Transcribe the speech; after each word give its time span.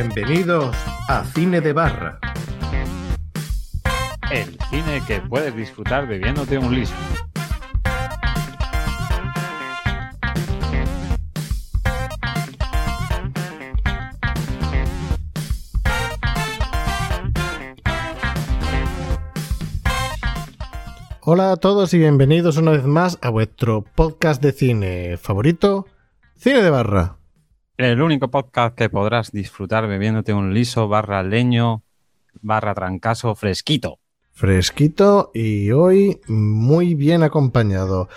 Bienvenidos 0.00 0.76
a 1.08 1.24
Cine 1.24 1.60
de 1.60 1.72
Barra. 1.72 2.20
El 4.30 4.56
cine 4.70 5.02
que 5.04 5.20
puedes 5.22 5.56
disfrutar 5.56 6.06
bebiéndote 6.06 6.56
un 6.56 6.72
liso. 6.72 6.94
Hola 21.22 21.50
a 21.50 21.56
todos 21.56 21.92
y 21.92 21.98
bienvenidos 21.98 22.56
una 22.56 22.70
vez 22.70 22.84
más 22.84 23.18
a 23.20 23.30
vuestro 23.30 23.82
podcast 23.82 24.40
de 24.40 24.52
cine 24.52 25.16
favorito, 25.16 25.86
Cine 26.36 26.62
de 26.62 26.70
Barra. 26.70 27.17
El 27.78 28.02
único 28.02 28.26
podcast 28.28 28.76
que 28.76 28.90
podrás 28.90 29.30
disfrutar 29.30 29.86
bebiéndote 29.86 30.34
un 30.34 30.52
liso 30.52 30.88
barra 30.88 31.22
leño 31.22 31.84
barra 32.42 32.74
trancazo 32.74 33.36
fresquito. 33.36 34.00
Fresquito 34.32 35.30
y 35.32 35.70
hoy 35.70 36.20
muy 36.26 36.96
bien 36.96 37.22
acompañado. 37.22 38.08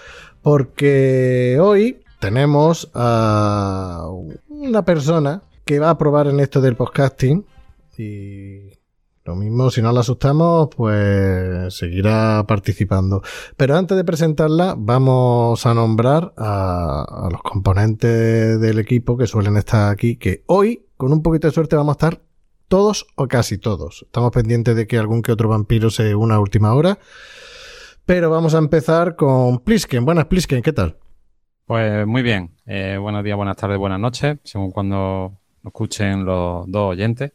Porque 0.42 1.60
hoy 1.62 2.02
tenemos 2.20 2.90
a 2.96 4.08
una 4.50 4.84
persona 4.84 5.44
que 5.64 5.78
va 5.78 5.92
a 5.92 5.98
probar 6.00 6.26
en 6.26 6.40
esto 6.40 6.60
del 6.60 6.76
podcasting 6.76 7.46
y 8.00 8.81
lo 9.24 9.36
mismo, 9.36 9.70
si 9.70 9.82
no 9.84 9.92
la 9.92 10.00
asustamos, 10.00 10.70
pues 10.76 11.76
seguirá 11.76 12.44
participando. 12.48 13.22
Pero 13.56 13.78
antes 13.78 13.96
de 13.96 14.04
presentarla, 14.04 14.76
vamos 14.78 15.64
a 15.66 15.74
nombrar 15.76 16.34
a, 16.38 17.30
los 17.32 17.42
componentes 17.44 18.60
del 18.60 18.80
equipo 18.80 19.18
que 19.18 19.28
suelen 19.28 19.58
estar 19.58 19.92
aquí, 19.92 20.16
que 20.16 20.44
hoy, 20.48 20.88
con 20.98 21.14
un 21.14 21.22
poquito 21.22 21.48
de 21.48 21.54
suerte, 21.54 21.76
vamos 21.76 21.94
a 21.94 21.98
estar 22.08 22.22
todos 22.68 23.06
o 23.16 23.28
casi 23.28 23.60
todos. 23.60 24.04
Estamos 24.08 24.32
pendientes 24.32 24.76
de 24.76 24.88
que 24.88 24.98
algún 24.98 25.22
que 25.22 25.32
otro 25.32 25.50
vampiro 25.50 25.92
se 25.92 26.16
una 26.16 26.36
a 26.36 26.40
última 26.40 26.74
hora. 26.74 26.98
Pero 28.06 28.32
vamos 28.32 28.56
a 28.56 28.58
empezar 28.58 29.16
con 29.16 29.60
Plisken. 29.60 30.04
Buenas, 30.04 30.26
Plisken, 30.26 30.64
¿qué 30.64 30.74
tal? 30.74 30.98
Pues 31.66 32.08
muy 32.08 32.24
bien. 32.24 32.56
Eh, 32.66 32.98
buenos 33.00 33.24
días, 33.24 33.38
buenas 33.38 33.56
tardes, 33.56 33.78
buenas 33.78 34.00
noches, 34.00 34.40
según 34.44 34.72
cuando 34.72 35.40
escuchen 35.64 36.26
los 36.26 36.66
dos 36.68 36.92
oyentes. 36.92 37.34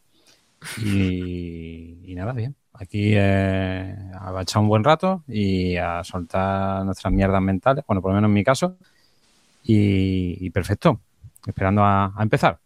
Y, 0.79 2.01
y 2.05 2.15
nada, 2.15 2.33
bien. 2.33 2.57
Aquí 2.73 3.13
eh, 3.15 3.97
a 4.13 4.43
echar 4.43 4.63
un 4.63 4.69
buen 4.69 4.85
rato 4.85 5.25
y 5.27 5.77
a 5.77 6.05
soltar 6.05 6.85
nuestras 6.85 7.13
mierdas 7.13 7.41
mentales, 7.41 7.85
bueno, 7.87 8.03
por 8.03 8.11
lo 8.11 8.17
menos 8.17 8.29
en 8.29 8.35
mi 8.35 8.45
caso. 8.45 8.77
Y, 9.63 10.37
y 10.45 10.51
perfecto, 10.51 11.01
esperando 11.47 11.83
a, 11.83 12.13
a, 12.15 12.23
empezar. 12.23 12.61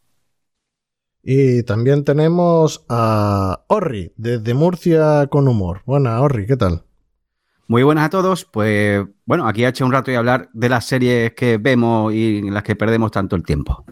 Y 1.23 1.63
también 1.63 2.05
tenemos 2.05 2.85
a 2.89 3.65
Orri, 3.69 4.13
desde 4.17 4.55
Murcia 4.55 5.29
con 5.29 5.47
humor. 5.49 5.83
Buenas, 5.87 6.21
Orri, 6.21 6.47
¿qué 6.47 6.57
tal? 6.57 6.85
Muy 7.69 7.85
buenas 7.85 8.07
a 8.07 8.11
todos. 8.11 8.45
Pues 8.45 9.07
bueno, 9.25 9.47
aquí 9.47 9.65
ha 9.65 9.69
hecho 9.69 9.87
un 9.87 9.93
rato 9.93 10.11
y 10.11 10.17
hablar 10.17 10.51
de 10.53 10.69
las 10.69 10.87
series 10.87 11.35
que 11.35 11.57
vemos 11.57 12.13
y 12.13 12.39
en 12.39 12.53
las 12.53 12.65
que 12.65 12.75
perdemos 12.75 13.13
tanto 13.13 13.37
el 13.37 13.45
tiempo. 13.45 13.85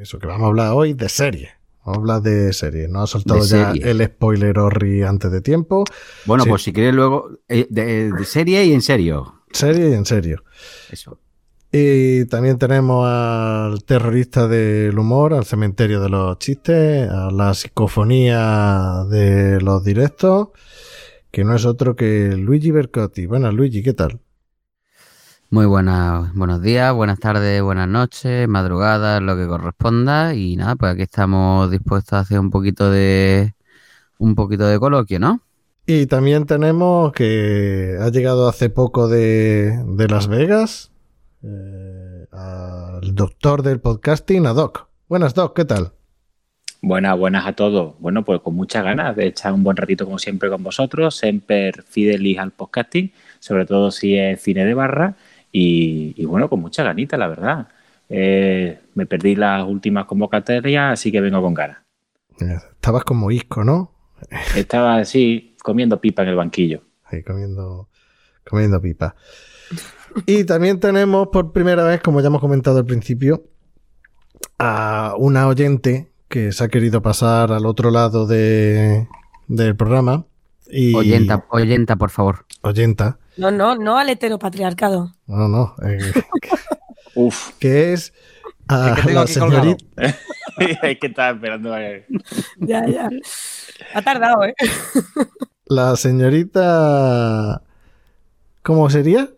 Eso 0.00 0.18
que 0.18 0.26
vamos 0.26 0.44
a 0.44 0.48
hablar 0.48 0.72
hoy 0.72 0.94
de 0.94 1.10
series. 1.10 1.61
Habla 1.84 2.20
de 2.20 2.52
serie, 2.52 2.86
¿no? 2.88 3.02
Ha 3.02 3.06
soltado 3.06 3.44
ya 3.44 3.72
el 3.72 4.04
spoiler 4.04 4.58
Orri 4.58 5.02
antes 5.02 5.32
de 5.32 5.40
tiempo. 5.40 5.84
Bueno, 6.26 6.44
sí. 6.44 6.50
pues 6.50 6.62
si 6.62 6.72
quieres 6.72 6.94
luego, 6.94 7.30
eh, 7.48 7.66
de, 7.70 8.12
de, 8.12 8.24
serie 8.24 8.64
y 8.64 8.72
en 8.72 8.82
serio. 8.82 9.42
Serie 9.50 9.90
y 9.90 9.92
en 9.94 10.06
serio. 10.06 10.44
Eso. 10.90 11.18
Y 11.74 12.26
también 12.26 12.58
tenemos 12.58 13.06
al 13.08 13.82
terrorista 13.84 14.46
del 14.46 14.96
humor, 14.98 15.32
al 15.32 15.46
cementerio 15.46 16.00
de 16.02 16.10
los 16.10 16.38
chistes, 16.38 17.08
a 17.08 17.30
la 17.30 17.54
psicofonía 17.54 19.04
de 19.08 19.58
los 19.60 19.82
directos, 19.82 20.48
que 21.30 21.44
no 21.44 21.56
es 21.56 21.64
otro 21.64 21.96
que 21.96 22.36
Luigi 22.36 22.70
Bercotti. 22.70 23.24
Buenas, 23.24 23.54
Luigi, 23.54 23.82
¿qué 23.82 23.94
tal? 23.94 24.20
Muy 25.52 25.66
buenas, 25.66 26.32
buenos 26.32 26.62
días, 26.62 26.94
buenas 26.94 27.18
tardes, 27.18 27.60
buenas 27.60 27.86
noches, 27.86 28.48
madrugadas, 28.48 29.20
lo 29.20 29.36
que 29.36 29.46
corresponda. 29.46 30.34
Y 30.34 30.56
nada, 30.56 30.76
pues 30.76 30.92
aquí 30.92 31.02
estamos 31.02 31.70
dispuestos 31.70 32.14
a 32.14 32.20
hacer 32.20 32.40
un 32.40 32.48
poquito 32.48 32.90
de 32.90 33.52
un 34.16 34.34
poquito 34.34 34.66
de 34.66 34.78
coloquio, 34.78 35.20
¿no? 35.20 35.42
Y 35.84 36.06
también 36.06 36.46
tenemos 36.46 37.12
que 37.12 37.98
ha 38.00 38.08
llegado 38.08 38.48
hace 38.48 38.70
poco 38.70 39.08
de, 39.08 39.78
de 39.88 40.08
Las 40.08 40.26
Vegas, 40.26 40.90
eh, 41.42 42.24
al 42.32 43.14
doctor 43.14 43.62
del 43.62 43.78
podcasting, 43.78 44.46
a 44.46 44.54
Doc. 44.54 44.88
Buenas, 45.06 45.34
Doc, 45.34 45.54
¿qué 45.54 45.66
tal? 45.66 45.92
Buenas, 46.80 47.18
buenas 47.18 47.46
a 47.46 47.52
todos. 47.52 47.94
Bueno, 47.98 48.24
pues 48.24 48.40
con 48.40 48.54
muchas 48.54 48.84
ganas 48.84 49.14
de 49.16 49.26
echar 49.26 49.52
un 49.52 49.62
buen 49.62 49.76
ratito 49.76 50.06
como 50.06 50.18
siempre 50.18 50.48
con 50.48 50.62
vosotros, 50.62 51.14
Semper 51.14 51.82
Fidelis 51.82 52.38
al 52.38 52.52
podcasting, 52.52 53.12
sobre 53.38 53.66
todo 53.66 53.90
si 53.90 54.16
es 54.16 54.40
cine 54.40 54.64
de 54.64 54.72
barra. 54.72 55.14
Y, 55.52 56.14
y 56.16 56.24
bueno, 56.24 56.48
con 56.48 56.60
mucha 56.60 56.82
ganita, 56.82 57.16
la 57.16 57.28
verdad. 57.28 57.68
Eh, 58.08 58.78
me 58.94 59.06
perdí 59.06 59.36
las 59.36 59.66
últimas 59.66 60.06
convocatorias, 60.06 60.92
así 60.92 61.12
que 61.12 61.20
vengo 61.20 61.40
con 61.40 61.54
ganas. 61.54 61.78
Estabas 62.38 63.04
como 63.04 63.30
isco, 63.30 63.64
¿no? 63.64 63.92
Estaba 64.56 64.96
así, 64.96 65.56
comiendo 65.62 66.00
pipa 66.00 66.22
en 66.22 66.28
el 66.28 66.36
banquillo. 66.36 66.82
Ahí, 67.04 67.22
comiendo, 67.22 67.88
comiendo 68.44 68.80
pipa. 68.80 69.14
Y 70.26 70.44
también 70.44 70.80
tenemos 70.80 71.28
por 71.28 71.52
primera 71.52 71.84
vez, 71.84 72.00
como 72.00 72.20
ya 72.20 72.26
hemos 72.26 72.40
comentado 72.40 72.78
al 72.78 72.84
principio, 72.84 73.44
a 74.58 75.14
una 75.18 75.46
oyente 75.48 76.12
que 76.28 76.52
se 76.52 76.64
ha 76.64 76.68
querido 76.68 77.02
pasar 77.02 77.52
al 77.52 77.66
otro 77.66 77.90
lado 77.90 78.26
de, 78.26 79.08
del 79.48 79.76
programa. 79.76 80.26
Y... 80.72 80.94
Oyenta, 80.94 81.44
oyenta, 81.50 81.96
por 81.96 82.10
favor. 82.10 82.46
Oyenta. 82.62 83.18
No, 83.36 83.50
no, 83.50 83.76
no 83.76 83.98
al 83.98 84.08
heteropatriarcado. 84.08 85.12
No, 85.26 85.48
no. 85.48 85.76
Eh, 85.84 86.12
Uf. 87.14 87.50
Que 87.58 87.92
es 87.92 88.14
a 88.68 88.94
es 88.96 89.04
que 89.04 89.12
la 89.12 89.26
señorita. 89.26 89.84
es 90.58 90.98
que 90.98 91.06
estaba 91.06 91.30
esperando. 91.36 91.74
A... 91.74 91.80
ya, 92.58 92.86
ya. 92.86 93.10
Ha 93.94 94.02
tardado, 94.02 94.44
¿eh? 94.44 94.54
la 95.66 95.94
señorita. 95.96 97.62
¿Cómo 98.62 98.88
sería? 98.88 99.28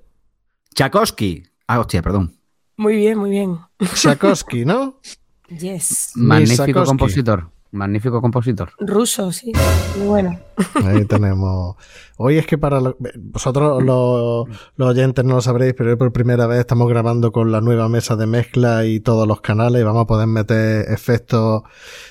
Tchaikovsky. 0.74 1.44
Ah, 1.66 1.80
hostia, 1.80 2.00
perdón. 2.00 2.36
Muy 2.76 2.96
bien, 2.96 3.18
muy 3.18 3.30
bien. 3.30 3.58
Tchaikovsky, 3.94 4.64
¿no? 4.64 5.00
Yes. 5.48 6.12
Magnífico 6.14 6.84
compositor. 6.84 7.50
Magnífico 7.74 8.20
compositor. 8.22 8.70
Ruso, 8.78 9.32
sí. 9.32 9.52
Muy 9.98 10.06
bueno. 10.06 10.38
Ahí 10.84 11.04
tenemos. 11.06 11.76
Hoy 12.16 12.38
es 12.38 12.46
que 12.46 12.56
para 12.56 12.80
lo- 12.80 12.96
vosotros 13.18 13.82
los, 13.82 14.48
los 14.76 14.88
oyentes 14.88 15.24
no 15.24 15.34
lo 15.34 15.40
sabréis, 15.40 15.74
pero 15.76 15.90
hoy 15.90 15.96
por 15.96 16.12
primera 16.12 16.46
vez 16.46 16.60
estamos 16.60 16.88
grabando 16.88 17.32
con 17.32 17.50
la 17.50 17.60
nueva 17.60 17.88
mesa 17.88 18.14
de 18.16 18.26
mezcla 18.26 18.86
y 18.86 19.00
todos 19.00 19.26
los 19.26 19.40
canales. 19.40 19.80
y 19.80 19.84
Vamos 19.84 20.04
a 20.04 20.06
poder 20.06 20.28
meter 20.28 20.90
efectos 20.92 21.62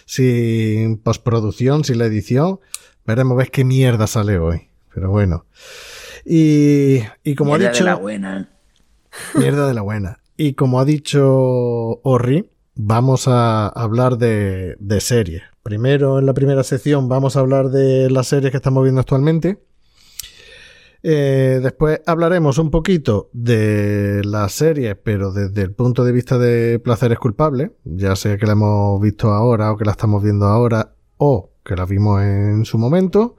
sin 0.06 0.97
postproducción, 0.97 1.84
sin 1.84 1.97
la 2.00 2.06
edición. 2.06 2.59
Veremos 3.06 3.38
ver 3.38 3.50
qué 3.51 3.63
mierda 3.63 4.06
sale 4.07 4.38
hoy. 4.40 4.69
Pero 4.94 5.09
bueno. 5.12 5.45
Y, 6.25 7.00
y 7.24 7.35
como 7.35 7.51
Mierda 7.51 7.68
ha 7.69 7.72
dicho. 7.72 7.84
de 7.84 7.90
la 7.90 7.95
buena. 7.95 8.50
Mierda 9.35 9.68
de 9.68 9.74
la 9.74 9.81
buena. 9.81 10.19
Y 10.38 10.53
como 10.53 10.80
ha 10.80 10.85
dicho 10.85 11.22
Orri, 12.03 12.50
vamos 12.75 13.28
a 13.28 13.67
hablar 13.67 14.18
de, 14.18 14.75
series. 15.00 15.44
Primero, 15.62 16.19
en 16.19 16.25
la 16.25 16.33
primera 16.33 16.63
sección, 16.63 17.07
vamos 17.07 17.36
a 17.36 17.39
hablar 17.39 17.69
de 17.69 18.09
las 18.09 18.27
series 18.27 18.51
que 18.51 18.57
estamos 18.57 18.83
viendo 18.83 19.01
actualmente. 19.01 19.63
Eh, 21.06 21.59
después 21.62 22.01
hablaremos 22.06 22.57
un 22.57 22.71
poquito 22.71 23.30
de 23.33 24.21
las 24.24 24.53
series, 24.53 24.95
pero 25.03 25.33
desde 25.33 25.62
el 25.62 25.74
punto 25.74 26.06
de 26.06 26.13
vista 26.13 26.38
de 26.38 26.80
placeres 26.80 27.19
culpables, 27.19 27.71
ya 27.83 28.15
sea 28.15 28.38
que 28.38 28.45
la 28.45 28.53
hemos 28.53 29.01
visto 29.01 29.31
ahora 29.31 29.71
o 29.71 29.77
que 29.77 29.83
la 29.83 29.92
estamos 29.92 30.24
viendo 30.24 30.45
ahora 30.45 30.95
o 31.18 31.51
que 31.65 31.75
la 31.75 31.86
vimos 31.86 32.21
en 32.21 32.63
su 32.65 32.77
momento. 32.77 33.38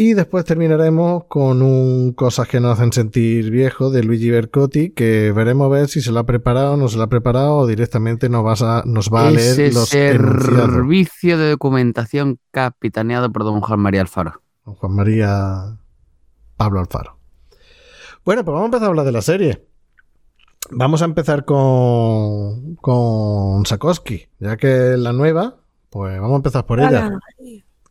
Y 0.00 0.14
después 0.14 0.44
terminaremos 0.44 1.24
con 1.24 1.60
un 1.60 2.12
cosas 2.12 2.46
que 2.46 2.60
nos 2.60 2.78
hacen 2.78 2.92
sentir 2.92 3.50
viejos 3.50 3.92
de 3.92 4.04
Luigi 4.04 4.30
Bercotti, 4.30 4.90
que 4.90 5.32
veremos 5.32 5.68
ver 5.72 5.88
si 5.88 6.00
se 6.00 6.12
lo 6.12 6.20
ha 6.20 6.24
preparado 6.24 6.74
o 6.74 6.76
no 6.76 6.86
se 6.86 6.96
lo 6.96 7.02
ha 7.02 7.08
preparado 7.08 7.56
o 7.56 7.66
directamente 7.66 8.28
nos, 8.28 8.44
vas 8.44 8.62
a, 8.62 8.84
nos 8.86 9.12
va 9.12 9.26
a 9.26 9.30
leer 9.32 9.58
Ese 9.60 9.72
los 9.72 9.88
servicio 9.88 11.36
de 11.36 11.50
documentación 11.50 12.38
capitaneado 12.52 13.32
por 13.32 13.42
don 13.42 13.60
Juan 13.60 13.80
María 13.80 14.02
Alfaro. 14.02 14.40
Don 14.64 14.76
Juan 14.76 14.94
María 14.94 15.76
Pablo 16.56 16.78
Alfaro. 16.78 17.18
Bueno, 18.24 18.44
pues 18.44 18.52
vamos 18.52 18.66
a 18.66 18.66
empezar 18.66 18.84
a 18.84 18.90
hablar 18.90 19.04
de 19.04 19.12
la 19.12 19.22
serie. 19.22 19.66
Vamos 20.70 21.02
a 21.02 21.06
empezar 21.06 21.44
con, 21.44 22.76
con 22.76 23.66
Sakowski, 23.66 24.28
ya 24.38 24.56
que 24.56 24.92
es 24.92 24.98
la 25.00 25.12
nueva, 25.12 25.56
pues 25.90 26.20
vamos 26.20 26.34
a 26.34 26.36
empezar 26.36 26.66
por 26.66 26.78
ella. 26.78 27.18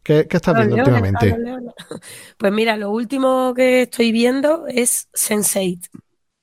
¿Qué, 0.08 0.26
qué 0.26 0.38
estás 0.38 0.56
Los 0.56 0.68
viendo 0.68 0.78
leones, 0.78 1.02
últimamente? 1.02 1.36
Pues 2.38 2.54
mira, 2.54 2.78
lo 2.78 2.92
último 2.92 3.54
que 3.54 3.82
estoy 3.82 4.14
viendo 4.14 4.66
es 4.68 5.10
Sense8. 5.14 5.90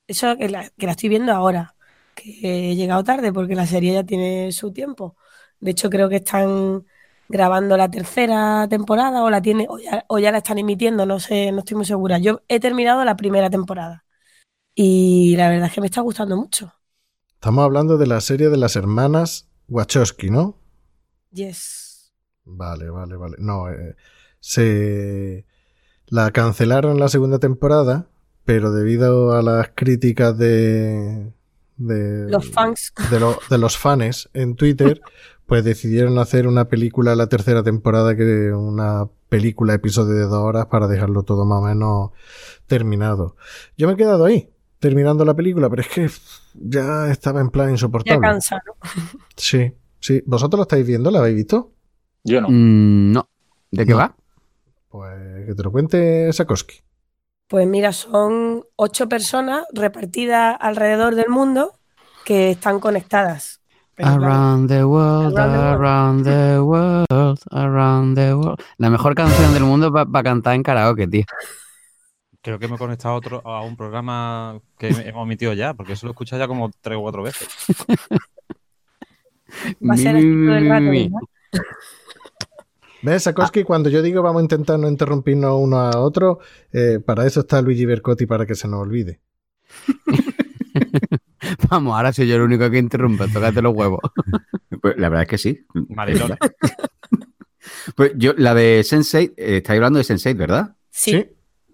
Eso 0.07 0.37
que 0.37 0.49
la, 0.49 0.69
que 0.69 0.85
la 0.85 0.91
estoy 0.91 1.09
viendo 1.09 1.31
ahora, 1.33 1.75
que 2.13 2.71
he 2.71 2.75
llegado 2.75 3.03
tarde 3.03 3.33
porque 3.33 3.55
la 3.55 3.65
serie 3.65 3.93
ya 3.93 4.03
tiene 4.03 4.51
su 4.51 4.71
tiempo. 4.71 5.15
De 5.59 5.71
hecho, 5.71 5.89
creo 5.89 6.09
que 6.09 6.17
están 6.17 6.85
grabando 7.27 7.75
la 7.75 7.89
tercera 7.89 8.67
temporada 8.69 9.23
o 9.23 9.31
la 9.31 9.41
tiene 9.41 9.65
o 9.67 9.79
ya, 9.79 10.05
o 10.09 10.19
ya 10.19 10.31
la 10.31 10.37
están 10.39 10.59
emitiendo, 10.59 11.07
no 11.07 11.19
sé, 11.19 11.51
no 11.51 11.59
estoy 11.59 11.77
muy 11.77 11.85
segura. 11.87 12.19
Yo 12.19 12.43
he 12.47 12.59
terminado 12.59 13.03
la 13.03 13.15
primera 13.15 13.49
temporada 13.49 14.05
y 14.75 15.35
la 15.37 15.49
verdad 15.49 15.67
es 15.69 15.73
que 15.73 15.81
me 15.81 15.87
está 15.87 16.01
gustando 16.01 16.37
mucho. 16.37 16.73
Estamos 17.35 17.63
hablando 17.63 17.97
de 17.97 18.07
la 18.07 18.19
serie 18.19 18.49
de 18.49 18.57
las 18.57 18.75
hermanas 18.75 19.47
Wachowski, 19.69 20.29
¿no? 20.29 20.57
Yes. 21.31 21.84
Vale, 22.45 22.89
vale, 22.89 23.15
vale. 23.15 23.35
No, 23.39 23.69
eh, 23.69 23.95
se 24.39 25.45
la 26.07 26.31
cancelaron 26.31 26.99
la 26.99 27.07
segunda 27.09 27.39
temporada, 27.39 28.07
pero 28.45 28.71
debido 28.71 29.33
a 29.33 29.41
las 29.41 29.71
críticas 29.75 30.37
de 30.37 31.31
de 31.77 32.29
Los 32.31 32.49
fans. 32.51 32.93
de, 33.11 33.19
lo- 33.19 33.37
de 33.49 33.57
los 33.57 33.77
fans 33.77 34.29
en 34.33 34.55
Twitter, 34.55 35.01
pues 35.45 35.65
decidieron 35.65 36.17
hacer 36.19 36.47
una 36.47 36.69
película 36.69 37.15
la 37.15 37.27
tercera 37.27 37.63
temporada 37.63 38.15
que 38.15 38.53
una 38.53 39.07
película 39.27 39.73
episodio 39.73 40.13
de 40.13 40.21
dos 40.21 40.35
horas 40.35 40.67
para 40.67 40.87
dejarlo 40.87 41.23
todo 41.23 41.43
más 41.43 41.59
o 41.61 41.65
menos 41.65 42.11
terminado. 42.67 43.35
Yo 43.77 43.87
me 43.87 43.93
he 43.93 43.97
quedado 43.97 44.23
ahí, 44.23 44.49
terminando 44.79 45.25
la 45.25 45.33
película, 45.35 45.69
pero 45.69 45.81
es 45.81 45.89
que 45.89 46.09
ya 46.53 47.11
estaba 47.11 47.41
en 47.41 47.49
plan 47.49 47.67
Ya 47.67 47.71
insoportable. 47.73 48.21
cansa, 48.25 48.61
¿no? 48.65 48.73
Sí, 49.35 49.73
sí. 49.99 50.23
¿Vosotros 50.25 50.57
lo 50.59 50.61
estáis 50.63 50.87
viendo? 50.87 51.11
¿La 51.11 51.19
habéis 51.19 51.35
visto? 51.35 51.73
Yo 52.25 52.41
no. 52.41 52.49
Mm, 52.49 53.11
no. 53.13 53.29
¿De 53.71 53.85
qué 53.85 53.91
No. 53.91 53.97
va? 53.97 54.15
Pues 54.89 55.45
que 55.45 55.55
te 55.55 55.63
lo 55.63 55.71
cuente 55.71 56.33
Sakoski. 56.33 56.75
Pues 57.47 57.67
mira, 57.67 57.93
son 57.93 58.63
ocho 58.75 59.07
personas 59.07 59.63
repartidas 59.73 60.57
alrededor 60.59 61.15
del 61.15 61.29
mundo 61.29 61.73
que 62.25 62.51
están 62.51 62.79
conectadas. 62.79 63.61
Around 63.97 64.67
the 64.69 64.83
world, 64.83 65.37
Around 65.37 66.25
the 66.25 66.59
world. 66.59 67.39
around 67.51 68.17
the 68.17 68.33
world. 68.33 68.59
La 68.77 68.89
mejor 68.89 69.15
canción 69.15 69.53
del 69.53 69.63
mundo 69.63 69.93
para 69.93 70.23
cantar 70.23 70.55
en 70.55 70.63
karaoke, 70.63 71.07
tío. 71.07 71.23
Creo 72.41 72.59
que 72.59 72.67
me 72.67 72.75
he 72.75 72.77
conectado 72.77 73.13
a, 73.13 73.17
otro, 73.17 73.41
a 73.47 73.61
un 73.61 73.77
programa 73.77 74.59
que 74.77 74.87
hemos 75.09 75.23
emitido 75.25 75.53
ya, 75.53 75.73
porque 75.73 75.93
eso 75.93 76.07
lo 76.07 76.11
he 76.11 76.13
escuchado 76.13 76.41
ya 76.41 76.47
como 76.47 76.71
tres 76.81 76.97
o 76.97 77.01
cuatro 77.01 77.23
veces. 77.23 77.47
va 79.87 79.93
a 79.93 79.97
ser 79.97 80.15
el 80.17 80.67
rato, 80.69 80.81
mi, 80.81 80.89
mi. 80.89 81.03
¿verdad? 81.09 81.19
¿Ves, 83.05 83.23
Sakoski? 83.23 83.63
Cuando 83.63 83.89
yo 83.89 84.01
digo 84.01 84.23
vamos 84.23 84.39
a 84.39 84.43
intentar 84.43 84.79
no 84.79 84.89
interrumpirnos 84.89 85.59
uno 85.61 85.79
a 85.79 85.99
otro, 85.99 86.39
eh, 86.73 86.99
para 87.05 87.27
eso 87.27 87.41
está 87.41 87.61
Luigi 87.61 87.85
Bercotti, 87.85 88.25
para 88.25 88.47
que 88.47 88.55
se 88.55 88.67
nos 88.67 88.81
olvide. 88.81 89.21
Vamos, 91.69 91.95
ahora 91.95 92.11
soy 92.11 92.27
yo 92.27 92.35
el 92.35 92.41
único 92.41 92.69
que 92.71 92.79
interrumpe. 92.79 93.27
Tócate 93.27 93.61
los 93.61 93.75
huevos. 93.75 94.01
Pues 94.81 94.97
la 94.97 95.09
verdad 95.09 95.23
es 95.23 95.29
que 95.29 95.37
sí. 95.37 95.65
Marilón. 95.89 96.37
Pues 97.95 98.11
yo, 98.15 98.33
la 98.37 98.53
de 98.53 98.83
Sensei, 98.83 99.33
eh, 99.37 99.57
estáis 99.57 99.77
hablando 99.77 99.97
de 99.97 100.03
Sensei, 100.03 100.33
¿verdad? 100.33 100.75
Sí. 100.91 101.25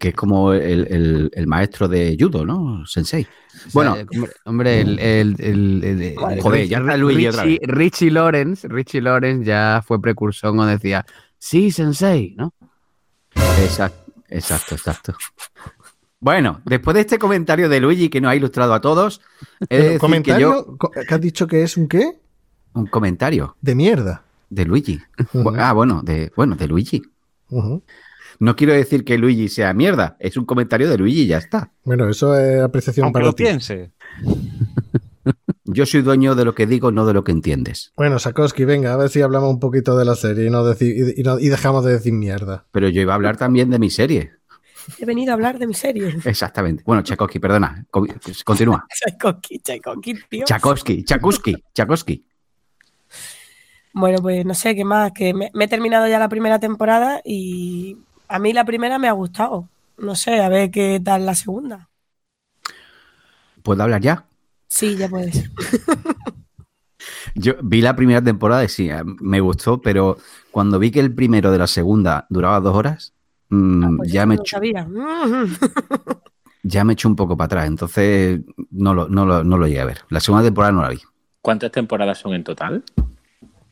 Que 0.02 0.08
es 0.10 0.16
como 0.16 0.52
el, 0.54 0.88
el- 0.90 1.30
el 1.32 1.46
maestro 1.48 1.88
de 1.88 2.18
judo, 2.20 2.44
¿no? 2.44 2.84
Sensei. 2.88 3.28
Bueno. 3.72 3.92
O 3.94 3.96
sea, 3.96 4.06
hombre, 4.46 4.82
el, 4.82 4.98
el- 4.98 5.36
el- 5.40 5.84
el- 5.84 6.02
el- 6.02 6.42
Joder, 6.42 6.68
ya 6.68 6.80
está 6.80 6.98
Luigi 6.98 7.28
otra 7.28 7.44
Richie, 7.44 7.60
vez. 7.62 7.70
Richie 7.76 8.10
Lawrence, 8.12 8.68
Richie 8.68 9.02
Lawrence 9.02 9.46
ya 9.46 9.84
fue 9.86 10.02
precursor 10.02 10.56
cuando 10.56 10.66
decía, 10.72 11.06
sí, 11.38 11.70
sensei, 11.70 12.34
¿no? 12.36 12.52
Exacto, 13.62 14.12
exacto, 14.28 14.74
exacto. 14.76 15.16
Bueno, 16.20 16.62
después 16.66 16.96
de 16.96 17.02
este 17.02 17.20
comentario 17.20 17.70
de 17.70 17.80
Luigi 17.80 18.10
que 18.10 18.22
nos 18.22 18.32
ha 18.32 18.36
ilustrado 18.36 18.74
a 18.74 18.82
todos, 18.82 19.22
he 19.70 19.78
decir 19.78 19.92
que 19.94 20.00
¿Comentario? 20.00 20.66
yo- 20.68 20.78
Co- 20.78 20.90
¿Que 20.92 21.14
has 21.14 21.22
dicho 21.22 21.46
que 21.48 21.64
es 21.64 21.78
un 21.78 21.88
qué? 21.88 22.12
un 22.74 22.88
comentario 22.88 23.56
De 23.62 23.76
mierda. 23.76 24.24
de 24.50 24.66
Luigi. 24.66 25.00
Ah, 25.58 25.74
bueno, 25.74 26.02
de, 26.04 26.32
bueno, 26.36 26.56
de 26.56 26.68
Luigi. 26.68 27.02
Ujú. 27.50 27.84
No 28.40 28.56
quiero 28.56 28.74
decir 28.74 29.04
que 29.06 29.18
Luigi 29.18 29.50
sea 29.50 29.74
mierda, 29.74 30.16
es 30.20 30.38
un 30.38 30.46
comentario 30.46 30.90
de 30.90 30.98
Luigi 30.98 31.22
y 31.24 31.28
ya 31.28 31.38
está. 31.38 31.72
Bueno, 31.84 32.10
eso 32.10 32.38
es 32.38 32.62
apreciación 32.62 33.06
Aunque 33.06 33.18
para 33.18 33.26
lo 33.28 33.34
ti. 33.34 33.44
piense. 33.44 33.92
Yo 35.66 35.86
soy 35.86 36.02
dueño 36.02 36.36
de 36.36 36.44
lo 36.46 36.54
que 36.56 36.66
digo, 36.68 36.92
no 36.92 37.06
de 37.06 37.14
lo 37.14 37.24
que 37.24 37.32
entiendes. 37.32 37.94
Bueno, 37.96 38.20
Sakoski, 38.20 38.66
venga, 38.66 38.94
a 38.94 38.98
ver 38.98 39.10
si 39.10 39.22
hablamos 39.22 39.50
un 39.52 39.60
poquito 39.60 39.96
de 39.96 40.04
la 40.06 40.16
serie 40.16 40.48
y, 40.48 40.50
no 40.50 40.64
deci- 40.66 41.14
y- 41.16 41.22
y 41.22 41.24
no- 41.24 41.40
y 41.40 41.48
dejamos 41.50 41.86
de 41.86 41.94
decir 41.94 42.12
mierda. 42.14 42.66
Pero 42.72 42.90
yo 42.90 43.02
iba 43.02 43.14
a 43.14 43.16
hablar 43.16 43.38
también 43.38 43.70
de 43.70 43.80
mi 43.80 43.90
serie. 43.90 44.32
He 45.00 45.06
venido 45.06 45.32
a 45.32 45.36
hablar 45.36 45.60
de 45.60 45.68
mi 45.68 45.74
serie. 45.76 46.14
Exactamente. 46.26 46.84
Bueno, 46.86 47.04
Tchaikovsky, 47.04 47.40
perdona. 47.40 47.86
co- 47.92 48.06
Continúa. 48.44 48.86
Tchaikovsky, 48.94 49.60
Tchaikovsky, 49.60 50.16
tío. 50.28 50.46
Tchaikovsky, 50.46 51.04
Tchaikovsky, 51.04 51.64
Tchaikovsky. 51.74 52.26
Bueno, 53.94 54.18
pues 54.22 54.46
no 54.46 54.54
sé 54.54 54.74
qué 54.76 54.84
más, 54.86 55.12
que 55.14 55.34
me, 55.34 55.52
me 55.54 55.66
he 55.66 55.68
terminado 55.68 56.08
ya 56.08 56.18
la 56.18 56.30
primera 56.30 56.60
temporada 56.60 57.22
y 57.26 57.98
a 58.36 58.40
mí 58.40 58.54
la 58.54 58.66
primera 58.66 59.00
me 59.00 59.08
ha 59.08 59.12
gustado. 59.14 59.70
No 59.98 60.16
sé, 60.16 60.40
a 60.42 60.50
ver 60.50 60.72
qué 60.72 61.00
tal 61.04 61.26
la 61.26 61.36
segunda. 61.36 61.90
¿Puedo 63.64 63.84
hablar 63.84 64.02
ya? 64.02 64.26
Sí, 64.70 64.96
ya 64.98 65.08
puedes. 65.10 65.52
Yo 67.36 67.54
vi 67.64 67.82
la 67.82 67.96
primera 67.96 68.22
temporada 68.24 68.64
y 68.64 68.70
sí, 68.70 68.90
eh, 68.90 69.04
me 69.20 69.40
gustó, 69.40 69.82
pero 69.82 70.18
cuando 70.52 70.80
vi 70.80 70.92
que 70.92 71.00
el 71.00 71.14
primero 71.14 71.52
de 71.52 71.58
la 71.58 71.68
segunda 71.68 72.26
duraba 72.30 72.60
dos 72.60 72.76
horas, 72.76 73.14
Pues 73.96 74.12
ya, 74.12 74.26
me 74.26 74.36
no 74.36 74.42
echó, 74.42 74.58
sabía. 74.58 74.88
Ya 76.64 76.84
me 76.84 76.94
echó 76.94 77.08
un 77.10 77.16
poco 77.16 77.36
para 77.38 77.46
atrás. 77.46 77.68
Entonces 77.68 78.42
no 78.72 78.94
lo, 78.94 79.08
no, 79.10 79.26
lo, 79.26 79.44
no 79.44 79.58
lo 79.58 79.68
llegué 79.68 79.82
a 79.82 79.86
ver. 79.86 80.02
La 80.10 80.20
segunda 80.20 80.44
temporada 80.46 80.72
no 80.74 80.82
la 80.82 80.90
vi. 80.90 81.00
¿Cuántas 81.42 81.72
temporadas 81.72 82.18
son 82.18 82.34
en 82.34 82.44
total? 82.44 82.84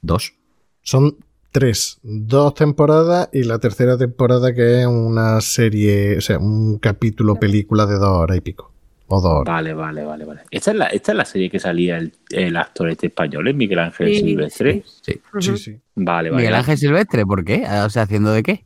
Dos. 0.01 0.33
Son 0.81 1.17
tres, 1.51 1.99
dos 2.03 2.53
temporadas 2.53 3.29
y 3.33 3.43
la 3.43 3.59
tercera 3.59 3.97
temporada 3.97 4.53
que 4.53 4.81
es 4.81 4.87
una 4.87 5.41
serie, 5.41 6.17
o 6.17 6.21
sea, 6.21 6.37
un 6.39 6.77
capítulo 6.77 7.35
película 7.35 7.85
de 7.85 7.95
dos 7.95 8.09
horas 8.09 8.37
y 8.37 8.41
pico. 8.41 8.71
O 9.11 9.19
dos 9.21 9.31
horas. 9.41 9.45
Vale, 9.55 9.73
vale, 9.73 10.03
vale, 10.03 10.25
vale. 10.25 10.41
Esta 10.51 10.69
es 10.71 10.77
la, 10.77 10.85
esta 10.87 11.11
es 11.13 11.17
la 11.17 11.25
serie 11.25 11.49
que 11.49 11.59
salía 11.59 11.97
el, 11.97 12.13
el 12.29 12.55
actor 12.55 12.89
este 12.89 13.07
español, 13.07 13.47
¿es 13.47 13.55
Miguel 13.55 13.79
Ángel 13.79 14.07
Sí, 14.09 14.19
Silvestre. 14.21 14.83
Sí. 15.01 15.19
Sí, 15.39 15.57
sí. 15.57 15.79
Vale, 15.95 16.29
vale. 16.29 16.41
Miguel 16.43 16.53
Ángel 16.55 16.77
Silvestre, 16.77 17.25
¿por 17.25 17.43
qué? 17.43 17.65
O 17.85 17.89
sea, 17.89 18.03
¿haciendo 18.03 18.31
de 18.31 18.43
qué? 18.43 18.65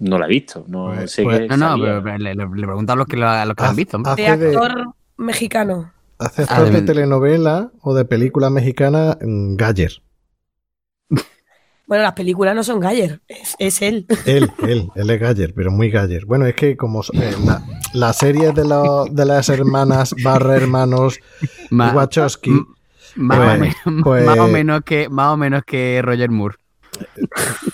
No 0.00 0.18
la 0.18 0.26
he 0.26 0.28
visto, 0.28 0.64
no 0.66 0.92
Pues- 0.94 1.12
sé 1.12 1.22
pues- 1.22 1.40
qué 1.42 1.46
No, 1.48 1.56
no, 1.56 1.68
salía. 1.70 2.02
pero 2.02 2.18
le, 2.18 2.34
le, 2.34 2.46
le 2.48 2.66
pregunto 2.66 2.92
a 2.92 2.96
los 2.96 3.06
que, 3.06 3.16
lo- 3.16 3.28
a 3.28 3.44
los 3.44 3.54
que 3.54 3.62
lo 3.62 3.68
han 3.68 3.76
visto. 3.76 3.96
hombre. 3.98 4.14
De 4.16 4.26
Hace 4.26 4.36
de, 4.44 4.56
actor 4.56 4.94
mexicano. 5.16 5.92
hace 6.18 6.42
Ah, 6.42 6.46
actor 6.50 6.70
de 6.72 6.80
de- 6.80 6.82
telenovela 6.86 7.70
o 7.82 7.94
de 7.94 8.04
película 8.04 8.50
mexicana 8.50 9.16
mm, 9.20 9.54
Galler. 9.54 9.92
Bueno, 11.88 12.02
las 12.04 12.12
películas 12.12 12.54
no 12.54 12.62
son 12.62 12.78
Galler, 12.80 13.20
es, 13.26 13.56
es 13.58 13.82
él. 13.82 14.06
Él, 14.26 14.50
él, 14.62 14.88
él 14.94 15.10
es 15.10 15.20
Galler, 15.20 15.52
pero 15.54 15.70
muy 15.72 15.90
Galler. 15.90 16.24
Bueno, 16.26 16.44
es 16.46 16.54
que 16.54 16.76
como 16.76 17.00
eh, 17.14 17.34
la, 17.44 17.62
la 17.94 18.12
serie 18.12 18.52
de, 18.52 18.64
las 19.24 19.48
hermanas 19.48 20.14
barra 20.22 20.54
hermanos 20.56 21.18
Ma- 21.70 21.92
Wachowski, 21.94 22.50
más, 23.16 23.38
Pues- 23.38 23.56
o 23.56 23.58
menos, 23.58 24.02
pues- 24.04 24.24
más 24.26 24.38
o 24.38 24.48
menos 24.48 24.82
que 24.84 25.08
más 25.08 25.32
o 25.32 25.36
menos 25.38 25.62
que 25.64 26.00
Roger 26.02 26.30
Moore. 26.30 26.56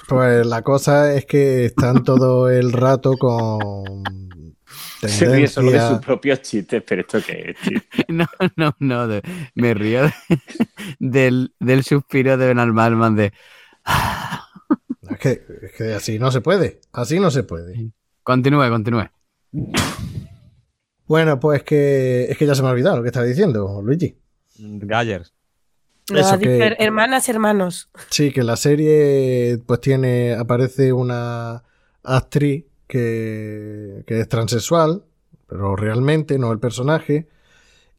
pues 0.09 0.47
la 0.47 0.63
cosa 0.63 1.13
es 1.15 1.27
que 1.27 1.65
están 1.67 2.05
todo 2.05 2.49
el 2.51 2.73
rato 2.73 3.17
con 3.19 4.03
Se 5.07 5.27
ríe 5.27 5.49
solo 5.49 5.71
de 5.71 5.81
sus 5.87 5.99
propios 5.99 6.41
chistes, 6.41 6.83
pero 6.87 7.03
¿esto 7.03 7.19
qué 7.27 7.51
es, 7.51 7.57
tío? 7.69 7.81
No, 8.09 8.27
no, 8.57 8.75
no. 8.79 9.07
de- 9.09 9.23
me 9.55 9.75
río 9.75 10.05
de- 10.05 10.15
del, 10.99 11.53
del 11.61 11.83
suspiro 11.85 12.37
de 12.39 12.47
Benal 12.47 12.73
Malman 12.73 13.17
de. 13.17 13.33
Es 15.11 15.19
que, 15.19 15.43
es 15.63 15.73
que 15.77 15.93
así 15.95 16.19
no 16.19 16.31
se 16.31 16.41
puede, 16.41 16.81
así 16.93 17.21
no 17.21 17.31
se 17.31 17.43
puede. 17.43 17.91
Continúe, 18.23 18.69
continúe. 18.71 19.11
Bueno, 21.07 21.39
pues 21.39 21.63
que 21.63 22.25
es 22.31 22.39
que 22.39 22.47
ya 22.47 22.55
se 22.55 22.63
me 22.63 22.69
ha 22.69 22.73
olvidado 22.73 22.97
lo 22.97 23.03
que 23.03 23.09
estaba 23.09 23.27
diciendo, 23.27 23.81
Luigi. 23.83 24.17
Galler. 24.59 25.27
Eso 26.13 26.39
que- 26.39 26.77
hermanas, 26.79 27.29
hermanos. 27.29 27.91
Sí, 28.11 28.31
que 28.33 28.43
la 28.43 28.57
serie 28.57 29.59
pues 29.67 29.81
tiene, 29.81 30.35
aparece 30.35 30.93
una 30.93 31.63
actriz 32.03 32.65
que, 32.87 34.05
que 34.07 34.21
es 34.21 34.29
transexual, 34.29 35.05
pero 35.47 35.77
realmente 35.77 36.39
no 36.39 36.53
el 36.53 36.59
personaje, 36.61 37.29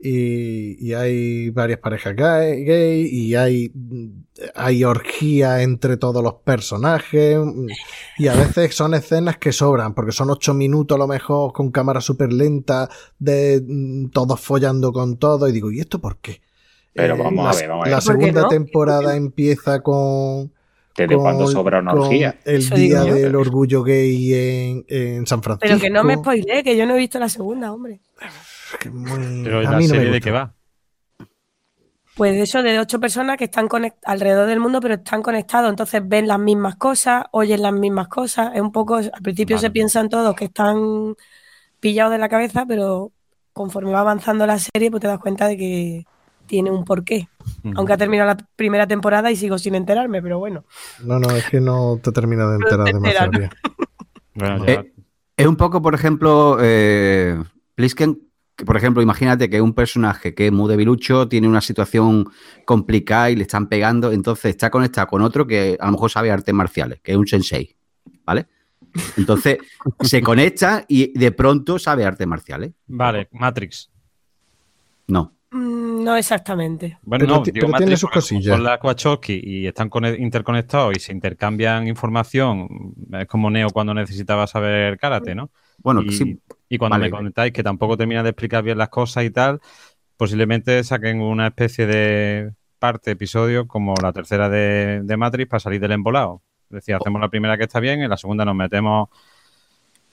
y, 0.07 0.77
y 0.79 0.93
hay 0.93 1.49
varias 1.49 1.79
parejas 1.79 2.15
gay, 2.15 2.63
gay, 2.63 3.07
y 3.11 3.33
hay, 3.35 3.71
hay 4.53 4.83
orgía 4.83 5.61
entre 5.63 5.97
todos 5.97 6.23
los 6.23 6.35
personajes, 6.35 7.37
y 8.17 8.27
a 8.27 8.35
veces 8.35 8.75
son 8.75 8.93
escenas 8.93 9.37
que 9.37 9.51
sobran, 9.51 9.93
porque 9.95 10.11
son 10.11 10.29
ocho 10.29 10.53
minutos 10.53 10.95
a 10.95 10.99
lo 10.99 11.07
mejor 11.07 11.53
con 11.53 11.71
cámara 11.71 12.01
súper 12.01 12.31
lenta, 12.31 12.89
de 13.17 13.63
mm, 13.65 14.09
todos 14.09 14.39
follando 14.39 14.91
con 14.93 15.17
todo, 15.17 15.47
y 15.47 15.51
digo, 15.51 15.71
¿y 15.71 15.79
esto 15.79 15.99
por 15.99 16.17
qué? 16.17 16.41
Pero 16.93 17.15
Eh, 17.15 17.19
vamos 17.23 17.43
la, 17.45 17.51
a 17.51 17.55
ver, 17.55 17.67
vamos 17.69 17.81
a 17.83 17.89
ver. 17.89 17.91
La 17.97 18.01
¿Por 18.01 18.17
qué 18.17 18.25
segunda 18.25 18.41
no? 18.43 18.47
temporada 18.47 19.15
empieza 19.17 19.81
con. 19.81 20.53
¿Desde 20.95 21.13
con- 21.15 21.23
cuándo 21.23 21.47
sobra 21.47 21.79
una 21.79 21.91
orgía? 21.93 22.39
El 22.45 22.61
Eso 22.61 22.75
día 22.75 23.03
del 23.03 23.35
orgullo 23.35 23.83
gay 23.83 24.33
en, 24.33 24.85
en 24.87 25.27
San 25.27 25.43
Francisco. 25.43 25.67
Pero 25.67 25.81
que 25.81 25.89
no 25.89 26.05
me 26.05 26.15
spoilé, 26.15 26.63
que 26.63 26.77
yo 26.77 26.85
no 26.85 26.95
he 26.95 26.99
visto 26.99 27.19
la 27.19 27.27
segunda, 27.27 27.73
hombre. 27.73 27.99
Que 28.79 28.89
muy- 28.89 29.43
Pero 29.43 29.59
a 29.59 29.63
la 29.63 29.71
no 29.71 29.77
me 29.77 29.87
serie 29.87 30.11
de 30.11 30.21
qué 30.21 30.31
va. 30.31 30.53
Pues 32.15 32.37
eso 32.37 32.63
de 32.63 32.79
ocho 32.79 32.99
personas 33.01 33.35
que 33.35 33.43
están 33.43 33.67
alrededor 34.05 34.47
del 34.47 34.61
mundo, 34.61 34.79
pero 34.79 34.93
están 34.93 35.21
conectados, 35.21 35.69
entonces 35.69 36.01
ven 36.05 36.27
las 36.29 36.39
mismas 36.39 36.77
cosas, 36.77 37.25
oyen 37.31 37.61
las 37.61 37.73
mismas 37.73 38.07
cosas. 38.07 38.51
Es 38.55 38.61
un 38.61 38.71
poco, 38.71 38.95
al 38.95 39.11
principio 39.21 39.57
Vale. 39.57 39.67
se 39.67 39.71
piensan 39.71 40.07
todos 40.07 40.33
que 40.33 40.45
están 40.45 41.15
pillados 41.81 42.13
de 42.13 42.17
la 42.17 42.29
cabeza, 42.29 42.65
pero 42.65 43.11
conforme 43.51 43.91
va 43.91 43.99
avanzando 43.99 44.45
la 44.47 44.57
serie, 44.59 44.89
pues 44.89 45.01
te 45.01 45.07
das 45.07 45.19
cuenta 45.19 45.47
de 45.47 45.57
que 45.57 46.05
tiene 46.45 46.71
un 46.71 46.85
porqué. 46.85 47.27
Aunque 47.75 47.93
ha 47.93 47.97
terminado 47.97 48.29
la 48.29 48.37
primera 48.55 48.87
temporada 48.87 49.29
y 49.29 49.35
sigo 49.35 49.57
sin 49.57 49.75
enterarme, 49.75 50.21
pero 50.21 50.39
bueno. 50.39 50.63
No, 51.03 51.19
no, 51.19 51.35
es 51.35 51.49
que 51.49 51.59
no 51.59 51.99
te 52.01 52.11
termina 52.13 52.43
de 52.49 52.59
No 52.59 52.65
enterar 52.65 52.85
te 52.85 52.93
demasiado 52.93 53.31
bien. 53.31 53.49
Bueno, 54.35 54.65
Eh, 54.67 54.93
Es 55.37 55.47
un 55.47 55.57
poco, 55.57 55.81
por 55.81 55.93
ejemplo, 55.95 56.57
eh, 56.61 57.37
Plisken, 57.75 58.21
que 58.55 58.65
por 58.65 58.77
ejemplo, 58.77 59.01
imagínate 59.01 59.49
que 59.49 59.59
un 59.61 59.73
personaje 59.73 60.33
que 60.33 60.47
es 60.47 60.51
muy 60.51 60.69
debilucho, 60.69 61.27
tiene 61.27 61.47
una 61.47 61.61
situación 61.61 62.25
complicada 62.65 63.29
y 63.29 63.35
le 63.35 63.41
están 63.43 63.67
pegando, 63.67 64.11
entonces 64.11 64.51
está 64.51 64.69
conectado 64.69 65.07
con 65.07 65.21
otro 65.21 65.45
que 65.45 65.77
a 65.79 65.85
lo 65.87 65.91
mejor 65.93 66.09
sabe 66.09 66.31
artes 66.31 66.53
marciales, 66.55 67.01
que 67.01 67.11
es 67.11 67.17
un 67.17 67.27
sensei, 67.27 67.75
¿vale? 68.25 68.47
Entonces 69.17 69.57
se 70.01 70.21
conecta 70.21 70.85
y 70.87 71.17
de 71.17 71.31
pronto 71.33 71.77
sabe 71.79 72.05
artes 72.05 72.25
marciales. 72.27 72.71
Vale, 72.87 73.27
Matrix. 73.31 73.89
No. 75.07 75.33
Mm, 75.51 76.03
No 76.03 76.15
exactamente. 76.15 76.97
Bueno, 77.03 77.25
Pero 77.25 77.37
no, 77.37 77.43
digo 77.43 77.53
pero 77.53 77.67
tiene 77.67 77.71
Matrix 77.71 77.99
sus 77.99 78.09
cosillas. 78.09 78.55
Son 78.55 78.63
las 78.63 78.79
Wachowski 78.81 79.41
y 79.43 79.67
están 79.67 79.89
cone- 79.89 80.15
interconectados 80.17 80.93
y 80.95 80.99
se 80.99 81.11
intercambian 81.11 81.87
información. 81.87 82.67
Es 83.11 83.27
como 83.27 83.49
Neo 83.49 83.69
cuando 83.69 83.93
necesitaba 83.93 84.47
saber 84.47 84.97
karate, 84.97 85.35
¿no? 85.35 85.51
Bueno, 85.79 86.01
y, 86.01 86.11
sí, 86.11 86.39
y 86.69 86.77
cuando 86.77 86.95
vale. 86.95 87.05
me 87.05 87.11
comentáis 87.11 87.53
que 87.53 87.63
tampoco 87.63 87.97
termina 87.97 88.23
de 88.23 88.29
explicar 88.29 88.63
bien 88.63 88.77
las 88.77 88.89
cosas 88.89 89.23
y 89.23 89.29
tal, 89.29 89.61
posiblemente 90.17 90.83
saquen 90.83 91.21
una 91.21 91.47
especie 91.47 91.85
de 91.85 92.53
parte, 92.79 93.11
episodio, 93.11 93.67
como 93.67 93.93
la 94.01 94.13
tercera 94.13 94.49
de, 94.49 95.01
de 95.03 95.17
Matrix 95.17 95.49
para 95.49 95.59
salir 95.59 95.79
del 95.79 95.91
embolado. 95.91 96.41
Es 96.69 96.75
decir, 96.75 96.95
hacemos 96.95 97.21
la 97.21 97.29
primera 97.29 97.57
que 97.57 97.63
está 97.63 97.79
bien, 97.79 98.01
en 98.01 98.09
la 98.09 98.17
segunda 98.17 98.45
nos 98.45 98.55
metemos 98.55 99.09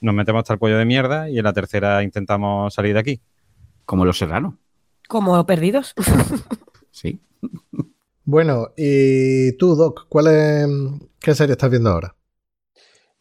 nos 0.03 0.13
metemos 0.13 0.41
hasta 0.41 0.53
el 0.53 0.59
cuello 0.59 0.77
de 0.77 0.85
mierda 0.85 1.29
y 1.29 1.37
en 1.37 1.45
la 1.45 1.53
tercera 1.53 2.03
intentamos 2.03 2.73
salir 2.73 2.93
de 2.93 2.99
aquí. 2.99 3.21
como 3.85 4.05
los 4.05 4.17
serranos. 4.17 4.55
Como 5.07 5.45
perdidos. 5.45 5.93
Sí. 6.95 7.19
Bueno, 8.23 8.67
y 8.77 9.57
tú, 9.57 9.75
Doc, 9.75 10.05
¿cuál 10.07 10.27
es, 10.27 10.67
¿qué 11.19 11.33
serie 11.33 11.53
estás 11.53 11.71
viendo 11.71 11.89
ahora? 11.89 12.15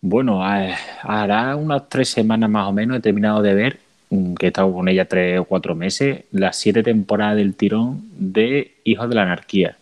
Bueno, 0.05 0.45
eh, 0.45 0.75
hará 1.03 1.55
unas 1.55 1.89
tres 1.89 2.09
semanas 2.09 2.51
más 2.51 2.67
o 2.67 2.73
menos 2.73 2.99
he 2.99 3.01
terminado 3.01 3.41
de 3.41 3.55
ver, 3.55 3.79
mm, 4.11 4.35
que 4.35 4.47
he 4.47 4.49
estado 4.49 4.73
con 4.73 4.89
ella 4.89 5.05
tres 5.05 5.39
o 5.39 5.45
cuatro 5.45 5.77
meses, 5.77 6.25
las 6.33 6.57
siete 6.59 6.83
temporadas 6.83 7.37
del 7.37 7.55
tirón 7.55 8.03
de 8.19 8.75
Hijos 8.83 9.09
de 9.09 9.15
la 9.15 9.23
Anarquía. 9.23 9.77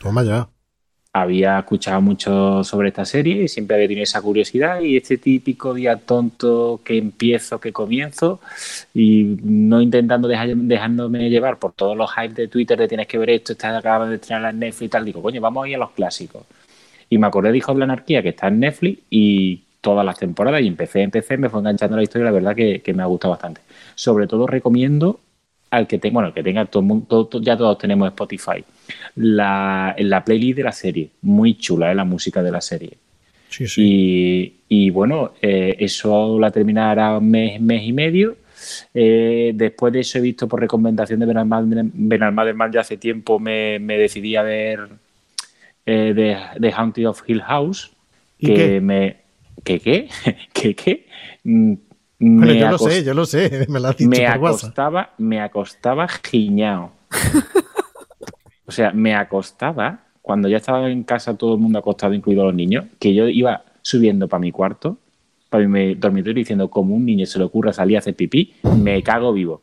Toma 0.00 0.22
ya. 0.22 0.48
Había 1.12 1.58
escuchado 1.58 2.00
mucho 2.00 2.62
sobre 2.62 2.90
esta 2.90 3.04
serie 3.04 3.42
y 3.42 3.48
siempre 3.48 3.74
había 3.74 3.88
tenido 3.88 4.04
esa 4.04 4.22
curiosidad 4.22 4.80
y 4.82 4.96
este 4.96 5.18
típico 5.18 5.74
día 5.74 5.96
tonto 5.96 6.80
que 6.84 6.96
empiezo, 6.96 7.58
que 7.58 7.72
comienzo 7.72 8.38
y 8.94 9.36
no 9.42 9.80
intentando 9.80 10.28
dejar, 10.28 10.54
dejándome 10.54 11.28
llevar 11.28 11.58
por 11.58 11.72
todos 11.72 11.96
los 11.96 12.12
hype 12.12 12.34
de 12.34 12.46
Twitter 12.48 12.78
de 12.78 12.86
tienes 12.86 13.08
que 13.08 13.18
ver 13.18 13.30
esto, 13.30 13.52
está 13.52 13.76
acaba 13.76 14.08
de 14.08 14.14
estrenar 14.14 14.52
en 14.52 14.60
Netflix 14.60 14.86
y 14.86 14.88
tal, 14.90 15.04
digo, 15.04 15.22
coño, 15.22 15.40
vamos 15.40 15.64
a 15.64 15.68
ir 15.68 15.74
a 15.74 15.78
los 15.78 15.90
clásicos. 15.90 16.44
Y 17.08 17.18
me 17.18 17.26
acordé 17.26 17.52
de 17.52 17.58
Hijos 17.58 17.74
de 17.74 17.78
la 17.80 17.84
Anarquía, 17.84 18.22
que 18.22 18.30
está 18.30 18.48
en 18.48 18.60
Netflix, 18.60 19.00
y 19.10 19.62
todas 19.80 20.04
las 20.04 20.18
temporadas, 20.18 20.60
y 20.62 20.66
empecé, 20.66 21.02
empecé, 21.02 21.36
me 21.36 21.48
fue 21.48 21.60
enganchando 21.60 21.96
la 21.96 22.02
historia, 22.02 22.24
la 22.26 22.32
verdad 22.32 22.56
que, 22.56 22.80
que 22.82 22.92
me 22.92 23.02
ha 23.02 23.06
gustado 23.06 23.30
bastante. 23.32 23.60
Sobre 23.94 24.26
todo 24.26 24.46
recomiendo 24.46 25.20
al 25.70 25.86
que 25.86 25.98
tenga, 25.98 26.14
bueno, 26.14 26.26
al 26.28 26.34
que 26.34 26.42
tenga 26.42 26.64
todo 26.66 26.80
el 26.80 26.86
mundo, 26.86 27.26
todo- 27.26 27.42
ya 27.42 27.56
todos 27.56 27.78
tenemos 27.78 28.08
Spotify, 28.08 28.64
la, 29.16 29.94
la 29.98 30.24
playlist 30.24 30.56
de 30.58 30.62
la 30.64 30.72
serie, 30.72 31.10
muy 31.22 31.54
chula, 31.58 31.92
¿eh? 31.92 31.94
la 31.94 32.04
música 32.04 32.42
de 32.42 32.50
la 32.50 32.60
serie. 32.60 32.92
Sí, 33.48 33.66
sí. 33.68 33.82
Y, 34.68 34.86
y 34.86 34.90
bueno, 34.90 35.32
eh, 35.40 35.76
eso 35.78 36.38
la 36.38 36.50
terminará 36.50 37.18
un 37.18 37.30
mes, 37.30 37.60
mes 37.60 37.82
y 37.84 37.92
medio. 37.92 38.36
Eh, 38.92 39.52
después 39.54 39.92
de 39.92 40.00
eso 40.00 40.18
he 40.18 40.20
visto 40.22 40.48
por 40.48 40.60
recomendación 40.60 41.20
de 41.20 41.26
Benalmádena 41.26 41.82
Benalmádena 41.92 42.70
ya 42.70 42.80
hace 42.80 42.96
tiempo 42.96 43.38
me, 43.38 43.78
me 43.78 43.96
decidí 43.98 44.34
a 44.34 44.42
ver 44.42 44.88
eh, 45.86 46.12
The, 46.14 46.60
The 46.60 46.72
Haunted 46.76 47.06
of 47.08 47.22
Hill 47.26 47.42
House. 47.42 47.92
¿Y 48.38 48.46
Que 48.48 48.54
qué? 48.54 48.80
me. 48.80 49.16
¿Qué 49.64 49.80
qué? 49.80 50.08
¿Qué 50.52 50.74
qué? 50.74 51.06
Mm, 51.44 51.74
Bueno, 52.18 52.52
me 52.52 52.58
yo 52.58 52.70
lo 52.70 52.78
sé, 52.78 53.04
yo 53.04 53.14
lo 53.14 53.24
sé, 53.26 53.66
me 53.70 53.80
lo 53.80 53.88
has 53.88 53.96
dicho 53.96 54.10
me 54.10 54.16
por 54.18 54.26
WhatsApp. 54.38 54.60
acostaba, 54.60 55.10
me 55.18 55.40
acostaba 55.40 56.08
giñao. 56.08 56.92
o 58.66 58.72
sea, 58.72 58.92
me 58.92 59.14
acostaba 59.14 60.00
cuando 60.22 60.48
ya 60.48 60.56
estaba 60.56 60.90
en 60.90 61.04
casa 61.04 61.36
todo 61.36 61.54
el 61.54 61.60
mundo 61.60 61.78
acostado, 61.78 62.12
incluidos 62.14 62.46
los 62.46 62.54
niños, 62.54 62.86
que 62.98 63.14
yo 63.14 63.28
iba 63.28 63.64
subiendo 63.82 64.26
para 64.28 64.40
mi 64.40 64.50
cuarto, 64.50 64.98
para 65.50 65.68
mi 65.68 65.94
dormitorio, 65.94 66.34
diciendo, 66.34 66.68
como 66.68 66.94
un 66.96 67.06
niño 67.06 67.26
se 67.26 67.38
le 67.38 67.44
ocurra 67.44 67.72
salir 67.72 67.96
a 67.96 68.00
hacer 68.00 68.16
pipí, 68.16 68.54
me 68.76 69.00
cago 69.04 69.32
vivo. 69.32 69.62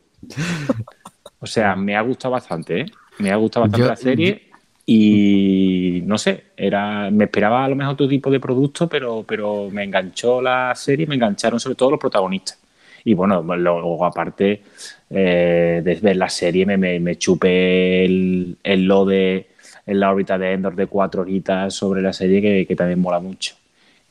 O 1.38 1.46
sea, 1.46 1.76
me 1.76 1.94
ha 1.94 2.00
gustado 2.00 2.32
bastante, 2.32 2.80
¿eh? 2.80 2.86
Me 3.18 3.30
ha 3.30 3.36
gustado 3.36 3.64
bastante 3.66 3.82
Yo- 3.82 3.88
la 3.88 3.96
serie 3.96 4.43
y 4.86 6.02
no 6.04 6.18
sé, 6.18 6.44
era 6.56 7.10
me 7.10 7.24
esperaba 7.24 7.64
a 7.64 7.68
lo 7.68 7.76
mejor 7.76 7.94
otro 7.94 8.08
tipo 8.08 8.30
de 8.30 8.40
producto, 8.40 8.88
pero, 8.88 9.24
pero 9.26 9.70
me 9.70 9.84
enganchó 9.84 10.42
la 10.42 10.74
serie, 10.74 11.06
me 11.06 11.14
engancharon 11.14 11.58
sobre 11.60 11.76
todo 11.76 11.92
los 11.92 12.00
protagonistas. 12.00 12.58
Y 13.04 13.14
bueno, 13.14 13.42
luego 13.42 14.04
aparte 14.04 14.62
eh, 15.10 15.82
de 15.84 15.94
ver 15.96 16.16
la 16.16 16.28
serie 16.28 16.64
me, 16.66 16.76
me, 16.76 16.98
me 17.00 17.16
chupé 17.16 18.04
el, 18.04 18.56
el 18.62 18.84
lo 18.84 19.04
de 19.04 19.48
en 19.86 20.00
la 20.00 20.10
órbita 20.10 20.38
de 20.38 20.52
Endor 20.52 20.74
de 20.74 20.86
cuatro 20.86 21.22
horitas 21.22 21.74
sobre 21.74 22.00
la 22.02 22.12
serie 22.12 22.40
que, 22.40 22.66
que 22.66 22.76
también 22.76 23.00
mola 23.00 23.20
mucho. 23.20 23.54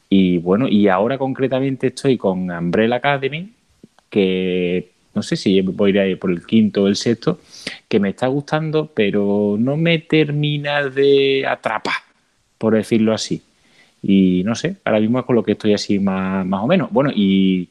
Y 0.09 0.37
bueno, 0.37 0.67
y 0.67 0.87
ahora 0.87 1.17
concretamente 1.17 1.87
estoy 1.87 2.17
con 2.17 2.51
Umbrella 2.51 2.97
Academy, 2.97 3.51
que 4.09 4.91
no 5.15 5.23
sé 5.23 5.35
si 5.35 5.59
voy 5.61 5.97
a 5.97 6.07
ir 6.07 6.19
por 6.19 6.29
el 6.31 6.45
quinto 6.45 6.83
o 6.83 6.87
el 6.87 6.95
sexto, 6.95 7.39
que 7.87 7.99
me 7.99 8.09
está 8.09 8.27
gustando, 8.27 8.91
pero 8.93 9.55
no 9.59 9.77
me 9.77 9.99
termina 9.99 10.83
de 10.89 11.45
atrapar, 11.47 11.93
por 12.57 12.75
decirlo 12.75 13.13
así. 13.13 13.41
Y 14.01 14.43
no 14.45 14.55
sé, 14.55 14.77
ahora 14.85 14.99
mismo 14.99 15.19
es 15.19 15.25
con 15.25 15.35
lo 15.35 15.43
que 15.43 15.53
estoy 15.53 15.73
así 15.73 15.99
más, 15.99 16.45
más 16.45 16.63
o 16.63 16.67
menos. 16.67 16.91
Bueno, 16.91 17.11
y, 17.13 17.69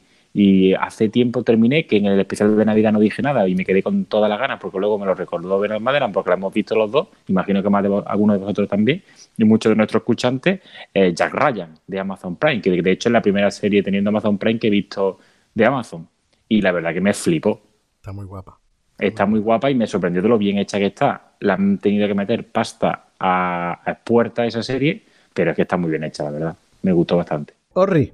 hace 0.80 1.09
tiempo 1.11 1.42
terminé, 1.42 1.87
que 1.87 1.99
en 1.99 2.06
el 2.06 2.18
especial 2.21 2.56
de 2.56 2.64
Navidad 2.64 2.92
no 2.92 3.00
dije 3.00 3.21
nada 3.23 3.47
y 3.49 3.54
me 3.54 3.64
quedé 3.64 3.82
con 3.82 4.06
todas 4.06 4.30
las 4.30 4.38
ganas, 4.38 4.59
porque 4.61 4.78
luego 4.78 4.99
me 4.99 5.04
lo 5.06 5.14
recordó 5.14 5.59
Bernard 5.61 5.82
Maderan, 5.82 6.11
porque 6.12 6.30
la 6.30 6.37
hemos 6.37 6.54
visto 6.54 6.75
los 6.75 6.90
dos, 6.90 7.09
imagino 7.28 7.62
que 7.62 7.68
más 7.68 7.82
de 7.82 7.90
vo- 7.90 8.04
algunos 8.06 8.37
de 8.37 8.40
vosotros 8.40 8.68
también, 8.68 9.02
y 9.37 9.44
muchos 9.44 9.71
de 9.71 9.76
nuestros 9.76 10.00
escuchantes, 10.00 10.61
eh, 10.94 11.12
Jack 11.14 11.35
Ryan, 11.35 11.75
de 11.87 12.00
Amazon 12.00 12.37
Prime, 12.37 12.62
que 12.62 12.71
de 12.82 12.90
hecho 12.92 13.09
es 13.09 13.12
la 13.12 13.21
primera 13.23 13.50
serie 13.50 13.82
teniendo 13.82 14.09
Amazon 14.09 14.38
Prime 14.38 14.59
que 14.59 14.68
he 14.68 14.71
visto 14.71 15.18
de 15.54 15.64
Amazon. 15.66 16.09
Y 16.49 16.61
la 16.62 16.73
verdad 16.73 16.92
que 16.94 17.00
me 17.00 17.12
flipó. 17.14 17.61
Está 17.97 18.12
muy 18.12 18.26
guapa. 18.26 18.62
Está 19.02 19.26
muy 19.26 19.40
guapa 19.40 19.71
y 19.71 19.75
me 19.75 19.87
sorprendió 19.87 20.23
de 20.23 20.28
lo 20.28 20.38
bien 20.38 20.59
hecha 20.59 20.78
que 20.78 20.87
está. 20.87 21.32
La 21.40 21.54
han 21.54 21.78
tenido 21.78 22.06
que 22.06 22.14
meter 22.14 22.47
pasta 22.47 23.06
a, 23.18 23.73
a 23.85 23.94
puerta 23.94 24.47
esa 24.47 24.62
serie, 24.62 25.02
pero 25.35 25.50
es 25.50 25.56
que 25.56 25.62
está 25.62 25.76
muy 25.76 25.90
bien 25.90 26.04
hecha, 26.04 26.23
la 26.25 26.30
verdad. 26.30 26.56
Me 26.82 26.92
gustó 26.92 27.16
bastante. 27.16 27.54
Orri, 27.75 28.12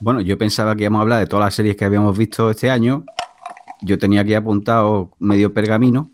Bueno, 0.00 0.20
yo 0.20 0.38
pensaba 0.38 0.74
que 0.74 0.84
íbamos 0.84 1.00
a 1.00 1.02
hablar 1.02 1.18
de 1.20 1.26
todas 1.26 1.44
las 1.46 1.54
series 1.54 1.76
que 1.76 1.84
habíamos 1.84 2.16
visto 2.16 2.50
este 2.50 2.70
año. 2.70 3.04
Yo 3.82 3.98
tenía 3.98 4.22
aquí 4.22 4.34
apuntado 4.34 5.10
medio 5.18 5.52
pergamino. 5.52 6.10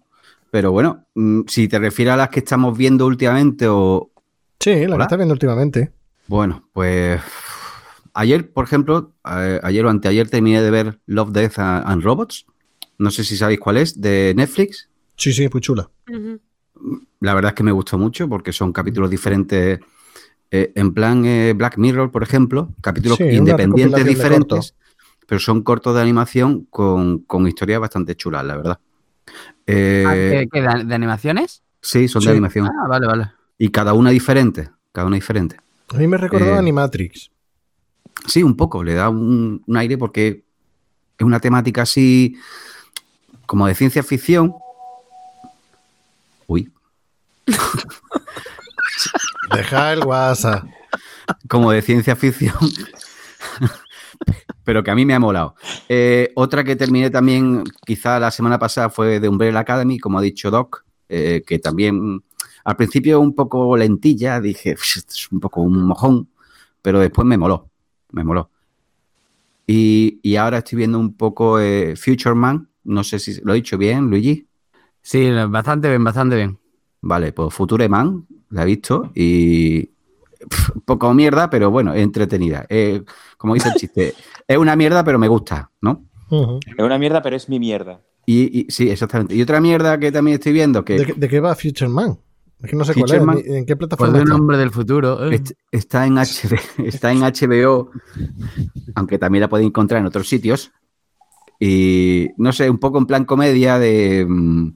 Pero 0.50 0.72
bueno, 0.72 1.04
mm, 1.14 1.42
si 1.46 1.68
te 1.68 1.78
refieres 1.78 2.14
a 2.14 2.16
las 2.16 2.28
que 2.30 2.40
estamos 2.40 2.76
viendo 2.76 3.06
últimamente 3.06 3.66
o... 3.68 4.10
sí, 4.58 4.86
la 4.86 4.96
que 4.96 5.02
estás 5.02 5.18
viendo 5.18 5.34
últimamente. 5.34 5.92
Bueno, 6.26 6.68
pues... 6.72 7.20
Ayer, 8.14 8.50
por 8.50 8.64
ejemplo, 8.64 9.12
eh, 9.30 9.60
ayer 9.62 9.86
o 9.86 9.90
anteayer 9.90 10.28
terminé 10.28 10.60
de 10.60 10.70
ver 10.70 10.98
Love, 11.06 11.30
Death 11.30 11.58
and 11.58 11.84
and 11.86 12.02
Robots. 12.02 12.46
No 12.98 13.10
sé 13.10 13.24
si 13.24 13.36
sabéis 13.36 13.60
cuál 13.60 13.76
es, 13.78 14.00
de 14.00 14.34
Netflix. 14.36 14.88
Sí, 15.16 15.32
sí, 15.32 15.48
muy 15.52 15.60
chula. 15.60 15.90
La 17.20 17.34
verdad 17.34 17.50
es 17.50 17.54
que 17.56 17.62
me 17.62 17.72
gustó 17.72 17.98
mucho 17.98 18.28
porque 18.28 18.52
son 18.52 18.72
capítulos 18.72 19.10
diferentes. 19.10 19.80
eh, 20.50 20.72
en 20.74 20.94
plan 20.94 21.24
eh, 21.26 21.52
Black 21.56 21.76
Mirror, 21.78 22.10
por 22.10 22.22
ejemplo, 22.22 22.70
capítulos 22.80 23.18
Sí, 23.18 23.24
independientes 23.24 24.04
diferentes, 24.06 24.74
pero 25.26 25.38
son 25.38 25.62
cortos 25.62 25.94
de 25.94 26.00
animación 26.02 26.66
con, 26.70 27.18
con 27.20 27.46
historias 27.46 27.80
bastante 27.80 28.14
chulas, 28.16 28.44
la 28.44 28.56
verdad. 28.56 28.80
Eh, 29.66 30.04
Ah, 30.06 30.14
¿qué- 30.14 30.48
qué, 30.50 30.62
de, 30.62 30.84
de 30.84 30.94
animaciones? 30.94 31.62
sí, 31.82 32.08
son 32.08 32.22
Sí. 32.22 32.26
de 32.28 32.32
animación. 32.32 32.66
Ah, 32.66 32.88
vale, 32.88 33.06
vale. 33.06 33.30
Y 33.58 33.68
cada 33.70 33.92
una 33.92 34.10
diferente. 34.10 34.70
Cada 34.92 35.06
una 35.06 35.16
diferente. 35.16 35.56
A 35.88 35.98
mí 35.98 36.06
me 36.06 36.16
recordó 36.16 36.46
Eh, 36.46 36.54
a 36.54 36.58
Animatrix. 36.58 37.30
Sí, 38.26 38.42
un 38.42 38.56
poco, 38.56 38.82
le 38.82 38.94
da 38.94 39.08
un, 39.10 39.62
un 39.66 39.76
aire 39.76 39.96
porque 39.98 40.44
es 41.18 41.26
una 41.26 41.40
temática 41.40 41.82
así 41.82 42.36
como 43.48 43.66
de 43.66 43.74
ciencia 43.74 44.02
ficción. 44.02 44.54
Uy, 46.46 46.70
Deja 49.54 49.94
el 49.94 50.04
WhatsApp. 50.04 50.64
como 51.48 51.72
de 51.72 51.80
ciencia 51.80 52.14
ficción, 52.14 52.54
pero 54.64 54.84
que 54.84 54.90
a 54.90 54.94
mí 54.94 55.06
me 55.06 55.14
ha 55.14 55.18
molado. 55.18 55.54
Eh, 55.88 56.30
otra 56.34 56.62
que 56.62 56.76
terminé 56.76 57.08
también, 57.08 57.64
quizá 57.86 58.20
la 58.20 58.30
semana 58.30 58.58
pasada, 58.58 58.90
fue 58.90 59.18
de 59.18 59.28
Umbrella 59.30 59.60
Academy, 59.60 59.98
como 59.98 60.18
ha 60.18 60.22
dicho 60.22 60.50
Doc, 60.50 60.84
eh, 61.08 61.42
que 61.46 61.58
también 61.58 62.22
al 62.64 62.76
principio 62.76 63.18
un 63.18 63.34
poco 63.34 63.78
lentilla, 63.78 64.42
dije, 64.42 64.72
es 64.72 65.32
un 65.32 65.40
poco 65.40 65.62
un 65.62 65.86
mojón, 65.86 66.28
pero 66.82 67.00
después 67.00 67.26
me 67.26 67.38
moló, 67.38 67.70
me 68.12 68.24
moló. 68.24 68.50
Y, 69.66 70.20
y 70.22 70.36
ahora 70.36 70.58
estoy 70.58 70.76
viendo 70.76 70.98
un 70.98 71.14
poco 71.14 71.58
eh, 71.58 71.96
Future 71.96 72.34
Man, 72.34 72.67
no 72.88 73.04
sé 73.04 73.18
si 73.18 73.40
lo 73.42 73.52
he 73.52 73.56
dicho 73.56 73.78
bien, 73.78 74.10
Luigi. 74.10 74.46
Sí, 75.02 75.30
bastante 75.48 75.88
bien, 75.88 76.02
bastante 76.04 76.36
bien. 76.36 76.58
Vale, 77.00 77.32
pues 77.32 77.54
Future 77.54 77.88
Man, 77.88 78.26
la 78.50 78.62
he 78.62 78.66
visto 78.66 79.10
y 79.14 79.90
poco 80.84 81.12
mierda, 81.14 81.48
pero 81.50 81.70
bueno, 81.70 81.94
es 81.94 82.02
entretenida. 82.02 82.66
Eh, 82.68 83.02
como 83.36 83.54
dice 83.54 83.68
el 83.68 83.74
chiste, 83.74 84.14
es 84.48 84.58
una 84.58 84.74
mierda, 84.76 85.04
pero 85.04 85.18
me 85.18 85.28
gusta, 85.28 85.70
¿no? 85.80 86.04
Es 86.30 86.84
una 86.84 86.98
mierda, 86.98 87.22
pero 87.22 87.36
es 87.36 87.48
mi 87.48 87.58
mierda. 87.58 88.00
Y, 88.26 88.60
y- 88.60 88.66
sí, 88.70 88.90
exactamente. 88.90 89.34
Y 89.34 89.40
otra 89.42 89.60
mierda 89.60 89.98
que 89.98 90.12
también 90.12 90.34
estoy 90.34 90.52
viendo, 90.52 90.84
que 90.84 90.98
¿De, 90.98 91.06
qué- 91.06 91.14
de 91.14 91.28
qué 91.28 91.40
va 91.40 91.54
Future 91.54 91.88
Man? 91.88 92.18
Es 92.62 92.70
que 92.70 92.76
no 92.76 92.84
sé 92.84 92.92
Future 92.92 93.18
cuál 93.18 93.26
Man- 93.26 93.38
es. 93.38 93.46
¿En 93.46 93.64
qué 93.64 93.76
Pues 93.76 93.88
plataforma 93.88 94.12
de 94.18 94.22
un 94.22 94.28
está? 94.28 94.36
hombre 94.36 94.56
del 94.58 94.70
futuro. 94.70 95.30
eh. 95.30 95.36
est- 95.36 95.52
está 95.70 96.04
en, 96.06 96.16
HB 96.18 96.58
está 96.84 97.12
en 97.12 97.20
HBO, 97.22 97.90
aunque 98.96 99.18
también 99.18 99.42
la 99.42 99.48
podéis 99.48 99.68
encontrar 99.68 100.00
en 100.00 100.06
otros 100.06 100.28
sitios. 100.28 100.72
Y 101.60 102.28
no 102.36 102.52
sé, 102.52 102.70
un 102.70 102.78
poco 102.78 102.98
en 102.98 103.06
plan 103.06 103.24
comedia 103.24 103.78
de. 103.78 104.24
mm, 104.28 104.68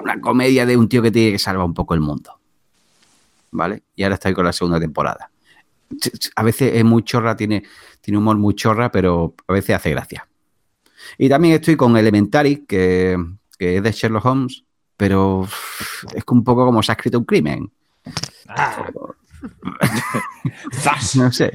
Una 0.00 0.20
comedia 0.20 0.66
de 0.66 0.76
un 0.76 0.88
tío 0.88 1.02
que 1.02 1.10
tiene 1.10 1.32
que 1.32 1.38
salvar 1.38 1.66
un 1.66 1.74
poco 1.74 1.94
el 1.94 2.00
mundo. 2.00 2.38
¿Vale? 3.52 3.82
Y 3.94 4.02
ahora 4.02 4.14
estoy 4.14 4.34
con 4.34 4.44
la 4.44 4.52
segunda 4.52 4.80
temporada. 4.80 5.30
A 6.36 6.42
veces 6.42 6.72
es 6.74 6.84
muy 6.84 7.04
chorra, 7.04 7.36
tiene, 7.36 7.62
tiene 8.00 8.18
humor 8.18 8.36
muy 8.36 8.54
chorra, 8.54 8.90
pero 8.90 9.34
a 9.46 9.52
veces 9.52 9.76
hace 9.76 9.90
gracia. 9.90 10.26
Y 11.18 11.28
también 11.28 11.54
estoy 11.54 11.76
con 11.76 11.96
Elementary, 11.96 12.64
que, 12.66 13.16
que 13.58 13.76
es 13.76 13.82
de 13.82 13.92
Sherlock 13.92 14.24
Holmes, 14.24 14.64
pero 14.96 15.46
es 16.14 16.24
un 16.28 16.42
poco 16.42 16.64
como 16.64 16.82
se 16.82 16.90
ha 16.92 16.94
escrito 16.94 17.18
un 17.18 17.24
crimen. 17.24 17.70
¡Zas! 18.46 18.76
No 21.16 21.32
sé. 21.32 21.52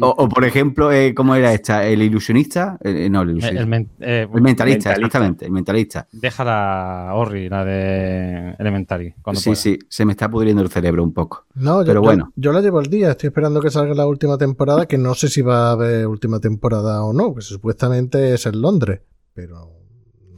O, 0.00 0.08
o, 0.08 0.28
por 0.28 0.44
ejemplo, 0.44 0.92
eh, 0.92 1.14
¿cómo 1.14 1.34
era 1.34 1.52
esta? 1.52 1.86
¿El 1.86 2.02
ilusionista? 2.02 2.78
Eh, 2.82 3.08
no, 3.10 3.22
el 3.22 3.30
ilusionista. 3.30 3.60
el 3.62 3.66
men- 3.68 3.88
eh, 4.00 4.26
El 4.32 4.42
mentalista, 4.42 4.90
Mentalista. 4.90 4.92
exactamente, 4.92 5.44
el 5.46 5.52
mentalista. 5.52 6.08
deja 6.12 6.44
la 6.44 7.10
Orri, 7.14 7.48
la 7.48 7.64
de 7.64 8.54
Elementary. 8.58 9.14
Cuando 9.22 9.40
Sí, 9.40 9.50
pueda. 9.50 9.56
sí, 9.56 9.78
se 9.88 10.04
me 10.04 10.12
está 10.12 10.28
pudriendo 10.30 10.62
el 10.62 10.68
cerebro 10.70 11.02
un 11.02 11.12
poco. 11.12 11.44
No, 11.54 11.80
yo, 11.82 11.86
Pero 11.86 12.00
yo- 12.00 12.02
bueno. 12.04 12.32
yo 12.36 12.52
la 12.52 12.60
llevo 12.60 12.78
al 12.78 12.86
día. 12.86 13.10
Estoy 13.12 13.28
esperando 13.28 13.60
que 13.60 13.70
salga 13.70 13.94
la 13.94 14.06
última 14.06 14.38
temporada, 14.38 14.86
que 14.86 14.98
no 14.98 15.14
sé 15.14 15.28
si 15.28 15.42
va 15.42 15.68
a 15.68 15.72
haber 15.72 16.06
última 16.06 16.40
temporada 16.40 17.02
o 17.04 17.12
no, 17.12 17.34
que 17.34 17.42
supuestamente 17.42 18.34
es 18.34 18.46
en 18.46 18.60
Londres, 18.60 19.00
pero 19.34 19.70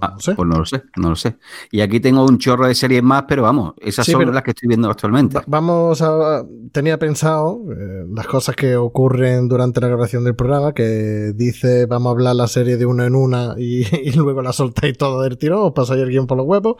Ah, 0.00 0.12
no 0.14 0.20
sé. 0.20 0.34
Pues 0.34 0.48
no 0.48 0.58
lo 0.58 0.64
sé, 0.66 0.82
no 0.96 1.10
lo 1.10 1.16
sé. 1.16 1.36
Y 1.70 1.80
aquí 1.80 2.00
tengo 2.00 2.24
un 2.24 2.38
chorro 2.38 2.66
de 2.66 2.74
series 2.74 3.02
más, 3.02 3.24
pero 3.26 3.42
vamos, 3.42 3.74
esas 3.78 4.04
Sí, 4.06 4.12
son 4.12 4.32
las 4.34 4.42
que 4.42 4.50
estoy 4.50 4.68
viendo 4.68 4.90
actualmente. 4.90 5.38
Va- 5.38 5.44
Vamos 5.46 6.02
a. 6.02 6.44
Tenía 6.72 6.98
pensado 6.98 7.62
eh, 7.72 8.04
las 8.14 8.26
cosas 8.26 8.54
que 8.56 8.76
ocurren 8.76 9.48
durante 9.48 9.80
la 9.80 9.88
grabación 9.88 10.24
del 10.24 10.36
programa, 10.36 10.72
que 10.74 11.32
dice 11.34 11.86
vamos 11.86 12.10
a 12.10 12.12
hablar 12.12 12.36
la 12.36 12.46
serie 12.48 12.76
de 12.76 12.84
una 12.86 13.06
en 13.06 13.14
una 13.14 13.54
y, 13.56 13.84
y 14.04 14.12
luego 14.12 14.42
la 14.42 14.52
soltáis 14.52 14.98
todo 14.98 15.22
del 15.22 15.38
tirón, 15.38 15.60
os 15.66 15.72
pasáis 15.72 16.02
el 16.02 16.10
guion 16.10 16.26
por 16.26 16.36
los 16.36 16.46
huevos. 16.46 16.76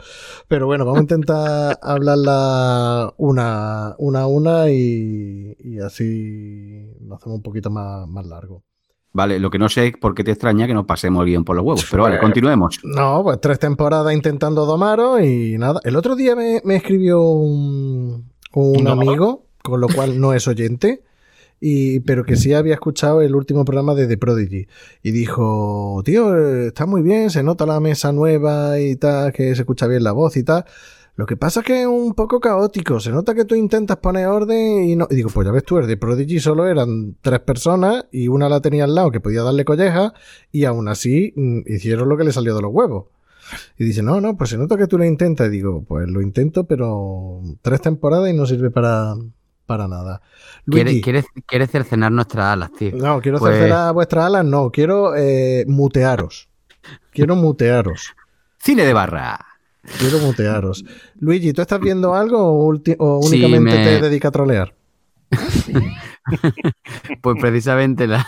Pero 0.47 0.67
bueno, 0.67 0.85
vamos 0.85 0.99
a 0.99 1.01
intentar 1.03 1.79
hablarla 1.81 3.13
una, 3.17 3.95
una 3.97 4.21
a 4.21 4.27
una 4.27 4.69
y, 4.69 5.55
y 5.59 5.79
así 5.79 6.85
lo 7.01 7.15
hacemos 7.15 7.37
un 7.37 7.41
poquito 7.43 7.69
más, 7.71 8.07
más 8.07 8.25
largo. 8.27 8.63
Vale, 9.17 9.39
lo 9.39 9.49
que 9.49 9.57
no 9.57 9.67
sé 9.67 9.87
es 9.87 9.97
por 9.97 10.13
qué 10.13 10.23
te 10.23 10.29
extraña 10.29 10.67
que 10.67 10.75
nos 10.75 10.85
pasemos 10.85 11.23
el 11.23 11.29
guion 11.31 11.43
por 11.43 11.55
los 11.55 11.65
huevos. 11.65 11.87
Pero 11.89 12.03
vale, 12.03 12.19
continuemos. 12.19 12.79
No, 12.83 13.23
pues 13.23 13.41
tres 13.41 13.57
temporadas 13.57 14.13
intentando 14.13 14.63
domaros 14.67 15.23
y 15.23 15.57
nada. 15.57 15.79
El 15.83 15.95
otro 15.95 16.15
día 16.15 16.35
me, 16.35 16.61
me 16.63 16.75
escribió 16.75 17.23
un, 17.23 18.29
un 18.53 18.81
¿Un 18.81 18.87
amigo, 18.87 19.47
con 19.63 19.81
lo 19.81 19.87
cual 19.87 20.21
no 20.21 20.33
es 20.33 20.47
oyente, 20.47 21.01
y, 21.59 22.01
pero 22.01 22.25
que 22.25 22.35
sí 22.35 22.53
había 22.53 22.75
escuchado 22.75 23.23
el 23.23 23.33
último 23.33 23.65
programa 23.65 23.95
de 23.95 24.05
The 24.05 24.19
Prodigy. 24.19 24.67
Y 25.01 25.09
dijo, 25.09 25.99
tío, 26.05 26.37
eh, 26.37 26.67
está 26.67 26.85
muy 26.85 27.01
bien, 27.01 27.31
se 27.31 27.41
nota 27.41 27.65
la 27.65 27.79
mesa 27.79 28.11
nueva 28.11 28.79
y 28.79 28.97
tal, 28.97 29.33
que 29.33 29.55
se 29.55 29.63
escucha 29.63 29.87
bien 29.87 30.03
la 30.03 30.11
voz 30.11 30.37
y 30.37 30.43
tal. 30.43 30.63
Lo 31.17 31.25
que 31.25 31.35
pasa 31.35 31.59
es 31.61 31.65
que 31.65 31.81
es 31.81 31.87
un 31.87 32.13
poco 32.13 32.39
caótico. 32.39 32.99
Se 32.99 33.09
nota 33.11 33.33
que 33.33 33.43
tú 33.43 33.55
intentas 33.55 33.97
poner 33.97 34.27
orden 34.27 34.83
y 34.85 34.95
no. 34.95 35.07
Y 35.09 35.15
digo, 35.15 35.29
pues 35.33 35.45
ya 35.45 35.51
ves 35.51 35.63
tú, 35.63 35.79
el 35.79 35.87
de 35.87 35.97
Prodigy 35.97 36.39
solo 36.39 36.67
eran 36.67 37.15
tres 37.21 37.39
personas 37.39 38.05
y 38.11 38.27
una 38.27 38.47
la 38.47 38.61
tenía 38.61 38.83
al 38.83 38.93
lado 38.93 39.09
que 39.11 39.19
podía 39.19 39.41
darle 39.41 39.65
colleja 39.65 40.13
y 40.51 40.65
aún 40.65 40.87
así 40.87 41.33
mm, 41.35 41.61
hicieron 41.65 42.07
lo 42.07 42.17
que 42.17 42.23
le 42.23 42.31
salió 42.31 42.55
de 42.55 42.61
los 42.61 42.71
huevos. 42.71 43.05
Y 43.79 43.85
dice, 43.85 44.03
no, 44.03 44.21
no, 44.21 44.37
pues 44.37 44.51
se 44.51 44.57
nota 44.57 44.77
que 44.77 44.87
tú 44.87 44.97
lo 44.99 45.05
intentas. 45.05 45.47
Y 45.47 45.49
digo, 45.51 45.83
pues 45.87 46.07
lo 46.07 46.21
intento, 46.21 46.65
pero 46.65 47.41
tres 47.63 47.81
temporadas 47.81 48.29
y 48.29 48.33
no 48.33 48.45
sirve 48.45 48.69
para, 48.69 49.15
para 49.65 49.87
nada. 49.87 50.21
Quiere- 50.67 50.91
Luigi, 50.91 51.01
Quieres 51.01 51.25
quieres 51.47 51.71
cercenar 51.71 52.11
nuestras 52.11 52.45
alas, 52.53 52.71
tío. 52.73 52.91
no, 52.95 53.21
quiero 53.21 53.39
Pues- 53.39 53.55
cercenar 53.55 53.91
vuestras 53.93 54.25
alas, 54.25 54.45
no, 54.45 54.69
quiero 54.69 55.15
eh, 55.15 55.65
mutearos. 55.67 56.47
Quiero 57.11 57.35
mutearos. 57.35 58.13
Cine 58.59 58.83
de 58.85 58.93
barra. 58.93 59.39
Quiero 59.99 60.19
mutearos. 60.19 60.83
Luigi, 61.19 61.53
¿tú 61.53 61.61
estás 61.61 61.79
viendo 61.79 62.13
algo 62.13 62.39
o, 62.69 62.75
Sí, 62.83 62.95
únicamente 62.99 63.71
me- 63.77 63.83
te 63.83 64.01
dedicas 64.01 64.29
a 64.29 64.31
trolear? 64.31 64.73
Pues 67.21 67.37
precisamente 67.39 68.05
la, 68.07 68.27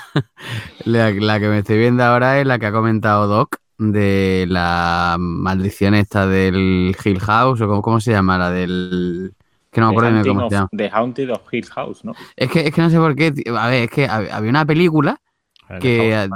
la, 0.86 1.12
la 1.12 1.39
que 1.39 1.48
me 1.50 1.60
estoy 1.60 1.78
viendo 1.78 2.04
ahora 2.04 2.39
es 2.39 2.48
la 2.48 2.58
que 2.60 2.65
ha 2.67 2.72
comentado 2.72 3.28
Doc 3.28 3.58
de 3.78 4.45
la 4.50 5.17
maldición 5.19 5.95
esta 5.95 6.26
del 6.28 6.95
Hill 7.04 7.19
House 7.19 7.60
o 7.62 7.67
cómo, 7.67 7.82
cómo 7.82 8.00
se 8.00 8.12
llama, 8.12 8.38
la 8.38 8.52
del... 8.52 9.34
Que 9.72 9.82
no 9.82 9.88
me 9.88 9.93
The 9.93 9.98
acuerdo 10.00 10.12
ni 10.12 10.17
Haunting 10.17 10.34
cómo 10.34 10.45
of- 10.45 10.50
se 10.50 10.56
llama. 10.56 10.69
The 10.72 10.89
Haunted 10.91 11.32
of 11.32 11.41
Hill 11.54 11.65
House, 11.76 12.06
¿no? 12.06 12.13
Es 12.36 12.50
que, 12.50 12.67
es 12.67 12.74
que 12.74 12.82
no 12.82 12.89
sé 12.89 12.98
por 12.98 13.15
qué, 13.15 13.32
tío. 13.32 13.58
a 13.58 13.67
ver, 13.67 13.84
es 13.84 13.89
que 13.91 14.08
hab- 14.10 14.30
había 14.32 14.50
una 14.50 14.65
película 14.65 15.19
El 15.69 15.80
que- 15.80 16.30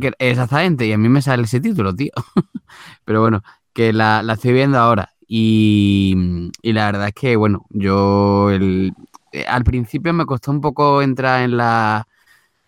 que- 0.00 0.12
exactamente, 0.18 0.86
y 0.86 0.92
a 0.92 0.98
mí 0.98 1.08
me 1.08 1.22
sale 1.22 1.42
ese 1.44 1.60
título, 1.60 1.94
tío. 1.94 2.12
Pero 3.04 3.20
bueno, 3.20 3.42
que 3.72 3.92
la, 3.92 4.22
la 4.22 4.34
estoy 4.34 4.52
viendo 4.52 4.78
ahora. 4.78 5.12
Y, 5.26 6.14
y 6.62 6.72
la 6.72 6.86
verdad 6.86 7.08
es 7.08 7.14
que, 7.14 7.36
bueno, 7.36 7.66
yo 7.70 8.50
el- 8.50 8.92
eh, 9.32 9.44
al 9.46 9.64
principio 9.64 10.12
me 10.12 10.26
costó 10.26 10.50
un 10.50 10.60
poco 10.60 11.02
entrar 11.02 11.42
en 11.44 11.56
la, 11.56 12.06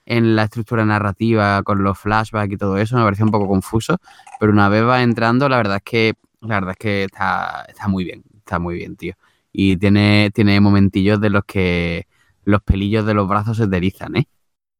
en 0.07 0.37
la 0.37 0.45
estructura 0.45 0.85
narrativa 0.85 1.63
con 1.63 1.83
los 1.85 1.99
flashbacks 1.99 2.53
y 2.53 2.57
todo 2.57 2.79
eso, 2.79 2.97
me 2.97 3.05
parecía 3.05 3.25
un 3.25 3.31
poco 3.33 3.49
confuso, 3.49 3.99
pero 4.41 4.53
una 4.53 4.69
vez 4.69 4.85
va 4.85 5.03
entrando, 5.03 5.49
la 5.49 5.57
verdad 5.59 5.77
es 5.77 5.83
que, 5.85 6.15
la 6.41 6.57
verdad 6.57 6.73
es 6.73 6.79
que 6.79 7.05
está, 7.05 7.65
está 7.69 7.89
muy 7.89 8.05
bien, 8.05 8.23
está 8.39 8.59
muy 8.59 8.77
bien, 8.77 8.97
tío. 8.97 9.15
Y 9.53 9.77
tiene, 9.77 10.31
tiene 10.35 10.61
momentillos 10.61 11.21
de 11.21 11.31
los 11.31 11.45
que 11.45 12.07
los 12.45 12.63
pelillos 12.63 13.07
de 13.07 13.15
los 13.15 13.29
brazos 13.29 13.57
se 13.59 13.69
te 13.69 13.77
erizan, 13.77 14.17
¿eh? 14.17 14.27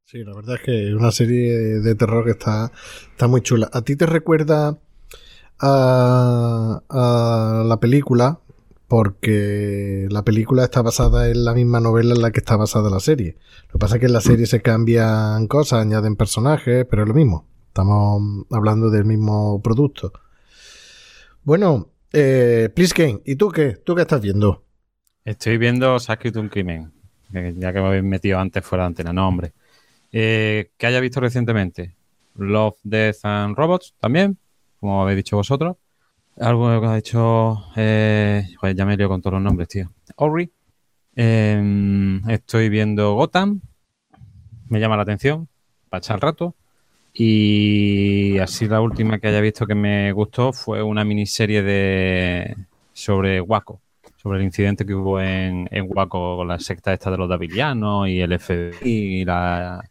Sí, 0.05 0.23
la 0.25 0.35
verdad 0.35 0.57
es 0.57 0.63
que 0.63 0.89
es 0.89 0.95
una 0.95 1.11
serie 1.11 1.53
de 1.81 1.95
terror 1.95 2.25
que 2.25 2.33
está, 2.33 2.71
está 3.11 3.29
muy 3.29 3.41
chula. 3.41 3.71
¿A 3.73 3.83
ti 3.83 3.97
te 3.97 4.07
recuerda 4.07 4.79
a, 5.63 7.63
la 7.65 7.81
película? 7.81 8.41
Porque 8.89 10.07
la 10.11 10.23
película 10.23 10.65
está 10.65 10.83
basada 10.83 11.31
en 11.31 11.45
la 11.45 11.55
misma 11.55 11.81
novela 11.81 12.15
en 12.15 12.21
la 12.21 12.31
que 12.31 12.41
está 12.41 12.57
basada 12.57 12.91
la 12.91 13.01
serie. 13.01 13.39
Lo 13.69 13.73
que 13.73 13.79
pasa 13.79 13.97
es 13.97 14.01
que 14.01 14.07
en 14.07 14.13
la 14.13 14.21
serie 14.21 14.47
se 14.47 14.61
cambian 14.61 15.47
cosas, 15.47 15.81
añaden 15.81 16.17
personajes, 16.17 16.87
pero 16.91 17.03
es 17.03 17.09
lo 17.09 17.15
mismo. 17.15 17.47
Estamos 17.69 18.45
hablando 18.51 18.91
del 18.91 19.07
mismo 19.07 19.63
producto. 19.63 20.13
Bueno, 21.43 21.89
eh, 22.13 22.69
Plisken, 22.75 23.23
¿y 23.25 23.37
tú 23.37 23.49
qué? 23.49 23.77
¿Tú 23.77 23.95
qué 23.95 24.03
estás 24.03 24.21
viendo? 24.21 24.63
Estoy 25.25 25.57
viendo 25.57 25.97
escrito 25.97 26.41
un 26.41 26.49
crimen. 26.49 26.93
Ya 27.33 27.73
que 27.73 27.81
me 27.81 27.87
habéis 27.87 28.05
metido 28.05 28.39
antes 28.39 28.63
fuera 28.63 28.85
de 28.85 28.89
antena. 28.89 29.15
No, 29.15 29.27
hombre. 29.27 29.55
Eh, 30.13 30.71
que 30.77 30.87
haya 30.87 31.01
visto 31.01 31.21
recientemente. 31.21 31.97
Love, 32.37 32.77
Death 32.83 33.25
and 33.25 33.57
Robots 33.57 33.95
también, 34.01 34.39
como 34.83 35.01
habéis 35.01 35.19
dicho 35.19 35.37
vosotros. 35.37 35.77
Algo 36.41 36.81
que 36.81 36.87
ha 36.89 36.97
dicho. 36.97 37.67
Eh, 37.77 38.45
ya 38.75 38.85
me 38.85 38.97
lío 38.97 39.09
con 39.09 39.23
todos 39.23 39.35
los 39.35 39.43
nombres, 39.43 39.69
tío. 39.69 39.93
Ori. 40.17 40.51
Eh, 41.15 42.21
estoy 42.29 42.69
viendo 42.69 43.15
Gotham. 43.15 43.61
Me 44.69 44.81
llama 44.81 44.97
la 44.97 45.05
atención. 45.05 45.49
Para 45.89 46.01
echar 46.01 46.17
el 46.17 46.23
rato. 46.23 46.57
Y 47.15 48.39
así 48.39 48.67
la 48.67 48.81
última 48.81 49.21
que 49.21 49.29
haya 49.29 49.41
visto 49.41 49.67
que 49.67 49.77
me 49.77 50.11
gustó 50.11 50.53
fue 50.53 50.83
una 50.83 51.05
miniserie 51.05 51.63
de 51.63 52.57
sobre 52.93 53.41
Waco 53.41 53.81
sobre 54.17 54.39
el 54.39 54.45
incidente 54.45 54.87
que 54.87 54.95
hubo 54.95 55.21
en, 55.21 55.69
en 55.71 55.87
Waco 55.89 56.37
con 56.37 56.49
la 56.49 56.59
secta 56.61 56.93
esta 56.93 57.11
de 57.11 57.19
los 57.19 57.29
davidianos 57.29 58.09
y 58.09 58.21
el 58.21 58.39
FBI 58.39 58.77
y, 58.83 59.25
la, 59.25 59.83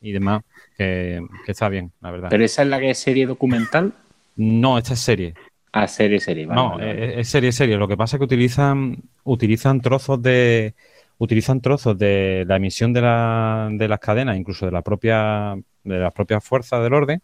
y 0.00 0.10
demás, 0.10 0.42
que, 0.76 1.24
que 1.46 1.52
está 1.52 1.68
bien, 1.68 1.92
la 2.00 2.10
verdad. 2.10 2.28
Pero 2.30 2.44
esa 2.44 2.62
es 2.62 2.68
la 2.68 2.80
que 2.80 2.92
serie 2.94 3.26
documental. 3.26 3.94
No, 4.36 4.78
esta 4.78 4.94
es 4.94 5.00
serie. 5.00 5.34
Ah, 5.72 5.88
serie, 5.88 6.20
serie. 6.20 6.46
vale, 6.46 6.60
no, 6.60 6.70
vale. 6.70 7.14
Es, 7.14 7.18
es 7.20 7.28
serie, 7.28 7.52
serie. 7.52 7.76
Lo 7.76 7.88
que 7.88 7.96
pasa 7.96 8.16
es 8.16 8.18
que 8.18 8.24
utilizan, 8.24 8.96
utilizan 9.24 9.80
trozos 9.80 10.22
de 10.22 10.74
utilizan 11.18 11.60
trozos 11.60 11.96
de 11.96 12.44
la 12.46 12.56
emisión 12.56 12.92
de, 12.92 13.00
la, 13.00 13.68
de 13.72 13.88
las 13.88 14.00
cadenas, 14.00 14.36
incluso 14.36 14.66
de 14.66 14.72
la 14.72 14.82
propia 14.82 15.54
de 15.84 15.98
las 15.98 16.12
propias 16.12 16.42
fuerzas 16.44 16.82
del 16.82 16.92
orden, 16.94 17.22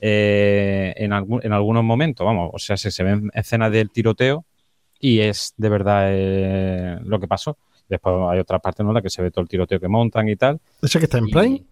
eh, 0.00 0.94
en, 0.96 1.12
algún- 1.12 1.40
en 1.44 1.52
algunos 1.52 1.84
momentos, 1.84 2.24
vamos, 2.24 2.50
o 2.52 2.58
sea, 2.58 2.76
se, 2.76 2.90
se 2.90 3.04
ven 3.04 3.30
escenas 3.34 3.70
del 3.72 3.90
tiroteo 3.90 4.44
y 5.00 5.20
es 5.20 5.54
de 5.56 5.68
verdad 5.68 6.06
eh, 6.10 6.98
lo 7.04 7.20
que 7.20 7.28
pasó. 7.28 7.56
Después 7.88 8.14
hay 8.30 8.38
otra 8.38 8.58
parte 8.58 8.82
en 8.82 8.92
la 8.92 9.00
que 9.02 9.10
se 9.10 9.22
ve 9.22 9.30
todo 9.30 9.42
el 9.42 9.48
tiroteo 9.48 9.78
que 9.80 9.88
montan 9.88 10.28
y 10.28 10.36
tal. 10.36 10.58
¿Ese 10.82 10.98
que 10.98 11.04
está 11.06 11.18
en 11.18 11.26
Prime? 11.28 11.62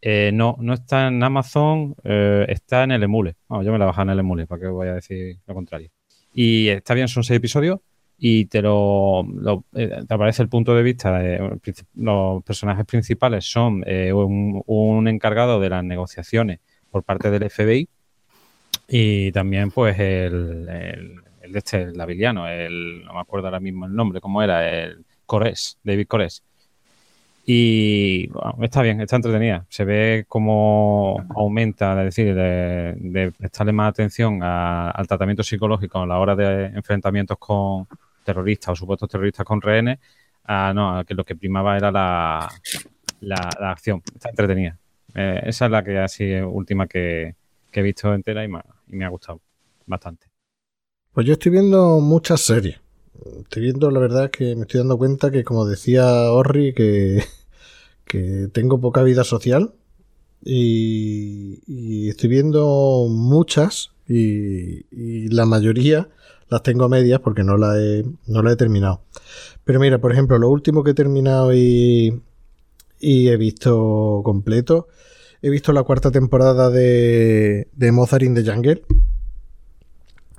Eh, 0.00 0.30
no, 0.32 0.56
no 0.60 0.74
está 0.74 1.08
en 1.08 1.22
Amazon, 1.22 1.94
eh, 2.04 2.46
está 2.48 2.84
en 2.84 2.92
el 2.92 3.02
emule. 3.02 3.36
Vamos, 3.48 3.66
yo 3.66 3.72
me 3.72 3.78
la 3.78 3.86
bajé 3.86 4.02
en 4.02 4.10
el 4.10 4.18
emule, 4.18 4.46
para 4.46 4.60
que 4.60 4.68
voy 4.68 4.88
a 4.88 4.94
decir 4.94 5.38
lo 5.46 5.54
contrario. 5.54 5.90
Y 6.32 6.68
está 6.68 6.94
bien, 6.94 7.08
son 7.08 7.24
seis 7.24 7.38
episodios 7.38 7.80
y 8.18 8.46
te 8.46 8.62
lo, 8.62 9.26
eh, 9.74 10.04
aparece 10.08 10.42
el 10.42 10.48
punto 10.48 10.74
de 10.74 10.82
vista 10.82 11.18
de 11.18 11.60
los 11.94 12.42
personajes 12.44 12.86
principales 12.86 13.44
son 13.44 13.84
un, 13.84 15.08
encargado 15.08 15.60
de 15.60 15.68
las 15.68 15.84
negociaciones 15.84 16.60
por 16.90 17.02
parte 17.04 17.30
del 17.30 17.50
FBI 17.50 17.88
y 18.88 19.32
también 19.32 19.70
pues 19.70 19.98
el, 19.98 20.64
de 20.66 21.58
este, 21.58 21.82
el 21.82 21.92
laviliano, 21.94 22.48
el, 22.48 23.04
no 23.04 23.14
me 23.14 23.20
acuerdo 23.20 23.48
ahora 23.48 23.60
mismo 23.60 23.86
el 23.86 23.94
nombre, 23.94 24.20
cómo 24.20 24.42
era, 24.42 24.68
el 24.68 25.04
Cores, 25.26 25.78
David 25.82 26.06
Cores. 26.06 26.42
Y 27.48 28.26
bueno, 28.26 28.56
está 28.62 28.82
bien, 28.82 29.00
está 29.00 29.14
entretenida. 29.16 29.64
Se 29.68 29.84
ve 29.84 30.24
cómo 30.26 31.24
aumenta, 31.36 31.92
es 32.00 32.06
decir, 32.06 32.34
de, 32.34 32.94
de 32.98 33.30
prestarle 33.30 33.72
más 33.72 33.90
atención 33.90 34.42
a- 34.42 34.90
al 34.90 35.06
tratamiento 35.06 35.44
psicológico 35.44 36.00
a 36.00 36.06
la 36.06 36.18
hora 36.18 36.34
de 36.34 36.66
enfrentamientos 36.66 37.38
con 37.38 37.86
terroristas 38.24 38.70
o 38.70 38.74
supuestos 38.74 39.08
terroristas 39.08 39.46
con 39.46 39.60
rehenes, 39.60 40.00
a, 40.44 40.72
no, 40.74 40.98
a 40.98 41.04
que 41.04 41.14
lo 41.14 41.24
que 41.24 41.36
primaba 41.36 41.76
era 41.76 41.92
la, 41.92 42.48
la, 43.20 43.38
acción. 43.70 44.02
Está 44.12 44.30
entretenida. 44.30 44.76
Eh, 45.14 45.42
esa 45.44 45.66
es 45.66 45.70
la 45.70 45.84
que 45.84 45.98
así 45.98 46.32
última 46.34 46.88
que, 46.88 47.36
he 47.72 47.82
visto 47.82 48.12
entera 48.12 48.42
y 48.42 48.48
me, 48.48 48.58
y 48.88 48.96
me 48.96 49.04
ha 49.04 49.08
gustado 49.08 49.40
bastante. 49.86 50.26
Pues 51.12 51.26
yo 51.26 51.34
estoy 51.34 51.52
viendo 51.52 52.00
muchas 52.00 52.40
series. 52.40 52.80
Estoy 53.42 53.62
viendo, 53.62 53.90
la 53.90 54.00
verdad, 54.00 54.30
que 54.30 54.56
me 54.56 54.62
estoy 54.62 54.78
dando 54.78 54.98
cuenta 54.98 55.30
que, 55.30 55.44
como 55.44 55.66
decía 55.66 56.30
Orri, 56.32 56.72
que, 56.74 57.22
que 58.06 58.48
tengo 58.52 58.80
poca 58.80 59.02
vida 59.02 59.24
social. 59.24 59.74
Y, 60.42 62.08
estoy 62.08 62.28
viendo 62.30 63.08
muchas 63.10 63.90
y, 64.08 64.86
y 64.90 65.28
la 65.28 65.44
mayoría 65.44 66.08
las 66.48 66.62
tengo 66.62 66.84
a 66.84 66.88
medias 66.88 67.20
porque 67.20 67.42
no 67.42 67.56
la 67.56 67.78
he, 67.78 68.04
no 68.26 68.42
la 68.42 68.52
he 68.52 68.56
terminado. 68.56 69.02
Pero 69.64 69.80
mira, 69.80 70.00
por 70.00 70.12
ejemplo, 70.12 70.38
lo 70.38 70.48
último 70.48 70.84
que 70.84 70.92
he 70.92 70.94
terminado 70.94 71.52
y, 71.54 72.22
y 73.00 73.28
he 73.28 73.36
visto 73.36 74.20
completo, 74.24 74.88
he 75.42 75.50
visto 75.50 75.72
la 75.72 75.82
cuarta 75.82 76.10
temporada 76.10 76.70
de, 76.70 77.68
de 77.72 77.92
Mozart 77.92 78.22
in 78.22 78.34
the 78.34 78.44
Jungle, 78.44 78.82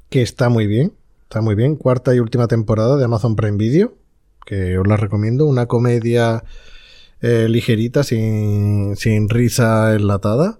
que 0.10 0.22
está 0.22 0.50
muy 0.50 0.68
bien, 0.68 0.94
está 1.24 1.42
muy 1.42 1.56
bien. 1.56 1.76
Cuarta 1.76 2.16
y 2.16 2.20
última 2.20 2.48
temporada 2.48 2.96
de 2.96 3.06
Amazon 3.06 3.36
Prime 3.36 3.58
Video, 3.58 3.94
que 4.46 4.78
os 4.78 4.88
la 4.88 4.96
recomiendo, 4.96 5.46
una 5.46 5.66
comedia 5.66 6.44
eh, 7.22 7.48
ligerita, 7.50 8.04
sin, 8.04 8.96
sin 8.96 9.30
risa 9.30 9.96
enlatada, 9.96 10.60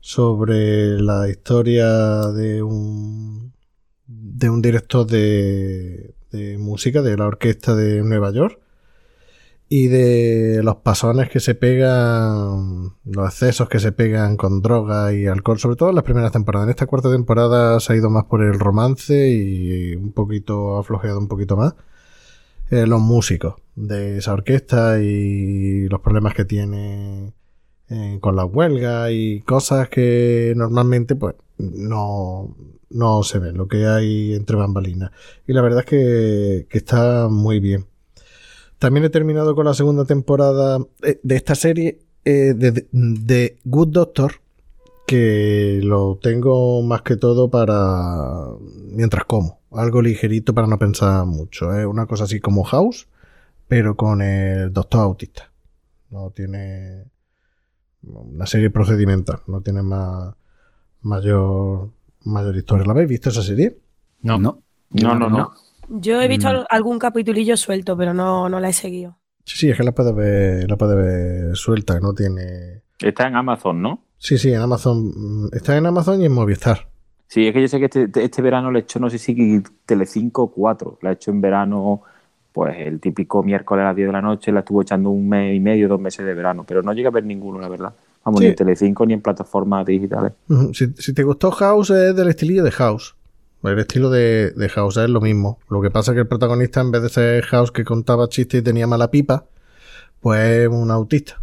sobre 0.00 1.00
la 1.00 1.28
historia 1.28 1.86
de 2.32 2.62
un 2.62 3.52
de 4.06 4.50
un 4.50 4.62
director 4.62 5.06
de, 5.06 6.14
de 6.30 6.58
música 6.58 7.02
de 7.02 7.16
la 7.16 7.26
orquesta 7.26 7.74
de 7.74 8.02
Nueva 8.02 8.32
York 8.32 8.60
y 9.68 9.88
de 9.88 10.60
los 10.62 10.76
pasones 10.76 11.28
que 11.28 11.40
se 11.40 11.54
pegan, 11.56 12.94
los 13.04 13.26
excesos 13.28 13.68
que 13.68 13.80
se 13.80 13.90
pegan 13.92 14.36
con 14.36 14.62
droga 14.62 15.12
y 15.12 15.26
alcohol, 15.26 15.58
sobre 15.58 15.76
todo 15.76 15.88
en 15.88 15.96
las 15.96 16.04
primeras 16.04 16.32
temporadas. 16.32 16.66
En 16.66 16.70
esta 16.70 16.86
cuarta 16.86 17.10
temporada 17.10 17.80
se 17.80 17.92
ha 17.92 17.96
ido 17.96 18.08
más 18.10 18.24
por 18.24 18.42
el 18.42 18.58
romance 18.60 19.28
y 19.30 19.94
un 19.96 20.12
poquito 20.12 20.78
ha 20.78 20.84
flojeado 20.84 21.18
un 21.18 21.28
poquito 21.28 21.56
más. 21.56 21.74
Eh, 22.70 22.86
los 22.86 23.00
músicos 23.00 23.54
de 23.76 24.18
esa 24.18 24.32
orquesta 24.32 25.00
y 25.00 25.88
los 25.88 26.00
problemas 26.00 26.34
que 26.34 26.44
tiene 26.44 27.32
eh, 27.88 28.18
con 28.20 28.34
las 28.34 28.46
huelgas 28.46 29.10
y 29.12 29.40
cosas 29.42 29.88
que 29.88 30.52
normalmente 30.56 31.14
pues 31.14 31.36
no, 31.58 32.56
no 32.90 33.22
se 33.22 33.38
ven, 33.38 33.56
lo 33.56 33.68
que 33.68 33.86
hay 33.86 34.34
entre 34.34 34.56
bambalinas. 34.56 35.12
Y 35.46 35.52
la 35.52 35.62
verdad 35.62 35.80
es 35.80 35.86
que, 35.86 36.66
que 36.68 36.78
está 36.78 37.28
muy 37.28 37.60
bien. 37.60 37.86
También 38.78 39.04
he 39.04 39.10
terminado 39.10 39.54
con 39.54 39.64
la 39.64 39.74
segunda 39.74 40.04
temporada 40.04 40.78
eh, 41.02 41.18
de 41.22 41.36
esta 41.36 41.54
serie 41.54 42.00
eh, 42.24 42.54
de 42.56 43.58
Good 43.64 43.88
Doctor, 43.88 44.32
que 45.06 45.80
lo 45.82 46.18
tengo 46.20 46.82
más 46.82 47.02
que 47.02 47.16
todo 47.16 47.48
para 47.48 48.48
mientras 48.90 49.24
como, 49.24 49.60
algo 49.76 50.02
ligerito 50.02 50.54
para 50.54 50.66
no 50.66 50.78
pensar 50.78 51.24
mucho. 51.26 51.72
Es 51.78 51.86
una 51.86 52.06
cosa 52.06 52.24
así 52.24 52.40
como 52.40 52.64
House, 52.64 53.08
pero 53.68 53.96
con 53.96 54.22
el 54.22 54.72
doctor 54.72 55.00
autista. 55.02 55.50
No 56.10 56.30
tiene 56.30 57.04
una 58.02 58.46
serie 58.46 58.70
procedimental, 58.70 59.40
no 59.48 59.60
tiene 59.60 59.82
más 59.82 60.34
mayor 61.02 61.90
mayor 62.24 62.56
historia. 62.56 62.84
¿La 62.86 62.92
habéis 62.92 63.08
visto 63.08 63.28
esa 63.30 63.42
serie? 63.42 63.78
No, 64.22 64.38
No. 64.38 64.62
No, 64.90 65.14
no, 65.18 65.28
no. 65.28 65.52
Yo 65.88 66.20
he 66.22 66.28
visto 66.28 66.46
Mm. 66.46 66.50
al- 66.50 66.66
algún 66.70 66.98
capitulillo 66.98 67.56
suelto, 67.56 67.96
pero 67.96 68.14
no, 68.14 68.48
no 68.48 68.60
la 68.60 68.68
he 68.68 68.72
seguido. 68.72 69.18
Sí, 69.44 69.56
sí, 69.58 69.70
es 69.70 69.76
que 69.76 69.82
la 69.84 69.92
puedes 69.92 70.14
ver, 70.14 70.68
la 70.70 70.76
puedes 70.76 70.96
ver 70.96 71.56
suelta, 71.56 71.98
no 72.00 72.14
tiene. 72.14 72.82
Está 73.00 73.26
en 73.28 73.36
Amazon, 73.36 73.82
¿no? 73.82 74.04
Sí, 74.18 74.38
sí, 74.38 74.52
en 74.52 74.60
Amazon. 74.60 75.12
mm, 75.44 75.48
Está 75.52 75.76
en 75.76 75.86
Amazon 75.86 76.20
y 76.22 76.26
en 76.26 76.32
Movistar. 76.32 76.88
Sí, 77.28 77.46
es 77.48 77.52
que 77.52 77.60
yo 77.60 77.68
sé 77.68 77.78
que 77.80 77.86
este, 77.86 78.22
este 78.24 78.42
verano 78.42 78.70
le 78.70 78.78
he 78.78 78.82
hecho, 78.82 78.98
no 79.00 79.10
sé 79.10 79.18
si 79.18 79.62
Telecinco 79.84 80.42
o 80.44 80.50
4. 80.50 80.98
La 81.02 81.10
he 81.10 81.12
hecho 81.14 81.30
en 81.30 81.40
verano, 81.40 82.02
pues 82.52 82.76
el 82.78 83.00
típico 83.00 83.42
miércoles 83.42 83.82
a 83.82 83.86
las 83.88 83.96
10 83.96 84.08
de 84.08 84.12
la 84.12 84.22
noche. 84.22 84.52
La 84.52 84.60
estuvo 84.60 84.82
echando 84.82 85.10
un 85.10 85.28
mes 85.28 85.54
y 85.54 85.60
medio, 85.60 85.88
dos 85.88 86.00
meses 86.00 86.24
de 86.24 86.34
verano. 86.34 86.64
Pero 86.66 86.82
no 86.82 86.92
llega 86.92 87.08
a 87.08 87.12
ver 87.12 87.24
ninguno, 87.24 87.58
la 87.58 87.68
verdad. 87.68 87.92
Vamos, 88.24 88.40
Sí. 88.40 88.44
ni 88.46 88.50
en 88.50 88.56
Telecinco 88.56 89.04
ni 89.06 89.14
en 89.14 89.20
plataformas 89.22 89.84
digitales. 89.86 90.32
Ujú, 90.48 90.72
Si, 90.74 90.86
si 90.94 91.12
te 91.14 91.22
gustó 91.24 91.50
House, 91.50 91.90
es 91.90 92.14
del 92.14 92.28
estilillo 92.28 92.62
de 92.64 92.70
House. 92.72 93.16
El 93.62 93.78
estilo 93.80 94.10
de, 94.10 94.52
de 94.52 94.68
House 94.68 94.96
es 94.98 95.10
lo 95.10 95.20
mismo. 95.20 95.58
Lo 95.68 95.80
que 95.80 95.90
pasa 95.90 96.12
es 96.12 96.14
que 96.14 96.20
el 96.20 96.28
protagonista, 96.28 96.80
en 96.80 96.92
vez 96.92 97.02
de 97.02 97.08
ser 97.08 97.44
House 97.46 97.72
que 97.72 97.84
contaba 97.84 98.28
chistes 98.28 98.60
y 98.60 98.62
tenía 98.64 98.86
mala 98.86 99.10
pipa, 99.10 99.44
pues 100.20 100.40
es 100.40 100.68
un 100.68 100.90
autista. 100.92 101.40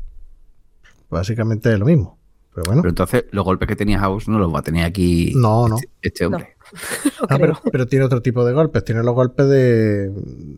Básicamente 1.10 1.72
es 1.74 1.80
lo 1.80 1.86
mismo. 1.86 2.18
Pero 2.54 2.66
bueno. 2.66 2.82
Pero 2.82 2.90
entonces 2.90 3.26
los 3.32 3.44
golpes 3.46 3.68
que 3.68 3.76
tenía 3.76 4.00
House 4.00 4.28
no 4.28 4.38
los 4.40 4.54
va 4.54 4.60
a 4.60 4.64
tener 4.64 4.86
aquí 4.86 5.34
No, 5.36 5.68
no. 5.68 5.76
este, 5.78 5.90
este 6.02 6.26
hombre. 6.26 6.56
Ah, 7.30 7.38
pero, 7.40 7.60
pero 7.72 7.86
tiene 7.86 8.04
otro 8.06 8.22
tipo 8.22 8.44
de 8.46 8.52
golpes. 8.54 8.84
Tiene 8.84 9.04
los 9.04 9.14
golpes 9.14 9.48
de. 9.48 10.12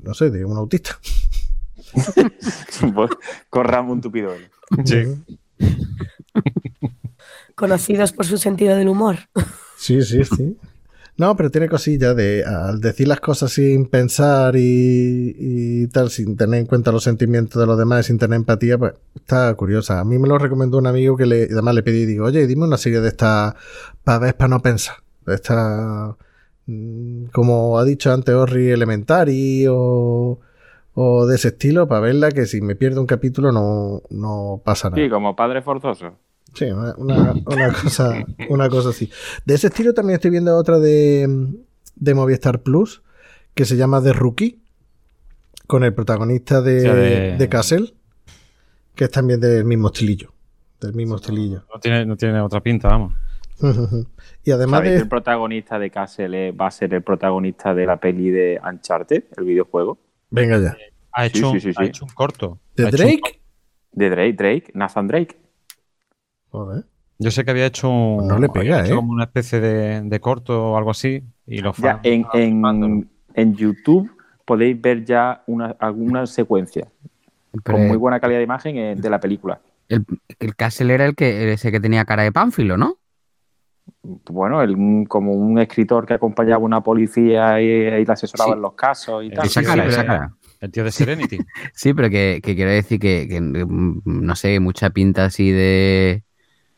No 0.04 0.14
sé, 0.14 0.30
de 0.30 0.46
un 0.46 0.56
autista. 0.58 0.98
pues, 2.94 3.12
corramos 3.50 3.94
un 3.94 4.02
tupido. 4.02 4.32
Sí. 4.86 5.04
Conocidos 7.56 8.12
por 8.14 8.26
su 8.26 8.38
sentido 8.38 8.76
del 8.76 8.88
humor. 8.90 9.18
Sí, 9.78 10.02
sí, 10.04 10.24
sí. 10.24 10.58
No, 11.18 11.38
pero 11.38 11.50
tiene 11.50 11.70
cosillas 11.70 12.14
de 12.16 12.44
al 12.44 12.82
decir 12.82 13.08
las 13.08 13.22
cosas 13.22 13.52
sin 13.54 13.86
pensar 13.86 14.58
y, 14.58 15.34
y 15.40 15.88
tal, 15.88 16.10
sin 16.10 16.36
tener 16.36 16.60
en 16.60 16.66
cuenta 16.66 16.92
los 16.92 17.04
sentimientos 17.04 17.60
de 17.60 17.66
los 17.66 17.78
demás, 17.78 18.08
sin 18.08 18.20
tener 18.20 18.36
empatía, 18.36 18.78
pues 18.78 18.96
está 19.16 19.54
curiosa. 19.56 20.02
A 20.02 20.04
mí 20.04 20.20
me 20.20 20.28
lo 20.28 20.38
recomendó 20.38 20.78
un 20.78 20.88
amigo 20.88 21.16
que 21.16 21.26
le, 21.26 21.44
además 21.46 21.76
le 21.76 21.84
pedí, 21.84 22.06
digo, 22.06 22.26
oye, 22.26 22.46
dime 22.48 22.66
una 22.66 22.76
serie 22.78 23.00
de 23.00 23.08
estas 23.08 23.54
para 24.04 24.20
ver, 24.20 24.36
para 24.36 24.50
no 24.50 24.60
pensar. 24.60 24.98
De 25.26 25.36
esta, 25.36 26.18
mm, 26.66 27.28
como 27.28 27.80
ha 27.80 27.86
dicho 27.86 28.12
antes 28.12 28.36
Orri, 28.36 28.72
Elementary 28.72 29.68
o, 29.70 30.40
o 30.96 31.26
de 31.28 31.36
ese 31.36 31.48
estilo, 31.48 31.88
para 31.88 32.02
verla, 32.02 32.32
que 32.32 32.46
si 32.46 32.60
me 32.60 32.76
pierdo 32.76 33.00
un 33.00 33.08
capítulo 33.08 33.54
no, 33.54 34.02
no 34.10 34.62
pasa 34.66 34.90
nada. 34.90 35.02
Sí, 35.02 35.10
como 35.10 35.34
padre 35.34 35.62
forzoso. 35.62 36.18
Sí, 36.56 36.66
una, 36.66 36.96
una- 36.98 37.34
una 37.46 37.74
cosa, 37.74 38.26
una 38.50 38.70
cosa 38.70 38.90
así. 38.90 39.10
De 39.46 39.54
ese 39.56 39.68
estilo 39.68 39.94
también 39.94 40.16
estoy 40.16 40.32
viendo 40.32 40.56
otra 40.58 40.80
de, 40.80 41.28
de 41.96 42.14
Movistar 42.16 42.62
Plus 42.64 43.04
que 43.54 43.66
se 43.66 43.78
llama 43.78 44.02
The 44.02 44.14
Rookie, 44.14 44.62
con 45.68 45.84
el 45.84 45.94
protagonista 45.94 46.62
de, 46.62 46.82
de- 46.82 47.38
de 47.38 47.50
Castle, 47.50 47.94
que 48.96 49.06
es 49.06 49.12
también 49.12 49.40
del 49.40 49.66
mismo 49.66 49.88
estilillo. 49.88 50.32
Del 50.82 50.94
mismo 50.94 51.16
estilillo. 51.16 51.64
No 51.74 51.80
tiene, 51.80 52.06
no 52.06 52.16
tiene 52.18 52.40
otra 52.42 52.62
pinta, 52.62 52.88
vamos. 52.90 53.14
y 54.44 54.52
además 54.52 54.80
¿Sabéis 54.80 54.92
que 54.92 54.98
el 54.98 55.04
de. 55.04 55.10
protagonista 55.10 55.80
de 55.80 55.90
Castle 55.90 56.52
va 56.52 56.68
a 56.68 56.72
ser 56.72 56.94
el 56.94 57.02
protagonista 57.02 57.74
de 57.74 57.86
la 57.86 57.98
peli 57.98 58.30
de 58.30 58.60
Uncharted, 58.64 59.24
el 59.38 59.44
videojuego? 59.46 59.98
Venga 60.30 60.60
ya. 60.60 60.76
Ha 61.14 61.30
Sí, 61.30 61.38
hecho, 61.38 61.52
sí, 61.54 61.60
sí, 61.62 61.72
ha 61.78 61.86
hecho 61.86 62.04
un 62.06 62.12
corto. 62.12 62.60
¿De 62.76 62.86
Ha 62.86 62.90
hecho 62.90 63.04
un 63.04 63.10
Drake? 63.10 63.42
De 63.94 64.10
Drake, 64.10 64.34
Drake, 64.34 64.72
Nathan 64.74 65.08
Drake. 65.08 65.38
Joder. 66.56 66.86
Yo 67.18 67.32
sé 67.32 67.46
que 67.46 67.52
había 67.52 67.66
hecho 67.66 67.90
un, 67.90 68.18
Pues 68.18 68.28
no 68.28 68.40
le 68.40 68.50
pega, 68.50 68.76
había 68.80 68.86
hecho 68.86 68.94
¿eh? 68.94 68.98
como 68.98 69.14
una 69.14 69.24
especie 69.26 69.60
de, 69.62 70.02
de 70.02 70.20
corto 70.20 70.72
o 70.74 70.78
algo 70.78 70.92
así. 70.92 71.24
Y 71.48 71.60
los 71.60 71.78
Ya, 71.78 72.00
en, 72.04 72.26
en, 73.36 73.56
YouTube 73.56 74.10
podéis 74.46 74.80
ver 74.82 75.06
ya 75.06 75.44
una, 75.48 75.76
alguna 75.80 76.26
secuencia 76.28 76.88
Pero 77.64 77.78
con 77.78 77.88
muy 77.88 77.98
buena 77.98 78.20
calidad 78.20 78.40
de 78.40 78.44
imagen 78.44 78.78
eh, 78.78 78.96
de 78.96 79.10
la 79.10 79.20
película. 79.20 79.60
el, 79.88 80.04
el 80.40 80.56
Castle 80.56 80.94
era 80.94 81.06
el 81.06 81.16
que 81.16 81.54
ese 81.54 81.72
que 81.72 81.80
tenía 81.80 82.04
cara 82.06 82.24
de 82.24 82.32
pánfilo, 82.32 82.76
¿no? 82.78 82.98
Bueno, 84.30 84.62
el- 84.62 85.06
como 85.08 85.32
un 85.34 85.58
escritor 85.60 86.06
que 86.06 86.16
acompañaba 86.16 86.56
a 86.58 86.66
una 86.66 86.82
policía 86.82 87.62
y, 87.62 87.66
y 87.66 88.06
le 88.06 88.12
asesoraba 88.12 88.52
Sí. 88.52 88.56
en 88.56 88.62
los 88.62 88.74
casos 88.74 89.24
y 89.24 89.30
tal. 89.30 89.46
Esa 89.46 89.64
cara, 89.64 89.86
esa 89.86 90.06
cara. 90.06 90.34
El 90.60 90.72
tío 90.72 90.84
de 90.84 90.92
Serenity. 90.92 91.38
Sí, 91.74 91.94
pero 91.94 92.10
que, 92.10 92.40
que 92.44 92.56
quiero 92.56 92.72
decir 92.72 93.00
que, 93.00 93.28
que, 93.30 93.40
mm, 93.42 94.02
no 94.06 94.36
sé, 94.36 94.60
mucha 94.60 94.90
pinta 94.90 95.26
así 95.26 95.52
de, 95.52 96.24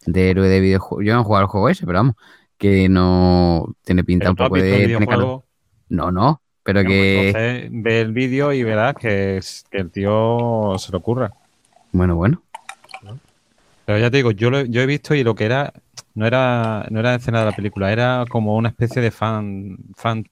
de 0.07 0.29
héroe 0.31 0.47
de 0.47 0.59
videojuego. 0.59 1.01
Yo 1.03 1.13
no 1.13 1.21
he 1.21 1.23
jugado 1.23 1.41
al 1.45 1.49
juego 1.49 1.69
ese, 1.69 1.85
pero 1.85 1.99
vamos, 1.99 2.15
que 2.57 2.89
no 2.89 3.75
tiene 3.83 4.03
pinta 4.03 4.25
Pero 4.25 4.31
un 4.31 4.35
tú 4.37 4.43
has 4.43 4.49
poco 4.49 4.55
visto 4.55 4.69
de. 4.77 4.85
videojuego. 4.87 5.43
No, 5.89 6.11
no, 6.11 6.41
pero 6.63 6.81
que. 6.83 7.29
Entonces 7.29 7.69
ve 7.71 8.01
el 8.01 8.11
vídeo 8.13 8.51
y 8.53 8.63
verás 8.63 8.95
que, 8.95 9.37
es- 9.37 9.65
que 9.69 9.77
el 9.77 9.91
tío 9.91 10.75
se 10.77 10.91
lo 10.91 10.97
ocurra. 10.97 11.31
Bueno, 11.91 12.15
bueno. 12.15 12.41
Pero 13.85 13.99
ya 13.99 14.11
te 14.11 14.17
digo, 14.17 14.31
yo, 14.31 14.49
lo, 14.49 14.61
yo 14.65 14.81
he 14.81 14.85
visto 14.85 15.15
y 15.15 15.23
lo 15.23 15.33
que 15.33 15.45
era 15.45 15.71
no 16.13 16.25
era 16.25 16.85
no 16.89 16.99
era 16.99 17.15
escena 17.15 17.39
de 17.39 17.45
la 17.45 17.51
película, 17.55 17.91
era 17.91 18.25
como 18.29 18.55
una 18.57 18.69
especie 18.69 19.01
de 19.01 19.11
fan 19.11 19.77
fan 19.95 20.25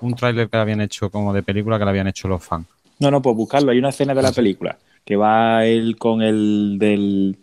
un 0.00 0.14
tráiler 0.14 0.48
que 0.48 0.56
habían 0.56 0.80
hecho 0.80 1.10
como 1.10 1.32
de 1.32 1.42
película 1.42 1.78
que 1.78 1.84
le 1.84 1.90
habían 1.90 2.08
hecho 2.08 2.28
los 2.28 2.42
fans. 2.44 2.66
No, 2.98 3.10
no, 3.10 3.22
pues 3.22 3.36
buscarlo. 3.36 3.70
Hay 3.70 3.78
una 3.78 3.90
escena 3.90 4.14
de 4.14 4.22
la 4.22 4.32
película 4.32 4.76
que 5.04 5.16
va 5.16 5.64
él 5.64 5.96
con 5.96 6.22
el 6.22 6.76
del. 6.78 7.38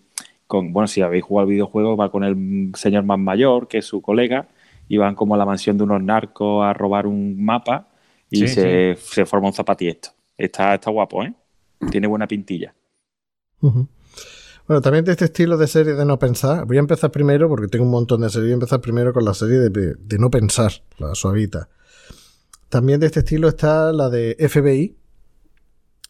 Con, 0.47 0.73
bueno, 0.73 0.87
si 0.87 1.01
habéis 1.01 1.23
jugado 1.23 1.47
al 1.47 1.51
videojuego, 1.51 1.97
va 1.97 2.11
con 2.11 2.23
el 2.23 2.71
señor 2.75 3.03
más 3.03 3.19
mayor, 3.19 3.67
que 3.67 3.79
es 3.79 3.85
su 3.85 4.01
colega, 4.01 4.47
y 4.87 4.97
van 4.97 5.15
como 5.15 5.35
a 5.35 5.37
la 5.37 5.45
mansión 5.45 5.77
de 5.77 5.83
unos 5.83 6.03
narcos 6.03 6.63
a 6.63 6.73
robar 6.73 7.07
un 7.07 7.43
mapa 7.43 7.87
y 8.29 8.39
Sí, 8.39 8.47
se, 8.47 8.95
se 8.95 9.25
forma 9.25 9.47
un 9.47 9.53
zapatiesto. 9.53 10.09
Está, 10.37 10.75
está 10.75 10.91
guapo, 10.91 11.23
¿eh? 11.23 11.33
Tiene 11.89 12.07
buena 12.07 12.27
pintilla. 12.27 12.73
Bueno, 13.61 14.81
también 14.81 15.05
de 15.05 15.11
este 15.11 15.25
estilo 15.25 15.57
de 15.57 15.67
serie 15.67 15.93
de 15.93 16.05
no 16.05 16.19
pensar, 16.19 16.65
voy 16.65 16.77
a 16.77 16.79
empezar 16.79 17.11
primero, 17.11 17.47
porque 17.49 17.67
tengo 17.67 17.85
un 17.85 17.91
montón 17.91 18.21
de 18.21 18.29
series, 18.29 18.45
voy 18.47 18.51
a 18.51 18.55
empezar 18.55 18.81
primero 18.81 19.13
con 19.13 19.25
la 19.25 19.33
serie 19.33 19.57
de, 19.57 19.69
de 19.69 20.19
no 20.19 20.29
pensar, 20.29 20.71
la 20.97 21.15
suavita. 21.15 21.69
También 22.69 22.99
de 22.99 23.05
este 23.07 23.19
estilo 23.19 23.47
está 23.47 23.91
la 23.93 24.09
de 24.09 24.35
FBI, 24.39 24.95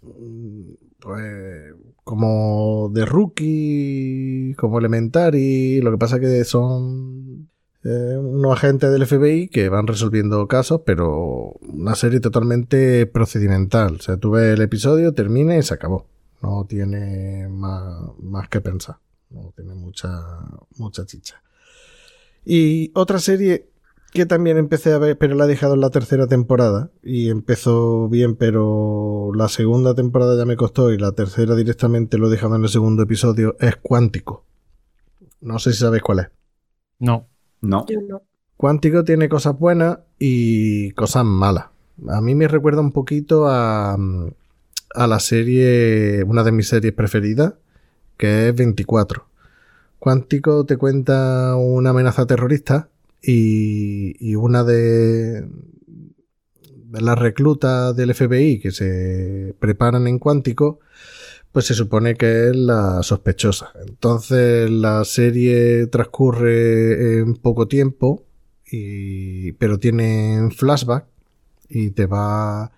Mm, 0.05 0.73
pues 0.99 1.73
como 2.05 2.89
de 2.93 3.03
Rookie, 3.03 4.53
como 4.57 4.77
Elementary, 4.77 5.81
lo 5.81 5.91
que 5.91 5.97
pasa 5.97 6.19
que 6.19 6.43
son 6.45 7.49
eh, 7.83 8.17
unos 8.17 8.53
agentes 8.53 8.91
del 8.91 9.07
FBI 9.07 9.47
que 9.47 9.69
van 9.69 9.87
resolviendo 9.87 10.47
casos, 10.47 10.81
pero 10.85 11.53
una 11.61 11.95
serie 11.95 12.19
totalmente 12.19 13.07
procedimental. 13.07 13.95
O 13.95 14.01
sea, 14.01 14.17
tú 14.17 14.31
ves 14.31 14.53
el 14.53 14.61
episodio, 14.61 15.13
termina 15.13 15.57
y 15.57 15.63
se 15.63 15.73
acabó. 15.73 16.05
No 16.43 16.65
tiene 16.69 17.49
más, 17.49 18.11
más 18.19 18.49
que 18.49 18.61
pensar. 18.61 18.97
No 19.31 19.51
tiene 19.55 19.73
mucha, 19.73 20.21
mucha 20.77 21.07
chicha. 21.07 21.41
Y 22.45 22.91
otra 22.93 23.17
serie 23.17 23.67
que 24.15 24.25
también 24.25 24.57
empecé 24.57 24.93
a 24.93 24.97
ver, 24.97 25.17
pero 25.17 25.35
la 25.35 25.45
he 25.45 25.47
dejado 25.47 25.75
en 25.75 25.81
la 25.81 25.91
tercera 25.91 26.25
temporada. 26.25 26.89
Y 27.03 27.29
empezó 27.29 28.09
bien, 28.09 28.35
pero 28.35 29.31
la 29.35 29.47
segunda 29.49 29.93
temporada 29.93 30.35
ya 30.35 30.45
me 30.45 30.55
costó 30.55 30.91
y 30.91 30.97
la 30.97 31.11
tercera 31.11 31.53
directamente 31.53 32.17
lo 32.17 32.27
he 32.27 32.31
dejado 32.31 32.55
en 32.55 32.63
el 32.63 32.69
segundo 32.69 33.03
episodio. 33.03 33.55
Es 33.59 33.75
Cuántico. 33.75 34.45
No 35.41 35.59
sé 35.59 35.73
si 35.73 35.79
sabéis 35.79 36.01
cuál 36.01 36.19
es. 36.19 36.27
No. 36.97 37.27
No. 37.61 37.85
No. 38.07 38.21
Cuántico 38.57 39.03
tiene 39.03 39.29
cosas 39.29 39.59
buenas 39.59 39.99
y 40.17 40.91
cosas 40.91 41.25
malas. 41.25 41.65
A 42.07 42.21
mí 42.21 42.33
me 42.33 42.47
recuerda 42.47 42.81
un 42.81 42.91
poquito 42.91 43.47
a, 43.47 43.93
a 43.93 45.07
la 45.07 45.19
serie, 45.19 46.23
una 46.23 46.43
de 46.43 46.51
mis 46.53 46.69
series 46.69 46.93
preferidas, 46.93 47.53
que 48.17 48.47
es 48.49 48.55
24. 48.55 49.27
Cuántico 49.99 50.65
te 50.65 50.77
cuenta 50.77 51.55
una 51.57 51.89
amenaza 51.89 52.25
terrorista 52.25 52.89
y, 53.21 54.15
y 54.19 54.35
una 54.35 54.63
de, 54.63 55.41
de 56.95 57.01
las 57.01 57.17
reclutas 57.17 57.95
del 57.95 58.13
FBI 58.13 58.59
que 58.59 58.71
se 58.71 59.55
preparan 59.59 60.07
en 60.07 60.19
Cuántico, 60.19 60.79
pues 61.51 61.67
se 61.67 61.73
supone 61.73 62.15
que 62.15 62.49
es 62.49 62.55
la 62.55 63.01
sospechosa. 63.01 63.71
Entonces 63.87 64.69
la 64.69 65.03
serie 65.05 65.87
transcurre 65.87 67.19
en 67.19 67.35
poco 67.35 67.67
tiempo, 67.67 68.25
y, 68.69 69.53
pero 69.53 69.79
tiene 69.79 70.49
flashback 70.55 71.05
y 71.69 71.91
te 71.91 72.07
va 72.07 72.71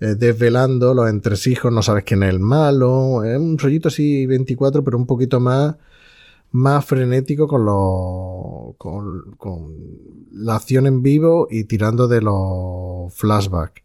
eh, 0.00 0.14
desvelando 0.16 0.94
los 0.94 1.08
entresijos, 1.08 1.72
no 1.72 1.82
sabes 1.82 2.04
quién 2.04 2.22
es 2.22 2.30
el 2.30 2.40
malo, 2.40 3.24
es 3.24 3.38
un 3.38 3.58
rollito 3.58 3.88
así 3.88 4.26
24, 4.26 4.84
pero 4.84 4.98
un 4.98 5.06
poquito 5.06 5.40
más 5.40 5.76
más 6.52 6.84
frenético 6.84 7.46
con 7.46 7.64
los 7.64 8.76
con, 8.76 9.32
con 9.36 9.74
la 10.32 10.56
acción 10.56 10.86
en 10.86 11.02
vivo 11.02 11.46
y 11.50 11.64
tirando 11.64 12.08
de 12.08 12.20
los 12.22 13.12
flashbacks. 13.14 13.82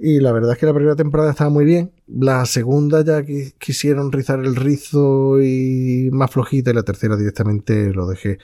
Y 0.00 0.20
la 0.20 0.30
verdad 0.30 0.52
es 0.52 0.58
que 0.58 0.66
la 0.66 0.72
primera 0.74 0.94
temporada 0.94 1.30
estaba 1.30 1.50
muy 1.50 1.64
bien. 1.64 1.90
La 2.06 2.46
segunda 2.46 3.02
ya 3.04 3.20
qui- 3.22 3.52
quisieron 3.58 4.12
rizar 4.12 4.38
el 4.38 4.54
rizo 4.54 5.40
y 5.42 6.08
más 6.12 6.30
flojita 6.30 6.70
y 6.70 6.74
la 6.74 6.84
tercera 6.84 7.16
directamente 7.16 7.92
lo 7.92 8.06
dejé. 8.06 8.38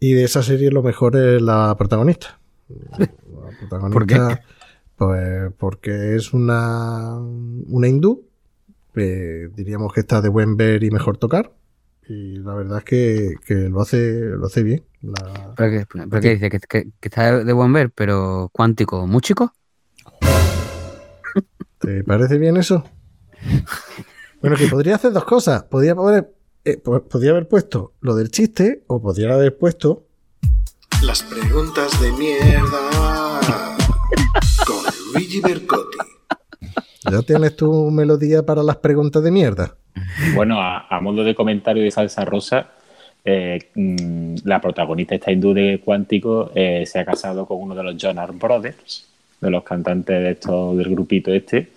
Y 0.00 0.14
de 0.14 0.24
esa 0.24 0.42
serie 0.42 0.70
lo 0.70 0.82
mejor 0.82 1.16
es 1.16 1.42
la 1.42 1.74
protagonista. 1.76 2.40
La 2.98 3.06
protagonista 3.60 3.90
¿Por 3.92 4.06
qué? 4.06 4.18
Pues 4.96 5.52
porque 5.58 6.16
es 6.16 6.32
una, 6.32 7.18
una 7.18 7.88
hindú. 7.88 8.24
eh, 8.94 9.50
diríamos 9.54 9.92
que 9.92 10.00
está 10.00 10.22
de 10.22 10.30
buen 10.30 10.56
ver 10.56 10.82
y 10.82 10.90
mejor 10.90 11.18
tocar. 11.18 11.52
Y 12.08 12.36
la 12.38 12.54
verdad 12.54 12.78
es 12.78 12.84
que, 12.84 13.34
que 13.46 13.54
lo 13.68 13.80
hace 13.80 14.20
lo 14.20 14.46
hace 14.46 14.62
bien. 14.62 14.84
La- 15.02 15.54
¿Pero 15.56 15.70
qué, 15.70 15.86
pero 16.08 16.20
qué 16.22 16.30
dice? 16.34 16.50
¿Que, 16.50 16.60
que- 16.60 16.88
que 17.00 17.08
está 17.08 17.42
de 17.44 17.52
buen 17.52 17.72
ver, 17.72 17.90
pero 17.90 18.48
cuántico, 18.52 19.06
muy 19.06 19.20
chico? 19.20 19.52
¿Te 21.78 22.04
parece 22.04 22.38
bien 22.38 22.56
eso? 22.56 22.84
Bueno, 24.40 24.56
que 24.56 24.66
podría 24.68 24.94
hacer 24.96 25.12
dos 25.12 25.24
cosas. 25.24 25.64
Podría, 25.64 25.94
poner, 25.94 26.32
eh, 26.64 26.76
po- 26.78 27.02
podría 27.02 27.30
haber 27.32 27.48
puesto 27.48 27.94
lo 28.00 28.14
del 28.14 28.30
chiste 28.30 28.84
o 28.86 29.00
podría 29.00 29.34
haber 29.34 29.56
puesto 29.58 30.06
Las 31.02 31.22
preguntas 31.22 32.00
de 32.00 32.12
mierda 32.12 33.76
con 34.66 34.84
Luigi 35.12 35.40
Bercotti. 35.40 35.98
Ya 37.10 37.22
tienes 37.22 37.56
tu 37.56 37.90
melodía 37.90 38.44
para 38.44 38.62
las 38.62 38.76
preguntas 38.76 39.22
de 39.22 39.30
mierda. 39.30 39.74
Bueno, 40.34 40.60
a, 40.60 40.86
a 40.88 41.00
modo 41.00 41.24
de 41.24 41.34
comentario 41.34 41.82
de 41.82 41.90
salsa 41.90 42.24
rosa, 42.24 42.68
eh, 43.24 43.70
mm, 43.74 44.36
la 44.44 44.60
protagonista 44.60 45.14
esta 45.14 45.32
hindú 45.32 45.52
de 45.54 45.80
Cuántico 45.84 46.50
eh, 46.54 46.84
se 46.86 46.98
ha 46.98 47.04
casado 47.04 47.46
con 47.46 47.60
uno 47.60 47.74
de 47.74 47.82
los 47.82 47.96
Jonas 47.96 48.30
Brothers, 48.38 49.06
de 49.40 49.50
los 49.50 49.64
cantantes 49.64 50.22
de 50.22 50.30
estos, 50.32 50.76
del 50.76 50.90
grupito 50.90 51.32
este, 51.32 51.70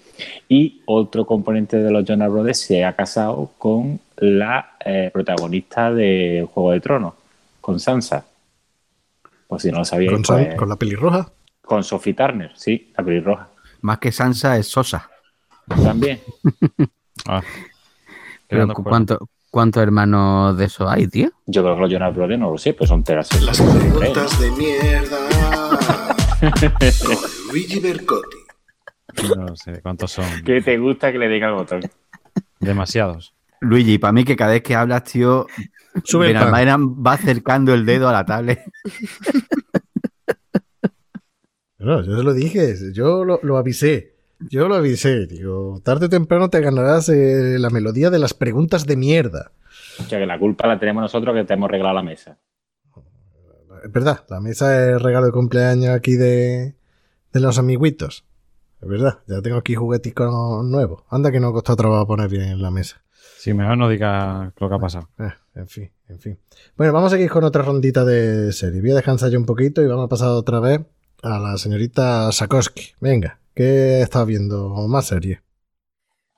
y 0.50 0.82
otro 0.86 1.26
componente 1.26 1.78
de 1.78 1.92
los 1.92 2.04
Jonas 2.06 2.30
Brothers 2.32 2.60
se 2.60 2.84
ha 2.84 2.94
casado 2.94 3.52
con 3.58 4.00
la 4.18 4.74
eh, 4.84 5.10
protagonista 5.13 5.92
de 5.94 6.48
Juego 6.54 6.72
de 6.72 6.80
Tronos, 6.82 7.13
con 7.62 7.80
Sansa. 7.80 8.26
Pues 9.48 9.63
si 9.63 9.72
no 9.72 9.80
lo 9.80 9.86
sabíais, 9.86 10.13
Con, 10.13 10.22
pues, 10.24 10.56
con 10.56 10.70
la 10.70 10.76
pelirroja. 10.76 11.32
con 11.63 11.84
Sophie 11.84 12.13
Turner, 12.13 12.52
sí, 12.56 12.92
la 12.98 13.04
pelirroja. 13.04 13.48
Más 13.82 13.98
que 14.00 14.12
Sansa 14.12 14.58
es 14.58 14.68
Sosa. 14.68 15.10
También. 15.69 16.19
Ah. 17.27 17.43
Pero. 18.47 18.73
¿cuánto, 18.73 19.29
¿Cuántos 19.51 19.84
hermanos 19.84 20.58
de 20.58 20.65
eso 20.65 20.89
hay, 20.89 21.08
tío? 21.08 21.29
Yo 21.47 21.62
creo 21.62 21.75
que 21.75 21.82
los 21.82 21.91
Jonas 21.91 22.15
Brothers 22.15 22.39
no 22.39 22.51
lo 22.51 22.58
sé, 22.58 22.73
pues 22.73 22.88
son 22.88 23.03
teras. 23.03 23.29
Las 23.41 23.62
preguntas 23.62 24.39
de 24.39 24.51
mierda 24.51 25.17
con 27.05 27.17
Luigi 27.51 27.79
Bercotti. 27.79 28.38
No 29.36 29.55
sé 29.55 29.82
cuántos 29.82 30.13
son. 30.13 30.25
¿Qué 30.45 30.62
te 30.62 30.77
gusta 30.77 31.12
que 31.12 31.19
le 31.19 31.27
diga 31.27 31.49
al 31.49 31.55
botón? 31.55 31.82
Demasiados. 32.60 33.36
Luigi, 33.60 33.97
para 33.97 34.13
mí 34.13 34.23
que 34.23 34.38
cada 34.38 34.53
vez 34.53 34.63
que 34.63 34.75
hablas, 34.75 35.03
tío, 35.03 35.45
Sube 36.03 36.32
el 36.32 36.38
va 36.38 37.13
acercando 37.13 37.73
el 37.73 37.86
dedo 37.86 38.08
a 38.08 38.13
la 38.13 38.25
tablet. 38.25 38.62
No, 41.79 42.03
yo 42.03 42.17
se 42.17 42.23
lo 42.23 42.34
dije, 42.34 42.75
yo 42.93 43.23
lo, 43.23 43.39
lo 43.41 43.58
avisé. 43.58 44.18
Yo 44.39 44.67
lo 44.67 44.75
avisé, 44.75 45.25
digo, 45.28 45.82
tarde 45.84 46.06
o 46.06 46.10
temprano 46.10 46.49
te 46.49 46.62
ganarás 46.62 47.10
eh, 47.10 47.58
la 47.60 47.69
melodía 47.69 48.10
de 48.10 48.19
las 48.19 48.34
preguntas 48.34 48.86
de 48.86 48.95
mierda. 48.95 49.52
O 49.99 50.04
sea, 50.04 50.17
que 50.19 50.25
la 50.25 50.39
culpa 50.39 50.67
la 50.67 50.80
tenemos 50.80 51.02
nosotros 51.02 51.36
que 51.36 51.43
te 51.43 51.54
hemos 51.54 51.69
regalado 51.69 51.95
la 51.95 52.04
mesa. 52.04 52.38
Es 53.84 53.91
verdad, 53.91 54.25
la 54.30 54.39
mesa 54.39 54.89
es 54.89 55.02
regalo 55.02 55.25
de 55.25 55.32
cumpleaños 55.32 55.89
aquí 55.89 56.13
de, 56.13 56.75
de 57.34 57.39
los 57.39 57.58
amiguitos. 57.60 58.25
Es 58.82 58.88
verdad, 58.88 59.19
ya 59.28 59.41
tengo 59.41 59.58
aquí 59.58 59.75
jugueticos 59.75 60.65
nuevos. 60.65 61.04
Anda 61.10 61.32
que 61.32 61.39
no 61.39 61.49
ha 61.49 61.54
costado 61.54 61.75
trabajo 61.75 62.08
poner 62.08 62.30
bien 62.30 62.62
la 62.62 62.71
mesa. 62.71 63.02
Si 63.38 63.54
mejor 63.54 63.78
no 63.78 63.89
diga 63.89 64.54
lo 64.58 64.69
que 64.69 64.75
ha 64.75 64.80
pasado. 64.80 65.10
Eh, 65.19 65.32
en 65.56 65.67
fin, 65.67 65.91
en 66.08 66.19
fin. 66.19 66.39
Bueno, 66.78 66.93
vamos 66.93 67.12
a 67.12 67.15
seguir 67.15 67.30
con 67.30 67.43
otra 67.43 67.63
rondita 67.63 68.06
de 68.06 68.54
serie. 68.54 68.82
Voy 68.82 68.91
a 68.91 68.95
descansar 68.95 69.32
yo 69.32 69.39
un 69.39 69.45
poquito 69.45 69.82
y 69.82 69.88
vamos 69.88 70.06
a 70.06 70.10
pasar 70.10 70.30
otra 70.30 70.60
vez 70.60 70.82
a 71.23 71.39
la 71.39 71.58
señorita 71.58 72.32
Sakoski. 72.32 72.93
Venga, 72.99 73.38
¿qué 73.60 74.02
estás 74.02 74.26
viendo 74.26 74.69
más 74.88 75.08
serie? 75.08 75.41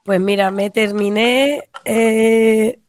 Pues 0.03 0.19
mira, 0.19 0.49
me 0.49 0.71
terminé 0.71 1.69
eh, 1.85 2.79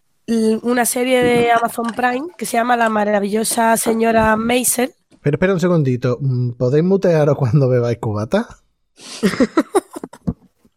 una 0.62 0.87
serie 0.87 1.23
de 1.23 1.51
Amazon 1.51 1.88
Prime 1.95 2.29
que 2.38 2.47
se 2.47 2.57
llama 2.57 2.79
La 2.79 2.88
maravillosa 2.88 3.77
señora 3.77 4.35
Maisel. 4.37 4.95
Pero 5.21 5.35
espera 5.35 5.53
un 5.53 5.61
segundito. 5.61 6.18
¿Podéis 6.57 6.83
mutearos 6.83 7.37
cuando 7.37 7.68
bebáis 7.68 7.99
cubata? 7.99 8.49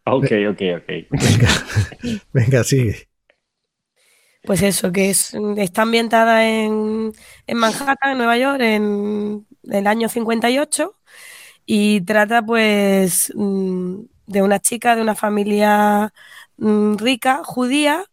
Ok, 0.08 0.28
ok, 0.52 0.62
ok. 0.78 0.88
Venga, 1.10 1.50
venga, 2.32 2.64
sigue. 2.64 3.10
Pues 4.44 4.62
eso, 4.62 4.92
que 4.92 5.10
es, 5.10 5.36
está 5.58 5.82
ambientada 5.82 6.48
en, 6.48 7.12
en 7.48 7.58
Manhattan, 7.58 8.12
en 8.12 8.18
Nueva 8.20 8.38
York, 8.38 8.62
en 8.62 9.48
el 9.64 9.88
año 9.88 10.08
58 10.08 10.96
y 11.66 12.02
trata 12.02 12.42
pues 12.44 13.32
mm, 13.36 14.02
de 14.28 14.42
una 14.42 14.60
chica 14.60 14.96
de 14.96 15.02
una 15.02 15.16
familia 15.16 16.14
mm, 16.58 16.96
rica, 16.98 17.42
judía, 17.44 18.06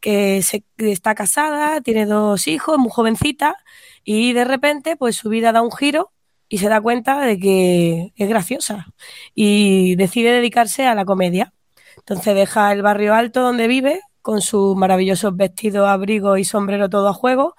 que, 0.00 0.42
se, 0.42 0.64
está 0.78 1.14
casada, 1.14 1.80
tiene 1.80 2.06
dos 2.06 2.48
hijos, 2.48 2.78
muy 2.78 2.90
jovencita 2.90 3.56
y 4.04 4.32
de 4.32 4.44
repente 4.44 4.96
pues 4.96 5.16
su 5.16 5.28
vida 5.28 5.52
da 5.52 5.62
un 5.62 5.72
giro 5.72 6.12
y 6.48 6.58
se 6.58 6.68
da 6.68 6.80
cuenta 6.80 7.20
de 7.20 7.38
que 7.38 8.12
es 8.16 8.28
graciosa 8.28 8.86
y 9.34 9.96
decide 9.96 10.32
dedicarse 10.32 10.86
a 10.86 10.94
la 10.94 11.04
comedia. 11.04 11.52
Entonces 11.96 12.34
deja 12.34 12.72
el 12.72 12.82
barrio 12.82 13.14
alto 13.14 13.42
donde 13.42 13.68
vive 13.68 14.00
con 14.22 14.40
sus 14.40 14.76
maravillosos 14.76 15.36
vestidos, 15.36 15.88
abrigos 15.88 16.38
y 16.38 16.44
sombrero 16.44 16.88
todo 16.88 17.08
a 17.08 17.14
juego 17.14 17.54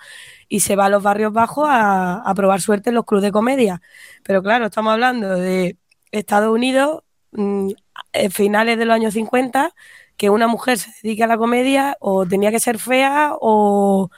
y 0.49 0.61
se 0.61 0.75
va 0.75 0.85
a 0.85 0.89
los 0.89 1.03
barrios 1.03 1.31
bajos 1.31 1.67
a, 1.69 2.15
a 2.17 2.33
probar 2.33 2.59
suerte 2.59 2.89
en 2.89 2.95
los 2.95 3.05
clubes 3.05 3.23
de 3.23 3.31
comedia. 3.31 3.81
Pero 4.23 4.41
claro, 4.41 4.65
estamos 4.65 4.91
hablando 4.93 5.35
de 5.35 5.77
Estados 6.11 6.53
Unidos, 6.53 7.03
mm, 7.31 7.69
eh, 8.13 8.29
finales 8.29 8.77
de 8.77 8.85
los 8.85 8.95
años 8.95 9.13
50, 9.13 9.73
que 10.17 10.29
una 10.29 10.47
mujer 10.47 10.77
se 10.77 10.91
dedique 11.01 11.23
a 11.23 11.27
la 11.27 11.37
comedia 11.37 11.95
o 11.99 12.25
tenía 12.25 12.51
que 12.51 12.59
ser 12.59 12.79
fea 12.79 13.33
o, 13.39 14.09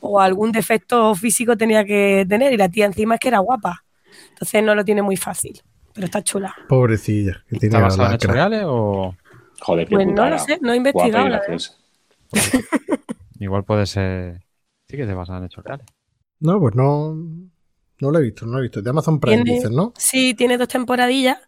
o 0.00 0.20
algún 0.20 0.52
defecto 0.52 1.14
físico 1.14 1.56
tenía 1.56 1.84
que 1.84 2.26
tener 2.28 2.52
y 2.52 2.56
la 2.56 2.68
tía 2.68 2.84
encima 2.84 3.14
es 3.14 3.20
que 3.20 3.28
era 3.28 3.38
guapa. 3.38 3.84
Entonces 4.30 4.62
no 4.62 4.74
lo 4.74 4.84
tiene 4.84 5.02
muy 5.02 5.16
fácil, 5.16 5.62
pero 5.94 6.04
está 6.06 6.22
chula. 6.22 6.54
Pobrecilla, 6.68 7.42
que 7.48 7.58
tiene 7.58 7.76
¿Está 7.76 7.78
la 7.78 7.84
basado 7.84 8.08
en 8.08 8.14
hechos 8.14 8.30
reales 8.30 8.62
o 8.66 9.16
Joder, 9.60 9.88
qué 9.88 9.94
Pues 9.94 10.06
no 10.06 10.28
lo 10.28 10.38
sé, 10.38 10.58
no 10.60 10.72
he 10.72 10.76
investigado. 10.76 11.28
la 11.28 11.40
igual 13.38 13.64
puede 13.64 13.86
ser... 13.86 14.43
Sí 14.94 14.98
que 14.98 15.06
se 15.06 15.14
basa 15.14 15.36
en 15.38 15.44
hechos 15.44 15.64
reales. 15.64 15.86
No, 16.38 16.60
pues 16.60 16.76
no. 16.76 17.14
No 18.00 18.10
lo 18.12 18.18
he 18.18 18.22
visto, 18.22 18.46
no 18.46 18.52
lo 18.52 18.58
he 18.60 18.62
visto. 18.62 18.80
De 18.80 18.90
Amazon 18.90 19.18
Prime 19.18 19.38
Tiene- 19.42 19.54
dices, 19.56 19.70
¿no? 19.72 19.92
Sí, 19.96 20.34
tiene 20.34 20.56
dos 20.56 20.68
temporadillas 20.68 21.38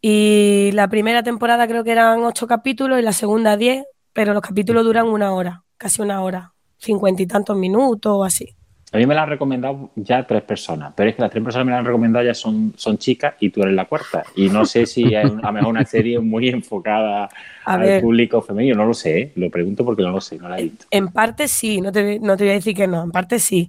y 0.00 0.70
la 0.72 0.88
primera 0.88 1.22
temporada 1.22 1.66
creo 1.68 1.84
que 1.84 1.92
eran 1.92 2.22
ocho 2.22 2.46
capítulos 2.46 2.98
y 2.98 3.02
la 3.02 3.12
segunda 3.12 3.56
diez, 3.58 3.84
pero 4.14 4.32
los 4.32 4.42
capítulos 4.42 4.84
duran 4.84 5.08
una 5.08 5.32
hora, 5.34 5.64
casi 5.76 6.00
una 6.00 6.22
hora, 6.22 6.54
cincuenta 6.78 7.22
y 7.22 7.26
tantos 7.26 7.56
minutos 7.56 8.12
o 8.14 8.24
así. 8.24 8.48
A 8.92 8.96
mí 8.98 9.04
me 9.06 9.14
la 9.14 9.24
han 9.24 9.28
recomendado 9.30 9.90
ya 9.96 10.26
tres 10.26 10.42
personas, 10.42 10.94
pero 10.96 11.10
es 11.10 11.16
que 11.16 11.22
las 11.22 11.30
tres 11.30 11.44
personas 11.44 11.64
que 11.64 11.66
me 11.66 11.72
la 11.72 11.78
han 11.80 11.84
recomendado 11.84 12.24
ya 12.24 12.34
son, 12.34 12.72
son 12.76 12.96
chicas 12.96 13.34
y 13.40 13.50
tú 13.50 13.60
eres 13.62 13.74
la 13.74 13.84
cuarta. 13.84 14.22
Y 14.36 14.48
no 14.48 14.64
sé 14.64 14.86
si 14.86 15.12
es 15.14 15.24
a 15.24 15.28
lo 15.46 15.52
mejor 15.52 15.68
una 15.68 15.84
serie 15.84 16.18
muy 16.18 16.48
enfocada 16.48 17.28
A 17.68 17.74
al 17.74 17.80
ver. 17.80 18.00
público 18.00 18.40
femenino, 18.40 18.76
no 18.76 18.86
lo 18.86 18.94
sé, 18.94 19.18
¿eh? 19.18 19.32
lo 19.34 19.50
pregunto 19.50 19.84
porque 19.84 20.04
no 20.04 20.12
lo 20.12 20.20
sé, 20.20 20.38
no 20.38 20.48
la 20.48 20.60
he 20.60 20.62
visto. 20.62 20.86
En 20.88 21.08
parte 21.08 21.48
sí, 21.48 21.80
no 21.80 21.90
te, 21.90 22.20
no 22.20 22.36
te 22.36 22.44
voy 22.44 22.52
a 22.52 22.54
decir 22.54 22.76
que 22.76 22.86
no, 22.86 23.02
en 23.02 23.10
parte 23.10 23.40
sí. 23.40 23.68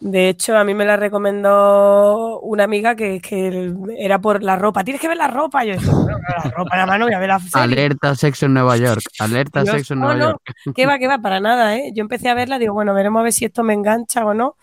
De 0.00 0.30
hecho, 0.30 0.56
a 0.56 0.64
mí 0.64 0.72
me 0.72 0.86
la 0.86 0.96
recomendó 0.96 2.40
una 2.40 2.64
amiga 2.64 2.96
que, 2.96 3.20
que 3.20 3.74
era 3.98 4.18
por 4.18 4.42
la 4.42 4.56
ropa. 4.56 4.82
Tienes 4.82 4.98
que 4.98 5.08
ver 5.08 5.18
la 5.18 5.28
ropa. 5.28 5.62
Yo 5.62 5.74
decía, 5.74 5.92
no, 5.92 6.06
no, 6.06 6.18
la 6.42 6.50
ropa, 6.50 6.70
nada 6.74 6.86
más 6.86 6.98
no 6.98 7.04
voy 7.04 7.14
a 7.14 7.18
ver 7.18 7.28
la 7.28 7.38
serie. 7.38 7.60
Alerta 7.62 8.14
sexo 8.14 8.46
en 8.46 8.54
Nueva 8.54 8.76
York. 8.78 9.02
Alerta 9.18 9.62
Dios, 9.62 9.76
sexo 9.76 9.92
en 9.92 10.00
Nueva 10.00 10.14
no, 10.14 10.26
York. 10.30 10.74
que 10.74 10.86
va, 10.86 10.98
que 10.98 11.06
va, 11.06 11.18
para 11.18 11.38
nada, 11.38 11.76
¿eh? 11.76 11.92
Yo 11.94 12.00
empecé 12.00 12.30
a 12.30 12.34
verla, 12.34 12.58
digo, 12.58 12.72
bueno, 12.72 12.94
veremos 12.94 13.20
a 13.20 13.24
ver 13.24 13.32
si 13.34 13.44
esto 13.44 13.62
me 13.62 13.74
engancha 13.74 14.24
o 14.24 14.32
no. 14.32 14.56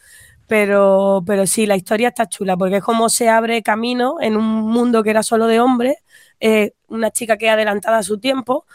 Pero, 0.48 1.24
pero 1.26 1.46
sí, 1.46 1.68
la 1.68 1.76
historia 1.78 2.10
está 2.10 2.28
chula, 2.28 2.58
porque 2.58 2.78
es 2.78 2.84
como 2.84 3.10
se 3.10 3.30
abre 3.30 3.62
camino 3.62 4.16
en 4.20 4.36
un 4.36 4.44
mundo 4.44 5.04
que 5.04 5.12
era 5.12 5.22
solo 5.24 5.48
de 5.48 5.62
hombres, 5.62 5.98
eh, 6.42 6.74
una 6.90 7.12
chica 7.12 7.38
que 7.38 7.48
es 7.48 7.54
adelantada 7.54 8.00
a 8.00 8.04
su 8.04 8.20
tiempo, 8.20 8.66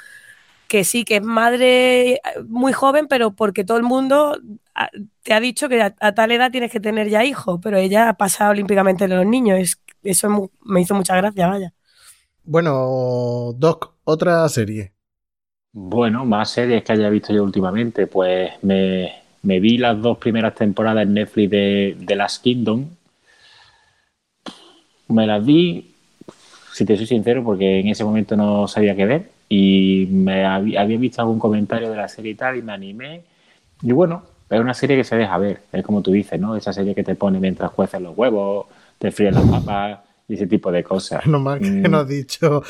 que 0.68 0.84
sí, 0.84 1.04
que 1.04 1.16
es 1.16 1.22
madre 1.22 2.20
muy 2.48 2.72
joven, 2.72 3.08
pero 3.08 3.32
porque 3.34 3.64
todo 3.64 3.78
el 3.78 3.84
mundo 3.84 4.38
ah, 4.74 4.90
te 5.22 5.34
ha 5.34 5.40
dicho 5.40 5.68
que 5.68 5.82
a, 5.82 5.94
a 6.00 6.14
tal 6.14 6.32
edad 6.32 6.50
tienes 6.52 6.72
que 6.72 6.80
tener 6.80 7.08
ya 7.08 7.24
hijos, 7.24 7.60
pero 7.62 7.78
ella 7.78 8.08
ha 8.10 8.14
pasado 8.14 8.52
olímpicamente 8.52 9.08
de 9.08 9.16
los 9.16 9.26
niños. 9.26 9.58
Es, 9.60 9.80
eso 10.02 10.28
es 10.28 10.50
me 10.64 10.80
hizo 10.82 10.94
mucha 10.94 11.16
gracia, 11.16 11.48
vaya. 11.48 11.74
Bueno, 12.44 13.52
Doc, 13.58 13.94
otra 14.04 14.48
serie. 14.48 14.94
Bueno, 15.72 16.24
más 16.24 16.50
series 16.50 16.82
que 16.82 16.92
haya 16.92 17.08
visto 17.08 17.32
yo 17.32 17.44
últimamente, 17.44 18.06
pues 18.08 18.50
me, 18.62 19.12
me 19.42 19.60
vi 19.60 19.78
las 19.78 20.00
dos 20.02 20.18
primeras 20.18 20.54
temporadas 20.56 21.04
en 21.04 21.14
Netflix 21.14 21.50
de, 21.50 21.96
de 22.00 22.16
Last 22.16 22.42
Kingdom. 22.42 22.88
Me 25.08 25.26
las 25.26 25.44
vi, 25.44 25.95
si 26.76 26.84
te 26.84 26.94
soy 26.96 27.06
sincero, 27.06 27.42
porque 27.42 27.80
en 27.80 27.88
ese 27.88 28.04
momento 28.04 28.36
no 28.36 28.68
sabía 28.68 28.94
qué 28.94 29.06
ver 29.06 29.30
y 29.48 30.06
me 30.10 30.44
había, 30.44 30.82
había 30.82 30.98
visto 30.98 31.22
algún 31.22 31.38
comentario 31.38 31.88
de 31.90 31.96
la 31.96 32.06
serie 32.08 32.32
y 32.32 32.34
tal 32.34 32.56
y 32.58 32.62
me 32.62 32.72
animé. 32.72 33.22
Y 33.80 33.92
bueno, 33.92 34.24
es 34.50 34.60
una 34.60 34.74
serie 34.74 34.96
que 34.96 35.04
se 35.04 35.16
deja 35.16 35.38
ver, 35.38 35.62
es 35.72 35.82
como 35.82 36.02
tú 36.02 36.12
dices, 36.12 36.38
¿no? 36.38 36.54
Esa 36.54 36.72
serie 36.74 36.94
que 36.94 37.02
te 37.02 37.14
pone 37.14 37.38
mientras 37.40 37.70
cueces 37.70 38.00
los 38.02 38.16
huevos, 38.16 38.66
te 38.98 39.10
fríes 39.10 39.32
las 39.34 39.44
papas 39.44 40.00
y 40.28 40.34
ese 40.34 40.46
tipo 40.46 40.70
de 40.70 40.84
cosas. 40.84 41.24
No 41.26 41.38
mal 41.38 41.60
que 41.60 41.88
Mm. 41.88 41.90
nos 41.90 42.02
has 42.02 42.08
dicho. 42.08 42.62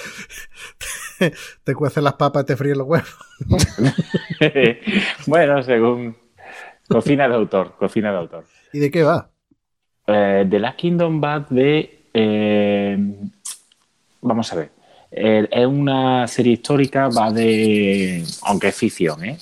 te 1.64 1.74
cuecen 1.74 2.04
las 2.04 2.14
papas 2.14 2.44
y 2.44 2.46
te 2.46 2.56
fríen 2.56 2.78
los 2.78 2.86
huevos. 2.86 3.16
bueno, 5.26 5.62
según 5.62 6.14
cocina 6.88 7.28
de 7.28 7.34
autor, 7.34 7.74
cocina 7.78 8.12
de 8.12 8.18
autor. 8.18 8.44
¿Y 8.72 8.78
de 8.78 8.90
qué 8.90 9.02
va? 9.02 9.30
Eh, 10.06 10.46
The 10.48 10.58
Last 10.60 10.76
Kingdom 10.78 11.20
va 11.22 11.44
de. 11.50 12.06
eh, 12.14 12.98
vamos 14.26 14.52
a 14.52 14.56
ver. 14.56 14.70
Eh, 15.10 15.46
es 15.50 15.66
una 15.66 16.26
serie 16.26 16.54
histórica, 16.54 17.08
va 17.08 17.30
de. 17.32 18.24
Aunque 18.42 18.68
es 18.68 18.74
ficción, 18.74 19.24
¿eh? 19.24 19.38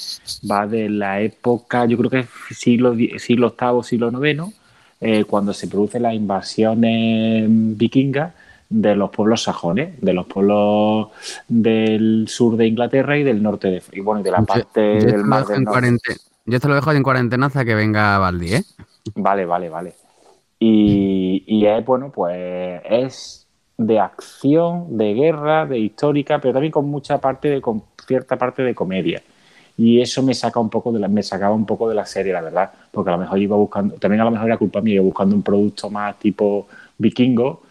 Va 0.50 0.66
de 0.66 0.88
la 0.90 1.20
época, 1.20 1.86
yo 1.86 1.96
creo 1.96 2.10
que 2.10 2.18
es 2.20 2.28
siglo, 2.58 2.94
siglo 3.18 3.54
VIII, 3.58 3.82
siglo 3.82 4.10
IX, 4.24 4.54
eh, 5.00 5.24
cuando 5.24 5.52
se 5.54 5.66
producen 5.68 6.02
las 6.02 6.14
invasiones 6.14 7.44
vikingas 7.48 8.34
de 8.68 8.94
los 8.94 9.10
pueblos 9.10 9.42
sajones, 9.42 10.00
de 10.00 10.12
los 10.12 10.26
pueblos 10.26 11.08
del 11.48 12.26
sur 12.28 12.56
de 12.56 12.66
Inglaterra 12.66 13.16
y 13.16 13.22
del 13.22 13.42
norte 13.42 13.68
de. 13.70 13.82
Y 13.92 14.00
bueno, 14.00 14.20
y 14.20 14.24
de 14.24 14.30
la 14.30 14.38
Yo- 14.40 14.46
parte 14.46 14.94
yo 14.94 15.00
te 15.00 15.06
del 15.12 15.20
lo 15.20 15.26
mar 15.26 15.40
dejo 15.40 15.52
del 15.52 15.58
en 15.58 15.64
norte. 15.64 16.16
Yo 16.46 16.60
te 16.60 16.68
lo 16.68 16.74
dejo 16.74 16.92
en 16.92 17.02
cuarentena 17.02 17.46
hasta 17.46 17.64
que 17.64 17.74
venga 17.74 18.18
Baldi, 18.18 18.54
¿eh? 18.54 18.64
Vale, 19.14 19.46
vale, 19.46 19.70
vale. 19.70 19.94
Y, 20.58 21.42
y 21.46 21.66
es, 21.66 21.84
bueno, 21.84 22.10
pues 22.12 22.82
es 22.88 23.43
de 23.76 23.98
acción, 23.98 24.96
de 24.96 25.14
guerra, 25.14 25.66
de 25.66 25.78
histórica, 25.78 26.38
pero 26.40 26.54
también 26.54 26.72
con 26.72 26.87
mucha 26.87 27.18
parte 27.18 27.48
de, 27.48 27.60
con 27.60 27.82
cierta 28.06 28.37
parte 28.37 28.62
de 28.62 28.74
comedia. 28.74 29.22
Y 29.76 30.00
eso 30.00 30.22
me 30.22 30.34
saca 30.34 30.60
un 30.60 30.70
poco 30.70 30.92
de 30.92 31.00
la, 31.00 31.08
me 31.08 31.22
sacaba 31.22 31.54
un 31.54 31.66
poco 31.66 31.88
de 31.88 31.96
la 31.96 32.06
serie, 32.06 32.32
la 32.32 32.40
verdad, 32.40 32.70
porque 32.92 33.10
a 33.10 33.14
lo 33.14 33.18
mejor 33.18 33.38
iba 33.38 33.56
buscando, 33.56 33.96
también 33.96 34.20
a 34.20 34.24
lo 34.24 34.30
mejor 34.30 34.46
era 34.46 34.56
culpa 34.56 34.80
mía, 34.80 34.94
iba 34.94 35.04
buscando 35.04 35.34
un 35.34 35.42
producto 35.42 35.90
más 35.90 36.18
tipo 36.18 36.68
vikingo 36.96 37.62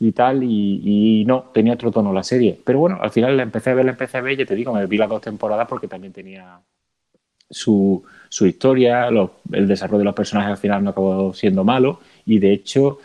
y 0.00 0.10
tal, 0.10 0.42
y, 0.42 1.24
no, 1.26 1.44
tenía 1.54 1.74
otro 1.74 1.92
tono 1.92 2.12
la 2.12 2.24
serie. 2.24 2.58
Pero 2.64 2.80
bueno, 2.80 2.98
al 3.00 3.10
final 3.10 3.36
la 3.36 3.44
empecé 3.44 3.70
a 3.70 3.74
ver, 3.74 3.84
la 3.84 3.92
empecé 3.92 4.18
a 4.18 4.22
ver, 4.22 4.36
ya 4.36 4.44
te 4.44 4.56
digo, 4.56 4.72
me 4.72 4.86
vi 4.86 4.96
las 4.98 5.08
dos 5.08 5.20
temporadas 5.22 5.68
porque 5.68 5.86
también 5.86 6.12
tenía 6.12 6.58
su, 7.48 8.02
su 8.28 8.46
historia, 8.46 9.08
el 9.52 9.68
desarrollo 9.68 9.98
de 9.98 10.04
los 10.04 10.14
personajes 10.14 10.52
al 10.52 10.58
final 10.58 10.82
no 10.82 10.90
acabó 10.90 11.32
siendo 11.32 11.62
malo 11.62 12.00
y 12.24 12.38
de 12.38 12.52
hecho 12.52 12.98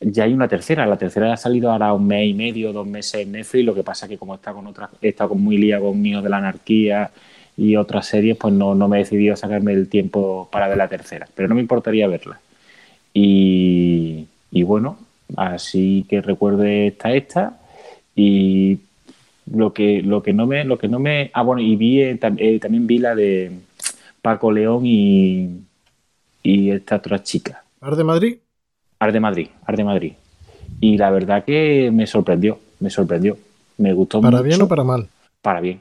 ya 0.00 0.24
hay 0.24 0.32
una 0.32 0.48
tercera, 0.48 0.86
la 0.86 0.96
tercera 0.96 1.32
ha 1.32 1.36
salido 1.36 1.70
ahora 1.70 1.92
un 1.92 2.06
mes 2.06 2.28
y 2.28 2.34
medio, 2.34 2.72
dos 2.72 2.86
meses 2.86 3.22
en 3.22 3.32
Netflix, 3.32 3.64
lo 3.64 3.74
que 3.74 3.82
pasa 3.82 4.08
que 4.08 4.18
como 4.18 4.34
está 4.34 4.52
con 4.52 4.66
otras, 4.66 4.90
estado 5.02 5.30
con 5.30 5.40
muy 5.40 5.56
lía 5.58 5.80
con 5.80 6.00
Míos 6.00 6.22
de 6.22 6.30
la 6.30 6.38
Anarquía 6.38 7.10
y 7.56 7.76
otras 7.76 8.06
series, 8.06 8.36
pues 8.36 8.54
no, 8.54 8.74
no 8.74 8.88
me 8.88 8.98
he 8.98 9.00
decidido 9.00 9.34
sacarme 9.36 9.72
el 9.72 9.88
tiempo 9.88 10.48
para 10.52 10.68
ver 10.68 10.76
la 10.76 10.88
tercera, 10.88 11.28
pero 11.34 11.48
no 11.48 11.56
me 11.56 11.60
importaría 11.60 12.06
verla. 12.06 12.40
Y, 13.12 14.26
y 14.52 14.62
bueno, 14.62 14.98
así 15.36 16.06
que 16.08 16.20
recuerde 16.20 16.88
está 16.88 17.12
esta. 17.12 17.58
Y 18.14 18.78
lo 19.52 19.72
que 19.72 20.02
lo 20.02 20.22
que 20.22 20.32
no 20.32 20.46
me 20.46 20.64
lo 20.64 20.78
que 20.78 20.88
no 20.88 20.98
me 20.98 21.30
ah 21.32 21.42
bueno 21.42 21.62
y 21.62 21.76
vi 21.76 22.02
eh, 22.02 22.18
eh, 22.20 22.58
también 22.60 22.86
vi 22.86 22.98
la 22.98 23.14
de 23.14 23.52
Paco 24.22 24.52
León 24.52 24.82
y 24.84 25.48
y 26.42 26.70
esta 26.70 26.96
otra 26.96 27.22
chica. 27.22 27.64
¿Ar 27.80 27.96
de 27.96 28.04
Madrid? 28.04 28.38
Ar 29.00 29.12
de 29.12 29.20
Madrid 29.20 29.48
Ar 29.66 29.76
de 29.76 29.84
Madrid. 29.84 30.12
Y 30.80 30.96
la 30.96 31.10
verdad 31.10 31.44
que 31.44 31.90
me 31.92 32.06
sorprendió 32.06 32.58
me 32.80 32.90
sorprendió. 32.90 33.36
Me 33.78 33.92
gustó 33.92 34.20
¿Para 34.20 34.38
mucho. 34.38 34.44
bien 34.44 34.62
o 34.62 34.68
para 34.68 34.84
mal? 34.84 35.08
para 35.42 35.60
bien 35.60 35.80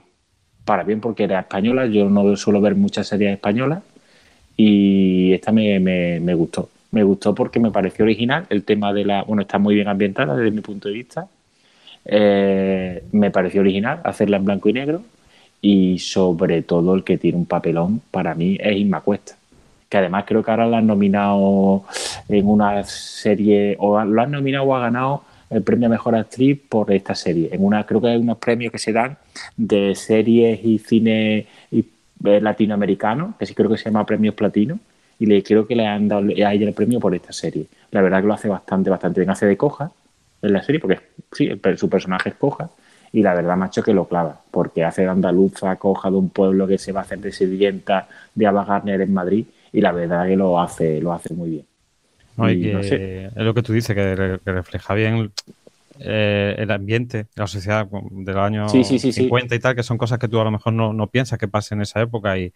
para 0.65 0.83
bien 0.83 1.01
porque 1.01 1.23
era 1.25 1.39
española. 1.41 1.85
Yo 1.87 2.09
no 2.09 2.35
suelo 2.35 2.61
ver 2.61 2.75
muchas 2.75 3.07
series 3.07 3.33
españolas 3.33 3.83
y 4.57 5.33
esta 5.33 5.51
me, 5.51 5.79
me, 5.79 6.19
me 6.19 6.33
gustó. 6.35 6.69
Me 6.91 7.03
gustó 7.03 7.35
porque 7.35 7.59
me 7.59 7.71
pareció 7.71 8.05
original. 8.05 8.45
El 8.49 8.63
tema 8.65 8.93
de 8.93 9.05
la 9.05 9.23
bueno 9.23 9.43
está 9.43 9.59
muy 9.59 9.75
bien 9.75 9.87
ambientada 9.89 10.35
desde 10.35 10.51
mi 10.51 10.61
punto 10.61 10.89
de 10.89 10.95
vista. 10.95 11.27
Eh, 12.05 13.03
me 13.13 13.31
pareció 13.31 13.61
original 13.61 14.01
hacerla 14.03 14.37
en 14.37 14.45
blanco 14.45 14.69
y 14.69 14.73
negro 14.73 15.03
y 15.61 15.99
sobre 15.99 16.63
todo 16.63 16.95
el 16.95 17.03
que 17.05 17.17
tiene 17.19 17.37
un 17.39 17.47
papelón 17.47 18.01
para 18.11 18.35
mí 18.35 18.57
es 18.61 18.77
Inma 18.77 19.01
Cuesta. 19.01 19.36
Que 19.89 19.97
además 19.97 20.25
creo 20.27 20.43
que 20.43 20.51
ahora 20.51 20.67
la 20.67 20.79
han 20.79 20.87
nominado 20.87 21.83
en 22.27 22.47
una 22.47 22.83
serie, 22.83 23.75
o 23.79 24.03
lo 24.03 24.21
han 24.21 24.31
nominado 24.31 24.65
o 24.65 24.75
ha 24.75 24.81
ganado 24.81 25.23
el 25.49 25.63
premio 25.63 25.87
a 25.87 25.89
Mejor 25.89 26.15
Actriz 26.15 26.59
por 26.67 26.91
esta 26.91 27.15
serie. 27.15 27.49
En 27.51 27.63
una, 27.63 27.85
creo 27.85 28.01
que 28.01 28.07
hay 28.07 28.17
unos 28.17 28.37
premios 28.37 28.71
que 28.71 28.79
se 28.79 28.91
dan 28.91 29.17
de 29.55 29.95
series 29.95 30.59
y 30.63 30.77
cine 30.79 31.47
eh, 31.71 31.83
latinoamericano, 32.41 33.35
que 33.39 33.45
sí 33.45 33.53
creo 33.53 33.69
que 33.69 33.77
se 33.77 33.85
llama 33.85 34.05
Premios 34.05 34.35
Platino, 34.35 34.79
y 35.19 35.25
le 35.25 35.41
creo 35.41 35.65
que 35.65 35.75
le 35.75 35.87
han 35.87 36.07
dado 36.07 36.27
a 36.27 36.53
ella 36.53 36.67
el 36.67 36.73
premio 36.73 36.99
por 36.99 37.15
esta 37.15 37.31
serie. 37.31 37.65
La 37.91 38.01
verdad 38.01 38.21
que 38.21 38.27
lo 38.27 38.33
hace 38.33 38.47
bastante, 38.47 38.89
bastante 38.89 39.21
bien. 39.21 39.29
Hace 39.29 39.45
de 39.45 39.57
coja 39.57 39.91
en 40.41 40.53
la 40.53 40.61
serie, 40.61 40.79
porque 40.79 40.99
sí, 41.31 41.49
su 41.77 41.89
personaje 41.89 42.29
es 42.29 42.35
coja, 42.35 42.69
y 43.13 43.23
la 43.23 43.33
verdad, 43.33 43.55
macho, 43.55 43.81
que 43.81 43.93
lo 43.93 44.05
clava, 44.05 44.41
porque 44.51 44.83
hace 44.83 45.03
de 45.03 45.09
andaluza, 45.09 45.75
coja 45.77 46.11
de 46.11 46.17
un 46.17 46.29
pueblo 46.29 46.67
que 46.67 46.77
se 46.77 46.91
va 46.91 46.99
a 46.99 47.03
hacer 47.03 47.19
de 47.19 47.31
sirvienta 47.31 48.07
de 48.35 48.45
Ava 48.45 48.65
Gardner 48.65 49.01
en 49.01 49.13
Madrid, 49.13 49.45
y 49.77 49.81
la 49.81 49.91
verdad 49.91 50.25
que 50.27 50.35
lo 50.35 50.59
hace, 50.59 50.99
lo 51.01 51.13
hace 51.13 51.33
muy 51.35 51.49
bien. 51.51 51.65
No, 52.35 52.49
y 52.49 52.53
Y 52.53 52.61
que 52.63 52.73
no 52.73 52.83
sé. 52.83 53.25
es 53.27 53.35
lo 53.35 53.53
que 53.53 53.61
tú 53.61 53.73
dices, 53.73 53.95
que, 53.95 54.15
re- 54.15 54.39
que 54.39 54.51
refleja 54.51 54.93
bien 54.95 55.31
eh, 55.99 56.55
el 56.57 56.71
ambiente, 56.71 57.27
la 57.35 57.45
sociedad 57.47 57.87
de 57.87 58.33
los 58.33 58.41
años 58.43 58.71
Sí, 58.71 58.83
sí, 58.83 58.97
sí, 58.99 59.11
sí. 59.11 59.21
50 59.23 59.55
y 59.55 59.59
tal, 59.59 59.75
que 59.75 59.83
son 59.83 59.97
cosas 59.97 60.17
que 60.19 60.27
tú 60.27 60.39
a 60.39 60.43
lo 60.43 60.51
mejor 60.51 60.73
no, 60.73 60.93
no 60.93 61.07
piensas 61.07 61.37
que 61.39 61.47
pasen 61.47 61.77
en 61.77 61.83
esa 61.83 62.01
época 62.01 62.37
y 62.37 62.51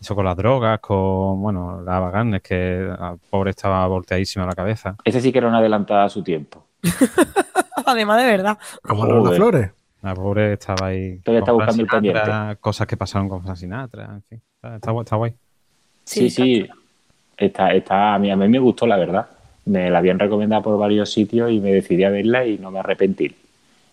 eso 0.00 0.14
con 0.14 0.24
las 0.24 0.36
drogas, 0.36 0.80
con, 0.80 1.40
bueno, 1.40 1.80
la 1.82 1.98
Vaganes, 2.00 2.42
que 2.42 2.86
la 2.88 3.16
pobre 3.30 3.50
estaba 3.50 3.86
volteadísima 3.86 4.44
la 4.46 4.54
cabeza. 4.54 4.96
Ese 5.04 5.20
sí 5.20 5.32
que 5.32 5.38
era 5.38 5.48
una 5.48 5.58
adelantada 5.58 6.04
a 6.04 6.08
su 6.10 6.22
tiempo. 6.22 6.66
Además 7.86 8.18
de 8.22 8.26
verdad. 8.30 8.58
Como 8.82 9.04
Lola 9.06 9.20
Joder. 9.20 9.36
Flores. 9.36 9.70
La 10.02 10.14
pobre 10.14 10.54
estaba 10.54 10.86
ahí. 10.86 11.18
Todavía 11.18 11.40
está 11.40 11.52
buscando 11.52 11.82
el 11.82 11.88
pendiente. 11.88 12.20
Cosas 12.60 12.86
que 12.86 12.96
pasaron 12.96 13.28
con 13.28 13.42
Frank 13.42 13.56
Sinatra, 13.56 14.04
en 14.06 14.22
fin. 14.22 14.42
Está, 14.56 14.76
está 14.76 14.90
guay- 14.92 15.04
está 15.04 15.16
guay. 15.16 15.34
Sí, 16.10 16.30
sí. 16.30 16.66
Está, 17.36 17.72
está, 17.72 18.14
a, 18.14 18.18
mí, 18.18 18.30
a 18.30 18.36
mí 18.36 18.48
me 18.48 18.58
gustó, 18.58 18.86
la 18.86 18.96
verdad. 18.96 19.26
Me 19.64 19.90
la 19.90 19.98
habían 19.98 20.18
recomendado 20.18 20.62
por 20.62 20.78
varios 20.78 21.10
sitios 21.12 21.50
y 21.50 21.60
me 21.60 21.72
decidí 21.72 22.04
a 22.04 22.10
verla 22.10 22.44
y 22.46 22.58
no 22.58 22.70
me 22.70 22.80
arrepentí. 22.80 23.34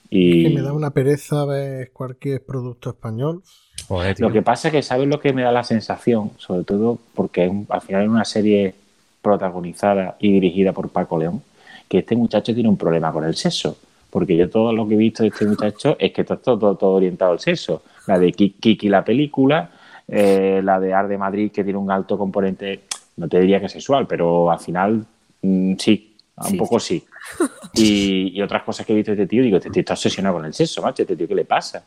Y 0.09 0.43
Que 0.43 0.49
me 0.49 0.61
da 0.61 0.73
una 0.73 0.91
pereza 0.91 1.45
ver 1.45 1.91
cualquier 1.91 2.43
producto 2.45 2.89
español. 2.89 3.43
Joder, 3.87 4.19
lo 4.19 4.31
que 4.31 4.41
pasa 4.41 4.67
es 4.69 4.71
que, 4.73 4.81
¿sabes 4.81 5.07
lo 5.07 5.19
que 5.19 5.31
me 5.33 5.43
da 5.43 5.51
la 5.51 5.63
sensación? 5.63 6.31
Sobre 6.37 6.63
todo 6.63 6.97
porque 7.13 7.45
es 7.45 7.51
un- 7.51 7.67
al 7.69 7.81
final 7.81 8.03
es 8.03 8.09
una 8.09 8.25
serie 8.25 8.73
protagonizada 9.21 10.15
y 10.19 10.31
dirigida 10.31 10.71
por 10.73 10.89
Paco 10.89 11.17
León, 11.19 11.41
que 11.87 11.99
este 11.99 12.15
muchacho 12.15 12.53
tiene 12.53 12.69
un 12.69 12.77
problema 12.77 13.11
con 13.11 13.23
el 13.23 13.35
sexo. 13.35 13.77
Porque 14.09 14.35
yo 14.35 14.49
todo 14.49 14.71
lo 14.73 14.87
que 14.87 14.95
he 14.95 14.97
visto 14.97 15.23
de 15.23 15.29
este 15.29 15.45
muchacho 15.45 15.95
es 15.99 16.11
que 16.13 16.21
está 16.21 16.37
todo, 16.37 16.57
todo, 16.57 16.75
todo 16.75 16.91
orientado 16.91 17.31
al 17.33 17.39
sexo. 17.39 17.83
La 18.07 18.17
de 18.17 18.31
Ki- 18.31 18.55
Kiki 18.59 18.87
la 18.89 19.03
película, 19.03 19.69
eh, 20.07 20.61
la 20.63 20.79
de 20.79 20.93
Ar 20.93 21.07
de 21.07 21.17
Madrid 21.17 21.51
que 21.51 21.63
tiene 21.63 21.79
un 21.79 21.91
alto 21.91 22.17
componente, 22.17 22.81
no 23.17 23.27
te 23.27 23.39
diría 23.39 23.59
que 23.59 23.69
sexual, 23.69 24.07
pero 24.07 24.51
al 24.51 24.59
final 24.59 25.05
mm, 25.41 25.73
sí, 25.77 26.15
un 26.37 26.43
Sí, 26.43 26.57
poco 26.57 26.79
sí. 26.79 27.03
Y, 27.75 28.31
y 28.37 28.41
otras 28.41 28.63
cosas 28.63 28.85
que 28.85 28.93
he 28.93 28.95
visto 28.95 29.11
de 29.11 29.21
este 29.21 29.27
tío, 29.29 29.43
digo, 29.43 29.57
este 29.57 29.69
tío 29.69 29.81
está 29.81 29.93
obsesionado 29.93 30.35
con 30.37 30.45
el 30.45 30.53
sexo, 30.53 30.81
macho, 30.81 31.03
este 31.03 31.15
tío, 31.15 31.27
¿qué 31.27 31.35
le 31.35 31.45
pasa? 31.45 31.85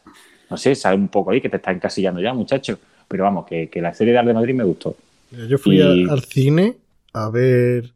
No 0.48 0.56
sé, 0.56 0.74
sabe 0.74 0.96
un 0.96 1.08
poco 1.08 1.30
ahí 1.32 1.40
que 1.40 1.48
te 1.48 1.56
está 1.56 1.72
encasillando 1.72 2.20
ya, 2.20 2.32
muchacho. 2.32 2.78
Pero 3.08 3.24
vamos, 3.24 3.46
que, 3.46 3.68
que 3.68 3.80
la 3.80 3.92
serie 3.92 4.12
de 4.12 4.18
Ar 4.20 4.26
de 4.26 4.34
Madrid 4.34 4.54
me 4.54 4.64
gustó. 4.64 4.94
Yo 5.48 5.58
fui 5.58 5.80
a- 5.80 5.92
al 6.12 6.22
cine 6.24 6.76
a 7.12 7.28
ver, 7.30 7.92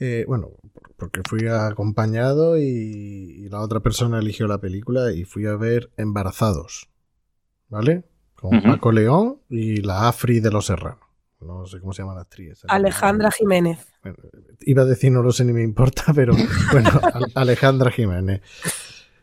eh, 0.00 0.24
bueno, 0.28 0.50
porque 0.96 1.22
fui 1.28 1.46
acompañado 1.48 2.58
y, 2.58 2.62
y 2.64 3.48
la 3.48 3.60
otra 3.60 3.80
persona 3.80 4.18
eligió 4.18 4.46
la 4.46 4.58
película 4.60 5.12
y 5.12 5.24
fui 5.24 5.46
a 5.46 5.56
ver 5.56 5.90
Embarazados, 5.96 6.88
¿vale? 7.68 8.04
Con. 8.40 8.62
Paco 8.62 8.92
León 8.92 9.38
y 9.50 9.76
la 9.82 10.08
Afri 10.08 10.40
de 10.40 10.50
los 10.50 10.66
Serranos. 10.66 11.00
No 11.40 11.66
sé 11.66 11.80
cómo 11.80 11.92
se 11.92 12.02
llama 12.02 12.14
la 12.14 12.22
actriz. 12.22 12.62
Alejandra 12.68 13.30
Jiménez. 13.30 13.86
Bueno, 14.02 14.18
iba 14.60 14.82
a 14.82 14.86
decir 14.86 15.12
no 15.12 15.22
lo 15.22 15.30
sé 15.32 15.44
ni 15.44 15.52
me 15.52 15.62
importa, 15.62 16.04
pero 16.14 16.34
bueno, 16.72 16.90
Al- 17.14 17.32
Alejandra 17.34 17.90
Jiménez. 17.90 18.42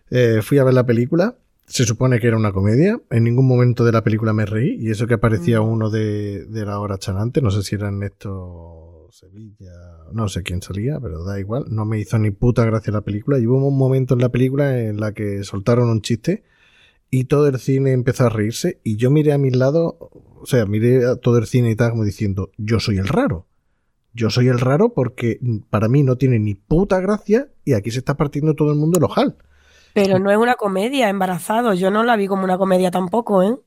Eh, 0.09 0.39
fui 0.41 0.57
a 0.59 0.63
ver 0.63 0.73
la 0.73 0.85
película. 0.85 1.35
Se 1.67 1.83
supone 1.83 2.19
que 2.19 2.27
era 2.27 2.37
una 2.37 2.51
comedia. 2.53 3.01
En 3.09 3.23
ningún 3.23 3.47
momento 3.47 3.83
de 3.83 3.91
la 3.91 4.03
película 4.03 4.33
me 4.33 4.45
reí. 4.45 4.77
Y 4.79 4.91
eso 4.91 5.07
que 5.07 5.15
aparecía 5.15 5.61
Mm. 5.61 5.67
uno 5.69 5.89
de, 5.89 6.45
de 6.45 6.65
la 6.65 6.79
hora 6.79 6.97
chanante. 6.99 7.41
No 7.41 7.49
sé 7.51 7.63
si 7.63 7.75
era 7.75 7.87
Ernesto 7.87 9.07
Sevilla. 9.11 9.71
No 10.13 10.27
sé 10.29 10.43
quién 10.43 10.61
salía, 10.61 10.99
pero 10.99 11.23
da 11.23 11.39
igual. 11.39 11.65
No 11.69 11.85
me 11.85 11.99
hizo 11.99 12.17
ni 12.19 12.31
puta 12.31 12.65
gracia 12.65 12.93
la 12.93 13.01
película. 13.01 13.39
Y 13.39 13.47
hubo 13.47 13.67
un 13.67 13.77
momento 13.77 14.13
en 14.13 14.21
la 14.21 14.29
película 14.29 14.79
en 14.79 14.99
la 14.99 15.13
que 15.13 15.43
soltaron 15.43 15.89
un 15.89 16.01
chiste. 16.01 16.43
Y 17.15 17.23
todo 17.25 17.47
el 17.47 17.59
cine 17.59 17.93
empezó 17.93 18.25
a 18.25 18.29
reírse. 18.29 18.81
Y 18.83 18.97
yo 18.97 19.09
miré 19.09 19.31
a 19.31 19.37
mi 19.37 19.49
lado. 19.49 19.97
O 20.41 20.45
sea, 20.45 20.65
miré 20.65 21.05
a 21.05 21.15
todo 21.15 21.37
el 21.37 21.45
cine 21.47 21.71
y 21.71 21.75
tal 21.77 21.91
como 21.91 22.03
diciendo, 22.03 22.51
yo 22.57 22.81
soy 22.81 22.97
el 22.97 23.07
raro. 23.07 23.45
Yo 24.13 24.29
soy 24.29 24.49
el 24.49 24.59
raro 24.59 24.93
porque 24.93 25.39
para 25.69 25.87
mí 25.87 26.03
no 26.03 26.17
tiene 26.17 26.39
ni 26.39 26.55
puta 26.55 26.99
gracia 26.99 27.47
y 27.63 27.71
aquí 27.73 27.89
se 27.91 27.99
está 27.99 28.17
partiendo 28.17 28.53
todo 28.53 28.71
el 28.71 28.77
mundo 28.77 28.97
el 28.97 29.05
ojal. 29.05 29.37
Pero 29.93 30.19
no 30.19 30.29
es 30.29 30.37
una 30.37 30.55
comedia, 30.55 31.07
embarazado. 31.09 31.73
Yo 31.73 31.89
no 31.89 32.03
la 32.03 32.17
vi 32.17 32.27
como 32.27 32.43
una 32.43 32.57
comedia 32.57 32.91
tampoco, 32.91 33.41
¿eh? 33.43 33.57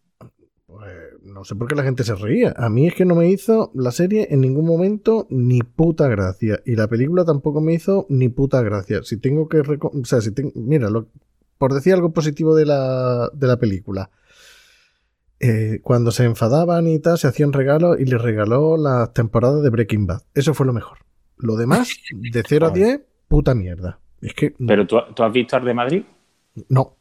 Pues, 0.67 0.93
no 1.23 1.43
sé 1.45 1.55
por 1.55 1.69
qué 1.69 1.75
la 1.75 1.83
gente 1.85 2.05
se 2.05 2.15
reía. 2.15 2.55
A 2.57 2.69
mí 2.69 2.87
es 2.87 2.95
que 2.95 3.07
no 3.07 3.15
me 3.15 3.31
hizo 3.31 3.71
la 3.75 3.93
serie 3.93 4.29
en 4.31 4.43
ningún 4.43 4.67
momento 4.67 5.27
ni 5.31 5.61
puta 5.63 6.07
gracia. 6.09 6.61
Y 6.67 6.77
la 6.77 6.87
película 6.87 7.25
tampoco 7.25 7.63
me 7.63 7.73
hizo 7.73 8.05
ni 8.11 8.29
puta 8.29 8.61
gracia. 8.61 9.03
Si 9.05 9.17
tengo 9.17 9.49
que... 9.49 9.61
O 9.61 10.05
sea, 10.05 10.21
si 10.21 10.33
tengo... 10.33 10.53
Mira, 10.55 10.91
lo- 10.91 11.09
por 11.59 11.75
decir 11.75 11.93
algo 11.95 12.13
positivo 12.13 12.55
de 12.55 12.65
la, 12.67 13.29
de 13.33 13.47
la 13.47 13.57
película. 13.59 14.11
eh, 15.41 15.81
cuando 15.83 16.11
se 16.11 16.25
enfadaban 16.25 16.87
y 16.89 16.99
tal, 16.99 17.17
se 17.19 17.29
hacían 17.29 17.53
regalos 17.53 17.99
y 18.01 18.05
les 18.05 18.21
regaló 18.21 18.77
las 18.77 19.13
temporadas 19.13 19.63
de 19.63 19.71
Breaking 19.71 20.07
Bad. 20.07 20.23
Eso 20.35 20.53
fue 20.55 20.67
lo 20.67 20.73
mejor. 20.73 20.99
Lo 21.37 21.57
demás, 21.57 21.89
de 22.13 22.43
0 22.47 22.67
a 22.67 22.71
10, 22.75 23.01
puta 23.29 23.55
mierda. 23.55 24.01
Es 24.21 24.35
que... 24.35 24.55
Pero 24.67 24.87
¿tú, 24.87 24.97
¿tú 25.15 25.23
has 25.23 25.33
visto 25.33 25.55
Ar 25.57 25.65
de 25.65 25.75
Madrid? 25.75 26.03
No, 26.69 26.97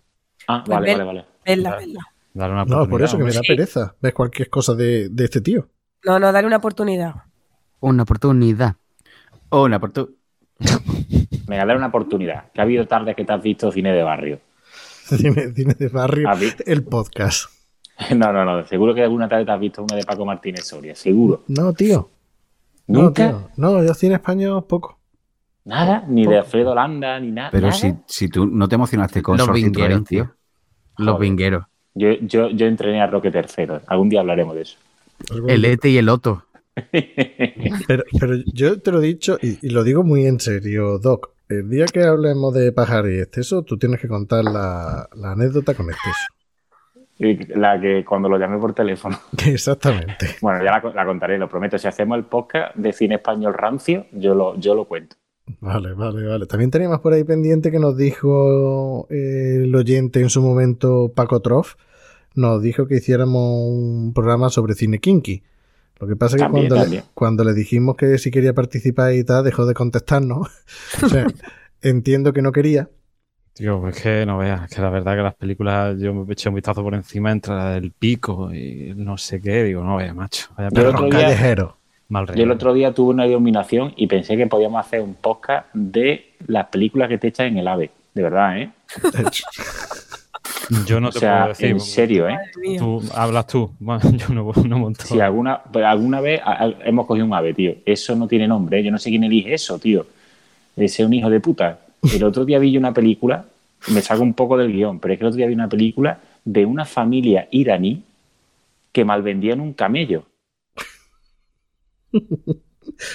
Ah, 0.48 0.62
Pues 0.66 0.78
vale, 0.80 0.92
vale, 0.94 1.04
vale. 1.04 1.26
Verla, 1.46 1.70
Vale. 1.72 1.86
verla. 1.86 2.02
Dale 2.34 2.54
una 2.54 2.66
no, 2.66 2.88
por 2.88 3.02
eso 3.02 3.18
que 3.18 3.24
me 3.24 3.32
da 3.34 3.42
Sí. 3.42 3.48
pereza 3.48 3.96
ver 4.00 4.14
cualquier 4.14 4.50
cosa 4.50 4.76
de, 4.76 5.10
de 5.10 5.24
este 5.26 5.42
tío. 5.42 5.68
No, 6.06 6.20
no, 6.20 6.32
dale 6.32 6.46
una 6.46 6.58
oportunidad. 6.58 7.16
Una 7.80 8.04
oportunidad. 8.04 8.76
Una 9.50 9.80
por 9.80 9.92
tú. 9.92 10.16
Venga, 11.48 11.66
dale 11.66 11.76
una 11.78 11.88
oportunidad. 11.88 12.52
Que 12.52 12.62
ha 12.62 12.64
habido 12.66 12.86
tardes 12.86 13.16
que 13.16 13.26
te 13.26 13.34
has 13.34 13.42
visto 13.42 13.72
cine 13.72 13.92
de 13.92 14.04
barrio. 14.04 14.40
Cine, 15.18 15.54
cine 15.54 15.74
de 15.74 15.88
barrio, 15.90 16.30
el 16.66 16.84
podcast. 16.84 17.50
No, 18.16 18.32
no, 18.32 18.46
no. 18.46 18.64
Seguro 18.68 18.94
que 18.94 19.02
alguna 19.02 19.28
tarde 19.28 19.44
te 19.44 19.52
has 19.52 19.60
visto 19.60 19.82
una 19.82 19.96
de 19.96 20.04
Paco 20.04 20.24
Martínez 20.24 20.66
Soria. 20.66 20.94
Seguro. 20.94 21.44
No, 21.48 21.74
tío. 21.74 22.12
No, 22.86 23.02
¿Nunca? 23.02 23.28
tío. 23.30 23.50
No, 23.58 23.84
yo 23.84 23.92
cine 23.96 24.16
español 24.16 24.66
poco. 24.68 25.00
Nada. 25.66 26.06
Ni 26.08 26.28
de 26.28 26.38
Alfredo 26.38 26.76
Landa, 26.76 27.20
ni 27.20 27.32
nada. 27.32 27.50
Pero 27.52 27.68
nada. 27.70 27.80
si, 27.80 27.96
si 28.06 28.30
tú 28.30 28.46
no 28.46 28.68
te 28.70 28.76
emocionaste 28.76 29.24
con 29.24 29.38
Los 29.38 29.52
vingueros, 29.52 30.04
tío. 30.04 30.32
Los 30.98 31.16
Joder. 31.16 31.22
vingueros. 31.28 31.66
Yo, 31.96 32.10
yo, 32.22 32.50
yo 32.52 32.68
entrené 32.68 33.02
a 33.02 33.08
Roque 33.08 33.32
Tercero. 33.32 33.82
Algún 33.88 34.10
día 34.10 34.20
hablaremos 34.20 34.54
de 34.54 34.62
eso. 34.62 34.78
El 35.48 35.66
Ete 35.66 35.90
y 35.90 35.98
el 35.98 36.10
Otto. 36.10 36.44
Pero, 37.88 38.04
pero 38.20 38.36
yo 38.46 38.80
te 38.80 38.92
lo 38.92 39.02
he 39.02 39.08
dicho 39.08 39.40
y, 39.42 39.58
y 39.66 39.72
lo 39.72 39.84
digo 39.84 40.04
muy 40.04 40.28
en 40.28 40.40
serio, 40.40 41.00
Doc. 41.00 41.32
El 41.50 41.70
día 41.70 41.86
que 41.86 42.04
hablemos 42.04 42.54
de 42.54 42.72
pájaro 42.72 43.10
y 43.10 43.20
exceso, 43.20 43.64
tú 43.64 43.78
tienes 43.78 44.02
que 44.02 44.08
contar 44.08 44.44
la, 44.44 45.08
la 45.16 45.32
anécdota 45.32 45.74
con 45.74 45.90
exceso. 45.90 46.28
Y 47.20 47.36
La 47.56 47.80
que 47.80 48.06
cuando 48.06 48.30
lo 48.30 48.38
llamé 48.38 48.60
por 48.60 48.74
teléfono. 48.74 49.18
Exactamente. 49.46 50.36
Bueno, 50.42 50.64
ya 50.64 50.72
la, 50.72 50.94
la 50.94 51.06
contaré, 51.06 51.38
lo 51.38 51.50
prometo. 51.50 51.78
Si 51.78 51.88
hacemos 51.88 52.18
el 52.18 52.26
podcast 52.26 52.76
de 52.76 52.94
cine 52.94 53.16
español 53.16 53.54
rancio, 53.54 54.06
yo 54.12 54.36
lo, 54.36 54.60
yo 54.60 54.76
lo 54.76 54.86
cuento. 54.86 55.16
Vale, 55.62 55.94
vale, 55.94 56.28
vale. 56.28 56.46
También 56.46 56.70
teníamos 56.70 57.00
por 57.00 57.14
ahí 57.14 57.24
pendiente 57.24 57.72
que 57.72 57.80
nos 57.80 57.98
dijo 57.98 59.08
eh, 59.10 59.62
el 59.64 59.74
oyente 59.76 60.20
en 60.20 60.30
su 60.30 60.42
momento, 60.42 61.12
Paco 61.16 61.40
Troff, 61.42 61.76
nos 62.36 62.62
dijo 62.62 62.86
que 62.88 62.96
hiciéramos 62.96 63.42
un 63.42 64.12
programa 64.14 64.50
sobre 64.50 64.74
cine 64.74 65.00
kinky. 65.00 65.44
Lo 66.00 66.08
que 66.08 66.16
pasa 66.16 66.36
es 66.36 66.42
que 66.42 66.46
También, 66.46 66.68
cuando, 66.68 66.76
le, 66.76 66.82
también. 66.82 67.04
cuando 67.14 67.44
le 67.44 67.54
dijimos 67.54 67.96
que 67.96 68.18
si 68.18 68.30
quería 68.32 68.54
participar 68.54 69.14
y 69.14 69.24
tal, 69.24 69.44
dejó 69.44 69.66
de 69.66 69.74
contestarnos. 69.74 70.48
o 71.04 71.08
sea, 71.10 71.26
entiendo 71.82 72.34
que 72.34 72.42
no 72.42 72.52
quería. 72.52 72.90
Tío, 73.54 73.88
es 73.88 74.00
que 74.00 74.24
no 74.28 74.38
veas, 74.38 74.70
es 74.70 74.76
que 74.76 74.82
la 74.84 74.92
verdad 74.92 75.16
que 75.16 75.24
las 75.24 75.34
películas 75.36 75.98
yo 76.00 76.14
me 76.14 76.32
eché 76.32 76.48
un 76.50 76.54
vistazo 76.56 76.84
por 76.84 76.94
encima 76.94 77.32
entre 77.32 77.56
la 77.56 77.72
del 77.72 77.92
pico 77.92 78.54
y 78.54 78.94
no 78.96 79.18
sé 79.18 79.42
qué, 79.42 79.64
digo, 79.64 79.84
no 79.84 79.96
veas, 79.96 80.14
macho. 80.16 80.50
Vaya 80.56 80.70
Yo 80.72 80.82
el 80.82 80.86
perro 80.86 80.90
otro 81.06 81.06
día- 81.18 81.26
Callejero. 81.28 81.78
mal 82.08 82.28
Yo 82.36 82.44
el 82.44 82.52
otro 82.52 82.72
día 82.76 82.94
tuve 82.94 83.10
una 83.16 83.26
iluminación 83.26 83.94
y 83.98 84.06
pensé 84.06 84.38
que 84.38 84.46
podíamos 84.46 84.86
hacer 84.86 85.02
un 85.02 85.16
podcast 85.16 85.66
de 85.74 86.36
las 86.46 86.68
películas 86.68 87.10
que 87.10 87.18
te 87.18 87.30
echan 87.30 87.48
en 87.48 87.58
el 87.58 87.68
AVE. 87.68 87.90
De 88.14 88.22
verdad, 88.22 88.60
¿eh? 88.60 88.72
Yo 90.86 91.00
no 91.00 91.10
O 91.10 91.12
te 91.12 91.20
sea, 91.20 91.38
puedo 91.38 91.48
decir. 91.50 91.66
en 91.70 91.80
serio, 91.80 92.28
¿eh? 92.30 92.38
Tú 92.78 93.02
hablas 93.14 93.48
tú. 93.48 93.72
Bueno, 93.80 94.02
yo 94.18 94.30
no, 94.34 94.52
no 94.66 94.80
monto. 94.80 95.06
Si 95.06 95.20
alguna, 95.20 95.62
pero 95.72 95.88
alguna 95.88 96.20
vez 96.22 96.42
a- 96.44 96.64
a- 96.66 96.76
hemos 96.86 97.06
cogido 97.06 97.26
un 97.26 97.34
ave, 97.34 97.54
tío. 97.54 97.76
Eso 97.86 98.16
no 98.16 98.28
tiene 98.28 98.48
nombre. 98.48 98.80
¿eh? 98.80 98.84
Yo 98.84 98.92
no 98.92 98.98
sé 98.98 99.10
quién 99.10 99.24
elige 99.24 99.54
eso, 99.54 99.80
tío. 99.80 100.06
Ese 100.76 101.02
es 101.04 101.08
un 101.08 101.14
hijo 101.14 101.30
de 101.30 101.40
puta. 101.40 101.80
El 102.14 102.24
otro 102.24 102.46
día 102.46 102.60
vi 102.60 102.72
yo 102.72 102.80
una 102.80 102.94
película, 102.94 103.46
me 103.90 104.02
saco 104.02 104.22
un 104.24 104.34
poco 104.34 104.58
del 104.58 104.72
guion, 104.72 105.00
pero 105.00 105.14
es 105.14 105.20
que 105.20 105.24
el 105.24 105.28
otro 105.30 105.38
día 105.38 105.48
vi 105.48 105.54
una 105.54 105.70
película 105.70 106.20
de 106.46 106.66
una 106.66 106.86
familia 106.86 107.48
iraní 107.52 108.04
que 108.92 109.04
malvendían 109.06 109.60
un 109.62 109.74
camello. 109.74 110.26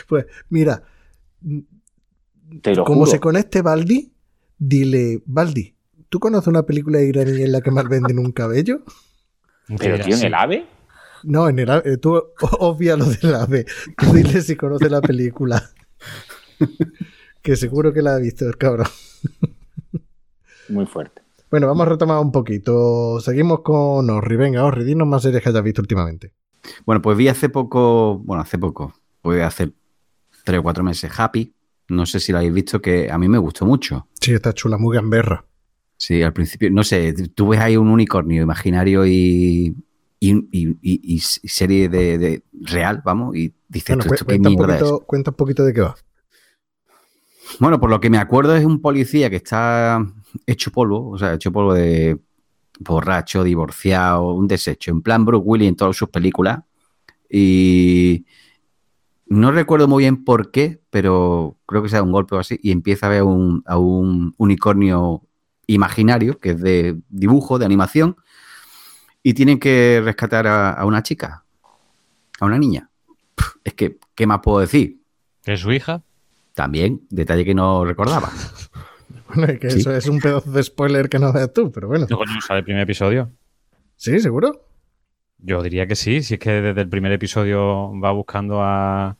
Pues 0.08 0.26
mira, 0.50 0.82
Te 2.62 2.74
lo 2.74 2.84
como 2.84 3.00
juro. 3.00 3.10
se 3.10 3.20
conecte 3.20 3.62
Baldi, 3.62 4.12
dile, 4.58 5.22
Baldi, 5.24 5.74
¿tú 6.12 6.20
conoces 6.20 6.46
una 6.46 6.64
película 6.64 7.00
iraní 7.00 7.42
en 7.42 7.52
la 7.52 7.62
que 7.62 7.70
mal 7.70 7.88
venden 7.88 8.18
un 8.18 8.32
cabello? 8.32 8.82
Pero 9.78 9.98
tío, 9.98 10.14
en 10.14 10.24
el 10.24 10.34
ave. 10.34 10.66
No, 11.22 11.48
en 11.48 11.58
el 11.58 11.70
ave, 11.70 11.96
tú 11.96 12.22
obvia 12.58 12.98
lo 12.98 13.06
del 13.06 13.34
ave. 13.34 13.64
Tú 13.96 14.12
dile 14.12 14.42
si 14.42 14.54
conoce 14.54 14.90
la 14.90 15.00
película. 15.00 15.70
que 17.42 17.56
seguro 17.56 17.94
que 17.94 18.02
la 18.02 18.16
ha 18.16 18.18
visto 18.18 18.46
el 18.46 18.58
cabrón. 18.58 18.88
Muy 20.68 20.84
fuerte. 20.84 21.22
Bueno, 21.50 21.66
vamos 21.66 21.86
a 21.86 21.90
retomar 21.90 22.18
un 22.18 22.30
poquito. 22.30 23.18
Seguimos 23.20 23.60
con 23.60 24.10
Orri. 24.10 24.36
Venga, 24.36 24.64
Orri, 24.64 24.84
dinos 24.84 25.08
más 25.08 25.22
series 25.22 25.42
que 25.42 25.48
hayas 25.48 25.62
visto 25.62 25.80
últimamente. 25.80 26.34
Bueno, 26.84 27.00
pues 27.00 27.16
vi 27.16 27.28
hace 27.28 27.48
poco, 27.48 28.18
bueno, 28.18 28.42
hace 28.42 28.58
poco, 28.58 28.94
pues 29.22 29.42
hace 29.42 29.72
tres 30.44 30.60
o 30.60 30.62
cuatro 30.62 30.84
meses, 30.84 31.10
Happy. 31.16 31.54
No 31.88 32.04
sé 32.04 32.20
si 32.20 32.32
lo 32.32 32.38
habéis 32.38 32.52
visto, 32.52 32.82
que 32.82 33.10
a 33.10 33.16
mí 33.16 33.28
me 33.28 33.38
gustó 33.38 33.64
mucho. 33.64 34.08
Sí, 34.20 34.34
está 34.34 34.52
chula, 34.52 34.76
muy 34.76 34.94
gamberra. 34.94 35.46
Sí, 36.02 36.20
al 36.20 36.32
principio, 36.32 36.68
no 36.68 36.82
sé, 36.82 37.12
tú 37.32 37.46
ves 37.50 37.60
ahí 37.60 37.76
un 37.76 37.86
unicornio 37.88 38.42
imaginario 38.42 39.06
y, 39.06 39.72
y, 40.18 40.44
y- 40.50 41.18
serie 41.20 41.88
de, 41.88 42.18
de 42.18 42.42
real, 42.60 43.02
vamos, 43.04 43.36
y 43.36 43.54
dices, 43.68 43.94
Bueno, 43.96 44.02
"¿Tú 44.02 44.08
cu- 44.08 44.14
esto 44.14 44.26
qué 44.26 44.30
cuenta 44.32 44.48
un, 44.48 44.56
mierda 44.56 44.74
es?". 44.74 44.82
poquito, 44.82 45.06
cuenta 45.06 45.30
un 45.30 45.36
poquito 45.36 45.64
de 45.64 45.72
qué 45.72 45.80
va. 45.82 45.94
Bueno, 47.60 47.78
por 47.78 47.88
lo 47.88 48.00
que 48.00 48.10
me 48.10 48.18
acuerdo 48.18 48.56
es 48.56 48.64
un 48.64 48.80
policía 48.80 49.30
que 49.30 49.36
está 49.36 50.04
hecho 50.44 50.72
polvo, 50.72 51.10
o 51.10 51.18
sea, 51.18 51.34
hecho 51.34 51.52
polvo 51.52 51.72
de 51.72 52.18
borracho, 52.80 53.44
divorciado, 53.44 54.32
un 54.34 54.48
desecho, 54.48 54.90
en 54.90 55.02
plan 55.02 55.24
Bruce 55.24 55.44
Willis 55.46 55.68
en 55.68 55.76
todas 55.76 55.96
sus 55.96 56.08
películas. 56.08 56.62
Y 57.30 58.26
no 59.26 59.52
recuerdo 59.52 59.86
muy 59.86 60.02
bien 60.02 60.24
por 60.24 60.50
qué, 60.50 60.80
pero 60.90 61.58
creo 61.64 61.80
que 61.84 61.88
sea 61.88 62.02
un 62.02 62.10
golpe 62.10 62.34
o 62.34 62.40
así, 62.40 62.58
y 62.60 62.72
empieza 62.72 63.06
a 63.06 63.10
ver 63.10 63.22
un- 63.22 63.62
a 63.66 63.78
un 63.78 64.34
unicornio 64.36 65.22
imaginario, 65.74 66.38
que 66.38 66.50
es 66.50 66.60
de 66.60 66.96
dibujo, 67.08 67.58
de 67.58 67.64
animación, 67.64 68.16
y 69.22 69.34
tienen 69.34 69.58
que 69.58 70.00
rescatar 70.04 70.46
a, 70.46 70.70
a 70.72 70.84
una 70.84 71.02
chica, 71.02 71.44
a 72.40 72.44
una 72.46 72.58
niña. 72.58 72.90
Pff, 73.34 73.56
Es 73.64 73.74
que, 73.74 73.98
¿qué 74.14 74.26
más 74.26 74.40
puedo 74.42 74.60
decir? 74.60 74.98
¿Que 75.44 75.54
es 75.54 75.60
su 75.60 75.72
hija? 75.72 76.02
También, 76.54 77.02
detalle 77.10 77.44
que 77.44 77.54
no 77.54 77.84
recordaba. 77.84 78.30
Bueno, 79.34 79.50
es 79.50 79.60
que 79.60 79.70
Sí. 79.70 79.78
eso 79.80 79.94
es 79.96 80.06
un 80.08 80.20
pedazo 80.20 80.50
de 80.50 80.62
spoiler 80.62 81.08
que 81.08 81.18
no 81.18 81.32
veas 81.32 81.50
tú, 81.54 81.72
pero 81.72 81.88
bueno. 81.88 82.06
No, 82.10 82.18
¿sabe 82.46 82.58
el 82.60 82.64
primer 82.66 82.82
episodio? 82.82 83.30
Sí, 83.96 84.20
seguro. 84.20 84.66
Yo 85.38 85.62
diría 85.62 85.86
que 85.86 85.96
sí, 85.96 86.22
si 86.22 86.34
es 86.34 86.40
que 86.40 86.50
desde 86.50 86.82
el 86.82 86.88
primer 86.90 87.12
episodio 87.12 87.98
va 87.98 88.12
buscando 88.12 88.60
a, 88.62 89.16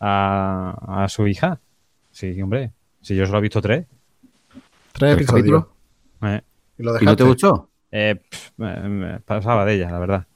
a, 0.00 1.04
a 1.04 1.08
su 1.08 1.26
hija. 1.26 1.60
Sí, 2.10 2.40
hombre. 2.42 2.72
Si 3.00 3.14
yo 3.16 3.24
solo 3.24 3.38
he 3.38 3.42
visto 3.42 3.62
tres. 3.62 3.86
Tres 4.92 5.16
¿Tres 5.16 5.28
episodios. 5.28 5.64
Eh, 6.22 6.40
Y 6.78 6.82
lo 6.82 7.00
¿Y 7.02 7.04
no 7.04 7.16
te 7.16 7.24
gustó? 7.24 7.68
eh, 7.90 8.20
me- 8.56 8.88
me 8.88 9.20
pasaba 9.20 9.64
de 9.64 9.74
ella, 9.74 9.90
la 9.90 9.98
verdad. 9.98 10.26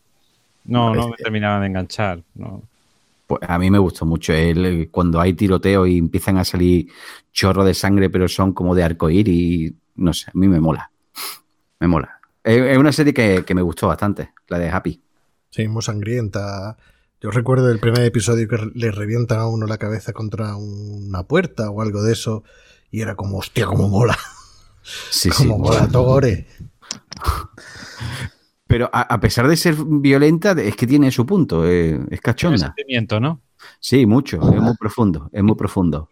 No, 0.64 0.94
no 0.94 1.08
me 1.08 1.16
terminaba 1.16 1.60
de 1.60 1.66
enganchar. 1.68 2.22
No. 2.34 2.62
Pues 3.26 3.40
a 3.46 3.58
mí 3.58 3.70
me 3.70 3.78
gustó 3.78 4.04
mucho. 4.04 4.32
El, 4.32 4.64
el- 4.64 4.90
cuando 4.90 5.20
hay 5.20 5.34
tiroteo 5.34 5.86
y 5.86 5.98
empiezan 5.98 6.38
a 6.38 6.44
salir 6.44 6.88
chorros 7.32 7.66
de 7.66 7.74
sangre, 7.74 8.10
pero 8.10 8.28
son 8.28 8.52
como 8.52 8.74
de 8.74 8.82
arcoíris, 8.84 9.34
y 9.70 9.76
no 9.96 10.12
sé, 10.12 10.26
a 10.30 10.38
mí 10.38 10.48
me 10.48 10.60
mola. 10.60 10.90
Me 11.80 11.86
mola. 11.88 12.20
Es, 12.42 12.56
es 12.58 12.78
una 12.78 12.92
serie 12.92 13.12
que, 13.14 13.44
que 13.44 13.54
me 13.54 13.62
gustó 13.62 13.88
bastante, 13.88 14.30
la 14.48 14.58
de 14.58 14.70
Happy. 14.70 15.00
Sí, 15.50 15.68
muy 15.68 15.82
sangrienta. 15.82 16.76
Yo 17.20 17.30
recuerdo 17.30 17.70
el 17.70 17.78
primer 17.80 18.02
episodio 18.02 18.46
que 18.48 18.58
le 18.74 18.90
revientan 18.90 19.38
a 19.38 19.46
uno 19.48 19.66
la 19.66 19.78
cabeza 19.78 20.12
contra 20.12 20.54
una 20.56 21.22
puerta 21.24 21.70
o 21.70 21.80
algo 21.82 22.02
de 22.02 22.12
eso. 22.12 22.44
Y 22.90 23.00
era 23.00 23.14
como, 23.16 23.38
hostia, 23.38 23.66
como 23.66 23.88
mola. 23.88 24.16
Sí, 25.10 25.30
sí. 25.30 25.46
como 25.48 25.58
mola, 25.58 25.88
Togore. 25.88 26.46
Pero 28.66 28.90
a, 28.92 29.02
a 29.02 29.20
pesar 29.20 29.46
de 29.48 29.56
ser 29.56 29.76
violenta, 29.78 30.52
es 30.52 30.74
que 30.76 30.86
tiene 30.86 31.10
su 31.10 31.24
punto. 31.24 31.64
eh, 31.66 31.92
es 31.94 31.98
Tiene 32.06 32.18
cachonda. 32.20 32.58
sentimiento, 32.74 33.20
¿no? 33.20 33.42
Sí, 33.80 34.06
mucho. 34.06 34.36
Es 34.52 34.60
muy 34.60 34.76
profundo. 34.76 35.28
Es 35.32 35.42
muy 35.42 35.54
profundo. 35.54 36.10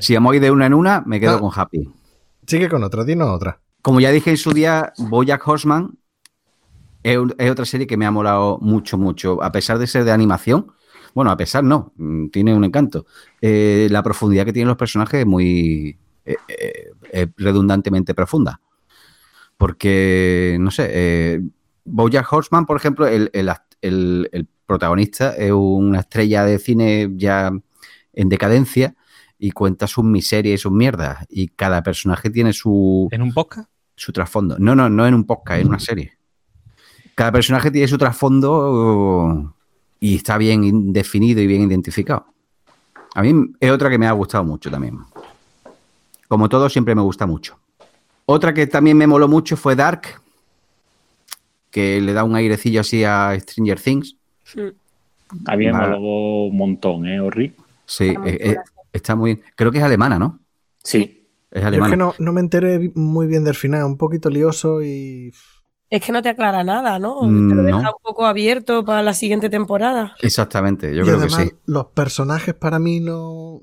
Si 0.00 0.14
vamos 0.14 0.32
a 0.32 0.36
ir 0.36 0.42
de 0.42 0.50
una 0.50 0.66
en 0.66 0.74
una, 0.74 1.02
me 1.06 1.20
quedo 1.20 1.36
Ah. 1.36 1.40
con 1.40 1.50
Happy. 1.54 1.88
Sigue 2.46 2.68
con 2.68 2.82
otra, 2.82 3.04
dinos 3.04 3.28
otra. 3.30 3.60
Como 3.82 4.00
ya 4.00 4.10
dije 4.10 4.30
en 4.30 4.36
su 4.36 4.52
día, 4.52 4.92
Bojack 4.98 5.46
Horseman 5.46 5.98
es, 7.02 7.18
otra 7.50 7.64
serie 7.64 7.86
que 7.86 7.96
me 7.96 8.06
ha 8.06 8.10
molado 8.10 8.58
mucho, 8.60 8.98
mucho. 8.98 9.42
A 9.42 9.52
pesar 9.52 9.78
de 9.78 9.86
ser 9.86 10.04
de 10.04 10.12
animación, 10.12 10.72
bueno, 11.14 11.30
a 11.30 11.36
pesar 11.36 11.62
no, 11.62 11.92
mm, 11.96 12.28
tiene 12.28 12.54
un 12.54 12.64
encanto. 12.64 13.06
Eh, 13.40 13.86
la 13.90 14.02
profundidad 14.02 14.44
que 14.46 14.52
tienen 14.52 14.68
los 14.68 14.76
personajes 14.76 15.20
es 15.20 15.26
muy 15.26 15.98
redundantemente 17.36 18.14
profunda. 18.14 18.60
Porque, 19.56 20.56
no 20.60 20.70
sé, 20.70 20.88
eh, 20.90 21.40
Bojack 21.84 22.32
Horseman, 22.32 22.66
por 22.66 22.76
ejemplo, 22.76 23.06
el, 23.06 23.30
el 23.32 23.50
el- 23.80 24.28
el 24.32 24.48
protagonista 24.66 25.34
es 25.36 25.52
una 25.52 26.00
estrella 26.00 26.44
de 26.44 26.58
cine 26.58 27.10
ya 27.16 27.50
en 28.12 28.28
decadencia 28.28 28.94
y 29.38 29.52
cuenta 29.52 29.86
sus 29.86 30.04
miserias 30.04 30.54
y 30.54 30.62
sus 30.62 30.72
mierdas. 30.72 31.24
Y 31.30 31.48
cada 31.48 31.82
personaje 31.82 32.28
tiene 32.28 32.52
su, 32.52 33.08
¿En 33.12 33.22
un 33.22 33.32
podcast? 33.32 33.70
su 33.96 34.12
trasfondo. 34.12 34.56
No, 34.58 34.74
no, 34.74 34.88
no 34.90 35.06
en 35.06 35.14
un 35.14 35.24
podcast, 35.24 35.60
en 35.62 35.68
una 35.68 35.78
serie. 35.78 36.18
Cada 37.14 37.32
personaje 37.32 37.70
tiene 37.70 37.88
su 37.88 37.98
trasfondo 37.98 39.54
y 40.00 40.16
está 40.16 40.36
bien 40.38 40.92
definido 40.92 41.40
y 41.40 41.46
bien 41.46 41.62
identificado. 41.62 42.26
A 43.14 43.22
mí 43.22 43.32
es 43.58 43.70
otra 43.70 43.88
que 43.90 43.98
me 43.98 44.06
ha 44.06 44.12
gustado 44.12 44.44
mucho 44.44 44.70
también. 44.70 44.98
Como 46.28 46.48
todo, 46.48 46.68
siempre 46.68 46.94
me 46.94 47.02
gusta 47.02 47.26
mucho. 47.26 47.58
Otra 48.26 48.52
que 48.52 48.66
también 48.66 48.96
me 48.96 49.06
moló 49.06 49.26
mucho 49.28 49.56
fue 49.56 49.74
Dark, 49.74 50.02
que 51.70 52.00
le 52.00 52.12
da 52.12 52.24
un 52.24 52.34
airecillo 52.36 52.80
así 52.80 53.04
a 53.04 53.36
Stranger 53.40 53.80
Things. 53.80 54.16
A 55.46 55.56
mí 55.56 55.66
me 55.66 55.72
moló 55.72 55.98
un 56.46 56.56
montón, 56.56 57.06
¿eh, 57.06 57.20
Orri? 57.20 57.54
Sí, 57.86 58.08
Está 58.08 58.20
muy 58.20 58.30
eh, 58.30 58.38
eh, 58.40 58.56
está 58.92 59.16
muy. 59.16 59.42
Creo 59.56 59.70
que 59.70 59.78
es 59.78 59.84
alemana, 59.84 60.18
¿no? 60.18 60.40
Sí. 60.82 61.26
Es 61.50 61.60
Yo 61.60 61.60
es 61.60 61.64
alemana. 61.66 61.90
que 61.90 61.96
no, 61.96 62.14
no 62.18 62.32
me 62.32 62.40
enteré 62.40 62.90
muy 62.94 63.26
bien 63.26 63.44
del 63.44 63.54
final, 63.54 63.84
un 63.84 63.96
poquito 63.96 64.28
lioso 64.30 64.82
y. 64.82 65.32
Es 65.90 66.04
que 66.04 66.12
no 66.12 66.20
te 66.20 66.28
aclara 66.28 66.62
nada, 66.64 66.98
¿no? 66.98 67.22
Mm, 67.22 67.48
Te 67.48 67.54
lo 67.54 67.62
deja 67.62 67.82
no. 67.82 67.90
un 67.96 68.02
poco 68.02 68.26
abierto 68.26 68.84
para 68.84 69.02
la 69.02 69.14
siguiente 69.14 69.48
temporada. 69.48 70.14
Exactamente, 70.20 70.94
yo 70.94 71.00
y 71.02 71.04
creo 71.04 71.16
además, 71.16 71.36
que 71.38 71.44
sí. 71.46 71.52
los 71.66 71.86
personajes 71.86 72.54
para 72.54 72.78
mí 72.78 73.00
no. 73.00 73.60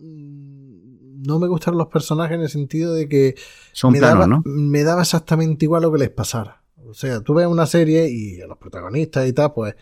No 1.26 1.40
me 1.40 1.48
gustaron 1.48 1.78
los 1.78 1.88
personajes 1.88 2.36
en 2.36 2.42
el 2.42 2.50
sentido 2.50 2.94
de 2.94 3.08
que 3.10 3.36
Son 3.72 3.94
me, 3.94 4.00
planos, 4.00 4.20
daba, 4.20 4.28
¿no? 4.28 4.44
me 4.46 4.84
daba 4.84 5.02
exactamente 5.02 5.66
igual 5.66 5.84
lo 5.84 5.92
que 5.92 6.00
les 6.00 6.10
pasara. 6.10 6.62
O 6.88 6.94
sea, 6.94 7.22
tú 7.22 7.34
ves 7.34 7.48
una 7.48 7.66
serie 7.66 8.10
y 8.10 8.40
a 8.42 8.48
los 8.48 8.58
protagonistas 8.58 9.28
y 9.28 9.34
tal, 9.34 9.54
pues 9.54 9.76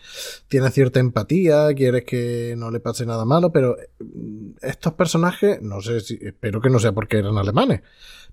tienes 0.48 0.72
cierta 0.72 1.00
empatía, 1.00 1.72
quieres 1.74 2.04
que 2.04 2.54
no 2.56 2.70
le 2.70 2.80
pase 2.80 3.04
nada 3.04 3.24
malo, 3.26 3.52
pero 3.52 3.76
mm, 4.00 4.52
estos 4.62 4.94
personajes, 4.94 5.60
no 5.60 5.80
sé 5.82 6.00
si, 6.00 6.18
espero 6.22 6.60
que 6.62 6.70
no 6.70 6.78
sea 6.78 6.92
porque 6.92 7.18
eran 7.18 7.36
alemanes, 7.36 7.82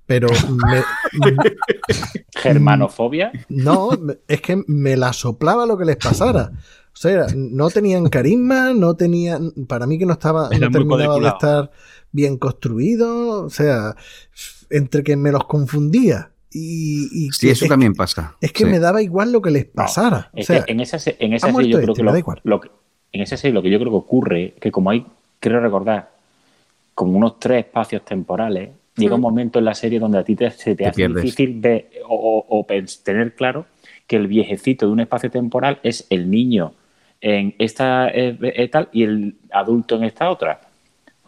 pero 0.06 0.30
me, 0.30 0.84
Germanofobia. 2.36 3.32
no, 3.50 3.90
es 4.28 4.42
que 4.42 4.64
me 4.68 4.96
la 4.98 5.14
soplaba 5.14 5.66
lo 5.66 5.78
que 5.78 5.86
les 5.86 5.98
pasara. 5.98 6.52
O 6.94 6.98
sea, 6.98 7.28
no 7.36 7.70
tenían 7.70 8.10
carisma, 8.10 8.74
no 8.74 8.96
tenían, 8.96 9.52
para 9.68 9.88
mí 9.88 9.98
que 9.98 10.06
no 10.06 10.14
estaba, 10.14 10.50
Era 10.52 10.68
no 10.68 10.72
terminaba 10.72 11.20
de 11.20 11.28
estar 11.28 11.72
bien 12.12 12.38
construido, 12.38 13.46
o 13.46 13.50
sea, 13.50 13.96
entre 14.70 15.04
que 15.04 15.16
me 15.16 15.32
los 15.32 15.46
confundía 15.46 16.32
y, 16.52 17.08
y 17.28 17.32
Sí, 17.32 17.50
eso 17.50 17.66
es, 17.66 17.70
también 17.70 17.94
pasa. 17.94 18.36
es 18.42 18.52
que 18.52 18.66
Sí. 18.66 18.70
me 18.70 18.80
daba 18.80 19.02
igual 19.02 19.32
lo 19.32 19.42
que 19.42 19.52
les 19.52 19.66
pasara. 19.66 20.30
o 20.34 20.38
Es 20.38 20.48
sea, 20.48 20.64
que 20.66 20.72
en 20.74 20.80
esa, 20.82 21.00
se- 21.00 21.16
en 21.20 21.34
esa 21.34 21.48
ha 21.48 21.52
serie 21.54 21.70
yo 21.70 21.78
muerto 21.78 21.82
creo 21.84 21.94
este, 21.94 22.00
que 22.00 22.04
me 22.04 22.06
lo, 22.08 22.12
da 22.14 22.20
igual. 22.20 22.40
lo 22.44 22.60
que- 22.62 22.70
en 23.14 23.22
esa 23.22 23.38
serie 23.38 23.54
lo 23.54 23.62
que 23.62 23.70
yo 23.70 23.80
creo 23.80 23.92
que 23.92 23.98
ocurre, 23.98 24.54
que 24.60 24.72
como 24.72 24.90
hay, 24.90 25.06
creo 25.40 25.60
recordar, 25.60 26.12
como 26.94 27.18
unos 27.18 27.40
tres 27.40 27.66
espacios 27.66 28.04
temporales, 28.06 28.70
llega 28.98 29.16
un 29.16 29.22
Mm. 29.22 29.24
momento 29.24 29.60
en 29.60 29.66
la 29.66 29.74
serie 29.74 30.00
donde 30.00 30.18
a 30.20 30.24
ti 30.24 30.36
te, 30.36 30.52
se 30.52 30.72
te, 30.72 30.84
Te 30.84 30.86
hace 30.88 30.96
pierdes. 30.98 31.24
difícil 31.24 31.60
ver 31.60 31.90
o, 32.08 32.16
o- 32.16 32.60
o 32.60 32.68
pens- 32.68 33.02
tener 33.04 33.34
claro 33.36 33.66
que 34.08 34.18
el 34.18 34.28
viejecito 34.28 34.86
de 34.86 34.92
un 34.92 35.00
espacio 35.00 35.32
temporal 35.32 35.80
es 35.84 36.06
el 36.10 36.30
niño 36.30 36.74
en 37.22 37.56
esta 37.60 38.10
eh, 38.10 38.38
eh, 38.42 38.68
tal 38.68 38.90
y 38.92 39.04
el 39.04 39.36
adulto 39.52 39.96
en 39.96 40.04
esta 40.04 40.30
otra. 40.30 40.60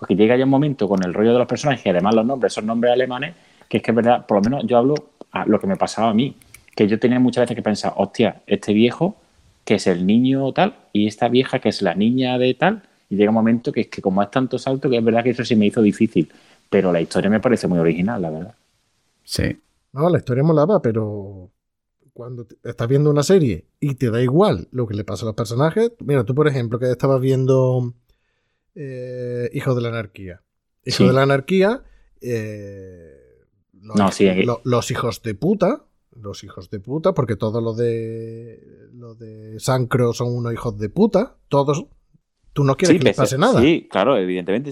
Porque 0.03 0.17
llega 0.17 0.35
ya 0.35 0.43
un 0.43 0.49
momento 0.49 0.89
con 0.89 1.01
el 1.05 1.13
rollo 1.13 1.31
de 1.31 1.39
los 1.39 1.47
personajes 1.47 1.85
y 1.85 1.89
además 1.89 2.13
los 2.13 2.25
nombres 2.25 2.51
son 2.51 2.65
nombres 2.65 2.91
alemanes, 2.91 3.35
que 3.69 3.77
es 3.77 3.83
que 3.83 3.91
es 3.91 3.95
verdad, 3.95 4.25
por 4.25 4.37
lo 4.37 4.41
menos 4.49 4.67
yo 4.67 4.77
hablo 4.77 4.95
a 5.31 5.45
lo 5.45 5.61
que 5.61 5.65
me 5.65 5.77
pasaba 5.77 6.09
a 6.09 6.13
mí, 6.13 6.35
que 6.75 6.89
yo 6.89 6.99
tenía 6.99 7.19
muchas 7.19 7.43
veces 7.43 7.55
que 7.55 7.61
pensar, 7.61 7.93
hostia, 7.95 8.41
este 8.45 8.73
viejo 8.73 9.15
que 9.63 9.75
es 9.75 9.87
el 9.87 10.05
niño 10.05 10.51
tal 10.51 10.75
y 10.91 11.07
esta 11.07 11.29
vieja 11.29 11.59
que 11.59 11.69
es 11.69 11.81
la 11.81 11.95
niña 11.95 12.37
de 12.37 12.53
tal, 12.53 12.83
y 13.09 13.15
llega 13.15 13.29
un 13.29 13.35
momento 13.35 13.71
que 13.71 13.81
es 13.81 13.87
que 13.87 14.01
como 14.01 14.21
es 14.21 14.29
tanto 14.29 14.59
salto 14.59 14.89
que 14.89 14.97
es 14.97 15.03
verdad 15.05 15.23
que 15.23 15.29
eso 15.29 15.45
sí 15.45 15.55
me 15.55 15.67
hizo 15.67 15.81
difícil, 15.81 16.29
pero 16.69 16.91
la 16.91 16.99
historia 16.99 17.29
me 17.29 17.39
parece 17.39 17.67
muy 17.69 17.79
original, 17.79 18.21
la 18.21 18.29
verdad. 18.29 18.55
Sí. 19.23 19.57
no, 19.93 20.09
la 20.09 20.17
historia 20.17 20.43
molaba, 20.43 20.81
pero 20.81 21.49
cuando 22.13 22.45
te- 22.45 22.57
estás 22.63 22.89
viendo 22.89 23.09
una 23.09 23.23
serie 23.23 23.67
y 23.79 23.95
te 23.95 24.11
da 24.11 24.21
igual 24.21 24.67
lo 24.71 24.85
que 24.85 24.95
le 24.95 25.05
pasa 25.05 25.23
a 25.23 25.27
los 25.27 25.35
personajes, 25.35 25.93
mira, 25.99 26.25
tú 26.25 26.35
por 26.35 26.47
ejemplo 26.47 26.77
que 26.77 26.91
estabas 26.91 27.21
viendo 27.21 27.93
eh, 28.75 29.49
Hijos 29.53 29.75
de 29.75 29.81
la 29.81 29.89
Anarquía. 29.89 30.41
Hijos 30.85 30.97
Sí. 30.97 31.07
de 31.07 31.13
la 31.13 31.23
Anarquía, 31.23 31.83
eh, 32.21 33.11
los, 33.81 33.95
No, 33.95 34.11
sí, 34.11 34.27
aquí- 34.27 34.43
lo- 34.43 34.61
los 34.63 34.89
hijos 34.91 35.21
de 35.21 35.35
puta, 35.35 35.85
los 36.15 36.43
hijos 36.43 36.69
de 36.69 36.79
puta, 36.79 37.13
porque 37.13 37.35
todos 37.35 37.61
los 37.63 37.75
de 37.77 38.59
los 38.93 39.17
de 39.17 39.59
Sancro 39.59 40.13
son 40.13 40.33
unos 40.35 40.53
hijos 40.53 40.77
de 40.77 40.89
puta, 40.89 41.37
todos. 41.49 41.85
Tú 42.53 42.63
no 42.63 42.75
quieres 42.75 42.99
que 42.99 43.03
les 43.05 43.17
pase 43.17 43.37
nada, 43.37 43.59
Sí, 43.61 43.87
claro, 43.89 44.15
evidentemente. 44.17 44.71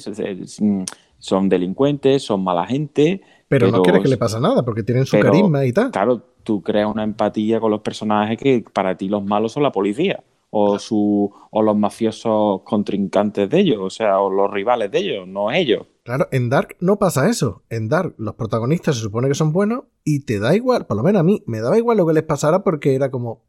mm, 0.59 0.83
Son 1.17 1.49
delincuentes, 1.49 2.23
son 2.23 2.43
mala 2.43 2.65
gente. 2.67 3.21
pero, 3.47 3.69
no 3.69 3.81
quieres 3.83 4.01
que 4.01 4.07
le 4.07 4.17
pase 4.17 4.39
nada 4.39 4.63
porque 4.63 4.81
tienen 4.81 5.05
su 5.05 5.17
pero- 5.17 5.31
carisma 5.31 5.65
y 5.65 5.73
tal. 5.73 5.91
Claro, 5.91 6.23
tú 6.43 6.61
creas 6.61 6.89
una 6.89 7.03
empatía 7.03 7.59
con 7.59 7.69
los 7.69 7.81
personajes 7.81 8.37
que 8.37 8.63
para 8.71 8.95
ti 8.95 9.09
los 9.09 9.23
malos 9.25 9.51
son 9.51 9.63
la 9.63 9.71
policía. 9.73 10.23
O, 10.53 10.77
su, 10.79 11.33
o 11.49 11.61
los 11.61 11.77
mafiosos 11.77 12.61
contrincantes 12.63 13.49
de 13.49 13.59
ellos, 13.59 13.79
o 13.81 13.89
sea, 13.89 14.19
o 14.19 14.29
los 14.29 14.51
rivales 14.51 14.91
de 14.91 14.99
ellos, 14.99 15.27
no 15.27 15.51
ellos. 15.51 15.87
Claro, 16.03 16.27
en 16.31 16.49
Dark 16.49 16.75
no 16.79 16.97
pasa 16.99 17.29
eso. 17.29 17.63
En 17.69 17.87
Dark 17.87 18.15
los 18.17 18.35
protagonistas 18.35 18.95
se 18.95 19.01
supone 19.01 19.27
que 19.27 19.35
son 19.35 19.53
buenos 19.53 19.85
y 20.03 20.25
te 20.25 20.39
da 20.39 20.55
igual, 20.55 20.85
por 20.87 20.97
lo 20.97 21.03
menos 21.03 21.21
a 21.21 21.23
mí, 21.23 21.41
me 21.45 21.61
daba 21.61 21.77
igual 21.77 21.97
lo 21.97 22.05
que 22.05 22.13
les 22.13 22.23
pasara 22.23 22.63
porque 22.63 22.95
era 22.95 23.11
como, 23.11 23.43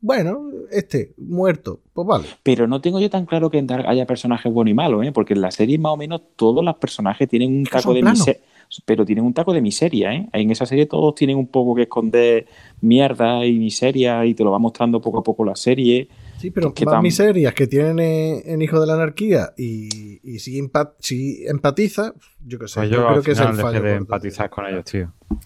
bueno, 0.00 0.40
este, 0.70 1.14
muerto, 1.16 1.80
pues 1.92 2.06
vale. 2.06 2.24
Pero 2.42 2.66
no 2.66 2.80
tengo 2.80 3.00
yo 3.00 3.10
tan 3.10 3.26
claro 3.26 3.50
que 3.50 3.58
en 3.58 3.66
Dark 3.66 3.86
haya 3.86 4.06
personajes 4.06 4.52
buenos 4.52 4.70
y 4.70 4.74
malos, 4.74 5.04
¿eh? 5.04 5.12
porque 5.12 5.34
en 5.34 5.40
la 5.40 5.50
serie 5.50 5.78
más 5.78 5.92
o 5.92 5.96
menos 5.96 6.22
todos 6.36 6.64
los 6.64 6.76
personajes 6.76 7.28
tienen 7.28 7.56
un 7.58 7.64
taco 7.64 7.92
de 7.92 8.02
miseria. 8.02 8.40
Pero 8.84 9.06
tienen 9.06 9.24
un 9.24 9.32
taco 9.32 9.54
de 9.54 9.62
miseria, 9.62 10.12
¿eh? 10.12 10.28
En 10.30 10.50
esa 10.50 10.66
serie 10.66 10.84
todos 10.84 11.14
tienen 11.14 11.38
un 11.38 11.46
poco 11.46 11.74
que 11.74 11.82
esconder 11.82 12.46
mierda 12.82 13.46
y 13.46 13.58
miseria 13.58 14.26
y 14.26 14.34
te 14.34 14.44
lo 14.44 14.50
va 14.50 14.58
mostrando 14.58 15.00
poco 15.00 15.18
a 15.20 15.22
poco 15.22 15.42
la 15.42 15.56
serie. 15.56 16.08
Sí, 16.38 16.50
pero 16.50 16.72
que 16.72 16.84
más 16.84 17.02
miserias 17.02 17.52
que 17.52 17.66
tienen 17.66 17.98
en, 17.98 18.42
en 18.44 18.62
Hijo 18.62 18.80
de 18.80 18.86
la 18.86 18.94
Anarquía 18.94 19.52
y, 19.56 20.20
y 20.22 20.38
si, 20.38 20.60
empa- 20.60 20.94
si 21.00 21.44
empatiza, 21.46 22.14
yo 22.46 22.58
qué 22.58 22.68
sé, 22.68 22.80
Pues 22.80 22.90
yo, 22.90 22.96
yo, 22.98 23.06
creo 23.08 23.22
que 23.22 23.30
es 23.32 23.40
el 23.40 23.54
fallo. 23.54 23.72
dejé 23.82 23.88
de 23.88 23.94
empatizar 23.96 24.48
con 24.50 24.66
ellos, 24.66 24.84
tío. 24.84 25.12
¿Qué, 25.28 25.36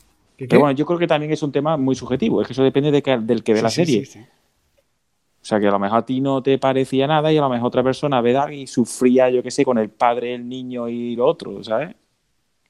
qué? 0.44 0.48
Pero 0.48 0.60
bueno, 0.60 0.76
yo 0.76 0.84
creo 0.84 0.98
que 0.98 1.06
también 1.06 1.32
es 1.32 1.42
un 1.42 1.50
tema 1.52 1.76
muy 1.76 1.94
subjetivo, 1.94 2.42
es 2.42 2.46
que 2.48 2.52
eso 2.52 2.62
depende 2.62 2.90
de 2.90 3.02
que- 3.02 3.18
del 3.18 3.42
que 3.42 3.52
ve 3.54 3.60
Sí, 3.60 3.64
la 3.64 3.70
sí, 3.70 3.86
serie. 3.86 4.04
sí, 4.04 4.12
sí. 4.12 4.18
O 4.20 5.44
sea, 5.44 5.58
que 5.58 5.66
a 5.66 5.70
lo 5.72 5.78
mejor 5.78 5.98
a 5.98 6.04
ti 6.06 6.20
no 6.20 6.42
te 6.42 6.56
parecía 6.58 7.06
nada 7.06 7.32
y 7.32 7.36
a 7.36 7.40
lo 7.40 7.48
mejor 7.48 7.66
otra 7.68 7.82
persona 7.82 8.20
ve 8.20 8.32
Dark 8.32 8.52
y 8.52 8.66
sufría, 8.66 9.28
yo 9.30 9.42
qué 9.42 9.50
sé, 9.50 9.64
con 9.64 9.76
el 9.78 9.88
padre, 9.90 10.34
el 10.34 10.48
niño 10.48 10.88
y 10.88 11.16
lo 11.16 11.26
otro, 11.26 11.64
¿sabes? 11.64 11.96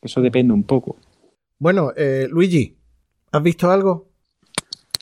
Eso 0.00 0.20
depende 0.22 0.54
un 0.54 0.62
poco. 0.64 0.96
Bueno, 1.58 1.92
eh, 1.96 2.28
Luigi, 2.30 2.76
¿has 3.30 3.42
visto 3.42 3.70
algo? 3.70 4.08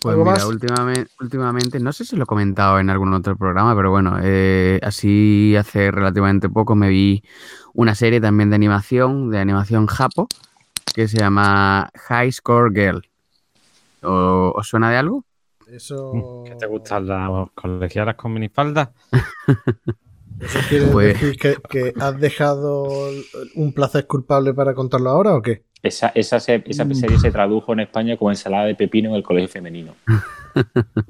Pues 0.01 0.15
¿Algo 0.15 0.25
mira, 0.25 0.37
más? 0.37 0.45
últimamente, 0.47 1.11
últimamente, 1.21 1.79
no 1.81 1.93
sé 1.93 2.05
si 2.07 2.17
lo 2.17 2.23
he 2.23 2.27
comentado 2.27 2.79
en 2.79 2.89
algún 2.89 3.13
otro 3.13 3.37
programa, 3.37 3.77
pero 3.77 3.91
bueno, 3.91 4.17
eh, 4.23 4.81
así 4.83 5.55
hace 5.57 5.91
relativamente 5.91 6.49
poco 6.49 6.75
me 6.75 6.89
vi 6.89 7.23
una 7.75 7.95
serie 7.95 8.19
también 8.21 8.49
de 8.49 8.57
animación, 8.57 9.29
de 9.31 9.39
animación 9.39 9.87
japo, 9.87 10.27
que 10.95 11.07
se 11.07 11.19
llama 11.19 11.91
High 12.09 12.33
Score 12.33 12.73
Girl. 12.73 13.03
¿O- 14.03 14.55
¿Os 14.57 14.67
suena 14.69 14.91
de 14.91 14.97
algo? 14.97 15.25
Eso, 15.71 16.45
¿Qué 16.47 16.55
te 16.57 16.67
gustan 16.67 17.07
las 17.07 17.29
colegialas 17.55 18.15
con 18.17 18.33
minifaldas? 18.33 18.89
¿Eso 20.41 20.59
quiere 20.71 20.87
Pues- 20.87 21.13
decir 21.21 21.37
que, 21.37 21.57
que 21.69 21.93
has 22.01 22.19
dejado 22.19 23.11
un 23.55 23.73
placer 23.75 24.07
culpable 24.07 24.55
para 24.55 24.73
contarlo 24.75 25.11
ahora 25.11 25.35
o 25.35 25.43
qué? 25.43 25.65
Esa, 25.83 26.09
esa, 26.15 26.39
se- 26.41 26.63
esa 26.67 26.85
Mm. 26.85 26.95
serie 26.95 27.19
se 27.19 27.31
tradujo 27.31 27.73
en 27.73 27.81
España 27.81 28.17
como 28.17 28.31
ensalada 28.31 28.67
de 28.67 28.75
pepino 28.75 29.11
en 29.11 29.17
el 29.17 29.23
colegio 29.23 29.49
femenino. 29.49 29.95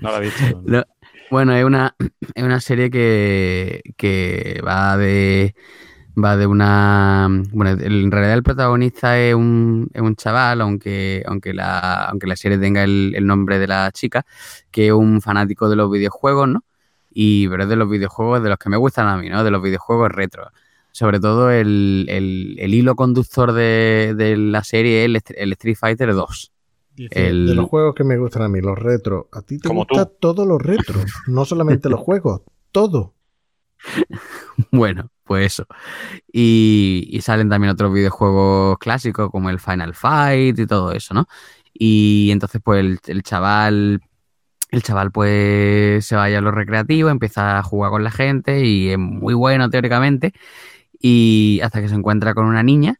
No 0.00 0.10
la 0.10 0.18
he 0.18 0.20
visto. 0.20 0.62
Lo- 0.64 0.84
Bueno, 1.30 1.54
es 1.54 1.64
una, 1.64 1.94
es 2.34 2.44
una 2.44 2.60
serie 2.60 2.90
que, 2.90 3.82
que 3.96 4.60
va 4.66 4.96
de 4.96 5.54
va 6.16 6.36
de 6.36 6.46
una 6.46 7.28
bueno, 7.50 7.72
en 7.72 8.10
realidad 8.12 8.34
el 8.34 8.44
protagonista 8.44 9.18
es 9.18 9.34
un, 9.34 9.88
es 9.92 10.00
un 10.00 10.14
chaval, 10.14 10.60
aunque, 10.60 11.24
aunque 11.26 11.52
la, 11.52 12.04
aunque 12.04 12.28
la 12.28 12.36
serie 12.36 12.58
tenga 12.58 12.84
el, 12.84 13.14
el 13.16 13.26
nombre 13.26 13.58
de 13.58 13.66
la 13.66 13.90
chica, 13.90 14.24
que 14.70 14.86
es 14.88 14.92
un 14.92 15.20
fanático 15.20 15.68
de 15.68 15.74
los 15.74 15.90
videojuegos, 15.90 16.46
¿no? 16.48 16.62
Y 17.12 17.48
pero 17.48 17.64
es 17.64 17.68
de 17.68 17.76
los 17.76 17.90
videojuegos 17.90 18.42
de 18.44 18.50
los 18.50 18.58
que 18.58 18.68
me 18.68 18.76
gustan 18.76 19.08
a 19.08 19.16
mí, 19.16 19.28
¿no? 19.28 19.42
De 19.42 19.50
los 19.50 19.60
videojuegos 19.62 20.12
retro. 20.12 20.50
Sobre 20.94 21.18
todo 21.18 21.50
el, 21.50 22.06
el- 22.08 22.56
el 22.58 22.72
hilo 22.72 22.94
conductor 22.94 23.52
de, 23.52 24.14
de 24.16 24.36
la 24.36 24.62
serie 24.62 25.00
es 25.04 25.06
el, 25.06 25.22
el 25.36 25.52
Street 25.54 25.76
Fighter 25.76 26.14
2. 26.14 26.52
Dice, 26.94 27.28
El- 27.28 27.46
De 27.48 27.54
los 27.56 27.66
juegos 27.68 27.94
que 27.96 28.04
me 28.04 28.16
gustan 28.16 28.42
a 28.42 28.48
mí, 28.48 28.60
los 28.60 28.78
retros. 28.78 29.26
A 29.32 29.42
ti 29.42 29.58
te 29.58 29.68
Como 29.68 29.84
gusta 29.86 30.06
tú. 30.06 30.12
todo 30.20 30.46
lo 30.46 30.56
retro, 30.58 31.00
no 31.26 31.44
solamente 31.44 31.88
los 31.90 32.00
juegos, 32.00 32.42
todo. 32.70 33.14
Bueno, 34.70 35.10
pues 35.24 35.46
eso. 35.54 35.66
Y, 36.32 37.08
y 37.10 37.20
salen 37.22 37.48
también 37.48 37.72
otros 37.72 37.92
videojuegos 37.92 38.78
clásicos 38.78 39.30
como 39.30 39.50
el 39.50 39.60
Final 39.60 39.94
Fight 39.94 40.58
y 40.58 40.66
todo 40.66 40.92
eso, 40.92 41.14
¿no? 41.14 41.26
Y 41.72 42.30
entonces, 42.30 42.60
pues 42.64 42.80
el, 42.80 42.98
el 43.06 43.22
chaval, 43.22 44.00
el 44.70 44.82
chaval, 44.82 45.12
pues 45.12 46.06
se 46.06 46.16
vaya 46.16 46.38
a 46.38 46.40
los 46.42 46.54
recreativos, 46.54 47.12
empieza 47.12 47.58
a 47.58 47.62
jugar 47.62 47.90
con 47.92 48.04
la 48.04 48.10
gente 48.12 48.64
y 48.66 48.90
es 48.90 48.98
muy 48.98 49.34
bueno 49.34 49.70
teóricamente. 49.70 50.34
Y 51.06 51.60
hasta 51.62 51.82
que 51.82 51.90
se 51.90 51.96
encuentra 51.96 52.32
con 52.32 52.46
una 52.46 52.62
niña 52.62 52.96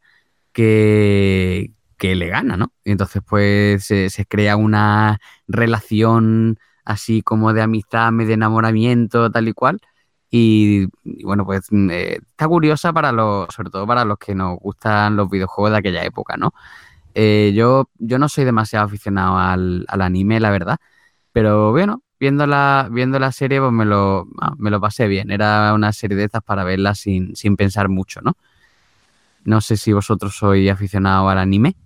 que, 0.53 1.73
que 1.97 2.15
le 2.15 2.29
gana, 2.29 2.59
¿no? 2.59 2.71
Y 2.85 2.91
entonces, 2.91 3.23
pues 3.27 3.87
se, 3.87 4.27
crea 4.29 4.57
una 4.59 5.21
relación 5.49 6.59
así 6.85 7.23
como 7.23 7.55
de 7.55 7.63
amistad, 7.63 8.13
medio 8.13 8.35
enamoramiento, 8.35 9.31
tal 9.31 9.49
y 9.49 9.55
cual. 9.55 9.81
Y, 10.31 10.89
y 11.03 11.25
bueno, 11.25 11.47
pues 11.47 11.69
mm, 11.71 11.91
eh, 11.93 12.19
está 12.31 12.47
curiosa 12.47 12.93
para 12.93 13.11
los, 13.11 13.49
sobre 13.55 13.71
todo 13.71 13.87
para 13.87 14.05
los 14.05 14.19
que 14.19 14.35
nos 14.35 14.59
gustan 14.59 15.17
los 15.17 15.31
videojuegos 15.31 15.73
de 15.73 15.79
aquella 15.79 16.05
época, 16.05 16.37
¿no? 16.37 16.53
Eh, 17.15 17.53
yo, 17.55 17.89
yo 17.99 18.19
no 18.19 18.29
soy 18.29 18.45
demasiado 18.45 18.85
aficionado 18.85 19.39
al, 19.39 19.87
al 19.89 20.03
anime, 20.03 20.41
la 20.41 20.51
verdad, 20.51 20.77
pero 21.33 21.73
bueno, 21.73 22.03
viendo 22.25 22.47
la, 22.47 22.89
viendo 22.91 23.18
la 23.18 23.31
serie, 23.33 23.61
pues 23.61 23.70
me 23.70 23.85
lo, 23.85 24.27
ah, 24.41 24.55
me 24.57 24.70
lo 24.70 24.81
pasé 24.81 25.09
bien. 25.09 25.31
Era 25.31 25.75
una 25.75 25.93
serie 25.93 26.16
de 26.16 26.25
estas 26.25 26.43
para 26.43 26.64
verla 26.64 26.95
sin, 26.95 27.37
sin 27.37 27.55
pensar 27.55 27.91
mucho, 27.91 28.22
¿no? 28.22 28.33
No 29.45 29.61
sé 29.61 29.77
si 29.77 29.93
vosotros 29.93 30.35
sois 30.35 30.70
aficionados 30.70 31.31
al 31.31 31.39
anime. 31.39 31.77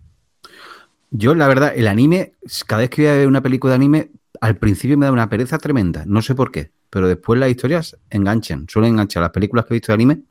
Yo, 1.10 1.34
la 1.34 1.48
verdad, 1.48 1.72
el 1.74 1.88
anime, 1.88 2.34
cada 2.68 2.82
vez 2.82 2.90
que 2.90 3.02
voy 3.02 3.10
a 3.10 3.14
ver 3.14 3.26
una 3.26 3.42
película 3.42 3.72
de 3.72 3.74
anime, 3.74 4.10
al 4.40 4.58
principio 4.58 4.96
me 4.96 5.06
da 5.06 5.12
una 5.12 5.28
pereza 5.28 5.58
tremenda. 5.58 6.04
No 6.06 6.22
sé 6.22 6.36
por 6.36 6.52
qué, 6.52 6.70
pero 6.88 7.08
después 7.08 7.40
las 7.40 7.50
historias 7.50 7.98
enganchan, 8.08 8.66
suelen 8.68 8.92
enganchar. 8.92 9.22
Las 9.22 9.32
películas 9.32 9.64
que 9.64 9.74
he 9.74 9.78
visto 9.78 9.90
de 9.90 9.94
anime 9.94 10.22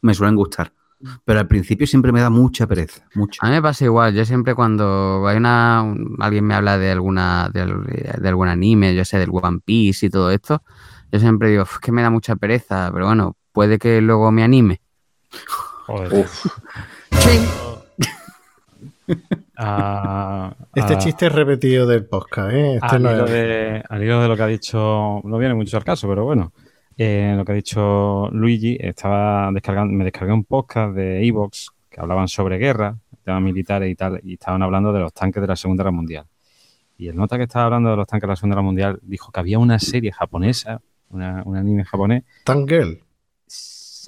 me 0.00 0.14
suelen 0.14 0.34
gustar. 0.34 0.72
Pero 1.24 1.40
al 1.40 1.48
principio 1.48 1.86
siempre 1.86 2.12
me 2.12 2.20
da 2.20 2.28
mucha 2.28 2.66
pereza, 2.66 3.02
mucha. 3.14 3.38
A 3.42 3.48
mí 3.48 3.54
me 3.54 3.62
pasa 3.62 3.84
igual, 3.86 4.12
yo 4.14 4.24
siempre 4.26 4.54
cuando 4.54 5.24
hay 5.26 5.38
una 5.38 5.82
un- 5.82 6.16
alguien 6.20 6.44
me 6.44 6.54
habla 6.54 6.76
de 6.76 6.90
alguna 6.92 7.48
de, 7.52 7.60
al- 7.62 7.84
de 7.84 8.28
algún 8.28 8.48
anime, 8.48 8.94
yo 8.94 9.04
sé, 9.04 9.18
del 9.18 9.30
One 9.32 9.60
Piece 9.64 10.06
y 10.06 10.10
todo 10.10 10.30
esto, 10.30 10.62
yo 11.10 11.18
siempre 11.18 11.48
digo, 11.50 11.62
"Uf, 11.62 11.78
que 11.78 11.90
me 11.90 12.02
da 12.02 12.10
mucha 12.10 12.36
pereza, 12.36 12.90
pero 12.92 13.06
bueno, 13.06 13.36
puede 13.52 13.78
que 13.78 14.00
luego 14.02 14.30
me 14.30 14.42
anime. 14.42 14.80
Joder. 15.86 16.12
Uf, 16.12 16.46
Ah, 19.56 20.54
Este 20.74 20.94
ah, 20.94 20.98
chiste 20.98 21.26
es 21.26 21.32
repetido 21.32 21.86
del 21.86 22.06
podcast, 22.06 22.52
¿eh? 22.52 22.74
Este 22.76 22.96
al, 22.96 23.02
no 23.02 23.12
hilo 23.12 23.24
es- 23.26 23.30
de, 23.32 23.82
al 23.88 24.02
hilo 24.02 24.20
de 24.22 24.28
lo 24.28 24.36
que 24.36 24.42
ha 24.42 24.46
dicho, 24.46 25.20
no 25.24 25.38
viene 25.38 25.54
mucho 25.54 25.76
al 25.76 25.84
caso, 25.84 26.08
pero 26.08 26.24
bueno, 26.24 26.52
eh, 27.02 27.32
lo 27.34 27.46
que 27.46 27.52
ha 27.52 27.54
dicho 27.54 28.28
Luigi, 28.30 28.76
estaba 28.78 29.50
descargando, 29.52 29.94
me 29.94 30.04
descargué 30.04 30.34
un 30.34 30.44
podcast 30.44 30.94
de 30.94 31.26
Evox 31.26 31.70
que 31.88 31.98
hablaban 31.98 32.28
sobre 32.28 32.58
guerra, 32.58 32.94
temas 33.24 33.40
militares 33.40 33.90
y 33.90 33.94
tal, 33.94 34.20
y 34.22 34.34
estaban 34.34 34.62
hablando 34.62 34.92
de 34.92 35.00
los 35.00 35.14
tanques 35.14 35.40
de 35.40 35.46
la 35.46 35.56
Segunda 35.56 35.82
Guerra 35.82 35.92
Mundial. 35.92 36.26
Y 36.98 37.08
el 37.08 37.16
nota 37.16 37.38
que 37.38 37.44
estaba 37.44 37.64
hablando 37.64 37.88
de 37.88 37.96
los 37.96 38.06
tanques 38.06 38.26
de 38.26 38.32
la 38.32 38.36
Segunda 38.36 38.56
Guerra 38.56 38.66
Mundial 38.66 39.00
dijo 39.00 39.32
que 39.32 39.40
había 39.40 39.58
una 39.58 39.78
serie 39.78 40.12
japonesa, 40.12 40.82
una, 41.08 41.42
un 41.46 41.56
anime 41.56 41.86
japonés, 41.86 42.24
Tangirl. 42.44 43.02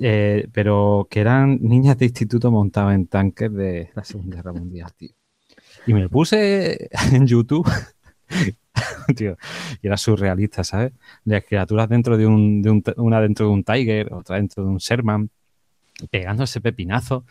eh, 0.00 0.46
pero 0.52 1.08
que 1.08 1.20
eran 1.20 1.60
niñas 1.62 1.96
de 1.96 2.04
instituto 2.04 2.50
montadas 2.50 2.94
en 2.94 3.06
tanques 3.06 3.50
de 3.54 3.88
la 3.94 4.04
Segunda 4.04 4.36
Guerra 4.36 4.52
Mundial, 4.52 4.92
tío. 4.98 5.12
Y 5.86 5.94
me 5.94 6.10
puse 6.10 6.90
en 7.10 7.26
YouTube, 7.26 7.66
tío, 9.16 9.36
y 9.82 9.86
era 9.86 9.96
surrealista, 9.96 10.64
¿sabes? 10.64 10.92
Las 11.24 11.44
criaturas 11.44 11.88
dentro 11.88 12.16
de 12.16 12.26
un, 12.26 12.62
de 12.62 12.70
un- 12.70 12.84
una 12.96 13.20
dentro 13.20 13.46
de 13.46 13.52
un 13.52 13.64
Tiger, 13.64 14.12
otra 14.12 14.36
dentro 14.36 14.64
de 14.64 14.70
un 14.70 14.78
Sherman, 14.78 15.30
pegando 16.10 16.44
ese 16.44 16.60
pepinazo. 16.60 17.24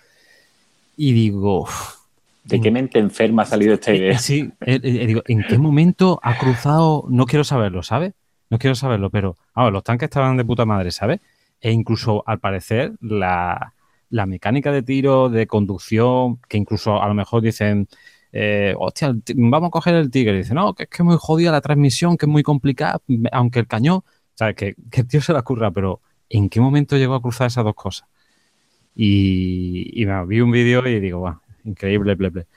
Y 0.97 1.13
digo, 1.13 1.61
"Uf, 1.61 1.95
¿de 2.43 2.61
qué 2.61 2.69
mente 2.71 2.99
enferma 2.99 3.43
ha 3.43 3.45
salido 3.45 3.73
esta 3.73 3.91
eh, 3.91 3.97
idea? 3.97 4.19
Sí, 4.19 4.51
eh, 4.61 4.79
eh, 4.83 5.07
digo, 5.07 5.21
¿en 5.27 5.43
qué 5.47 5.57
momento 5.57 6.19
ha 6.21 6.37
cruzado? 6.37 7.05
No 7.09 7.25
quiero 7.25 7.43
saberlo, 7.43 7.81
¿sabes? 7.83 8.13
No 8.49 8.59
quiero 8.59 8.75
saberlo, 8.75 9.09
pero 9.09 9.37
vamos, 9.55 9.71
los 9.73 9.83
tanques 9.83 10.07
estaban 10.07 10.37
de 10.37 10.45
puta 10.45 10.65
madre, 10.65 10.91
¿sabes? 10.91 11.21
E 11.61 11.71
incluso, 11.71 12.23
al 12.27 12.39
parecer, 12.39 12.93
la, 13.01 13.73
la 14.09 14.25
mecánica 14.25 14.71
de 14.71 14.83
tiro, 14.83 15.29
de 15.29 15.47
conducción, 15.47 16.39
que 16.49 16.57
incluso 16.57 17.01
a 17.01 17.07
lo 17.07 17.13
mejor 17.13 17.41
dicen, 17.41 17.87
eh, 18.33 18.73
hostia, 18.77 19.13
vamos 19.35 19.67
a 19.67 19.71
coger 19.71 19.95
el 19.95 20.09
tigre. 20.09 20.35
Y 20.35 20.37
dice, 20.39 20.53
no, 20.53 20.73
que 20.73 20.83
es 20.83 20.89
que 20.89 20.97
es 20.97 21.05
muy 21.05 21.17
jodida 21.19 21.51
la 21.51 21.61
transmisión, 21.61 22.17
que 22.17 22.25
es 22.25 22.31
muy 22.31 22.43
complicada, 22.43 23.01
aunque 23.31 23.59
el 23.59 23.67
cañón, 23.67 24.01
¿sabes? 24.35 24.55
Que, 24.55 24.75
que 24.89 25.01
el 25.01 25.07
tío 25.07 25.21
se 25.21 25.33
la 25.33 25.41
curra, 25.41 25.71
pero 25.71 26.01
¿en 26.29 26.49
qué 26.49 26.61
momento 26.61 26.97
llegó 26.97 27.15
a 27.15 27.21
cruzar 27.21 27.47
esas 27.47 27.63
dos 27.63 27.75
cosas? 27.75 28.07
Y, 28.95 30.01
y 30.01 30.05
me 30.05 30.25
vi 30.25 30.41
un 30.41 30.51
vídeo 30.51 30.87
y 30.87 30.99
digo, 30.99 31.19
guau, 31.19 31.39
increíble, 31.63 32.15
ble, 32.15 32.29
ble. 32.29 32.47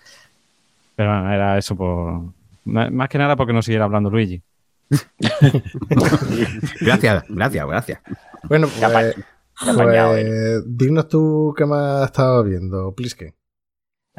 Pero 0.96 1.10
bueno, 1.10 1.32
era 1.32 1.58
eso 1.58 1.76
por... 1.76 2.32
Más 2.64 3.08
que 3.08 3.18
nada 3.18 3.36
porque 3.36 3.52
no 3.52 3.60
siguiera 3.60 3.84
hablando 3.84 4.08
Luigi. 4.08 4.42
Gracias, 6.80 7.24
gracias, 7.28 7.66
gracias. 7.66 8.00
Bueno, 8.48 8.68
pues, 8.68 9.16
¿eh? 9.16 9.24
pues 9.64 10.64
dinos 10.66 11.08
tú 11.08 11.54
qué 11.56 11.66
más 11.66 12.06
estabas 12.06 12.44
viendo, 12.44 12.92
Pliske. 12.94 13.34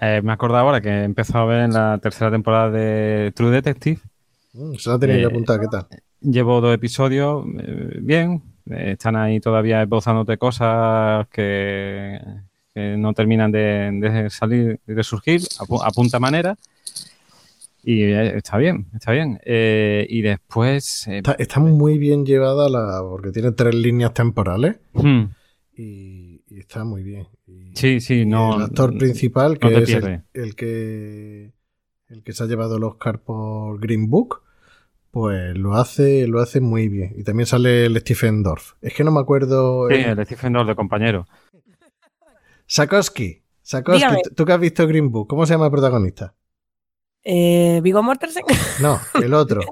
Eh, 0.02 0.22
me 0.24 0.34
acuerdo 0.34 0.58
ahora 0.58 0.82
que 0.82 0.89
he 0.89 1.04
empezado 1.04 1.46
a 1.46 1.48
ver 1.48 1.60
en 1.66 1.74
la 1.74 1.98
tercera 2.02 2.30
temporada 2.32 2.70
de 2.72 3.32
True 3.36 3.52
Detective. 3.52 4.00
Mm, 4.54 4.74
Se 4.76 4.89
la 4.89 5.00
tenía 5.00 5.16
que 5.18 5.22
Eh, 5.24 5.26
apuntar, 5.28 5.60
¿qué 5.60 5.68
tal? 5.68 5.88
Llevo 6.22 6.60
dos 6.62 6.74
episodios, 6.74 7.46
eh, 7.60 7.98
bien. 8.02 8.41
eh, 8.70 8.91
están 8.93 9.16
ahí 9.16 9.39
todavía 9.39 9.82
esbozándote 9.84 10.38
cosas 10.38 11.28
que, 11.30 12.20
que 12.74 12.98
no 12.98 13.14
terminan 13.14 13.52
de, 13.52 13.91
de 14.02 14.30
salir 14.32 14.80
y 14.88 14.93
de 14.93 15.04
surgir 15.04 15.41
a, 15.60 15.66
pu- 15.66 15.82
a 15.86 15.91
punta 15.91 16.20
manera. 16.20 16.58
Y 17.84 18.02
está 18.12 18.58
bien, 18.58 18.88
está 18.96 19.12
bien. 19.12 19.39
Eh, 19.46 20.08
y 20.10 20.22
después. 20.24 21.08
eh, 21.08 21.18
Está, 21.18 21.34
está 21.38 21.60
muy 21.60 22.00
bien 22.00 22.26
llevada 22.26 22.68
la, 22.68 23.02
porque 23.08 23.30
tiene 23.32 23.52
tres 23.52 23.76
líneas 23.76 24.12
temporales 24.16 24.78
hmm, 24.93 25.26
y, 25.78 26.25
y 26.56 26.60
está 26.60 26.84
muy 26.86 27.03
bien. 27.03 27.28
Y- 27.47 27.76
sí, 27.76 27.99
sí, 27.99 28.22
y 28.22 28.26
no. 28.26 28.56
el 28.56 28.64
actor 28.64 28.97
principal, 28.97 29.60
que 29.60 29.68
es 29.78 29.89
el, 30.34 30.56
que 30.56 31.51
el 32.08 32.24
que 32.24 32.34
se 32.34 32.43
ha 32.43 32.47
llevado 32.47 32.78
el 32.78 32.84
Oscar 32.84 33.20
por 33.22 33.80
Green 33.80 34.10
Book, 34.10 34.41
pues 35.12 35.58
lo 35.58 35.76
hace, 35.76 36.28
lo 36.28 36.39
hace 36.39 36.62
muy 36.62 36.88
bien. 36.88 37.14
Y 37.18 37.24
también 37.24 37.47
sale 37.47 37.86
el 37.86 37.97
Stephen 37.99 38.43
Dorff. 38.43 38.74
Es 38.82 38.93
que 38.93 39.03
no 39.03 39.12
me 39.12 39.20
acuerdo. 39.20 39.88
Sí, 39.89 39.95
el 39.95 40.26
Stephen 40.26 40.53
Dorff 40.53 40.68
de 40.70 40.76
compañero. 40.76 41.28
Sakoski. 42.68 43.41
Sakoski, 43.62 44.06
tú- 44.36 44.45
que 44.45 44.53
has 44.53 44.60
visto 44.60 44.88
Green 44.88 45.12
Book, 45.12 45.28
¿cómo 45.28 45.45
se 45.45 45.53
llama 45.53 45.66
el 45.66 45.72
protagonista? 45.72 46.34
Eh, 47.24 47.80
Vigo 47.84 48.01
Mortensen. 48.03 48.43
No, 48.82 48.99
el 49.22 49.34
otro. 49.34 49.62
El 49.62 49.68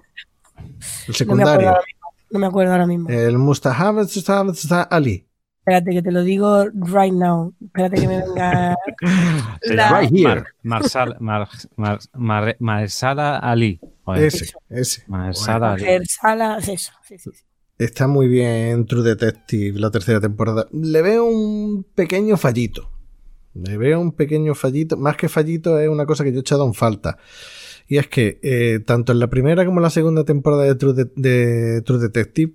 No 1.29 1.35
me 1.35 1.43
acuerdo 1.43 1.63
secundario. 1.63 1.69
ahora 1.69 1.81
mismo. 1.85 2.07
No 2.31 2.39
me 2.39 2.45
acuerdo 2.47 2.71
ahora 2.71 2.87
mismo. 2.87 3.09
El 3.09 3.37
Mustahab 3.37 4.05
Ali. 4.89 5.27
Espérate 5.65 5.91
que 5.91 6.01
te 6.01 6.11
lo 6.11 6.23
digo 6.23 6.65
right 6.65 7.13
now. 7.13 7.53
Espérate 7.63 8.01
que 8.01 8.07
me 8.07 8.17
venga. 8.19 8.75
Se 9.61 9.73
La- 9.75 9.85
llama 9.85 9.99
Right 10.01 10.11
here. 10.13 10.23
Mar- 10.25 10.81
Marsal- 10.83 11.17
Mar- 11.21 11.47
Mar- 11.77 11.99
Mar- 12.13 12.55
Marsala 12.59 13.37
Ali. 13.39 13.79
Joder, 14.03 14.23
Ese, 14.25 14.51
ese. 14.69 15.03
Marsala 15.07 15.73
Ali. 15.73 15.85
Eso. 15.85 16.91
Sí, 17.07 17.17
sí, 17.17 17.29
sí. 17.33 17.43
Está 17.77 18.07
muy 18.07 18.27
bien 18.27 18.85
True 18.85 19.03
Detective 19.03 19.79
la 19.79 19.89
tercera 19.89 20.19
temporada. 20.19 20.67
Le 20.73 21.01
veo 21.01 21.23
un 21.25 21.85
pequeño 21.95 22.35
fallito. 22.35 22.89
Le 23.53 23.77
veo 23.77 24.01
un 24.01 24.11
pequeño 24.11 24.55
fallito. 24.55 24.97
Más 24.97 25.15
que 25.15 25.29
fallito 25.29 25.79
es 25.79 25.87
una 25.87 26.05
cosa 26.05 26.25
que 26.25 26.31
yo 26.33 26.39
he 26.39 26.41
echado 26.41 26.65
en 26.65 26.73
falta. 26.73 27.17
Y 27.87 27.97
es 27.97 28.07
que 28.07 28.39
eh, 28.43 28.79
tanto 28.85 29.11
en 29.13 29.19
la 29.19 29.27
primera 29.29 29.65
como 29.65 29.79
en 29.79 29.83
la 29.83 29.89
segunda 29.89 30.25
temporada 30.25 30.63
de 30.63 30.75
True, 30.75 30.93
De- 30.93 31.11
de 31.15 31.81
True 31.83 31.99
Detective, 31.99 32.53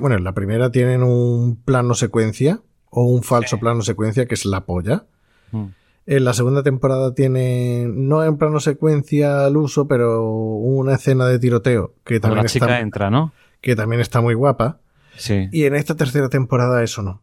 bueno, 0.00 0.16
en 0.16 0.24
la 0.24 0.34
primera 0.34 0.70
tienen 0.70 1.02
un 1.02 1.56
plano 1.64 1.94
secuencia 1.94 2.60
o 2.90 3.04
un 3.04 3.22
falso 3.22 3.58
plano 3.58 3.82
secuencia 3.82 4.26
que 4.26 4.34
es 4.34 4.44
la 4.44 4.64
polla. 4.64 5.06
Mm. 5.52 5.66
En 6.06 6.24
la 6.24 6.32
segunda 6.32 6.62
temporada 6.62 7.14
tiene, 7.14 7.86
no 7.86 8.24
en 8.24 8.38
plano 8.38 8.60
secuencia 8.60 9.44
al 9.44 9.56
uso, 9.56 9.86
pero 9.88 10.24
una 10.24 10.94
escena 10.94 11.26
de 11.26 11.38
tiroteo 11.38 11.94
que 12.04 12.18
también, 12.18 12.44
la 12.44 12.48
chica 12.48 12.64
está, 12.66 12.80
entra, 12.80 13.10
¿no? 13.10 13.32
que 13.60 13.76
también 13.76 14.00
está 14.00 14.20
muy 14.20 14.34
guapa. 14.34 14.80
Sí. 15.16 15.48
Y 15.52 15.64
en 15.64 15.74
esta 15.74 15.96
tercera 15.96 16.28
temporada 16.28 16.82
eso 16.82 17.02
no. 17.02 17.22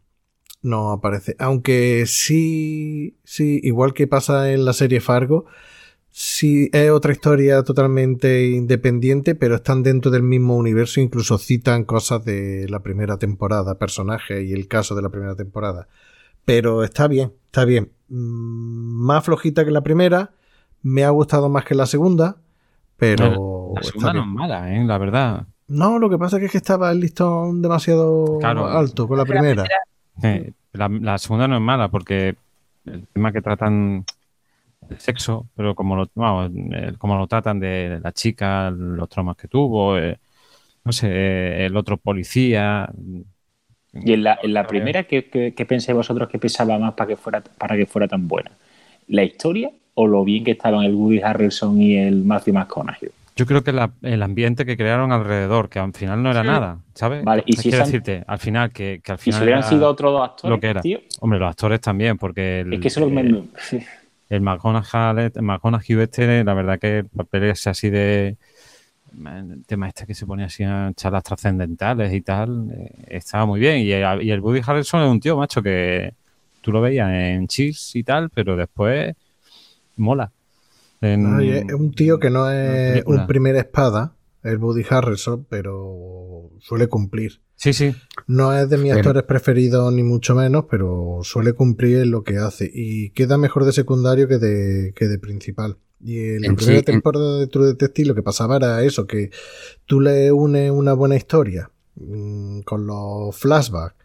No 0.61 0.91
aparece. 0.91 1.35
Aunque 1.39 2.05
sí, 2.07 3.17
sí, 3.23 3.59
igual 3.63 3.93
que 3.93 4.07
pasa 4.07 4.51
en 4.51 4.65
la 4.65 4.73
serie 4.73 4.99
Fargo, 4.99 5.45
sí 6.17 6.69
es 6.71 6.89
otra 6.91 7.11
historia 7.11 7.61
totalmente 7.63 8.45
independiente, 8.47 9.35
pero 9.35 9.55
están 9.55 9.83
dentro 9.83 10.11
del 10.11 10.23
mismo 10.23 10.55
universo, 10.55 11.01
incluso 11.01 11.37
citan 11.37 11.83
cosas 11.83 12.23
de 12.23 12.67
la 12.69 12.79
primera 12.79 13.17
temporada, 13.17 13.77
personajes 13.77 14.41
y 14.47 14.53
el 14.53 14.69
caso 14.69 14.95
de 14.95 15.01
la 15.01 15.09
primera 15.09 15.35
temporada. 15.35 15.89
Pero 16.45 16.85
está 16.85 17.09
bien, 17.09 17.33
está 17.47 17.65
bien. 17.65 17.91
Mm, 18.07 19.05
Más 19.05 19.25
flojita 19.25 19.65
que 19.65 19.71
la 19.71 19.81
primera, 19.81 20.31
me 20.83 21.03
ha 21.03 21.09
gustado 21.09 21.49
más 21.49 21.65
que 21.65 21.75
la 21.75 21.85
segunda, 21.85 22.37
pero 22.95 23.73
La 23.75 23.83
segunda 23.83 24.13
no 24.13 24.21
es 24.21 24.27
mala, 24.27 24.73
¿eh? 24.73 24.85
La 24.85 24.97
verdad. 24.97 25.47
No, 25.67 25.99
lo 25.99 26.09
que 26.09 26.17
pasa 26.17 26.37
es 26.39 26.49
que 26.49 26.57
estaba 26.57 26.91
el 26.93 27.01
listón 27.01 27.61
demasiado 27.61 28.37
Claro. 28.39 28.67
alto 28.67 29.05
con 29.05 29.17
la 29.17 29.23
La 29.25 29.27
primera. 29.29 29.65
Eh, 30.23 30.53
la, 30.71 30.87
la 30.87 31.17
segunda 31.17 31.45
no 31.49 31.55
es 31.57 31.61
mala 31.61 31.89
porque 31.89 32.37
el 32.85 33.05
tema 33.07 33.33
que 33.33 33.41
tratan 33.41 34.05
sexo, 34.97 35.47
pero 35.55 35.75
como 35.75 35.95
lo, 35.95 36.09
vamos, 36.15 36.51
el- 36.71 36.97
como 36.97 37.17
lo 37.17 37.27
tratan 37.27 37.59
de 37.59 37.99
la 38.03 38.11
chica, 38.11 38.69
los 38.71 39.09
traumas 39.09 39.37
que 39.37 39.47
tuvo, 39.47 39.97
eh, 39.97 40.17
no 40.83 40.91
sé, 40.91 41.07
eh, 41.11 41.65
el 41.65 41.75
otro 41.77 41.97
policía. 41.97 42.89
Y 43.93 44.13
en 44.13 44.23
la, 44.23 44.37
en 44.43 44.53
la 44.53 44.67
primera, 44.67 45.03
¿qué, 45.05 45.25
qué, 45.29 45.53
qué 45.53 45.65
pensáis 45.65 45.95
vosotros 45.95 46.27
que 46.29 46.37
pesaba 46.37 46.77
más 46.77 46.93
para 46.93 47.07
que, 47.07 47.15
fuera, 47.15 47.41
para 47.57 47.75
que 47.77 47.85
fuera 47.85 48.07
tan 48.07 48.27
buena? 48.27 48.51
¿La 49.07 49.23
historia 49.23 49.71
o 49.93 50.07
lo 50.07 50.23
bien 50.25 50.43
que 50.43 50.51
estaban 50.51 50.83
el 50.83 50.93
Woody 50.93 51.21
Harrelson 51.21 51.81
y 51.81 51.95
el 51.97 52.23
Matthew 52.25 52.53
McConaughey? 52.55 53.09
Yo 53.37 53.45
creo 53.45 53.63
que 53.63 53.71
la- 53.73 53.91
el 54.01 54.21
ambiente 54.23 54.65
que 54.65 54.77
crearon 54.77 55.11
alrededor, 55.11 55.69
que 55.69 55.79
al 55.79 55.93
final 55.93 56.23
no 56.23 56.31
era 56.31 56.41
Sí. 56.41 56.47
nada, 56.47 56.79
¿sabes? 56.93 57.23
Vale, 57.23 57.43
y 57.45 57.53
si 57.53 57.63
quiero 57.63 57.77
esa- 57.77 57.85
decirte, 57.85 58.23
al 58.27 58.39
final, 58.39 58.71
que, 58.71 59.01
que 59.03 59.11
al 59.11 59.17
Y 59.17 59.21
final. 59.21 59.39
si 59.39 59.43
hubieran 59.43 59.61
era 59.63 59.69
sido 59.69 59.89
otros 59.89 60.11
dos 60.13 60.23
actores, 60.29 60.55
lo 60.55 60.59
que 60.61 60.67
era. 60.67 60.81
tío, 60.81 60.99
Hombre, 61.21 61.39
los 61.39 61.49
actores 61.49 61.81
también, 61.81 62.17
porque. 62.17 62.61
El, 62.61 62.73
es 62.73 62.79
que 62.79 62.87
eso 62.87 62.99
es 63.01 63.09
lo 63.09 63.13
que 63.15 63.27
eh, 63.27 63.31
me... 63.33 63.43
El 64.29 64.41
McConaughey, 64.41 65.31
el 65.35 65.41
McConaughey 65.41 65.99
este, 66.01 66.43
la 66.43 66.53
verdad 66.53 66.79
que 66.79 66.99
el 66.99 67.05
papel 67.05 67.43
es 67.43 67.67
así 67.67 67.89
de... 67.89 68.37
El 69.17 69.63
tema 69.65 69.87
este 69.87 70.05
que 70.05 70.13
se 70.13 70.25
pone 70.25 70.43
así 70.43 70.63
a 70.63 70.91
charlas 70.93 71.23
trascendentales 71.23 72.11
y 72.13 72.19
tal, 72.19 72.69
eh, 72.71 72.91
estaba 73.07 73.45
muy 73.45 73.61
bien. 73.61 73.77
Y 73.79 73.91
el, 73.93 74.21
y 74.23 74.31
el 74.31 74.41
Woody 74.41 74.59
Harrelson 74.65 75.03
es 75.03 75.09
un 75.09 75.19
tío, 75.21 75.37
macho, 75.37 75.61
que 75.63 76.13
tú 76.61 76.71
lo 76.73 76.81
veías 76.81 77.09
en 77.11 77.47
Cheers 77.47 77.95
y 77.95 78.03
tal, 78.03 78.29
pero 78.29 78.57
después 78.57 79.15
mola. 79.95 80.31
En- 80.99 81.33
Ay, 81.33 81.49
es 81.51 81.73
un 81.73 81.93
tío 81.93 82.19
que 82.19 82.29
no 82.29 82.51
es 82.51 83.03
un 83.05 83.25
primer 83.27 83.55
espada, 83.55 84.13
el 84.43 84.57
Woody 84.57 84.83
Harrelson, 84.89 85.45
pero 85.49 86.49
suele 86.59 86.87
cumplir. 86.87 87.39
Sí, 87.57 87.73
sí. 87.73 87.95
No 88.27 88.53
es 88.53 88.69
de 88.69 88.77
mis 88.77 88.87
Pero- 88.91 88.97
actores 88.99 89.23
preferidos 89.23 89.91
ni 89.93 90.03
mucho 90.03 90.35
menos, 90.35 90.65
pero 90.69 91.19
suele 91.23 91.53
cumplir 91.53 92.05
lo 92.07 92.23
que 92.23 92.37
hace. 92.37 92.69
Y 92.73 93.11
queda 93.11 93.37
mejor 93.37 93.63
de 93.65 93.71
secundario 93.71 94.27
que 94.27 94.37
de, 94.37 94.93
que 94.95 95.07
de 95.07 95.17
principal. 95.19 95.77
Y 96.03 96.19
en 96.19 96.41
la 96.41 96.47
En 96.47 96.55
primera 96.55 96.75
sí, 96.79 96.79
en- 96.79 96.85
temporada 96.85 97.39
de 97.39 97.47
True 97.47 97.67
Detective 97.67 98.09
lo 98.09 98.15
que 98.15 98.21
pasaba 98.23 98.57
era 98.57 98.83
eso, 98.83 99.07
que 99.07 99.31
tú 99.85 100.01
le 100.01 100.31
unes 100.31 100.69
una 100.71 100.93
buena 100.93 101.15
historia 101.15 101.71
mm, 101.95 102.59
con 102.61 102.85
los 102.85 103.35
flashbacks 103.35 103.95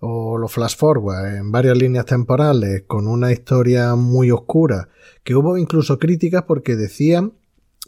o 0.00 0.38
los 0.38 0.50
flash 0.52 0.76
forward 0.76 1.34
en 1.36 1.50
varias 1.52 1.76
líneas 1.76 2.06
temporales 2.06 2.84
con 2.86 3.06
una 3.08 3.32
historia 3.32 3.94
muy 3.96 4.30
oscura, 4.30 4.88
que 5.24 5.34
hubo 5.34 5.58
incluso 5.58 5.98
críticas 5.98 6.44
porque 6.44 6.76
decían 6.76 7.34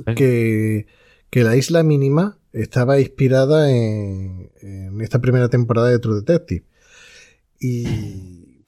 ¿Ves? 0.04 0.16
que, 0.16 0.86
que 1.30 1.44
la 1.44 1.54
isla 1.56 1.82
mínima 1.84 2.36
estaba 2.52 3.00
inspirada 3.00 3.70
en, 3.70 4.50
en 4.62 5.00
esta 5.00 5.20
primera 5.20 5.48
temporada 5.48 5.88
de 5.88 5.98
True 5.98 6.16
Detective. 6.16 6.64
Y 7.60 8.64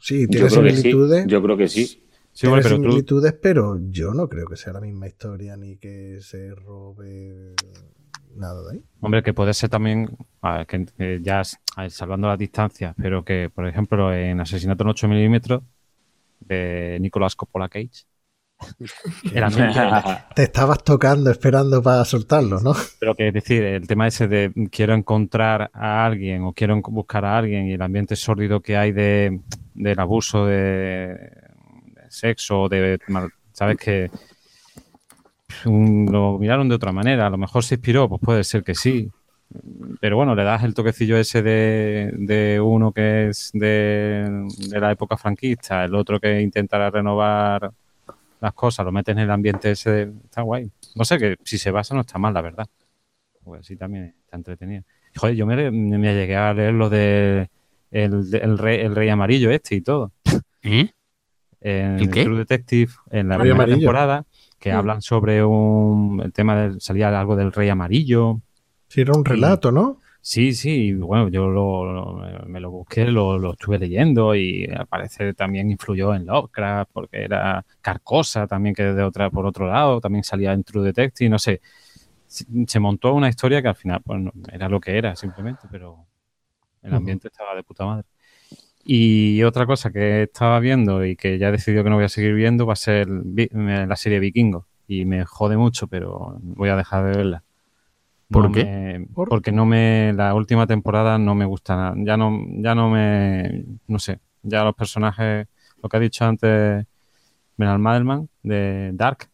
sí, 0.00 0.26
tiene 0.28 0.48
sí. 0.50 0.56
similitudes. 0.56 1.26
Yo 1.26 1.42
creo 1.42 1.56
que 1.56 1.68
sí. 1.68 1.86
Sí, 1.86 2.00
tiene 2.42 2.50
bueno, 2.56 2.62
pero 2.62 2.76
tú, 2.76 2.82
similitudes, 2.82 3.32
pero 3.40 3.78
yo 3.90 4.12
no 4.12 4.28
creo 4.28 4.46
que 4.46 4.56
sea 4.56 4.74
la 4.74 4.80
misma 4.80 5.06
historia 5.06 5.56
ni 5.56 5.76
que 5.78 6.18
se 6.20 6.54
robe 6.54 7.54
nada 8.36 8.62
de 8.68 8.76
ahí. 8.76 8.84
hombre, 9.00 9.22
que 9.22 9.32
puede 9.32 9.54
ser 9.54 9.70
también, 9.70 10.10
a 10.42 10.58
ver, 10.58 10.66
que, 10.66 10.84
que 10.84 11.20
ya 11.22 11.40
es- 11.40 11.58
a 11.76 11.82
ver, 11.82 11.90
salvando 11.90 12.28
las 12.28 12.38
distancias, 12.38 12.94
pero 13.00 13.24
que, 13.24 13.50
por 13.54 13.66
ejemplo, 13.66 14.12
en 14.12 14.38
Asesinato 14.40 14.84
en 14.84 14.90
8 14.90 15.08
milímetros 15.08 15.62
de 16.40 16.98
Nicolas 17.00 17.34
Coppola 17.34 17.68
Cage, 17.68 18.04
era. 19.32 19.48
Te 20.34 20.44
estabas 20.44 20.82
tocando 20.84 21.30
esperando 21.30 21.82
para 21.82 22.04
soltarlo, 22.04 22.60
¿no? 22.60 22.74
Pero 22.98 23.14
que 23.14 23.28
es 23.28 23.34
decir, 23.34 23.62
el 23.62 23.86
tema 23.86 24.06
ese 24.06 24.28
de 24.28 24.52
quiero 24.70 24.94
encontrar 24.94 25.70
a 25.72 26.04
alguien 26.04 26.42
o 26.44 26.52
quiero 26.52 26.80
buscar 26.82 27.24
a 27.24 27.38
alguien 27.38 27.66
y 27.68 27.72
el 27.72 27.82
ambiente 27.82 28.16
sórdido 28.16 28.60
que 28.60 28.76
hay 28.76 28.92
de, 28.92 29.40
del 29.74 29.98
abuso 30.00 30.46
de, 30.46 30.56
de 30.56 32.10
sexo, 32.10 32.68
de 32.68 32.98
mal- 33.08 33.30
sabes 33.52 33.76
que 33.78 34.10
un- 35.64 36.08
lo 36.10 36.38
miraron 36.38 36.68
de 36.68 36.74
otra 36.74 36.92
manera, 36.92 37.26
a 37.26 37.30
lo 37.30 37.38
mejor 37.38 37.64
se 37.64 37.76
inspiró, 37.76 38.08
pues 38.08 38.20
puede 38.22 38.44
ser 38.44 38.62
que 38.62 38.74
sí. 38.74 39.10
Pero 40.00 40.16
bueno, 40.16 40.34
le 40.34 40.42
das 40.42 40.64
el 40.64 40.74
toquecillo 40.74 41.16
ese 41.16 41.40
de, 41.40 42.10
de 42.16 42.60
uno 42.60 42.92
que 42.92 43.28
es 43.28 43.50
de, 43.52 44.44
de 44.70 44.80
la 44.80 44.90
época 44.90 45.16
franquista, 45.16 45.84
el 45.84 45.94
otro 45.94 46.18
que 46.18 46.40
intentará 46.40 46.90
renovar 46.90 47.70
las 48.40 48.52
cosas, 48.54 48.84
lo 48.84 48.92
metes 48.92 49.12
en 49.12 49.20
el 49.20 49.30
ambiente 49.30 49.70
ese, 49.70 49.90
de- 49.90 50.12
está 50.24 50.42
guay. 50.42 50.70
No 50.94 51.04
sé, 51.04 51.18
que 51.18 51.36
si 51.44 51.58
se 51.58 51.70
basa 51.70 51.94
no 51.94 52.02
está 52.02 52.18
mal, 52.18 52.34
la 52.34 52.42
verdad. 52.42 52.66
Pues 53.42 53.60
así 53.60 53.76
también 53.76 54.14
está 54.24 54.36
entretenido. 54.36 54.82
Joder, 55.16 55.34
yo 55.36 55.46
me, 55.46 55.70
me 55.70 56.14
llegué 56.14 56.36
a 56.36 56.52
leer 56.52 56.74
lo 56.74 56.90
de 56.90 57.48
el, 57.90 58.24
el 58.34 58.58
rey, 58.58 58.80
el 58.80 58.94
rey 58.94 59.08
amarillo 59.08 59.50
este 59.50 59.76
y 59.76 59.80
todo. 59.80 60.12
¿Eh? 60.62 60.90
En 61.60 61.98
¿El 61.98 62.10
qué? 62.10 62.24
True 62.24 62.38
Detective, 62.38 62.92
en 63.10 63.28
la 63.28 63.36
Rey 63.38 63.42
primera 63.50 63.64
amarillo. 63.64 63.78
temporada, 63.78 64.24
que 64.58 64.72
hablan 64.72 65.00
sobre 65.02 65.42
un 65.44 66.20
el 66.24 66.32
tema 66.32 66.56
del, 66.60 66.80
salía 66.80 67.18
algo 67.18 67.34
del 67.36 67.52
rey 67.52 67.68
amarillo. 67.68 68.40
Sí, 68.88 69.00
era 69.00 69.12
un 69.16 69.24
relato, 69.24 69.72
¿no? 69.72 70.00
Sí, 70.28 70.54
sí, 70.54 70.92
bueno, 70.94 71.28
yo 71.28 71.46
lo, 71.48 71.84
lo- 71.92 72.46
me 72.48 72.58
lo 72.58 72.70
busqué, 72.72 73.04
lo, 73.04 73.38
lo 73.38 73.52
estuve 73.52 73.78
leyendo 73.78 74.34
y 74.34 74.64
al 74.64 74.86
parecer 74.88 75.34
también 75.36 75.70
influyó 75.70 76.14
en 76.14 76.26
Lovecraft 76.26 76.90
porque 76.92 77.22
era 77.22 77.64
Carcosa 77.80 78.46
también 78.48 78.74
que 78.74 78.82
de 78.82 79.02
otra 79.04 79.30
por 79.30 79.46
otro 79.46 79.68
lado, 79.68 80.00
también 80.00 80.24
salía 80.24 80.52
en 80.52 80.64
True 80.64 80.84
Detective, 80.84 81.30
no 81.30 81.38
sé. 81.38 81.60
Se, 82.26 82.46
se 82.66 82.80
montó 82.80 83.14
una 83.14 83.28
historia 83.28 83.62
que 83.62 83.68
al 83.68 83.76
final 83.76 84.02
pues, 84.04 84.20
no- 84.20 84.32
era 84.52 84.68
lo 84.68 84.80
que 84.80 84.98
era 84.98 85.16
simplemente, 85.16 85.68
pero 85.68 86.06
el 86.82 86.94
ambiente 86.94 87.28
estaba 87.28 87.54
de 87.56 87.64
puta 87.64 87.86
madre. 87.86 88.06
Y 88.84 89.42
otra 89.44 89.66
cosa 89.66 89.90
que 89.92 90.24
estaba 90.24 90.60
viendo 90.60 91.04
y 91.06 91.16
que 91.16 91.38
ya 91.38 91.48
he 91.48 91.52
decidido 91.52 91.84
que 91.84 91.90
no 91.90 91.96
voy 91.96 92.06
a 92.06 92.10
seguir 92.10 92.34
viendo 92.34 92.66
va 92.66 92.74
a 92.74 92.76
ser 92.76 93.08
vi- 93.10 93.48
la 93.52 93.96
serie 93.96 94.20
Vikingo. 94.20 94.68
Y 94.88 95.06
me 95.06 95.24
jode 95.26 95.56
mucho, 95.58 95.88
pero 95.88 96.38
voy 96.42 96.70
a 96.70 96.76
dejar 96.76 97.04
de 97.06 97.18
verla. 97.18 97.44
¿Por 98.30 98.44
No 98.44 98.52
qué? 98.52 98.64
me- 98.64 99.06
¿Por? 99.14 99.28
Porque 99.28 99.52
no 99.52 99.66
me. 99.66 100.12
La 100.14 100.34
última 100.34 100.66
temporada 100.66 101.18
no 101.18 101.34
me 101.34 101.44
gusta 101.44 101.76
nada. 101.76 101.94
Ya 101.98 102.16
no, 102.16 102.44
ya 102.58 102.74
no 102.74 102.90
me. 102.90 103.64
No 103.86 103.98
sé. 103.98 104.18
Ya 104.42 104.64
los 104.64 104.74
personajes. 104.74 105.46
Lo 105.82 105.88
que 105.88 105.96
ha 105.96 106.00
dicho 106.00 106.24
antes 106.24 106.84
Benal 107.56 107.78
Madelman 107.78 108.28
de 108.42 108.90
Dark. 108.94 109.28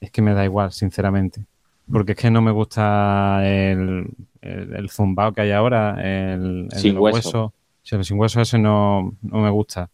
Es 0.00 0.10
que 0.10 0.22
me 0.22 0.34
da 0.34 0.44
igual, 0.44 0.72
sinceramente. 0.72 1.44
Porque 1.90 2.12
es 2.12 2.18
que 2.18 2.30
no 2.30 2.42
me 2.42 2.50
gusta 2.50 3.40
el, 3.44 4.06
el, 4.42 4.74
el 4.76 4.90
zumbao 4.90 5.32
que 5.32 5.40
hay 5.40 5.52
ahora. 5.52 5.96
El, 6.00 6.68
el 6.70 6.78
Sin 6.78 6.98
hueso. 6.98 7.54
Sí, 7.82 7.96
el 7.96 8.04
sin 8.04 8.18
hueso 8.18 8.40
ese 8.42 8.58
no, 8.58 9.14
no 9.22 9.38
me 9.40 9.48
gusta. 9.50 9.88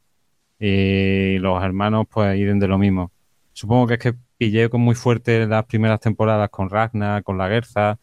Y 0.59 1.39
los 1.39 1.63
hermanos, 1.63 2.07
pues,iden 2.11 2.59
de 2.59 2.69
lo 2.69 2.79
mismo. 2.79 3.13
Supongo 3.53 3.87
que 3.87 3.95
es 3.95 4.01
que 4.01 4.15
pillé 4.37 4.69
con 4.69 4.81
muy 4.81 4.95
fuerte 4.97 5.47
las 5.47 5.65
primeras 5.65 6.01
temporadas 6.01 6.51
con 6.51 6.69
Ragnar, 6.69 7.23
con 7.23 7.39
la 7.39 7.49
Guerza 7.49 7.99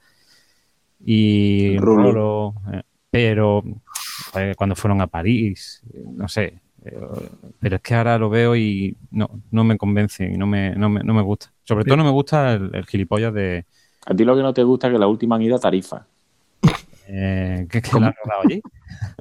y 1.06 1.80
Rolo. 1.86 2.56
Eh, 2.74 2.82
pero 3.10 3.64
joder, 4.32 4.56
cuando 4.56 4.76
fueron 4.76 5.02
a 5.02 5.08
París, 5.08 5.82
eh, 5.94 6.04
no 6.06 6.28
sé. 6.28 6.62
eh, 6.86 6.98
Pero 7.60 7.76
es 7.78 7.82
que 7.82 7.96
ahora 7.96 8.18
lo 8.18 8.30
veo 8.30 8.56
y 8.56 8.98
no, 9.12 9.30
no 9.52 9.64
me 9.64 9.78
convence 9.78 10.26
y 10.26 10.38
no 10.38 10.48
me, 10.48 10.76
no 10.76 10.90
me, 10.90 11.04
no 11.04 11.14
me 11.14 11.22
gusta. 11.22 11.54
Sobre 11.64 11.86
todo 11.86 11.98
no 11.98 12.04
me 12.06 12.12
gusta 12.12 12.54
el, 12.54 12.72
el 12.76 12.86
gilipollas 12.86 13.34
de 13.34 13.66
A 14.06 14.14
ti 14.18 14.24
lo 14.26 14.36
que 14.36 14.44
no 14.44 14.54
te 14.54 14.62
gusta 14.64 14.86
es 14.88 14.94
que 14.94 15.00
la 15.00 15.08
última 15.08 15.38
han 15.38 15.42
ido 15.42 15.56
a 15.56 15.60
Tarifa. 15.60 16.06
eh, 17.08 17.68
que, 17.70 17.82
que 17.82 17.92
¿Cómo? 17.92 18.00
la 18.00 18.08
han 18.08 18.14
rodado 18.24 18.42
allí. 18.44 18.64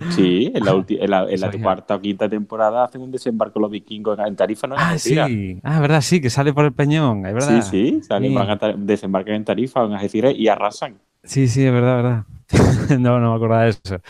Sí, 0.09 0.53
en 0.55 0.65
la, 0.65 0.75
ulti- 0.75 0.99
en 1.01 1.11
la, 1.11 1.31
en 1.31 1.41
la 1.41 1.53
cuarta 1.53 1.97
o 1.97 2.01
quinta 2.03 2.29
temporada 2.29 2.85
hacen 2.85 3.03
un 3.03 3.13
desembarco 3.13 3.61
los 3.61 3.71
vikingos 3.71 4.19
en 4.21 4.37
Tarifa, 4.37 4.67
¿no? 4.69 4.83
Ah, 4.83 4.99
sí. 4.99 5.61
Ah, 5.65 5.81
verdad, 5.81 6.01
sí, 6.01 6.21
que 6.21 6.31
sale 6.31 6.53
por 6.53 6.65
el 6.65 6.73
peñón, 6.75 7.27
es 7.27 7.35
verdad. 7.35 7.61
Sí, 7.63 7.63
sí, 7.63 8.03
salen, 8.03 8.33
Sí. 8.33 8.35
van 8.35 8.51
a 8.51 8.73
desembarcan 8.77 9.35
en 9.35 9.45
Tarifa, 9.45 9.85
en 9.85 9.93
Algeciras 9.95 10.33
y 10.37 10.47
arrasan. 10.49 11.01
Sí, 11.23 11.49
sí, 11.49 11.65
es 11.65 11.73
verdad, 11.73 11.97
verdad. 11.97 12.27
no, 12.99 13.21
no 13.21 13.31
me 13.31 13.37
acordaba 13.37 13.65
de 13.65 13.71
eso. 13.71 14.01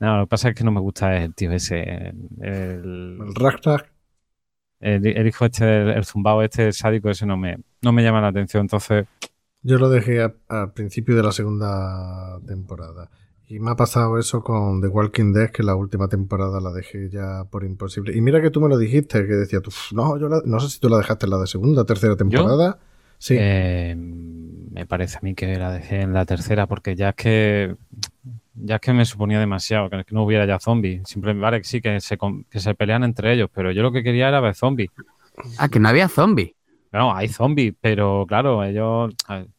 No, 0.00 0.18
lo 0.18 0.24
que 0.26 0.30
pasa 0.30 0.48
es 0.50 0.54
que 0.54 0.64
no 0.64 0.72
me 0.72 0.80
gusta 0.80 1.16
el 1.16 1.34
tío 1.34 1.52
ese. 1.52 1.82
El, 2.40 3.18
El 3.20 3.34
Ragnar. 3.34 3.86
el- 4.80 5.06
el 5.06 5.26
hijo 5.26 5.44
este, 5.46 5.82
el, 5.82 5.88
el 5.90 6.04
zumbao 6.04 6.42
este, 6.42 6.66
el 6.66 6.72
sádico 6.72 7.10
ese 7.10 7.26
no 7.26 7.36
me, 7.36 7.58
no 7.82 7.92
me 7.92 8.02
llama 8.02 8.20
la 8.20 8.28
atención. 8.28 8.62
Entonces, 8.62 9.06
Yo 9.62 9.78
lo 9.78 9.90
dejé 9.90 10.22
a- 10.22 10.34
al 10.48 10.72
principio 10.72 11.16
de 11.16 11.22
la 11.22 11.32
segunda 11.32 12.40
temporada. 12.46 13.10
Y 13.48 13.60
me 13.60 13.70
ha 13.72 13.76
pasado 13.76 14.18
eso 14.18 14.42
con 14.44 14.80
The 14.82 14.88
Walking 14.88 15.32
Dead, 15.32 15.50
que 15.50 15.62
la 15.62 15.74
última 15.76 16.08
temporada 16.08 16.60
la 16.60 16.70
dejé 16.72 17.10
ya 17.10 17.44
por 17.50 17.64
imposible. 17.64 18.16
Y 18.16 18.20
mira 18.20 18.42
que 18.42 18.50
tú 18.50 18.60
me 18.60 18.68
lo 18.68 18.78
dijiste, 18.78 19.26
que 19.26 19.34
decía 19.34 19.60
tú, 19.60 19.70
"Uf, 19.70 19.92
no, 19.92 20.18
yo 20.18 20.28
la- 20.28 20.42
no 20.46 20.60
sé 20.60 20.68
si 20.70 20.80
tú 20.80 20.88
la 20.90 20.98
dejaste 20.98 21.26
en 21.26 21.30
la 21.30 21.38
de 21.38 21.46
segunda, 21.46 21.84
tercera 21.84 22.16
temporada. 22.16 22.78
Sí. 23.18 23.36
eh, 23.38 23.94
me 23.96 24.86
parece 24.86 25.18
a 25.18 25.20
mí 25.22 25.34
que 25.34 25.56
la 25.56 25.72
dejé 25.72 26.02
en 26.02 26.12
la 26.12 26.24
tercera 26.24 26.66
porque 26.66 26.94
ya 26.94 27.10
es 27.10 27.14
que 27.16 27.74
ya 28.54 28.76
es 28.76 28.80
que 28.80 28.92
me 28.92 29.04
suponía 29.04 29.38
demasiado 29.40 29.88
que 29.90 30.04
no 30.10 30.24
hubiera 30.24 30.44
ya 30.46 30.58
zombies. 30.58 31.02
Siempre 31.08 31.32
vale 31.34 31.58
que 31.58 31.64
sí 31.64 31.80
que 31.80 32.00
se, 32.00 32.18
que 32.50 32.60
se 32.60 32.74
pelean 32.74 33.04
entre 33.04 33.32
ellos, 33.32 33.50
pero 33.52 33.70
yo 33.72 33.82
lo 33.82 33.92
que 33.92 34.02
quería 34.02 34.28
era 34.28 34.40
ver 34.40 34.54
zombies. 34.54 34.90
Ah, 35.58 35.68
que 35.68 35.78
no 35.78 35.88
había 35.88 36.08
zombies. 36.08 36.52
No, 36.92 37.14
hay 37.14 37.28
zombies, 37.28 37.74
pero 37.80 38.24
claro, 38.26 38.64
ellos 38.64 39.14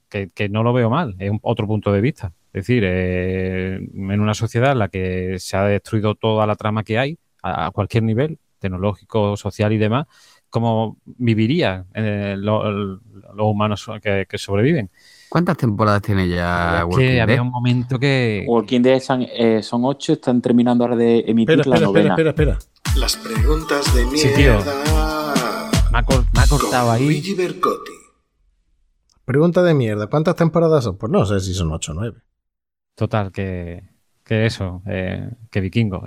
que, 0.10 0.30
que 0.34 0.50
no 0.50 0.64
lo 0.64 0.74
veo 0.74 0.90
mal, 0.90 1.16
es 1.20 1.30
un- 1.30 1.40
otro 1.44 1.68
punto 1.68 1.92
de 1.94 2.02
vista. 2.02 2.34
Es 2.52 2.66
decir, 2.66 2.84
eh, 2.86 3.76
en 3.76 4.20
una 4.20 4.34
sociedad 4.34 4.72
en 4.72 4.80
la 4.80 4.88
que 4.90 5.36
se 5.38 5.56
ha 5.56 5.64
destruido 5.66 6.16
toda 6.16 6.48
la 6.48 6.56
trama 6.56 6.84
que 6.84 6.98
hay, 6.98 7.18
a, 7.44 7.68
a 7.68 7.72
cualquier 7.72 8.04
nivel, 8.04 8.40
tecnológico, 8.58 9.38
social 9.38 9.72
y 9.72 9.78
demás, 9.78 10.08
¿cómo 10.50 10.98
vivirían 11.06 11.86
eh, 11.94 12.36
lo- 12.38 12.70
lo- 12.72 13.00
los 13.36 13.48
humanos 13.48 13.90
que, 14.02 14.26
que 14.30 14.38
sobreviven? 14.38 14.90
¿Cuántas 15.30 15.58
temporadas 15.58 16.02
tiene 16.02 16.28
ya 16.28 16.84
Walking 16.86 16.98
que 16.98 17.12
Dead? 17.14 17.22
había 17.22 17.42
un 17.42 17.52
momento 17.52 18.00
que... 18.00 18.46
Walking 18.48 18.82
Dead 18.82 19.00
son, 19.00 19.22
eh, 19.32 19.62
son 19.62 19.82
ocho, 19.86 20.14
están 20.14 20.42
terminando 20.42 20.84
ahora 20.84 20.96
de 20.96 21.20
emitir 21.28 21.60
Espera, 21.60 21.80
la 21.80 21.86
espera, 21.86 21.86
espera, 21.86 22.16
novena. 22.16 22.32
espera, 22.32 22.58
espera. 22.58 23.00
Las 23.00 23.16
preguntas 23.18 23.94
de 23.96 24.18
Sí, 24.18 24.28
tío. 24.36 24.54
mierda. 24.56 24.74
Me 25.92 25.98
ha, 26.00 26.04
cor- 26.04 26.26
me 26.34 26.42
ha 26.42 26.48
cortado 26.48 26.88
con 26.88 26.96
ahí. 26.96 27.04
Luigi 27.06 27.34
Bercotti. 27.36 27.92
Pregunta 29.26 29.62
de 29.62 29.74
mierda. 29.74 30.08
¿Cuántas 30.08 30.36
temporadas 30.36 30.84
son? 30.84 30.98
Pues 30.98 31.12
no 31.12 31.26
sé 31.26 31.40
si 31.40 31.54
son 31.54 31.72
8 31.72 31.92
o 31.92 31.96
9. 31.96 32.18
Total, 32.96 33.32
que, 33.32 33.84
que 34.24 34.46
eso, 34.46 34.82
eh, 34.88 35.30
que 35.52 35.62
vikingo. 35.62 36.04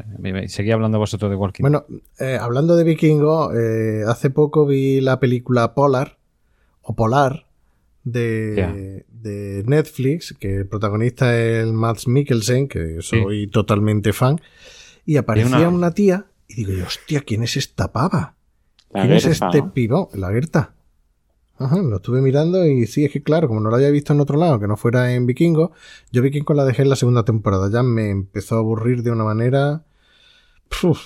Seguía 0.49 0.75
hablando 0.75 0.99
vosotros 0.99 1.31
de 1.31 1.37
Walking 1.37 1.63
Bueno, 1.63 1.85
eh, 2.19 2.39
hablando 2.41 2.75
de 2.77 2.85
vikingo, 2.85 3.53
eh, 3.55 4.03
hace 4.09 4.31
poco 4.31 4.67
vi 4.67 5.01
la 5.01 5.21
película 5.21 5.75
Polar, 5.75 6.19
o 6.83 6.95
Polar, 6.95 7.47
de, 8.05 9.05
de 9.09 9.63
Netflix, 9.67 10.35
que 10.39 10.57
el 10.59 10.67
protagonista 10.67 11.39
es 11.39 11.63
el 11.65 11.73
Mads 11.73 12.09
Mikkelsen, 12.09 12.67
que 12.69 13.01
soy 13.01 13.47
totalmente 13.47 14.13
fan, 14.13 14.41
y 15.07 15.17
aparecía 15.17 15.57
una- 15.59 15.69
una... 15.69 15.91
tía, 15.95 16.27
y 16.49 16.55
digo 16.57 16.73
yo, 16.73 16.85
hostia, 16.87 17.21
¿quién 17.21 17.43
es 17.45 17.57
esta 17.57 17.93
pava? 17.93 18.35
La 18.91 19.03
¿Quién 19.03 19.13
es 19.15 19.25
este 19.27 19.63
¿no? 19.89 20.09
La 20.15 20.31
Gerta. 20.33 20.75
Ajá, 21.59 21.77
lo 21.81 21.97
estuve 21.97 22.21
mirando 22.21 22.67
y 22.67 22.87
sí, 22.87 23.05
es 23.05 23.13
que 23.13 23.23
claro, 23.23 23.47
como 23.47 23.61
no 23.61 23.71
lo 23.71 23.77
había 23.77 23.91
visto 23.91 24.13
en 24.13 24.21
otro 24.21 24.37
lado, 24.37 24.59
que 24.59 24.67
no 24.67 24.77
fuera 24.77 25.15
en 25.15 25.27
Vikingo, 25.27 25.71
yo 26.11 26.21
Vikingo 26.23 26.55
la 26.55 26.65
dejé 26.65 26.83
en 26.83 26.89
la 26.89 26.97
segunda 26.97 27.25
temporada, 27.25 27.71
ya 27.71 27.83
me 27.85 28.11
empezó 28.11 28.57
a 28.57 28.59
aburrir 28.59 29.03
de 29.05 29.13
una 29.13 29.23
manera... 29.25 29.85
Puf, 30.81 31.01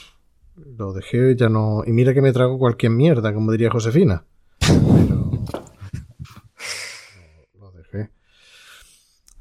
lo 0.78 0.92
dejé, 0.94 1.36
ya 1.36 1.48
no... 1.50 1.82
Y 1.86 1.92
mira 1.92 2.14
que 2.14 2.22
me 2.22 2.32
trago 2.32 2.58
cualquier 2.58 2.92
mierda, 2.92 3.34
como 3.34 3.52
diría 3.52 3.68
Josefina. 3.70 4.24
Pero... 4.60 5.30
Lo 7.58 7.70
dejé. 7.72 8.10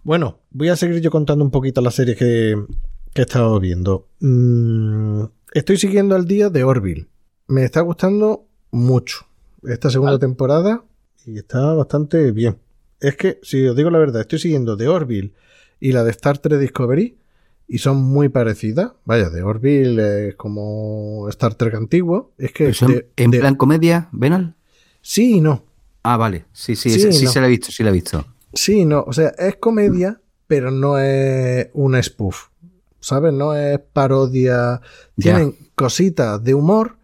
Bueno, 0.05 0.41
voy 0.51 0.69
a 0.69 0.75
seguir 0.75 1.01
yo 1.01 1.09
contando 1.09 1.43
un 1.43 1.49
poquito 1.49 1.81
las 1.81 1.95
series 1.95 2.15
que, 2.15 2.55
que 3.11 3.21
he 3.21 3.25
estado 3.25 3.59
viendo. 3.59 4.07
Mm, 4.19 5.23
estoy 5.53 5.77
siguiendo 5.77 6.15
al 6.15 6.25
día 6.27 6.51
de 6.51 6.63
Orville. 6.63 7.07
Me 7.47 7.63
está 7.63 7.81
gustando 7.81 8.45
mucho 8.69 9.25
esta 9.63 9.89
segunda 9.89 10.19
temporada 10.19 10.83
y 11.25 11.39
está 11.39 11.73
bastante 11.73 12.31
bien. 12.31 12.59
Es 12.99 13.17
que, 13.17 13.39
si 13.41 13.65
os 13.67 13.75
digo 13.75 13.89
la 13.89 13.97
verdad, 13.97 14.21
estoy 14.21 14.37
siguiendo 14.37 14.75
de 14.75 14.87
Orville 14.87 15.33
y 15.79 15.91
la 15.91 16.03
de 16.03 16.11
Star 16.11 16.37
Trek 16.37 16.59
Discovery 16.59 17.17
y 17.67 17.79
son 17.79 17.97
muy 17.97 18.29
parecidas. 18.29 18.91
Vaya, 19.05 19.31
de 19.31 19.41
Orville 19.41 20.27
es 20.29 20.35
como 20.35 21.27
Star 21.29 21.55
Trek 21.55 21.73
antiguo. 21.73 22.31
Es 22.37 22.51
que 22.51 22.69
¿Eso 22.69 22.85
en, 22.85 22.91
de- 22.91 23.09
en 23.17 23.31
de- 23.31 23.39
plan 23.39 23.55
comedia, 23.55 24.07
Benal? 24.11 24.53
sí 25.01 25.37
y 25.37 25.41
no. 25.41 25.65
Ah, 26.03 26.17
vale. 26.17 26.45
Sí, 26.53 26.75
sí, 26.75 26.91
Sí, 26.91 26.99
sí, 26.99 27.11
sí 27.11 27.25
no. 27.25 27.31
se 27.31 27.41
la 27.41 27.47
he 27.47 27.49
visto, 27.49 27.71
sí 27.71 27.81
la 27.81 27.89
he 27.89 27.93
visto. 27.93 28.23
Sí, 28.55 28.85
no, 28.85 29.03
o 29.05 29.13
sea, 29.13 29.29
es 29.37 29.57
comedia, 29.57 30.21
pero 30.47 30.71
no 30.71 30.97
es 30.97 31.69
una 31.73 32.01
spoof. 32.01 32.47
¿Sabes? 32.99 33.33
No 33.33 33.55
es 33.55 33.79
parodia. 33.93 34.81
Tienen 35.15 35.55
cositas 35.75 36.43
de 36.43 36.55
humor, 36.55 36.97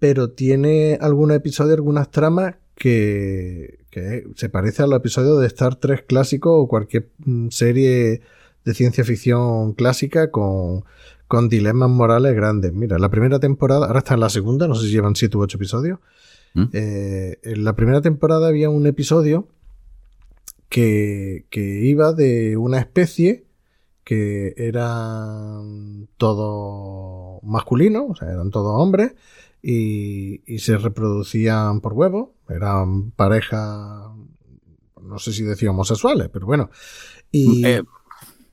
pero 0.00 0.30
tiene 0.30 0.98
algunos 1.00 1.36
episodios, 1.36 1.76
algunas 1.76 2.10
tramas 2.10 2.56
que, 2.74 3.84
que 3.90 4.26
se 4.34 4.48
parece 4.48 4.82
a 4.82 4.86
los 4.88 4.96
episodios 4.96 5.40
de 5.40 5.46
Star 5.46 5.76
Trek 5.76 6.06
clásico 6.06 6.58
o 6.58 6.66
cualquier 6.66 7.10
mm, 7.18 7.50
serie 7.50 8.22
de 8.64 8.74
ciencia 8.74 9.04
ficción 9.04 9.74
clásica 9.74 10.30
con, 10.30 10.84
con 11.28 11.48
dilemas 11.48 11.90
morales 11.90 12.34
grandes. 12.34 12.72
Mira, 12.72 12.98
la 12.98 13.10
primera 13.10 13.38
temporada, 13.38 13.86
ahora 13.86 14.00
está 14.00 14.14
en 14.14 14.20
la 14.20 14.30
segunda, 14.30 14.66
no 14.66 14.74
sé 14.74 14.86
si 14.86 14.92
llevan 14.92 15.14
7 15.14 15.36
u 15.36 15.42
8 15.42 15.56
episodios. 15.56 15.98
¿Mm? 16.54 16.64
Eh, 16.72 17.38
en 17.42 17.64
la 17.64 17.76
primera 17.76 18.00
temporada 18.00 18.48
había 18.48 18.70
un 18.70 18.86
episodio 18.86 19.46
que, 20.74 21.46
que 21.50 21.60
iba 21.84 22.12
de 22.14 22.56
una 22.56 22.80
especie 22.80 23.46
que 24.02 24.54
eran 24.56 26.08
todos 26.16 27.40
masculinos, 27.44 28.06
o 28.08 28.14
sea, 28.16 28.32
eran 28.32 28.50
todos 28.50 28.72
hombres, 28.82 29.12
y, 29.62 30.42
y 30.52 30.58
se 30.58 30.76
reproducían 30.76 31.80
por 31.80 31.92
huevo. 31.92 32.34
Eran 32.48 33.12
pareja, 33.12 34.12
no 35.00 35.18
sé 35.20 35.32
si 35.32 35.44
decía 35.44 35.70
homosexuales, 35.70 36.28
pero 36.32 36.44
bueno. 36.46 36.70
Y 37.30 37.64
Eh. 37.64 37.82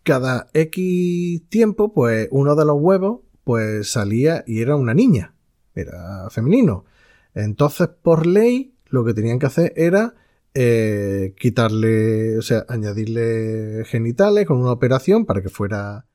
cada 0.03 0.51
X 0.53 1.41
tiempo, 1.49 1.91
pues 1.91 2.27
uno 2.29 2.55
de 2.55 2.65
los 2.65 2.77
huevos, 2.79 3.21
pues 3.43 3.89
salía 3.89 4.43
y 4.45 4.61
era 4.61 4.75
una 4.75 4.93
niña. 4.93 5.33
Era 5.73 6.29
femenino. 6.29 6.85
Entonces, 7.33 7.87
por 7.87 8.27
ley, 8.27 8.75
lo 8.89 9.03
que 9.03 9.15
tenían 9.15 9.39
que 9.39 9.47
hacer 9.47 9.73
era 9.75 10.13
eh, 10.53 11.33
quitarle, 11.39 12.37
o 12.37 12.41
sea, 12.41 12.65
añadirle 12.67 13.83
genitales 13.85 14.45
con 14.45 14.57
una 14.57 14.71
operación 14.71 15.25
para 15.25 15.41
que 15.41 15.49
fuera 15.49 16.05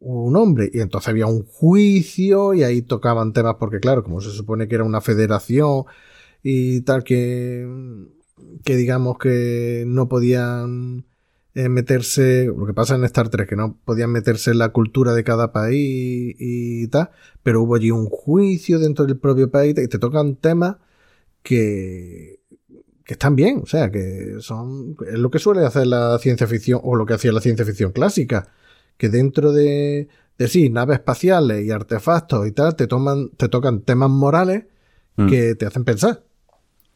un 0.00 0.36
hombre. 0.36 0.70
Y 0.72 0.80
entonces 0.80 1.08
había 1.08 1.26
un 1.26 1.44
juicio 1.44 2.54
y 2.54 2.62
ahí 2.62 2.82
tocaban 2.82 3.32
temas 3.32 3.56
porque, 3.58 3.80
claro, 3.80 4.02
como 4.04 4.20
se 4.20 4.30
supone 4.30 4.68
que 4.68 4.76
era 4.76 4.84
una 4.84 5.00
federación 5.00 5.84
y 6.42 6.82
tal, 6.82 7.04
que, 7.04 7.66
que 8.64 8.76
digamos 8.76 9.18
que 9.18 9.84
no 9.86 10.08
podían 10.08 11.06
eh, 11.54 11.68
meterse, 11.68 12.46
lo 12.46 12.66
que 12.66 12.74
pasa 12.74 12.96
en 12.96 13.04
Star 13.04 13.30
Trek, 13.30 13.48
que 13.48 13.56
no 13.56 13.78
podían 13.84 14.12
meterse 14.12 14.50
en 14.52 14.58
la 14.58 14.70
cultura 14.70 15.14
de 15.14 15.24
cada 15.24 15.52
país 15.52 16.36
y 16.38 16.86
tal, 16.88 17.10
pero 17.42 17.62
hubo 17.62 17.76
allí 17.76 17.90
un 17.90 18.06
juicio 18.10 18.78
dentro 18.78 19.06
del 19.06 19.18
propio 19.18 19.50
país 19.50 19.74
y 19.78 19.88
te 19.88 19.98
tocan 19.98 20.36
temas 20.36 20.76
que, 21.42 22.35
que 23.06 23.14
están 23.14 23.36
bien, 23.36 23.60
o 23.62 23.66
sea, 23.66 23.90
que 23.90 24.36
son 24.40 24.96
es 25.06 25.18
lo 25.18 25.30
que 25.30 25.38
suele 25.38 25.64
hacer 25.64 25.86
la 25.86 26.18
ciencia 26.18 26.46
ficción 26.46 26.80
o 26.82 26.96
lo 26.96 27.06
que 27.06 27.14
hacía 27.14 27.32
la 27.32 27.40
ciencia 27.40 27.64
ficción 27.64 27.92
clásica, 27.92 28.48
que 28.98 29.08
dentro 29.08 29.52
de, 29.52 30.08
de 30.36 30.48
sí, 30.48 30.68
naves 30.68 30.98
espaciales 30.98 31.64
y 31.64 31.70
artefactos 31.70 32.46
y 32.46 32.52
tal, 32.52 32.76
te 32.76 32.86
toman, 32.86 33.30
te 33.36 33.48
tocan 33.48 33.80
temas 33.82 34.10
morales 34.10 34.64
Mm. 35.18 35.28
que 35.30 35.54
te 35.54 35.64
hacen 35.64 35.84
pensar. 35.84 36.24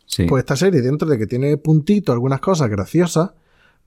Sí. 0.04 0.26
Pues 0.26 0.42
esta 0.42 0.54
serie, 0.54 0.82
dentro 0.82 1.08
de 1.08 1.16
que 1.16 1.26
tiene 1.26 1.56
puntito, 1.56 2.12
algunas 2.12 2.40
cosas 2.40 2.68
graciosas, 2.68 3.30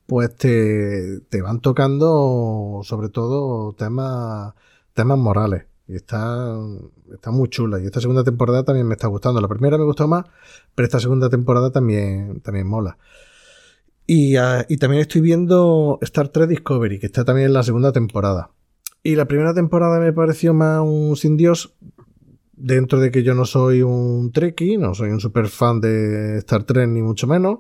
pues 0.07 0.35
te, 0.35 1.19
te 1.29 1.41
van 1.43 1.59
tocando 1.61 2.81
sobre 2.83 3.09
todo 3.09 3.73
temas, 3.73 4.53
temas 4.95 5.19
morales. 5.19 5.65
Y 5.87 5.95
está, 5.97 6.57
está 7.13 7.31
muy 7.31 7.49
chula. 7.49 7.79
Y 7.79 7.85
esta 7.85 7.99
segunda 7.99 8.23
temporada 8.23 8.63
también 8.63 8.87
me 8.87 8.93
está 8.93 9.07
gustando. 9.07 9.41
La 9.41 9.47
primera 9.47 9.77
me 9.77 9.83
gustó 9.83 10.07
más, 10.07 10.25
pero 10.75 10.85
esta 10.85 10.99
segunda 10.99 11.29
temporada 11.29 11.71
también, 11.71 12.41
también 12.41 12.67
mola. 12.67 12.97
Y, 14.05 14.35
ah, 14.35 14.65
y 14.67 14.77
también 14.77 15.01
estoy 15.01 15.21
viendo 15.21 15.97
Star 16.01 16.29
Trek 16.29 16.49
Discovery, 16.49 16.99
que 16.99 17.05
está 17.05 17.23
también 17.23 17.47
en 17.47 17.53
la 17.53 17.63
segunda 17.63 17.91
temporada. 17.91 18.51
Y 19.01 19.15
la 19.15 19.25
primera 19.25 19.53
temporada 19.53 19.99
me 19.99 20.13
pareció 20.13 20.53
más 20.53 20.81
un 20.81 21.15
sin 21.15 21.35
Dios, 21.37 21.75
dentro 22.53 22.99
de 22.99 23.11
que 23.11 23.23
yo 23.23 23.33
no 23.33 23.45
soy 23.45 23.81
un 23.81 24.31
Trekkie, 24.31 24.77
no 24.77 24.93
soy 24.93 25.09
un 25.09 25.19
super 25.19 25.47
fan 25.47 25.81
de 25.81 26.37
Star 26.39 26.63
Trek, 26.63 26.87
ni 26.87 27.01
mucho 27.01 27.27
menos. 27.27 27.59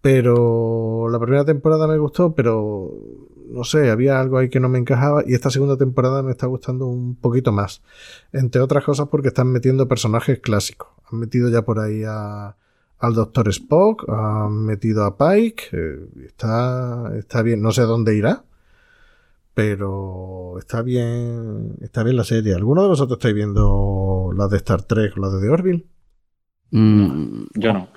Pero 0.00 1.08
la 1.10 1.18
primera 1.18 1.44
temporada 1.44 1.86
me 1.86 1.98
gustó, 1.98 2.34
pero 2.34 2.90
no 3.48 3.64
sé, 3.64 3.90
había 3.90 4.20
algo 4.20 4.38
ahí 4.38 4.48
que 4.48 4.60
no 4.60 4.68
me 4.68 4.78
encajaba. 4.78 5.22
Y 5.26 5.34
esta 5.34 5.50
segunda 5.50 5.76
temporada 5.76 6.22
me 6.22 6.30
está 6.32 6.46
gustando 6.46 6.86
un 6.86 7.16
poquito 7.16 7.52
más. 7.52 7.82
Entre 8.32 8.60
otras 8.60 8.84
cosas 8.84 9.08
porque 9.08 9.28
están 9.28 9.48
metiendo 9.52 9.88
personajes 9.88 10.40
clásicos. 10.40 10.88
Han 11.10 11.18
metido 11.20 11.48
ya 11.50 11.62
por 11.62 11.78
ahí 11.78 12.02
a, 12.06 12.56
al 12.98 13.14
Doctor 13.14 13.48
Spock, 13.48 14.08
han 14.08 14.64
metido 14.64 15.04
a 15.04 15.16
Pike. 15.16 15.64
eh, 15.72 16.08
está, 16.26 17.12
está 17.18 17.42
bien, 17.42 17.62
no 17.62 17.72
sé 17.72 17.82
a 17.82 17.84
dónde 17.84 18.16
irá. 18.16 18.44
Pero 19.54 20.58
está 20.58 20.82
bien, 20.82 21.76
está 21.80 22.02
bien 22.02 22.16
la 22.16 22.24
serie. 22.24 22.54
¿Alguno 22.54 22.82
de 22.82 22.88
vosotros 22.88 23.16
estáis 23.18 23.34
viendo 23.34 24.30
la 24.36 24.48
de 24.48 24.58
Star 24.58 24.82
Trek 24.82 25.16
o 25.16 25.20
la 25.20 25.30
de 25.30 25.40
The 25.40 25.48
Orville? 25.48 25.86
Mm, 26.72 27.44
Yo 27.54 27.72
no. 27.72 27.88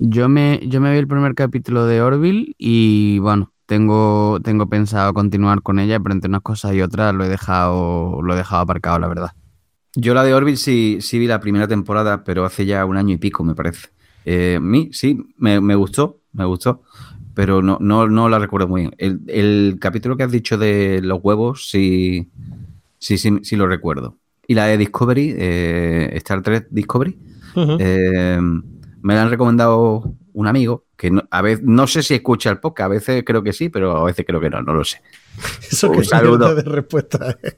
Yo 0.00 0.28
me, 0.28 0.60
yo 0.66 0.80
me 0.80 0.90
vi 0.92 0.98
el 0.98 1.06
primer 1.06 1.34
capítulo 1.34 1.84
de 1.84 2.00
Orville 2.00 2.54
y 2.58 3.18
bueno, 3.18 3.52
tengo, 3.70 4.40
tengo 4.42 4.68
pensado 4.68 5.14
continuar 5.14 5.62
con 5.62 5.78
ella, 5.78 6.00
pero 6.00 6.12
entre 6.12 6.28
unas 6.28 6.42
cosas 6.42 6.74
y 6.74 6.82
otras 6.82 7.14
lo 7.14 7.22
he 7.22 7.28
dejado, 7.28 8.20
lo 8.20 8.34
he 8.34 8.36
dejado 8.36 8.62
aparcado, 8.62 8.98
la 8.98 9.06
verdad. 9.06 9.30
Yo 9.94 10.12
la 10.12 10.24
de 10.24 10.34
Orville 10.34 10.56
sí, 10.56 10.98
sí 11.00 11.20
vi 11.20 11.28
la 11.28 11.38
primera 11.38 11.68
temporada, 11.68 12.24
pero 12.24 12.44
hace 12.44 12.66
ya 12.66 12.84
un 12.84 12.96
año 12.96 13.14
y 13.14 13.18
pico, 13.18 13.44
me 13.44 13.54
parece. 13.54 13.90
Eh, 14.24 14.56
a 14.56 14.60
mí 14.60 14.88
sí, 14.90 15.24
me, 15.36 15.60
me 15.60 15.76
gustó, 15.76 16.18
me 16.32 16.44
gustó, 16.46 16.82
pero 17.32 17.62
no, 17.62 17.78
no, 17.80 18.08
no 18.08 18.28
la 18.28 18.40
recuerdo 18.40 18.66
muy 18.66 18.80
bien. 18.80 18.94
El, 18.98 19.20
el 19.28 19.78
capítulo 19.80 20.16
que 20.16 20.24
has 20.24 20.32
dicho 20.32 20.58
de 20.58 21.00
los 21.00 21.20
huevos, 21.22 21.70
sí, 21.70 22.28
sí, 22.98 23.18
sí, 23.18 23.38
sí 23.44 23.54
lo 23.54 23.68
recuerdo. 23.68 24.16
Y 24.48 24.54
la 24.54 24.66
de 24.66 24.78
Discovery, 24.78 25.32
eh, 25.38 26.10
Star 26.14 26.42
Trek 26.42 26.66
Discovery, 26.72 27.16
eh, 27.78 28.40
me 29.00 29.14
la 29.14 29.22
han 29.22 29.30
recomendado 29.30 30.12
un 30.32 30.46
amigo 30.48 30.86
que 31.00 31.10
no, 31.10 31.22
a 31.30 31.40
veces 31.40 31.64
no 31.64 31.86
sé 31.86 32.02
si 32.02 32.12
escucha 32.14 32.50
el 32.50 32.58
podcast, 32.58 32.84
a 32.84 32.88
veces 32.88 33.22
creo 33.24 33.42
que 33.42 33.54
sí, 33.54 33.70
pero 33.70 33.96
a 33.96 34.04
veces 34.04 34.26
creo 34.26 34.38
que 34.38 34.50
no, 34.50 34.60
no 34.60 34.74
lo 34.74 34.84
sé. 34.84 35.00
Eso 35.70 35.90
Un 35.90 35.96
que 35.98 36.04
saludo. 36.04 36.48
mierda 36.48 36.54
de 36.62 36.62
respuesta. 36.70 37.38
¿eh? 37.42 37.56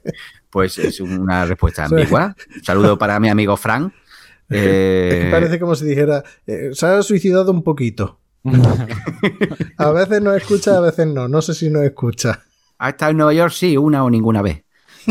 Pues 0.49 0.77
es 0.79 1.01
una 1.01 1.43
respuesta 1.45 1.83
ambigua. 1.87 2.35
Un 2.55 2.63
saludo 2.63 2.97
para 2.97 3.19
mi 3.19 3.27
amigo 3.29 3.57
Frank. 3.57 3.91
Es 4.49 4.59
Eh, 4.61 5.21
que 5.25 5.31
parece 5.31 5.59
como 5.59 5.73
si 5.75 5.85
dijera, 5.85 6.23
eh, 6.47 6.69
se 6.73 6.85
ha 6.85 7.01
suicidado 7.01 7.51
un 7.51 7.63
poquito. 7.63 8.19
A 9.77 9.91
veces 9.91 10.21
nos 10.21 10.35
escucha, 10.37 10.77
a 10.77 10.81
veces 10.81 11.07
no. 11.07 11.27
No 11.27 11.41
sé 11.41 11.53
si 11.53 11.69
nos 11.69 11.83
escucha. 11.83 12.41
¿Ha 12.77 12.89
estado 12.89 13.11
en 13.11 13.17
Nueva 13.17 13.33
York? 13.33 13.51
Sí, 13.53 13.77
una 13.77 14.03
o 14.03 14.09
ninguna 14.09 14.41
vez. 14.41 14.63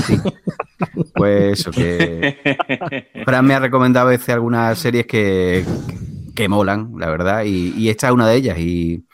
Sí. 0.07 0.19
Pues 1.15 1.61
eso, 1.61 1.71
que 1.71 2.37
Fran 3.25 3.45
me 3.47 3.55
ha 3.55 3.59
recomendado 3.61 4.09
a 4.09 4.11
veces 4.11 4.29
algunas 4.31 4.79
series 4.79 5.07
que, 5.07 5.65
que 5.89 5.99
molan, 6.49 6.93
la 6.99 7.09
verdad, 7.11 7.45
y, 7.45 7.73
y 7.77 7.89
esta 7.91 8.09
es 8.09 8.13
una 8.13 8.29
de 8.29 8.37
ellas. 8.37 8.59
Y, 8.59 9.07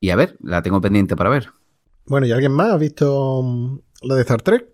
y 0.00 0.10
a 0.10 0.16
ver, 0.16 0.36
la 0.42 0.62
tengo 0.62 0.80
pendiente 0.80 1.16
para 1.16 1.30
ver. 1.30 1.50
Bueno, 2.06 2.26
¿y 2.26 2.32
alguien 2.32 2.52
más 2.52 2.70
ha 2.72 2.76
visto 2.76 3.42
mm, 3.42 3.78
la 4.02 4.14
de 4.16 4.22
Star 4.22 4.42
Trek? 4.42 4.66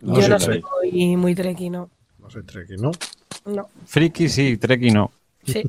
No 0.00 0.14
Yo 0.14 0.22
sé, 0.22 0.28
no 0.28 0.38
Trek. 0.38 0.64
soy 0.80 1.16
muy 1.16 1.34
treki, 1.36 1.70
no. 1.70 1.90
No 2.18 2.30
soy 2.30 2.44
Trekkie, 2.44 2.76
¿no? 2.76 2.92
No, 3.46 3.70
Friki 3.86 4.28
sí, 4.28 4.56
Treki 4.56 4.90
no. 4.92 5.10
sí. 5.44 5.68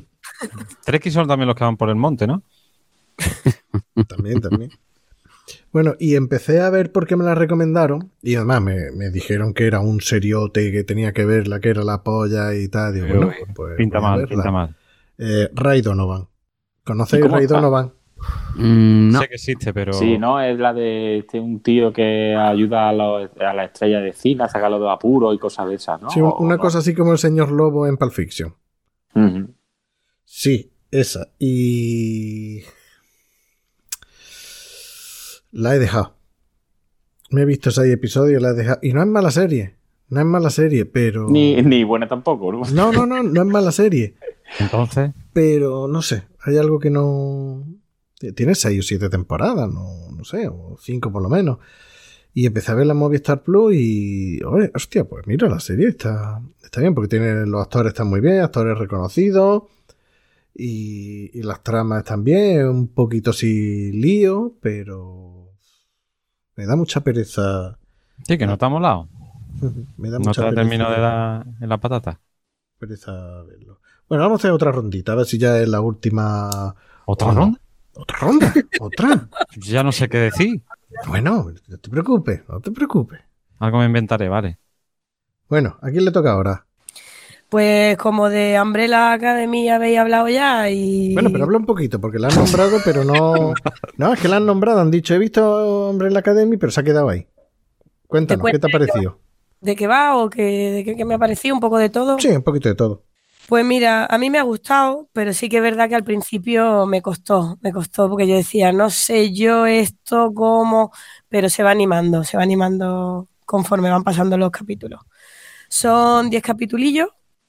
Treki 0.84 1.10
son 1.10 1.28
también 1.28 1.48
los 1.48 1.56
que 1.56 1.64
van 1.64 1.76
por 1.76 1.88
el 1.88 1.96
monte, 1.96 2.26
¿no? 2.26 2.42
También, 4.08 4.40
también. 4.40 4.70
Bueno, 5.72 5.94
y 5.98 6.16
empecé 6.16 6.60
a 6.60 6.70
ver 6.70 6.92
por 6.92 7.06
qué 7.06 7.16
me 7.16 7.24
la 7.24 7.34
recomendaron. 7.34 8.12
Y 8.22 8.34
además 8.36 8.62
me, 8.62 8.90
me 8.92 9.10
dijeron 9.10 9.54
que 9.54 9.66
era 9.66 9.80
un 9.80 10.00
seriote 10.00 10.72
que 10.72 10.84
tenía 10.84 11.12
que 11.12 11.24
ver 11.24 11.48
la 11.48 11.60
que 11.60 11.70
era 11.70 11.84
la 11.84 12.02
polla 12.02 12.54
y 12.54 12.68
tal. 12.68 12.94
Digo, 12.94 13.08
bueno, 13.08 13.34
pues 13.54 13.74
pinta 13.76 14.00
mal, 14.00 14.26
pinta 14.28 14.50
mal. 14.50 14.76
Eh, 15.22 15.50
Ray 15.52 15.82
Donovan. 15.82 16.26
¿Conocéis 16.84 17.20
¿Y 17.20 17.22
cómo 17.24 17.36
Ray 17.36 17.44
está? 17.44 17.56
Donovan? 17.56 17.92
Mm, 18.56 19.10
no, 19.12 19.20
Sé 19.20 19.28
que 19.28 19.34
existe, 19.34 19.72
pero. 19.74 19.92
Sí, 19.92 20.18
¿no? 20.18 20.40
Es 20.40 20.58
la 20.58 20.72
de 20.74 21.18
este, 21.18 21.38
un 21.40 21.60
tío 21.62 21.92
que 21.92 22.34
ayuda 22.34 22.88
a, 22.88 22.92
los- 22.92 23.30
a 23.38 23.52
la 23.54 23.64
estrella 23.64 24.00
de 24.00 24.12
cine 24.12 24.44
a 24.44 24.48
sacarlo 24.48 24.78
de 24.80 24.90
apuro 24.90 25.32
y 25.32 25.38
cosas 25.38 25.68
de 25.68 25.74
esas, 25.76 26.00
¿no? 26.02 26.10
Sí, 26.10 26.20
un- 26.20 26.28
¿O 26.28 26.36
una 26.38 26.56
no? 26.56 26.60
cosa 26.62 26.78
así 26.78 26.94
como 26.94 27.12
el 27.12 27.18
señor 27.18 27.50
Lobo 27.52 27.86
en 27.86 27.96
Pulp 27.96 28.12
Fiction. 28.12 28.54
Sí, 30.24 30.72
esa. 30.90 31.28
Y. 31.38 32.62
La 35.52 35.74
he 35.74 35.78
dejado. 35.78 36.14
Me 37.30 37.42
he 37.42 37.44
visto 37.44 37.70
seis 37.70 37.92
episodios, 37.92 38.40
la 38.42 38.50
he 38.50 38.54
dejado. 38.54 38.78
Y 38.82 38.92
no 38.92 39.00
es 39.02 39.08
mala 39.08 39.30
serie. 39.30 39.76
No 40.08 40.20
es 40.20 40.26
mala 40.26 40.50
serie, 40.50 40.86
pero. 40.86 41.28
Ni, 41.28 41.60
ni 41.62 41.84
buena 41.84 42.08
tampoco, 42.08 42.52
¿no? 42.52 42.62
No, 42.72 42.92
no, 42.92 43.06
no, 43.06 43.22
no 43.22 43.42
es 43.42 43.46
mala 43.46 43.70
serie. 43.72 44.16
Entonces, 44.58 45.12
Pero 45.32 45.86
no 45.88 46.02
sé, 46.02 46.24
hay 46.40 46.56
algo 46.58 46.78
que 46.78 46.90
no. 46.90 47.64
Tiene 48.34 48.54
seis 48.54 48.80
o 48.80 48.82
siete 48.82 49.08
temporadas, 49.08 49.68
no, 49.72 50.10
no 50.14 50.24
sé, 50.24 50.48
o 50.48 50.76
cinco 50.80 51.10
por 51.12 51.22
lo 51.22 51.28
menos. 51.28 51.58
Y 52.34 52.46
empecé 52.46 52.72
a 52.72 52.74
ver 52.74 52.86
la 52.86 52.94
Movistar 52.94 53.42
Plus 53.42 53.74
y. 53.74 54.42
Oye, 54.44 54.70
hostia, 54.74 55.04
pues 55.04 55.26
mira, 55.26 55.48
la 55.48 55.60
serie 55.60 55.88
está, 55.88 56.42
está 56.62 56.80
bien, 56.80 56.94
porque 56.94 57.08
tiene, 57.08 57.46
los 57.46 57.62
actores 57.62 57.90
están 57.92 58.08
muy 58.08 58.20
bien, 58.20 58.40
actores 58.40 58.78
reconocidos. 58.78 59.64
Y, 60.54 61.30
y 61.38 61.42
las 61.42 61.62
tramas 61.62 62.00
están 62.00 62.24
bien, 62.24 62.66
un 62.68 62.88
poquito 62.88 63.30
así 63.30 63.92
lío, 63.92 64.54
pero. 64.60 65.52
Me 66.56 66.66
da 66.66 66.76
mucha 66.76 67.00
pereza. 67.02 67.78
sí, 68.26 68.36
que 68.38 68.46
no 68.46 68.54
está 68.54 68.68
molado. 68.68 69.08
Me 69.96 70.10
da 70.10 70.18
No 70.18 70.24
mucha 70.26 70.42
te 70.42 70.46
la 70.46 70.54
pereza. 70.54 70.60
termino 70.68 70.90
de 70.90 71.00
dar 71.00 71.46
en 71.60 71.68
la 71.68 71.78
patata. 71.78 72.20
pereza 72.78 73.42
verlo. 73.44 73.69
Bueno, 74.10 74.24
vamos 74.24 74.40
a 74.40 74.40
hacer 74.40 74.50
otra 74.50 74.72
rondita, 74.72 75.12
a 75.12 75.14
ver 75.14 75.24
si 75.24 75.38
ya 75.38 75.56
es 75.60 75.68
la 75.68 75.80
última. 75.80 76.74
¿Otra 77.06 77.30
ronda? 77.32 77.60
¿Otra 77.94 78.18
ronda? 78.18 78.52
¿Otra? 78.80 79.28
Ya 79.56 79.84
no 79.84 79.92
sé 79.92 80.08
qué 80.08 80.18
decir. 80.18 80.62
Bueno, 81.06 81.52
no 81.68 81.78
te 81.78 81.88
preocupes, 81.88 82.42
no 82.48 82.58
te 82.60 82.72
preocupes. 82.72 83.20
Algo 83.60 83.78
me 83.78 83.84
inventaré, 83.84 84.28
vale. 84.28 84.58
Bueno, 85.48 85.78
¿a 85.80 85.90
quién 85.90 86.04
le 86.04 86.10
toca 86.10 86.32
ahora? 86.32 86.66
Pues 87.50 87.96
como 87.98 88.28
de 88.28 88.58
Umbrella 88.60 89.12
Academy 89.12 89.68
habéis 89.68 89.98
hablado 90.00 90.28
ya 90.28 90.68
y... 90.70 91.14
Bueno, 91.14 91.30
pero 91.30 91.44
habla 91.44 91.58
un 91.58 91.66
poquito, 91.66 92.00
porque 92.00 92.18
la 92.18 92.28
han 92.28 92.34
nombrado, 92.34 92.78
pero 92.84 93.04
no. 93.04 93.54
No, 93.96 94.12
es 94.12 94.20
que 94.20 94.26
la 94.26 94.38
han 94.38 94.46
nombrado, 94.46 94.80
han 94.80 94.90
dicho, 94.90 95.14
he 95.14 95.18
visto 95.18 95.88
Hombre 95.88 96.08
en 96.08 96.14
la 96.14 96.20
Academy, 96.20 96.56
pero 96.56 96.72
se 96.72 96.80
ha 96.80 96.84
quedado 96.84 97.08
ahí. 97.08 97.28
Cuéntanos, 98.08 98.44
Te 98.44 98.52
¿qué 98.52 98.58
te 98.58 98.66
ha 98.66 98.70
parecido? 98.70 99.18
de 99.60 99.76
qué 99.76 99.86
va 99.86 100.16
o 100.16 100.30
que, 100.30 100.42
de 100.42 100.84
qué, 100.84 100.96
qué 100.96 101.04
me 101.04 101.14
ha 101.14 101.18
parecido, 101.18 101.54
un 101.54 101.60
poco 101.60 101.78
de 101.78 101.90
todo. 101.90 102.18
Sí, 102.18 102.28
un 102.28 102.42
poquito 102.42 102.68
de 102.68 102.74
todo. 102.74 103.04
Pues 103.50 103.64
mira, 103.64 104.06
a 104.06 104.16
mí 104.18 104.30
me 104.30 104.38
ha 104.38 104.42
gustado, 104.44 105.08
pero 105.12 105.32
sí 105.32 105.48
que 105.48 105.56
es 105.56 105.62
verdad 105.62 105.88
que 105.88 105.96
al 105.96 106.04
principio 106.04 106.86
me 106.86 107.02
costó, 107.02 107.58
me 107.62 107.72
costó 107.72 108.08
porque 108.08 108.28
yo 108.28 108.36
decía, 108.36 108.70
no 108.72 108.90
sé 108.90 109.32
yo 109.34 109.66
esto 109.66 110.32
cómo, 110.32 110.92
pero 111.28 111.48
se 111.48 111.64
va 111.64 111.72
animando, 111.72 112.22
se 112.22 112.36
va 112.36 112.44
animando 112.44 113.28
conforme 113.44 113.90
van 113.90 114.04
pasando 114.04 114.38
los 114.38 114.52
capítulos. 114.52 115.00
Son 115.68 116.30
10 116.30 116.42
capitulillos, 116.42 117.08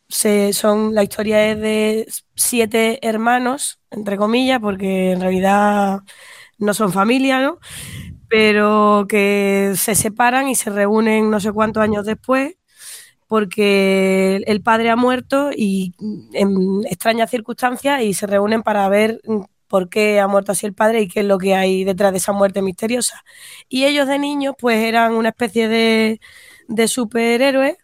se, 0.10 0.54
son, 0.54 0.96
la 0.96 1.04
historia 1.04 1.52
es 1.52 1.60
de 1.62 2.08
siete 2.36 3.00
hermanos, 3.08 3.80
entre 3.92 4.18
comillas, 4.18 4.60
porque 4.62 5.12
en 5.14 5.22
realidad 5.22 6.02
no 6.60 6.74
son 6.74 6.94
familia, 6.94 7.42
¿no? 7.42 7.60
Pero 8.30 9.06
que 9.10 9.74
se 9.78 9.96
separan 9.96 10.48
y 10.50 10.56
se 10.56 10.70
reúnen 10.72 11.30
no 11.32 11.40
sé 11.40 11.52
cuántos 11.54 11.84
años 11.84 12.06
después 12.06 12.56
porque 13.32 14.44
el- 14.46 14.62
padre 14.62 14.90
ha 14.90 14.98
muerto 14.98 15.52
y 15.56 15.94
mm, 16.00 16.36
en 16.36 16.86
extrañas 16.86 17.30
circunstancias 17.32 18.02
y 18.02 18.14
se 18.14 18.28
reúnen 18.28 18.62
para 18.62 18.90
ver 18.90 19.22
mm, 19.26 19.40
por 19.70 19.88
qué 19.88 20.20
ha 20.20 20.28
muerto 20.28 20.52
así 20.52 20.66
el 20.66 20.74
padre 20.74 21.00
y 21.00 21.08
qué 21.08 21.22
es 21.22 21.26
lo 21.26 21.38
que 21.38 21.56
hay 21.56 21.86
detrás 21.86 22.12
de 22.12 22.18
esa 22.18 22.34
muerte 22.34 22.62
misteriosa. 22.62 23.24
Y 23.70 23.86
ellos 23.86 24.06
de 24.10 24.20
niños 24.20 24.56
pues 24.60 24.80
eran 24.80 25.14
una 25.14 25.30
especie 25.30 25.70
de, 25.70 26.20
de 26.68 26.88
superhéroes 26.90 27.78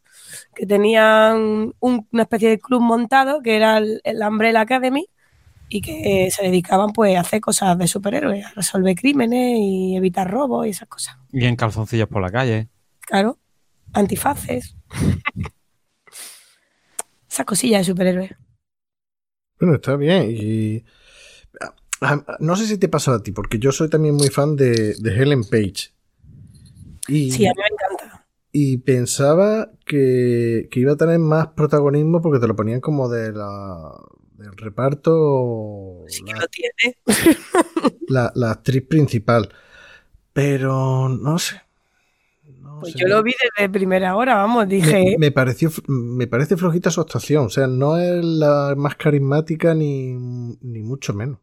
que 0.54 0.66
tenían 0.66 1.74
un- 1.80 2.08
una 2.12 2.24
especie 2.24 2.50
de 2.50 2.60
club 2.60 2.82
montado 2.82 3.41
que 3.41 3.56
era 3.56 3.78
el, 3.78 4.02
el 4.04 4.22
Umbrella 4.22 4.60
Academy 4.60 5.08
y 5.70 5.80
que 5.80 6.30
se 6.30 6.43
dedicaban 6.43 6.91
pues 6.91 7.16
a 7.16 7.22
hacer 7.22 7.39
cosas 7.39 7.78
de 7.78 7.88
superhéroes, 7.88 8.45
a 8.45 8.52
resolver 8.52 8.95
crímenes 8.95 9.60
y 9.60 9.95
evitar 9.95 10.30
robos 10.30 10.68
y 10.68 10.72
esas 10.72 10.89
cosas. 10.89 11.16
Y 11.32 11.45
en 11.45 11.56
calzoncillos 11.56 12.10
por 12.10 12.22
la 12.22 12.32
calle. 12.32 12.68
Claro, 13.00 13.38
antifaces. 13.98 14.76
Esas 17.30 17.45
cosillas 17.45 17.82
de 17.86 17.91
superhéroes. 17.91 18.32
Bueno, 19.60 19.76
está 19.76 19.95
bien. 19.95 20.28
Y. 20.30 20.84
ah, 21.62 21.74
ah, 22.28 22.38
No 22.39 22.56
sé 22.56 22.66
si 22.68 22.78
te 22.78 22.88
pasó 22.89 23.12
a 23.14 23.24
ti, 23.24 23.32
porque 23.32 23.60
yo 23.60 23.72
soy 23.72 23.89
también 23.89 24.16
muy 24.16 24.30
fan 24.30 24.56
de, 24.56 24.95
de 24.95 25.12
Helen 25.16 25.43
Page. 25.43 25.93
Y, 27.08 27.32
Sí, 27.32 27.45
a 27.48 27.52
mí 27.52 27.56
me 27.58 27.68
encanta. 27.76 28.28
y 28.52 28.78
pensaba 28.78 29.72
que, 29.86 30.68
que 30.72 30.80
iba 30.80 30.93
a 30.93 30.98
tener 30.98 31.20
más 31.20 31.48
protagonismo 31.50 32.22
porque 32.22 32.39
te 32.39 32.48
lo 32.48 32.56
ponían 32.56 32.82
como 32.82 33.08
de 33.10 33.32
la, 33.32 33.91
del 34.38 34.56
reparto. 34.58 36.04
Sí 36.08 36.24
que 36.24 36.34
lo 36.34 36.48
tiene. 36.48 36.98
la, 38.10 38.32
la 38.36 38.52
actriz 38.52 38.84
principal. 38.88 39.50
Pero 40.34 41.10
no 41.10 41.39
sé. 41.39 41.62
Pues 42.80 42.94
yo 42.96 43.08
lo 43.08 43.24
vi 43.24 43.34
desde 43.56 43.70
primera 43.70 44.16
hora, 44.16 44.36
vamos, 44.36 44.68
dije, 44.68 45.16
me 45.20 45.32
pareció, 45.32 45.70
me 45.88 46.28
parece 46.28 46.58
flojita 46.58 46.92
su 46.92 47.02
actuación. 47.02 47.46
O 47.46 47.50
sea, 47.50 47.68
no 47.68 47.98
es 47.98 48.24
la 48.24 48.74
más 48.78 48.96
carismática 48.96 49.74
ni, 49.74 50.14
ni 50.62 50.82
mucho 50.84 51.14
menos. 51.14 51.40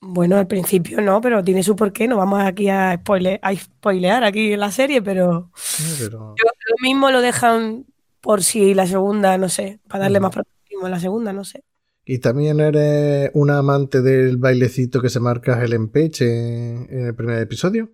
bueno, 0.00 0.36
al 0.36 0.46
principio 0.46 1.00
no, 1.00 1.20
pero 1.20 1.42
tiene 1.42 1.62
su 1.62 1.74
porqué, 1.74 2.06
no 2.06 2.16
vamos 2.16 2.40
aquí 2.42 2.68
a, 2.68 2.94
spoile- 3.02 3.40
a 3.42 3.54
spoilear 3.54 4.22
aquí 4.24 4.56
la 4.56 4.70
serie, 4.70 5.02
pero 5.02 5.50
Sí, 5.56 6.04
pero- 6.04 6.34
yo- 6.36 6.50
lo 6.70 6.76
mismo 6.82 7.10
lo 7.10 7.20
dejan 7.20 7.86
por 8.20 8.42
si 8.42 8.74
la 8.74 8.86
segunda, 8.86 9.36
no 9.38 9.48
sé, 9.48 9.80
para 9.88 10.04
darle 10.04 10.20
más 10.20 10.32
protagonismo 10.32 10.86
a 10.86 10.90
la 10.90 11.00
segunda, 11.00 11.32
no 11.32 11.44
sé. 11.44 11.64
Y 12.04 12.18
también 12.18 12.58
eres 12.60 13.30
una 13.34 13.58
amante 13.58 14.00
del 14.02 14.36
bailecito 14.38 15.00
que 15.02 15.08
se 15.10 15.20
marca 15.20 15.58
Page 15.92 16.20
en, 16.20 16.86
en 16.90 17.06
el 17.06 17.14
primer 17.14 17.38
episodio. 17.42 17.90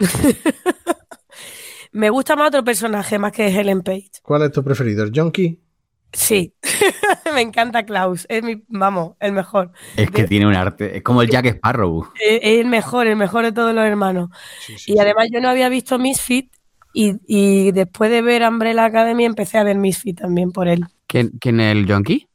Me 1.94 2.10
gusta 2.10 2.34
más 2.34 2.48
otro 2.48 2.64
personaje 2.64 3.20
más 3.20 3.30
que 3.30 3.46
Helen 3.46 3.82
Page. 3.82 4.10
¿Cuál 4.20 4.42
es 4.42 4.50
tu 4.50 4.64
preferido? 4.64 5.04
¿El 5.04 5.12
Jonky? 5.14 5.60
Sí, 6.12 6.52
me 7.34 7.40
encanta 7.40 7.84
Klaus, 7.84 8.26
es 8.28 8.42
mi, 8.42 8.64
vamos, 8.68 9.14
el 9.20 9.32
mejor. 9.32 9.70
Es 9.96 10.10
que 10.10 10.24
tiene 10.24 10.46
un 10.46 10.56
arte. 10.56 10.96
Es 10.96 11.02
como 11.04 11.22
el 11.22 11.30
Jack 11.30 11.46
Sparrow. 11.46 12.08
Es 12.20 12.40
es 12.42 12.60
el 12.60 12.66
mejor, 12.66 13.06
el 13.06 13.14
mejor 13.14 13.44
de 13.44 13.52
todos 13.52 13.72
los 13.72 13.84
hermanos. 13.84 14.30
Y 14.86 14.98
además 14.98 15.28
yo 15.32 15.40
no 15.40 15.48
había 15.48 15.68
visto 15.68 16.00
Misfit 16.00 16.52
y, 16.92 17.14
y 17.28 17.70
después 17.70 18.10
de 18.10 18.22
ver 18.22 18.42
Umbrella 18.42 18.86
Academy 18.86 19.24
empecé 19.24 19.58
a 19.58 19.62
ver 19.64 19.76
Misfit 19.76 20.18
también 20.18 20.50
por 20.50 20.66
él. 20.66 20.84
¿Quién, 21.06 21.30
quién 21.40 21.60
es 21.60 21.76
el 21.76 21.86
Jonky? 21.86 22.28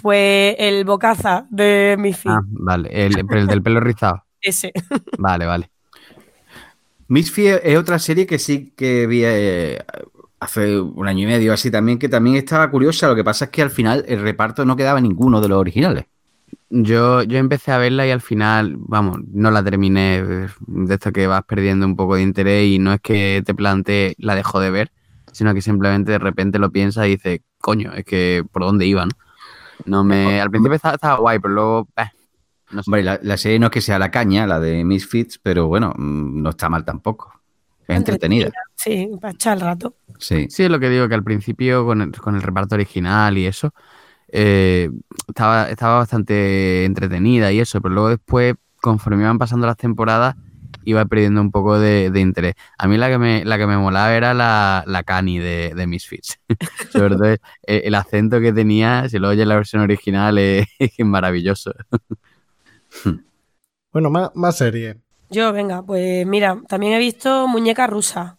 Pues 0.00 0.56
el 0.58 0.86
bocaza 0.86 1.46
de 1.50 1.96
Misfit, 1.98 2.30
Ah, 2.30 2.40
vale. 2.42 2.88
El 2.90 3.12
del 3.12 3.62
pelo 3.62 3.80
rizado. 3.80 4.24
ese. 4.40 4.72
Vale, 5.18 5.44
vale. 5.44 5.70
Misfit 7.08 7.60
es 7.62 7.78
otra 7.78 7.98
serie 7.98 8.26
que 8.26 8.38
sí 8.38 8.72
que 8.76 9.06
vi 9.06 9.22
eh, 9.24 9.78
hace 10.40 10.80
un 10.80 11.08
año 11.08 11.24
y 11.24 11.26
medio 11.26 11.52
así 11.52 11.70
también, 11.70 11.98
que 11.98 12.08
también 12.08 12.36
estaba 12.36 12.70
curiosa. 12.70 13.08
Lo 13.08 13.16
que 13.16 13.24
pasa 13.24 13.46
es 13.46 13.50
que 13.50 13.62
al 13.62 13.70
final 13.70 14.04
el 14.08 14.20
reparto 14.20 14.64
no 14.64 14.76
quedaba 14.76 15.00
ninguno 15.00 15.40
de 15.40 15.48
los 15.48 15.58
originales. 15.58 16.04
Yo, 16.70 17.22
yo 17.22 17.38
empecé 17.38 17.72
a 17.72 17.78
verla 17.78 18.06
y 18.06 18.10
al 18.10 18.20
final, 18.20 18.76
vamos, 18.78 19.20
no 19.32 19.50
la 19.50 19.62
terminé. 19.64 20.18
eh, 20.18 20.48
De 20.66 20.94
esto 20.94 21.12
que 21.12 21.26
vas 21.26 21.42
perdiendo 21.44 21.86
un 21.86 21.96
poco 21.96 22.16
de 22.16 22.22
interés 22.22 22.66
y 22.68 22.78
no 22.78 22.92
es 22.92 23.00
que 23.00 23.42
te 23.44 23.54
plantee 23.54 24.14
la 24.18 24.34
dejo 24.34 24.60
de 24.60 24.70
ver, 24.70 24.92
sino 25.32 25.54
que 25.54 25.62
simplemente 25.62 26.12
de 26.12 26.18
repente 26.18 26.58
lo 26.58 26.70
piensas 26.70 27.06
y 27.06 27.10
dices, 27.10 27.40
coño, 27.58 27.92
es 27.94 28.04
que 28.04 28.44
por 28.52 28.62
dónde 28.62 28.86
iba, 28.86 29.06
¿no? 29.06 29.12
No 29.86 30.04
me, 30.04 30.40
al 30.40 30.50
principio 30.50 30.74
estaba, 30.76 30.94
estaba 30.96 31.18
guay, 31.18 31.38
pero 31.38 31.54
luego, 31.54 31.88
eh, 31.96 32.10
no 32.70 32.82
sé. 32.82 32.90
Hombre, 32.90 33.02
la, 33.02 33.18
la 33.22 33.36
serie 33.36 33.58
no 33.58 33.66
es 33.66 33.72
que 33.72 33.80
sea 33.80 33.98
la 33.98 34.10
caña, 34.10 34.46
la 34.46 34.60
de 34.60 34.84
Misfits, 34.84 35.38
pero 35.38 35.66
bueno, 35.66 35.92
mm, 35.96 36.42
no 36.42 36.50
está 36.50 36.68
mal 36.68 36.84
tampoco. 36.84 37.32
Es 37.86 37.96
entretenida. 37.96 38.50
Sí, 38.74 39.10
para 39.20 39.32
echar 39.32 39.56
el 39.56 39.62
rato. 39.62 39.96
Sí. 40.18 40.46
Sí, 40.50 40.64
es 40.64 40.70
lo 40.70 40.78
que 40.78 40.90
digo, 40.90 41.08
que 41.08 41.14
al 41.14 41.24
principio 41.24 41.86
con 41.86 42.02
el, 42.02 42.12
con 42.12 42.34
el 42.34 42.42
reparto 42.42 42.74
original 42.74 43.38
y 43.38 43.46
eso, 43.46 43.72
eh, 44.30 44.90
estaba, 45.26 45.70
estaba 45.70 45.98
bastante 45.98 46.84
entretenida 46.84 47.50
y 47.50 47.60
eso, 47.60 47.80
pero 47.80 47.94
luego 47.94 48.10
después, 48.10 48.54
conforme 48.80 49.22
iban 49.22 49.38
pasando 49.38 49.66
las 49.66 49.78
temporadas, 49.78 50.36
iba 50.84 51.04
perdiendo 51.06 51.40
un 51.40 51.50
poco 51.50 51.78
de, 51.78 52.10
de 52.10 52.20
interés. 52.20 52.54
A 52.78 52.88
mí 52.88 52.98
la 52.98 53.08
que 53.08 53.18
me, 53.18 53.44
la 53.44 53.58
que 53.58 53.66
me 53.66 53.76
molaba 53.78 54.14
era 54.14 54.34
la, 54.34 54.84
la 54.86 55.02
Cani 55.02 55.38
de, 55.38 55.72
de 55.74 55.86
Misfits. 55.86 56.38
Sobre 56.92 57.16
todo 57.16 57.26
el, 57.26 57.38
el 57.66 57.94
acento 57.94 58.40
que 58.40 58.52
tenía, 58.52 59.08
si 59.08 59.18
lo 59.18 59.28
oyes 59.28 59.42
en 59.42 59.48
la 59.48 59.56
versión 59.56 59.82
original, 59.82 60.38
es, 60.38 60.66
es 60.78 61.06
maravilloso. 61.06 61.72
Bueno, 63.92 64.10
más, 64.10 64.30
más 64.34 64.56
serie. 64.56 64.98
Yo, 65.30 65.50
venga, 65.52 65.82
pues 65.82 66.26
mira, 66.26 66.60
también 66.68 66.92
he 66.92 66.98
visto 66.98 67.48
Muñeca 67.48 67.86
Rusa, 67.86 68.38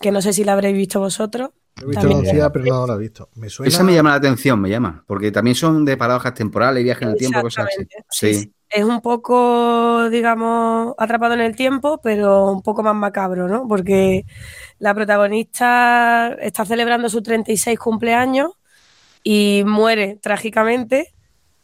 que 0.00 0.12
no 0.12 0.22
sé 0.22 0.32
si 0.32 0.44
la 0.44 0.52
habréis 0.52 0.76
visto 0.76 1.00
vosotros. 1.00 1.50
He 1.82 1.86
visto 1.86 2.00
También. 2.02 2.20
anunciada, 2.20 2.52
pero 2.52 2.64
no 2.66 2.86
la 2.86 2.94
he 2.94 2.98
visto. 2.98 3.28
Me 3.34 3.50
suena. 3.50 3.68
Esa 3.68 3.82
me 3.82 3.92
llama 3.92 4.10
la 4.10 4.16
atención, 4.16 4.60
me 4.60 4.70
llama. 4.70 5.02
Porque 5.08 5.32
también 5.32 5.56
son 5.56 5.84
de 5.84 5.96
paradojas 5.96 6.32
temporales, 6.34 6.84
viajes 6.84 7.02
en 7.02 7.08
el 7.08 7.16
tiempo, 7.16 7.40
cosas 7.42 7.66
así. 7.66 7.82
Exactamente, 7.82 8.06
sí, 8.10 8.34
Sí. 8.34 8.40
sí. 8.44 8.52
Es 8.70 8.84
un 8.84 9.00
poco, 9.00 10.08
digamos, 10.10 10.94
atrapado 10.98 11.34
en 11.34 11.40
el 11.40 11.54
tiempo, 11.56 12.00
pero 12.02 12.50
un 12.50 12.62
poco 12.62 12.82
más 12.84 12.94
macabro, 12.94 13.46
¿no? 13.48 13.66
Porque 13.68 14.24
la 14.78 14.94
protagonista 14.94 16.34
está 16.40 16.64
celebrando 16.64 17.08
su 17.08 17.22
36 17.22 17.78
cumpleaños 17.78 18.52
y 19.22 19.62
muere 19.66 20.18
trágicamente 20.22 21.14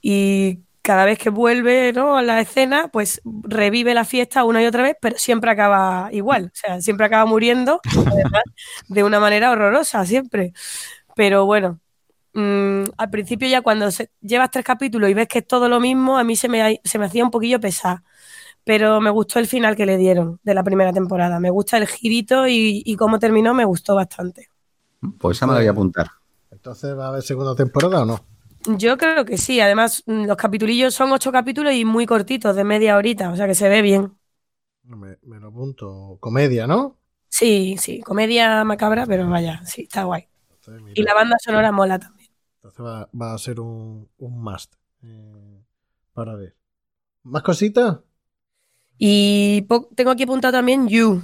y 0.01 0.61
cada 0.83 1.05
vez 1.05 1.19
que 1.19 1.31
vuelve 1.31 1.93
¿no? 1.93 2.17
a 2.17 2.23
la 2.23 2.41
escena, 2.41 2.89
pues 2.89 3.21
revive 3.25 3.95
la 3.95 4.05
fiesta 4.05 4.45
una 4.45 4.63
y 4.63 4.67
otra 4.67 4.83
vez, 4.83 4.97
pero 5.01 5.19
siempre 5.19 5.51
acaba 5.51 6.09
igual, 6.13 6.47
o 6.47 6.57
sea, 6.57 6.81
siempre 6.81 7.07
acaba 7.07 7.27
muriendo, 7.27 7.81
además, 8.07 8.43
de 8.89 9.05
una 9.05 9.21
manera 9.21 9.51
horrorosa, 9.51 10.05
siempre. 10.07 10.53
Pero 11.17 11.47
bueno, 11.47 11.81
mm, 12.35 12.85
al 12.97 13.11
principio 13.11 13.49
ya 13.49 13.63
cuando 13.63 13.91
se- 13.91 14.11
llevas 14.21 14.51
tres 14.51 14.65
capítulos 14.65 15.11
y 15.11 15.15
ves 15.15 15.29
que 15.29 15.41
es 15.41 15.47
todo 15.47 15.69
lo 15.69 15.81
mismo, 15.81 16.19
a 16.19 16.25
mí 16.25 16.37
se 16.37 16.49
me, 16.49 16.81
se 16.85 16.99
me 16.99 17.07
hacía 17.07 17.25
un 17.25 17.31
poquillo 17.31 17.61
pesar. 17.61 18.03
Pero 18.65 19.01
me 19.01 19.11
gustó 19.11 19.39
el 19.39 19.47
final 19.47 19.77
que 19.77 19.87
le 19.87 19.97
dieron 19.97 20.39
de 20.43 20.55
la 20.55 20.63
primera 20.63 20.93
temporada. 20.93 21.41
Me 21.41 21.51
gusta 21.51 21.79
el 21.79 21.87
girito 21.87 22.47
y, 22.47 22.83
y 22.85 22.97
cómo 22.97 23.19
terminó, 23.19 23.55
me 23.55 23.65
gustó 23.65 23.95
bastante. 23.95 24.49
Pues 25.19 25.39
esa 25.39 25.47
me 25.47 25.55
la 25.55 25.61
voy 25.61 25.69
a 25.69 25.71
apuntar. 25.71 26.09
Entonces, 26.51 26.97
¿va 26.97 27.07
a 27.07 27.09
haber 27.09 27.23
segunda 27.23 27.55
temporada 27.55 28.03
o 28.03 28.05
no? 28.07 28.21
Yo 28.67 28.97
creo 28.99 29.25
que 29.25 29.39
sí. 29.39 29.61
Además, 29.61 30.03
mm, 30.07 30.25
los 30.27 30.37
capitulillos 30.37 30.95
son 30.95 31.13
ocho 31.13 31.33
capítulos 31.33 31.73
y 31.75 31.85
muy 31.85 32.07
cortitos, 32.07 32.57
de 32.57 32.65
media 32.65 32.97
horita, 32.97 33.31
o 33.31 33.37
sea 33.37 33.47
que 33.47 33.55
se 33.55 33.69
ve 33.69 33.83
bien. 33.83 34.17
Me, 34.85 35.17
me 35.23 35.39
lo 35.41 35.49
apunto. 35.49 36.19
Comedia, 36.21 36.67
¿no? 36.67 36.99
Sí, 37.29 37.77
sí, 37.79 38.01
comedia 38.01 38.65
macabra, 38.65 39.07
pero 39.07 39.29
vaya, 39.29 39.65
sí, 39.65 39.83
está 39.83 40.05
guay. 40.05 40.29
Entonces, 40.51 40.83
mira, 40.83 40.95
Y 40.95 41.03
la 41.03 41.15
banda 41.15 41.37
sonora 41.41 41.73
mola 41.73 41.99
también. 41.99 42.31
entonces 42.57 42.85
va, 42.85 43.09
va 43.21 43.35
a 43.35 43.39
ser 43.39 43.61
un, 43.61 44.09
un 44.19 44.43
must 44.43 44.75
eh, 45.03 45.63
para 46.13 46.35
ver. 46.37 46.57
¿Más 47.25 47.43
cositas? 47.43 48.01
Y 48.99 49.63
tengo 49.97 50.11
aquí 50.13 50.23
apuntado 50.25 50.53
también 50.53 50.87
You, 50.87 51.23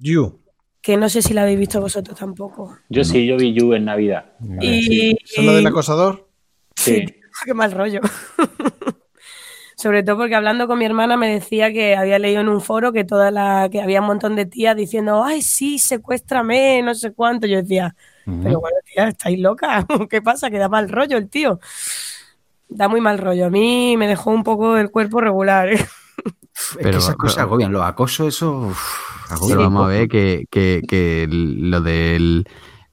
You. 0.00 0.38
que 0.82 0.96
no 0.96 1.08
sé 1.08 1.22
si 1.22 1.32
la 1.34 1.42
habéis 1.42 1.58
visto 1.58 1.80
vosotros 1.80 2.18
tampoco. 2.18 2.76
Yo 2.88 3.04
sí, 3.04 3.26
yo 3.26 3.36
vi 3.36 3.54
You 3.54 3.72
en 3.74 3.84
Navidad. 3.86 4.32
Y, 4.60 5.16
¿Son 5.24 5.46
la 5.46 5.52
del 5.54 5.66
acosador? 5.66 6.23
Sí. 6.76 7.06
Qué 7.44 7.54
mal 7.54 7.72
rollo. 7.72 8.00
Sobre 9.76 10.02
todo 10.04 10.16
porque 10.18 10.34
hablando 10.36 10.66
con 10.68 10.78
mi 10.78 10.84
hermana 10.84 11.16
me 11.16 11.28
decía 11.28 11.72
que 11.72 11.96
había 11.96 12.18
leído 12.18 12.40
en 12.40 12.48
un 12.48 12.60
foro 12.60 12.92
que 12.92 13.04
toda 13.04 13.30
la, 13.32 13.68
que 13.70 13.82
había 13.82 14.00
un 14.00 14.06
montón 14.06 14.36
de 14.36 14.46
tías 14.46 14.76
diciendo, 14.76 15.24
ay, 15.24 15.42
sí, 15.42 15.78
secuéstrame, 15.78 16.80
no 16.82 16.94
sé 16.94 17.12
cuánto. 17.12 17.46
Yo 17.48 17.60
decía, 17.60 17.94
pero 18.24 18.60
bueno, 18.60 18.76
tía, 18.84 19.08
estáis 19.08 19.38
locas. 19.40 19.84
¿Qué 20.10 20.22
pasa? 20.22 20.48
Que 20.48 20.58
da 20.58 20.68
mal 20.68 20.88
rollo 20.88 21.16
el 21.18 21.28
tío. 21.28 21.58
Da 22.68 22.88
muy 22.88 23.00
mal 23.00 23.18
rollo. 23.18 23.46
A 23.46 23.50
mí 23.50 23.96
me 23.96 24.06
dejó 24.06 24.30
un 24.30 24.44
poco 24.44 24.76
el 24.76 24.90
cuerpo 24.90 25.20
regular. 25.20 25.68
¿eh? 25.68 25.74
Es 25.74 25.88
Pero- 26.78 26.90
que 26.92 26.96
esas 26.98 27.16
cosas 27.16 27.34
pero- 27.36 27.46
agobian. 27.48 27.72
Los 27.72 27.82
acosos, 27.82 28.28
eso. 28.28 28.52
uf, 28.68 29.30
agobian 29.32 29.58
Pero 29.58 29.62
vamos 29.70 29.84
a 29.86 29.88
ver 29.88 30.08
que, 30.08 30.44
que- 30.50 30.82
que 30.88 31.26
lo 31.30 31.80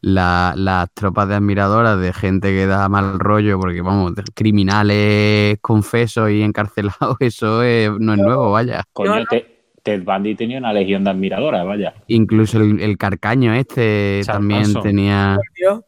de 0.02 0.12
las 0.12 0.90
tropas 0.94 1.28
de 1.30 1.36
admiradoras 1.36 2.00
de 2.00 2.12
gente 2.14 2.50
que 2.50 2.66
da 2.66 2.90
mal 2.90 3.20
rollo, 3.20 3.60
porque 3.60 3.82
vamos, 3.82 4.16
de 4.16 4.24
criminales 4.34 5.58
confesos 5.62 6.32
y 6.32 6.42
encarcelados, 6.42 7.16
eso 7.20 7.64
es- 7.64 7.92
no 8.00 8.14
es 8.14 8.20
nuevo, 8.20 8.52
vaya. 8.52 8.84
Coño. 8.94 9.26
Te- 9.30 9.60
Ted 9.84 10.04
Bundy 10.04 10.36
tenía 10.36 10.60
una 10.60 10.72
legión 10.72 11.04
de 11.04 11.10
admiradoras, 11.10 11.66
vaya. 11.66 11.96
Incluso 12.06 12.60
el, 12.60 12.80
el 12.82 13.00
carcaño 13.00 13.52
este 13.56 14.22
Charles 14.24 14.28
también 14.28 14.62
Manson. 14.62 14.84
tenía... 14.84 15.40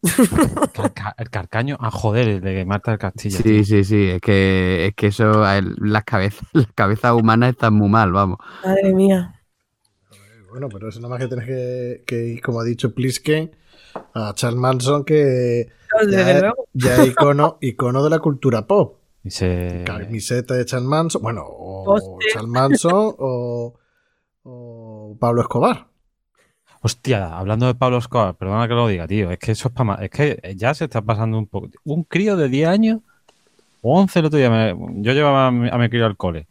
Carca- 0.74 1.14
el 1.18 1.30
carcaño. 1.30 1.78
Ah, 1.80 1.92
joder, 1.92 2.28
el 2.28 2.42
de 2.42 2.66
Marta 2.66 2.90
del 2.90 3.00
Castillo. 3.00 3.38
tío. 3.38 3.44
Sí, 3.44 3.64
sí, 3.66 3.84
sí, 3.84 4.10
es 4.10 4.20
que, 4.22 4.88
es 4.88 4.96
que 4.96 5.08
eso, 5.08 5.44
las 5.80 6.04
cabezas, 6.06 6.48
las 6.54 6.68
cabezas 6.74 7.14
humanas 7.14 7.52
están 7.52 7.76
muy 7.76 7.88
mal, 7.90 8.12
vamos. 8.12 8.38
Madre 8.66 8.94
mía. 8.94 9.40
Bueno, 10.50 10.70
pero 10.70 10.90
eso 10.90 11.00
nada 11.00 11.10
más 11.10 11.20
que 11.20 11.28
tienes 11.28 11.46
que, 11.46 12.04
que 12.06 12.26
ir, 12.30 12.42
como 12.42 12.62
ha 12.62 12.64
dicho 12.64 12.94
Plisken, 12.96 13.52
a 14.14 14.34
Charles 14.36 14.60
Manson, 14.60 15.04
que 15.04 15.68
ya, 16.10 16.32
es- 16.32 16.42
luego. 16.42 16.68
ya 16.74 16.96
es 17.04 17.08
icono, 17.10 17.58
icono 17.62 18.04
de 18.04 18.10
la 18.10 18.20
cultura 18.20 18.66
pop. 18.68 18.98
Y 19.24 19.30
se- 19.32 19.84
Camiseta 19.86 20.54
de 20.56 20.66
Charles 20.66 20.88
Manson, 20.88 21.22
bueno, 21.22 21.44
o 21.48 21.84
Póster. 21.86 22.30
Charles 22.34 22.50
Manson 22.52 23.16
o, 23.18 23.74
o 24.44 25.18
Pablo 25.20 25.42
Escobar. 25.42 25.88
Hostia, 26.82 27.38
hablando 27.38 27.66
de 27.68 27.76
Pablo 27.76 27.98
Escobar, 28.00 28.36
perdona 28.36 28.68
que 28.68 28.74
lo 28.74 28.88
diga, 28.88 29.08
tío. 29.08 29.32
Es 29.32 29.40
que 29.40 29.54
eso 29.54 29.70
es 29.70 29.74
para 29.74 30.04
Es 30.04 30.10
que 30.10 30.54
ya 30.58 30.74
se 30.74 30.84
está 30.86 31.02
pasando 31.02 31.38
un 31.38 31.48
poco. 31.48 31.70
Un 31.86 32.04
crío 32.04 32.36
de 32.36 32.50
10 32.50 32.68
años 32.68 33.00
o 33.82 33.98
11 34.00 34.20
el 34.20 34.26
otro 34.26 34.38
día. 34.40 34.50
me- 34.50 34.76
yo 35.02 35.14
llevaba 35.14 35.48
a 35.48 35.52
mi, 35.52 35.70
a 35.70 35.78
mi 35.78 35.90
crío 35.90 36.06
al 36.06 36.18
cole. 36.18 36.48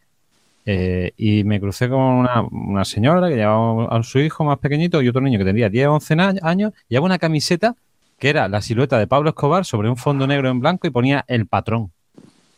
Eh, 0.64 1.12
y 1.16 1.44
me 1.44 1.60
crucé 1.60 1.88
con 1.88 1.98
una, 2.00 2.42
una 2.50 2.84
señora 2.84 3.28
que 3.28 3.36
llevaba 3.36 3.86
a 3.96 4.02
su 4.02 4.18
hijo 4.20 4.44
más 4.44 4.58
pequeñito 4.58 5.02
y 5.02 5.08
otro 5.08 5.20
niño 5.20 5.38
que 5.38 5.44
tendría 5.44 5.68
10 5.68 5.88
o 5.88 5.94
11 5.94 6.16
na- 6.16 6.34
años. 6.42 6.72
Y 6.88 6.94
llevaba 6.94 7.06
una 7.06 7.18
camiseta 7.18 7.74
que 8.18 8.30
era 8.30 8.48
la 8.48 8.60
silueta 8.62 8.98
de 8.98 9.06
Pablo 9.08 9.30
Escobar 9.30 9.64
sobre 9.64 9.88
un 9.90 9.96
fondo 9.96 10.26
negro 10.26 10.48
en 10.48 10.60
blanco 10.60 10.86
y 10.86 10.90
ponía 10.90 11.24
el 11.28 11.46
patrón. 11.46 11.90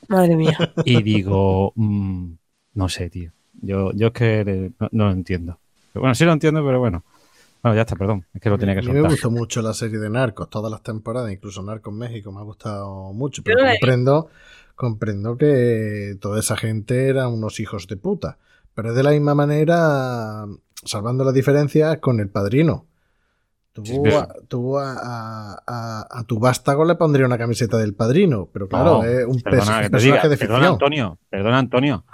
Madre 0.09 0.37
mía. 0.37 0.57
Y 0.85 1.03
digo, 1.03 1.73
mm, 1.77 2.33
no 2.75 2.89
sé, 2.89 3.11
tío. 3.11 3.33
Yo, 3.63 3.93
yo 3.93 4.09
es 4.09 4.13
que 4.13 4.73
no, 4.79 4.89
no 4.93 5.05
lo 5.07 5.13
entiendo. 5.13 5.59
Pero 5.93 6.03
bueno, 6.03 6.15
sí 6.15 6.25
lo 6.25 6.33
entiendo, 6.33 6.65
pero 6.65 6.81
bueno. 6.81 7.03
Bueno, 7.63 7.77
ya 7.77 7.83
está, 7.83 7.97
perdón. 7.97 8.27
Es 8.35 8.41
que 8.43 8.51
lo 8.51 8.59
tenía 8.59 8.75
que 8.75 8.81
a 8.81 8.83
mí 8.83 8.89
me 8.93 9.01
soltar. 9.01 9.11
gustó 9.13 9.31
mucho 9.31 9.63
la 9.63 9.73
serie 9.73 9.99
de 9.99 10.11
Narcos, 10.11 10.51
todas 10.51 10.71
las 10.71 10.83
temporadas, 10.83 11.33
incluso 11.33 11.63
Narcos 11.63 11.95
México, 11.95 12.31
me 12.33 12.41
ha 12.41 12.43
gustado 12.43 13.13
mucho, 13.13 13.43
pero 13.43 13.59
comprendo, 13.65 14.29
comprendo 14.75 15.37
que 15.37 16.17
toda 16.21 16.41
esa 16.41 16.57
gente 16.57 17.09
eran 17.09 17.33
unos 17.33 17.61
hijos 17.61 17.87
de 17.87 17.97
puta. 17.97 18.39
Pero 18.75 18.91
es 18.91 18.95
de 18.97 19.03
la 19.03 19.11
misma 19.11 19.35
manera, 19.35 20.47
salvando 20.85 21.25
las 21.25 21.35
diferencias, 21.35 21.99
con 21.99 22.19
el 22.21 22.29
padrino. 22.29 22.87
Tú, 23.73 23.85
Sí, 23.85 23.99
a, 24.13 24.29
tú 24.47 24.79
a, 24.79 24.93
a- 24.93 25.63
a- 25.67 26.07
a 26.09 26.25
tu 26.25 26.39
vástago 26.39 26.85
le 26.85 26.95
pondría 26.95 27.27
una 27.27 27.39
camiseta 27.39 27.77
del 27.77 27.95
padrino, 27.95 28.49
pero 28.53 28.69
claro, 28.69 29.03
No, 29.03 29.05
es 29.05 29.27
un 29.27 29.41
Perdona, 29.41 29.81
personaje 29.81 29.89
diga. 29.99 30.29
de 30.29 30.37
Perdona, 30.37 30.37
ficción. 30.61 30.73
Antonio. 30.75 31.19
Perdona, 31.29 31.59
Antonio. 31.59 32.05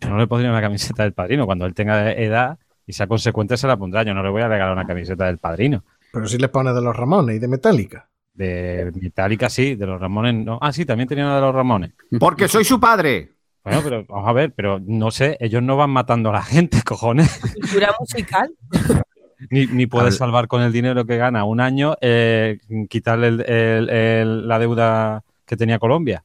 Yo 0.00 0.08
no 0.08 0.18
le 0.18 0.26
pondría 0.26 0.50
una 0.50 0.60
camiseta 0.60 1.02
del 1.02 1.12
padrino. 1.12 1.46
Cuando 1.46 1.66
él 1.66 1.74
tenga 1.74 2.12
edad 2.12 2.58
y 2.86 2.92
sea 2.94 3.06
consecuente, 3.06 3.56
se 3.56 3.66
la 3.66 3.76
pondrá. 3.76 4.02
Yo 4.04 4.14
no 4.14 4.22
le 4.22 4.30
voy 4.30 4.42
a 4.42 4.48
regalar 4.48 4.72
una 4.72 4.86
camiseta 4.86 5.26
del 5.26 5.38
padrino. 5.38 5.84
Pero 6.12 6.26
si 6.26 6.38
le 6.38 6.48
pones 6.48 6.74
de 6.74 6.82
los 6.82 6.96
Ramones 6.96 7.36
y 7.36 7.38
de 7.38 7.48
Metallica. 7.48 8.08
De 8.34 8.90
Metallica, 9.00 9.48
sí. 9.50 9.74
De 9.74 9.86
los 9.86 10.00
Ramones, 10.00 10.34
no. 10.34 10.58
Ah, 10.62 10.72
sí, 10.72 10.84
también 10.84 11.08
tenía 11.08 11.24
una 11.26 11.36
de 11.36 11.40
los 11.42 11.54
Ramones. 11.54 11.92
Porque 12.18 12.48
soy 12.48 12.64
su 12.64 12.80
padre. 12.80 13.30
Bueno, 13.64 13.80
pero 13.84 14.04
vamos 14.08 14.28
a 14.28 14.32
ver, 14.32 14.52
pero 14.54 14.80
no 14.84 15.10
sé, 15.12 15.36
ellos 15.38 15.62
no 15.62 15.76
van 15.76 15.90
matando 15.90 16.30
a 16.30 16.32
la 16.32 16.42
gente, 16.42 16.82
cojones. 16.84 17.38
Cultura 17.54 17.90
musical. 18.00 18.50
Ni, 19.50 19.66
ni 19.66 19.86
puedes 19.86 20.16
salvar 20.16 20.46
con 20.48 20.62
el 20.62 20.72
dinero 20.72 21.04
que 21.04 21.16
gana 21.16 21.44
un 21.44 21.60
año, 21.60 21.94
eh, 22.00 22.58
quitarle 22.88 23.28
el- 23.28 23.40
el- 23.42 23.88
el- 23.90 24.48
la 24.48 24.58
deuda 24.58 25.24
que 25.44 25.56
tenía 25.56 25.78
Colombia. 25.78 26.24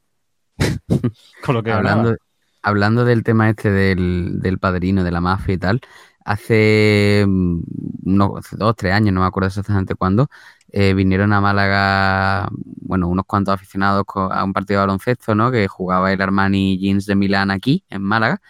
con 1.43 1.55
lo 1.55 1.63
que 1.63 1.71
Hablando, 1.71 2.03
ganaba. 2.03 2.17
hablando 2.63 3.05
del 3.05 3.23
tema 3.23 3.49
este 3.49 3.69
del, 3.71 4.39
del 4.39 4.59
padrino, 4.59 5.03
de 5.03 5.11
la 5.11 5.21
mafia 5.21 5.53
y 5.53 5.57
tal, 5.57 5.81
hace 6.25 7.23
mm, 7.27 7.59
unos 8.05 8.45
dos, 8.51 8.75
tres 8.75 8.93
años, 8.93 9.13
no 9.13 9.21
me 9.21 9.27
acuerdo 9.27 9.47
exactamente 9.47 9.95
cuándo, 9.95 10.27
eh, 10.71 10.93
vinieron 10.93 11.33
a 11.33 11.41
Málaga, 11.41 12.49
bueno, 12.51 13.07
unos 13.07 13.25
cuantos 13.25 13.53
aficionados 13.53 14.05
a 14.15 14.43
un 14.43 14.53
partido 14.53 14.79
de 14.81 14.85
baloncesto, 14.87 15.33
¿no? 15.35 15.51
Que 15.51 15.67
jugaba 15.67 16.11
el 16.11 16.21
Armani 16.21 16.77
Jeans 16.77 17.05
de 17.05 17.15
Milán 17.15 17.51
aquí, 17.51 17.83
en 17.89 18.01
Málaga. 18.03 18.41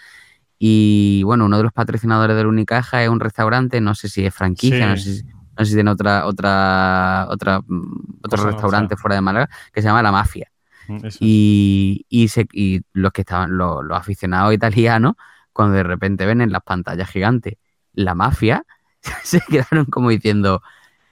Y 0.60 1.22
bueno, 1.23 1.45
uno 1.45 1.57
de 1.57 1.64
los 1.64 1.73
patrocinadores 1.73 2.35
del 2.35 2.48
Unicaja 2.48 3.03
es 3.03 3.10
un 3.10 3.19
restaurante, 3.19 3.80
no 3.81 3.94
sé 3.95 4.10
si 4.10 4.26
es 4.26 4.34
franquicia, 4.34 4.85
Sí. 4.85 4.89
no 4.89 4.98
sé 4.98 5.14
si, 5.15 5.23
no 5.26 5.34
sé 5.60 5.65
si 5.65 5.73
tiene 5.76 5.91
otra, 5.91 6.26
otra, 6.26 7.27
otra, 7.30 7.61
mm, 7.65 8.19
otro 8.23 8.44
no, 8.44 8.49
restaurante 8.52 8.95
o 8.95 8.98
sea. 8.98 9.02
fuera 9.02 9.15
de 9.15 9.22
Málaga, 9.22 9.49
que 9.72 9.81
se 9.81 9.88
llama 9.88 10.02
La 10.02 10.11
Mafia. 10.11 10.52
Mm. 10.88 10.98
Y, 11.19 12.06
y, 12.10 12.27
se- 12.30 12.48
y 12.53 12.81
los 12.94 13.11
que 13.11 13.22
estaban, 13.22 13.57
los, 13.57 13.84
los 13.85 13.98
aficionados 13.98 14.53
italianos, 14.53 15.14
cuando 15.53 15.76
de 15.76 15.84
repente 15.84 16.26
ven 16.26 16.41
en 16.41 16.52
las 16.52 16.61
pantallas 16.64 17.10
gigantes 17.10 17.56
la 17.94 18.14
mafia, 18.15 18.64
se 19.23 19.41
quedaron 19.41 19.85
como 19.85 20.10
diciendo, 20.10 20.61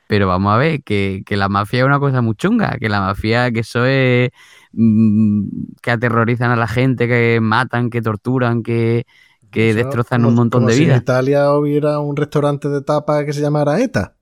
pero 0.07 0.27
vamos 0.27 0.53
a 0.53 0.57
ver, 0.57 0.83
que, 0.83 1.23
que 1.25 1.37
la 1.37 1.49
mafia 1.49 1.79
es 1.79 1.85
una 1.85 1.99
cosa 1.99 2.21
muy 2.21 2.35
chunga, 2.35 2.77
que 2.79 2.89
la 2.89 3.01
mafia, 3.01 3.51
que 3.51 3.61
eso 3.61 3.85
es, 3.85 4.29
mm, 4.73 5.47
que 5.81 5.91
aterrorizan 5.91 6.51
a 6.51 6.55
la 6.55 6.67
gente, 6.67 7.07
que 7.07 7.39
matan, 7.41 7.89
que 7.89 8.01
torturan, 8.01 8.63
que, 8.63 9.05
que 9.51 9.69
Eso, 9.71 9.77
destrozan 9.77 10.21
como- 10.21 10.29
un 10.29 10.35
montón 10.35 10.61
como 10.61 10.67
de 10.67 10.73
si 10.73 10.83
en 10.83 10.89
vidas. 10.89 11.01
Italia 11.01 11.51
hubiera 11.53 11.99
un 11.99 12.15
restaurante 12.15 12.69
de 12.69 12.81
tapa 12.81 13.25
que 13.25 13.33
se 13.33 13.41
llamara 13.41 13.79
ETA. 13.81 14.15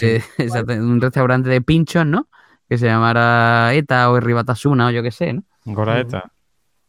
Eh, 0.00 0.22
exacto, 0.38 0.72
un 0.74 1.00
restaurante 1.00 1.48
de 1.50 1.60
pinchos, 1.60 2.06
¿no? 2.06 2.28
Que 2.68 2.78
se 2.78 2.86
llamara 2.86 3.74
ETA 3.74 4.10
o 4.10 4.20
Ribatasuna 4.20 4.88
o 4.88 4.90
yo 4.90 5.02
qué 5.02 5.10
sé, 5.10 5.32
¿no? 5.32 5.42
Goraeta. 5.76 6.20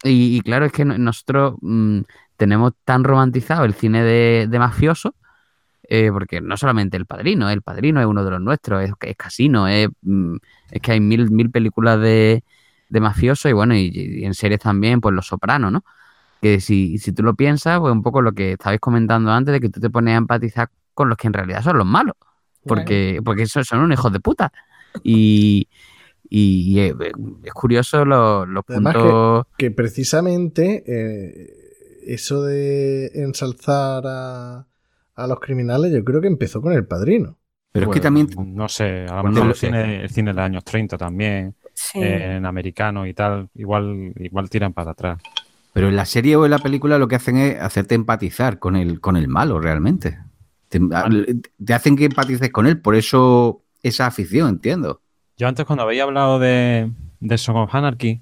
Y, 0.03 0.37
y 0.37 0.41
claro, 0.41 0.65
es 0.65 0.71
que 0.71 0.85
no- 0.85 0.97
nosotros 0.97 1.55
mm, 1.61 2.01
tenemos 2.37 2.73
tan 2.85 3.03
romantizado 3.03 3.65
el 3.65 3.73
cine 3.73 4.03
de, 4.03 4.47
de 4.49 4.59
mafioso, 4.59 5.15
eh, 5.91 6.09
porque 6.13 6.39
no 6.39 6.55
solamente 6.55 6.97
El 6.97 7.07
Padrino, 7.07 7.49
El 7.49 7.63
Padrino 7.63 7.99
es 7.99 8.05
uno 8.05 8.23
de 8.23 8.29
los 8.29 8.39
nuestros, 8.41 8.83
es, 8.83 8.91
es 9.01 9.15
Casino, 9.17 9.67
es, 9.67 9.89
mm, 10.03 10.35
es 10.69 10.81
que 10.81 10.91
hay 10.91 10.99
mil, 10.99 11.31
mil 11.31 11.49
películas 11.49 11.99
de, 11.99 12.43
de 12.89 12.99
mafioso 12.99 13.49
y 13.49 13.53
bueno, 13.53 13.75
y, 13.75 13.89
y 13.93 14.23
en 14.23 14.33
series 14.35 14.59
también, 14.59 15.01
pues 15.01 15.15
Los 15.15 15.25
Sopranos, 15.27 15.71
¿no? 15.71 15.83
Que 16.41 16.59
si, 16.61 16.99
si 16.99 17.11
tú 17.11 17.23
lo 17.23 17.33
piensas, 17.33 17.79
pues 17.79 17.91
un 17.91 18.03
poco 18.03 18.21
lo 18.21 18.33
que 18.33 18.51
estabais 18.53 18.79
comentando 18.79 19.31
antes, 19.31 19.51
de 19.51 19.59
que 19.59 19.69
tú 19.69 19.79
te 19.79 19.89
pones 19.89 20.13
a 20.13 20.17
empatizar 20.17 20.69
con 20.93 21.09
los 21.09 21.17
que 21.17 21.27
en 21.27 21.33
realidad 21.33 21.63
son 21.63 21.77
los 21.77 21.87
malos, 21.87 22.15
porque, 22.65 23.19
porque 23.25 23.43
esos 23.43 23.65
son 23.67 23.79
unos 23.79 23.97
hijos 23.99 24.13
de 24.13 24.19
puta. 24.19 24.51
Y, 25.03 25.67
y, 26.29 26.73
y 26.73 26.79
es, 26.81 26.93
es 27.43 27.53
curioso 27.53 28.05
los, 28.05 28.47
los 28.47 28.63
Además 28.67 28.93
que- 28.93 28.99
puntos... 29.01 29.47
que 29.57 29.71
precisamente 29.71 30.83
eh, 30.85 31.49
eso 32.05 32.43
de 32.43 33.07
ensalzar 33.15 34.03
a, 34.05 34.67
a 35.19 35.27
los 35.27 35.39
criminales, 35.39 35.91
yo 35.91 36.03
creo 36.03 36.21
que 36.21 36.27
empezó 36.27 36.61
con 36.61 36.73
el 36.73 36.85
padrino. 36.85 37.37
Pero 37.71 37.87
es 37.87 37.93
que 37.93 37.99
también. 37.99 38.27
No 38.47 38.67
sé, 38.67 39.05
a 39.07 39.15
lo 39.17 39.21
Cuando 39.21 39.41
mejor 39.41 39.49
el 39.51 39.55
cine, 39.55 40.01
el 40.03 40.09
cine 40.09 40.31
de 40.31 40.35
los 40.35 40.43
años 40.45 40.63
30 40.63 40.97
también, 40.97 41.55
Sí. 41.73 41.99
eh, 42.01 42.35
en 42.37 42.45
americano 42.45 43.05
y 43.05 43.13
tal, 43.13 43.47
igual, 43.55 44.13
igual 44.17 44.49
tiran 44.49 44.73
para 44.73 44.91
atrás. 44.91 45.21
Pero 45.71 45.87
en 45.87 45.95
la 45.95 46.05
serie 46.05 46.35
o 46.35 46.45
en 46.45 46.51
la 46.51 46.59
película 46.59 46.97
lo 46.97 47.07
que 47.07 47.15
hacen 47.15 47.37
es 47.37 47.61
hacerte 47.61 47.95
empatizar 47.95 48.57
con 48.59 48.75
el, 48.75 48.99
con 48.99 49.15
el 49.17 49.27
malo 49.27 49.59
realmente. 49.61 50.17
Te, 50.67 50.79
te 51.63 51.73
hacen 51.73 51.95
que 51.95 52.05
empatices 52.05 52.51
con 52.51 52.67
él, 52.67 52.81
por 52.81 52.95
eso 52.95 53.61
esa 53.83 54.07
afición, 54.07 54.49
entiendo. 54.49 55.01
Yo 55.37 55.47
antes 55.47 55.65
cuando 55.65 55.83
había 55.83 56.03
hablado 56.03 56.37
de, 56.39 56.91
de 57.19 57.37
Song 57.37 57.55
of 57.57 57.73
Anarchy, 57.73 58.21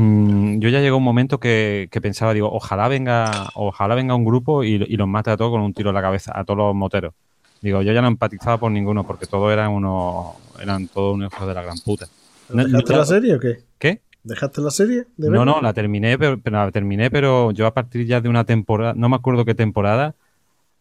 mm, 0.00 0.58
yo 0.60 0.68
ya 0.68 0.80
llegó 0.80 0.96
un 0.96 1.04
momento 1.04 1.38
que, 1.38 1.88
que 1.90 2.00
pensaba, 2.00 2.34
digo, 2.34 2.50
ojalá 2.52 2.88
venga, 2.88 3.48
ojalá 3.54 3.94
venga 3.94 4.14
un 4.14 4.24
grupo 4.24 4.64
y, 4.64 4.74
y 4.74 4.96
los 4.96 5.08
mate 5.08 5.30
a 5.30 5.36
todos 5.36 5.50
con 5.50 5.60
un 5.60 5.74
tiro 5.74 5.90
en 5.90 5.94
la 5.94 6.02
cabeza, 6.02 6.32
a 6.38 6.44
todos 6.44 6.58
los 6.58 6.74
moteros. 6.74 7.14
Digo, 7.60 7.82
yo 7.82 7.92
ya 7.92 8.00
no 8.00 8.08
empatizaba 8.08 8.58
por 8.58 8.70
ninguno, 8.70 9.04
porque 9.04 9.26
todos 9.26 9.52
eran 9.52 9.70
unos, 9.70 10.36
eran 10.60 10.86
todos 10.86 11.14
unos 11.14 11.32
hijos 11.32 11.48
de 11.48 11.54
la 11.54 11.62
gran 11.62 11.78
puta. 11.78 12.06
¿Dejaste 12.48 12.92
no, 12.92 12.98
la 12.98 13.04
serie 13.04 13.34
o 13.34 13.40
qué? 13.40 13.58
¿Qué? 13.78 14.00
¿Dejaste 14.22 14.60
la 14.60 14.70
serie? 14.70 15.06
de 15.16 15.30
No, 15.30 15.44
no, 15.44 15.60
la 15.60 15.72
terminé, 15.72 16.18
pero, 16.18 16.38
pero 16.40 16.64
la 16.64 16.70
terminé, 16.70 17.10
pero 17.10 17.50
yo 17.50 17.66
a 17.66 17.74
partir 17.74 18.06
ya 18.06 18.20
de 18.20 18.28
una 18.28 18.44
temporada, 18.44 18.94
no 18.96 19.08
me 19.08 19.16
acuerdo 19.16 19.44
qué 19.44 19.54
temporada, 19.54 20.14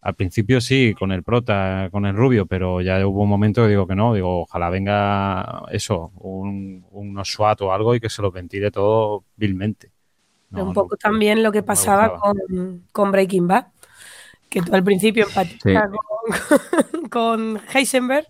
al 0.07 0.15
principio 0.15 0.61
sí, 0.61 0.95
con 0.97 1.11
el 1.11 1.21
prota, 1.21 1.89
con 1.91 2.05
el 2.05 2.15
rubio, 2.15 2.45
pero 2.45 2.79
ya 2.79 3.05
hubo 3.05 3.23
un 3.23 3.29
momento 3.29 3.63
que 3.63 3.71
digo 3.71 3.85
que 3.85 3.95
no, 3.95 4.13
digo, 4.13 4.43
ojalá 4.43 4.69
venga 4.69 5.63
eso, 5.69 6.13
un, 6.19 7.21
SWAT 7.25 7.59
o 7.63 7.73
algo 7.73 7.93
y 7.93 7.99
que 7.99 8.09
se 8.09 8.21
los 8.21 8.31
ventile 8.31 8.71
todo 8.71 9.25
vilmente. 9.35 9.91
No, 10.49 10.61
un 10.61 10.67
no. 10.69 10.73
poco 10.73 10.95
también 10.95 11.43
lo 11.43 11.51
que 11.51 11.61
pasaba 11.61 12.17
con, 12.21 12.85
con 12.93 13.11
Breaking 13.11 13.49
Bad, 13.49 13.65
que 14.47 14.61
tú 14.61 14.73
al 14.73 14.83
principio 14.85 15.25
empatizas 15.27 15.89
con, 15.89 17.09
con 17.09 17.61
Heisenberg 17.73 18.27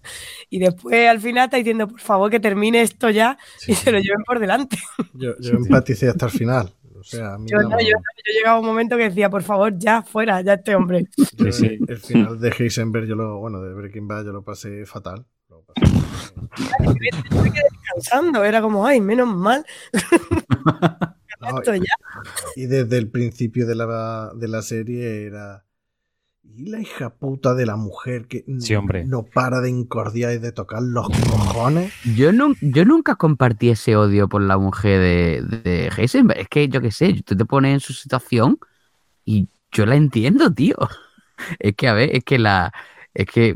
y 0.49 0.57
después 0.57 1.07
al 1.07 1.19
final 1.19 1.43
estás 1.45 1.59
diciendo, 1.59 1.87
por 1.87 1.99
favor, 1.99 2.31
que 2.31 2.39
termine 2.39 2.81
esto 2.81 3.11
ya 3.11 3.37
Sí, 3.57 3.73
y 3.73 3.75
se 3.75 3.91
lo 3.91 3.99
lleven 3.99 4.23
por 4.25 4.39
delante. 4.39 4.79
Yo, 5.13 5.33
yo 5.39 5.51
empaticé 5.51 6.09
hasta 6.09 6.25
el 6.25 6.31
final. 6.31 6.73
O 6.99 7.03
sea, 7.03 7.35
a 7.35 7.37
mí 7.37 7.45
Yo, 7.49 7.57
no- 7.59 7.69
no, 7.69 7.79
yo, 7.79 7.87
yo 7.89 8.33
llegaba 8.33 8.57
a 8.57 8.59
un 8.59 8.65
momento 8.65 8.97
que 8.97 9.03
decía, 9.09 9.29
por 9.29 9.43
favor, 9.43 9.73
ya, 9.77 10.01
fuera, 10.03 10.41
ya 10.41 10.53
este 10.53 10.75
hombre. 10.75 11.05
yo 11.37 11.51
Sí, 11.51 11.67
sí. 11.69 11.79
El 11.87 11.97
final 11.97 12.39
de 12.39 12.49
Heisenberg, 12.57 13.05
yo 13.07 13.15
lo, 13.15 13.39
bueno, 13.39 13.61
de 13.61 13.73
Breaking 13.73 14.07
Bad, 14.07 14.25
yo 14.25 14.31
lo 14.33 14.43
pasé 14.43 14.85
fatal. 14.85 15.25
Lo 15.49 15.63
pasé- 15.63 15.85
Yo 17.31 17.41
me 17.43 17.51
quedé 17.51 17.63
descansando, 17.71 18.43
era 18.43 18.61
como, 18.61 18.85
ay, 18.85 18.99
menos 19.01 19.27
mal, 19.33 19.65
No, 21.39 21.61
ya. 21.63 21.81
y 22.55 22.65
desde 22.65 22.97
el 22.97 23.09
principio 23.11 23.67
de 23.67 23.75
la, 23.75 24.31
de 24.35 24.47
la 24.47 24.61
serie 24.63 25.25
era. 25.27 25.63
Y 26.55 26.69
la 26.69 26.79
hija 26.79 27.09
puta 27.11 27.53
de 27.53 27.65
la 27.67 27.75
mujer 27.75 28.25
que 28.27 28.43
Sí, 28.59 28.73
hombre. 28.73 29.05
no 29.05 29.23
para 29.23 29.59
de 29.61 29.69
incordiar 29.69 30.33
y 30.33 30.37
de 30.39 30.51
tocar 30.51 30.81
los 30.81 31.07
cojones. 31.09 31.93
Yo, 32.15 32.31
nun- 32.31 32.57
yo 32.61 32.83
nunca 32.83 33.15
compartí 33.15 33.69
ese 33.69 33.95
odio 33.95 34.27
por 34.27 34.41
la 34.41 34.57
mujer 34.57 34.99
de, 34.99 35.59
de 35.63 35.91
Heisenberg. 35.95 36.39
Es 36.39 36.47
que 36.49 36.67
yo 36.67 36.81
qué 36.81 36.91
sé, 36.91 37.21
tú 37.23 37.35
te 37.35 37.45
pones 37.45 37.73
en 37.73 37.79
su 37.79 37.93
situación 37.93 38.57
y 39.23 39.47
yo 39.71 39.85
la 39.85 39.95
entiendo, 39.95 40.51
tío. 40.51 40.75
Es 41.59 41.75
que, 41.75 41.87
a 41.87 41.93
ver, 41.93 42.15
es 42.15 42.23
que 42.23 42.39
la. 42.39 42.73
Es 43.13 43.27
que. 43.27 43.55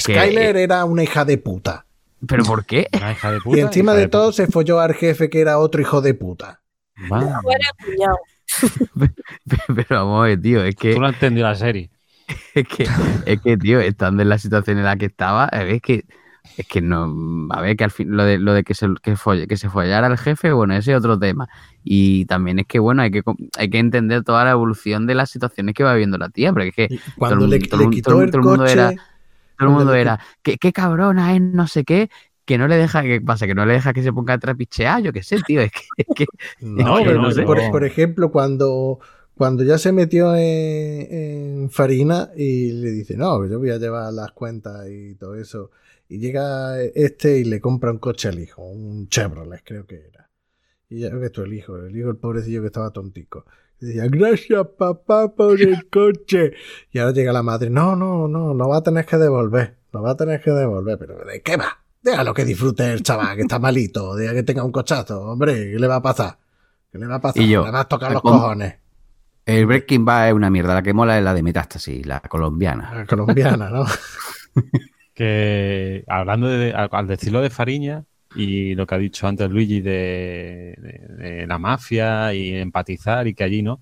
Skyler 0.00 0.56
era 0.56 0.84
una 0.84 1.04
hija 1.04 1.24
de 1.24 1.38
puta. 1.38 1.86
¿Pero 2.26 2.42
por 2.44 2.64
qué? 2.64 2.88
Una 2.94 3.12
hija 3.12 3.30
de 3.30 3.40
puta, 3.40 3.58
Y 3.58 3.60
encima 3.60 3.94
de 3.94 4.08
todo 4.08 4.30
puta. 4.30 4.36
se 4.44 4.46
folló 4.50 4.80
al 4.80 4.94
jefe 4.94 5.28
que 5.30 5.40
era 5.40 5.58
otro 5.58 5.80
hijo 5.82 6.00
de 6.00 6.14
puta. 6.14 6.62
Va. 7.12 7.40
Fuera, 7.42 7.66
cuñado. 7.84 8.16
Pero 9.74 9.86
vamos 9.90 10.20
a 10.24 10.26
ver, 10.28 10.40
tío, 10.40 10.64
es 10.64 10.74
que. 10.74 10.94
Tú 10.94 11.00
no 11.00 11.06
has 11.06 11.14
entendido 11.14 11.46
la 11.46 11.54
serie. 11.54 11.90
Es 12.54 12.66
que, 12.68 12.86
es 13.26 13.40
que, 13.40 13.56
tío, 13.56 13.80
estando 13.80 14.22
en 14.22 14.28
la 14.28 14.38
situación 14.38 14.78
en 14.78 14.84
la 14.84 14.96
que 14.96 15.06
estaba, 15.06 15.44
a 15.46 15.58
ver, 15.64 15.74
es 15.76 15.82
que, 15.82 16.04
es 16.56 16.66
que 16.66 16.80
no, 16.80 17.48
a 17.50 17.60
ver, 17.60 17.76
que 17.76 17.84
al 17.84 17.90
fin, 17.90 18.16
lo 18.16 18.24
de, 18.24 18.38
lo 18.38 18.52
de 18.54 18.62
que 18.64 18.74
se, 18.74 18.86
que, 19.02 19.16
folle- 19.16 19.46
que 19.48 19.56
se 19.56 19.68
follara 19.68 20.06
al 20.06 20.18
jefe, 20.18 20.52
bueno, 20.52 20.74
ese 20.74 20.92
es 20.92 20.98
otro 20.98 21.18
tema. 21.18 21.48
Y 21.82 22.26
también 22.26 22.60
es 22.60 22.66
que, 22.66 22.78
bueno, 22.78 23.02
hay 23.02 23.10
que, 23.10 23.22
hay 23.58 23.68
que 23.70 23.78
entender 23.78 24.22
toda 24.22 24.44
la 24.44 24.52
evolución 24.52 25.06
de 25.06 25.14
las 25.16 25.30
situaciones 25.30 25.74
que 25.74 25.84
va 25.84 25.92
viviendo 25.94 26.16
la 26.18 26.28
tía, 26.30 26.52
porque 26.52 26.68
es 26.68 26.74
que 26.74 26.88
cuando 27.18 27.44
el 27.46 27.50
le, 27.50 27.58
todo 27.60 27.76
el 27.76 27.78
le 27.78 27.84
mundo- 27.84 27.96
quitó 27.96 28.10
todo 28.10 28.20
el- 28.20 28.24
el 28.26 28.30
todo 28.30 28.40
el 28.40 28.46
mundo 28.46 28.66
era- 28.66 28.90
todo 29.58 29.68
el 29.68 29.74
mundo 29.74 29.94
era, 29.94 30.20
qué, 30.42 30.56
qué 30.58 30.72
cabrona 30.72 31.34
es, 31.34 31.40
no 31.40 31.66
sé 31.66 31.84
qué, 31.84 32.08
que 32.44 32.58
no 32.58 32.68
le 32.68 32.76
deja, 32.76 33.02
que 33.02 33.20
pasa? 33.20 33.46
Que 33.46 33.54
no 33.54 33.64
le 33.66 33.74
deja 33.74 33.92
que 33.92 34.02
se 34.02 34.12
ponga 34.12 34.34
a 34.34 34.38
trapichear, 34.38 35.02
yo 35.02 35.12
qué 35.12 35.22
sé, 35.22 35.40
tío, 35.46 35.60
es 35.62 35.72
que, 35.72 35.80
es 35.96 36.06
que 36.14 36.26
No, 36.60 37.00
yo 37.04 37.14
no 37.14 37.30
sé. 37.30 37.42
por, 37.42 37.58
por 37.70 37.84
ejemplo, 37.84 38.30
cuando, 38.30 39.00
cuando 39.36 39.64
ya 39.64 39.78
se 39.78 39.92
metió 39.92 40.34
en, 40.36 41.08
en 41.10 41.70
Farina 41.70 42.30
y 42.36 42.72
le 42.72 42.90
dice, 42.90 43.16
no, 43.16 43.46
yo 43.46 43.58
voy 43.58 43.70
a 43.70 43.78
llevar 43.78 44.12
las 44.12 44.32
cuentas 44.32 44.88
y 44.88 45.14
todo 45.16 45.34
eso. 45.34 45.70
Y 46.08 46.18
llega 46.18 46.80
este 46.80 47.38
y 47.38 47.44
le 47.44 47.60
compra 47.60 47.90
un 47.90 47.98
coche 47.98 48.28
al 48.28 48.38
hijo, 48.38 48.62
un 48.62 49.08
Chevrolet, 49.08 49.62
creo 49.64 49.86
que 49.86 49.96
era. 49.96 50.30
Y 50.88 51.00
ya 51.00 51.10
ves 51.14 51.32
tú 51.32 51.42
el 51.42 51.52
hijo, 51.52 51.76
el 51.76 51.96
hijo, 51.96 52.10
el 52.10 52.16
pobrecillo 52.16 52.60
que 52.60 52.68
estaba 52.68 52.92
tontico. 52.92 53.46
Y 53.80 53.86
decía, 53.86 54.06
gracias 54.06 54.66
papá 54.78 55.34
por 55.34 55.60
el 55.60 55.88
coche. 55.90 56.52
Y 56.92 56.98
ahora 56.98 57.12
llega 57.12 57.32
la 57.32 57.42
madre, 57.42 57.70
no, 57.70 57.96
no, 57.96 58.28
no, 58.28 58.54
lo 58.54 58.68
va 58.68 58.78
a 58.78 58.82
tener 58.82 59.04
que 59.06 59.16
devolver, 59.16 59.78
lo 59.92 60.02
va 60.02 60.12
a 60.12 60.16
tener 60.16 60.40
que 60.40 60.50
devolver. 60.50 60.98
Pero 60.98 61.24
¿de 61.24 61.42
qué 61.42 61.56
va? 61.56 61.84
Déjalo 62.02 62.34
que 62.34 62.44
disfrute 62.44 62.92
el 62.92 63.02
chaval, 63.02 63.34
que 63.34 63.42
está 63.42 63.58
malito, 63.58 64.14
deja 64.14 64.34
que 64.34 64.42
tenga 64.42 64.62
un 64.62 64.72
cochazo, 64.72 65.22
hombre, 65.22 65.72
¿qué 65.72 65.78
le 65.78 65.86
va 65.86 65.96
a 65.96 66.02
pasar? 66.02 66.38
¿Qué 66.92 66.98
le 66.98 67.06
va 67.06 67.14
a 67.14 67.20
pasar? 67.20 67.42
Y 67.42 67.48
yo, 67.48 67.64
le 67.64 67.70
va 67.70 67.80
a 67.80 67.88
tocar 67.88 68.12
los 68.12 68.20
cojones. 68.20 68.83
El 69.46 69.66
Breaking 69.66 70.04
Bad 70.04 70.28
es 70.28 70.34
una 70.34 70.50
mierda. 70.50 70.74
La 70.74 70.82
que 70.82 70.94
mola 70.94 71.18
es 71.18 71.24
la 71.24 71.34
de 71.34 71.42
Metástasis, 71.42 72.06
la 72.06 72.20
colombiana. 72.20 72.94
La 72.94 73.06
colombiana, 73.06 73.68
¿no? 73.70 73.84
que 75.14 76.04
hablando 76.08 76.48
de, 76.48 76.72
al 76.72 77.06
decirlo 77.06 77.40
de 77.40 77.50
Fariña 77.50 78.04
y 78.34 78.74
lo 78.74 78.86
que 78.86 78.94
ha 78.94 78.98
dicho 78.98 79.26
antes 79.28 79.48
Luigi 79.48 79.80
de, 79.80 80.74
de- 80.78 81.24
de 81.24 81.46
la 81.46 81.58
mafia 81.58 82.34
y 82.34 82.54
empatizar 82.56 83.26
y 83.28 83.34
que 83.34 83.44
allí 83.44 83.62
no 83.62 83.80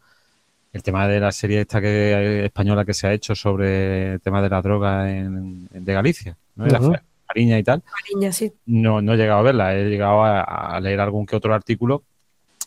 el 0.73 0.83
tema 0.83 1.07
de 1.09 1.21
la 1.21 1.33
serie 1.33 1.61
esta 1.63 1.81
que 1.81 2.45
española 2.45 2.85
que 2.85 2.93
se 2.95 3.07
ha 3.07 3.13
hecho 3.13 3.35
sobre 3.35 4.15
el 4.15 4.21
tema 4.21 4.43
de 4.43 4.49
la 4.51 4.61
droga 4.61 5.11
en, 5.11 5.69
en- 5.73 5.85
de 5.85 5.93
Galicia 5.95 6.37
¿no? 6.57 6.67
Fariña 7.27 7.59
y 7.59 7.63
tal 7.63 7.83
Niña, 8.15 8.31
sí. 8.33 8.53
no, 8.67 9.01
no 9.01 9.15
he 9.15 9.17
llegado 9.17 9.41
a 9.41 9.43
verla, 9.43 9.75
he 9.75 9.89
llegado 9.89 10.23
a, 10.23 10.43
a 10.43 10.81
leer 10.81 11.01
algún 11.01 11.25
que 11.25 11.37
otro 11.37 11.55
artículo 11.55 12.03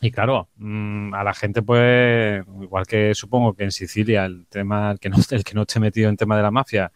y 0.02 0.12
claro, 0.12 0.50
mm, 0.58 1.14
a 1.14 1.24
la 1.24 1.34
gente 1.34 1.62
pues, 1.62 2.44
igual 2.62 2.86
que 2.86 3.16
supongo 3.16 3.54
que 3.54 3.64
en 3.64 3.72
Sicilia 3.72 4.26
el 4.26 4.46
tema, 4.48 4.92
el 4.92 5.00
que 5.00 5.10
no, 5.10 5.18
el 5.32 5.44
que 5.44 5.54
no 5.54 5.62
esté 5.64 5.80
metido 5.80 6.10
en 6.10 6.18
tema 6.18 6.38
de 6.38 6.44
la 6.44 6.52
mafia, 6.52 6.92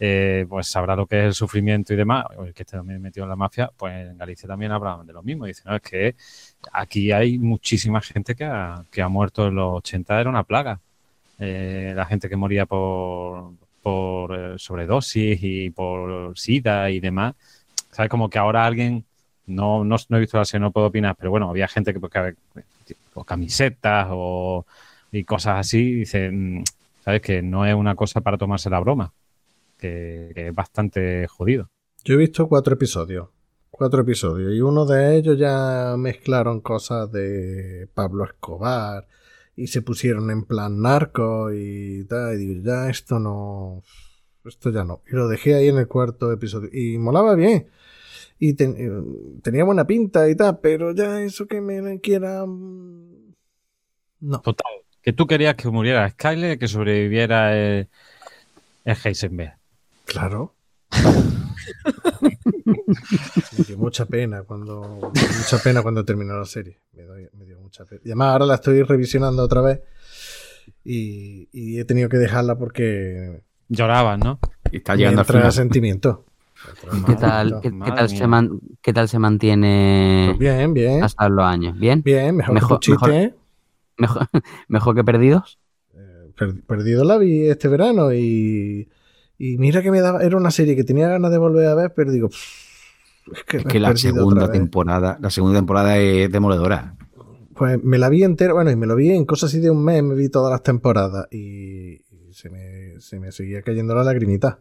eh, 0.00 0.46
pues 0.48 0.68
sabrá 0.68 0.94
lo 0.94 1.06
que 1.06 1.18
es 1.18 1.24
el 1.26 1.34
sufrimiento 1.34 1.92
y 1.92 1.96
demás, 1.96 2.26
o 2.36 2.44
el 2.44 2.54
que 2.54 2.62
esté 2.62 2.76
también 2.76 3.02
metido 3.02 3.24
en 3.24 3.30
la 3.30 3.36
mafia, 3.36 3.70
pues 3.76 3.94
en 4.08 4.16
Galicia 4.16 4.46
también 4.46 4.70
hablan 4.72 5.06
de 5.06 5.12
lo 5.12 5.22
mismo. 5.22 5.46
Dicen, 5.46 5.64
no, 5.66 5.76
es 5.76 5.82
que 5.82 6.14
aquí 6.72 7.10
hay 7.12 7.38
muchísima 7.38 8.00
gente 8.00 8.34
que 8.36 8.44
ha, 8.44 8.84
que 8.90 9.02
ha 9.02 9.08
muerto 9.08 9.48
en 9.48 9.56
los 9.56 9.78
80, 9.78 10.20
era 10.20 10.30
una 10.30 10.44
plaga. 10.44 10.80
Eh, 11.40 11.92
la 11.96 12.06
gente 12.06 12.28
que 12.28 12.36
moría 12.36 12.66
por, 12.66 13.52
por 13.82 14.36
eh, 14.36 14.58
sobredosis 14.58 15.38
y 15.42 15.70
por 15.70 16.38
sida 16.38 16.90
y 16.90 17.00
demás. 17.00 17.34
¿Sabes? 17.90 18.10
Como 18.10 18.28
que 18.30 18.38
ahora 18.38 18.66
alguien, 18.66 19.04
no, 19.48 19.84
no, 19.84 19.96
no 20.08 20.16
he 20.16 20.20
visto 20.20 20.44
serie, 20.44 20.62
no 20.62 20.72
puedo 20.72 20.86
opinar, 20.86 21.16
pero 21.16 21.30
bueno, 21.30 21.50
había 21.50 21.68
gente 21.68 21.92
que, 21.92 22.00
que 22.00 22.96
o 23.14 23.24
camisetas 23.24 24.08
o 24.10 24.66
y 25.10 25.24
cosas 25.24 25.58
así, 25.58 25.94
dice, 25.94 26.30
mm, 26.30 26.64
¿sabes? 27.04 27.22
Que 27.22 27.42
no 27.42 27.66
es 27.66 27.74
una 27.74 27.94
cosa 27.94 28.20
para 28.20 28.38
tomarse 28.38 28.70
la 28.70 28.80
broma, 28.80 29.12
que, 29.78 30.32
que 30.34 30.48
es 30.48 30.54
bastante 30.54 31.26
jodido. 31.28 31.70
Yo 32.04 32.14
he 32.14 32.18
visto 32.18 32.48
cuatro 32.48 32.74
episodios. 32.74 33.28
Cuatro 33.70 34.02
episodios. 34.02 34.54
Y 34.54 34.60
uno 34.60 34.86
de 34.86 35.16
ellos 35.16 35.38
ya 35.38 35.94
mezclaron 35.98 36.60
cosas 36.60 37.10
de 37.12 37.88
Pablo 37.94 38.24
Escobar. 38.24 39.06
Y 39.56 39.66
se 39.66 39.82
pusieron 39.82 40.30
en 40.30 40.44
plan 40.44 40.80
narco 40.80 41.52
y 41.52 42.04
tal. 42.08 42.34
Y 42.34 42.46
digo, 42.46 42.62
ya 42.64 42.88
esto 42.88 43.18
no. 43.18 43.82
Esto 44.44 44.70
ya 44.70 44.84
no. 44.84 45.02
Y 45.10 45.16
lo 45.16 45.28
dejé 45.28 45.54
ahí 45.54 45.68
en 45.68 45.78
el 45.78 45.88
cuarto 45.88 46.32
episodio. 46.32 46.70
Y 46.72 46.98
molaba 46.98 47.34
bien. 47.34 47.68
Y 48.38 48.54
ten- 48.54 48.76
eh, 48.78 49.40
tenía 49.42 49.64
buena 49.64 49.86
pinta 49.86 50.28
y 50.28 50.36
tal. 50.36 50.60
Pero 50.60 50.94
ya 50.94 51.20
eso 51.22 51.46
que 51.46 51.60
me 51.60 52.00
quieran. 52.00 53.34
No. 54.20 54.40
Total, 54.40 54.66
que 55.02 55.12
tú 55.12 55.26
querías 55.26 55.54
que 55.54 55.68
muriera 55.70 56.08
Skyler, 56.10 56.58
que 56.58 56.68
sobreviviera 56.68 57.56
el, 57.56 57.88
el 58.84 58.96
Heisenberg. 59.04 59.56
Claro. 60.06 60.54
me 62.22 63.64
dio 63.66 63.78
mucha 63.78 64.06
pena 64.06 64.42
cuando 64.42 65.12
mucha 65.12 65.58
pena 65.62 65.82
cuando 65.82 66.04
terminó 66.04 66.38
la 66.38 66.44
serie. 66.44 66.78
Me, 66.92 67.02
doy- 67.04 67.28
me 67.34 67.44
dio 67.44 67.60
mucha 67.60 67.84
pena. 67.84 68.00
Y 68.04 68.08
además 68.10 68.32
ahora 68.32 68.46
la 68.46 68.54
estoy 68.54 68.82
revisionando 68.82 69.42
otra 69.42 69.60
vez 69.60 69.80
y, 70.84 71.48
y 71.52 71.78
he 71.78 71.84
tenido 71.84 72.08
que 72.08 72.16
dejarla 72.18 72.56
porque 72.56 73.42
Lloraban, 73.68 74.20
¿no? 74.20 74.38
Y 74.72 74.78
está 74.78 74.96
llegando 74.96 75.20
al 75.20 75.26
final. 75.26 75.52
sentimiento. 75.52 76.24
¿Qué 77.06 77.14
tal, 77.16 77.60
qué, 77.62 77.70
tal 77.70 78.08
se 78.08 78.14
mía. 78.16 78.26
man- 78.28 78.60
qué 78.82 78.92
tal 78.92 79.08
se 79.08 79.18
mantiene 79.18 80.26
Pues 80.30 80.38
bien, 80.38 80.74
bien. 80.74 81.02
hasta 81.04 81.28
los 81.28 81.44
años? 81.44 81.78
¿Bien? 81.78 82.02
Bien, 82.02 82.34
mejor, 82.36 82.54
Mejor- 82.54 82.80
que 82.80 82.90
mejor. 82.92 83.10
¿Mejor, 83.96 84.26
mejor 84.68 84.94
que 84.94 85.04
perdidos? 85.04 85.58
Eh, 85.94 86.30
per- 86.36 86.60
Perdido 86.62 87.04
la 87.04 87.18
vi 87.18 87.48
este 87.48 87.68
verano 87.68 88.12
y, 88.12 88.88
y 89.38 89.58
mira 89.58 89.82
que 89.82 89.90
me 89.90 90.00
daba, 90.00 90.22
era 90.22 90.36
una 90.36 90.50
serie 90.50 90.74
que 90.76 90.84
tenía 90.84 91.08
ganas 91.08 91.30
de 91.30 91.38
volver 91.38 91.66
a 91.66 91.74
ver, 91.74 91.94
pero 91.94 92.10
digo, 92.12 92.28
"Pff, 92.28 93.32
es 93.34 93.44
que, 93.44 93.56
Es 93.58 93.80
la 93.80 93.90
que 93.92 93.98
segunda 93.98 94.44
otra 94.44 94.52
vez". 94.52 94.60
temporada, 94.60 95.18
la 95.20 95.30
segunda 95.30 95.58
temporada 95.58 95.96
es 95.98 96.30
demoledora. 96.30 96.94
Pues 97.54 97.82
me 97.82 97.98
la 97.98 98.08
vi 98.08 98.22
entera, 98.22 98.52
bueno, 98.52 98.70
y 98.70 98.76
me 98.76 98.86
lo 98.86 98.94
vi 98.94 99.10
en 99.10 99.24
cosas 99.24 99.50
así 99.50 99.58
de 99.60 99.70
un 99.70 99.84
mes, 99.84 100.02
me 100.02 100.14
vi 100.14 100.28
todas 100.28 100.50
las 100.52 100.62
temporadas 100.62 101.26
y, 101.32 101.94
y 101.94 102.32
se, 102.32 102.50
me, 102.50 103.00
se 103.00 103.18
me 103.18 103.32
seguía 103.32 103.62
cayendo 103.62 103.94
la 103.96 104.04
lagrimita. 104.04 104.60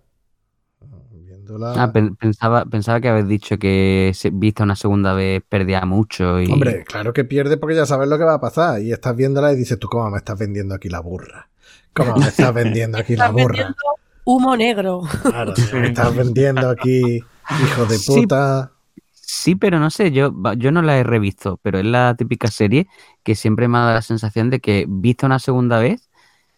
Viéndola. 1.47 1.73
Ah, 1.81 1.91
pen- 1.91 2.15
pensaba, 2.15 2.65
pensaba 2.65 2.99
que 3.01 3.09
habéis 3.09 3.27
dicho 3.27 3.57
que 3.57 4.11
vista 4.33 4.63
una 4.63 4.75
segunda 4.75 5.13
vez 5.13 5.43
perdía 5.47 5.85
mucho 5.85 6.41
y... 6.41 6.47
Hombre, 6.51 6.83
claro 6.85 7.13
que 7.13 7.25
pierde 7.25 7.57
porque 7.57 7.75
ya 7.75 7.85
sabes 7.85 8.07
lo 8.07 8.17
que 8.17 8.23
va 8.23 8.35
a 8.35 8.39
pasar 8.41 8.81
y 8.81 8.91
estás 8.91 9.15
viéndola 9.15 9.51
y 9.51 9.55
dices, 9.57 9.77
tú, 9.79 9.87
¿cómo 9.89 10.09
me 10.09 10.17
estás 10.17 10.37
vendiendo 10.39 10.75
aquí 10.75 10.89
la 10.89 11.01
burra? 11.01 11.49
¿Cómo 11.93 12.19
me 12.19 12.29
estás 12.29 12.53
vendiendo 12.53 12.97
aquí 12.97 13.15
la 13.15 13.27
Estás 13.27 13.33
burra? 13.33 13.55
vendiendo 13.57 13.75
humo 14.23 14.55
negro. 14.55 15.01
Claro, 15.21 15.53
me 15.73 15.87
estás 15.87 16.15
vendiendo 16.15 16.69
aquí, 16.69 17.27
hijo 17.57 17.85
de 17.85 17.99
puta. 17.99 18.71
Sí, 19.13 19.55
pero 19.55 19.79
no 19.79 19.89
sé, 19.89 20.11
yo, 20.11 20.33
yo 20.57 20.71
no 20.71 20.81
la 20.81 20.97
he 20.97 21.03
revisto, 21.03 21.57
pero 21.61 21.79
es 21.79 21.85
la 21.85 22.15
típica 22.15 22.47
serie 22.49 22.87
que 23.23 23.35
siempre 23.35 23.67
me 23.67 23.77
ha 23.77 23.81
dado 23.81 23.93
la 23.95 24.01
sensación 24.01 24.49
de 24.49 24.59
que 24.61 24.85
vista 24.87 25.25
una 25.25 25.39
segunda 25.39 25.79
vez 25.79 26.09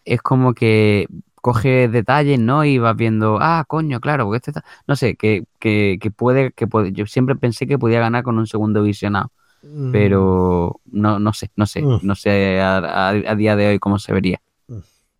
es 0.04 0.22
como 0.22 0.54
que 0.54 1.08
coge 1.40 1.88
detalles, 1.88 2.38
¿no? 2.38 2.64
Y 2.64 2.78
vas 2.78 2.96
viendo, 2.96 3.38
ah, 3.40 3.64
coño, 3.66 4.00
claro, 4.00 4.24
porque 4.26 4.36
este 4.38 4.50
está... 4.50 4.64
No 4.86 4.96
sé, 4.96 5.16
que, 5.16 5.44
que, 5.58 5.98
que 6.00 6.10
puede, 6.10 6.52
que 6.52 6.66
puede, 6.66 6.92
yo 6.92 7.06
siempre 7.06 7.34
pensé 7.36 7.66
que 7.66 7.78
podía 7.78 8.00
ganar 8.00 8.22
con 8.24 8.38
un 8.38 8.46
segundo 8.46 8.82
visionado, 8.82 9.30
Mm, 9.62 9.92
pero 9.92 10.80
no, 10.90 11.18
no 11.18 11.34
sé, 11.34 11.50
no 11.54 11.66
sé, 11.66 11.82
Mm. 11.82 11.98
no 12.02 12.14
sé 12.14 12.60
a, 12.62 12.78
a- 12.78 13.08
a 13.10 13.34
día 13.34 13.56
de 13.56 13.68
hoy 13.68 13.78
cómo 13.78 13.98
se 13.98 14.10
vería. 14.14 14.40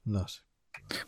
No 0.06 0.26
sé. 0.26 0.40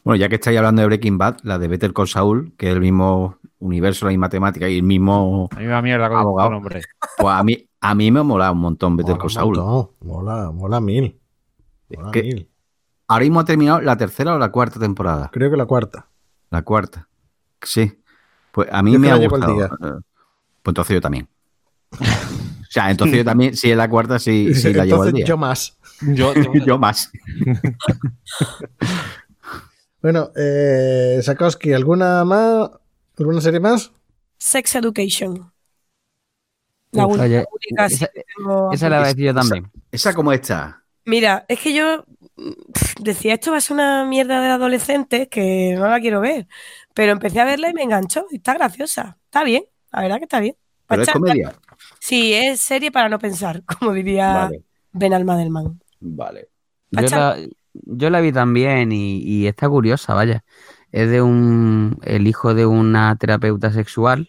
Bueno, 0.05 0.17
ya 0.21 0.29
que 0.29 0.35
estáis 0.35 0.59
hablando 0.59 0.83
de 0.83 0.87
Breaking 0.87 1.17
Bad, 1.19 1.39
la 1.43 1.59
de 1.59 1.67
Better 1.67 1.93
Call 1.95 2.09
Saul, 2.09 2.53
que 2.59 2.69
es 2.69 2.75
el 2.75 2.81
mismo 2.81 3.39
universo, 3.59 4.05
la 4.05 4.11
misma 4.11 4.29
temática 4.29 4.69
y 4.69 4.77
el 4.77 4.83
mismo. 4.83 5.49
Mierda 5.57 6.09
con 6.11 6.19
Abogado. 6.19 6.51
nombre. 6.51 6.83
Pues 7.17 7.35
a 7.35 7.43
mí, 7.43 7.67
a 7.81 7.95
mí 7.95 8.11
me 8.11 8.21
ha 8.21 8.23
molado 8.23 8.53
un 8.53 8.61
montón 8.61 8.97
Better 8.99 9.13
Mola 9.17 9.23
Call 9.23 9.31
Saul. 9.31 9.57
Mola, 10.03 10.51
mola 10.53 10.81
mil. 10.81 11.19
Mola 11.97 12.11
Que- 12.13 12.23
mil. 12.23 12.49
Ahora 13.13 13.25
mismo 13.25 13.41
ha 13.41 13.45
terminado 13.45 13.81
la 13.81 13.97
tercera 13.97 14.35
o 14.35 14.39
la 14.39 14.51
cuarta 14.51 14.81
temporada. 14.81 15.31
Creo 15.33 15.51
que 15.51 15.57
la 15.57 15.67
cuarta. 15.67 16.07
La 16.51 16.63
cuarta. 16.63 17.09
Sí. 17.63 18.01
Pues 18.53 18.69
a 18.73 18.83
mí 18.83 18.93
Yo 18.93 18.99
me 18.99 19.11
ha 19.11 19.17
gustado. 19.17 19.55
día. 19.55 19.67
Eh, 19.67 20.01
Pues 20.63 20.71
entonces 20.73 20.95
yo 20.95 21.01
también. 21.01 21.29
O 22.01 22.71
sea, 22.71 22.91
entonces 22.91 23.19
yo 23.19 23.25
también, 23.25 23.55
si 23.57 23.71
es 23.71 23.77
la 23.77 23.89
cuarta, 23.89 24.19
sí, 24.19 24.55
sí 24.55 24.73
la 24.73 24.85
llevo 24.85 25.03
al 25.03 25.09
Entonces, 25.09 25.15
día. 25.15 25.25
yo 25.27 25.37
más. 25.37 25.79
Yo, 26.01 26.33
yo- 26.35 26.53
Yo 26.67 26.79
más. 26.79 27.11
Bueno, 30.01 30.31
eh, 30.35 31.21
Sakowski, 31.23 31.73
¿alguna 31.73 32.25
más? 32.25 32.71
¿Alguna 33.19 33.41
serie 33.41 33.61
más? 33.61 33.93
Sex 34.39 34.75
Education. 34.75 35.53
La 36.91 37.07
Uf, 37.07 37.13
única, 37.13 37.25
oye, 37.25 37.47
única 37.53 37.89
sí 37.89 37.95
esa- 37.95 38.07
que 38.09 38.25
tengo 38.37 38.73
Esa 38.73 38.89
la 38.89 38.97
voy 38.99 39.05
a 39.05 39.09
decir 39.09 39.25
yo 39.27 39.35
también. 39.35 39.71
¿Esa 39.93 40.13
cómo 40.13 40.33
está? 40.33 40.82
Mira, 41.05 41.45
es 41.49 41.59
que 41.61 41.73
yo 41.75 42.05
decía 43.01 43.35
esto 43.35 43.51
va 43.51 43.59
a 43.59 43.61
ser 43.61 43.75
una 43.75 44.05
mierda 44.05 44.41
de 44.41 44.49
adolescentes 44.49 45.29
que 45.29 45.75
no 45.77 45.89
la 45.89 46.01
quiero 46.01 46.21
ver. 46.21 46.47
Pero 46.95 47.13
empecé 47.13 47.41
a 47.41 47.45
verla 47.45 47.71
y 47.71 47.75
me 47.75 47.83
enganchó. 47.83 48.27
y 48.31 48.37
Está 48.37 48.55
graciosa. 48.55 49.19
Está 49.25 49.45
bien. 49.45 49.65
La 49.93 50.03
verdad 50.03 50.19
que 50.19 50.25
está 50.25 50.41
bien. 50.41 50.57
Pa' 50.87 50.95
¿Pero 50.97 51.03
es 51.03 51.09
comedia? 51.11 51.53
Sí, 52.01 52.35
es 52.35 52.61
serie 52.61 52.91
para 52.91 53.09
no 53.09 53.19
pensar, 53.19 53.63
como 53.81 53.93
diría 53.93 54.49
Vale, 54.49 54.63
Ben 54.93 55.13
vale. 56.01 56.49
Yo 56.91 57.01
echar- 57.01 57.19
la, 57.39 57.49
yo 57.73 58.11
la 58.11 58.21
vi 58.21 58.33
también 58.33 58.93
y, 58.93 59.19
y 59.23 59.47
está 59.47 59.69
curiosa, 59.69 60.15
vaya. 60.15 60.45
Es 60.91 61.11
de 61.11 61.23
un 61.23 61.99
el 62.03 62.27
hijo 62.27 62.55
de 62.55 62.67
una 62.67 63.17
terapeuta 63.17 63.73
sexual 63.73 64.29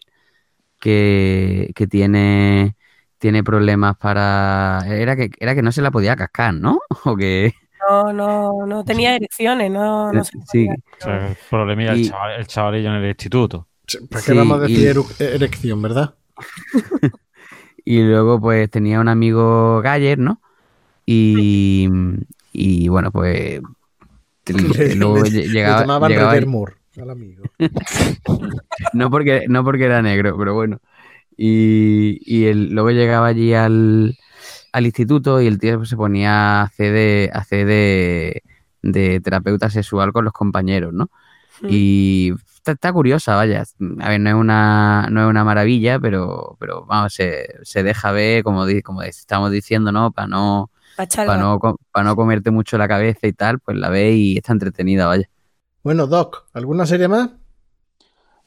que, 0.79 1.71
que 1.75 1.87
tiene, 1.87 2.75
tiene 3.23 3.41
problemas 3.41 3.95
para. 3.95 4.81
Era 4.85 5.15
que, 5.15 5.31
era 5.39 5.55
que 5.55 5.61
no 5.61 5.71
se 5.71 5.81
la 5.81 5.91
podía 5.91 6.13
cascar, 6.17 6.53
¿no? 6.53 6.81
O 7.05 7.15
que. 7.15 7.53
No, 7.89 8.11
no, 8.11 8.65
no 8.67 8.83
tenía 8.83 9.15
erecciones, 9.15 9.71
no, 9.71 10.11
no 10.11 10.23
se 10.25 10.31
sí, 10.51 10.67
o 10.69 11.03
sea, 11.03 11.27
el 11.29 11.37
problemilla 11.49 11.95
Y- 11.95 12.01
el, 12.03 12.09
chaval, 12.09 12.39
el 12.39 12.47
chavalillo 12.47 12.89
en 12.89 12.95
el 12.95 13.07
instituto. 13.09 13.67
¿Para 14.09 14.21
qué 14.25 14.31
Sí, 14.33 14.37
vamos 14.37 14.57
a 14.57 14.61
decir 14.61 14.97
erección, 15.19 15.81
verdad? 15.81 16.15
Y 17.85 18.01
luego, 18.01 18.39
pues, 18.39 18.69
tenía 18.69 18.99
un 19.01 19.07
amigo 19.09 19.81
Galler, 19.81 20.17
¿no? 20.19 20.41
Y, 21.05 21.89
y 22.53 22.87
bueno, 22.89 23.09
pues. 23.11 23.61
Le- 24.47 24.95
luego 24.95 25.17
le- 25.23 25.29
lle- 25.29 25.31
le 25.47 25.47
llegaba, 25.49 25.81
llamaban 25.81 26.11
llegaba- 26.11 26.31
Roger 26.31 26.47
Moore 26.47 26.73
al 27.01 27.09
amigo. 27.09 27.43
no 28.93 29.09
porque, 29.09 29.45
no 29.49 29.63
porque 29.63 29.85
era 29.85 30.01
negro, 30.01 30.37
pero 30.37 30.53
bueno. 30.53 30.79
Y, 31.38 32.19
y 32.26 32.45
él, 32.45 32.69
luego 32.72 32.91
llegaba 32.91 33.27
allí 33.27 33.53
al, 33.53 34.18
al 34.72 34.85
instituto 34.85 35.41
y 35.41 35.47
el 35.47 35.60
tío 35.60 35.84
se 35.85 35.95
ponía 35.97 36.61
a 36.61 36.64
hacer 36.64 36.93
de, 36.93 37.31
a 37.34 37.39
hacer 37.39 37.65
de, 37.68 38.43
de 38.81 39.19
terapeuta 39.22 39.69
sexual 39.69 40.14
con 40.14 40.26
los 40.26 40.34
compañeros, 40.34 40.93
¿no? 40.93 41.10
Mm. 41.61 41.68
Y 41.69 42.34
está, 42.55 42.73
está 42.73 42.93
curiosa, 42.93 43.35
vaya. 43.35 43.64
A 44.01 44.10
ver, 44.10 44.19
no 44.19 44.30
es 44.30 44.35
una, 44.35 45.07
no 45.11 45.23
es 45.23 45.27
una 45.30 45.43
maravilla, 45.43 45.99
pero, 45.99 46.57
pero 46.60 46.85
vamos, 46.85 47.14
se, 47.14 47.47
se 47.64 47.84
deja 47.84 48.11
ver, 48.11 48.43
como, 48.43 48.65
di- 48.65 48.81
como 48.81 49.01
estamos 49.03 49.51
diciendo, 49.51 49.91
¿no? 49.91 50.11
Para 50.11 50.27
no, 50.27 50.72
para 51.26 51.41
no, 51.41 51.60
no 52.03 52.15
comerte 52.15 52.51
mucho 52.51 52.77
la 52.77 52.88
cabeza 52.88 53.27
y 53.27 53.34
tal, 53.34 53.60
pues 53.60 53.77
la 53.77 53.89
ves 53.89 54.15
y 54.15 54.38
está 54.38 54.53
entretenida, 54.53 55.07
vaya. 55.07 55.30
Bueno, 55.84 56.07
Doc, 56.07 56.45
¿alguna 56.53 56.85
serie 56.85 57.07
más? 57.07 57.30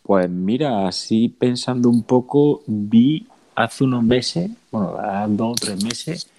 Pues 0.07 0.31
mira, 0.31 0.87
así 0.87 1.29
pensando 1.29 1.91
un 1.91 2.05
poco, 2.05 2.63
vi 2.69 3.27
hace 3.57 3.83
unos 3.83 4.05
meses, 4.05 4.49
bueno, 4.71 4.97
hace 5.01 5.33
dos 5.33 5.51
o 5.51 5.55
tres 5.55 5.83
meses, 5.83 6.31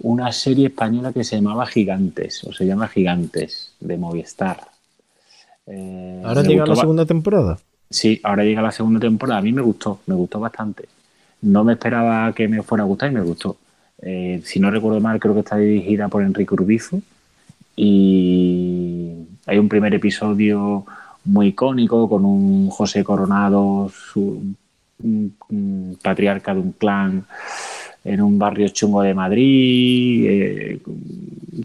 una 0.00 0.32
serie 0.32 0.66
española 0.66 1.12
que 1.12 1.22
se 1.22 1.36
llamaba 1.36 1.64
Gigantes, 1.64 2.42
o 2.42 2.52
se 2.52 2.66
llama 2.66 2.88
Gigantes, 2.88 3.72
de 3.78 3.96
Movistar. 3.98 4.62
Eh, 5.68 6.22
Ahora 6.24 6.42
llega 6.42 6.64
gustó 6.64 6.74
la 6.74 6.80
segunda 6.80 7.06
temporada. 7.06 7.58
Sí, 7.88 8.20
ahora 8.24 8.42
llega 8.42 8.60
la 8.60 8.72
segunda 8.72 8.98
temporada. 8.98 9.38
A 9.38 9.42
mí 9.42 9.52
me 9.52 9.62
gustó, 9.62 10.00
me 10.06 10.16
gustó 10.16 10.40
bastante. 10.40 10.88
No 11.42 11.62
me 11.62 11.74
esperaba 11.74 12.32
que 12.32 12.48
me 12.48 12.64
fuera 12.64 12.82
a 12.82 12.86
gustar 12.88 13.12
y 13.12 13.14
me 13.14 13.22
gustó. 13.22 13.56
Eh, 14.02 14.42
si 14.44 14.58
no 14.58 14.72
recuerdo 14.72 14.98
mal, 14.98 15.20
creo 15.20 15.34
que 15.34 15.40
está 15.40 15.56
dirigida 15.56 16.08
por 16.08 16.24
Enrique 16.24 16.52
Urbizo. 16.52 17.00
Y 17.76 19.12
hay 19.46 19.58
un 19.58 19.68
primer 19.68 19.94
episodio 19.94 20.84
muy 21.24 21.48
icónico 21.48 22.08
con 22.08 22.24
un 22.24 22.70
José 22.70 23.02
Coronado, 23.04 23.90
un- 24.16 24.56
patriarca 26.02 26.54
de 26.54 26.60
un 26.60 26.72
clan 26.72 27.26
en 28.04 28.20
un 28.20 28.38
barrio 28.38 28.68
chungo 28.68 29.02
de 29.02 29.14
Madrid. 29.14 30.26
eh, 30.28 30.80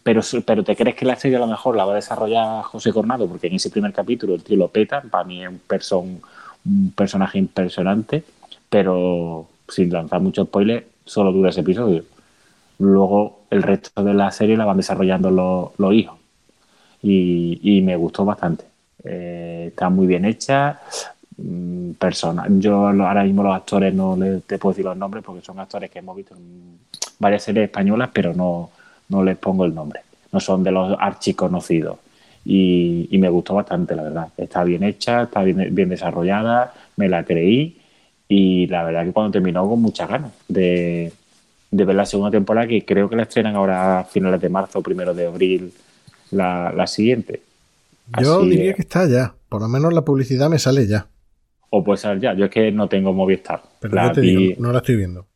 pero, 0.04 0.22
pero 0.46 0.64
te 0.64 0.76
crees 0.76 0.96
que 0.96 1.06
la 1.06 1.16
serie 1.16 1.38
a 1.38 1.40
lo 1.42 1.48
mejor 1.48 1.76
la 1.76 1.86
va 1.86 1.94
a 1.94 1.96
desarrollar 1.96 2.64
José 2.64 2.92
Coronado, 2.94 3.28
porque 3.28 3.48
en 3.48 3.56
ese 3.56 3.70
primer 3.70 3.92
capítulo 3.94 4.36
el 4.36 4.44
tío 4.44 4.58
lo 4.58 4.68
peta. 4.70 5.02
Para 5.02 5.24
mí 5.24 5.44
es 5.44 5.50
un, 5.50 5.60
person, 5.60 6.22
un 6.66 6.92
personaje 6.96 7.38
impresionante, 7.40 8.24
pero 8.70 9.48
sin 9.68 9.92
lanzar 9.92 10.22
mucho 10.22 10.46
spoiler, 10.46 10.88
solo 11.06 11.32
dura 11.32 11.50
ese 11.50 11.62
episodio. 11.62 12.04
Luego 12.80 13.42
el 13.50 13.64
resto 13.64 14.04
de 14.04 14.14
la 14.14 14.32
serie 14.32 14.58
la 14.58 14.66
van 14.66 14.78
desarrollando 14.78 15.32
los, 15.78 15.94
hijos. 15.94 16.18
Y 17.02 17.82
me 17.84 17.96
gustó 17.96 18.26
bastante. 18.26 18.69
Eh, 19.04 19.66
está 19.70 19.90
muy 19.90 20.08
bien 20.08 20.26
hecha. 20.26 20.80
mm, 21.38 21.92
Persona. 21.94 22.46
Yo 22.50 22.88
ahora 22.88 23.24
mismo 23.24 23.44
los 23.44 23.56
actores 23.56 23.94
no 23.94 24.16
les 24.18 24.44
te 24.44 24.58
puedo 24.58 24.74
decir 24.74 24.86
los 24.86 24.98
nombres 24.98 25.24
porque 25.24 25.42
son 25.46 25.60
actores 25.60 25.90
que 25.90 26.00
hemos 26.00 26.16
visto 26.16 26.36
en 26.36 26.80
varias 27.20 27.44
series 27.44 27.66
españolas, 27.66 28.10
pero 28.14 28.34
no, 28.34 28.70
no 29.10 29.24
les 29.24 29.38
pongo 29.38 29.66
el 29.66 29.74
nombre. 29.76 30.02
No 30.32 30.40
son 30.40 30.64
de 30.64 30.72
los 30.72 30.96
archiconocidos. 31.00 31.98
Y, 32.46 33.08
y 33.12 33.18
me 33.18 33.30
gustó 33.30 33.56
bastante, 33.56 33.96
la 33.96 34.04
verdad. 34.04 34.28
Está 34.38 34.64
bien 34.64 34.84
hecha, 34.84 35.24
está 35.24 35.44
bien, 35.44 35.74
bien 35.76 35.90
desarrollada, 35.90 36.74
me 36.98 37.10
la 37.10 37.24
creí. 37.24 37.78
Y 38.28 38.68
la 38.68 38.84
verdad 38.84 39.06
que 39.06 39.12
cuando 39.12 39.32
terminó 39.32 39.68
con 39.68 39.82
muchas 39.82 40.08
ganas 40.10 40.32
de, 40.48 41.12
de 41.72 41.86
ver 41.86 41.96
la 41.96 42.06
segunda 42.06 42.32
temporada, 42.32 42.68
que 42.68 42.86
creo 42.86 43.10
que 43.10 43.16
la 43.16 43.24
estrenan 43.24 43.56
ahora 43.56 44.00
a 44.00 44.04
finales 44.04 44.40
de 44.42 44.50
marzo 44.50 44.80
o 44.80 44.84
primero 44.84 45.14
de 45.14 45.28
abril 45.28 45.74
la, 46.32 46.72
la 46.76 46.88
siguiente. 46.88 47.42
Yo 48.22 48.40
Así, 48.40 48.50
diría 48.50 48.74
que 48.74 48.82
está 48.82 49.08
ya. 49.08 49.36
Por 49.50 49.62
lo 49.62 49.68
menos 49.68 49.94
la 49.94 50.04
publicidad 50.04 50.50
me 50.50 50.60
sale 50.60 50.88
ya. 50.88 51.08
O 51.70 51.84
puede 51.84 51.98
ser 51.98 52.20
ya. 52.20 52.34
Yo 52.34 52.46
es 52.46 52.52
que 52.52 52.72
no 52.72 52.88
tengo 52.88 53.14
Movistar. 53.14 53.62
Pero 53.80 53.96
La 53.96 54.08
ya 54.08 54.14
te 54.14 54.22
digo, 54.22 54.56
no 54.60 54.72
la 54.72 54.80
estoy 54.80 54.96
viendo. 54.96 55.28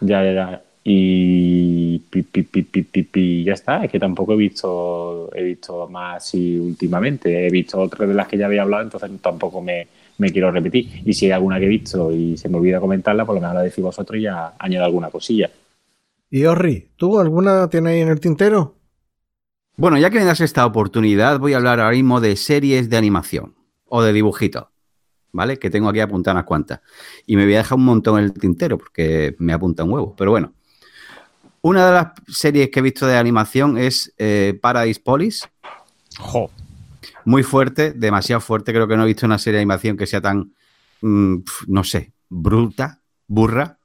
Ya, 0.00 0.22
ya, 0.24 0.32
ya. 0.32 0.62
Y 0.82 1.98
pi, 1.98 2.22
pi, 2.22 2.42
pi, 2.42 3.44
ya 3.44 3.52
está. 3.52 3.84
Es 3.84 3.90
que 3.90 3.98
tampoco 3.98 4.32
he 4.32 4.36
visto 4.36 5.30
he 5.34 5.42
visto 5.42 5.88
más 5.88 6.16
así 6.16 6.58
últimamente. 6.58 7.46
He 7.46 7.50
visto 7.50 7.78
otras 7.80 8.08
de 8.08 8.14
las 8.14 8.28
que 8.28 8.38
ya 8.38 8.46
había 8.46 8.62
hablado, 8.62 8.82
entonces 8.82 9.10
tampoco 9.20 9.60
me, 9.60 9.86
me 10.18 10.30
quiero 10.32 10.50
repetir. 10.50 11.02
Y 11.04 11.12
si 11.12 11.26
hay 11.26 11.32
alguna 11.32 11.58
que 11.58 11.66
he 11.66 11.68
visto 11.68 12.12
y 12.12 12.36
se 12.36 12.48
me 12.48 12.58
olvida 12.58 12.80
comentarla, 12.80 13.24
por 13.24 13.34
lo 13.34 13.40
menos 13.40 13.54
la 13.54 13.62
decís 13.62 13.82
vosotros 13.82 14.18
y 14.18 14.22
ya 14.22 14.54
añado 14.58 14.84
alguna 14.84 15.10
cosilla. 15.10 15.50
Y 16.30 16.44
Orri, 16.44 16.88
¿tú 16.96 17.18
alguna 17.18 17.68
tienes 17.68 17.94
ahí 17.94 18.00
en 18.00 18.08
el 18.08 18.20
tintero? 18.20 18.76
Bueno, 19.80 19.96
ya 19.96 20.10
que 20.10 20.18
me 20.18 20.24
das 20.26 20.40
esta 20.42 20.66
oportunidad, 20.66 21.38
voy 21.38 21.54
a 21.54 21.56
hablar 21.56 21.80
ahora 21.80 21.92
mismo 21.96 22.20
de 22.20 22.36
series 22.36 22.90
de 22.90 22.98
animación 22.98 23.54
o 23.86 24.02
de 24.02 24.12
dibujitos, 24.12 24.66
¿vale? 25.32 25.58
Que 25.58 25.70
tengo 25.70 25.88
aquí 25.88 26.00
apuntadas 26.00 26.34
unas 26.36 26.44
cuantas. 26.44 26.80
Y 27.26 27.36
me 27.36 27.44
voy 27.44 27.54
a 27.54 27.58
dejar 27.58 27.78
un 27.78 27.86
montón 27.86 28.18
en 28.18 28.24
el 28.26 28.32
tintero 28.34 28.76
porque 28.76 29.34
me 29.38 29.54
apunta 29.54 29.82
un 29.84 29.92
huevo. 29.92 30.14
Pero 30.16 30.32
bueno, 30.32 30.52
una 31.62 31.86
de 31.86 31.92
las 31.92 32.06
series 32.28 32.68
que 32.70 32.80
he 32.80 32.82
visto 32.82 33.06
de 33.06 33.16
animación 33.16 33.78
es 33.78 34.12
eh, 34.18 34.58
Paradise 34.60 35.00
Police. 35.00 35.48
Jo, 36.18 36.50
Muy 37.24 37.42
fuerte, 37.42 37.92
demasiado 37.92 38.40
fuerte. 38.42 38.72
Creo 38.74 38.86
que 38.86 38.98
no 38.98 39.04
he 39.04 39.06
visto 39.06 39.24
una 39.24 39.38
serie 39.38 39.56
de 39.56 39.62
animación 39.62 39.96
que 39.96 40.06
sea 40.06 40.20
tan, 40.20 40.52
mm, 41.00 41.36
no 41.68 41.84
sé, 41.84 42.12
bruta, 42.28 43.00
burra. 43.26 43.78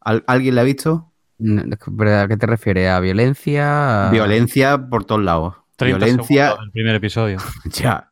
¿Al- 0.00 0.24
¿Alguien 0.26 0.56
la 0.56 0.60
ha 0.60 0.64
visto? 0.64 1.11
No, 1.38 1.62
¿pero 1.98 2.20
¿A 2.20 2.28
qué 2.28 2.36
te 2.36 2.46
refieres? 2.46 2.88
¿A 2.90 3.00
violencia? 3.00 4.08
¿A- 4.08 4.10
Violencia 4.10 4.78
por 4.88 5.04
todos 5.04 5.22
lados. 5.22 5.54
30 5.76 5.98
Violencia, 5.98 6.54
del 6.60 6.70
primer 6.70 6.94
episodio. 6.96 7.38
Ya, 7.72 8.10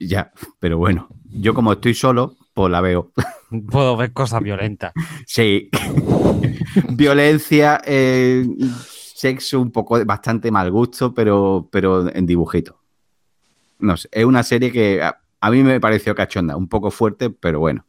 ya, 0.00 0.32
pero 0.60 0.76
bueno, 0.78 1.08
yo 1.30 1.54
como 1.54 1.72
estoy 1.72 1.94
solo, 1.94 2.36
pues 2.54 2.70
la 2.70 2.80
veo. 2.80 3.12
Puedo 3.70 3.96
ver 3.96 4.12
cosas 4.12 4.42
violentas. 4.42 4.92
Sí. 5.26 5.70
Violencia, 6.90 7.80
eh, 7.84 8.46
sexo, 9.14 9.60
un 9.60 9.70
poco, 9.72 10.04
bastante 10.04 10.50
mal 10.50 10.70
gusto, 10.70 11.14
pero, 11.14 11.68
pero 11.72 12.08
en 12.14 12.26
dibujito. 12.26 12.80
No 13.78 13.96
sé, 13.96 14.08
es 14.12 14.24
una 14.24 14.42
serie 14.42 14.70
que 14.72 15.02
a, 15.02 15.18
a 15.40 15.50
mí 15.50 15.62
me 15.62 15.80
pareció 15.80 16.14
cachonda, 16.14 16.56
un 16.56 16.68
poco 16.68 16.90
fuerte, 16.90 17.30
pero 17.30 17.60
bueno. 17.60 17.84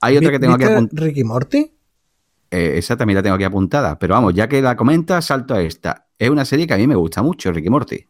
Hay 0.00 0.16
otra 0.18 0.32
que 0.32 0.38
tengo 0.38 0.56
que 0.58 0.64
¿Viste 0.64 0.74
apuntar. 0.74 1.04
Ricky 1.04 1.24
Morty? 1.24 1.70
Eh, 2.56 2.78
esa 2.78 2.96
también 2.96 3.16
la 3.16 3.22
tengo 3.22 3.34
aquí 3.36 3.44
apuntada. 3.44 3.98
Pero 3.98 4.14
vamos, 4.14 4.34
ya 4.34 4.48
que 4.48 4.62
la 4.62 4.76
comenta, 4.76 5.20
salto 5.22 5.54
a 5.54 5.62
esta. 5.62 6.06
Es 6.18 6.30
una 6.30 6.44
serie 6.44 6.66
que 6.66 6.74
a 6.74 6.76
mí 6.76 6.86
me 6.86 6.94
gusta 6.94 7.22
mucho, 7.22 7.50
Ricky 7.52 7.70
Morty. 7.70 8.06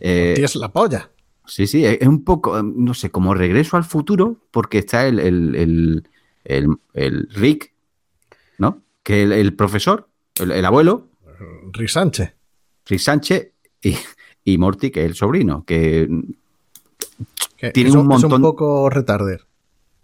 Eh, 0.00 0.32
Tienes 0.34 0.56
la 0.56 0.68
polla. 0.70 1.10
Sí, 1.46 1.66
sí, 1.66 1.84
es 1.84 1.98
es 2.00 2.08
un 2.08 2.24
poco, 2.24 2.58
eh, 2.58 2.62
no 2.62 2.92
sé, 2.94 3.10
como 3.10 3.32
regreso 3.34 3.76
al 3.76 3.84
futuro, 3.84 4.36
porque 4.50 4.78
está 4.78 5.06
el, 5.06 5.18
el, 5.18 6.02
el, 6.44 6.76
el- 6.94 7.28
Rick, 7.30 7.72
¿no? 8.58 8.82
Que 9.02 9.22
el, 9.22 9.32
el 9.32 9.54
profesor, 9.54 10.08
el, 10.40 10.50
el 10.52 10.64
abuelo, 10.64 11.08
Rick 11.72 11.88
Sánchez. 11.88 12.34
Rick 12.86 13.00
Sánchez, 13.00 13.52
y, 13.82 13.96
y 14.44 14.58
Morty, 14.58 14.90
que 14.90 15.00
es 15.00 15.06
el 15.06 15.14
sobrino, 15.14 15.64
que 15.64 16.08
que 17.56 17.70
Tiene 17.70 17.90
es 17.90 17.96
un 17.96 18.02
es 18.02 18.06
montón- 18.22 18.34
un 18.34 18.42
poco 18.42 18.88
retarder. 18.90 19.46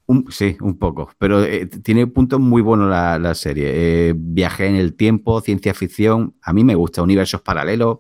Un- 0.07 0.27
sí, 0.31 0.57
un 0.61 0.79
poco, 0.79 1.11
pero 1.19 1.43
eh, 1.43 1.67
tiene 1.67 2.07
puntos 2.07 2.39
muy 2.41 2.63
buenos 2.63 2.89
la, 2.91 3.19
la 3.19 3.35
serie. 3.35 4.09
Eh, 4.11 4.15
viaje 4.17 4.67
en 4.67 4.77
el 4.77 4.95
tiempo, 4.95 5.41
ciencia 5.41 5.73
ficción, 5.75 6.35
a 6.43 6.53
mí 6.53 6.65
me 6.65 6.75
gusta, 6.75 7.03
universos 7.03 7.41
paralelos. 7.43 7.99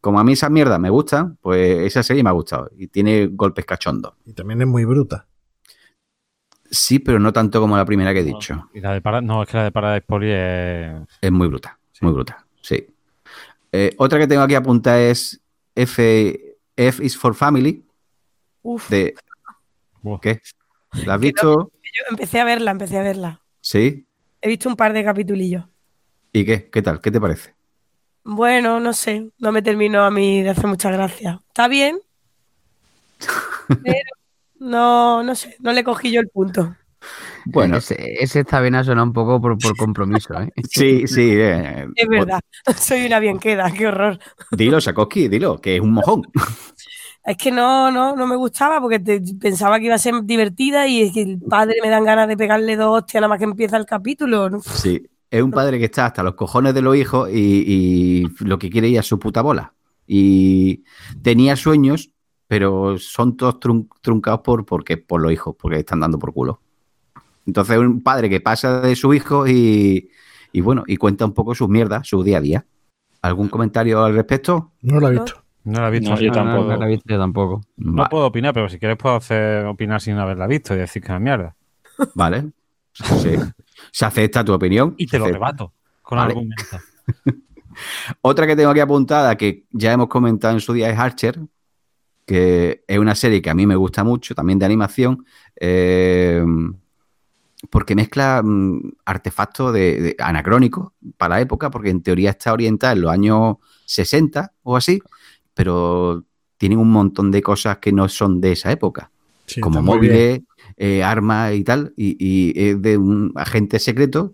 Como 0.00 0.18
a 0.18 0.24
mí 0.24 0.32
esas 0.32 0.50
mierdas 0.50 0.80
me 0.80 0.88
gustan, 0.90 1.36
pues 1.42 1.78
esa 1.80 2.02
serie 2.02 2.22
me 2.22 2.30
ha 2.30 2.32
gustado 2.32 2.70
y 2.76 2.86
tiene 2.86 3.26
golpes 3.26 3.66
cachondos. 3.66 4.14
Y 4.24 4.32
también 4.32 4.60
es 4.62 4.66
muy 4.66 4.84
bruta. 4.86 5.26
Sí, 6.70 7.00
pero 7.00 7.18
no 7.18 7.32
tanto 7.32 7.60
como 7.60 7.76
la 7.76 7.84
primera 7.84 8.12
que 8.14 8.20
he 8.20 8.24
dicho. 8.24 8.68
Y 8.72 8.80
la 8.80 8.92
de 8.92 9.00
Para- 9.00 9.20
no, 9.20 9.42
es 9.42 9.48
que 9.48 9.56
la 9.56 9.64
de 9.64 9.72
Paradise 9.72 10.06
Poli 10.06 10.28
es. 10.30 10.92
Es 11.20 11.32
muy 11.32 11.48
bruta, 11.48 11.78
muy 12.00 12.12
bruta, 12.12 12.46
sí. 12.62 12.86
Eh, 13.72 13.94
otra 13.98 14.18
que 14.18 14.26
tengo 14.26 14.42
aquí 14.42 14.54
apuntada 14.54 15.00
es 15.00 15.40
F, 15.74 16.56
F 16.76 17.04
is 17.04 17.16
for 17.16 17.34
Family, 17.34 17.84
Uf, 18.62 18.88
de... 18.88 19.14
¿Qué? 20.22 20.40
¿La 21.04 21.14
has 21.14 21.20
visto? 21.20 21.70
yo 21.82 22.02
empecé 22.10 22.40
a 22.40 22.44
verla, 22.44 22.70
empecé 22.70 22.98
a 22.98 23.02
verla. 23.02 23.40
Sí. 23.60 24.06
He 24.40 24.48
visto 24.48 24.68
un 24.68 24.76
par 24.76 24.92
de 24.92 25.04
capitulillos. 25.04 25.64
¿Y 26.32 26.44
qué? 26.44 26.70
¿Qué 26.70 26.82
tal? 26.82 27.00
¿Qué 27.00 27.10
te 27.10 27.20
parece? 27.20 27.54
Bueno, 28.24 28.80
no 28.80 28.92
sé, 28.92 29.30
no 29.38 29.50
me 29.50 29.62
terminó 29.62 30.02
a 30.04 30.10
mí 30.10 30.42
de 30.42 30.50
hacer 30.50 30.66
mucha 30.66 30.90
gracia. 30.90 31.40
Está 31.48 31.68
bien, 31.68 31.98
pero 33.82 34.10
no, 34.58 35.22
no 35.22 35.34
sé, 35.34 35.56
no 35.60 35.72
le 35.72 35.84
cogí 35.84 36.12
yo 36.12 36.20
el 36.20 36.28
punto. 36.28 36.76
Bueno, 37.46 37.78
Ese, 37.78 38.22
ese 38.22 38.40
está 38.40 38.60
bien 38.60 38.74
ha 38.74 38.84
sonado 38.84 39.06
un 39.06 39.14
poco 39.14 39.40
por, 39.40 39.56
por 39.58 39.74
compromiso, 39.76 40.34
¿eh? 40.38 40.50
sí, 40.70 41.06
sí. 41.06 41.30
eh, 41.32 41.86
Es 41.96 42.08
verdad, 42.08 42.40
soy 42.76 43.06
una 43.06 43.18
bienqueda, 43.20 43.70
qué 43.72 43.86
horror. 43.88 44.18
Dilo, 44.50 44.80
Sakoski, 44.80 45.28
dilo, 45.28 45.58
que 45.60 45.76
es 45.76 45.80
un 45.80 45.92
mojón. 45.92 46.22
Es 47.30 47.36
que 47.36 47.52
no, 47.52 47.90
no, 47.92 48.16
no 48.16 48.26
me 48.26 48.34
gustaba 48.34 48.80
porque 48.80 48.98
te- 48.98 49.22
pensaba 49.40 49.78
que 49.78 49.86
iba 49.86 49.94
a 49.94 49.98
ser 49.98 50.14
divertida 50.24 50.86
y 50.88 51.02
es 51.02 51.12
que 51.12 51.22
el 51.22 51.38
padre 51.38 51.76
me 51.82 51.88
dan 51.88 52.04
ganas 52.04 52.26
de 52.26 52.36
pegarle 52.36 52.74
dos 52.76 52.98
hostias 52.98 53.20
nada 53.20 53.28
más 53.28 53.38
que 53.38 53.44
empieza 53.44 53.76
el 53.76 53.86
capítulo. 53.86 54.50
¿no? 54.50 54.60
Sí, 54.60 55.06
es 55.30 55.42
un 55.42 55.52
padre 55.52 55.78
que 55.78 55.84
está 55.84 56.06
hasta 56.06 56.24
los 56.24 56.34
cojones 56.34 56.74
de 56.74 56.82
los 56.82 56.96
hijos 56.96 57.30
y, 57.32 57.64
y 57.66 58.44
lo 58.44 58.58
que 58.58 58.68
quiere 58.68 58.88
ir 58.88 58.98
a 58.98 59.02
su 59.04 59.18
puta 59.20 59.42
bola. 59.42 59.72
Y 60.08 60.82
tenía 61.22 61.54
sueños, 61.54 62.10
pero 62.48 62.98
son 62.98 63.36
todos 63.36 63.60
trun- 63.60 63.88
truncados 64.00 64.40
por, 64.40 64.66
porque, 64.66 64.96
por 64.96 65.20
los 65.20 65.30
hijos, 65.32 65.54
porque 65.56 65.78
están 65.78 66.00
dando 66.00 66.18
por 66.18 66.32
culo. 66.32 66.60
Entonces, 67.46 67.78
un 67.78 68.02
padre 68.02 68.28
que 68.28 68.40
pasa 68.40 68.80
de 68.80 68.96
su 68.96 69.14
hijo 69.14 69.46
y, 69.46 70.10
y 70.52 70.60
bueno, 70.62 70.82
y 70.86 70.96
cuenta 70.96 71.24
un 71.26 71.32
poco 71.32 71.54
sus 71.54 71.68
mierdas, 71.68 72.08
su 72.08 72.24
día 72.24 72.38
a 72.38 72.40
día. 72.40 72.66
¿Algún 73.22 73.48
comentario 73.48 74.02
al 74.02 74.14
respecto? 74.14 74.72
No 74.82 74.98
lo 74.98 75.08
he 75.08 75.12
visto. 75.12 75.39
No 75.64 75.80
la 75.80 75.88
he 75.88 75.90
visto. 75.90 76.10
No, 76.10 76.20
yo 76.20 76.32
tampoco. 76.32 76.64
No, 76.64 76.70
no 76.72 76.76
la 76.78 76.86
he 76.86 76.88
visto 76.90 77.04
yo 77.08 77.18
tampoco. 77.18 77.60
No 77.76 78.06
puedo 78.08 78.26
opinar, 78.26 78.54
pero 78.54 78.68
si 78.68 78.78
quieres 78.78 78.96
puedo 78.96 79.16
hacer 79.16 79.66
opinar 79.66 80.00
sin 80.00 80.16
haberla 80.16 80.46
visto 80.46 80.74
y 80.74 80.78
decir 80.78 81.02
que 81.02 81.06
es 81.06 81.10
una 81.10 81.20
mierda. 81.20 81.54
Vale. 82.14 82.50
Sí. 82.92 83.34
Se 83.92 84.04
acepta 84.04 84.44
tu 84.44 84.52
opinión. 84.52 84.94
Y 84.96 85.06
te 85.06 85.18
lo 85.18 85.26
rebato 85.26 85.72
con 86.02 86.16
Vale. 86.18 86.30
argumentos. 86.32 86.66
Otra 88.22 88.46
que 88.46 88.56
tengo 88.56 88.70
aquí 88.70 88.80
apuntada, 88.80 89.36
que 89.36 89.64
ya 89.70 89.92
hemos 89.92 90.08
comentado 90.08 90.54
en 90.54 90.60
su 90.60 90.72
día, 90.72 90.90
es 90.90 90.98
Archer, 90.98 91.38
que 92.26 92.84
es 92.86 92.98
una 92.98 93.14
serie 93.14 93.40
que 93.42 93.50
a 93.50 93.54
mí 93.54 93.66
me 93.66 93.76
gusta 93.76 94.02
mucho, 94.04 94.34
también 94.34 94.58
de 94.58 94.66
animación, 94.66 95.24
eh, 95.56 96.44
porque 97.70 97.94
mezcla 97.94 98.42
mm, 98.44 98.92
artefactos 99.04 99.72
de, 99.72 100.00
de- 100.00 100.16
anacrónicos 100.18 100.92
para 101.16 101.36
la 101.36 101.40
época, 101.42 101.70
porque 101.70 101.90
en 101.90 102.02
teoría 102.02 102.30
está 102.30 102.52
orientada 102.52 102.92
en 102.94 103.00
los 103.02 103.10
años 103.10 103.56
60 103.86 104.52
o 104.62 104.76
así, 104.76 105.00
pero 105.60 106.24
tienen 106.56 106.78
un 106.78 106.90
montón 106.90 107.30
de 107.30 107.42
cosas 107.42 107.76
que 107.80 107.92
no 107.92 108.08
son 108.08 108.40
de 108.40 108.52
esa 108.52 108.72
época 108.72 109.10
Sí, 109.44 109.60
como 109.60 109.82
móviles, 109.82 110.40
eh, 110.78 111.02
armas 111.02 111.52
y 111.52 111.64
tal, 111.64 111.92
y, 111.98 112.16
y 112.18 112.52
es 112.56 112.80
de 112.80 112.96
un 112.96 113.30
agente 113.34 113.78
secreto 113.78 114.32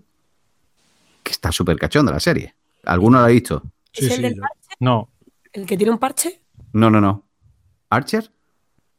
que 1.24 1.32
está 1.32 1.50
súper 1.50 1.78
cachondo 1.78 2.12
la 2.12 2.20
serie. 2.20 2.54
¿Alguno 2.84 3.18
lo 3.18 3.24
ha 3.24 3.28
visto? 3.28 3.60
Sí, 3.92 4.04
¿Es 4.06 4.10
el 4.12 4.16
sí, 4.16 4.22
del 4.22 4.36
parche? 4.36 4.68
No, 4.78 5.10
¿El 5.52 5.66
que 5.66 5.76
tiene 5.76 5.90
un 5.90 5.98
parche? 5.98 6.42
No, 6.74 6.90
no, 6.90 7.00
no. 7.00 7.26
¿Archer? 7.90 8.30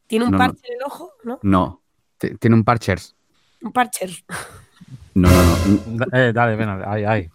¿Tiene 0.07 0.25
un 0.25 0.31
No, 0.31 0.37
no. 0.37 0.43
parche 0.45 0.67
en 0.67 0.73
el 0.73 0.83
ojo? 0.83 1.13
¿No? 1.23 1.39
No. 1.43 1.81
Tiene 2.17 2.55
un 2.57 2.65
Parchers. 2.65 3.15
Un 3.61 3.71
parcher. 3.71 4.09
No, 5.13 5.29
no, 5.29 5.43
no. 5.87 6.05
eh, 6.13 6.33
dale, 6.33 6.57
ven, 6.57 6.69
ay, 6.85 7.03
ay. 7.05 7.29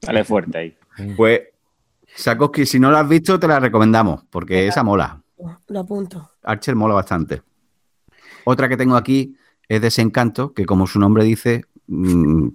Dale 0.00 0.24
fuerte 0.24 0.56
ahí. 0.58 0.76
Pues, 1.16 1.42
Sakoski, 2.16 2.66
si 2.66 2.78
no 2.78 2.90
la 2.90 3.00
has 3.00 3.08
visto, 3.08 3.38
te 3.40 3.48
la 3.48 3.58
recomendamos, 3.60 4.24
porque 4.30 4.66
esa 4.66 4.82
mola. 4.82 5.20
Lo 5.68 5.80
apunto. 5.80 6.30
Archer 6.42 6.76
mola 6.76 6.94
bastante. 6.94 7.42
Otra 8.44 8.68
que 8.68 8.76
tengo 8.76 8.96
aquí 8.96 9.36
es 9.68 9.80
Desencanto, 9.80 10.52
que 10.52 10.64
como 10.66 10.86
su 10.86 10.98
nombre 11.00 11.24
dice, 11.24 11.64
mm, 11.86 12.48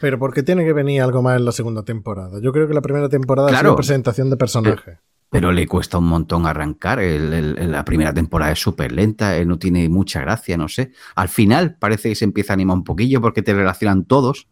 Pero 0.00 0.18
porque 0.18 0.42
tiene 0.42 0.64
que 0.64 0.72
venir 0.72 1.00
algo 1.02 1.22
más 1.22 1.38
en 1.38 1.44
la 1.46 1.52
segunda 1.52 1.82
temporada. 1.82 2.38
Yo 2.42 2.52
creo 2.52 2.68
que 2.68 2.74
la 2.74 2.82
primera 2.82 3.08
temporada 3.08 3.48
Claro. 3.48 3.70
sido 3.70 3.76
presentación 3.76 4.30
de 4.30 4.36
personajes. 4.36 4.98
pero 5.30 5.50
le 5.50 5.66
cuesta 5.66 5.98
un 5.98 6.06
montón 6.06 6.46
arrancar. 6.46 7.00
El- 7.00 7.32
el- 7.32 7.72
la 7.72 7.84
primera 7.84 8.14
temporada 8.14 8.52
es 8.52 8.60
súper 8.60 8.92
lenta, 8.92 9.36
eh, 9.36 9.44
no 9.44 9.58
tiene 9.58 9.88
mucha 9.88 10.20
gracia, 10.20 10.56
no 10.56 10.68
sé. 10.68 10.92
Al 11.16 11.28
final 11.28 11.76
parece 11.76 12.08
que 12.10 12.14
se 12.14 12.24
empieza 12.24 12.52
a 12.52 12.54
animar 12.54 12.76
un 12.76 12.84
poquillo 12.84 13.20
porque 13.20 13.42
te 13.42 13.52
relacionan 13.52 14.04
todos, 14.04 14.46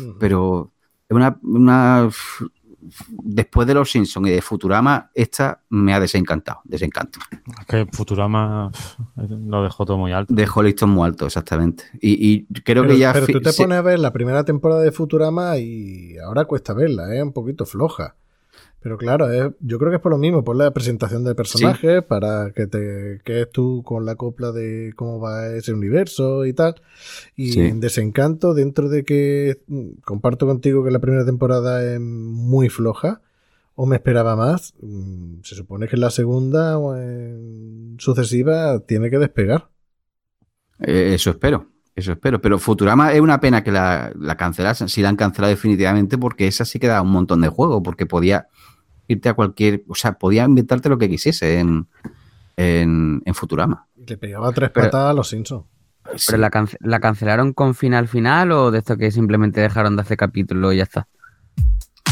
Ujú. 0.00 0.16
pero 0.18 0.72
es 1.08 1.14
una, 1.14 1.38
una- 1.44 2.08
Después 3.10 3.66
de 3.66 3.74
Los 3.74 3.90
Simpsons 3.90 4.26
y 4.28 4.30
de 4.30 4.42
Futurama, 4.42 5.10
esta 5.14 5.60
me 5.70 5.92
ha 5.94 6.00
desencantado, 6.00 6.60
desencanto. 6.64 7.18
Es 7.60 7.66
que 7.66 7.86
Futurama 7.92 8.70
lo 9.16 9.62
dejó 9.62 9.84
todo 9.84 9.98
muy 9.98 10.12
alto. 10.12 10.32
Dejó 10.34 10.62
listón 10.62 10.90
muy 10.90 11.06
alto, 11.06 11.26
exactamente. 11.26 11.84
Y, 12.00 12.30
y 12.32 12.46
creo 12.62 12.82
pero, 12.82 12.94
que 12.94 12.98
ya... 12.98 13.12
pero 13.12 13.26
tú 13.26 13.40
te 13.40 13.52
se- 13.52 13.62
pones 13.62 13.78
a 13.78 13.82
ver 13.82 13.98
la 13.98 14.12
primera 14.12 14.44
temporada 14.44 14.80
de 14.82 14.92
Futurama 14.92 15.58
y 15.58 16.16
ahora 16.18 16.44
cuesta 16.46 16.72
verla, 16.72 17.14
es 17.14 17.22
un 17.22 17.32
poquito 17.32 17.66
floja. 17.66 18.16
Pero 18.82 18.96
claro, 18.96 19.28
yo 19.60 19.78
creo 19.78 19.90
que 19.90 19.96
es 19.96 20.02
por 20.02 20.10
lo 20.12 20.16
mismo, 20.16 20.42
por 20.42 20.56
la 20.56 20.70
presentación 20.70 21.22
de 21.22 21.34
personajes, 21.34 22.02
para 22.02 22.50
que 22.52 22.66
te 22.66 23.20
quedes 23.24 23.50
tú 23.50 23.82
con 23.84 24.06
la 24.06 24.14
copla 24.16 24.52
de 24.52 24.94
cómo 24.96 25.20
va 25.20 25.48
ese 25.48 25.74
universo 25.74 26.46
y 26.46 26.54
tal. 26.54 26.80
Y 27.36 27.52
Sí. 27.52 27.60
en 27.60 27.80
desencanto, 27.80 28.54
dentro 28.54 28.88
de 28.88 29.04
que 29.04 29.60
mm, 29.66 30.00
comparto 30.02 30.46
contigo 30.46 30.82
que 30.82 30.90
la 30.90 30.98
primera 30.98 31.26
temporada 31.26 31.84
es 31.92 32.00
muy 32.00 32.70
floja, 32.70 33.20
o 33.74 33.84
me 33.84 33.96
esperaba 33.96 34.34
más, 34.34 34.72
mm, 34.80 35.40
se 35.42 35.54
supone 35.56 35.86
que 35.86 35.96
en 35.96 36.00
la 36.00 36.10
segunda 36.10 36.78
o 36.78 36.96
en 36.96 37.96
sucesiva 37.98 38.80
tiene 38.80 39.10
que 39.10 39.18
despegar. 39.18 39.68
Eh, 40.78 41.12
eso 41.14 41.30
espero, 41.30 41.66
eso 41.94 42.12
espero. 42.12 42.40
Pero 42.40 42.58
Futurama 42.58 43.12
es 43.12 43.20
una 43.20 43.40
pena 43.40 43.62
que 43.62 43.72
la, 43.72 44.10
la 44.18 44.36
cancelasen, 44.38 44.88
si 44.88 45.02
la 45.02 45.10
han 45.10 45.16
cancelado 45.16 45.50
definitivamente, 45.50 46.16
porque 46.16 46.46
esa 46.46 46.64
sí 46.64 46.78
que 46.78 46.86
da 46.88 47.02
un 47.02 47.10
montón 47.10 47.42
de 47.42 47.48
juego, 47.48 47.82
porque 47.82 48.06
podía 48.06 48.48
irte 49.12 49.28
a 49.28 49.34
cualquier, 49.34 49.82
o 49.88 49.94
sea, 49.94 50.12
podía 50.14 50.44
inventarte 50.44 50.88
lo 50.88 50.98
que 50.98 51.08
quisiese 51.08 51.58
en, 51.58 51.86
en, 52.56 53.22
en 53.24 53.34
Futurama. 53.34 53.86
Le 54.06 54.16
pegaba 54.16 54.52
tres 54.52 54.70
Pero- 54.70 54.86
patadas 54.86 55.10
a 55.10 55.14
los 55.14 55.28
Simpsons. 55.28 55.64
Sí. 56.16 56.24
¿Pero 56.28 56.38
la, 56.38 56.50
cance- 56.50 56.78
la 56.80 56.98
cancelaron 56.98 57.52
con 57.52 57.74
final 57.74 58.08
final 58.08 58.52
o 58.52 58.70
de 58.70 58.78
esto 58.78 58.96
que 58.96 59.10
simplemente 59.10 59.60
dejaron 59.60 59.96
de 59.96 60.02
hacer 60.02 60.16
capítulos 60.16 60.72
y 60.74 60.78
ya 60.78 60.82
está? 60.84 61.06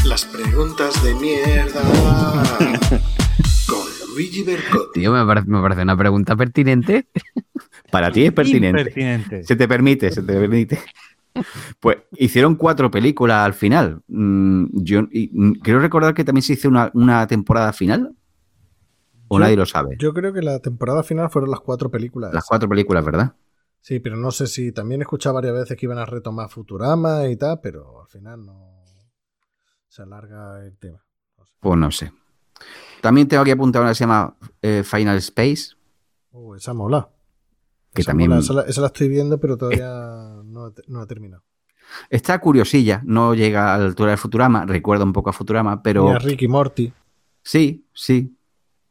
Las 0.05 0.25
preguntas 0.27 1.03
de 1.03 1.15
mierda. 1.15 1.81
Con 3.67 3.81
Luigi 4.15 4.43
Bercotti. 4.43 5.01
Tío, 5.01 5.13
me 5.13 5.25
parece, 5.27 5.49
me 5.49 5.61
parece 5.61 5.83
una 5.83 5.97
pregunta 5.97 6.37
pertinente. 6.37 7.09
Para 7.91 8.11
ti 8.13 8.25
es 8.27 8.33
pertinente. 8.33 9.43
Se 9.45 9.57
te 9.57 9.67
permite, 9.67 10.11
se 10.13 10.23
te 10.23 10.33
permite. 10.35 10.79
Pues 11.81 11.99
hicieron 12.13 12.55
cuatro 12.57 12.91
películas 12.91 13.45
al 13.47 13.55
final. 13.55 14.03
Mm, 14.09 14.67
Yo 14.73 15.01
y, 15.11 15.31
mm, 15.33 15.53
quiero 15.63 15.81
recordar 15.81 16.15
que 16.15 16.25
también 16.25 16.43
se 16.43 16.55
hizo 16.55 16.69
una, 16.69 16.91
una 16.95 17.27
temporada 17.27 17.73
final. 17.73 18.15
O 19.29 19.37
Yo- 19.37 19.41
nadie 19.41 19.57
lo 19.57 19.67
sabe. 19.67 19.97
Yo 19.99 20.15
creo 20.15 20.33
que 20.33 20.43
la 20.43 20.59
temporada 20.61 21.03
final 21.03 21.29
fueron 21.31 21.51
las 21.51 21.61
cuatro 21.61 21.91
películas. 21.91 22.33
Las 22.33 22.45
cuatro 22.47 22.69
películas, 22.69 23.05
¿verdad? 23.05 23.35
Sí, 23.81 24.01
pero 24.01 24.17
no 24.17 24.31
sé 24.31 24.47
si 24.47 24.73
también 24.73 25.01
he 25.01 25.05
escuchado 25.05 25.35
varias 25.37 25.55
veces 25.55 25.77
que 25.77 25.87
iban 25.87 25.99
a 25.99 26.05
retomar 26.07 26.49
Futurama 26.51 27.27
y 27.29 27.37
tal, 27.37 27.61
pero 27.61 28.01
al 28.03 28.09
final 28.09 28.45
no 28.45 28.83
se 29.89 30.03
alarga 30.03 30.65
el 30.65 30.77
tema. 30.79 30.99
No 31.39 31.45
sé. 31.45 31.53
Pues 31.61 31.79
no 31.79 31.91
sé. 31.91 32.13
También 33.01 33.29
tengo 33.29 33.43
aquí 33.43 33.53
apuntado 33.53 33.85
una 33.85 33.93
que 33.93 33.95
se 33.97 34.05
llama 34.05 34.37
eh, 34.63 34.83
Final 34.85 35.17
Space, 35.19 35.75
Uh, 36.31 36.55
esa 36.55 36.75
mola. 36.75 37.09
Que 37.99 38.03
Esa 38.03 38.13
también 38.13 38.31
mola, 38.31 38.41
esa, 38.41 38.53
la, 38.53 38.63
esa 38.63 38.81
la 38.81 38.87
estoy 38.87 39.09
viendo, 39.09 39.41
pero 39.41 39.57
todavía 39.57 40.41
no, 40.45 41.03
he 41.03 41.07
terminado. 41.09 41.43
Está 42.09 42.39
curiosilla, 42.39 43.03
no 43.05 43.35
llega 43.35 43.75
a 43.75 43.79
la 43.79 43.87
altura 43.87 44.13
de 44.13 44.17
Futurama, 44.17 44.65
recuerda 44.65 45.05
un 45.05 45.13
poco 45.13 45.31
a 45.31 45.33
Futurama, 45.33 45.83
pero 45.83 46.09
Y 46.09 46.15
a 46.15 46.19
Ricky 46.21 46.47
Morty. 46.47 46.93
sí, 47.43 47.85
sí, 47.93 48.37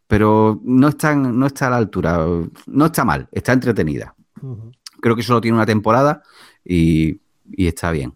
pero 0.07 0.59
no 0.65 0.89
no 0.89 1.45
está 1.47 1.67
a 1.67 1.69
la 1.69 1.77
altura, 1.77 2.25
no 2.65 2.85
está 2.85 3.05
mal, 3.05 3.29
está 3.31 3.53
entretenida. 3.53 4.13
Creo 4.99 5.15
que 5.15 5.23
solo 5.23 5.39
tiene 5.39 5.55
una 5.55 5.65
temporada 5.65 6.21
y, 6.65 7.21
y 7.49 7.67
está 7.67 7.91
bien. 7.91 8.13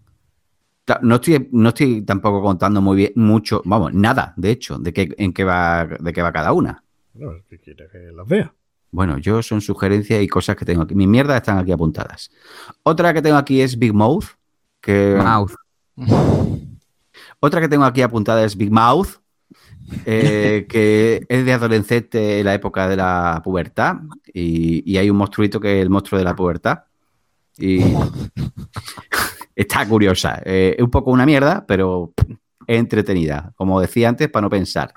No 1.02 1.16
estoy, 1.16 1.48
no 1.54 1.70
estoy 1.70 2.02
tampoco 2.02 2.42
contando 2.42 2.82
muy 2.82 2.98
bien, 2.98 3.14
mucho, 3.16 3.62
vamos, 3.64 3.94
nada, 3.94 4.34
de 4.36 4.52
hecho, 4.52 4.78
de 4.78 4.92
qué, 4.92 5.16
en 5.18 5.32
qué 5.32 5.46
va, 5.46 5.86
de 5.86 6.12
qué 6.12 6.22
va 6.22 6.34
cada 6.34 6.52
una. 6.52 6.84
No, 7.14 7.32
es 7.32 7.44
que 7.46 7.60
quiere 7.60 7.88
que 7.90 8.12
las 8.12 8.28
vea. 8.28 8.54
Bueno, 8.92 9.18
yo 9.18 9.42
son 9.42 9.62
sugerencias 9.62 10.22
y 10.22 10.28
cosas 10.28 10.58
que 10.58 10.66
tengo 10.66 10.84
aquí. 10.84 10.96
Mis 10.96 11.08
mierdas 11.08 11.38
están 11.38 11.58
aquí 11.58 11.72
apuntadas. 11.72 12.30
Otra 12.84 13.14
que 13.14 13.22
tengo 13.22 13.38
aquí 13.38 13.62
es 13.62 13.80
Big 13.80 13.94
Mouth, 13.94 14.26
que 14.82 15.16
Mouth. 15.18 15.54
Otra 17.40 17.62
que 17.62 17.70
tengo 17.70 17.86
aquí 17.86 18.02
apuntada 18.02 18.44
es 18.44 18.56
Big 18.56 18.72
Mouth, 18.72 19.22
eh, 20.06 20.66
que 20.70 21.26
es 21.28 21.46
de 21.46 21.54
adolescente 21.54 22.40
en 22.40 22.46
la 22.46 22.54
época 22.54 22.88
de 22.90 22.98
la 22.98 23.42
pubertad. 23.44 23.96
Y, 24.34 24.84
y 24.92 24.98
hay 24.98 25.10
un 25.10 25.18
monstruito 25.18 25.60
que 25.60 25.80
es 25.80 25.84
el 25.84 25.90
monstruo 25.90 26.20
de 26.20 26.26
la 26.26 26.36
pubertad. 26.36 26.84
Y 27.58 27.82
está 29.56 29.88
curiosa. 29.88 30.42
Eh, 30.44 30.76
es 30.78 30.84
un 30.84 30.92
poco 30.92 31.12
una 31.12 31.26
mierda, 31.26 31.66
pero 31.66 32.14
es 32.68 32.78
entretenida. 32.78 33.54
Como 33.56 33.80
decía 33.80 34.10
antes, 34.10 34.30
para 34.30 34.44
no 34.44 34.50
pensar. 34.50 34.92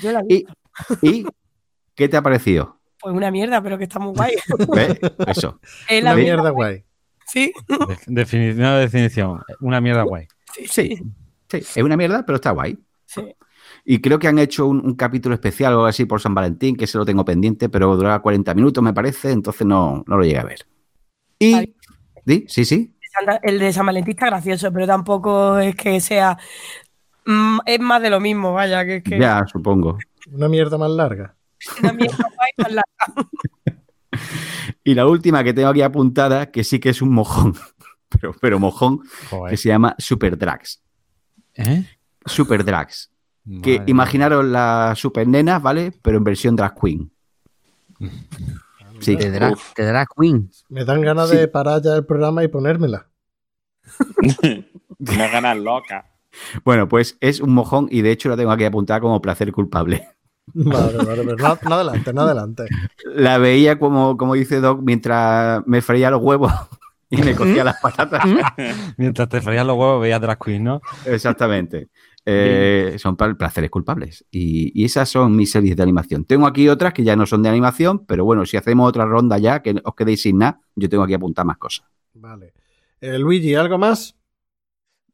Yo 0.00 0.12
la 0.12 0.22
vi. 0.22 0.46
¿Y, 1.02 1.08
y 1.08 1.26
qué 1.94 2.08
te 2.08 2.16
ha 2.16 2.22
parecido? 2.22 2.75
Pues 3.06 3.16
una 3.16 3.30
mierda, 3.30 3.62
pero 3.62 3.78
que 3.78 3.84
está 3.84 4.00
muy 4.00 4.12
guay. 4.16 4.34
¿Ves? 4.74 4.98
Eso. 5.28 5.60
Es 5.88 6.02
la 6.02 6.10
Una 6.14 6.20
mierda. 6.20 6.34
mierda 6.42 6.50
guay. 6.50 6.84
Sí, 7.24 7.52
De- 7.68 7.76
defini- 8.24 8.52
una 8.56 8.78
definición. 8.78 9.42
Una 9.60 9.80
mierda 9.80 10.02
guay. 10.02 10.26
sí, 10.52 10.66
Sí, 10.66 10.96
sí. 11.48 11.56
Es 11.58 11.76
una 11.84 11.96
mierda, 11.96 12.26
pero 12.26 12.34
está 12.34 12.50
guay. 12.50 12.76
sí. 13.04 13.32
Y 13.84 14.00
creo 14.00 14.18
que 14.18 14.26
han 14.26 14.40
hecho 14.40 14.66
un, 14.66 14.84
un 14.84 14.96
capítulo 14.96 15.36
especial 15.36 15.72
o 15.74 15.76
algo 15.76 15.86
así 15.86 16.04
por 16.04 16.20
San 16.20 16.34
Valentín, 16.34 16.74
que 16.74 16.88
se 16.88 16.98
lo 16.98 17.04
tengo 17.06 17.24
pendiente, 17.24 17.68
pero 17.68 17.94
duraba 17.94 18.20
40 18.20 18.52
minutos, 18.54 18.82
me 18.82 18.92
parece, 18.92 19.30
entonces 19.30 19.64
no, 19.64 20.02
no 20.08 20.16
lo 20.16 20.24
llegué 20.24 20.38
a 20.40 20.44
ver. 20.44 20.66
Y. 21.38 21.74
¿Sí? 22.26 22.44
Sí, 22.48 22.64
sí. 22.64 22.96
El 23.44 23.60
de 23.60 23.72
San 23.72 23.86
Valentín 23.86 24.14
está 24.14 24.26
gracioso, 24.26 24.72
pero 24.72 24.84
tampoco 24.88 25.58
es 25.60 25.76
que 25.76 26.00
sea. 26.00 26.36
mm, 27.24 27.58
es 27.66 27.78
más 27.78 28.02
de 28.02 28.10
lo 28.10 28.18
mismo, 28.18 28.52
vaya, 28.52 28.84
que 28.84 28.96
es 28.96 29.04
que 29.04 29.16
Ya, 29.20 29.46
supongo. 29.46 29.96
Una 30.32 30.48
mierda 30.48 30.76
más 30.76 30.90
larga. 30.90 31.36
una. 31.82 32.82
Y 34.84 34.94
la 34.94 35.06
última 35.06 35.42
que 35.44 35.52
tengo 35.52 35.68
aquí 35.68 35.82
apuntada, 35.82 36.50
que 36.50 36.62
sí 36.64 36.78
que 36.78 36.88
es 36.90 37.02
un 37.02 37.12
mojón, 37.12 37.54
pero, 38.08 38.34
pero 38.40 38.58
mojón, 38.58 39.00
Joder. 39.30 39.50
que 39.50 39.56
se 39.56 39.68
llama 39.68 39.94
Super 39.98 40.38
Drags. 40.38 40.80
¿Eh? 41.54 41.84
Super 42.24 42.64
Drags. 42.64 43.10
Que 43.62 43.82
imaginaros 43.86 44.44
las 44.44 44.98
super 44.98 45.26
nenas, 45.28 45.62
¿vale? 45.62 45.92
Pero 46.02 46.18
en 46.18 46.24
versión 46.24 46.56
drag 46.56 46.74
queen. 46.80 47.12
Sí. 49.00 49.14
De 49.14 49.30
drag, 49.30 49.54
de 49.76 49.84
drag 49.86 50.08
queen. 50.18 50.50
Me 50.68 50.84
dan 50.84 51.00
ganas 51.02 51.30
Sí. 51.30 51.36
de 51.36 51.46
parar 51.48 51.80
ya 51.82 51.94
el 51.94 52.04
programa 52.06 52.42
y 52.42 52.48
ponérmela. 52.48 53.06
Unas 54.98 55.32
ganas 55.32 55.56
locas. 55.58 56.04
Bueno, 56.64 56.88
pues 56.88 57.16
es 57.20 57.40
un 57.40 57.52
mojón 57.54 57.86
y 57.90 58.02
de 58.02 58.10
hecho 58.10 58.28
la 58.28 58.36
tengo 58.36 58.50
aquí 58.50 58.64
apuntada 58.64 59.00
como 59.00 59.22
placer 59.22 59.52
culpable. 59.52 60.08
Vale, 60.54 60.98
vale, 60.98 61.22
pero 61.24 61.36
no, 61.36 61.58
no 61.68 61.74
adelante, 61.74 62.12
no 62.12 62.20
adelante. 62.22 62.66
La 63.04 63.38
veía 63.38 63.78
como, 63.78 64.16
como 64.16 64.34
dice 64.34 64.60
Doc 64.60 64.80
mientras 64.82 65.62
me 65.66 65.82
freía 65.82 66.10
los 66.10 66.22
huevos 66.22 66.52
y 67.10 67.18
me 67.22 67.34
cogía 67.34 67.64
las 67.64 67.80
patatas. 67.80 68.22
Mientras 68.96 69.28
te 69.28 69.40
freías 69.40 69.66
los 69.66 69.76
huevos 69.76 70.00
veías 70.02 70.20
drag 70.20 70.38
queen, 70.38 70.64
¿no? 70.64 70.80
Exactamente. 71.04 71.88
Eh, 72.24 72.96
son 72.98 73.16
pla- 73.16 73.34
placeres 73.34 73.70
culpables. 73.70 74.24
Y, 74.30 74.72
y 74.80 74.84
esas 74.84 75.08
son 75.08 75.36
mis 75.36 75.50
series 75.50 75.76
de 75.76 75.82
animación. 75.82 76.24
Tengo 76.24 76.46
aquí 76.46 76.68
otras 76.68 76.92
que 76.92 77.04
ya 77.04 77.14
no 77.14 77.24
son 77.26 77.42
de 77.42 77.48
animación, 77.48 78.04
pero 78.06 78.24
bueno, 78.24 78.44
si 78.46 78.56
hacemos 78.56 78.88
otra 78.88 79.04
ronda 79.04 79.38
ya, 79.38 79.62
que 79.62 79.76
os 79.84 79.94
quedéis 79.94 80.22
sin 80.22 80.38
nada, 80.38 80.60
yo 80.74 80.88
tengo 80.88 81.04
aquí 81.04 81.14
apuntar 81.14 81.44
más 81.46 81.58
cosas. 81.58 81.86
Vale. 82.14 82.52
Eh, 83.00 83.18
Luigi, 83.18 83.54
¿algo 83.54 83.78
más? 83.78 84.16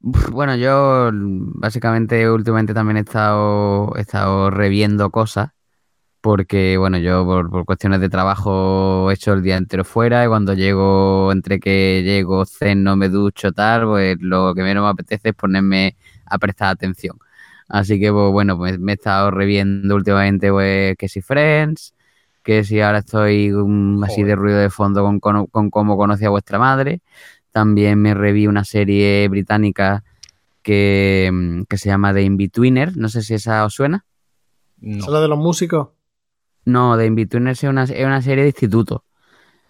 Bueno, 0.04 0.56
yo 0.56 1.10
básicamente 1.12 2.28
últimamente 2.28 2.74
también 2.74 2.96
he 2.96 3.00
estado, 3.00 3.94
he 3.96 4.00
estado 4.00 4.50
reviendo 4.50 5.10
cosas 5.10 5.50
porque, 6.20 6.78
bueno, 6.78 6.98
yo 6.98 7.24
por, 7.24 7.50
por 7.50 7.64
cuestiones 7.66 8.00
de 8.00 8.08
trabajo 8.10 9.10
he 9.10 9.14
hecho 9.14 9.32
el 9.34 9.42
día 9.42 9.56
entero 9.56 9.84
fuera 9.84 10.24
y 10.24 10.28
cuando 10.28 10.54
llego, 10.54 11.32
entre 11.32 11.60
que 11.60 12.02
llego, 12.04 12.46
ceno, 12.46 12.96
me 12.96 13.08
ducho, 13.10 13.52
tal, 13.52 13.86
pues 13.86 14.16
lo 14.20 14.54
que 14.54 14.62
menos 14.62 14.84
me 14.84 14.90
apetece 14.90 15.30
es 15.30 15.34
ponerme 15.36 15.96
a 16.26 16.38
prestar 16.38 16.70
atención. 16.70 17.18
Así 17.68 18.00
que, 18.00 18.12
pues, 18.12 18.32
bueno, 18.32 18.56
pues 18.58 18.78
me 18.80 18.92
he 18.92 18.94
estado 18.96 19.30
reviendo 19.30 19.96
últimamente, 19.96 20.50
pues, 20.52 20.96
que 20.98 21.08
si 21.08 21.22
Friends, 21.22 21.94
que 22.42 22.64
si 22.64 22.80
ahora 22.80 22.98
estoy 22.98 23.50
mm, 23.52 24.04
así 24.04 24.24
de 24.24 24.36
ruido 24.36 24.58
de 24.58 24.70
fondo 24.70 25.02
con, 25.04 25.20
con, 25.20 25.46
con 25.46 25.70
cómo 25.70 25.96
conocí 25.96 26.24
a 26.24 26.30
vuestra 26.30 26.58
madre. 26.58 27.02
También 27.52 28.00
me 28.02 28.14
reví 28.14 28.46
una 28.46 28.64
serie 28.64 29.28
británica 29.28 30.04
que, 30.62 31.30
mm, 31.32 31.62
que 31.64 31.78
se 31.78 31.88
llama 31.90 32.14
The 32.14 32.22
Inbetweener. 32.24 32.96
No 32.96 33.08
sé 33.08 33.22
si 33.22 33.34
esa 33.34 33.64
os 33.66 33.74
suena. 33.74 34.04
No. 34.80 35.04
¿Solo 35.04 35.20
de 35.20 35.28
los 35.28 35.38
músicos? 35.38 35.88
No, 36.64 36.96
The 36.96 37.06
Inbetweener 37.06 37.52
es 37.52 37.62
una, 37.64 37.84
es 37.84 38.04
una 38.04 38.22
serie 38.22 38.44
de 38.44 38.50
instituto. 38.50 39.04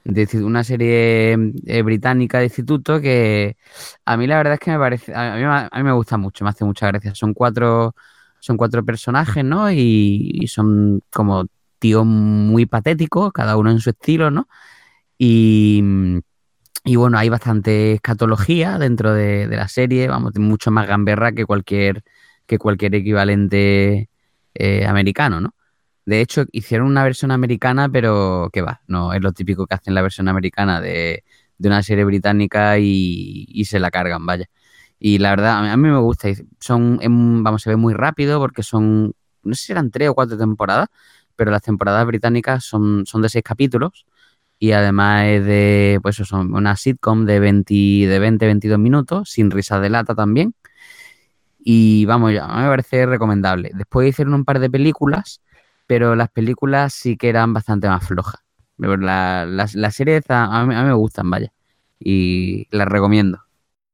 De 0.05 0.29
una 0.45 0.65
serie 0.65 1.35
eh, 1.67 1.83
británica 1.83 2.39
de 2.39 2.47
instituto 2.47 3.01
que 3.01 3.57
a 4.05 4.17
mí 4.17 4.27
la 4.27 4.39
verdad 4.39 4.55
es 4.55 4.61
que 4.61 4.73
me 4.73 4.79
parece, 4.79 5.15
a 5.15 5.35
mí, 5.37 5.43
me- 5.43 5.47
a 5.71 5.71
mí 5.79 5.83
me 5.85 5.93
gusta 5.93 6.19
mucho, 6.19 6.45
me 6.45 6.51
hace 6.51 6.65
mucha 6.65 6.89
gracia. 6.89 7.15
Son 7.15 7.35
cuatro, 7.35 7.95
son 8.41 8.57
cuatro 8.57 8.85
personajes, 8.85 9.45
¿no? 9.45 9.71
Y, 9.73 10.31
y 10.35 10.49
son 10.49 11.03
como 11.13 11.47
tíos 11.79 12.07
muy 12.07 12.67
patéticos, 12.67 13.33
cada 13.33 13.57
uno 13.59 13.71
en 13.73 13.81
su 13.81 13.91
estilo, 13.91 14.31
¿no? 14.31 14.49
Y, 15.19 15.83
y 16.85 16.97
bueno, 16.97 17.19
hay 17.19 17.29
bastante 17.29 17.93
escatología 17.93 18.79
dentro 18.79 19.15
de, 19.15 19.47
de 19.47 19.57
la 19.57 19.69
serie, 19.69 20.09
vamos, 20.09 20.33
mucho 20.37 20.71
más 20.71 20.87
gamberra 20.89 21.33
que 21.33 21.47
cualquier, 21.47 22.03
que 22.47 22.59
cualquier 22.59 22.95
equivalente 22.97 24.11
eh, 24.55 24.87
americano, 24.87 25.41
¿no? 25.41 25.55
De 26.05 26.21
hecho, 26.21 26.45
hicieron 26.53 26.89
una 26.89 27.05
versión 27.05 27.31
americana, 27.31 27.89
pero 27.89 28.51
que 28.53 28.63
va, 28.63 28.83
no 28.89 29.13
es 29.13 29.23
lo 29.23 29.33
típico 29.33 29.67
que 29.67 29.75
hacen 29.77 29.95
la 29.95 30.03
versión 30.03 30.29
americana 30.29 30.81
de, 30.81 31.25
de 31.59 31.69
una 31.69 31.83
serie 31.85 32.05
británica 32.05 32.79
y, 32.79 33.47
y 33.49 33.65
se 33.67 33.79
la 33.79 33.91
cargan, 33.93 34.27
vaya. 34.27 34.47
Y 34.99 35.19
la 35.19 35.31
verdad, 35.31 35.71
a 35.71 35.77
mí, 35.77 35.89
me 35.89 35.99
gusta. 35.99 36.29
Son, 36.61 36.99
vamos, 37.45 37.63
se 37.63 37.71
ve 37.71 37.77
muy 37.77 37.95
rápido 37.95 38.41
porque 38.41 38.63
son, 38.65 39.15
no 39.45 39.55
sé 39.55 39.67
si 39.67 39.73
eran 39.73 39.91
tres 39.91 40.09
o 40.09 40.15
cuatro 40.15 40.37
temporadas, 40.39 40.89
pero 41.37 41.51
las 41.53 41.63
temporadas 41.63 42.07
británicas 42.07 42.65
son, 42.65 43.05
son 43.07 43.23
de 43.23 43.29
seis 43.29 43.45
capítulos 43.45 44.07
y 44.63 44.71
además 44.75 45.25
es 45.27 45.45
de, 45.45 45.99
pues 46.03 46.21
eso, 46.21 46.25
son 46.25 46.55
una 46.55 46.77
sitcom 46.77 47.25
de 47.27 47.41
20, 47.41 47.75
de 47.75 48.19
20, 48.21 48.47
22 48.47 48.79
minutos, 48.79 49.29
sin 49.29 49.51
risa 49.51 49.81
de 49.81 49.91
lata 49.91 50.15
también. 50.15 50.55
Y 51.65 52.05
vamos, 52.07 52.33
ya, 52.33 52.47
me 52.47 52.69
parece 52.69 53.07
recomendable. 53.07 53.71
Después 53.75 54.09
hicieron 54.09 54.35
un 54.35 54.45
par 54.45 54.59
de 54.61 54.71
películas, 54.71 55.41
pero 55.87 56.15
las 56.17 56.29
películas 56.31 56.93
sí 56.95 57.17
que 57.17 57.29
eran 57.29 57.53
bastante 57.53 57.89
más 57.89 58.07
flojas. 58.07 58.41
La, 58.79 59.47
la, 59.47 59.69
la 59.73 59.91
serie 59.91 60.17
está- 60.17 60.45
a, 60.45 60.65
mí, 60.67 60.75
a 60.75 60.83
mí 60.83 60.89
me 60.89 60.95
gustan, 60.95 61.31
vaya. 61.31 61.53
Y 61.99 62.67
las 62.71 62.89
recomiendo. 62.89 63.41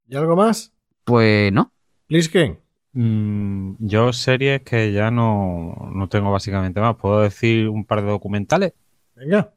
¿Y 0.06 0.16
algo 0.16 0.36
más? 0.36 0.72
Pues 1.04 1.52
no. 1.52 1.72
Plisken. 2.06 2.58
Mm, 2.92 3.74
yo 3.80 4.12
series 4.12 4.62
que 4.62 4.92
ya 4.92 5.10
no, 5.10 5.90
no 5.94 6.08
tengo 6.08 6.30
básicamente 6.32 6.80
más. 6.80 6.96
¿Puedo 6.96 7.20
decir 7.20 7.68
un 7.68 7.84
par 7.84 8.02
de 8.02 8.08
documentales? 8.08 8.72
Venga. 9.14 9.52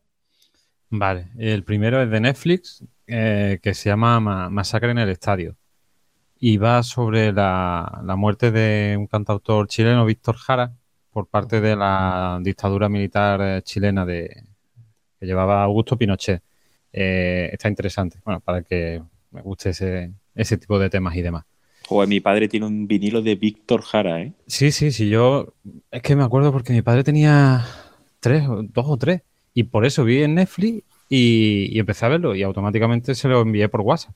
Vale, 0.91 1.29
el 1.37 1.63
primero 1.63 2.01
es 2.01 2.09
de 2.11 2.19
Netflix, 2.19 2.83
eh, 3.07 3.59
que 3.63 3.73
se 3.73 3.89
llama 3.89 4.19
Ma- 4.19 4.49
Masacre 4.49 4.91
en 4.91 4.99
el 4.99 5.09
Estadio. 5.09 5.55
Y 6.37 6.57
va 6.57 6.83
sobre 6.83 7.31
la, 7.31 8.01
la 8.03 8.15
muerte 8.15 8.51
de 8.51 8.95
un 8.97 9.07
cantautor 9.07 9.67
chileno, 9.67 10.05
Víctor 10.05 10.35
Jara, 10.35 10.73
por 11.11 11.27
parte 11.27 11.61
de 11.61 11.75
la 11.75 12.39
dictadura 12.41 12.89
militar 12.89 13.39
eh, 13.41 13.61
chilena 13.63 14.05
de, 14.05 14.43
que 15.19 15.25
llevaba 15.25 15.63
Augusto 15.63 15.97
Pinochet. 15.97 16.41
Eh, 16.91 17.49
está 17.53 17.69
interesante, 17.69 18.19
bueno, 18.25 18.41
para 18.41 18.61
que 18.61 19.01
me 19.31 19.41
guste 19.41 19.69
ese, 19.69 20.11
ese 20.35 20.57
tipo 20.57 20.77
de 20.77 20.89
temas 20.89 21.15
y 21.15 21.21
demás. 21.21 21.45
Joder, 21.87 22.09
mi 22.09 22.19
padre 22.19 22.47
tiene 22.47 22.65
un 22.65 22.87
vinilo 22.87 23.21
de 23.21 23.35
Víctor 23.35 23.81
Jara, 23.81 24.21
¿eh? 24.21 24.33
Sí, 24.47 24.71
sí, 24.71 24.91
sí, 24.91 25.09
yo 25.09 25.53
es 25.89 26.01
que 26.01 26.15
me 26.15 26.23
acuerdo 26.23 26.51
porque 26.51 26.73
mi 26.73 26.81
padre 26.81 27.03
tenía 27.03 27.65
tres, 28.19 28.43
dos 28.47 28.85
o 28.87 28.97
tres, 28.97 29.21
y 29.53 29.63
por 29.63 29.85
eso 29.85 30.03
vi 30.03 30.23
en 30.23 30.35
Netflix 30.35 30.83
y, 31.09 31.67
y 31.75 31.79
empecé 31.79 32.05
a 32.05 32.09
verlo 32.09 32.35
y 32.35 32.43
automáticamente 32.43 33.15
se 33.15 33.27
lo 33.27 33.41
envié 33.41 33.67
por 33.69 33.81
WhatsApp. 33.81 34.15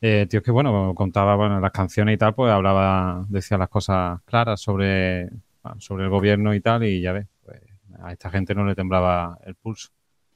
Eh, 0.00 0.26
tío, 0.28 0.38
es 0.40 0.44
que 0.44 0.50
bueno, 0.50 0.94
contaba 0.94 1.36
bueno, 1.36 1.58
las 1.58 1.72
canciones 1.72 2.14
y 2.14 2.18
tal, 2.18 2.34
pues 2.34 2.52
hablaba, 2.52 3.24
decía 3.28 3.56
las 3.58 3.68
cosas 3.68 4.20
claras 4.26 4.60
sobre, 4.60 5.30
bueno, 5.62 5.80
sobre 5.80 6.04
el 6.04 6.10
gobierno 6.10 6.54
y 6.54 6.60
tal, 6.60 6.84
y 6.84 7.00
ya 7.00 7.12
ves, 7.12 7.26
pues, 7.44 7.60
a 8.02 8.12
esta 8.12 8.30
gente 8.30 8.54
no 8.54 8.64
le 8.66 8.74
temblaba 8.74 9.38
el 9.46 9.54
pulso. 9.54 9.88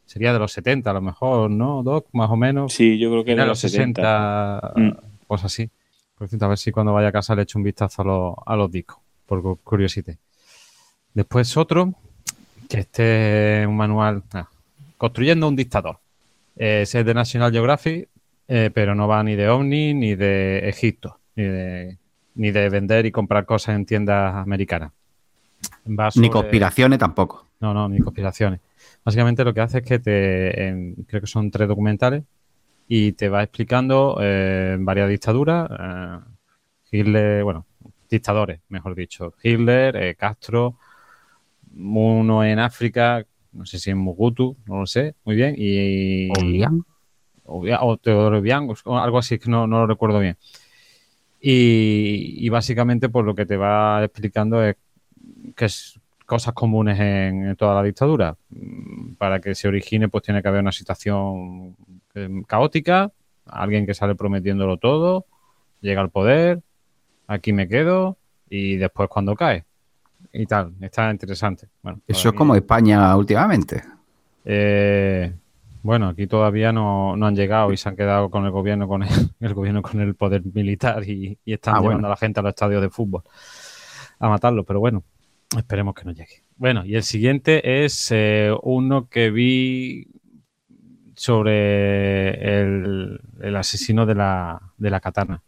sería 0.06 0.32
de 0.32 0.38
los 0.38 0.52
70 0.52 0.90
a 0.90 0.94
lo 0.94 1.02
mejor, 1.02 1.50
¿no, 1.50 1.82
Doc? 1.82 2.06
Más 2.12 2.30
o 2.30 2.36
menos. 2.36 2.72
Sí, 2.72 2.98
yo 2.98 3.10
creo 3.10 3.24
que 3.24 3.32
Era 3.32 3.42
de 3.42 3.48
los 3.48 3.62
los 3.62 3.70
60, 3.70 4.72
60. 4.74 4.80
Mm. 4.80 4.96
pues 5.26 5.44
así. 5.44 5.70
Por 6.16 6.28
cierto, 6.28 6.46
a 6.46 6.48
ver 6.48 6.58
si 6.58 6.72
cuando 6.72 6.92
vaya 6.94 7.08
a 7.08 7.12
casa 7.12 7.34
le 7.34 7.42
echo 7.42 7.58
un 7.58 7.62
vistazo 7.64 8.02
a 8.02 8.04
los, 8.04 8.34
a 8.46 8.56
los 8.56 8.70
discos, 8.70 8.98
por 9.26 9.42
cu- 9.42 9.58
curiosidad. 9.62 10.16
Después 11.14 11.56
otro, 11.56 11.94
que 12.70 12.78
este 12.80 13.62
es 13.62 13.66
un 13.66 13.76
manual, 13.76 14.22
ah, 14.32 14.48
construyendo 14.96 15.48
un 15.48 15.56
dictador. 15.56 15.98
Eh, 16.56 16.82
ese 16.82 17.00
es 17.00 17.06
de 17.06 17.14
National 17.14 17.52
Geographic, 17.52 18.08
eh, 18.48 18.70
pero 18.72 18.94
no 18.94 19.08
va 19.08 19.22
ni 19.24 19.34
de 19.34 19.48
OVNI 19.48 19.94
ni 19.94 20.14
de 20.14 20.68
Egipto, 20.68 21.18
ni 21.34 21.44
de, 21.44 21.98
ni 22.36 22.50
de 22.52 22.68
vender 22.68 23.06
y 23.06 23.10
comprar 23.10 23.44
cosas 23.44 23.74
en 23.74 23.84
tiendas 23.86 24.34
americanas. 24.36 24.92
Va 25.86 26.10
Ni 26.14 26.30
conspiraciones 26.30 26.98
tampoco. 26.98 27.46
no, 27.60 27.74
no, 27.74 27.88
ni 27.88 27.98
conspiraciones. 28.00 28.60
Básicamente 29.04 29.44
lo 29.44 29.52
que 29.52 29.60
hace 29.60 29.78
es 29.78 29.84
que 29.84 29.98
te, 29.98 30.68
en- 30.68 30.94
creo 31.08 31.20
que 31.20 31.26
son 31.26 31.50
tres 31.50 31.66
documentales, 31.68 32.22
y 32.86 33.12
te 33.12 33.28
va 33.28 33.42
explicando 33.42 34.18
eh, 34.20 34.76
varias 34.80 35.08
dictaduras, 35.08 35.68
eh, 35.70 36.18
Hitler, 36.90 37.44
bueno, 37.44 37.66
dictadores, 38.08 38.60
mejor 38.68 38.94
dicho, 38.94 39.34
Hitler, 39.42 39.96
eh, 39.96 40.14
Castro, 40.16 40.76
uno 41.74 42.44
en 42.44 42.58
África, 42.58 43.24
no 43.52 43.66
sé 43.66 43.78
si 43.78 43.90
en 43.90 43.98
Mobutu, 43.98 44.56
no 44.66 44.80
lo 44.80 44.86
sé, 44.86 45.14
muy 45.24 45.36
bien, 45.36 45.54
y... 45.56 46.30
Oblián. 46.38 46.84
o, 47.44 47.96
Teodoro 47.96 48.38
Obiang, 48.38 48.72
o 48.84 48.98
algo 48.98 49.18
así, 49.18 49.38
que 49.38 49.50
no, 49.50 49.66
no 49.66 49.80
lo 49.80 49.86
recuerdo 49.86 50.18
bien. 50.20 50.36
Y, 51.40 52.34
y 52.44 52.48
básicamente, 52.48 53.08
pues 53.08 53.24
lo 53.24 53.34
que 53.34 53.46
te 53.46 53.56
va 53.56 54.04
explicando 54.04 54.62
es 54.62 54.76
que 55.56 55.64
es 55.64 55.98
cosas 56.26 56.54
comunes 56.54 57.00
en, 57.00 57.48
en 57.48 57.56
toda 57.56 57.74
la 57.74 57.82
dictadura. 57.82 58.36
Mm, 58.50 59.14
Para 59.14 59.40
que 59.40 59.54
se 59.54 59.66
origine, 59.68 60.08
pues 60.08 60.22
tiene 60.22 60.42
que 60.42 60.48
haber 60.48 60.60
una 60.60 60.72
situación 60.72 61.76
eh, 62.14 62.28
caótica, 62.46 63.10
alguien 63.46 63.86
que 63.86 63.94
sale 63.94 64.14
prometiéndolo 64.14 64.76
todo, 64.76 65.26
llega 65.80 66.00
al 66.00 66.10
poder, 66.10 66.62
aquí 67.26 67.52
me 67.52 67.68
quedo, 67.68 68.16
y 68.48 68.76
después 68.76 69.08
cuando 69.08 69.34
cae. 69.34 69.64
Y 70.32 70.46
tal, 70.46 70.74
está 70.80 71.10
interesante. 71.10 71.68
Bueno, 71.82 72.00
Eso 72.06 72.28
es 72.30 72.34
como 72.34 72.54
España 72.54 73.16
últimamente. 73.16 73.82
eh, 74.44 75.32
bueno, 75.82 76.08
aquí 76.08 76.26
todavía 76.26 76.72
no, 76.72 77.16
no 77.16 77.26
han 77.26 77.34
llegado 77.34 77.72
y 77.72 77.76
se 77.78 77.88
han 77.88 77.96
quedado 77.96 78.28
con 78.30 78.44
el 78.44 78.50
gobierno, 78.50 78.86
con 78.86 79.02
el, 79.02 79.08
el 79.40 79.54
gobierno 79.54 79.80
con 79.82 80.00
el 80.00 80.14
poder 80.14 80.42
militar 80.44 81.02
y, 81.08 81.38
y 81.44 81.52
están 81.54 81.74
Ah, 81.76 81.78
llevando 81.78 81.96
bueno. 82.02 82.06
a 82.08 82.10
la 82.10 82.16
gente 82.16 82.38
a 82.40 82.42
los 82.42 82.50
estadios 82.50 82.82
de 82.82 82.90
fútbol 82.90 83.22
a 84.18 84.28
matarlos, 84.28 84.66
pero 84.66 84.80
bueno, 84.80 85.02
esperemos 85.56 85.94
que 85.94 86.04
no 86.04 86.12
llegue. 86.12 86.42
Bueno, 86.56 86.84
y 86.84 86.94
el 86.94 87.02
siguiente 87.02 87.84
es 87.84 88.08
eh, 88.12 88.52
uno 88.62 89.08
que 89.08 89.30
vi 89.30 90.06
sobre 91.14 92.60
el, 92.60 93.20
el 93.40 93.56
asesino 93.56 94.06
de 94.06 94.14
la, 94.14 94.60
de 94.76 94.90
la 94.90 95.00
katana. 95.00 95.42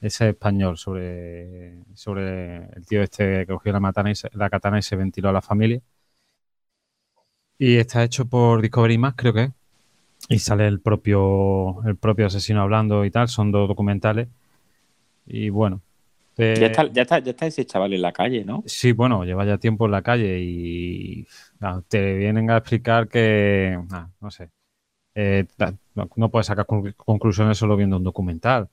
Ese 0.00 0.30
español 0.30 0.76
sobre, 0.78 1.82
sobre 1.94 2.58
el 2.76 2.86
tío 2.86 3.02
este 3.02 3.46
que 3.46 3.54
cogió 3.54 3.72
la, 3.72 3.80
matana 3.80 4.10
y 4.10 4.14
se- 4.14 4.30
la 4.34 4.50
katana 4.50 4.78
y 4.78 4.82
se 4.82 4.96
ventiló 4.96 5.30
a 5.30 5.32
la 5.32 5.42
familia. 5.42 5.80
Y 7.58 7.76
está 7.76 8.04
hecho 8.04 8.26
por 8.26 8.60
Discovery 8.62 8.98
Más, 8.98 9.14
creo 9.16 9.32
que 9.32 9.42
es. 9.44 9.50
Y 10.28 10.40
sale 10.40 10.68
el 10.68 10.80
propio, 10.80 11.82
el 11.84 11.96
propio 11.96 12.26
asesino 12.26 12.62
hablando 12.62 13.04
y 13.04 13.10
tal. 13.10 13.28
Son 13.28 13.52
dos 13.52 13.68
documentales. 13.68 14.28
Y 15.26 15.50
bueno. 15.50 15.82
eh, 16.38 16.56
Ya 16.58 16.66
está, 16.66 16.90
ya, 16.92 17.02
está, 17.02 17.18
ya 17.20 17.30
está 17.30 17.46
ese 17.46 17.64
chaval 17.66 17.92
en 17.92 18.02
la 18.02 18.12
calle, 18.12 18.44
¿no? 18.44 18.64
Sí, 18.64 18.90
bueno, 18.92 19.24
lleva 19.24 19.44
ya 19.44 19.58
tiempo 19.58 19.86
en 19.86 19.92
la 19.92 20.02
calle 20.02 20.40
y 20.40 21.26
ah, 21.60 21.82
te 21.88 22.14
vienen 22.16 22.50
a 22.50 22.56
explicar 22.58 23.06
que, 23.08 23.78
ah, 23.92 24.10
no 24.20 24.30
sé, 24.30 24.50
eh, 25.14 25.46
no, 25.94 26.10
no 26.16 26.30
puedes 26.30 26.46
sacar 26.48 26.66
conclu- 26.66 26.94
conclusiones 26.96 27.58
solo 27.58 27.76
viendo 27.76 27.96
un 27.98 28.04
documental. 28.04 28.68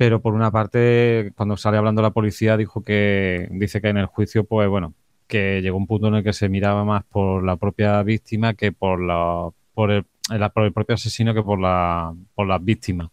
Pero 0.00 0.22
por 0.22 0.32
una 0.32 0.50
parte, 0.50 1.30
cuando 1.36 1.58
sale 1.58 1.76
hablando 1.76 2.00
la 2.00 2.10
policía, 2.12 2.56
dijo 2.56 2.82
que, 2.82 3.48
dice 3.50 3.82
que 3.82 3.88
en 3.88 3.98
el 3.98 4.06
juicio, 4.06 4.44
pues 4.44 4.66
bueno, 4.66 4.94
que 5.26 5.60
llegó 5.60 5.76
un 5.76 5.86
punto 5.86 6.08
en 6.08 6.14
el 6.14 6.24
que 6.24 6.32
se 6.32 6.48
miraba 6.48 6.86
más 6.86 7.04
por 7.04 7.44
la 7.44 7.56
propia 7.56 8.02
víctima 8.02 8.54
que 8.54 8.72
por 8.72 8.98
la, 8.98 9.50
por 9.74 9.90
el, 9.90 10.06
por 10.54 10.64
el 10.64 10.72
propio 10.72 10.94
asesino 10.94 11.34
que 11.34 11.42
por 11.42 11.60
la, 11.60 12.14
por 12.34 12.46
las 12.46 12.64
víctimas. 12.64 13.10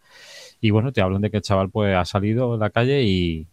Y 0.62 0.70
bueno, 0.70 0.94
te 0.94 1.02
hablan 1.02 1.22
de 1.22 1.30
que 1.30 1.38
el 1.38 1.44
chaval 1.44 1.70
pues 1.70 1.94
ha 1.94 2.06
salido 2.06 2.54
en 2.54 2.62
la 2.62 2.70
calle 2.70 3.04
y, 3.04 3.50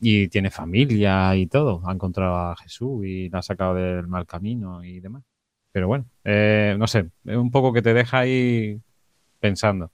y 0.00 0.28
tiene 0.28 0.50
familia 0.50 1.36
y 1.36 1.48
todo. 1.48 1.82
Ha 1.86 1.92
encontrado 1.92 2.36
a 2.36 2.56
Jesús 2.56 3.04
y 3.04 3.28
la 3.28 3.40
ha 3.40 3.42
sacado 3.42 3.74
del 3.74 4.08
mal 4.08 4.24
camino 4.26 4.82
y 4.82 5.00
demás. 5.00 5.24
Pero 5.72 5.88
bueno, 5.88 6.06
eh, 6.24 6.74
no 6.78 6.86
sé, 6.86 7.10
es 7.26 7.36
un 7.36 7.50
poco 7.50 7.74
que 7.74 7.82
te 7.82 7.92
deja 7.92 8.20
ahí 8.20 8.80
pensando. 9.40 9.90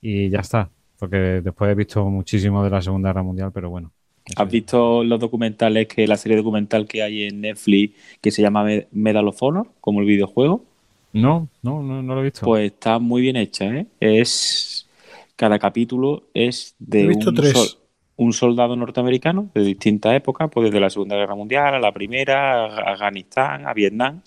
Y 0.00 0.28
ya 0.30 0.40
está. 0.40 0.70
Porque 0.98 1.16
después 1.16 1.70
he 1.70 1.74
visto 1.74 2.04
muchísimo 2.06 2.64
de 2.64 2.70
la 2.70 2.80
Segunda 2.82 3.10
Guerra 3.10 3.22
Mundial, 3.22 3.50
pero 3.52 3.70
bueno. 3.70 3.90
¿Has 4.36 4.50
visto 4.50 5.04
los 5.04 5.20
documentales, 5.20 5.86
que 5.86 6.06
la 6.06 6.16
serie 6.16 6.36
documental 6.36 6.86
que 6.86 7.02
hay 7.02 7.24
en 7.24 7.40
Netflix 7.42 7.94
que 8.20 8.30
se 8.30 8.42
llama 8.42 8.64
Me- 8.64 8.88
Medal 8.90 9.28
of 9.28 9.40
Honor, 9.42 9.68
como 9.80 10.00
el 10.00 10.06
videojuego? 10.06 10.64
No, 11.12 11.48
no, 11.62 11.82
no, 11.82 12.02
no 12.02 12.14
lo 12.14 12.20
he 12.20 12.24
visto. 12.24 12.44
Pues 12.44 12.72
está 12.72 12.98
muy 12.98 13.22
bien 13.22 13.36
hecha, 13.36 13.66
¿eh? 13.66 13.86
Es 14.00 14.88
cada 15.36 15.58
capítulo 15.58 16.24
es 16.34 16.74
de 16.78 17.04
He 17.04 17.08
visto 17.08 17.30
un, 17.30 17.36
tres. 17.36 17.52
sol- 17.52 17.78
un 18.16 18.32
soldado 18.32 18.74
norteamericano 18.76 19.48
de 19.54 19.62
distintas 19.62 20.14
épocas, 20.14 20.50
pues 20.50 20.66
desde 20.66 20.80
la 20.80 20.90
Segunda 20.90 21.16
Guerra 21.16 21.34
Mundial 21.34 21.74
a 21.74 21.78
la 21.78 21.92
Primera, 21.92 22.64
a 22.64 22.92
Afganistán, 22.92 23.66
a 23.66 23.74
Vietnam, 23.74 24.22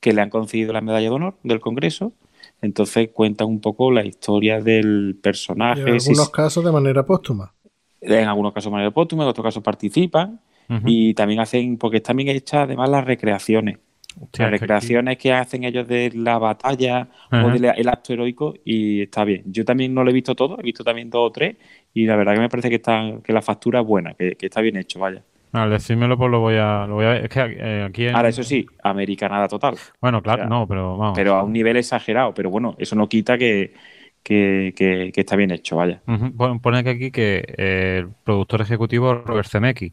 que 0.00 0.12
le 0.12 0.20
han 0.20 0.30
concedido 0.30 0.72
la 0.72 0.80
medalla 0.80 1.08
de 1.08 1.14
honor 1.14 1.34
del 1.42 1.60
Congreso. 1.60 2.12
Entonces 2.60 3.10
cuentan 3.12 3.48
un 3.48 3.60
poco 3.60 3.90
la 3.90 4.04
historia 4.04 4.60
del 4.60 5.14
Y 5.18 5.20
personaje, 5.20 5.90
en 5.90 6.00
si- 6.00 6.10
algunos 6.10 6.30
casos 6.30 6.64
de 6.64 6.72
manera 6.72 7.04
póstuma. 7.06 7.54
en 8.00 8.28
algunos 8.28 8.52
casos 8.52 8.70
de 8.70 8.72
manera 8.72 8.90
póstuma, 8.90 9.24
en 9.24 9.28
otros 9.30 9.44
casos 9.44 9.62
participan 9.62 10.40
y 10.86 11.14
también 11.14 11.40
hacen, 11.40 11.78
porque 11.78 11.96
están 11.98 12.16
bien 12.16 12.28
hechas 12.28 12.64
además 12.64 12.88
las 12.90 13.04
recreaciones. 13.04 13.78
Hostia, 14.20 14.46
las 14.46 14.54
es 14.54 14.58
que 14.60 14.64
aquí- 14.64 14.72
recreaciones 14.72 15.18
que 15.18 15.32
hacen 15.32 15.64
ellos 15.64 15.86
de 15.86 16.10
la 16.14 16.38
batalla 16.38 17.08
o 17.30 17.50
del 17.50 17.64
el 17.66 17.88
acto 17.88 18.12
heroico 18.12 18.54
y 18.64 19.02
está 19.02 19.24
bien. 19.24 19.44
Yo 19.46 19.64
también 19.64 19.94
no 19.94 20.02
lo 20.04 20.10
he 20.10 20.12
visto 20.12 20.34
todo, 20.34 20.58
he 20.58 20.62
visto 20.62 20.82
también 20.84 21.08
dos 21.10 21.28
o 21.28 21.32
tres 21.32 21.56
y 21.94 22.04
la 22.06 22.16
verdad 22.16 22.34
que 22.34 22.40
me 22.40 22.48
parece 22.48 22.68
que 22.68 22.76
está 22.76 23.12
que 23.22 23.32
la 23.32 23.42
factura 23.42 23.80
es 23.80 23.86
buena, 23.86 24.14
que, 24.14 24.34
que 24.36 24.46
está 24.46 24.60
bien 24.60 24.76
hecho, 24.76 24.98
vaya. 24.98 25.22
Al 25.52 25.70
decírmelo, 25.70 26.16
pues 26.18 26.30
lo 26.30 26.40
voy 26.40 26.56
a, 26.56 26.86
lo 26.86 26.94
voy 26.94 27.06
a 27.06 27.08
ver. 27.10 27.24
Es 27.24 27.30
que 27.30 27.40
eh, 27.40 27.84
aquí 27.84 28.06
en- 28.06 28.14
Ahora, 28.16 28.28
eso 28.28 28.42
sí, 28.42 28.66
americanada 28.82 29.48
total, 29.48 29.74
Bueno, 30.00 30.22
claro, 30.22 30.42
o 30.42 30.46
sea, 30.46 30.48
no, 30.48 30.66
pero 30.68 30.96
vamos. 30.98 31.18
pero 31.18 31.34
a 31.34 31.42
un 31.42 31.52
nivel 31.52 31.76
exagerado, 31.76 32.34
pero 32.34 32.50
bueno, 32.50 32.74
eso 32.78 32.96
no 32.96 33.08
quita 33.08 33.38
que, 33.38 33.74
que, 34.22 34.72
que- 34.76 35.10
que 35.12 35.20
está 35.20 35.36
bien 35.36 35.50
hecho, 35.50 35.76
vaya. 35.76 36.02
Pon- 36.36 36.60
Pone 36.60 36.82
que 36.84 36.90
aquí 36.90 37.10
que 37.10 37.44
eh, 37.58 37.98
el 38.00 38.12
productor 38.24 38.60
ejecutivo 38.62 39.12
es 39.12 39.24
Robert 39.24 39.48
Zemeckis. 39.48 39.92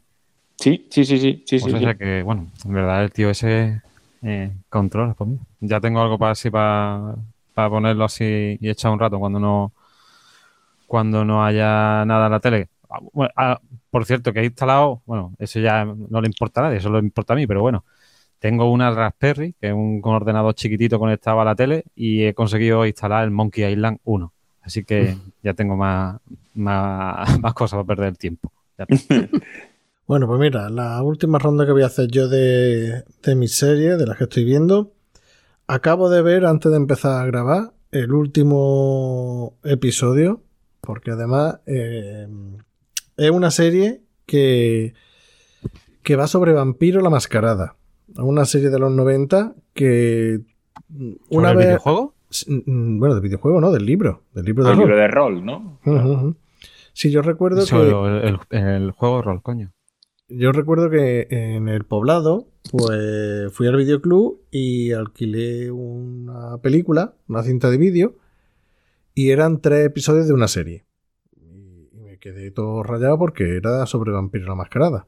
Sí, 0.58 0.86
sí, 0.90 1.04
sí, 1.04 1.18
sí, 1.18 1.44
sí, 1.46 1.58
Pues 1.58 1.72
sí, 1.72 1.72
o 1.72 1.78
sí. 1.78 1.84
sea 1.84 1.94
que, 1.96 2.22
bueno, 2.22 2.50
en 2.64 2.72
verdad 2.72 3.02
el 3.04 3.12
tío 3.12 3.30
ese 3.30 3.80
eh, 4.22 4.52
controla 4.68 5.14
por 5.14 5.26
mí. 5.26 5.38
Ya 5.60 5.80
tengo 5.80 6.00
algo 6.00 6.18
para 6.18 6.32
así 6.32 6.50
para, 6.50 7.16
para 7.54 7.70
ponerlo 7.70 8.04
así 8.04 8.58
y 8.60 8.68
echar 8.68 8.92
un 8.92 8.98
rato 9.00 9.18
cuando 9.18 9.40
no 9.40 9.72
cuando 10.86 11.24
no 11.24 11.44
haya 11.44 12.04
nada 12.04 12.26
en 12.26 12.32
la 12.32 12.40
tele. 12.40 12.68
Ah, 12.88 13.00
bueno, 13.12 13.32
ah, 13.36 13.60
por 13.90 14.04
cierto, 14.04 14.32
que 14.32 14.40
he 14.40 14.44
instalado, 14.44 15.02
bueno, 15.06 15.34
eso 15.38 15.60
ya 15.60 15.84
no 15.84 16.20
le 16.20 16.26
importa 16.26 16.60
a 16.60 16.64
nadie, 16.64 16.78
eso 16.78 16.90
le 16.90 16.98
importa 16.98 17.32
a 17.32 17.36
mí, 17.36 17.46
pero 17.46 17.60
bueno, 17.60 17.84
tengo 18.38 18.70
una 18.70 18.90
Raspberry, 18.90 19.54
que 19.60 19.68
es 19.68 19.72
un 19.72 20.00
ordenador 20.04 20.54
chiquitito 20.54 20.98
conectado 20.98 21.40
a 21.40 21.44
la 21.44 21.54
tele, 21.54 21.84
y 21.94 22.24
he 22.24 22.34
conseguido 22.34 22.86
instalar 22.86 23.24
el 23.24 23.30
Monkey 23.30 23.64
Island 23.64 23.98
1. 24.04 24.32
Así 24.62 24.84
que 24.84 25.16
ya 25.42 25.54
tengo 25.54 25.76
más, 25.76 26.18
más, 26.54 27.38
más 27.40 27.54
cosas 27.54 27.78
para 27.78 27.86
perder 27.86 28.08
el 28.08 28.18
tiempo. 28.18 28.52
Bueno, 30.08 30.28
pues 30.28 30.38
mira, 30.38 30.70
la 30.70 31.02
última 31.02 31.40
ronda 31.40 31.66
que 31.66 31.72
voy 31.72 31.82
a 31.82 31.86
hacer 31.86 32.06
yo 32.06 32.28
de, 32.28 33.02
de 33.24 33.34
mis 33.34 33.56
series, 33.56 33.98
de 33.98 34.06
las 34.06 34.16
que 34.16 34.22
estoy 34.22 34.44
viendo, 34.44 34.92
acabo 35.66 36.08
de 36.08 36.22
ver 36.22 36.46
antes 36.46 36.70
de 36.70 36.76
empezar 36.76 37.20
a 37.20 37.26
grabar 37.26 37.72
el 37.90 38.12
último 38.12 39.54
episodio, 39.64 40.42
porque 40.80 41.10
además 41.10 41.58
eh, 41.66 42.28
es 43.16 43.30
una 43.30 43.50
serie 43.50 44.02
que, 44.26 44.94
que 46.02 46.16
va 46.16 46.26
sobre 46.26 46.52
Vampiro 46.52 47.00
la 47.00 47.10
Mascarada. 47.10 47.76
Una 48.16 48.44
serie 48.44 48.70
de 48.70 48.78
los 48.78 48.92
90 48.92 49.54
que 49.74 50.40
una 51.28 51.48
¿Sobre 51.48 51.50
el 51.50 51.56
vez... 51.56 51.66
videojuego? 51.68 52.14
Mm, 52.46 52.98
Bueno, 52.98 53.14
del 53.14 53.22
videojuego, 53.22 53.60
¿no? 53.60 53.72
Del 53.72 53.84
libro. 53.86 54.22
Del 54.34 54.44
libro 54.44 54.64
de 54.64 54.70
El 54.70 54.76
rol. 54.76 54.84
libro 54.86 55.00
de 55.00 55.08
rol, 55.08 55.44
¿no? 55.44 55.80
Ujú. 55.84 56.36
Sí, 56.92 57.10
yo 57.10 57.22
recuerdo 57.22 57.60
Eso, 57.62 57.80
que... 57.82 58.26
el, 58.28 58.38
el- 58.50 58.64
el 58.64 58.90
juego 58.92 59.16
de 59.16 59.22
rol, 59.22 59.42
coño. 59.42 59.72
Yo 60.28 60.50
recuerdo 60.50 60.90
que 60.90 61.28
en 61.30 61.68
el 61.68 61.84
poblado, 61.84 62.48
pues 62.72 63.52
fui 63.52 63.68
al 63.68 63.76
videoclub 63.76 64.40
y 64.50 64.90
alquilé 64.92 65.70
una 65.70 66.58
película, 66.58 67.14
una 67.28 67.42
cinta 67.44 67.70
de 67.70 67.76
vídeo, 67.76 68.16
y 69.14 69.30
eran 69.30 69.60
tres 69.60 69.86
episodios 69.86 70.26
de 70.26 70.32
una 70.32 70.48
serie. 70.48 70.84
Quedé 72.26 72.50
todo 72.50 72.82
rayado 72.82 73.16
porque 73.18 73.56
era 73.56 73.86
sobre 73.86 74.10
Vampiro 74.10 74.46
la 74.48 74.56
Mascarada. 74.56 75.06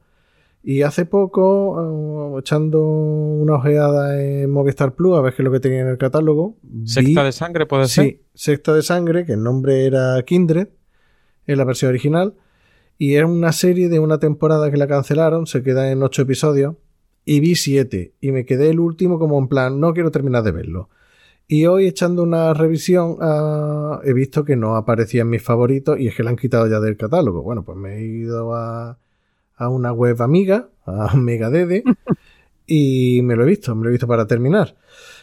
Y 0.63 0.83
hace 0.83 1.05
poco, 1.05 2.35
eh, 2.37 2.39
echando 2.39 2.81
una 2.81 3.55
ojeada 3.55 4.21
en 4.23 4.49
Movistar 4.49 4.93
Plus 4.95 5.17
a 5.17 5.21
ver 5.21 5.33
qué 5.33 5.41
es 5.41 5.45
lo 5.45 5.51
que 5.51 5.59
tenía 5.59 5.81
en 5.81 5.89
el 5.89 5.97
catálogo. 5.97 6.55
Secta 6.85 7.21
vi- 7.21 7.25
de 7.25 7.31
sangre 7.33 7.65
puede 7.65 7.87
ser. 7.87 8.05
Sí, 8.05 8.21
Secta 8.33 8.73
de 8.73 8.83
Sangre, 8.83 9.25
que 9.25 9.33
el 9.33 9.43
nombre 9.43 9.85
era 9.85 10.21
Kindred, 10.23 10.69
en 11.45 11.57
la 11.57 11.65
versión 11.65 11.89
original. 11.89 12.35
Y 12.97 13.15
era 13.15 13.27
una 13.27 13.51
serie 13.51 13.89
de 13.89 13.99
una 13.99 14.19
temporada 14.19 14.71
que 14.71 14.77
la 14.77 14.87
cancelaron, 14.87 15.45
se 15.45 15.61
queda 15.61 15.91
en 15.91 16.01
ocho 16.03 16.21
episodios. 16.21 16.75
Y 17.25 17.41
vi 17.41 17.55
siete. 17.55 18.13
Y 18.21 18.31
me 18.31 18.45
quedé 18.45 18.69
el 18.69 18.79
último 18.79 19.19
como 19.19 19.37
en 19.39 19.49
plan, 19.49 19.81
no 19.81 19.93
quiero 19.93 20.09
terminar 20.11 20.43
de 20.43 20.51
verlo. 20.53 20.87
Y 21.51 21.65
hoy 21.65 21.87
echando 21.87 22.21
una 22.21 22.53
revisión 22.53 23.17
ah, 23.21 24.01
he 24.03 24.13
visto 24.13 24.45
que 24.45 24.55
no 24.55 24.75
aparecía 24.75 25.23
en 25.23 25.31
mis 25.31 25.41
favoritos 25.41 25.99
y 25.99 26.07
es 26.07 26.15
que 26.15 26.21
la 26.21 26.29
han 26.29 26.35
quitado 26.35 26.67
ya 26.67 26.79
del 26.79 26.95
catálogo. 26.95 27.41
Bueno, 27.41 27.63
pues 27.65 27.75
me 27.75 27.97
he 27.97 28.03
ido 28.03 28.53
a, 28.53 28.99
a 29.55 29.69
una 29.69 29.91
web 29.91 30.21
amiga, 30.21 30.69
a 30.85 31.15
Megadede, 31.17 31.83
y 32.67 33.21
me 33.23 33.35
lo 33.35 33.45
he 33.45 33.47
visto, 33.47 33.73
me 33.75 33.81
lo 33.81 33.89
he 33.89 33.93
visto 33.93 34.05
para 34.05 34.27
terminar. 34.27 34.77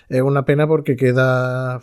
Es 0.09 0.20
una 0.20 0.44
pena 0.44 0.66
porque 0.66 0.97
queda, 0.97 1.81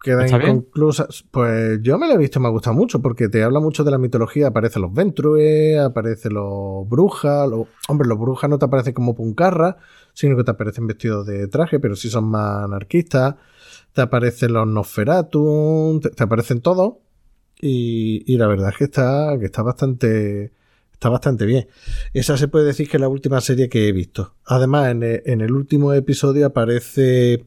queda 0.00 0.28
inconclusa. 0.28 1.08
Pues 1.32 1.80
yo 1.82 1.98
me 1.98 2.06
lo 2.06 2.14
he 2.14 2.18
visto, 2.18 2.38
me 2.38 2.46
ha 2.46 2.52
gustado 2.52 2.76
mucho 2.76 3.02
porque 3.02 3.28
te 3.28 3.42
habla 3.42 3.58
mucho 3.58 3.82
de 3.82 3.90
la 3.90 3.98
mitología. 3.98 4.46
Aparecen 4.46 4.82
los 4.82 4.94
Ventrue, 4.94 5.80
aparecen 5.80 6.34
los 6.34 6.88
brujas. 6.88 7.48
Los... 7.50 7.66
Hombre, 7.88 8.06
los 8.06 8.20
brujas 8.20 8.48
no 8.48 8.56
te 8.56 8.66
aparecen 8.66 8.94
como 8.94 9.16
puncarra, 9.16 9.78
sino 10.12 10.36
que 10.36 10.44
te 10.44 10.52
aparecen 10.52 10.86
vestidos 10.86 11.26
de 11.26 11.48
traje, 11.48 11.80
pero 11.80 11.96
sí 11.96 12.08
son 12.08 12.26
más 12.26 12.62
anarquistas. 12.62 13.34
Te 13.92 14.02
aparecen 14.02 14.52
los 14.52 14.66
Nosferatu, 14.66 16.00
te, 16.00 16.22
aparecen 16.22 16.60
todos. 16.60 16.94
Y, 17.60 18.22
y 18.32 18.36
la 18.38 18.46
verdad 18.46 18.70
es 18.70 18.76
que 18.76 18.84
está, 18.84 19.36
que 19.38 19.46
está 19.46 19.62
bastante. 19.62 20.52
Está 20.92 21.08
bastante 21.08 21.46
bien. 21.46 21.66
Esa 22.12 22.36
se 22.36 22.46
puede 22.48 22.66
decir 22.66 22.86
que 22.88 22.98
es 22.98 23.00
la 23.00 23.08
última 23.08 23.40
serie 23.40 23.70
que 23.70 23.88
he 23.88 23.92
visto. 23.92 24.34
Además, 24.44 24.90
en 24.90 25.02
el, 25.02 25.22
en 25.24 25.40
el 25.40 25.52
último 25.52 25.94
episodio 25.94 26.44
aparece 26.44 27.46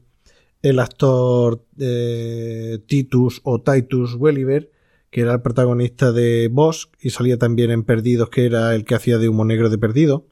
el 0.64 0.78
actor 0.80 1.62
eh, 1.78 2.78
Titus 2.86 3.42
o 3.44 3.60
Titus 3.60 4.14
Welliver, 4.14 4.72
que 5.10 5.20
era 5.20 5.34
el 5.34 5.42
protagonista 5.42 6.10
de 6.10 6.48
Bosch 6.50 6.88
y 7.00 7.10
salía 7.10 7.38
también 7.38 7.70
en 7.70 7.84
Perdidos, 7.84 8.30
que 8.30 8.46
era 8.46 8.74
el 8.74 8.86
que 8.86 8.94
hacía 8.94 9.18
de 9.18 9.28
humo 9.28 9.44
negro 9.44 9.68
de 9.68 9.76
Perdido. 9.76 10.26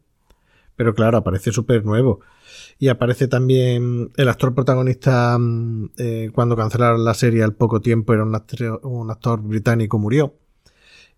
Pero 0.75 0.95
claro, 0.95 1.19
aparece 1.19 1.53
súper 1.53 1.85
nuevo. 1.85 2.21
Y 2.83 2.89
aparece 2.89 3.29
también 3.29 4.11
el 4.17 4.29
actor 4.29 4.57
protagonista 4.57 5.39
mm, 5.39 5.91
eh, 5.99 6.31
cuando 6.35 6.57
cancelaron 6.57 7.05
la 7.05 7.15
serie 7.15 7.45
al 7.45 7.55
poco 7.55 7.81
tiempo, 7.81 8.13
era 8.13 8.25
un 8.25 8.35
actor, 8.35 8.81
un 8.83 9.09
actor 9.09 9.41
británico, 9.41 10.01
murió. 10.01 10.35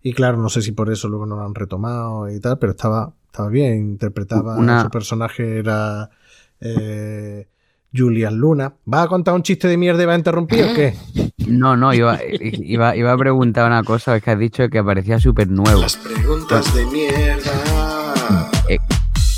Y 0.03 0.13
claro, 0.13 0.37
no 0.37 0.47
sé 0.49 0.61
si 0.61 0.73
por 0.73 0.91
eso 0.91 1.07
luego 1.09 1.25
no 1.25 1.35
lo 1.37 1.43
han 1.43 1.55
retomado 1.55 2.29
y 2.29 2.39
tal, 2.39 2.59
pero 2.59 2.73
estaba, 2.73 3.15
estaba 3.25 3.49
bien, 3.49 3.77
interpretaba, 3.79 4.57
Una- 4.59 4.83
su 4.83 4.91
personaje 4.91 5.57
era 5.57 6.11
eh, 6.59 7.47
Julian 7.91 8.37
Luna. 8.37 8.75
¿Va 8.93 9.01
a 9.01 9.07
contar 9.07 9.33
un 9.33 9.41
chiste 9.41 9.67
de 9.67 9.77
mierda 9.77 10.03
y 10.03 10.05
va 10.05 10.13
a 10.13 10.17
interrumpir 10.17 10.63
o 10.65 10.67
qué? 10.75 10.93
No, 11.47 11.75
no, 11.75 11.93
iba, 11.95 12.19
iba, 12.39 12.95
iba 12.95 13.11
a 13.11 13.17
preguntar 13.17 13.65
una 13.65 13.83
cosa, 13.83 14.15
es 14.15 14.23
que 14.23 14.29
has 14.31 14.39
dicho 14.39 14.67
que 14.69 14.77
aparecía 14.79 15.19
súper 15.19 15.47
nuevo. 15.49 15.81
Las 15.81 15.97
preguntas 15.97 16.73
de 16.75 16.85
mierda. 16.85 18.51
Eh, 18.69 18.77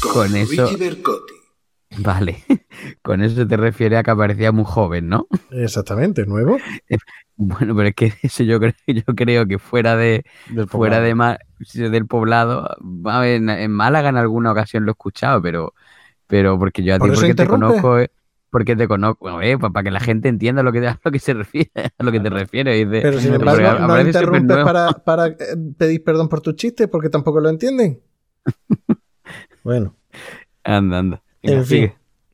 con 0.02 0.36
eso-. 0.36 0.70
Vale, 2.00 2.44
con 3.02 3.22
eso 3.24 3.48
te 3.48 3.58
refiere 3.58 3.98
a 3.98 4.04
que 4.04 4.12
aparecía 4.12 4.52
muy 4.52 4.66
joven, 4.66 5.10
¿no? 5.10 5.28
Exactamente, 5.50 6.26
nuevo. 6.26 6.72
Bueno, 7.36 7.76
pero 7.76 7.90
es 7.90 7.96
que 7.96 8.14
eso 8.24 8.44
yo 8.44 8.60
creo, 8.60 8.74
yo 8.88 9.04
creo 9.16 9.46
que 9.48 9.60
fuera 9.60 9.96
de 9.96 10.24
Del 10.46 10.68
fuera 10.68 11.00
poblado. 11.00 11.02
de 11.02 11.14
del 11.90 12.08
poblado, 12.08 12.68
en, 13.24 13.50
en 13.50 13.72
Málaga 13.72 14.10
en 14.10 14.18
alguna 14.18 14.52
ocasión 14.52 14.86
lo 14.86 14.92
he 14.92 14.94
escuchado, 14.94 15.42
pero 15.42 15.74
pero 16.28 16.60
porque 16.60 16.84
yo 16.84 16.96
a 16.96 17.00
ti 17.00 17.08
¿Por 17.08 17.12
eso 17.12 17.26
porque 17.26 17.34
te 17.36 17.48
conozco, 17.48 18.00
eh, 18.00 18.12
porque 18.52 18.76
te 18.76 18.88
conozco, 18.88 19.42
eh, 19.42 19.58
pa- 19.60 19.72
para 19.72 19.86
que 19.86 19.92
la 19.92 20.00
gente 20.02 20.30
entienda 20.30 20.64
lo 20.64 20.72
que 20.74 20.88
a 20.88 21.00
lo 21.04 21.12
que 21.12 21.20
se 21.20 21.34
refiere, 21.34 21.72
a 22.00 22.04
lo 22.04 22.12
que 22.14 22.20
te 22.22 22.30
refieres. 22.30 22.90
dice, 22.90 23.06
Pero 23.06 23.20
sin 23.20 23.34
porque 23.40 23.40
embargo, 23.40 23.80
no 23.80 24.00
interrumpes 24.00 24.60
para, 24.60 25.04
para 25.04 25.28
eh, 25.28 25.36
pedir 25.78 26.04
perdón 26.04 26.30
por 26.30 26.42
tus 26.42 26.56
chistes 26.56 26.88
porque 26.88 27.10
tampoco 27.10 27.40
lo 27.40 27.50
entienden. 27.50 28.02
Bueno, 29.64 29.96
Anda, 30.64 31.00
anda. 31.00 31.24
Venga, 31.48 31.60
en 31.60 31.66
fin. 31.66 31.94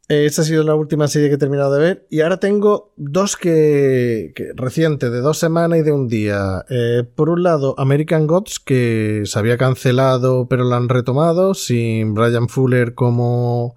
Esa 0.10 0.42
ha 0.42 0.46
sido 0.46 0.64
la 0.64 0.76
última 0.76 1.08
serie 1.08 1.30
que 1.30 1.36
he 1.36 1.38
terminado 1.40 1.74
de 1.74 1.80
ver. 1.80 2.08
Y 2.10 2.22
ahora 2.22 2.40
tengo 2.40 2.94
dos 2.98 3.38
que, 3.38 4.34
que 4.36 4.52
recientes, 4.54 5.12
de 5.12 5.22
dos 5.22 5.38
semanas 5.40 5.80
y 5.80 5.82
de 5.82 5.92
un 5.94 6.08
día. 6.08 6.66
Eh, 6.70 7.04
por 7.16 7.30
un 7.30 7.44
lado, 7.44 7.74
American 7.78 8.28
Gods, 8.28 8.60
que 8.60 9.24
se 9.26 9.40
había 9.40 9.58
cancelado, 9.58 10.48
pero 10.50 10.66
la 10.66 10.76
han 10.76 10.90
retomado, 10.90 11.54
sin 11.54 12.14
Brian 12.14 12.50
Fuller 12.50 12.94
como, 12.96 13.76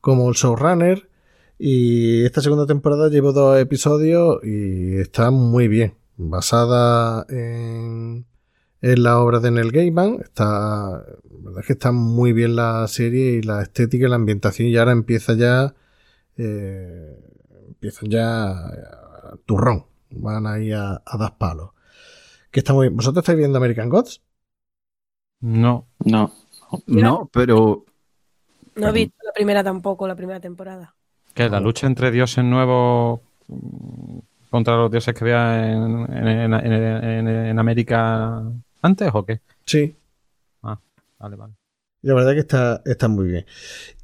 como 0.00 0.28
el 0.28 0.36
showrunner. 0.36 1.08
Y 1.58 2.24
esta 2.24 2.42
segunda 2.42 2.66
temporada 2.66 3.08
llevo 3.08 3.32
dos 3.32 3.58
episodios 3.58 4.38
y 4.44 4.98
está 4.98 5.30
muy 5.30 5.66
bien. 5.68 5.94
Basada 6.16 7.26
en, 7.28 8.24
en 8.82 9.02
la 9.02 9.18
obra 9.18 9.40
de 9.40 9.50
Neil 9.50 9.72
Gaiman. 9.72 10.20
Está, 10.22 11.02
verdad 11.46 11.60
es 11.60 11.66
que 11.66 11.72
está 11.74 11.92
muy 11.92 12.32
bien 12.32 12.56
la 12.56 12.86
serie 12.88 13.32
y 13.32 13.42
la 13.42 13.62
estética 13.62 14.06
y 14.06 14.08
la 14.10 14.16
ambientación. 14.16 14.68
Y 14.68 14.76
ahora 14.76 14.92
empieza 14.92 15.34
ya. 15.34 15.74
Eh, 16.36 17.16
empiezan 17.68 18.10
ya. 18.10 18.50
eh, 18.52 19.36
turrón. 19.46 19.86
Van 20.10 20.46
ahí 20.46 20.72
a, 20.72 21.02
a 21.04 21.16
dar 21.18 21.36
palos. 21.38 21.70
Que 22.50 22.60
está 22.60 22.72
muy 22.72 22.86
bien. 22.88 22.96
¿Vosotros 22.96 23.22
estáis 23.22 23.38
viendo 23.38 23.58
American 23.58 23.88
Gods? 23.88 24.22
No. 25.40 25.86
No. 26.04 26.32
No, 26.86 27.28
pero 27.32 27.84
No 28.74 28.88
he 28.88 28.92
visto 28.92 29.16
la 29.24 29.32
primera 29.32 29.62
tampoco, 29.62 30.08
la 30.08 30.16
primera 30.16 30.40
temporada. 30.40 30.94
¿Qué? 31.34 31.48
¿La 31.48 31.60
lucha 31.60 31.86
entre 31.86 32.10
dioses 32.10 32.42
nuevos 32.44 33.20
mm, 33.48 34.18
contra 34.50 34.76
los 34.76 34.90
dioses 34.90 35.14
que 35.14 35.24
había 35.24 35.70
en, 35.72 36.12
en- 36.12 36.54
en- 36.54 37.04
en- 37.04 37.28
en 37.28 37.58
América 37.58 38.42
antes 38.82 39.10
o 39.12 39.24
qué? 39.24 39.40
Sí. 39.64 39.94
Vale, 41.18 41.36
vale. 41.36 41.54
La 42.02 42.14
verdad 42.14 42.32
que 42.34 42.40
está, 42.40 42.82
está 42.84 43.08
muy 43.08 43.26
bien. 43.28 43.46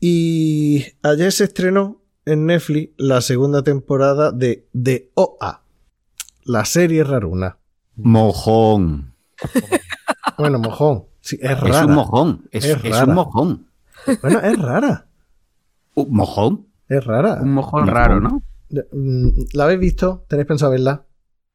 Y 0.00 0.84
ayer 1.02 1.30
se 1.32 1.44
estrenó 1.44 2.02
en 2.24 2.46
Netflix 2.46 2.92
la 2.96 3.20
segunda 3.20 3.62
temporada 3.62 4.32
de 4.32 4.66
The 4.80 5.10
OA. 5.14 5.62
La 6.44 6.64
serie 6.64 7.04
raruna. 7.04 7.58
mojón. 7.96 9.14
Bueno, 10.38 10.58
mojón. 10.58 11.04
Sí, 11.20 11.36
es 11.40 11.50
Es 11.50 11.60
rara. 11.60 11.86
un 11.86 11.94
mojón. 11.94 12.48
Es, 12.50 12.64
Es 12.64 12.76
es 12.76 12.82
rara. 12.90 13.04
un 13.04 13.14
mojón. 13.14 13.66
Bueno, 14.22 14.40
es 14.40 14.58
rara. 14.58 15.06
¿Un 15.94 16.10
mojón? 16.14 16.66
Es 16.88 17.04
rara. 17.04 17.38
Un 17.42 17.52
mojón 17.52 17.86
raro, 17.86 18.20
¿no? 18.20 18.42
Mm, 18.70 19.28
¿La 19.52 19.64
habéis 19.64 19.80
visto? 19.80 20.24
¿Tenéis 20.28 20.46
pensado 20.48 20.72
verla? 20.72 21.04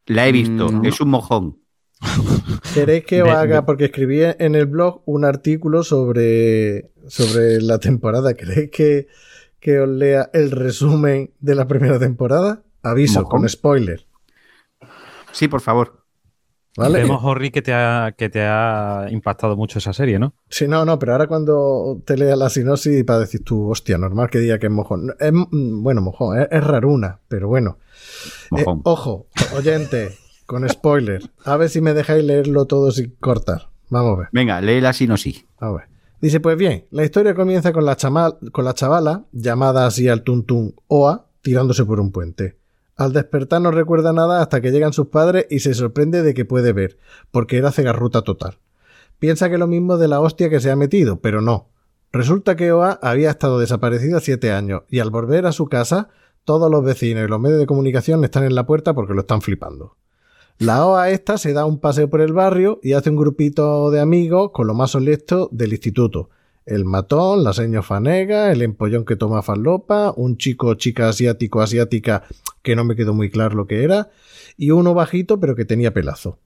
La 0.06 0.28
he 0.28 0.32
visto. 0.32 0.70
Mm, 0.70 0.82
no. 0.84 0.88
Es 0.88 1.02
un 1.02 1.10
mojón. 1.10 1.58
¿Queréis 2.74 3.06
que 3.06 3.24
os 3.24 3.30
haga? 3.30 3.66
Porque 3.66 3.86
escribí 3.86 4.22
en 4.24 4.56
el 4.56 4.66
blog 4.66 5.02
un 5.06 5.26
artículo 5.26 5.84
sobre, 5.84 6.92
sobre 7.08 7.62
la 7.62 7.80
temporada. 7.80 8.34
¿Queréis 8.34 8.70
que, 8.72 9.08
que 9.60 9.80
os 9.80 9.90
lea 9.90 10.30
el 10.34 10.52
resumen 10.52 11.32
de 11.40 11.56
la 11.56 11.68
primera 11.68 12.00
temporada? 12.00 12.64
Aviso, 12.84 13.22
Mojón. 13.22 13.42
con 13.42 13.50
spoiler. 13.50 14.06
Sí, 15.32 15.48
por 15.48 15.62
favor. 15.62 16.04
¿Vale? 16.78 17.00
Vemos, 17.00 17.22
Horry, 17.24 17.50
que 17.50 17.64
te, 17.64 17.74
ha, 17.74 18.14
que 18.16 18.30
te 18.30 18.42
ha 18.44 19.08
impactado 19.10 19.58
mucho 19.58 19.80
esa 19.80 19.94
serie, 19.94 20.20
¿no? 20.20 20.36
Sí, 20.48 20.68
no, 20.68 20.86
no, 20.86 21.00
pero 21.00 21.14
ahora 21.14 21.26
cuando 21.26 22.04
te 22.06 22.16
lea 22.16 22.36
la 22.36 22.52
sinopsis 22.52 23.04
para 23.04 23.22
decir 23.22 23.44
tú, 23.44 23.72
hostia, 23.72 23.98
normal 23.98 24.30
que 24.30 24.38
diga 24.38 24.60
que 24.60 24.68
es 24.68 24.72
mojón. 24.72 25.16
Es, 25.20 25.34
mm, 25.34 25.82
bueno, 25.82 26.02
mojón, 26.02 26.40
es, 26.40 26.48
es 26.52 26.64
raruna, 26.64 27.20
pero 27.28 27.48
bueno. 27.48 27.80
Eh, 28.56 28.64
ojo, 28.84 29.26
oyente, 29.56 30.16
con 30.48 30.68
spoiler. 30.68 31.30
A 31.46 31.56
ver 31.58 31.70
si 31.70 31.80
me 31.82 31.94
dejáis 31.94 32.24
leerlo 32.24 32.66
todo 32.66 32.90
sin 32.92 33.12
cortar. 33.20 33.70
Vamos 33.90 34.16
a 34.18 34.20
ver. 34.22 34.28
Venga, 34.32 34.60
lee 34.62 34.82
la 34.82 34.94
sinopsis. 34.94 35.46
A 35.60 35.72
ver. 35.72 35.84
Dice, 36.20 36.40
pues 36.40 36.58
bien, 36.58 36.88
la 36.90 37.04
historia 37.04 37.36
comienza 37.36 37.72
con 37.72 37.86
la, 37.86 37.96
chama- 37.96 38.36
con 38.52 38.66
la 38.66 38.74
chavala, 38.74 39.26
llamada 39.32 39.86
así 39.86 40.10
al 40.10 40.24
tuntún 40.24 40.74
Oa, 40.88 41.28
tirándose 41.44 41.86
por 41.86 42.00
un 42.00 42.12
puente. 42.12 42.58
Al 42.96 43.14
despertar 43.14 43.62
no 43.62 43.70
recuerda 43.70 44.12
nada 44.14 44.42
hasta 44.42 44.60
que 44.60 44.72
llegan 44.72 44.94
sus 44.94 45.08
padres 45.10 45.46
y 45.52 45.60
se 45.60 45.76
sorprende 45.76 46.24
de 46.24 46.34
que 46.34 46.46
puede 46.46 46.74
ver, 46.74 46.98
porque 47.30 47.58
era 47.58 47.72
cegarruta 47.72 48.24
total. 48.24 48.58
Piensa 49.20 49.50
que 49.52 49.60
lo 49.60 49.68
mismo 49.68 49.98
de 49.98 50.08
la 50.08 50.20
hostia 50.20 50.50
que 50.50 50.60
se 50.60 50.72
ha 50.72 50.76
metido, 50.76 51.20
pero 51.22 51.42
no. 51.42 51.70
Resulta 52.12 52.56
que 52.56 52.72
Oa 52.72 52.98
había 53.04 53.30
estado 53.30 53.60
desaparecida 53.60 54.20
siete 54.20 54.52
años 54.52 54.82
y 54.90 55.00
al 55.00 55.12
volver 55.12 55.46
a 55.46 55.52
su 55.52 55.68
casa, 55.68 56.10
todos 56.46 56.72
los 56.72 56.84
vecinos 56.84 57.26
y 57.26 57.28
los 57.30 57.40
medios 57.40 57.60
de 57.60 57.66
comunicación 57.68 58.24
están 58.24 58.44
en 58.46 58.56
la 58.56 58.66
puerta 58.66 58.94
porque 58.96 59.14
lo 59.14 59.20
están 59.22 59.42
flipando. 59.42 59.98
La 60.60 60.88
OA 60.88 61.12
esta 61.12 61.38
se 61.38 61.54
da 61.54 61.66
un 61.66 61.78
paseo 61.78 62.10
por 62.10 62.20
el 62.20 62.34
barrio 62.34 62.80
y 62.82 62.94
hace 62.94 63.12
un 63.12 63.16
grupito 63.16 63.92
de 63.92 64.00
amigos 64.00 64.50
con 64.52 64.66
lo 64.66 64.74
más 64.74 64.96
honesto 64.96 65.50
del 65.52 65.72
instituto. 65.72 66.32
El 66.66 66.84
matón, 66.84 67.44
la 67.44 67.54
seño 67.54 67.84
fanega, 67.84 68.52
el 68.52 68.64
empollón 68.64 69.06
que 69.06 69.16
toma 69.16 69.44
falopa, 69.44 70.14
un 70.18 70.38
chico 70.38 70.74
chica 70.74 71.10
asiático 71.10 71.62
asiática 71.62 72.24
que 72.64 72.76
no 72.76 72.86
me 72.86 72.96
quedó 72.96 73.14
muy 73.14 73.30
claro 73.30 73.56
lo 73.56 73.68
que 73.68 73.84
era, 73.84 74.10
y 74.58 74.72
uno 74.72 74.96
bajito 74.96 75.40
pero 75.40 75.56
que 75.56 75.64
tenía 75.64 75.94
pelazo. 75.94 76.40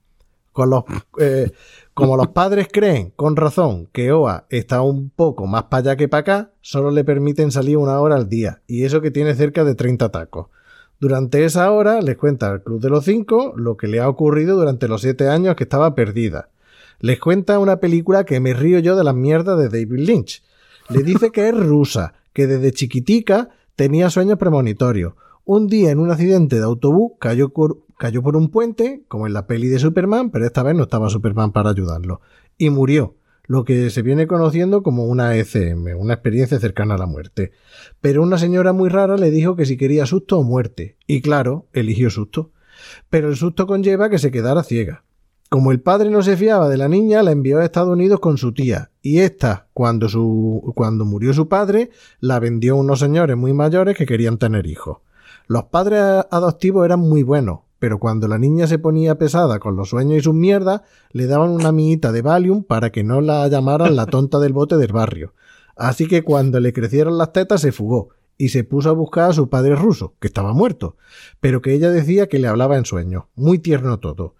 Con 0.52 0.68
los, 0.68 0.84
eh, 1.18 1.50
como 1.94 2.18
los 2.18 2.28
padres 2.28 2.68
creen, 2.70 3.14
con 3.16 3.34
razón, 3.36 3.88
que 3.92 4.12
OA 4.12 4.44
está 4.50 4.82
un 4.82 5.08
poco 5.08 5.46
más 5.46 5.64
para 5.64 5.78
allá 5.78 5.96
que 5.96 6.08
para 6.08 6.20
acá, 6.20 6.50
solo 6.60 6.90
le 6.90 7.02
permiten 7.02 7.50
salir 7.50 7.78
una 7.78 7.98
hora 7.98 8.16
al 8.16 8.28
día, 8.28 8.60
y 8.66 8.84
eso 8.84 9.00
que 9.00 9.10
tiene 9.10 9.34
cerca 9.34 9.64
de 9.64 9.74
30 9.74 10.10
tacos. 10.10 10.48
Durante 11.02 11.44
esa 11.44 11.68
hora 11.72 12.00
les 12.00 12.16
cuenta 12.16 12.48
al 12.48 12.62
Club 12.62 12.80
de 12.80 12.88
los 12.88 13.04
Cinco 13.04 13.54
lo 13.56 13.76
que 13.76 13.88
le 13.88 13.98
ha 13.98 14.08
ocurrido 14.08 14.56
durante 14.56 14.86
los 14.86 15.00
siete 15.00 15.28
años 15.28 15.56
que 15.56 15.64
estaba 15.64 15.96
perdida. 15.96 16.50
Les 17.00 17.18
cuenta 17.18 17.58
una 17.58 17.80
película 17.80 18.22
que 18.22 18.38
me 18.38 18.54
río 18.54 18.78
yo 18.78 18.94
de 18.94 19.02
las 19.02 19.16
mierdas 19.16 19.58
de 19.58 19.68
David 19.68 19.98
Lynch. 19.98 20.44
Le 20.90 21.02
dice 21.02 21.32
que 21.32 21.48
es 21.48 21.56
rusa, 21.56 22.14
que 22.32 22.46
desde 22.46 22.70
chiquitica 22.70 23.48
tenía 23.74 24.10
sueños 24.10 24.38
premonitorios. 24.38 25.14
Un 25.44 25.66
día 25.66 25.90
en 25.90 25.98
un 25.98 26.12
accidente 26.12 26.54
de 26.54 26.62
autobús 26.62 27.14
cayó, 27.18 27.52
cayó 27.98 28.22
por 28.22 28.36
un 28.36 28.48
puente, 28.48 29.02
como 29.08 29.26
en 29.26 29.32
la 29.32 29.48
peli 29.48 29.66
de 29.66 29.80
Superman, 29.80 30.30
pero 30.30 30.46
esta 30.46 30.62
vez 30.62 30.76
no 30.76 30.84
estaba 30.84 31.10
Superman 31.10 31.50
para 31.50 31.70
ayudarlo. 31.70 32.20
Y 32.58 32.70
murió, 32.70 33.16
lo 33.52 33.66
que 33.66 33.90
se 33.90 34.00
viene 34.00 34.26
conociendo 34.26 34.82
como 34.82 35.04
una 35.04 35.36
ECM, 35.36 35.94
una 35.98 36.14
experiencia 36.14 36.58
cercana 36.58 36.94
a 36.94 36.98
la 36.98 37.04
muerte. 37.04 37.52
Pero 38.00 38.22
una 38.22 38.38
señora 38.38 38.72
muy 38.72 38.88
rara 38.88 39.18
le 39.18 39.30
dijo 39.30 39.56
que 39.56 39.66
si 39.66 39.76
quería 39.76 40.06
susto 40.06 40.38
o 40.38 40.42
muerte. 40.42 40.96
Y 41.06 41.20
claro, 41.20 41.66
eligió 41.74 42.08
susto. 42.08 42.50
Pero 43.10 43.28
el 43.28 43.36
susto 43.36 43.66
conlleva 43.66 44.08
que 44.08 44.18
se 44.18 44.30
quedara 44.30 44.62
ciega. 44.62 45.04
Como 45.50 45.70
el 45.70 45.82
padre 45.82 46.08
no 46.08 46.22
se 46.22 46.38
fiaba 46.38 46.70
de 46.70 46.78
la 46.78 46.88
niña, 46.88 47.22
la 47.22 47.32
envió 47.32 47.58
a 47.58 47.64
Estados 47.66 47.92
Unidos 47.92 48.20
con 48.20 48.38
su 48.38 48.54
tía, 48.54 48.90
y 49.02 49.18
ésta, 49.18 49.68
cuando, 49.74 50.08
su, 50.08 50.72
cuando 50.74 51.04
murió 51.04 51.34
su 51.34 51.46
padre, 51.48 51.90
la 52.20 52.40
vendió 52.40 52.72
a 52.72 52.80
unos 52.80 53.00
señores 53.00 53.36
muy 53.36 53.52
mayores 53.52 53.98
que 53.98 54.06
querían 54.06 54.38
tener 54.38 54.66
hijos. 54.66 55.00
Los 55.46 55.64
padres 55.64 56.00
adoptivos 56.30 56.86
eran 56.86 57.00
muy 57.00 57.22
buenos, 57.22 57.58
pero 57.82 57.98
cuando 57.98 58.28
la 58.28 58.38
niña 58.38 58.68
se 58.68 58.78
ponía 58.78 59.18
pesada 59.18 59.58
con 59.58 59.74
los 59.74 59.88
sueños 59.88 60.16
y 60.16 60.20
sus 60.20 60.34
mierdas, 60.34 60.82
le 61.10 61.26
daban 61.26 61.50
una 61.50 61.70
amiguita 61.70 62.12
de 62.12 62.22
Valium 62.22 62.62
para 62.62 62.92
que 62.92 63.02
no 63.02 63.20
la 63.20 63.48
llamaran 63.48 63.96
la 63.96 64.06
tonta 64.06 64.38
del 64.38 64.52
bote 64.52 64.76
del 64.76 64.92
barrio. 64.92 65.34
Así 65.74 66.06
que 66.06 66.22
cuando 66.22 66.60
le 66.60 66.72
crecieron 66.72 67.18
las 67.18 67.32
tetas 67.32 67.60
se 67.60 67.72
fugó 67.72 68.10
y 68.38 68.50
se 68.50 68.62
puso 68.62 68.88
a 68.88 68.92
buscar 68.92 69.30
a 69.30 69.32
su 69.32 69.48
padre 69.48 69.74
ruso, 69.74 70.14
que 70.20 70.28
estaba 70.28 70.52
muerto, 70.52 70.96
pero 71.40 71.60
que 71.60 71.72
ella 71.72 71.90
decía 71.90 72.28
que 72.28 72.38
le 72.38 72.46
hablaba 72.46 72.78
en 72.78 72.84
sueños. 72.84 73.24
Muy 73.34 73.58
tierno 73.58 73.98
todo. 73.98 74.36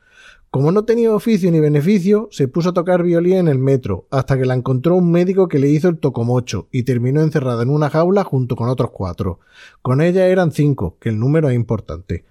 Como 0.52 0.70
no 0.70 0.84
tenía 0.84 1.12
oficio 1.12 1.50
ni 1.50 1.58
beneficio, 1.58 2.28
se 2.30 2.46
puso 2.46 2.68
a 2.68 2.74
tocar 2.74 3.02
violín 3.02 3.38
en 3.38 3.48
el 3.48 3.58
metro, 3.58 4.06
hasta 4.12 4.38
que 4.38 4.46
la 4.46 4.54
encontró 4.54 4.94
un 4.94 5.10
médico 5.10 5.48
que 5.48 5.58
le 5.58 5.68
hizo 5.68 5.88
el 5.88 5.98
tocomocho 5.98 6.68
y 6.70 6.84
terminó 6.84 7.22
encerrada 7.22 7.64
en 7.64 7.70
una 7.70 7.90
jaula 7.90 8.22
junto 8.22 8.54
con 8.54 8.68
otros 8.68 8.92
cuatro. 8.92 9.40
Con 9.80 10.00
ella 10.00 10.28
eran 10.28 10.52
cinco, 10.52 10.96
que 11.00 11.08
el 11.08 11.18
número 11.18 11.48
es 11.48 11.56
importante. 11.56 12.24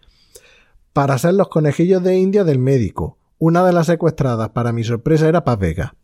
Para 0.94 1.18
ser 1.18 1.36
los 1.36 1.48
conejillos 1.48 2.04
de 2.04 2.18
India 2.18 2.44
del 2.44 2.60
médico, 2.60 3.18
una 3.40 3.64
de 3.64 3.72
las 3.72 3.88
secuestradas, 3.88 4.50
para 4.50 4.74
mi 4.74 4.84
sorpresa, 4.84 5.30
era 5.30 5.46
Paz 5.46 5.58
Vega. 5.58 5.96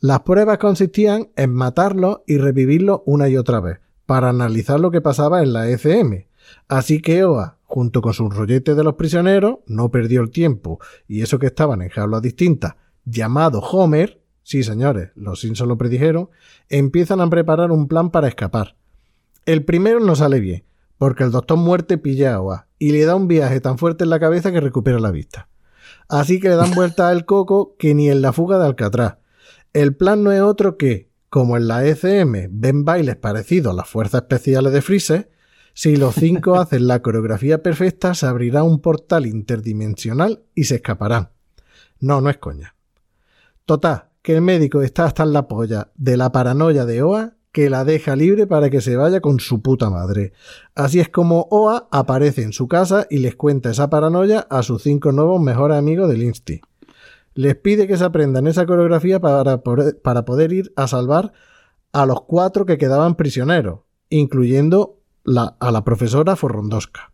Las 0.00 0.20
pruebas 0.20 0.58
consistían 0.58 1.30
en 1.34 1.54
matarlo 1.54 2.22
y 2.26 2.36
revivirlo 2.36 3.02
una 3.06 3.30
y 3.30 3.38
otra 3.38 3.60
vez, 3.60 3.80
para 4.04 4.28
analizar 4.28 4.78
lo 4.80 4.90
que 4.90 5.00
pasaba 5.00 5.42
en 5.42 5.54
la 5.54 5.70
ECM. 5.70 6.26
Así 6.68 7.00
que 7.00 7.24
OA, 7.24 7.56
junto 7.64 8.02
con 8.02 8.12
sus 8.12 8.34
rolletes 8.34 8.76
de 8.76 8.84
los 8.84 8.96
prisioneros, 8.96 9.60
no 9.66 9.90
perdió 9.90 10.20
el 10.20 10.30
tiempo, 10.30 10.78
y 11.08 11.22
eso 11.22 11.38
que 11.38 11.46
estaban 11.46 11.80
en 11.80 11.88
jaulas 11.88 12.20
distintas, 12.20 12.76
llamado 13.06 13.60
Homer, 13.60 14.20
sí 14.42 14.62
señores, 14.62 15.10
los 15.14 15.40
Simpsons 15.40 15.68
lo 15.68 15.78
predijeron, 15.78 16.28
empiezan 16.68 17.22
a 17.22 17.30
preparar 17.30 17.72
un 17.72 17.88
plan 17.88 18.10
para 18.10 18.28
escapar. 18.28 18.76
El 19.46 19.64
primero 19.64 20.00
no 20.00 20.14
sale 20.14 20.38
bien, 20.38 20.64
porque 21.00 21.24
el 21.24 21.30
doctor 21.30 21.56
muerte 21.56 21.96
pilla 21.96 22.34
a 22.34 22.42
OA 22.42 22.66
y 22.78 22.92
le 22.92 23.06
da 23.06 23.14
un 23.14 23.26
viaje 23.26 23.58
tan 23.62 23.78
fuerte 23.78 24.04
en 24.04 24.10
la 24.10 24.20
cabeza 24.20 24.52
que 24.52 24.60
recupera 24.60 25.00
la 25.00 25.10
vista. 25.10 25.48
Así 26.10 26.38
que 26.40 26.50
le 26.50 26.56
dan 26.56 26.72
vuelta 26.72 27.08
al 27.08 27.24
coco 27.24 27.74
que 27.78 27.94
ni 27.94 28.10
en 28.10 28.20
la 28.20 28.34
fuga 28.34 28.58
de 28.58 28.66
Alcatraz. 28.66 29.16
El 29.72 29.96
plan 29.96 30.22
no 30.22 30.30
es 30.30 30.42
otro 30.42 30.76
que, 30.76 31.10
como 31.30 31.56
en 31.56 31.68
la 31.68 31.86
ECM 31.86 32.48
ven 32.50 32.84
bailes 32.84 33.16
parecidos 33.16 33.72
a 33.72 33.76
las 33.76 33.88
fuerzas 33.88 34.20
especiales 34.20 34.74
de 34.74 34.82
Freezer, 34.82 35.30
si 35.72 35.96
los 35.96 36.16
cinco 36.16 36.56
hacen 36.60 36.86
la 36.86 37.00
coreografía 37.00 37.62
perfecta, 37.62 38.12
se 38.12 38.26
abrirá 38.26 38.62
un 38.62 38.82
portal 38.82 39.24
interdimensional 39.24 40.42
y 40.54 40.64
se 40.64 40.74
escaparán. 40.74 41.30
No, 41.98 42.20
no 42.20 42.28
es 42.28 42.36
coña. 42.36 42.74
Total, 43.64 44.10
que 44.20 44.34
el 44.34 44.42
médico 44.42 44.82
está 44.82 45.06
hasta 45.06 45.22
en 45.22 45.32
la 45.32 45.48
polla 45.48 45.92
de 45.94 46.18
la 46.18 46.30
paranoia 46.30 46.84
de 46.84 47.02
OA 47.02 47.36
que 47.52 47.68
la 47.68 47.84
deja 47.84 48.14
libre 48.16 48.46
para 48.46 48.70
que 48.70 48.80
se 48.80 48.96
vaya 48.96 49.20
con 49.20 49.40
su 49.40 49.60
puta 49.60 49.90
madre. 49.90 50.32
Así 50.74 51.00
es 51.00 51.08
como 51.08 51.48
OA 51.50 51.88
aparece 51.90 52.42
en 52.42 52.52
su 52.52 52.68
casa 52.68 53.06
y 53.10 53.18
les 53.18 53.34
cuenta 53.34 53.70
esa 53.70 53.90
paranoia 53.90 54.46
a 54.50 54.62
sus 54.62 54.82
cinco 54.82 55.12
nuevos 55.12 55.40
mejores 55.40 55.76
amigos 55.76 56.08
del 56.08 56.22
Insti. 56.22 56.60
Les 57.34 57.56
pide 57.56 57.86
que 57.86 57.96
se 57.96 58.04
aprendan 58.04 58.46
esa 58.46 58.66
coreografía 58.66 59.20
para 59.20 59.62
poder, 59.62 60.00
para 60.00 60.24
poder 60.24 60.52
ir 60.52 60.72
a 60.76 60.86
salvar 60.86 61.32
a 61.92 62.06
los 62.06 62.22
cuatro 62.22 62.66
que 62.66 62.78
quedaban 62.78 63.16
prisioneros, 63.16 63.80
incluyendo 64.08 64.98
a 65.26 65.70
la 65.70 65.84
profesora 65.84 66.36
Forrondosca. 66.36 67.12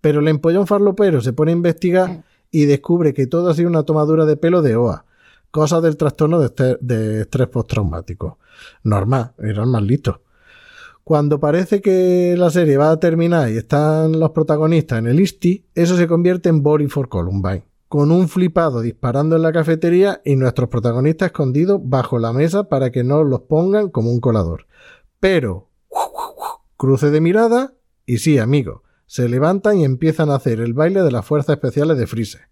Pero 0.00 0.20
el 0.20 0.28
empollón 0.28 0.66
farlopero 0.66 1.20
se 1.20 1.32
pone 1.32 1.50
a 1.50 1.56
investigar 1.56 2.24
y 2.50 2.66
descubre 2.66 3.14
que 3.14 3.26
todo 3.26 3.50
ha 3.50 3.54
sido 3.54 3.68
una 3.68 3.82
tomadura 3.82 4.26
de 4.26 4.36
pelo 4.36 4.62
de 4.62 4.76
OA, 4.76 5.04
cosa 5.50 5.80
del 5.80 5.96
trastorno 5.96 6.40
de, 6.40 6.78
de 6.80 7.22
estrés 7.22 7.48
postraumático. 7.48 8.38
Normal, 8.82 9.32
eran 9.38 9.70
más 9.70 9.82
listos. 9.82 10.20
Cuando 11.04 11.40
parece 11.40 11.80
que 11.80 12.34
la 12.36 12.50
serie 12.50 12.76
va 12.76 12.90
a 12.90 13.00
terminar 13.00 13.50
y 13.50 13.56
están 13.56 14.20
los 14.20 14.30
protagonistas 14.30 14.98
en 14.98 15.06
el 15.06 15.20
ISTI, 15.20 15.64
eso 15.74 15.96
se 15.96 16.06
convierte 16.06 16.50
en 16.50 16.62
Boring 16.62 16.90
for 16.90 17.08
Columbine, 17.08 17.64
con 17.88 18.12
un 18.12 18.28
flipado 18.28 18.82
disparando 18.82 19.36
en 19.36 19.42
la 19.42 19.52
cafetería 19.52 20.20
y 20.24 20.36
nuestros 20.36 20.68
protagonistas 20.68 21.28
escondidos 21.28 21.80
bajo 21.82 22.18
la 22.18 22.34
mesa 22.34 22.68
para 22.68 22.92
que 22.92 23.04
no 23.04 23.24
los 23.24 23.40
pongan 23.40 23.88
como 23.88 24.10
un 24.10 24.20
colador. 24.20 24.66
Pero, 25.18 25.70
cruce 26.76 27.10
de 27.10 27.22
mirada 27.22 27.72
y 28.04 28.18
sí, 28.18 28.38
amigo, 28.38 28.82
se 29.06 29.30
levantan 29.30 29.78
y 29.78 29.84
empiezan 29.84 30.28
a 30.28 30.34
hacer 30.34 30.60
el 30.60 30.74
baile 30.74 31.02
de 31.02 31.10
las 31.10 31.24
fuerzas 31.24 31.54
especiales 31.54 31.96
de 31.96 32.06
Freezer. 32.06 32.42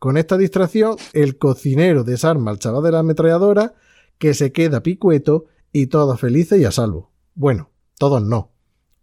Con 0.00 0.16
esta 0.16 0.36
distracción, 0.36 0.96
el 1.12 1.38
cocinero 1.38 2.02
desarma 2.04 2.50
al 2.50 2.58
chaval 2.58 2.82
de 2.82 2.90
la 2.90 2.98
ametralladora, 2.98 3.74
que 4.20 4.34
se 4.34 4.52
queda 4.52 4.82
picueto 4.84 5.46
y 5.72 5.86
todos 5.88 6.20
felices 6.20 6.60
y 6.60 6.64
a 6.66 6.70
salvo. 6.70 7.10
Bueno, 7.34 7.70
todos 7.98 8.22
no. 8.22 8.52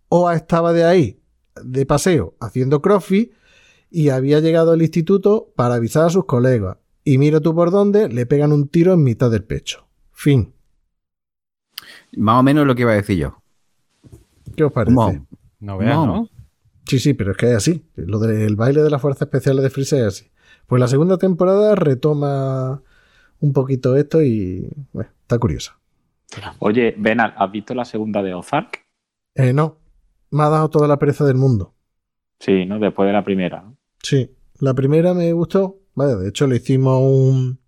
Oa 0.10 0.36
estaba 0.36 0.72
de 0.72 0.86
ahí, 0.86 1.20
de 1.62 1.86
paseo, 1.86 2.36
haciendo 2.40 2.82
crossfit 2.82 3.34
y 3.90 4.10
había 4.10 4.40
llegado 4.40 4.72
al 4.72 4.82
instituto 4.82 5.52
para 5.56 5.76
avisar 5.76 6.06
a 6.06 6.10
sus 6.10 6.26
colegas. 6.26 6.78
Y 7.04 7.18
mira 7.18 7.40
tú 7.42 7.56
por 7.56 7.72
dónde, 7.72 8.10
le 8.10 8.26
pegan 8.26 8.52
un 8.54 8.68
tiro 8.68 8.94
en 8.94 9.04
mitad 9.04 9.32
del 9.32 9.44
pecho. 9.44 9.88
Fin. 10.12 10.54
Más 12.16 12.40
o 12.40 12.44
menos 12.44 12.68
lo 12.68 12.76
que 12.76 12.82
iba 12.84 12.92
a 12.92 12.96
decir 12.96 13.18
yo. 13.18 13.42
¿Qué 14.56 14.64
os 14.64 14.72
parece? 14.72 14.94
Mo- 14.94 15.28
No 15.60 15.78
veas, 15.78 15.96
No. 15.96 16.06
¿no? 16.06 16.30
Sí, 16.86 17.00
sí, 17.00 17.14
pero 17.14 17.32
es 17.32 17.38
que 17.38 17.50
es 17.52 17.56
así. 17.58 17.86
Lo 17.96 18.20
del 18.20 18.56
baile 18.56 18.82
de 18.82 18.90
las 18.90 19.02
fuerzas 19.02 19.24
especiales 19.24 19.64
de 19.64 19.70
Freezer 19.70 20.02
es 20.02 20.08
así. 20.08 20.32
Pues 20.68 20.80
la 20.80 20.88
segunda 20.88 21.18
temporada 21.18 21.76
retoma 21.76 22.82
un 23.40 23.54
poquito 23.54 23.96
esto 23.96 24.22
y 24.22 24.68
bueno, 24.94 25.10
está 25.22 25.38
curiosa. 25.40 25.78
Oye, 26.60 26.94
Benal, 26.98 27.34
¿has 27.38 27.52
visto 27.52 27.74
la 27.74 27.86
segunda 27.86 28.22
de 28.22 28.34
Ozark? 28.34 28.86
Eh, 29.36 29.54
no, 29.54 29.78
me 30.32 30.44
ha 30.44 30.50
dado 30.50 30.70
toda 30.70 30.88
la 30.88 30.98
pereza 31.00 31.26
del 31.26 31.38
mundo. 31.38 31.74
Sí, 32.40 32.66
¿no? 32.66 32.80
Después 32.80 33.08
de 33.08 33.14
la 33.14 33.24
primera. 33.24 33.64
Sí, 34.04 34.30
la 34.60 34.74
primera 34.74 35.14
me 35.14 35.32
gustó. 35.34 35.78
Vaya, 35.96 36.16
de 36.16 36.30
hecho 36.30 36.46
le 36.48 36.58
hicimos 36.58 37.00
un, 37.02 37.60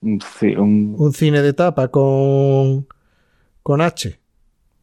Un 0.00 0.18
ci- 0.20 0.58
un- 0.58 0.94
un 0.98 1.12
cine 1.12 1.40
de 1.42 1.52
tapa 1.54 1.88
con, 1.88 2.86
con 3.62 3.80
H. 3.80 4.18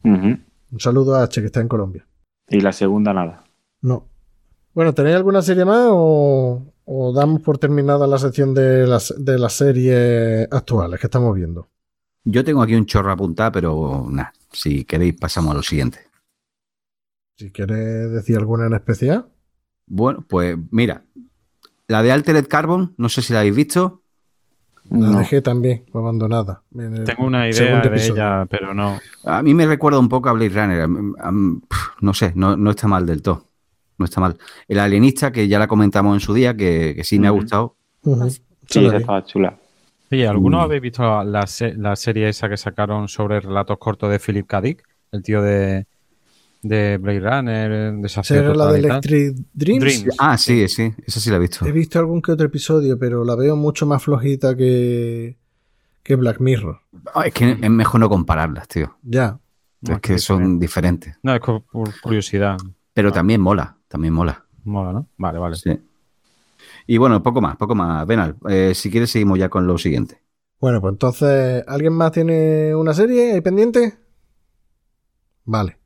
Un 0.02 0.44
saludo 0.78 1.14
a 1.14 1.22
H 1.24 1.40
que 1.40 1.46
está 1.46 1.60
en 1.60 1.68
Colombia. 1.68 2.06
Y 2.48 2.60
la 2.60 2.72
segunda 2.72 3.12
nada. 3.12 3.44
No. 3.82 4.08
Bueno, 4.74 4.94
¿tenéis 4.94 5.16
alguna 5.16 5.42
serie 5.42 5.64
más 5.64 5.88
o, 5.90 6.62
o 6.92 7.12
damos 7.12 7.40
por 7.42 7.56
terminada 7.58 8.04
la 8.08 8.18
sección 8.18 8.52
de 8.52 8.84
las, 8.84 9.14
de 9.16 9.38
las 9.38 9.52
series 9.52 10.48
actuales 10.50 10.98
que 10.98 11.06
estamos 11.06 11.36
viendo? 11.36 11.68
Yo 12.24 12.44
tengo 12.44 12.62
aquí 12.62 12.74
un 12.74 12.84
chorro 12.84 13.12
apuntado, 13.12 13.52
pero 13.52 14.06
nada, 14.10 14.32
si 14.50 14.84
queréis 14.84 15.14
pasamos 15.14 15.52
a 15.52 15.58
lo 15.58 15.62
siguiente. 15.62 16.00
Si 17.36 17.50
quieres 17.52 18.10
decir 18.10 18.36
alguna 18.38 18.66
en 18.66 18.74
especial. 18.74 19.26
Bueno, 19.86 20.24
pues 20.28 20.56
mira, 20.72 21.04
la 21.86 22.02
de 22.02 22.10
Altered 22.12 22.46
Carbon, 22.48 22.92
no 22.96 23.08
sé 23.08 23.22
si 23.22 23.32
la 23.32 23.40
habéis 23.40 23.54
visto. 23.56 24.02
La 24.90 24.98
No. 25.10 25.18
dejé 25.20 25.40
también, 25.42 25.84
abandonada. 25.94 26.62
Tengo 26.74 27.24
una 27.24 27.48
idea 27.48 27.80
de 27.80 27.88
episodio. 27.88 28.14
ella, 28.14 28.46
pero 28.50 28.74
no. 28.74 28.98
A 29.24 29.42
mí 29.42 29.54
me 29.54 29.66
recuerda 29.66 30.00
un 30.00 30.08
poco 30.08 30.28
a 30.28 30.32
Blade 30.32 30.50
Runner. 30.50 30.88
No 32.00 32.14
sé, 32.14 32.32
no, 32.34 32.56
no 32.56 32.70
está 32.70 32.88
mal 32.88 33.06
del 33.06 33.22
todo. 33.22 33.46
No 34.00 34.06
está 34.06 34.18
mal. 34.20 34.36
El 34.66 34.78
alienista, 34.80 35.30
que 35.30 35.46
ya 35.46 35.58
la 35.58 35.68
comentamos 35.68 36.14
en 36.14 36.20
su 36.20 36.32
día, 36.32 36.56
que, 36.56 36.94
que 36.96 37.04
sí 37.04 37.18
me 37.18 37.26
ha 37.26 37.30
gustado. 37.30 37.76
Sí, 38.66 38.86
estaba 38.86 39.22
chula. 39.26 39.58
Oye, 40.10 40.26
¿alguno 40.26 40.56
Mm. 40.56 40.60
habéis 40.62 40.82
visto 40.82 41.22
la, 41.22 41.46
se- 41.46 41.74
la 41.74 41.94
serie 41.96 42.30
esa 42.30 42.48
que 42.48 42.56
sacaron 42.56 43.08
sobre 43.08 43.40
relatos 43.40 43.76
cortos 43.78 44.10
de 44.10 44.18
Philip 44.18 44.46
K. 44.46 44.60
Dick? 44.62 44.82
El 45.12 45.22
tío 45.22 45.42
de, 45.42 45.86
de 46.62 46.96
Blade 46.96 47.20
Runner, 47.20 47.92
Desafío 47.96 48.36
¿Será 48.38 48.54
la 48.54 48.72
de. 48.72 48.78
Electric 48.78 49.36
Dreams? 49.52 49.80
Dreams. 49.84 50.16
Ah, 50.18 50.38
sí, 50.38 50.66
sí, 50.68 50.92
esa 51.06 51.20
sí 51.20 51.28
la 51.30 51.36
he 51.36 51.40
visto. 51.40 51.66
He 51.66 51.72
visto 51.72 51.98
algún 51.98 52.22
que 52.22 52.32
otro 52.32 52.46
episodio, 52.46 52.98
pero 52.98 53.22
la 53.22 53.34
veo 53.36 53.54
mucho 53.54 53.84
más 53.84 54.02
flojita 54.02 54.56
que, 54.56 55.36
que 56.02 56.16
Black 56.16 56.40
Mirror. 56.40 56.80
Ah, 57.14 57.26
es 57.26 57.34
que 57.34 57.50
es 57.60 57.70
mejor 57.70 58.00
no 58.00 58.08
compararlas, 58.08 58.66
tío. 58.66 58.96
Ya. 59.02 59.38
No, 59.82 59.94
es 59.94 60.00
que 60.00 60.18
son 60.18 60.58
diferentes. 60.58 61.16
No, 61.22 61.34
es 61.34 61.40
por 61.40 61.62
curiosidad. 62.02 62.56
Pero 62.92 63.12
también 63.12 63.40
mola, 63.40 63.76
también 63.90 64.14
mola. 64.14 64.46
Mola, 64.64 64.92
¿no? 64.92 65.08
Vale, 65.18 65.38
vale. 65.38 65.56
Sí. 65.56 65.78
Y 66.86 66.96
bueno, 66.96 67.22
poco 67.22 67.40
más, 67.40 67.56
poco 67.56 67.74
más. 67.74 68.06
Venal, 68.06 68.36
eh, 68.48 68.72
si 68.74 68.90
quieres 68.90 69.10
seguimos 69.10 69.38
ya 69.38 69.48
con 69.48 69.66
lo 69.66 69.76
siguiente. 69.78 70.22
Bueno, 70.60 70.80
pues 70.80 70.92
entonces, 70.92 71.64
¿alguien 71.66 71.94
más 71.94 72.12
tiene 72.12 72.74
una 72.74 72.94
serie 72.94 73.32
ahí 73.32 73.40
pendiente? 73.40 73.98
Vale. 75.44 75.78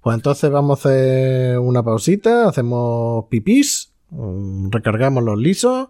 Pues 0.00 0.16
entonces 0.16 0.50
vamos 0.50 0.78
a 0.78 0.88
hacer 0.88 1.58
una 1.58 1.82
pausita, 1.82 2.48
hacemos 2.48 3.26
pipís, 3.30 3.92
mm, 4.10 4.70
recargamos 4.70 5.22
los 5.22 5.38
lisos 5.38 5.88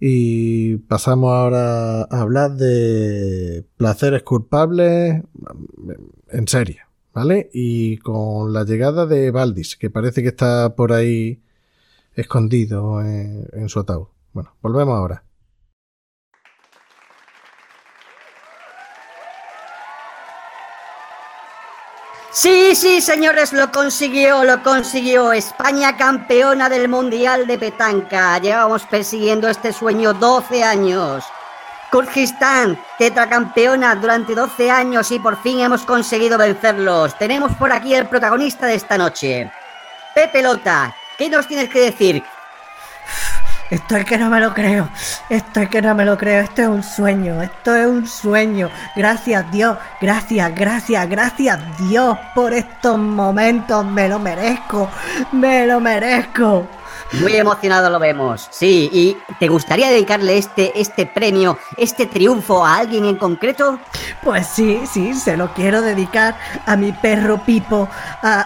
y 0.00 0.78
pasamos 0.78 1.32
ahora 1.32 2.02
a 2.02 2.20
hablar 2.20 2.52
de 2.52 3.64
placeres 3.76 4.22
culpables 4.22 5.22
mm, 5.34 5.90
en 6.30 6.48
serie, 6.48 6.80
¿vale? 7.20 7.50
Y 7.52 7.98
con 7.98 8.54
la 8.54 8.64
llegada 8.64 9.04
de 9.04 9.30
Valdis, 9.30 9.76
que 9.76 9.90
parece 9.90 10.22
que 10.22 10.28
está 10.28 10.74
por 10.74 10.90
ahí 10.94 11.42
escondido 12.14 13.02
en, 13.02 13.46
en 13.52 13.68
su 13.68 13.80
ataúd. 13.80 14.06
Bueno, 14.32 14.54
volvemos 14.62 14.96
ahora. 14.96 15.22
Sí, 22.32 22.74
sí, 22.74 23.02
señores, 23.02 23.52
lo 23.52 23.70
consiguió, 23.70 24.44
lo 24.44 24.62
consiguió. 24.62 25.34
España 25.34 25.98
campeona 25.98 26.70
del 26.70 26.88
Mundial 26.88 27.46
de 27.46 27.58
Petanca. 27.58 28.38
Llevamos 28.38 28.86
persiguiendo 28.86 29.46
este 29.46 29.74
sueño 29.74 30.14
12 30.14 30.62
años. 30.62 31.24
Kurdistán, 31.90 32.78
tetracampeona 32.98 33.96
durante 33.96 34.34
12 34.34 34.70
años 34.70 35.10
y 35.10 35.18
por 35.18 35.42
fin 35.42 35.60
hemos 35.60 35.82
conseguido 35.82 36.38
vencerlos. 36.38 37.18
Tenemos 37.18 37.52
por 37.56 37.72
aquí 37.72 37.94
el 37.94 38.06
protagonista 38.06 38.66
de 38.66 38.76
esta 38.76 38.96
noche. 38.96 39.50
Pepe 40.14 40.40
Lota, 40.40 40.94
¿qué 41.18 41.28
nos 41.28 41.48
tienes 41.48 41.68
que 41.68 41.80
decir? 41.80 42.22
Estoy 43.70 44.04
que 44.04 44.18
no 44.18 44.28
me 44.30 44.40
lo 44.40 44.52
creo. 44.52 44.88
Estoy 45.28 45.68
que 45.68 45.80
no 45.80 45.94
me 45.94 46.04
lo 46.04 46.18
creo. 46.18 46.42
Esto 46.42 46.62
es 46.62 46.68
un 46.68 46.82
sueño. 46.82 47.40
Esto 47.40 47.74
es 47.74 47.86
un 47.86 48.06
sueño. 48.06 48.68
Gracias 48.96 49.50
Dios. 49.52 49.78
Gracias, 50.00 50.52
gracias, 50.54 51.08
gracias 51.08 51.60
Dios 51.78 52.18
por 52.34 52.52
estos 52.52 52.98
momentos. 52.98 53.84
Me 53.84 54.08
lo 54.08 54.18
merezco. 54.18 54.88
Me 55.32 55.66
lo 55.66 55.80
merezco. 55.80 56.66
Muy 57.12 57.34
emocionado 57.36 57.90
lo 57.90 57.98
vemos. 57.98 58.46
Sí, 58.50 58.88
¿y 58.92 59.16
te 59.40 59.48
gustaría 59.48 59.88
dedicarle 59.88 60.38
este, 60.38 60.78
este 60.80 61.06
premio, 61.06 61.58
este 61.76 62.06
triunfo 62.06 62.64
a 62.64 62.76
alguien 62.76 63.04
en 63.04 63.16
concreto? 63.16 63.80
Pues 64.22 64.46
sí, 64.46 64.82
sí, 64.90 65.14
se 65.14 65.36
lo 65.36 65.52
quiero 65.52 65.82
dedicar 65.82 66.36
a 66.66 66.76
mi 66.76 66.92
perro 66.92 67.38
Pipo, 67.44 67.88
a, 68.22 68.40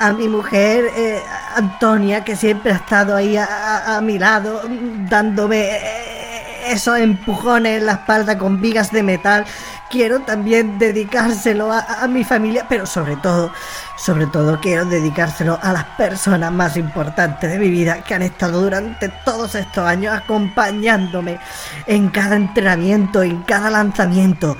a- 0.00 0.06
a- 0.08 0.12
mi 0.14 0.28
mujer 0.28 0.86
eh, 0.96 1.20
Antonia, 1.56 2.24
que 2.24 2.36
siempre 2.36 2.72
ha 2.72 2.76
estado 2.76 3.14
ahí 3.14 3.36
a 3.36 4.00
mi 4.02 4.18
lado, 4.18 4.62
dándome 5.10 5.60
eh, 5.76 6.72
esos 6.72 6.98
empujones 6.98 7.78
en 7.80 7.86
la 7.86 7.92
espalda 7.92 8.38
con 8.38 8.60
vigas 8.60 8.90
de 8.92 9.02
metal. 9.02 9.44
Quiero 9.90 10.20
también 10.20 10.78
dedicárselo 10.78 11.72
a, 11.72 12.02
a 12.02 12.08
mi 12.08 12.24
familia, 12.24 12.66
pero 12.68 12.86
sobre 12.86 13.16
todo, 13.16 13.52
sobre 13.96 14.26
todo 14.26 14.60
quiero 14.60 14.84
dedicárselo 14.84 15.58
a 15.62 15.72
las 15.72 15.84
personas 15.84 16.52
más 16.52 16.76
importantes 16.76 17.50
de 17.50 17.58
mi 17.58 17.70
vida 17.70 18.02
que 18.02 18.14
han 18.14 18.22
estado 18.22 18.60
durante 18.62 19.08
todos 19.24 19.54
estos 19.54 19.86
años 19.86 20.14
acompañándome 20.14 21.38
en 21.86 22.08
cada 22.08 22.36
entrenamiento, 22.36 23.22
en 23.22 23.42
cada 23.42 23.70
lanzamiento. 23.70 24.56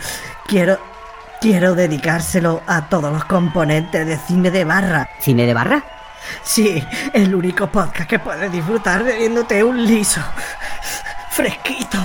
Quiero, 0.46 0.78
quiero 1.40 1.74
dedicárselo 1.74 2.62
a 2.66 2.88
todos 2.88 3.12
los 3.12 3.24
componentes 3.24 4.06
de 4.06 4.16
cine 4.16 4.50
de 4.50 4.64
barra. 4.64 5.08
¿Cine 5.20 5.46
de 5.46 5.54
barra? 5.54 5.84
Sí, 6.42 6.82
el 7.12 7.34
único 7.34 7.66
podcast 7.68 8.08
que 8.08 8.18
puedes 8.18 8.50
disfrutar 8.50 9.02
bebiéndote 9.02 9.62
un 9.62 9.84
liso. 9.84 10.20
Fresquito. 11.30 11.98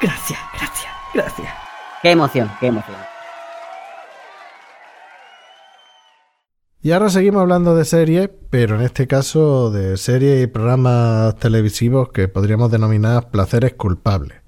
Gracias, 0.00 0.38
gracias, 0.52 0.92
gracias. 1.14 1.51
Qué 2.02 2.10
emoción, 2.10 2.50
qué 2.58 2.66
emoción. 2.66 2.96
Y 6.82 6.90
ahora 6.90 7.10
seguimos 7.10 7.42
hablando 7.42 7.76
de 7.76 7.84
series, 7.84 8.28
pero 8.50 8.74
en 8.74 8.80
este 8.80 9.06
caso 9.06 9.70
de 9.70 9.96
series 9.96 10.42
y 10.42 10.46
programas 10.48 11.36
televisivos 11.36 12.08
que 12.08 12.26
podríamos 12.26 12.72
denominar 12.72 13.30
placeres 13.30 13.74
culpables. 13.74 14.38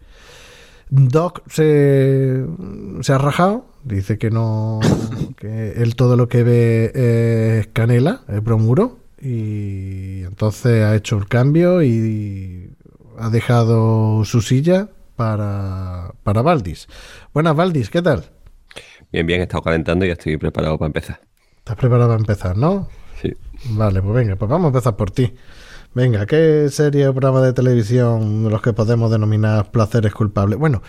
Doc 0.91 1.43
se, 1.49 2.45
se 3.03 3.13
ha 3.13 3.19
rajado, 3.19 3.67
dice 3.85 4.19
que 4.19 4.31
no, 4.33 4.81
que 5.37 5.75
él 5.77 5.95
todo 5.95 6.17
lo 6.17 6.29
que 6.29 6.43
ve 6.43 6.91
es 7.61 7.69
canela, 7.69 8.23
es 8.27 8.43
bromuro, 8.43 8.99
y 9.21 10.25
entonces 10.25 10.83
ha 10.83 10.97
hecho 10.97 11.17
el 11.19 11.29
cambio 11.29 11.85
y 11.85 12.73
ha 13.17 13.31
dejado 13.31 14.25
su 14.25 14.43
silla 14.43 14.89
para, 15.17 16.15
para 16.23 16.43
Valdis. 16.43 16.89
Buenas 17.33 17.57
Valdis, 17.57 17.91
¿qué 17.91 18.03
tal? 18.03 18.25
Bien, 19.13 19.27
bien, 19.27 19.41
he 19.41 19.45
estado 19.45 19.63
calentando 19.63 20.05
y 20.05 20.09
ya 20.09 20.15
estoy 20.15 20.37
preparado 20.37 20.79
para 20.79 20.89
empezar. 20.89 21.21
¿Estás 21.59 21.77
preparado 21.77 22.09
para 22.11 22.21
empezar, 22.21 22.57
no? 22.57 22.89
Sí. 23.21 23.33
Vale, 23.71 24.03
pues 24.03 24.15
venga, 24.15 24.37
pues 24.37 24.51
vamos 24.51 24.67
a 24.67 24.69
empezar 24.69 24.97
por 24.97 25.11
ti. 25.11 25.33
Venga, 25.95 26.27
¿qué 26.27 26.69
serie 26.71 27.07
o 27.07 27.15
programa 27.15 27.41
de 27.41 27.53
televisión 27.53 28.45
de 28.45 28.51
los 28.51 28.61
que 28.61 28.73
podemos 28.73 29.11
denominar 29.11 29.71
placeres 29.71 30.13
culpables? 30.13 30.59
Bueno, 30.59 30.83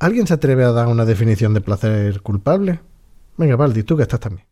¿alguien 0.00 0.26
se 0.26 0.34
atreve 0.34 0.64
a 0.64 0.72
dar 0.72 0.88
una 0.88 1.04
definición 1.04 1.54
de 1.54 1.60
placer 1.60 2.20
culpable? 2.22 2.80
Venga, 3.36 3.54
Valdi, 3.56 3.84
tú 3.84 3.96
que 3.96 4.02
estás 4.02 4.20
también. 4.20 4.46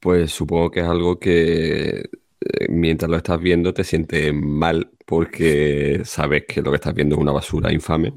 Pues 0.00 0.32
supongo 0.32 0.70
que 0.70 0.80
es 0.80 0.86
algo 0.86 1.18
que 1.18 2.10
eh, 2.40 2.66
mientras 2.68 3.10
lo 3.10 3.16
estás 3.16 3.40
viendo 3.40 3.72
te 3.72 3.84
sientes 3.84 4.34
mal 4.34 4.90
porque 5.06 6.02
sabes 6.04 6.44
que 6.46 6.60
lo 6.60 6.70
que 6.70 6.76
estás 6.76 6.94
viendo 6.94 7.14
es 7.14 7.20
una 7.20 7.32
basura 7.32 7.72
infame, 7.72 8.14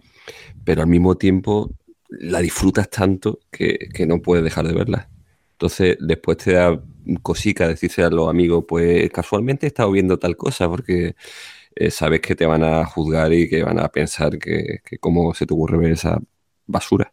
pero 0.63 0.81
al 0.81 0.87
mismo 0.87 1.15
tiempo 1.15 1.71
la 2.09 2.39
disfrutas 2.39 2.89
tanto 2.89 3.39
que, 3.51 3.89
que 3.93 4.05
no 4.05 4.21
puedes 4.21 4.43
dejar 4.43 4.67
de 4.67 4.73
verla. 4.73 5.09
Entonces 5.53 5.97
después 5.99 6.37
te 6.37 6.53
da 6.53 6.81
cosica 7.21 7.67
decirse 7.67 8.03
a 8.03 8.09
los 8.09 8.29
amigos, 8.29 8.65
pues 8.67 9.09
casualmente 9.11 9.65
he 9.65 9.69
estado 9.69 9.91
viendo 9.91 10.19
tal 10.19 10.37
cosa 10.37 10.69
porque 10.69 11.15
eh, 11.75 11.91
sabes 11.91 12.21
que 12.21 12.35
te 12.35 12.45
van 12.45 12.63
a 12.63 12.85
juzgar 12.85 13.33
y 13.33 13.49
que 13.49 13.63
van 13.63 13.79
a 13.79 13.89
pensar 13.89 14.37
que, 14.39 14.79
que 14.85 14.97
cómo 14.99 15.33
se 15.33 15.45
te 15.45 15.53
ocurre 15.53 15.77
ver 15.77 15.91
esa 15.93 16.19
basura. 16.65 17.11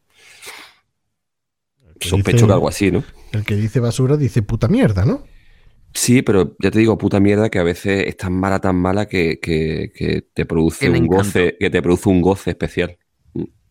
que 1.99 2.09
Sospecho 2.09 2.37
dice- 2.37 2.47
que 2.47 2.53
algo 2.53 2.69
así, 2.69 2.91
¿no? 2.91 3.05
El 3.33 3.45
que 3.45 3.57
dice 3.57 3.81
basura 3.81 4.17
dice 4.17 4.43
puta 4.43 4.69
mierda, 4.69 5.05
¿no? 5.05 5.25
Sí, 5.93 6.23
pero 6.23 6.57
ya 6.59 6.71
te 6.71 6.81
digo, 6.81 6.99
puta 6.99 7.21
mierda, 7.21 7.49
que 7.51 7.59
a 7.61 7.63
veces 7.63 8.07
es 8.09 8.17
tan 8.17 8.33
mala, 8.33 8.61
tan 8.61 8.77
mala 8.77 9.07
que, 9.07 9.39
que- 9.41 9.93
que 9.95 10.23
te 10.23 10.45
produce 10.45 10.91
un 10.91 10.97
encanto. 10.97 11.17
goce, 11.17 11.57
que 11.59 11.71
te 11.71 11.83
produce 11.83 12.09
un 12.09 12.21
goce 12.21 12.51
especial. 12.51 12.99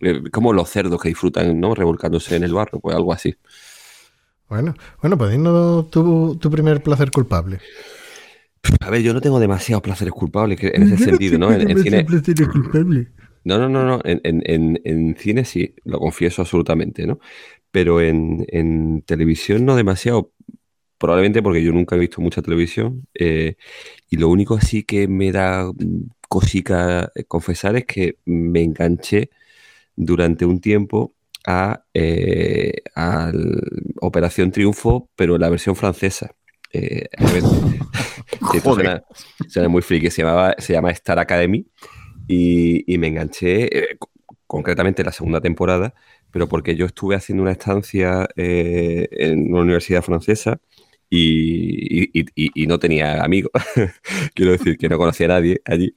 Eh, 0.04 0.30
Como 0.32 0.54
los 0.54 0.70
cerdos 0.70 1.02
que 1.02 1.10
disfrutan, 1.10 1.60
¿no? 1.60 1.76
Revolcándose 1.76 2.36
en 2.36 2.44
el 2.44 2.54
barro, 2.54 2.80
pues 2.80 2.96
algo 2.96 3.14
así. 3.14 3.36
Bueno, 4.50 4.74
bueno, 5.02 5.18
pues 5.18 5.32
dinos 5.32 5.90
tu, 5.90 6.38
tu 6.40 6.50
primer 6.52 6.82
placer 6.84 7.12
culpable. 7.12 7.60
A 8.82 8.90
ver, 8.90 9.02
yo 9.02 9.14
no 9.14 9.22
tengo 9.22 9.40
demasiados 9.40 9.82
placeres 9.84 10.14
culpables 10.14 10.62
en 10.64 10.84
ese 10.84 10.98
sentido, 10.98 11.38
¿no? 11.38 11.52
En, 11.54 11.70
en 11.70 11.78
cine. 11.78 12.06
placer 12.06 12.48
culpable. 12.50 13.08
No, 13.44 13.58
no, 13.58 13.68
no, 13.70 13.84
no. 13.86 14.02
En, 14.06 14.22
en- 14.24 14.42
en- 14.46 14.82
en 14.86 15.16
cine 15.18 15.44
sí, 15.46 15.76
lo 15.84 16.00
confieso 16.00 16.42
absolutamente, 16.42 17.06
¿no? 17.06 17.20
Pero 17.72 18.02
en, 18.02 18.46
en 18.50 19.02
televisión 19.04 19.66
no 19.66 19.76
demasiado. 19.76 20.32
Probablemente 21.00 21.44
porque 21.44 21.64
yo 21.64 21.74
nunca 21.74 21.96
he 21.96 22.00
visto 22.00 22.22
mucha 22.22 22.42
televisión. 22.42 23.08
eh, 23.16 23.56
y 24.10 24.18
lo 24.18 24.30
único 24.30 24.56
así 24.56 24.84
que 24.84 25.08
me 25.08 25.32
da 25.32 25.66
mm, 25.74 26.10
cosica 26.30 27.12
eh, 27.16 27.26
confesar 27.26 27.76
es 27.78 27.86
que 27.86 28.18
me 28.26 28.64
enganché 28.64 29.32
durante 29.96 30.46
un 30.46 30.60
tiempo 30.60 31.14
a, 31.46 31.84
eh, 31.94 32.74
al 32.96 33.62
Operación 34.02 34.52
Triunfo, 34.52 35.10
pero 35.16 35.38
la 35.38 35.50
versión 35.50 35.76
francesa. 35.76 36.32
Eh, 36.72 37.06
a 37.18 37.28
sí, 38.52 38.60
suena, 38.64 39.04
suena 39.48 39.70
muy 39.70 39.82
friki. 39.82 40.10
Se, 40.10 40.22
llamaba, 40.24 40.56
se 40.58 40.74
llama 40.74 40.92
Star 40.92 41.20
Academy 41.20 41.66
y, 42.28 42.92
y 42.92 42.98
me 42.98 43.08
enganché 43.08 43.78
eh, 43.78 43.98
co- 44.00 44.12
concretamente 44.48 45.04
la 45.04 45.12
segunda 45.12 45.42
temporada, 45.42 45.94
pero 46.32 46.48
porque 46.48 46.76
yo 46.76 46.86
estuve 46.86 47.16
haciendo 47.16 47.44
una 47.44 47.52
estancia 47.52 48.28
eh, 48.36 49.08
en 49.12 49.52
una 49.52 49.62
universidad 49.62 50.02
francesa 50.02 50.60
y, 51.16 52.20
y- 52.36 52.52
y- 52.64 52.68
no 52.68 52.80
tenía 52.80 53.24
amigos. 53.24 53.52
Quiero 54.36 54.52
decir 54.54 54.78
que 54.78 54.90
no 54.90 54.98
conocía 54.98 55.26
a 55.28 55.30
nadie 55.30 55.62
allí. 55.66 55.94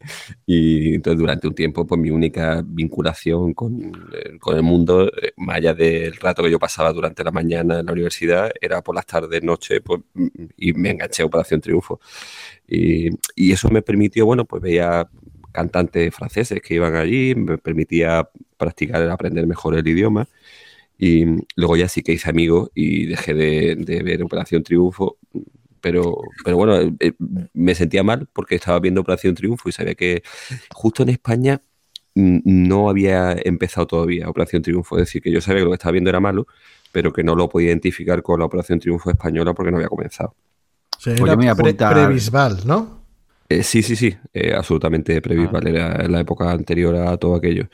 Y 0.47 0.95
entonces 0.95 1.19
durante 1.19 1.49
un 1.49 1.55
tiempo, 1.55 1.87
pues 1.87 2.01
mi 2.01 2.11
única 2.11 2.63
vinculación 2.67 3.55
con, 3.55 3.93
eh, 4.15 4.39
con 4.39 4.57
el 4.57 4.63
mundo, 4.63 5.09
eh, 5.09 5.33
más 5.39 5.57
allá 5.57 5.75
del 5.75 6.15
rato 6.17 6.43
que 6.43 6.51
yo 6.51 6.59
pasaba 6.59 6.93
durante 6.93 7.25
la 7.25 7.31
mañana 7.31 7.81
en 7.81 7.87
la 7.87 7.93
universidad, 7.93 8.51
era 8.61 8.83
por 8.83 8.95
las 8.95 9.07
tardes, 9.07 9.43
noches, 9.43 9.81
pues, 9.85 10.01
y 10.57 10.73
me 10.75 10.91
enganché 10.91 11.23
a 11.23 11.27
Operación 11.27 11.61
Triunfo. 11.61 12.01
Y, 12.69 13.11
y 13.35 13.53
eso 13.53 13.69
me 13.71 13.83
permitió, 13.83 14.27
bueno, 14.27 14.45
pues 14.45 14.63
veía 14.63 15.09
cantantes 15.53 16.15
franceses 16.15 16.61
que 16.61 16.75
iban 16.75 16.97
allí, 16.97 17.35
me 17.35 17.59
permitía 17.59 18.29
practicar, 18.59 19.09
aprender 19.11 19.47
mejor 19.47 19.77
el 19.77 19.87
idioma. 19.89 20.29
Y 20.99 21.25
luego 21.57 21.77
ya 21.77 21.89
sí 21.89 22.03
que 22.03 22.13
hice 22.13 22.31
amigos 22.31 22.71
y 22.75 23.07
dejé 23.07 23.35
de, 23.35 23.77
de 23.77 24.03
ver 24.03 24.23
Operación 24.23 24.63
Triunfo. 24.63 25.19
Pero, 25.81 26.17
pero 26.45 26.57
bueno, 26.57 26.97
eh, 26.99 27.13
me 27.53 27.75
sentía 27.75 28.03
mal 28.03 28.27
porque 28.33 28.57
estaba 28.57 28.81
viendo 28.81 29.03
Operación 29.03 29.35
Triunfo 29.35 29.69
y 29.69 29.73
sabía 29.73 29.95
que 29.95 30.23
justo 30.73 31.03
en 31.03 31.11
España 31.11 31.61
no 32.15 32.89
había 32.89 33.37
empezado 33.45 33.87
todavía 33.87 34.29
Operación 34.29 34.63
Triunfo. 34.63 34.97
Es 34.97 35.03
decir, 35.07 35.23
que 35.23 35.31
yo 35.31 35.41
sabía 35.41 35.61
que 35.61 35.65
lo 35.65 35.71
que 35.71 35.75
estaba 35.77 35.93
viendo 35.93 36.11
era 36.11 36.19
malo, 36.19 36.47
pero 36.93 37.13
que 37.13 37.23
no 37.23 37.35
lo 37.37 37.49
podía 37.49 37.69
identificar 37.69 38.23
con 38.23 38.41
la 38.41 38.47
Operación 38.47 38.81
Triunfo 38.81 39.11
española 39.11 39.53
porque 39.53 39.71
no 39.71 39.77
había 39.77 39.89
comenzado. 39.89 40.35
O 40.97 41.01
sea, 41.01 41.15
Pues 41.15 41.29
era 41.29 41.33
yo 41.35 41.37
me 41.37 41.45
voy 41.45 41.49
a 41.49 41.55
pre- 41.55 41.75
¿no? 42.65 42.96
Eh, 43.49 43.63
sí, 43.63 43.83
sí, 43.83 43.95
sí, 43.95 44.17
eh, 44.35 44.53
absolutamente 44.55 45.21
previsible. 45.23 45.71
Era 45.71 46.05
en 46.05 46.13
la 46.13 46.21
época 46.21 46.51
anterior 46.51 46.97
a 46.97 47.17
todo 47.17 47.37
aquello. 47.37 47.69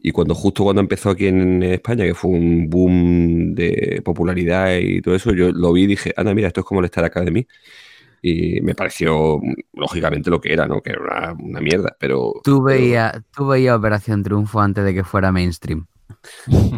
Y 0.00 0.12
cuando 0.12 0.34
justo 0.34 0.64
cuando 0.64 0.80
empezó 0.82 1.10
aquí 1.10 1.26
en 1.28 1.62
España, 1.62 2.04
que 2.04 2.14
fue 2.14 2.30
un 2.30 2.68
boom 2.68 3.54
de 3.54 4.02
popularidad 4.04 4.76
y 4.76 5.00
todo 5.00 5.14
eso, 5.14 5.32
yo 5.32 5.50
lo 5.50 5.72
vi 5.72 5.84
y 5.84 5.86
dije, 5.86 6.12
anda, 6.16 6.34
mira, 6.34 6.48
esto 6.48 6.60
es 6.60 6.66
como 6.66 6.80
el 6.80 6.86
Star 6.86 7.04
Academy. 7.04 7.46
Y 8.22 8.60
me 8.62 8.74
pareció, 8.74 9.40
lógicamente, 9.74 10.30
lo 10.30 10.40
que 10.40 10.52
era, 10.52 10.66
¿no? 10.66 10.80
Que 10.80 10.90
era 10.90 11.00
una, 11.00 11.32
una 11.32 11.60
mierda, 11.60 11.94
pero... 11.98 12.34
Tú 12.42 12.62
veías 12.62 13.20
tú 13.36 13.46
veías 13.48 13.76
Operación 13.76 14.22
Triunfo 14.22 14.60
antes 14.60 14.84
de 14.84 14.94
que 14.94 15.04
fuera 15.04 15.30
mainstream. 15.30 15.86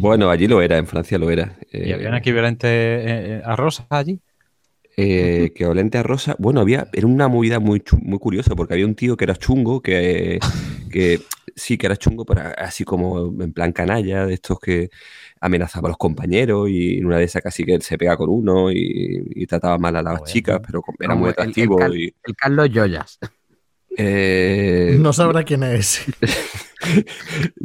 Bueno, 0.01 0.31
allí 0.31 0.47
lo 0.47 0.61
era, 0.63 0.79
en 0.79 0.87
Francia 0.87 1.19
lo 1.19 1.31
era. 1.31 1.57
¿Y 1.73 1.91
Eh, 1.91 1.95
había 1.95 2.09
un 2.09 2.17
equivalente 2.17 2.69
eh, 2.69 3.43
a 3.45 3.57
Rosa 3.57 3.87
allí? 3.91 4.21
Eh, 4.99 5.53
que 5.55 5.67
Olente 5.67 5.99
a 5.99 6.03
Rosa, 6.03 6.37
bueno, 6.39 6.61
había, 6.61 6.89
era 6.93 7.07
una 7.07 7.29
movida 7.29 7.59
muy, 7.61 7.83
muy 8.03 8.19
curiosa, 8.19 8.55
porque 8.57 8.73
había 8.75 8.87
un 8.87 8.95
tío 8.95 9.17
que 9.17 9.25
era 9.25 9.37
chungo, 9.37 9.83
que, 9.83 10.39
que 10.91 11.21
sí, 11.55 11.77
que 11.77 11.87
era 11.87 11.97
chungo, 11.97 12.25
pero 12.25 12.43
así 12.57 12.85
como 12.85 13.27
en 13.43 13.53
plan 13.53 13.73
canalla, 13.73 14.25
de 14.27 14.35
estos 14.35 14.59
que 14.59 14.89
amenazaba 15.41 15.89
a 15.89 15.91
los 15.91 15.99
compañeros, 15.99 16.71
y 16.71 16.97
en 16.99 17.07
una 17.07 17.19
de 17.19 17.25
esas 17.25 17.43
casi 17.43 17.65
que 17.65 17.75
él 17.75 17.83
se 17.83 17.99
pega 17.99 18.17
con 18.17 18.31
uno 18.31 18.73
y, 18.73 19.23
y 19.35 19.47
trataba 19.47 19.77
mal 19.77 19.97
a 19.97 20.03
las 20.03 20.19
Joder. 20.21 20.33
chicas, 20.33 20.61
pero 20.65 20.81
con- 20.81 20.95
era 20.99 21.15
muy 21.15 21.29
el- 21.29 21.35
el 21.37 21.41
atractivo. 21.41 21.77
Cal- 21.77 21.97
y, 21.97 22.15
El 22.25 22.35
Carlos 22.35 22.71
Joyas. 22.73 23.19
eh, 23.99 24.97
No 24.99 25.13
sabrá 25.13 25.43
quién 25.45 25.63
es. 25.63 26.05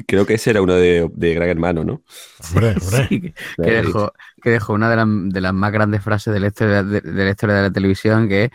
creo 0.08 0.26
que 0.26 0.36
ese 0.36 0.52
era 0.52 0.62
uno 0.62 0.76
de, 0.76 1.10
de 1.14 1.34
Gran 1.34 1.50
Hermano, 1.50 1.84
¿no? 1.84 2.02
Hombre, 2.50 2.76
hombre. 2.82 3.08
Sí, 3.10 3.34
que, 3.62 3.72
dejó, 3.72 4.14
que 4.42 4.50
dejó 4.52 4.74
una 4.74 4.90
de, 4.90 4.96
las- 4.96 5.08
de 5.34 5.42
las 5.42 5.54
más 5.54 5.72
grandes 5.72 6.04
frases 6.04 6.34
de 6.34 6.40
la 6.40 6.48
historia 6.48 6.84
de, 6.84 7.02
de 7.02 7.24
la 7.26 7.30
historia 7.32 7.56
de 7.56 7.62
la 7.64 7.72
televisión, 7.72 8.28
que 8.28 8.46
es, 8.46 8.52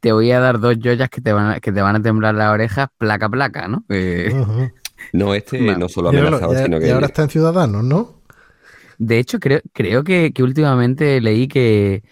te 0.00 0.12
voy 0.12 0.30
a 0.32 0.40
dar 0.40 0.60
dos 0.60 0.76
joyas 0.82 1.08
que 1.10 1.20
te 1.20 1.32
van 1.32 1.50
a, 1.52 1.60
que 1.60 1.72
te 1.72 1.82
van 1.82 1.96
a 1.96 2.02
temblar 2.02 2.34
las 2.34 2.52
orejas 2.52 2.88
placa 2.98 3.26
a 3.26 3.30
placa, 3.30 3.68
¿no? 3.68 3.84
No, 5.12 5.34
este 5.34 5.58
no 5.78 5.88
solo 5.88 6.10
Y 6.12 6.16
ahora- 6.16 6.28
amenazaba, 6.28 6.54
y- 6.54 6.64
sino 6.64 6.78
y 6.78 6.80
que... 6.80 6.90
ahora 6.92 7.06
está 7.06 7.22
en 7.22 7.30
Ciudadanos, 7.30 7.84
¿no? 7.84 8.18
de 8.98 9.18
hecho, 9.18 9.38
creo, 9.38 9.60
creo 9.72 10.02
que, 10.04 10.32
que 10.32 10.42
últimamente 10.42 11.20
leí 11.20 11.46
que, 11.48 12.02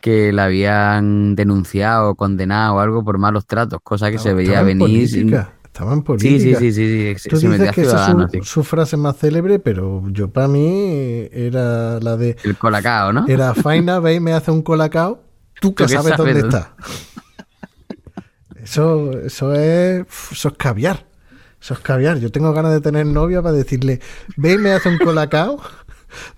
que 0.00 0.32
la 0.32 0.44
habían 0.46 1.34
denunciado 1.34 2.14
condenado 2.14 2.76
o 2.76 2.80
algo 2.80 3.04
por 3.04 3.18
malos 3.18 3.46
tratos, 3.46 3.80
cosa 3.82 4.10
que 4.10 4.18
se 4.18 4.30
Estaba- 4.30 4.36
veía 4.38 4.62
venir. 4.62 4.78
política, 5.08 5.52
Estaba 5.76 5.92
en 5.92 5.98
Sí, 5.98 6.04
política. 6.04 6.58
sí, 6.58 6.72
sí, 6.72 6.72
sí, 6.72 7.14
sí, 7.18 7.28
Tú 7.28 7.38
dices 7.38 7.70
que 7.72 7.82
esa 7.82 8.16
es 8.32 8.48
su, 8.48 8.64
frase 8.64 8.96
más 8.96 9.18
célebre, 9.18 9.58
pero 9.58 10.02
yo 10.08 10.30
para 10.30 10.48
mí 10.48 11.28
era 11.30 12.00
la 12.00 12.16
de 12.16 12.34
El 12.44 12.56
colacao, 12.56 13.12
¿no? 13.12 13.26
era 13.28 13.52
Faina, 13.52 14.00
ve 14.00 14.14
y 14.14 14.20
me 14.20 14.32
hace 14.32 14.50
un 14.50 14.62
colacao, 14.62 15.22
tú 15.60 15.74
que 15.74 15.84
Tú 15.84 15.88
que 15.88 15.92
sabes 15.92 16.16
sabes 16.16 16.34
dónde 16.34 16.48
está. 16.48 16.74
Eso, 18.62 19.12
eso 19.20 19.54
es 19.54 20.04
eso 20.32 20.48
es 20.48 20.54
caviar. 20.56 21.06
Eso 21.60 21.74
es 21.74 21.80
caviar. 21.80 22.18
Yo 22.20 22.32
tengo 22.32 22.52
ganas 22.54 22.72
de 22.72 22.80
tener 22.80 23.04
novia 23.06 23.42
para 23.42 23.54
decirle, 23.54 24.00
ve 24.36 24.54
y 24.54 24.58
me 24.58 24.72
hace 24.72 24.88
un 24.88 24.96
colacao, 24.98 25.60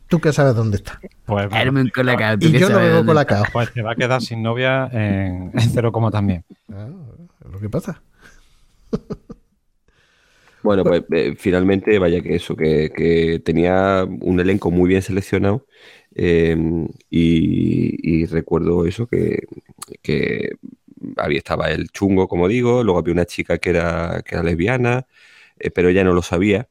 tú 0.09 0.21
que 0.21 0.33
sabes 0.33 0.55
dónde 0.57 0.79
está. 0.79 1.01
Pues, 1.25 1.47
un 1.47 1.91
colacao, 1.95 2.39
tú 2.39 2.49
Y 2.49 2.53
que 2.53 2.59
yo 2.59 2.69
no 2.71 2.79
bebo 2.81 3.07
colacao. 3.07 3.45
pues 3.53 3.73
te 3.73 3.83
va 3.83 3.93
a 3.93 3.95
quedar 3.95 4.21
sin 4.21 4.43
novia 4.43 4.89
en, 4.93 5.53
en 5.55 5.71
cero 5.73 5.93
coma 5.93 6.11
también. 6.11 6.45
Ah, 6.71 6.89
lo 7.51 7.61
que 7.61 7.71
pasa. 7.71 8.03
Bueno, 10.61 10.83
pues 10.83 11.05
eh, 11.13 11.35
finalmente, 11.39 11.99
vaya 11.99 12.21
que 12.21 12.35
eso, 12.35 12.57
que, 12.57 12.91
que 12.91 13.41
tenía 13.45 14.05
un 14.05 14.41
elenco 14.41 14.71
muy 14.73 14.89
bien 14.89 15.03
seleccionado 15.03 15.67
eh, 16.15 16.57
y, 17.09 18.23
y 18.23 18.27
recuerdo 18.27 18.85
eso, 18.85 19.07
que, 19.07 19.47
que 20.03 20.57
había, 21.17 21.39
estaba 21.39 21.71
el 21.71 21.89
chungo, 21.91 22.29
como 22.29 22.49
digo, 22.49 22.83
luego 22.83 22.99
había 22.99 23.13
una 23.13 23.25
chica 23.25 23.59
que 23.59 23.71
era, 23.71 24.23
que 24.25 24.35
era 24.35 24.45
lesbiana, 24.45 25.07
eh, 25.59 25.71
pero 25.71 25.89
ella 25.89 26.05
no 26.05 26.13
lo 26.13 26.23
sabía. 26.23 26.69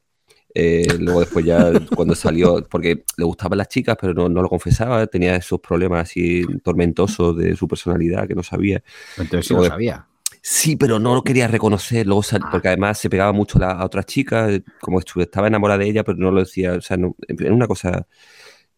Eh, 0.54 0.86
luego 0.98 1.20
después 1.20 1.44
ya 1.44 1.70
cuando 1.96 2.14
salió, 2.14 2.66
porque 2.68 3.04
le 3.16 3.24
gustaban 3.24 3.58
las 3.58 3.68
chicas, 3.68 3.96
pero 4.00 4.14
no, 4.14 4.28
no 4.28 4.42
lo 4.42 4.48
confesaba, 4.48 5.06
tenía 5.06 5.36
esos 5.36 5.60
problemas 5.60 6.02
así 6.02 6.44
tormentosos 6.62 7.36
de 7.36 7.54
su 7.56 7.68
personalidad 7.68 8.26
que 8.26 8.34
no 8.34 8.42
sabía. 8.42 8.82
Entonces 9.16 9.46
sí 9.46 9.54
lo 9.54 9.64
sabía. 9.64 10.06
Sí, 10.42 10.76
pero 10.76 10.98
no 10.98 11.14
lo 11.14 11.22
quería 11.22 11.46
reconocer, 11.48 12.06
luego 12.06 12.22
sal- 12.22 12.42
Ah. 12.44 12.48
porque 12.50 12.68
además 12.68 12.98
se 12.98 13.10
pegaba 13.10 13.32
mucho 13.32 13.58
a, 13.58 13.60
la- 13.62 13.70
a 13.72 13.84
otras 13.84 14.06
chicas, 14.06 14.50
eh, 14.50 14.62
como 14.80 15.00
estaba 15.00 15.46
enamorada 15.48 15.78
de 15.80 15.88
ella, 15.88 16.04
pero 16.04 16.16
no 16.18 16.30
lo 16.30 16.40
decía, 16.40 16.74
o 16.74 16.80
sea, 16.80 16.96
no, 16.96 17.16
era 17.28 17.52
una 17.52 17.66
cosa... 17.66 18.06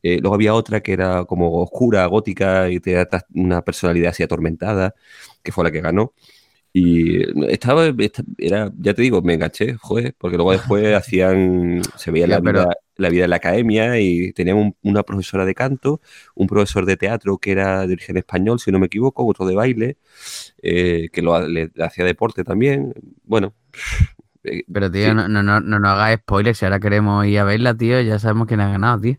eh, 0.03 0.19
luego 0.21 0.35
había 0.37 0.55
otra 0.55 0.81
que 0.83 0.93
era 0.95 1.25
como 1.27 1.61
oscura, 1.63 2.07
gótica 2.07 2.71
y 2.71 2.81
tenía 2.81 3.07
una 3.35 3.63
personalidad 3.63 4.11
así 4.11 4.23
atormentada, 4.23 4.95
que 5.43 5.53
fue 5.53 5.65
la 5.65 5.71
que 5.73 5.81
ganó. 5.83 6.15
Y 6.73 7.23
estaba, 7.53 7.87
esta- 7.99 8.23
era, 8.39 8.71
ya 8.79 8.95
te 8.95 9.03
digo, 9.03 9.23
me 9.23 9.35
enganché, 9.35 9.75
joder, 9.75 10.15
porque 10.19 10.37
luego 10.37 10.53
después 10.53 10.95
hacían, 10.95 11.83
se 11.97 12.11
veía 12.11 12.27
la 12.29 12.41
pero- 12.41 12.61
vida, 12.65 12.75
la 12.97 13.09
vida 13.09 13.25
en 13.25 13.31
la 13.31 13.37
academia 13.37 13.99
y 13.99 14.33
teníamos 14.33 14.67
un- 14.67 14.77
una 14.83 15.03
profesora 15.03 15.45
de 15.45 15.55
canto, 15.55 16.01
un 16.35 16.47
profesor 16.47 16.85
de 16.87 16.97
teatro 16.97 17.39
que 17.39 17.53
era 17.53 17.87
de 17.87 17.95
origen 17.95 18.17
español, 18.19 18.61
si 18.61 18.71
no 18.71 18.79
me 18.79 18.87
equivoco, 18.87 19.27
otro 19.27 19.47
de 19.47 19.55
baile, 19.57 19.97
eh, 20.63 21.09
que 21.13 21.23
lo, 21.23 21.41
le, 21.49 21.71
le 21.75 21.85
hacía 21.85 22.05
deporte 22.05 22.45
también. 22.45 22.93
Bueno, 23.25 23.55
eh, 24.45 24.63
Pero, 24.73 24.91
tío, 24.91 25.09
Sí. 25.09 25.15
no, 25.15 25.29
no, 25.29 25.43
no, 25.43 25.61
no 25.61 25.79
nos 25.81 25.91
hagas 25.91 26.21
spoilers. 26.21 26.59
Si 26.59 26.65
ahora 26.65 26.81
queremos 26.81 27.27
ir 27.27 27.39
a 27.39 27.45
verla, 27.45 27.75
tío, 27.77 28.01
ya 28.01 28.19
sabemos 28.19 28.47
quién 28.47 28.61
ha 28.61 28.71
ganado, 28.71 29.01
tío. 29.01 29.17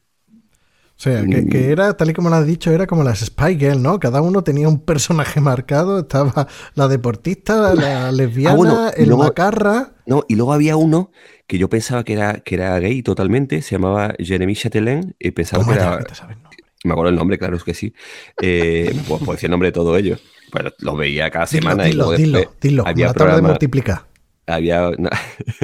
O 1.02 1.04
sea, 1.04 1.26
que, 1.26 1.48
que 1.48 1.72
era, 1.72 1.98
tal 1.98 2.12
y 2.12 2.14
como 2.14 2.30
lo 2.30 2.36
has 2.36 2.46
dicho, 2.46 2.70
era 2.70 2.86
como 2.86 3.04
las 3.04 3.22
Spy 3.26 3.58
Girl, 3.58 3.82
¿no? 3.82 4.00
Cada 4.00 4.22
uno 4.22 4.44
tenía 4.44 4.68
un 4.70 4.80
personaje 4.80 5.42
marcado. 5.42 5.98
Estaba 6.02 6.48
la 6.76 6.88
deportista, 6.88 7.74
la 7.74 8.12
lesbiana, 8.12 8.56
bueno, 8.56 8.92
y 8.96 9.02
el 9.02 9.10
luego- 9.10 9.24
macarra. 9.24 9.94
No, 10.06 10.24
y 10.28 10.36
luego 10.36 10.54
había 10.54 10.76
uno 10.76 11.12
que 11.48 11.58
yo 11.58 11.70
pensaba 11.70 12.04
que 12.04 12.14
era, 12.14 12.36
que 12.42 12.54
era 12.54 12.78
gay 12.78 13.02
totalmente, 13.02 13.64
se 13.64 13.72
llamaba 13.78 14.14
Jeremy 14.20 14.56
Chatelain, 14.56 15.16
y 15.18 15.32
pensaba 15.32 15.64
Toma 15.64 15.74
que 15.76 15.80
era, 15.84 16.04
te 16.04 16.14
sabes, 16.14 16.38
¿no? 16.38 16.50
me 16.84 16.92
acuerdo 16.92 17.10
el 17.10 17.16
nombre, 17.16 17.40
claro 17.40 17.58
es 17.58 17.64
que 17.64 17.74
sí, 17.74 17.94
eh, 18.42 18.94
pues, 19.08 19.22
pues 19.26 19.38
decía 19.38 19.48
el 19.48 19.52
nombre 19.52 19.70
de 19.70 19.74
todos 19.74 19.98
ellos. 19.98 20.22
Bueno, 20.54 20.70
los 20.80 20.98
veía 20.98 21.32
cada 21.32 21.46
Dilo, 21.46 21.62
semana 21.64 21.88
y 21.88 21.92
dilo, 21.92 22.04
luego 22.06 22.18
dilo, 22.18 22.38
después 22.38 22.58
dilo. 22.62 22.84
había 22.88 23.06
Una 23.08 23.14
tabla 23.14 23.26
de 23.26 23.38
programa- 23.40 23.48
multiplicar. 23.50 24.02
había 24.46 24.90
una- 24.90 25.10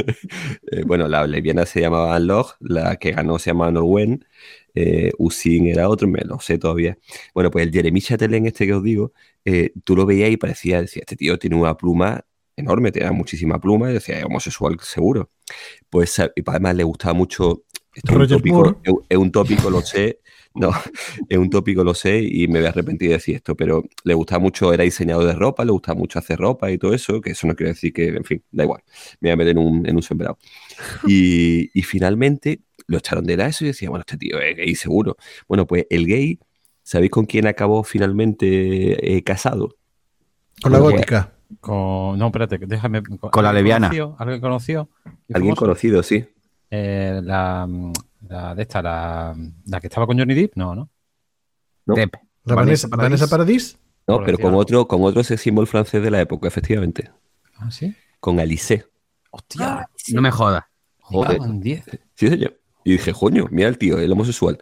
eh, 0.71 0.83
bueno, 0.85 1.07
la 1.07 1.27
lesbiana 1.27 1.65
se 1.65 1.81
llamaba 1.81 2.17
Log, 2.19 2.55
la 2.59 2.95
que 2.97 3.11
ganó 3.11 3.39
se 3.39 3.51
llamaba 3.51 3.71
Norwen, 3.71 4.25
eh, 4.79 5.11
Usin 5.17 5.67
era 5.67 5.89
otro, 5.89 6.07
me 6.07 6.21
lo 6.21 6.39
sé 6.39 6.59
todavía. 6.59 6.97
Bueno, 7.33 7.49
pues 7.49 7.65
el 7.65 7.73
Jeremy 7.73 7.99
Chatelain 7.99 8.45
este 8.45 8.67
que 8.67 8.73
os 8.75 8.83
digo, 8.83 9.11
eh, 9.43 9.71
tú 9.83 9.95
lo 9.95 10.05
veías 10.05 10.29
y 10.29 10.37
parecía, 10.37 10.81
decía, 10.81 11.01
este 11.01 11.15
tío 11.15 11.39
tiene 11.39 11.55
una 11.55 11.75
pluma 11.75 12.23
enorme, 12.55 12.91
tenía 12.91 13.11
muchísima 13.11 13.59
pluma, 13.59 13.89
y 13.89 13.93
decía, 13.95 14.19
es 14.19 14.25
homosexual 14.25 14.77
seguro. 14.81 15.31
Pues 15.89 16.19
y 16.35 16.41
además 16.45 16.75
le 16.75 16.83
gustaba 16.83 17.13
mucho, 17.15 17.63
esto 17.93 18.11
es 18.11 18.17
un 18.17 18.27
tópico, 18.27 18.55
Moore. 18.55 18.77
es, 18.83 18.93
es 19.09 19.17
un 19.17 19.31
tópico, 19.31 19.69
lo 19.71 19.81
sé, 19.81 20.19
no, 20.53 20.69
es 21.29 21.37
un 21.39 21.49
tópico, 21.49 21.83
lo 21.83 21.95
sé, 21.95 22.21
y 22.21 22.47
me 22.47 22.59
voy 22.59 22.67
a 22.67 22.69
arrepentir 22.69 23.09
de 23.09 23.15
decir 23.15 23.35
esto, 23.35 23.55
pero 23.55 23.83
le 24.03 24.13
gustaba 24.13 24.39
mucho, 24.39 24.71
era 24.73 24.83
diseñador 24.83 25.25
de 25.25 25.33
ropa, 25.33 25.65
le 25.65 25.71
gustaba 25.71 25.97
mucho 25.97 26.19
hacer 26.19 26.37
ropa 26.37 26.69
y 26.69 26.77
todo 26.77 26.93
eso, 26.93 27.19
que 27.19 27.31
eso 27.31 27.47
no 27.47 27.55
quiere 27.55 27.71
decir 27.71 27.93
que, 27.93 28.09
en 28.09 28.23
fin, 28.23 28.43
da 28.51 28.63
igual, 28.63 28.83
me 29.21 29.29
voy 29.29 29.33
a 29.33 29.37
meter 29.37 29.51
en 29.51 29.57
un, 29.57 29.87
en 29.87 29.95
un 29.95 30.03
sembrado. 30.03 30.37
Y, 31.07 31.71
y 31.73 31.81
finalmente 31.81 32.61
lo 32.87 32.97
echaron 32.97 33.25
de 33.25 33.37
la 33.37 33.47
eso 33.47 33.63
y 33.63 33.67
decía, 33.67 33.89
bueno, 33.89 34.01
este 34.07 34.17
tío 34.17 34.39
es 34.39 34.55
gay 34.57 34.75
seguro. 34.75 35.17
Bueno, 35.47 35.67
pues 35.67 35.85
el 35.89 36.05
gay, 36.07 36.39
¿sabéis 36.83 37.11
con 37.11 37.25
quién 37.25 37.47
acabó 37.47 37.83
finalmente 37.83 39.15
eh, 39.17 39.23
casado? 39.23 39.75
Con 40.61 40.71
la 40.71 40.79
Porque 40.79 40.95
gótica. 40.97 41.33
Con, 41.61 42.17
no, 42.19 42.25
espérate, 42.27 42.57
déjame. 42.59 43.03
Con 43.03 43.43
la 43.43 43.49
¿alguien 43.49 43.65
lesbiana. 43.65 43.87
conoció? 43.87 44.15
¿Alguien 44.19 44.41
conoció? 44.41 44.89
¿Y 45.27 45.33
Alguien 45.35 45.55
famoso? 45.55 45.59
conocido, 45.61 46.03
sí. 46.03 46.25
Eh, 46.69 47.21
la, 47.23 47.67
la 48.27 48.55
de 48.55 48.61
esta, 48.61 48.81
la, 48.81 49.35
la 49.65 49.79
que 49.79 49.87
estaba 49.87 50.05
con 50.07 50.17
Johnny 50.17 50.33
Depp, 50.33 50.55
no, 50.55 50.75
¿no? 50.75 50.89
No. 51.85 51.95
Depp. 51.95 52.15
La 52.43 52.55
Vanessa 52.55 52.87
Vanessa, 52.87 53.03
Vanessa 53.03 53.27
Paradis. 53.27 53.77
No, 54.07 54.15
Por 54.17 54.25
pero 54.25 54.37
con 54.37 54.47
algo. 54.47 54.59
otro, 54.59 54.87
con 54.87 55.03
otro 55.03 55.23
sex 55.23 55.41
symbol 55.41 55.67
francés 55.67 56.01
de 56.01 56.11
la 56.11 56.21
época, 56.21 56.47
efectivamente. 56.47 57.11
¿Ah, 57.57 57.69
sí? 57.71 57.93
Con 58.19 58.39
Alice. 58.39 58.85
Hostia. 59.31 59.89
No 60.13 60.21
me 60.21 60.31
jodas. 60.31 60.63
Joder. 60.99 61.37
Joder. 61.39 61.59
10. 61.59 61.83
Sí, 62.15 62.27
señor. 62.29 62.59
Y 62.87 62.91
dije, 62.93 63.11
coño, 63.11 63.47
mira 63.51 63.67
el 63.67 63.77
tío, 63.77 63.99
el 63.99 64.09
homosexual. 64.11 64.57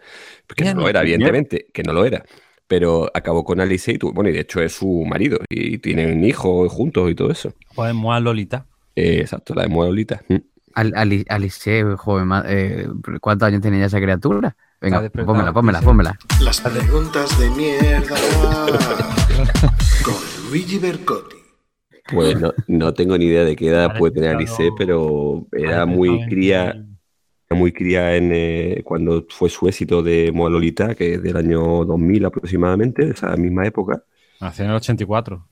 Que 0.56 0.64
Mira, 0.64 0.74
no 0.74 0.80
lo 0.80 0.88
era, 0.88 1.00
mira. 1.02 1.14
evidentemente, 1.14 1.66
que 1.72 1.82
no 1.84 1.92
lo 1.92 2.04
era. 2.04 2.24
Pero 2.66 3.08
acabó 3.14 3.44
con 3.44 3.60
Alice 3.60 3.92
y 3.92 3.98
tuvo, 3.98 4.12
bueno, 4.12 4.30
y 4.30 4.32
de 4.32 4.40
hecho 4.40 4.60
es 4.60 4.72
su 4.72 5.04
marido. 5.06 5.38
Y 5.48 5.78
tienen 5.78 6.24
hijos 6.24 6.72
juntos 6.72 7.08
y 7.08 7.14
todo 7.14 7.30
eso. 7.30 7.52
Joder, 7.76 7.94
Moa 7.94 8.18
Lolita. 8.18 8.66
Eh, 8.96 9.20
exacto, 9.20 9.54
la 9.54 9.62
de 9.62 9.68
Moalolita. 9.68 10.22
Mm. 10.28 10.36
Al, 10.74 10.92
Ali- 10.96 11.24
Alice, 11.28 11.84
joven, 11.96 12.28
eh, 12.46 12.88
¿cuántos 13.20 13.46
años 13.46 13.60
tenía 13.62 13.78
ya 13.80 13.86
esa 13.86 14.00
criatura? 14.00 14.56
Venga, 14.80 15.08
pónmela, 15.10 15.52
pónmela, 15.52 15.80
pónmela. 15.80 16.18
Las 16.40 16.60
preguntas 16.60 17.38
de 17.38 17.48
mierda. 17.50 18.16
Con 20.04 20.14
Luigi 20.50 20.78
Bercotti. 20.78 21.36
Pues 22.12 22.40
no, 22.40 22.52
no 22.68 22.92
tengo 22.94 23.16
ni 23.18 23.26
idea 23.26 23.44
de 23.44 23.56
qué 23.56 23.68
edad 23.68 23.96
puede 23.98 24.14
tener 24.14 24.36
Alice, 24.36 24.68
pero 24.78 25.46
era 25.52 25.86
muy 25.86 26.24
cría, 26.28 26.84
muy 27.54 27.72
cría 27.72 28.16
en, 28.16 28.32
eh, 28.32 28.82
cuando 28.84 29.24
fue 29.28 29.48
su 29.48 29.68
éxito 29.68 30.02
de 30.02 30.32
Moalolita, 30.32 30.94
que 30.94 31.14
es 31.14 31.22
del 31.22 31.36
año 31.36 31.84
2000 31.84 32.24
aproximadamente, 32.24 33.06
de 33.06 33.12
esa 33.12 33.36
misma 33.36 33.66
época. 33.66 34.02
Nació 34.40 34.64
en 34.64 34.70
el 34.72 34.76
84. 34.76 35.48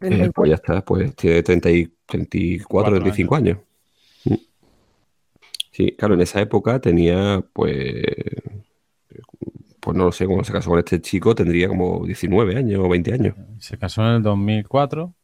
Eh, 0.00 0.30
pues 0.34 0.48
ya 0.48 0.54
está, 0.54 0.82
pues 0.82 1.14
tiene 1.14 1.42
30 1.42 1.70
y 1.70 1.92
34, 2.06 2.66
Cuatro 2.68 2.94
35 2.94 3.36
años. 3.36 3.58
Mm. 4.24 4.34
Sí, 5.72 5.94
claro, 5.96 6.14
en 6.14 6.22
esa 6.22 6.40
época 6.40 6.80
tenía, 6.80 7.44
pues, 7.52 8.02
pues 9.78 9.96
no 9.96 10.04
lo 10.06 10.12
sé, 10.12 10.26
cuando 10.26 10.44
se 10.44 10.52
casó 10.52 10.70
con 10.70 10.78
este 10.78 11.02
chico 11.02 11.34
tendría 11.34 11.68
como 11.68 12.04
19 12.06 12.56
años 12.56 12.80
o 12.82 12.88
20 12.88 13.12
años. 13.12 13.34
Se 13.58 13.76
casó 13.76 14.02
en 14.02 14.16
el 14.16 14.22
2004 14.22 15.14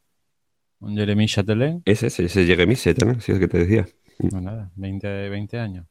con 0.79 0.95
Jeremy 0.95 1.27
Chatelet. 1.27 1.81
Ese, 1.87 2.09
ese, 2.09 2.27
ese 2.27 2.45
Jeremy 2.45 2.75
¿no? 2.75 2.75
Sí, 2.75 2.93
es 2.93 3.29
el 3.31 3.41
que 3.41 3.49
te 3.49 3.59
decía. 3.65 3.87
Pues 4.19 4.43
nada, 4.43 4.71
20, 4.77 5.29
20 5.31 5.59
años. 5.59 5.87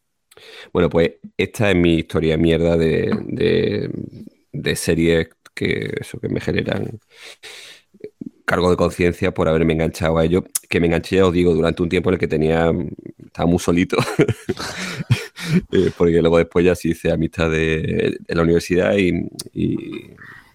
Bueno, 0.73 0.89
pues 0.89 1.13
esta 1.37 1.71
es 1.71 1.75
mi 1.77 1.95
historia 1.95 2.37
mierda 2.37 2.77
de, 2.77 3.11
de, 3.27 3.89
de 4.51 4.75
series 4.75 5.29
que, 5.53 5.93
eso, 6.01 6.19
que 6.19 6.29
me 6.29 6.41
generan 6.41 6.99
cargo 8.45 8.69
de 8.69 8.77
conciencia 8.77 9.33
por 9.33 9.47
haberme 9.47 9.73
enganchado 9.73 10.17
a 10.17 10.25
ello, 10.25 10.43
que 10.69 10.79
me 10.79 10.87
enganché, 10.87 11.17
ya 11.17 11.25
os 11.25 11.33
digo, 11.33 11.53
durante 11.53 11.81
un 11.81 11.89
tiempo 11.89 12.09
en 12.09 12.13
el 12.15 12.19
que 12.19 12.27
tenía, 12.27 12.71
estaba 13.25 13.47
muy 13.49 13.59
solito, 13.59 13.97
Eh, 15.71 15.91
porque 15.95 16.21
luego 16.21 16.37
después 16.37 16.65
ya 16.65 16.75
sí 16.75 16.89
hice 16.91 17.11
amistad 17.11 17.49
de, 17.51 18.17
de 18.19 18.35
la 18.35 18.41
universidad 18.43 18.93
y, 18.97 19.27
y- 19.53 20.11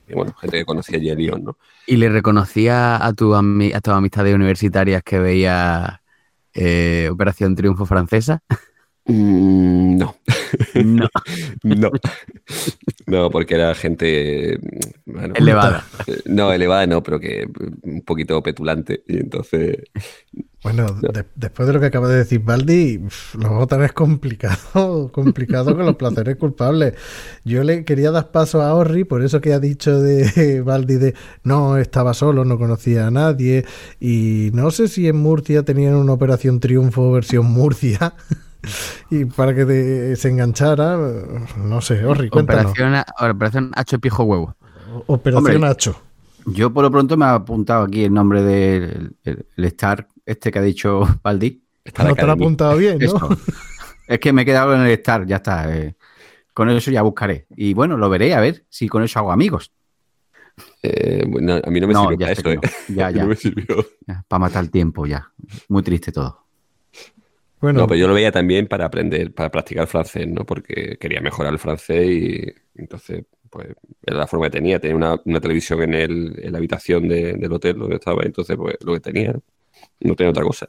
y, 0.08 0.14
bueno, 0.14 0.34
gente 0.34 0.58
que 0.58 0.64
conocía 0.64 0.98
allí 0.98 1.10
en 1.10 1.18
Lyon, 1.18 1.44
¿no? 1.44 1.56
¿Y 1.86 1.96
le 1.96 2.08
reconocía 2.08 3.04
a, 3.04 3.12
tu 3.14 3.34
a 3.34 3.42
tus 3.80 3.94
amistades 3.94 4.34
universitarias 4.34 5.02
que 5.02 5.18
veía 5.18 5.99
eh, 6.54 7.08
Operación 7.10 7.54
Triunfo 7.54 7.86
Francesa? 7.86 8.42
Mm, 9.06 9.96
no. 9.96 10.16
No. 10.84 11.08
No. 11.62 11.90
No, 13.06 13.30
porque 13.30 13.54
era 13.54 13.74
gente. 13.74 14.58
bueno, 15.04 15.34
Elevada. 15.36 15.84
No, 16.26 16.52
elevada 16.52 16.86
no, 16.86 17.02
pero 17.02 17.18
que 17.20 17.46
un 17.82 18.02
poquito 18.02 18.42
petulante. 18.42 19.02
Y 19.06 19.18
entonces. 19.18 19.78
Bueno, 20.62 20.88
de- 21.00 21.24
después 21.36 21.66
de 21.66 21.72
lo 21.72 21.80
que 21.80 21.86
acaba 21.86 22.06
de 22.08 22.18
decir 22.18 22.40
Baldi, 22.44 22.98
lo 23.38 23.48
vamos 23.48 23.62
a 23.64 23.66
tener 23.66 23.94
complicado, 23.94 25.10
complicado 25.12 25.74
con 25.74 25.86
los 25.86 25.96
placeres 25.96 26.36
culpables. 26.36 26.94
Yo 27.44 27.64
le 27.64 27.84
quería 27.86 28.10
dar 28.10 28.30
paso 28.30 28.60
a 28.60 28.74
Orri, 28.74 29.04
por 29.04 29.22
eso 29.22 29.40
que 29.40 29.54
ha 29.54 29.58
dicho 29.58 30.00
de 30.00 30.60
Baldi 30.64 30.96
de 30.96 31.14
no, 31.44 31.78
estaba 31.78 32.12
solo, 32.12 32.44
no 32.44 32.58
conocía 32.58 33.06
a 33.06 33.10
nadie. 33.10 33.64
Y 34.00 34.50
no 34.52 34.70
sé 34.70 34.88
si 34.88 35.08
en 35.08 35.16
Murcia 35.16 35.62
tenían 35.64 35.94
una 35.94 36.12
operación 36.12 36.60
triunfo 36.60 37.12
versión 37.12 37.46
Murcia. 37.46 38.14
Y 39.10 39.24
para 39.24 39.54
que 39.54 39.64
te- 39.64 40.16
se 40.16 40.28
enganchara, 40.28 40.98
no 41.56 41.80
sé, 41.80 42.04
Orri, 42.04 42.28
cuéntanos. 42.28 42.72
Operación, 42.72 43.02
Operación 43.30 43.70
Hacho 43.74 43.98
Pijo 43.98 44.24
Huevo. 44.24 44.54
Operación 45.06 45.64
Hombre. 45.64 45.68
Yo 46.44 46.70
por 46.70 46.84
lo 46.84 46.90
pronto 46.90 47.16
me 47.16 47.24
ha 47.24 47.34
apuntado 47.36 47.84
aquí 47.84 48.04
el 48.04 48.12
nombre 48.12 48.42
del 48.42 49.14
el- 49.24 49.46
el 49.56 49.64
Star, 49.64 50.06
este 50.30 50.50
que 50.50 50.58
ha 50.58 50.62
dicho 50.62 51.02
Baldi. 51.22 51.62
Está 51.84 52.04
No 52.04 52.14
te 52.14 52.24
lo 52.24 52.32
ha 52.32 52.34
apuntado 52.34 52.76
bien, 52.76 52.98
¿no? 52.98 53.04
Eso. 53.04 53.30
Es 54.08 54.18
que 54.18 54.32
me 54.32 54.42
he 54.42 54.44
quedado 54.44 54.74
en 54.74 54.82
el 54.82 54.90
Star, 54.92 55.26
ya 55.26 55.36
está. 55.36 55.74
eh. 55.76 55.94
Con 56.52 56.68
eso 56.70 56.90
ya 56.90 57.02
buscaré. 57.02 57.46
Y 57.56 57.74
bueno, 57.74 57.96
lo 57.96 58.08
veré 58.10 58.34
a 58.34 58.40
ver 58.40 58.64
si 58.68 58.88
con 58.88 59.02
eso 59.02 59.18
hago 59.18 59.32
amigos. 59.32 59.72
Eh, 60.82 61.24
bueno, 61.26 61.60
a 61.62 61.70
mí 61.70 61.80
no 61.80 61.86
me 61.86 61.94
No, 61.94 62.00
sirvió 62.02 62.18
ya 62.18 62.26
para 62.26 62.32
eso, 62.32 62.50
¿eh? 62.50 62.56
no. 62.56 62.62
Ya, 62.96 63.10
ya. 63.14 63.22
No 63.22 63.28
me 63.28 63.36
sirvió. 63.36 63.66
Para 64.28 64.40
matar 64.40 64.64
el 64.64 64.70
tiempo 64.70 65.06
ya. 65.06 65.30
Muy 65.68 65.82
triste 65.82 66.12
todo. 66.12 66.40
Bueno, 67.60 67.80
No, 67.80 67.86
pero 67.86 68.00
yo 68.00 68.08
lo 68.08 68.14
veía 68.14 68.32
también 68.32 68.66
para 68.66 68.86
aprender, 68.86 69.32
para 69.34 69.50
practicar 69.50 69.86
francés, 69.86 70.26
¿no? 70.26 70.44
Porque 70.44 70.96
quería 70.98 71.20
mejorar 71.20 71.52
el 71.52 71.58
francés 71.58 72.06
y 72.10 72.46
entonces, 72.74 73.24
pues, 73.50 73.68
era 74.02 74.16
la 74.18 74.26
forma 74.26 74.46
que 74.46 74.52
tenía. 74.58 74.80
Tenía 74.80 74.96
una, 74.96 75.20
una 75.24 75.40
televisión 75.40 75.82
en, 75.82 75.94
el, 75.94 76.34
en 76.42 76.52
la 76.52 76.58
habitación 76.58 77.06
de- 77.08 77.34
del 77.34 77.52
hotel 77.52 77.78
donde 77.78 77.96
estaba, 77.96 78.22
entonces, 78.24 78.56
pues, 78.56 78.76
lo 78.82 78.94
que 78.94 79.00
tenía. 79.00 79.34
No 80.00 80.14
tenía 80.16 80.30
otra 80.30 80.42
cosa. 80.44 80.68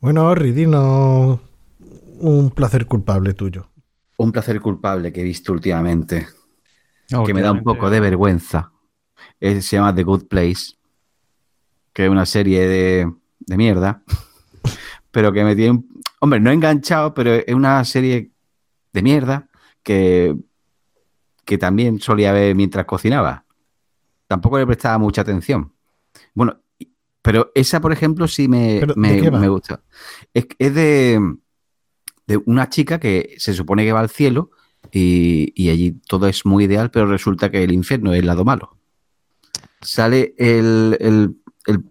bueno, 0.00 0.26
Orri, 0.28 0.52
dinos 0.52 1.40
un 2.18 2.50
placer 2.50 2.86
culpable 2.86 3.34
tuyo. 3.34 3.68
Un 4.18 4.32
placer 4.32 4.60
culpable 4.60 5.12
que 5.12 5.20
he 5.20 5.24
visto 5.24 5.52
últimamente. 5.52 6.26
Que 7.24 7.34
me 7.34 7.40
da 7.42 7.52
un 7.52 7.62
poco 7.62 7.90
de 7.90 8.00
vergüenza. 8.00 8.72
Es- 9.40 9.66
se 9.66 9.76
llama 9.76 9.94
The 9.94 10.02
Good 10.02 10.26
Place, 10.26 10.74
que 11.92 12.04
es 12.04 12.10
una 12.10 12.26
serie 12.26 12.66
de, 12.66 13.12
de 13.40 13.56
mierda, 13.56 14.02
pero 15.10 15.32
que 15.32 15.44
me 15.44 15.54
tiene, 15.54 15.72
un- 15.72 16.02
hombre, 16.20 16.40
no 16.40 16.50
enganchado, 16.50 17.14
pero 17.14 17.34
es 17.34 17.54
una 17.54 17.84
serie 17.84 18.30
de 18.92 19.02
mierda 19.02 19.48
que, 19.82 20.34
que 21.44 21.58
también 21.58 22.00
solía 22.00 22.32
ver 22.32 22.54
mientras 22.54 22.86
cocinaba. 22.86 23.44
Tampoco 24.26 24.58
le 24.58 24.66
prestaba 24.66 24.98
mucha 24.98 25.20
atención. 25.22 25.72
Bueno, 26.34 26.58
pero 27.26 27.50
esa, 27.54 27.80
por 27.80 27.92
ejemplo, 27.92 28.26
sí 28.28 28.48
me, 28.48 28.78
¿Pero 28.80 28.94
de 28.94 29.00
me, 29.00 29.30
me 29.30 29.48
gusta. 29.48 29.82
Es, 30.32 30.46
es 30.58 30.74
de, 30.74 31.20
de 32.26 32.36
una 32.46 32.68
chica 32.68 32.98
que 32.98 33.34
se 33.38 33.52
supone 33.52 33.84
que 33.84 33.92
va 33.92 34.00
al 34.00 34.08
cielo 34.08 34.50
y, 34.92 35.52
y 35.54 35.70
allí 35.70 35.92
todo 36.06 36.26
es 36.28 36.46
muy 36.46 36.64
ideal, 36.64 36.90
pero 36.90 37.06
resulta 37.06 37.50
que 37.50 37.62
el 37.64 37.72
infierno 37.72 38.12
es 38.14 38.20
el 38.20 38.26
lado 38.26 38.44
malo. 38.44 38.76
Sale 39.80 40.34
el, 40.38 40.96
el- 41.00 41.36
el- 41.66 41.84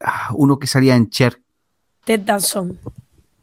ah, 0.00 0.30
uno 0.34 0.58
que 0.58 0.66
salía 0.66 0.96
en 0.96 1.10
Cher. 1.10 1.40
Ted 2.04 2.20
Danson. 2.20 2.78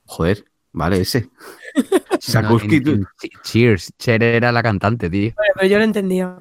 Joder, 0.05 0.45
vale, 0.71 1.01
ese. 1.01 1.29
No, 1.77 2.17
Sakuski, 2.19 2.77
en- 2.77 2.87
en 2.87 3.07
Cheers. 3.43 3.93
Cher 3.99 4.23
era 4.23 4.51
la 4.51 4.63
cantante, 4.63 5.07
tío. 5.09 5.31
Bueno, 5.35 5.53
pero 5.55 5.67
yo 5.67 5.77
lo 5.77 5.83
entendía. 5.83 6.35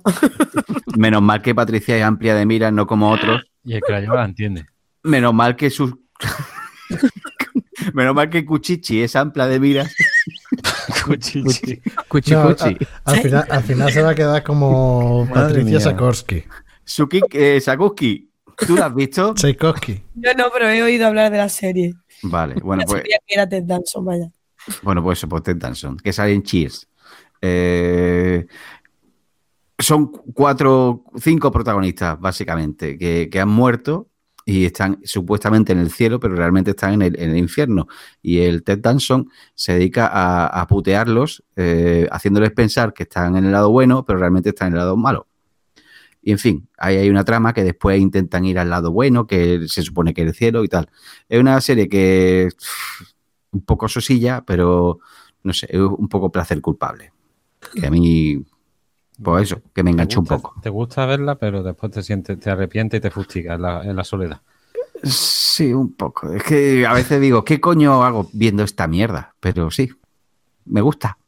menos 0.97 1.21
mal 1.23 1.43
que 1.43 1.55
Patricia 1.55 1.97
es 1.99 2.03
amplia 2.03 2.35
de 2.35 2.47
miras, 2.47 2.73
no 2.73 2.87
como 2.87 3.11
otros. 3.11 3.43
Y 3.63 3.75
el 3.75 3.83
que 3.87 3.93
la 3.93 4.01
lleva 4.01 4.17
la 4.17 4.25
entiende. 4.25 4.67
Menos 5.07 5.33
mal 5.33 5.57
que 5.57 5.71
sus. 5.71 5.95
menos 7.95 8.15
mal 8.15 8.29
que 8.29 8.45
Cuchichi 8.45 9.03
es 9.03 9.17
amplia 9.17 9.47
de 9.47 9.61
miras. 9.61 9.95
Cuchichi. 11.05 11.81
Cuchi 12.09 12.33
No, 12.33 12.49
al, 13.05 13.21
final, 13.23 13.47
al 13.51 13.63
final 13.63 13.93
se 13.93 14.03
va 14.03 14.11
a 14.11 14.15
quedar 14.15 14.43
como 14.43 15.29
Patricia. 15.33 15.81
Sakorsky. 15.81 16.45
Suki, 16.85 17.21
eh, 17.33 17.61
Sakuski, 17.61 18.31
¿tú 18.67 18.77
lo 18.77 18.85
has 18.85 18.95
visto? 18.95 19.35
Tchaikovsky. 19.35 20.03
Yo 20.15 20.35
no, 20.35 20.45
pero 20.53 20.69
he 20.69 20.83
oído 20.83 21.07
hablar 21.07 21.31
de 21.33 21.39
la 21.39 21.49
serie. 21.49 21.95
Vale, 22.23 22.55
bueno, 22.63 22.83
No 22.83 22.87
pues. 22.87 23.03
sabía 23.03 23.19
que 23.27 23.35
era 23.35 23.49
Ted 23.49 23.65
Danson, 23.65 24.05
vaya. 24.05 24.31
Bueno, 24.83 25.03
pues 25.03 25.19
eso, 25.19 25.29
pues 25.29 25.43
Ted 25.43 25.57
Danson, 25.57 25.97
que 25.97 26.13
sale 26.13 26.33
en 26.33 26.43
Cheers. 26.43 26.89
Eh, 27.43 28.47
son 29.79 30.07
cuatro, 30.33 31.05
cinco 31.21 31.51
protagonistas, 31.51 32.19
básicamente, 32.19 32.97
que, 32.97 33.29
que 33.31 33.41
han 33.41 33.49
muerto 33.49 34.09
y 34.49 34.65
están 34.65 35.01
supuestamente 35.03 35.73
en 35.73 35.81
el 35.81 35.91
cielo, 35.91 36.21
pero 36.21 36.37
realmente 36.37 36.71
están 36.71 37.03
en 37.03 37.15
el, 37.17 37.37
infierno. 37.37 37.89
Y 38.23 38.39
el 38.39 38.63
Ted 38.63 38.79
Danson 38.79 39.29
se 39.57 39.73
dedica 39.73 40.07
a, 40.07 40.47
a 40.47 40.69
putearlos, 40.69 41.43
eh, 41.57 42.07
haciéndoles 42.13 42.53
pensar 42.53 42.95
que 42.95 43.03
están 43.03 43.37
en 43.37 43.45
el 43.45 43.53
lado 43.53 43.71
bueno, 43.73 44.05
pero 44.05 44.21
realmente 44.21 44.51
están 44.51 44.69
en 44.69 44.75
el 44.75 44.79
lado 44.79 44.97
malo. 44.97 45.27
Y 46.23 46.31
en 46.31 46.39
fin, 46.39 46.69
ahí 46.79 46.97
hay 46.97 47.11
una 47.11 47.25
trama 47.25 47.53
que 47.53 47.65
después 47.65 48.01
intentan 48.01 48.45
ir 48.45 48.61
al 48.61 48.71
lado 48.71 48.93
bueno, 48.93 49.27
que 49.27 49.67
se 49.67 49.83
supone 49.83 50.15
que 50.15 50.23
es 50.23 50.29
el 50.29 50.35
cielo 50.35 50.63
y 50.63 50.69
tal. 50.69 50.91
Es 51.29 51.41
una 51.41 51.61
serie 51.61 51.89
que 51.89 52.49
un 53.51 53.63
poco 53.63 53.89
sosilla, 53.89 54.45
pero 54.47 55.01
no 55.43 55.53
sé, 55.53 55.67
es 55.71 55.81
un 55.81 56.09
poco 56.09 56.31
placer 56.31 56.61
culpable. 56.61 57.13
Que 57.75 57.87
a 57.89 57.91
mí, 57.91 58.45
pues 59.23 59.45
eso, 59.45 59.63
que 59.75 59.83
me 59.83 59.91
enganchó 59.91 60.21
un 60.21 60.27
poco. 60.27 60.55
Te 60.63 60.71
gusta 60.71 61.07
verla, 61.07 61.37
pero 61.37 61.63
después 61.63 61.93
te 61.93 62.03
sientes, 62.03 62.39
te 62.39 62.51
arrepientes 62.51 62.99
y 62.99 63.01
te 63.01 63.11
fustigas 63.11 63.57
en 63.57 63.63
la, 63.63 63.83
en 63.83 63.97
la 63.97 64.05
soledad. 64.05 64.41
Sí, 65.03 65.73
un 65.73 65.95
poco. 65.95 66.33
Es 66.33 66.43
que 66.43 66.87
a 66.87 66.93
veces 66.93 67.21
digo, 67.21 67.45
¿qué 67.45 67.61
coño 67.61 68.03
hago 68.03 68.29
viendo 68.33 68.63
esta 68.63 68.87
mierda? 68.87 69.35
Pero 69.41 69.71
sí, 69.71 69.91
me 70.67 70.81
gusta. 70.81 71.19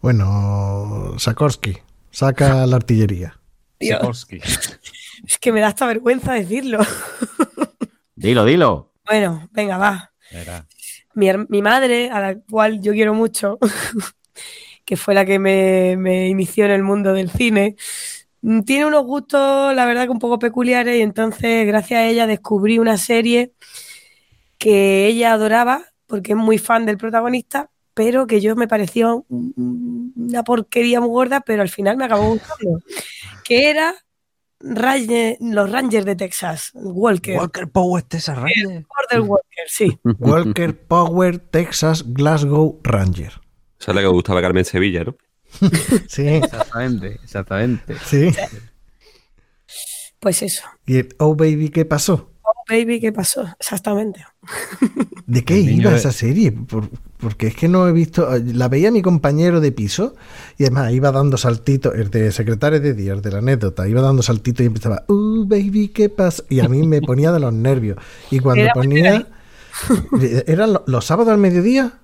Bueno, 0.00 1.14
Sakorsky, 1.18 1.78
saca 2.10 2.66
la 2.66 2.76
artillería. 2.76 3.38
Dios. 3.78 3.98
Sikorsky. 4.00 4.40
Es 5.26 5.38
que 5.38 5.52
me 5.52 5.60
da 5.60 5.68
hasta 5.68 5.86
vergüenza 5.86 6.34
decirlo. 6.34 6.80
Dilo, 8.14 8.44
dilo. 8.44 8.92
Bueno, 9.06 9.48
venga, 9.52 9.78
va. 9.78 10.12
Mi, 11.14 11.28
mi 11.48 11.62
madre, 11.62 12.10
a 12.10 12.20
la 12.20 12.38
cual 12.38 12.80
yo 12.80 12.92
quiero 12.92 13.14
mucho, 13.14 13.58
que 14.84 14.96
fue 14.96 15.14
la 15.14 15.24
que 15.24 15.38
me, 15.38 15.96
me 15.96 16.28
inició 16.28 16.64
en 16.66 16.70
el 16.72 16.82
mundo 16.82 17.12
del 17.12 17.30
cine, 17.30 17.76
mm, 18.42 18.60
tiene 18.62 18.86
unos 18.86 19.04
gustos, 19.04 19.74
la 19.74 19.86
verdad, 19.86 20.04
que 20.04 20.10
un 20.10 20.18
poco 20.18 20.38
peculiares 20.38 20.98
y 20.98 21.02
entonces 21.02 21.66
gracias 21.66 22.00
a 22.00 22.06
ella 22.06 22.26
descubrí 22.26 22.78
una 22.78 22.98
serie 22.98 23.52
que 24.58 25.06
ella 25.06 25.32
adoraba 25.32 25.82
porque 26.06 26.32
es 26.32 26.38
muy 26.38 26.58
fan 26.58 26.86
del 26.86 26.98
protagonista, 26.98 27.70
pero 27.94 28.26
que 28.26 28.40
yo 28.40 28.56
me 28.56 28.68
pareció 28.68 29.24
un- 29.28 29.52
un- 29.56 30.12
una 30.16 30.42
porquería 30.44 31.00
muy 31.00 31.08
gorda, 31.10 31.40
pero 31.40 31.62
al 31.62 31.68
final 31.68 31.96
me 31.96 32.04
acabó 32.04 32.28
gustando, 32.30 32.80
que 33.44 33.70
era 33.70 33.94
Ranger- 34.60 35.36
los 35.40 35.70
Rangers 35.70 36.06
de 36.06 36.16
Texas, 36.16 36.70
Walker. 36.74 37.36
Walker 37.38 37.68
Power 37.68 38.02
Texas 38.02 38.36
Ranger. 38.36 38.84
Walker, 39.20 39.64
sí. 39.68 39.98
Walker 40.18 40.78
Power 40.86 41.38
Texas 41.38 42.04
Glasgow 42.06 42.80
Ranger. 42.82 43.32
Esa 43.84 43.90
es 43.90 43.94
la 43.96 44.00
que 44.00 44.06
me 44.08 44.12
gustaba 44.14 44.40
Carmen 44.40 44.64
Sevilla, 44.64 45.04
¿no? 45.04 45.14
Sí, 46.08 46.26
Exactamente, 46.26 47.20
exactamente. 47.22 47.94
sí. 48.06 48.30
Pues 50.20 50.42
eso. 50.42 50.62
¿Y 50.86 50.96
el 50.96 51.14
Oh 51.18 51.34
Baby 51.36 51.68
qué 51.68 51.84
pasó? 51.84 52.30
Oh, 52.42 52.64
baby, 52.68 52.98
¿qué 52.98 53.12
pasó? 53.12 53.46
Exactamente. 53.60 54.24
¿De 55.26 55.44
qué 55.44 55.60
El 55.60 55.80
iba 55.80 55.90
de- 55.90 55.96
esa 55.98 56.12
serie? 56.12 56.50
Por- 56.52 56.88
porque 57.18 57.46
es 57.48 57.54
que 57.54 57.68
no 57.68 57.86
he 57.86 57.92
visto. 57.92 58.26
La 58.54 58.68
veía 58.68 58.90
mi 58.90 59.02
compañero 59.02 59.60
de 59.60 59.70
piso 59.72 60.14
y 60.58 60.64
además 60.64 60.92
iba 60.92 61.10
dando 61.12 61.36
saltitos, 61.36 61.94
el 61.94 62.10
de 62.10 62.32
secretario 62.32 62.80
de 62.80 62.94
día, 62.94 63.12
el 63.12 63.20
de 63.22 63.30
la 63.32 63.38
anécdota, 63.38 63.86
iba 63.86 64.00
dando 64.00 64.22
saltitos 64.22 64.62
y 64.64 64.66
empezaba, 64.66 65.04
uh, 65.08 65.44
baby, 65.46 65.88
¿qué 65.88 66.08
pasa? 66.08 66.42
Y 66.48 66.60
a 66.60 66.68
mí 66.68 66.86
me 66.86 67.00
ponía 67.02 67.30
de 67.32 67.40
los 67.40 67.52
nervios. 67.52 67.98
Y 68.30 68.38
cuando 68.40 68.64
Era 68.64 68.72
ponía. 68.74 69.26
¿Eran 70.46 70.72
lo- 70.74 70.84
los 70.86 71.04
sábados 71.04 71.32
al 71.32 71.38
mediodía? 71.38 71.98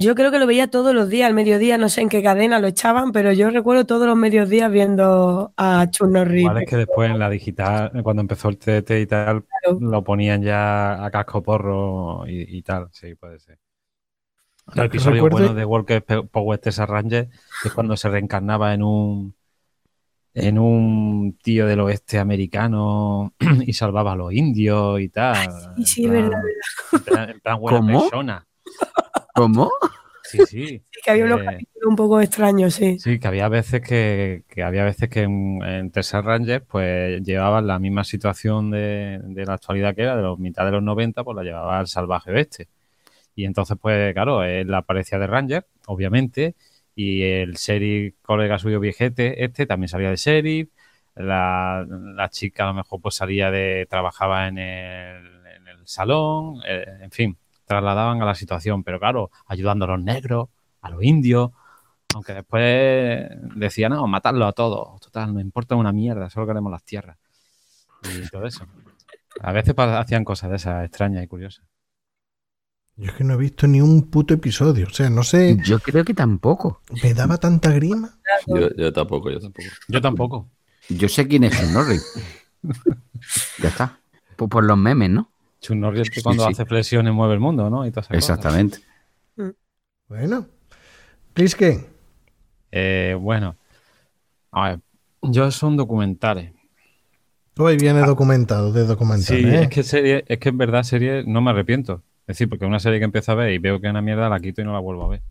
Yo 0.00 0.14
creo 0.14 0.30
que 0.30 0.38
lo 0.38 0.46
veía 0.46 0.68
todos 0.70 0.94
los 0.94 1.08
días, 1.08 1.26
al 1.28 1.34
mediodía, 1.34 1.76
no 1.76 1.88
sé 1.88 2.02
en 2.02 2.08
qué 2.08 2.22
cadena 2.22 2.60
lo 2.60 2.68
echaban, 2.68 3.10
pero 3.10 3.32
yo 3.32 3.50
recuerdo 3.50 3.84
todos 3.84 4.06
los 4.06 4.16
mediodías 4.16 4.70
viendo 4.70 5.52
a 5.56 5.88
Chuck 5.90 6.08
Norris. 6.08 6.42
Igual 6.42 6.62
es 6.62 6.70
que 6.70 6.76
después 6.76 7.10
en 7.10 7.18
la 7.18 7.28
digital, 7.28 7.90
cuando 8.04 8.20
empezó 8.22 8.48
el 8.48 8.58
TT 8.58 8.90
y 9.00 9.06
tal, 9.06 9.44
Claro. 9.44 9.78
lo 9.80 10.04
ponían 10.04 10.42
ya 10.42 11.04
a 11.04 11.10
casco 11.10 11.42
porro 11.42 12.24
y, 12.28 12.58
y 12.58 12.62
tal. 12.62 12.86
Sí, 12.92 13.16
puede 13.16 13.40
ser. 13.40 13.58
El 14.76 14.84
episodio 14.84 15.24
Recuerdo- 15.24 15.38
bueno 15.48 15.54
de 15.54 15.64
Walker 15.64 16.04
Power 16.30 16.58
Texas 16.58 16.88
Ranger 16.88 17.28
es 17.64 17.72
cuando 17.72 17.96
se 17.96 18.08
reencarnaba 18.08 18.74
en 18.74 18.82
un 18.82 19.34
en 20.34 20.58
un 20.60 21.36
tío 21.42 21.66
del 21.66 21.80
oeste 21.80 22.18
americano 22.20 23.32
y 23.66 23.72
salvaba 23.72 24.12
a 24.12 24.16
los 24.16 24.32
indios 24.32 25.00
y 25.00 25.08
tal. 25.08 25.48
Sí, 25.78 25.84
sí, 25.84 26.06
verdad, 26.06 26.40
En 26.92 27.00
plan, 27.00 27.30
en 27.30 27.40
plan 27.40 27.58
buena 27.60 27.78
¿Cómo? 27.78 28.00
persona. 28.02 28.46
¿Cómo? 29.38 29.70
Sí, 30.22 30.42
sí. 30.42 30.82
Sí, 30.90 31.00
que 31.04 31.10
había 31.10 31.24
unos 31.26 31.40
Eh, 31.40 31.44
capítulos 31.44 31.88
un 31.88 31.96
poco 31.96 32.20
extraños, 32.20 32.74
sí. 32.74 32.98
Sí, 32.98 33.20
que 33.20 33.28
había 33.28 33.48
veces 33.48 33.80
que, 33.80 34.42
que 34.48 34.62
había 34.64 34.84
veces 34.84 35.08
que 35.08 35.22
en, 35.22 35.62
en 35.62 35.90
Texas 35.92 36.24
Rangers 36.24 36.64
pues 36.68 37.22
llevaban 37.22 37.66
la 37.68 37.78
misma 37.78 38.02
situación 38.02 38.70
de, 38.72 39.20
de 39.22 39.44
la 39.46 39.54
actualidad 39.54 39.94
que 39.94 40.02
era, 40.02 40.16
de 40.16 40.22
los 40.22 40.38
mitad 40.38 40.64
de 40.64 40.72
los 40.72 40.82
90, 40.82 41.22
pues 41.22 41.36
la 41.36 41.44
llevaba 41.44 41.78
al 41.78 41.86
salvaje 41.86 42.32
oeste. 42.32 42.68
Y 43.34 43.44
entonces, 43.46 43.76
pues 43.80 44.12
claro, 44.14 44.44
él 44.44 44.72
aparecía 44.74 45.18
de 45.18 45.26
Ranger, 45.28 45.66
obviamente, 45.86 46.56
y 46.94 47.22
el 47.22 47.54
sheriff, 47.54 48.14
colega 48.22 48.58
suyo 48.58 48.80
viejete, 48.80 49.44
este 49.44 49.66
también 49.66 49.88
salía 49.88 50.10
de 50.10 50.16
sheriff, 50.16 50.70
la, 51.16 51.86
la 51.88 52.28
chica 52.30 52.64
a 52.64 52.68
lo 52.68 52.74
mejor 52.74 53.00
pues 53.00 53.16
salía 53.16 53.50
de, 53.50 53.86
trabajaba 53.90 54.48
en 54.48 54.58
el, 54.58 55.26
en 55.56 55.68
el 55.68 55.86
salón, 55.86 56.60
eh, 56.68 56.86
en 57.02 57.10
fin, 57.12 57.38
trasladaban 57.68 58.20
a 58.20 58.24
la 58.24 58.34
situación, 58.34 58.82
pero 58.82 58.98
claro, 58.98 59.30
ayudando 59.46 59.84
a 59.84 59.88
los 59.88 60.02
negros, 60.02 60.48
a 60.80 60.90
los 60.90 61.04
indios, 61.04 61.50
aunque 62.14 62.34
después 62.34 63.28
decían, 63.54 63.92
no, 63.92 64.06
matarlo 64.06 64.46
a 64.46 64.52
todos. 64.52 65.00
Total, 65.00 65.32
no 65.32 65.40
importa 65.40 65.76
una 65.76 65.92
mierda, 65.92 66.30
solo 66.30 66.46
queremos 66.46 66.72
las 66.72 66.82
tierras. 66.82 67.18
Y 68.02 68.28
todo 68.28 68.46
eso. 68.46 68.66
A 69.40 69.52
veces 69.52 69.74
hacían 69.76 70.24
cosas 70.24 70.50
de 70.50 70.56
esas 70.56 70.84
extrañas 70.84 71.22
y 71.22 71.28
curiosas. 71.28 71.64
Yo 72.96 73.10
es 73.10 73.16
que 73.16 73.22
no 73.22 73.34
he 73.34 73.36
visto 73.36 73.68
ni 73.68 73.80
un 73.80 74.10
puto 74.10 74.34
episodio. 74.34 74.88
O 74.88 74.92
sea, 74.92 75.08
no 75.08 75.22
sé, 75.22 75.56
Yo 75.62 75.78
creo 75.78 76.04
que 76.04 76.14
tampoco. 76.14 76.82
me 77.02 77.14
daba 77.14 77.36
tanta 77.36 77.70
grima. 77.70 78.18
Yo, 78.46 78.70
yo 78.76 78.92
tampoco, 78.92 79.30
yo 79.30 79.38
tampoco. 79.38 79.68
Yo 79.86 80.00
tampoco. 80.00 80.48
Yo 80.88 81.08
sé 81.08 81.28
quién 81.28 81.44
es 81.44 81.56
Chuck 81.56 81.70
Norris. 81.70 82.04
ya 83.58 83.68
está. 83.68 84.00
Pues 84.34 84.50
por 84.50 84.64
los 84.64 84.76
memes, 84.76 85.10
¿no? 85.10 85.30
Chuck 85.60 85.76
Norris 85.76 86.10
que 86.10 86.22
cuando 86.22 86.44
sí. 86.44 86.52
hace 86.52 86.64
flexiones 86.66 87.12
mueve 87.12 87.34
el 87.34 87.40
mundo, 87.40 87.68
¿no? 87.70 87.84
Y 87.86 87.90
todas 87.90 88.06
esas 88.10 88.16
cosas. 88.16 88.38
Exactamente. 88.38 88.78
Bueno. 90.08 90.46
Plisken, 91.34 91.86
Eh, 92.72 93.16
bueno, 93.20 93.56
a 94.50 94.68
ver, 94.70 94.80
yo 95.22 95.50
son 95.50 95.76
documentales. 95.76 96.52
hoy 97.58 97.76
viene 97.76 98.00
documentado 98.00 98.72
de 98.72 98.84
documentales. 98.86 99.42
Sí, 99.42 99.48
¿eh? 99.48 99.62
es 99.62 99.68
que 99.68 99.82
serie, 99.82 100.24
es 100.26 100.38
que 100.38 100.48
en 100.48 100.58
verdad 100.58 100.82
serie 100.82 101.24
no 101.26 101.40
me 101.40 101.50
arrepiento. 101.50 102.02
Es 102.22 102.36
decir, 102.36 102.48
porque 102.48 102.66
una 102.66 102.78
serie 102.80 102.98
que 102.98 103.04
empiezo 103.06 103.32
a 103.32 103.36
ver 103.36 103.52
y 103.52 103.58
veo 103.58 103.80
que 103.80 103.86
es 103.86 103.90
una 103.90 104.02
mierda, 104.02 104.28
la 104.28 104.38
quito 104.40 104.60
y 104.60 104.64
no 104.64 104.72
la 104.72 104.80
vuelvo 104.80 105.04
a 105.04 105.08
ver. 105.08 105.22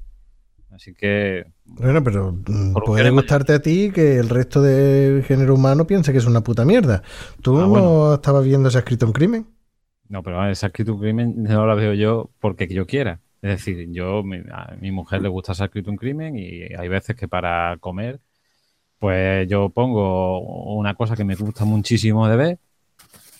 Así 0.72 0.94
que 0.94 1.45
Bueno, 1.66 2.04
pero 2.04 2.32
mm, 2.34 2.74
puede 2.86 3.10
gustarte 3.10 3.54
a 3.54 3.62
ti 3.62 3.91
que 3.94 4.18
el 4.18 4.30
resto 4.30 4.62
del 4.62 5.24
género 5.24 5.56
humano 5.56 5.86
piense 5.88 6.12
que 6.12 6.18
es 6.20 6.26
una 6.26 6.41
puta 6.41 6.66
mierda. 6.66 7.02
¿Tú 7.41 7.58
Ah, 7.58 7.62
no 7.62 7.70
bueno. 7.70 8.14
estabas 8.16 8.44
viendo 8.45 8.70
se 8.70 8.78
ha 8.78 8.82
escrito 8.82 9.06
un 9.06 9.14
crimen? 9.14 9.48
No, 10.10 10.24
pero 10.24 10.50
escrito 10.50 10.94
un 10.94 11.00
crimen 11.02 11.34
no 11.44 11.66
la 11.66 11.76
veo 11.76 11.94
yo 11.94 12.30
porque 12.40 12.68
yo 12.68 12.86
quiera. 12.86 13.20
Es 13.42 13.52
decir, 13.52 13.88
yo, 13.92 14.24
mi- 14.24 14.42
a 14.52 14.76
mi 14.80 14.92
mujer 14.92 15.22
le 15.22 15.30
gusta 15.30 15.52
escrito 15.52 15.92
un 15.92 15.98
crimen 15.98 16.38
y 16.38 16.64
hay 16.74 16.88
veces 16.88 17.16
que 17.16 17.28
para 17.28 17.78
comer, 17.80 18.20
pues 19.00 19.48
yo 19.48 19.70
pongo 19.70 20.40
una 20.76 20.96
cosa 20.96 21.16
que 21.16 21.24
me 21.24 21.36
gusta 21.36 21.66
muchísimo 21.66 22.28
de 22.28 22.36
ver, 22.36 22.60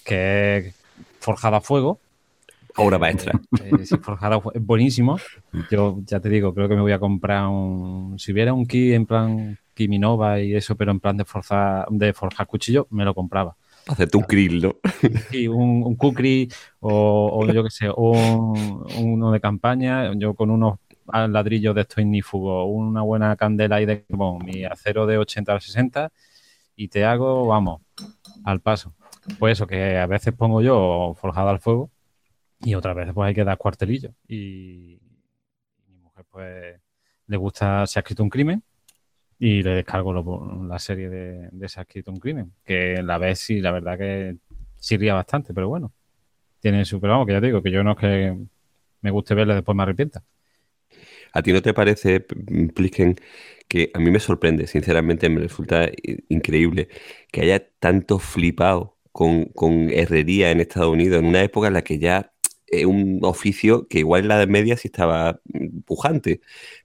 que 0.06 0.58
es 0.58 0.76
Forjada 1.20 1.58
a 1.58 1.62
Fuego. 1.62 2.00
Obra 2.78 3.00
maestra. 3.00 3.40
Eh, 3.64 3.86
sí, 3.86 3.98
Forjada 3.98 4.36
a 4.36 4.42
Fuego, 4.42 4.58
es 4.58 4.66
buenísimo. 4.66 5.20
Yo 5.72 6.00
ya 6.06 6.20
te 6.20 6.30
digo, 6.30 6.54
creo 6.54 6.70
que 6.70 6.76
me 6.76 6.82
voy 6.82 6.92
a 6.92 7.00
comprar 7.00 7.48
un. 7.48 8.20
Si 8.20 8.32
hubiera 8.32 8.54
un 8.54 8.68
kit 8.68 8.94
en 8.94 9.06
plan 9.06 9.58
Kiminova 9.74 10.40
y 10.40 10.56
eso, 10.56 10.76
pero 10.76 10.92
en 10.92 11.00
plan 11.00 11.18
de 11.18 11.26
forjar, 11.26 11.88
de 11.90 12.14
forjar 12.14 12.46
cuchillo, 12.48 12.88
me 12.92 13.04
lo 13.06 13.16
compraba 13.16 13.56
Hacerte 13.88 14.18
un 14.18 14.24
krill, 14.24 14.62
¿no? 14.62 14.76
y 15.32 15.48
un, 15.48 15.84
un 15.84 15.96
kukri 15.96 16.50
o, 16.80 17.42
o 17.42 17.52
yo 17.52 17.64
qué 17.64 17.70
sé, 17.70 17.90
un, 17.90 18.86
uno 18.98 19.32
de 19.32 19.40
campaña, 19.40 20.14
yo 20.16 20.34
con 20.34 20.50
unos 20.50 20.80
ladrillos 21.06 21.74
de 21.74 21.82
estos 21.82 22.00
ignífugos, 22.00 22.66
una 22.70 23.02
buena 23.02 23.36
candela 23.36 23.82
y 23.82 23.86
de 23.86 24.04
carbón, 24.04 24.46
mi 24.46 24.66
acero 24.66 25.06
de 25.06 25.18
80 25.18 25.56
a 25.56 25.60
60 25.60 26.12
y 26.76 26.90
te 26.90 27.06
hago, 27.06 27.48
vamos, 27.48 27.82
al 28.44 28.62
paso. 28.62 28.94
Pues 29.40 29.54
eso, 29.54 29.68
que 29.68 29.98
a 29.98 30.06
veces 30.06 30.34
pongo 30.34 30.62
yo 30.62 31.16
forjado 31.20 31.50
al 31.50 31.60
fuego 31.60 31.90
y 32.62 32.76
otras 32.76 32.96
veces 32.96 33.14
pues 33.14 33.28
hay 33.28 33.34
que 33.34 33.44
dar 33.44 33.58
cuartelillo. 33.58 34.12
Y 34.28 35.00
mi 35.88 35.98
mujer 35.98 36.26
pues 36.30 36.82
le 37.28 37.38
gusta 37.38 37.86
Se 37.88 38.00
ha 38.00 38.02
escrito 38.02 38.24
un 38.24 38.30
crimen 38.30 38.64
y 39.40 39.64
le 39.64 39.72
descargo 39.72 40.14
la 40.68 40.80
serie 40.80 41.10
de, 41.10 41.50
de 41.52 42.04
un 42.12 42.20
crimen, 42.20 42.54
que 42.66 43.02
la 43.04 43.18
ves 43.18 43.40
sí, 43.40 43.62
la 43.62 43.72
verdad 43.72 43.98
que 43.98 44.38
sirvía 44.78 45.14
bastante, 45.16 45.54
pero 45.54 45.70
bueno, 45.70 45.94
tiene 46.62 46.86
su, 46.86 47.02
pero 47.02 47.26
que 47.26 47.34
ya 47.34 47.42
te 47.42 47.48
digo, 47.48 47.64
que 47.64 47.72
yo 47.72 47.84
no 47.84 47.94
es 47.94 47.98
que 48.00 48.38
me 49.02 49.12
guste 49.12 49.36
verla 49.36 49.54
y 49.54 49.58
después 49.58 49.76
me 49.78 49.84
arrepienta. 49.84 50.24
¿A 51.34 51.42
ti 51.42 51.54
no 51.54 51.62
te 51.62 51.74
parece, 51.74 52.22
Plisken, 52.22 53.16
que 53.68 53.92
a 53.94 54.00
mí 54.00 54.12
me 54.12 54.20
sorprende, 54.20 54.68
sinceramente 54.68 55.30
me 55.30 55.42
resulta 55.42 55.86
i- 55.88 56.24
increíble 56.30 56.90
que 57.32 57.42
haya 57.42 57.70
tanto 57.80 58.20
flipado 58.20 58.98
con, 59.12 59.46
con 59.46 59.90
herrería 59.92 60.52
en 60.52 60.60
Estados 60.62 60.90
Unidos 60.94 61.20
en 61.20 61.26
una 61.28 61.44
época 61.44 61.68
en 61.68 61.74
la 61.74 61.84
que 61.84 62.00
ya 62.00 62.34
es 62.68 62.86
un 62.86 63.20
oficio 63.24 63.88
que 63.88 64.00
igual 64.00 64.22
en 64.24 64.28
la 64.30 64.36
Edad 64.38 64.48
Media 64.48 64.78
sí 64.78 64.88
estaba 64.90 65.40
mm, 65.46 65.82
pujante, 65.82 66.42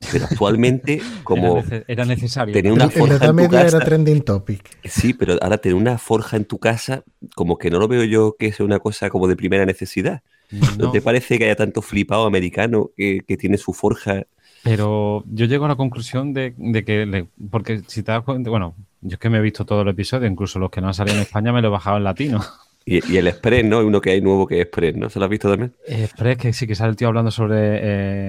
pero 0.08 0.24
actualmente 0.26 1.10
como 1.22 1.50
era, 1.52 1.52
nece- 1.52 1.84
era 1.88 2.04
necesario. 2.06 2.56
tenía 2.56 2.72
En, 2.74 2.82
una 2.82 2.90
en 2.94 3.08
la 3.08 3.14
forja 3.14 3.16
Edad 3.16 3.32
en 3.32 3.36
tu 3.36 3.48
Media 3.50 3.66
era 3.66 3.80
casa. 3.80 3.82
trending 3.82 4.22
topic. 4.22 4.78
Sí, 4.84 5.14
pero 5.14 5.34
ahora 5.42 5.58
tener 5.58 5.76
una 5.76 5.98
forja 5.98 6.36
en 6.36 6.44
tu 6.44 6.58
casa, 6.58 7.04
como 7.36 7.58
que 7.58 7.70
no 7.70 7.78
lo 7.78 7.88
veo 7.88 8.04
yo 8.04 8.36
que 8.38 8.52
sea 8.52 8.66
una 8.66 8.80
cosa 8.80 9.10
como 9.10 9.28
de 9.28 9.36
primera 9.36 9.66
necesidad. 9.66 10.22
¿No, 10.50 10.88
No, 10.88 10.90
te 10.90 11.02
parece 11.02 11.38
que 11.38 11.44
haya 11.44 11.56
tanto 11.56 11.82
flipado 11.82 12.26
americano 12.26 12.90
que, 12.96 13.20
que 13.26 13.36
tiene 13.36 13.58
su 13.58 13.72
forja? 13.74 14.24
Pero 14.62 15.24
yo 15.26 15.46
llego 15.46 15.64
a 15.64 15.68
la 15.68 15.76
conclusión 15.76 16.32
de, 16.32 16.54
de 16.56 16.84
que, 16.84 17.04
le- 17.06 17.28
porque 17.50 17.82
si 17.88 18.02
te 18.04 18.12
das 18.12 18.22
cuenta, 18.22 18.48
bueno, 18.50 18.76
yo 19.00 19.14
es 19.14 19.18
que 19.18 19.28
me 19.30 19.38
he 19.38 19.40
visto 19.40 19.66
todo 19.66 19.82
el 19.82 19.88
episodio, 19.88 20.28
incluso 20.28 20.58
los 20.60 20.70
que 20.70 20.80
no 20.80 20.86
han 20.88 20.94
salido 20.94 21.16
en 21.16 21.22
España 21.22 21.52
me 21.52 21.62
lo 21.62 21.68
he 21.68 21.70
bajado 21.70 21.96
en 21.96 22.04
latino. 22.04 22.40
Y, 22.84 23.12
y 23.12 23.16
el 23.16 23.28
Express, 23.28 23.64
¿no? 23.64 23.78
Uno 23.80 24.00
que 24.00 24.10
hay 24.10 24.20
nuevo 24.20 24.46
que 24.46 24.56
es 24.56 24.62
Express, 24.66 24.96
¿no? 24.96 25.08
¿Se 25.10 25.18
lo 25.18 25.24
has 25.26 25.30
visto 25.30 25.48
también? 25.48 25.72
Express, 25.86 26.36
que 26.38 26.52
sí, 26.52 26.66
que 26.66 26.74
sale 26.74 26.90
el 26.90 26.96
tío 26.96 27.08
hablando 27.08 27.30
sobre. 27.30 27.54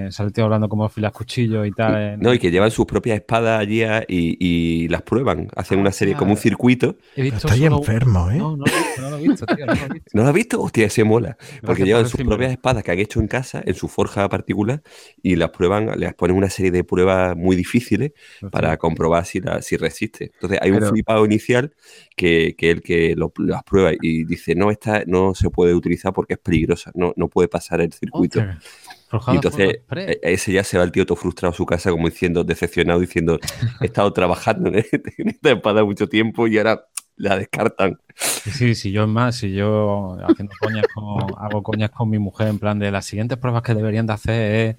Eh, 0.06 0.08
sale 0.12 0.28
el 0.28 0.32
tío 0.32 0.44
hablando 0.44 0.68
cómo 0.68 0.84
afilas 0.84 1.12
cuchillos 1.12 1.66
y 1.66 1.72
tal. 1.72 1.94
eh, 1.96 2.16
No, 2.18 2.32
y 2.32 2.38
que 2.38 2.50
llevan 2.50 2.70
sus 2.70 2.86
propias 2.86 3.16
espadas 3.16 3.60
allí 3.60 3.82
a- 3.82 4.04
y, 4.06 4.36
y 4.38 4.88
las 4.88 5.02
prueban. 5.02 5.48
Hacen 5.56 5.78
una 5.78 5.92
serie 5.92 6.14
como 6.14 6.32
un 6.32 6.36
circuito. 6.36 6.96
He 7.16 7.22
visto 7.22 7.48
solo- 7.48 7.78
enfermo, 7.78 8.30
¿eh? 8.30 8.36
No, 8.36 8.56
no 8.56 8.64
lo 8.64 8.72
he 8.72 8.78
visto, 8.78 9.00
no 9.02 9.10
lo 9.10 9.16
he 9.18 9.22
visto, 9.28 9.46
tío, 9.46 9.66
no 9.66 9.74
lo 9.74 9.80
he 9.80 9.88
visto. 9.94 10.10
¿No 10.12 10.22
lo 10.22 10.28
has 10.28 10.34
visto? 10.34 10.62
Hostia, 10.62 10.86
ese 10.86 11.04
mola. 11.04 11.36
Porque 11.62 11.84
llevan 11.84 12.02
por 12.02 12.10
sus 12.10 12.22
propias 12.24 12.52
espadas 12.52 12.82
que 12.84 12.90
han 12.92 12.98
hecho 12.98 13.20
en 13.20 13.28
casa, 13.28 13.62
en 13.64 13.74
su 13.74 13.88
forja 13.88 14.28
particular, 14.28 14.82
y 15.22 15.36
las 15.36 15.50
prueban, 15.50 15.90
les 15.98 16.14
ponen 16.14 16.36
una 16.36 16.50
serie 16.50 16.70
de 16.70 16.84
pruebas 16.84 17.36
muy 17.36 17.56
difíciles 17.56 18.12
para 18.50 18.76
comprobar 18.76 19.24
si, 19.26 19.40
la- 19.40 19.62
si 19.62 19.76
resiste. 19.76 20.30
Entonces 20.34 20.58
hay 20.62 20.70
un 20.70 20.78
Pero- 20.78 20.90
flipado 20.90 21.24
inicial 21.24 21.72
que, 22.16 22.54
que 22.56 22.70
el 22.70 22.82
que 22.82 23.14
lo- 23.16 23.32
las 23.38 23.62
prueba 23.64 23.90
y 24.00 24.24
dice, 24.24 24.43
no, 24.54 24.70
esta 24.70 25.04
no 25.06 25.34
se 25.34 25.50
puede 25.50 25.74
utilizar 25.74 26.12
porque 26.12 26.34
es 26.34 26.40
peligrosa, 26.40 26.90
no, 26.94 27.12
no 27.16 27.28
puede 27.28 27.48
pasar 27.48 27.80
el 27.80 27.92
circuito. 27.92 28.40
Y 29.28 29.36
entonces 29.36 29.80
e- 29.96 30.20
ese 30.22 30.52
ya 30.52 30.64
se 30.64 30.76
va 30.76 30.84
el 30.84 30.92
tío 30.92 31.06
todo 31.06 31.16
frustrado 31.16 31.52
a 31.52 31.56
su 31.56 31.64
casa 31.64 31.90
como 31.90 32.08
diciendo, 32.08 32.44
decepcionado, 32.44 33.00
diciendo, 33.00 33.38
he 33.80 33.86
estado 33.86 34.12
trabajando 34.12 34.68
en 34.68 34.84
en 35.18 35.28
esta 35.28 35.52
espada 35.52 35.84
mucho 35.84 36.08
tiempo 36.08 36.46
y 36.46 36.58
ahora 36.58 36.86
la 37.16 37.38
descartan. 37.38 37.98
Sí, 38.16 38.50
sí, 38.50 38.74
sí, 38.74 38.92
yo 38.92 39.04
es 39.04 39.08
más, 39.08 39.36
si 39.36 39.52
yo 39.52 40.16
haciendo 40.24 40.52
coñas 40.60 40.86
con, 40.92 41.06
hago 41.38 41.62
coñas 41.62 41.90
con 41.90 42.10
mi 42.10 42.18
mujer 42.18 42.48
en 42.48 42.58
plan 42.58 42.78
de 42.78 42.90
las 42.90 43.06
siguientes 43.06 43.38
pruebas 43.38 43.62
que 43.62 43.74
deberían 43.74 44.06
de 44.06 44.12
hacer 44.12 44.54
es 44.54 44.76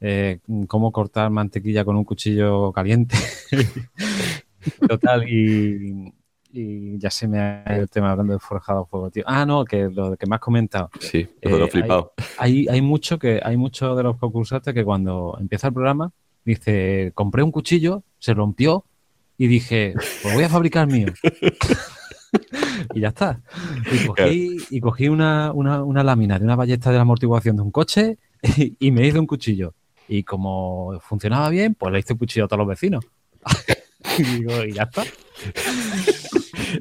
eh, 0.00 0.40
cómo 0.68 0.92
cortar 0.92 1.30
mantequilla 1.30 1.84
con 1.84 1.96
un 1.96 2.04
cuchillo 2.04 2.72
caliente. 2.72 3.16
Total, 4.88 5.28
y, 5.28 6.12
y 6.56 6.98
ya 6.98 7.10
se 7.10 7.26
me 7.26 7.40
ha 7.40 7.64
ido 7.72 7.82
el 7.82 7.90
tema 7.90 8.12
hablando 8.12 8.32
de 8.32 8.38
forjado 8.38 8.82
a 8.82 8.86
fuego, 8.86 9.10
tío. 9.10 9.24
Ah, 9.26 9.44
no, 9.44 9.64
que 9.64 9.88
lo 9.90 10.16
que 10.16 10.26
me 10.26 10.36
has 10.36 10.40
comentado. 10.40 10.88
Sí, 11.00 11.26
lo 11.42 11.50
de 11.50 11.58
los 11.58 11.68
Eh, 11.68 11.72
flipados. 11.72 12.06
Hay, 12.38 12.68
hay 12.68 12.80
mucho 12.80 13.18
que 13.18 13.40
hay 13.42 13.56
muchos 13.56 13.96
de 13.96 14.04
los 14.04 14.16
concursantes 14.18 14.72
que 14.72 14.84
cuando 14.84 15.36
empieza 15.40 15.66
el 15.66 15.72
programa 15.74 16.12
dice 16.44 17.10
compré 17.14 17.42
un 17.42 17.50
cuchillo, 17.50 18.04
se 18.18 18.34
rompió 18.34 18.84
y 19.36 19.48
dije 19.48 19.94
pues 20.22 20.32
voy 20.32 20.44
a 20.44 20.48
fabricar 20.48 20.86
mío 20.86 21.08
y 22.94 23.00
ya 23.00 23.08
está. 23.08 23.40
Y 23.92 24.06
cogí, 24.06 24.56
y 24.70 24.80
cogí 24.80 25.08
una, 25.08 25.50
una, 25.52 25.82
una 25.82 26.04
lámina 26.04 26.38
de 26.38 26.44
una 26.44 26.54
ballesta 26.54 26.90
de 26.90 26.96
la 26.96 27.02
amortiguación 27.02 27.56
de 27.56 27.62
un 27.62 27.72
coche 27.72 28.18
y, 28.56 28.76
y 28.86 28.90
me 28.92 29.06
hice 29.06 29.18
un 29.18 29.26
cuchillo. 29.26 29.74
Y 30.06 30.22
como 30.22 31.00
funcionaba 31.00 31.48
bien, 31.48 31.74
pues 31.74 31.92
le 31.92 31.98
hice 31.98 32.12
un 32.12 32.18
cuchillo 32.20 32.44
a 32.44 32.48
todos 32.48 32.58
los 32.58 32.68
vecinos. 32.68 33.04
y 34.18 34.22
digo, 34.22 34.64
y 34.64 34.72
ya 34.72 34.84
está. 34.84 35.02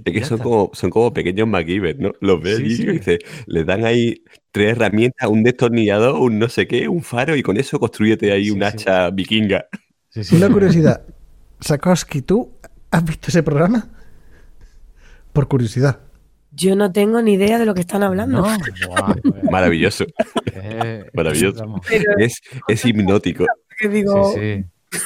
Es 0.05 0.13
que 0.13 0.25
son 0.25 0.37
como, 0.39 0.71
son 0.73 0.89
como 0.89 1.13
pequeños 1.13 1.47
MacGyver, 1.47 1.99
¿no? 1.99 2.11
Los 2.19 2.41
ves 2.41 2.57
Sí, 2.57 2.63
allí 2.63 2.75
sí. 2.75 2.83
y 2.83 2.87
dice, 2.87 3.19
les 3.47 3.65
dan 3.65 3.85
ahí 3.85 4.23
tres 4.51 4.71
herramientas, 4.71 5.29
un 5.29 5.43
destornillador, 5.43 6.15
un 6.19 6.39
no 6.39 6.49
sé 6.49 6.67
qué, 6.67 6.87
un 6.87 7.01
faro, 7.03 7.35
y 7.35 7.43
con 7.43 7.57
eso 7.57 7.79
construyete 7.79 8.31
ahí 8.31 8.45
Sí, 8.45 8.51
un 8.51 8.59
sí. 8.59 8.63
hacha 8.65 9.09
vikinga. 9.11 9.65
Sí, 10.09 10.23
sí. 10.23 10.35
Una 10.35 10.49
curiosidad. 10.49 11.01
Sakoski, 11.59 12.21
¿tú 12.21 12.51
has 12.91 13.03
visto 13.05 13.27
ese 13.29 13.41
programa? 13.43 13.87
Por 15.31 15.47
curiosidad. 15.47 15.99
Yo 16.51 16.75
no 16.75 16.91
tengo 16.91 17.21
ni 17.21 17.33
idea 17.33 17.57
de 17.57 17.65
lo 17.65 17.73
que 17.73 17.81
están 17.81 18.03
hablando. 18.03 18.41
No, 18.41 18.43
pues, 19.23 19.43
Maravilloso. 19.49 20.05
eh, 20.53 21.05
Maravilloso. 21.13 21.81
Es, 22.19 22.41
es 22.67 22.85
hipnótico. 22.85 23.45
que 23.79 23.89
digo, 23.89 24.31
Sí, 24.33 24.39
sí. 24.39 24.99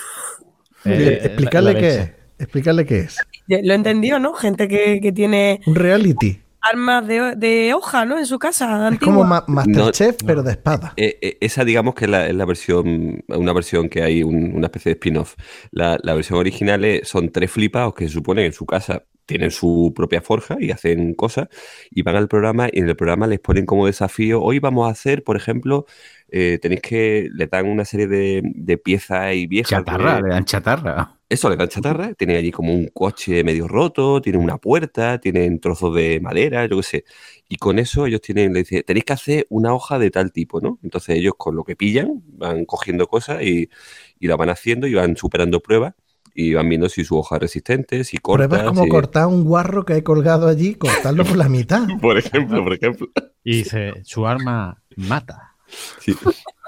Dile, 0.90 1.14
Eh, 1.14 1.22
explicarle 1.26 1.76
qué 1.76 1.88
es. 1.90 2.12
Explicarle 2.40 2.86
qué 2.86 3.00
es. 3.00 3.18
lo 3.48 3.72
he 3.74 3.76
entendido, 3.76 4.20
¿no? 4.20 4.34
Gente 4.34 4.68
que, 4.68 5.00
que 5.02 5.12
tiene 5.12 5.62
Un 5.66 5.76
reality. 5.76 6.40
armas 6.62 7.08
de, 7.08 7.36
de 7.36 7.74
hoja, 7.74 8.06
¿no? 8.06 8.18
En 8.18 8.26
su 8.26 8.38
casa, 8.40 8.90
Es 8.92 9.00
como 9.00 9.24
antigua. 9.24 9.46
Ma- 9.48 9.64
Masterchef, 9.66 10.18
pero 10.26 10.44
de 10.44 10.52
espada. 10.52 10.94
Eh, 10.98 11.18
eh, 11.22 11.38
esa, 11.42 11.64
digamos 11.66 11.96
que 11.96 12.06
es 12.06 12.12
la, 12.12 12.28
es 12.28 12.36
la 12.36 12.46
versión, 12.46 13.24
una 13.28 13.54
versión 13.54 13.90
que 13.90 14.04
hay, 14.04 14.22
un- 14.24 14.54
una 14.56 14.68
especie 14.68 14.90
de 14.92 14.94
spin-off. 14.94 15.36
La, 15.72 15.98
la 16.04 16.14
versión 16.14 16.38
original 16.40 16.84
es- 16.86 17.08
son 17.08 17.32
tres 17.32 17.50
flipados 17.52 17.94
que 17.96 18.08
se 18.08 18.14
supone 18.14 18.42
que 18.42 18.48
en 18.48 18.54
su 18.54 18.66
casa 18.66 19.04
tienen 19.26 19.52
su 19.52 19.92
propia 19.96 20.22
forja 20.22 20.56
y 20.60 20.72
hacen 20.72 21.14
cosas 21.14 21.50
y 21.92 22.02
van 22.02 22.16
al 22.16 22.30
programa 22.30 22.70
y 22.72 22.80
en 22.80 22.88
el 22.88 22.96
programa 22.96 23.28
les 23.28 23.40
ponen 23.42 23.66
como 23.66 23.86
desafío, 23.86 24.42
hoy 24.42 24.60
vamos 24.60 24.88
a 24.88 24.92
hacer, 24.92 25.24
por 25.24 25.36
ejemplo, 25.36 25.86
eh, 26.30 26.60
tenéis 26.62 26.82
que, 26.82 27.28
le 27.34 27.48
dan 27.48 27.68
una 27.68 27.84
serie 27.84 28.08
de, 28.08 28.42
de 28.44 28.78
piezas 28.78 29.34
y 29.36 29.48
viejas. 29.48 29.72
Chatarra, 29.72 30.16
de- 30.18 30.22
le 30.24 30.30
dan 30.30 30.46
chatarra. 30.46 31.17
Eso, 31.30 31.50
le 31.50 31.58
dan 31.58 31.68
chatarra, 31.70 32.14
tienen 32.14 32.38
allí 32.38 32.52
como 32.52 32.74
un 32.74 32.88
coche 32.94 33.44
medio 33.44 33.68
roto, 33.68 34.22
tienen 34.22 34.42
una 34.42 34.58
puerta, 34.58 35.20
tienen 35.20 35.60
trozos 35.60 35.94
de 35.96 36.20
madera, 36.22 36.66
yo 36.68 36.78
qué 36.78 36.84
sé. 36.84 37.06
Y 37.50 37.58
con 37.58 37.80
eso 37.80 38.06
ellos 38.06 38.22
tienen, 38.22 38.54
le 38.54 38.60
dicen, 38.60 38.84
tenéis 38.86 39.06
que 39.06 39.14
hacer 39.14 39.46
una 39.50 39.74
hoja 39.74 40.00
de 40.00 40.10
tal 40.12 40.32
tipo, 40.32 40.62
¿no? 40.62 40.80
Entonces 40.84 41.18
ellos 41.18 41.34
con 41.38 41.56
lo 41.56 41.64
que 41.64 41.76
pillan 41.76 42.24
van 42.28 42.66
cogiendo 42.66 43.08
cosas 43.08 43.42
y, 43.44 43.70
y 44.20 44.28
la 44.28 44.36
van 44.38 44.50
haciendo 44.50 44.88
y 44.88 44.94
van 44.94 45.18
superando 45.18 45.60
pruebas 45.60 45.94
y 46.34 46.54
van 46.54 46.70
viendo 46.70 46.88
si 46.88 47.04
su 47.04 47.18
hoja 47.18 47.36
es 47.38 47.42
resistente, 47.42 48.04
si 48.04 48.18
corta. 48.18 48.48
Pruebas 48.48 48.70
como 48.70 48.84
si- 48.84 48.90
cortar 48.90 49.28
un 49.28 49.44
guarro 49.44 49.86
que 49.86 49.94
hay 49.94 50.02
colgado 50.04 50.48
allí, 50.48 50.76
cortarlo 50.76 51.24
por 51.24 51.36
la 51.38 51.50
mitad. 51.50 51.88
Por 52.02 52.18
ejemplo, 52.18 52.64
por 52.64 52.74
ejemplo. 52.74 53.08
Y 53.44 53.58
dice, 53.58 53.94
su 54.04 54.28
arma 54.28 54.82
mata. 54.96 55.47
Sí. 56.00 56.16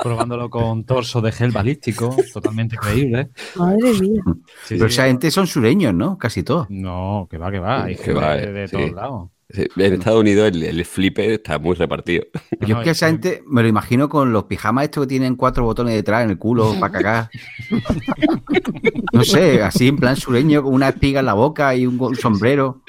Probándolo 0.01 0.49
con 0.49 0.83
torso 0.85 1.21
de 1.21 1.31
gel 1.31 1.51
balístico, 1.51 2.15
totalmente 2.33 2.77
creíble. 2.77 3.29
Madre 3.55 3.93
mía. 3.93 4.21
Sí, 4.65 4.75
Pero 4.75 4.87
sí. 4.89 4.93
esa 4.93 5.05
gente 5.07 5.31
son 5.31 5.47
sureños, 5.47 5.93
¿no? 5.93 6.17
Casi 6.17 6.43
todos. 6.43 6.67
No, 6.69 7.27
que 7.29 7.37
va, 7.37 7.51
que 7.51 7.59
va. 7.59 7.83
Hay 7.85 7.95
Que 7.95 8.13
va, 8.13 8.35
de, 8.35 8.51
de 8.51 8.67
sí. 8.67 8.75
todos 8.75 8.91
lados. 8.91 9.29
En 9.51 9.93
Estados 9.93 10.19
Unidos 10.19 10.47
el, 10.49 10.61
el 10.61 10.85
flipe 10.85 11.33
está 11.33 11.57
muy 11.57 11.73
repartido. 11.75 12.23
No, 12.59 12.67
Yo 12.67 12.77
es 12.77 12.83
que 12.83 12.89
es 12.91 12.97
esa 12.97 13.07
gente 13.07 13.41
me 13.47 13.63
lo 13.63 13.67
imagino 13.67 14.07
con 14.07 14.31
los 14.31 14.43
pijamas 14.43 14.83
estos 14.83 15.05
que 15.05 15.07
tienen 15.07 15.35
cuatro 15.35 15.63
botones 15.63 15.95
detrás 15.95 16.23
en 16.23 16.29
el 16.29 16.37
culo 16.37 16.75
para 16.79 16.93
cagar. 16.93 17.29
No 19.19 19.23
sé, 19.25 19.61
así 19.61 19.87
en 19.89 19.97
plan 19.97 20.15
sureño, 20.15 20.63
con 20.63 20.73
una 20.73 20.89
espiga 20.89 21.19
en 21.19 21.25
la 21.27 21.33
boca 21.33 21.75
y 21.75 21.85
un 21.85 22.15
sombrero. 22.15 22.81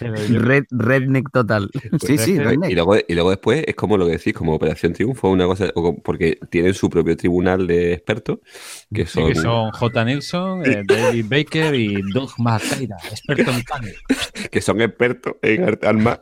Red, 0.00 0.64
redneck 0.70 1.30
total. 1.32 1.70
Sí, 2.04 2.18
sí, 2.18 2.32
Y 2.32 2.38
redneck. 2.38 2.72
luego, 2.74 2.96
y 3.06 3.14
luego 3.14 3.30
después 3.30 3.64
es 3.66 3.74
como 3.74 3.96
lo 3.96 4.06
que 4.06 4.12
decís, 4.12 4.32
como 4.34 4.54
Operación 4.54 4.92
Triunfo, 4.92 5.28
una 5.30 5.46
cosa, 5.46 5.72
porque 6.04 6.38
tienen 6.50 6.74
su 6.74 6.88
propio 6.90 7.16
tribunal 7.16 7.66
de 7.66 7.92
expertos, 7.94 8.38
que 8.92 9.06
sí, 9.06 9.12
son, 9.20 9.28
que 9.28 9.34
son 9.34 9.70
J. 9.72 10.04
Nilsson, 10.04 10.64
eh, 10.66 10.82
David 10.86 11.26
Baker 11.28 11.74
y 11.74 12.02
Doug 12.12 12.30
Macaira, 12.38 12.96
experto 13.10 13.50
en 13.50 13.62
carne. 13.62 13.92
que 14.50 14.60
son 14.60 14.80
expertos 14.80 15.34
en 15.42 15.64
arte 15.64 15.86
armas, 15.86 16.20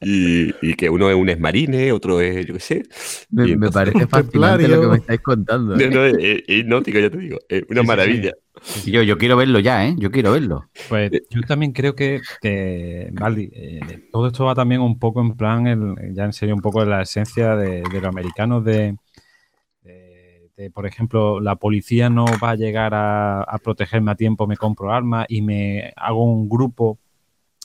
y, 0.00 0.54
y 0.60 0.74
que 0.74 0.90
uno 0.90 1.08
es 1.10 1.16
un 1.16 1.28
exmarine, 1.28 1.92
otro 1.92 2.20
es, 2.20 2.46
yo 2.46 2.54
qué 2.54 2.60
sé. 2.60 2.82
Me, 3.30 3.46
Y 3.46 3.56
parece 3.70 4.06
fascinante 4.06 4.68
Templario. 4.68 4.68
lo 4.68 4.80
que 4.80 4.86
me 4.88 4.96
estáis 4.98 5.20
contando. 5.20 5.76
No, 5.76 5.84
¿eh? 5.84 5.90
no, 5.90 6.04
es, 6.04 6.14
es 6.20 6.42
hipnótico, 6.48 6.98
ya 6.98 7.10
te 7.10 7.18
digo, 7.18 7.38
es 7.48 7.64
una 7.68 7.82
Sí, 7.82 7.86
sí, 7.86 7.86
maravilla. 7.86 8.32
Yo, 8.86 9.02
yo 9.02 9.18
quiero 9.18 9.36
verlo 9.36 9.58
ya, 9.60 9.86
¿eh? 9.86 9.94
Yo 9.98 10.10
quiero 10.10 10.32
verlo. 10.32 10.68
Pues 10.88 11.10
yo 11.30 11.40
también 11.42 11.72
creo 11.72 11.94
que, 11.94 12.20
que 12.40 13.08
Valdi, 13.12 13.50
eh, 13.52 13.80
todo 14.10 14.26
esto 14.26 14.44
va 14.44 14.54
también 14.54 14.80
un 14.80 14.98
poco 14.98 15.20
en 15.20 15.36
plan, 15.36 15.66
el- 15.66 16.14
ya 16.14 16.24
en 16.24 16.32
serio, 16.32 16.54
un 16.54 16.60
poco 16.60 16.82
en 16.82 16.90
la 16.90 17.02
esencia 17.02 17.56
de, 17.56 17.82
de 17.82 18.00
los 18.00 18.04
americanos 18.04 18.64
de, 18.64 18.96
de- 19.84 20.50
de, 20.56 20.70
por 20.70 20.86
ejemplo, 20.86 21.40
la 21.40 21.56
policía 21.56 22.10
no 22.10 22.26
va 22.42 22.50
a 22.50 22.56
llegar 22.56 22.94
a, 22.94 23.42
a 23.42 23.58
protegerme 23.58 24.10
a 24.10 24.14
tiempo, 24.16 24.46
me 24.46 24.56
compro 24.56 24.92
armas 24.92 25.26
y 25.28 25.42
me 25.42 25.92
hago 25.96 26.24
un 26.24 26.48
grupo, 26.48 26.98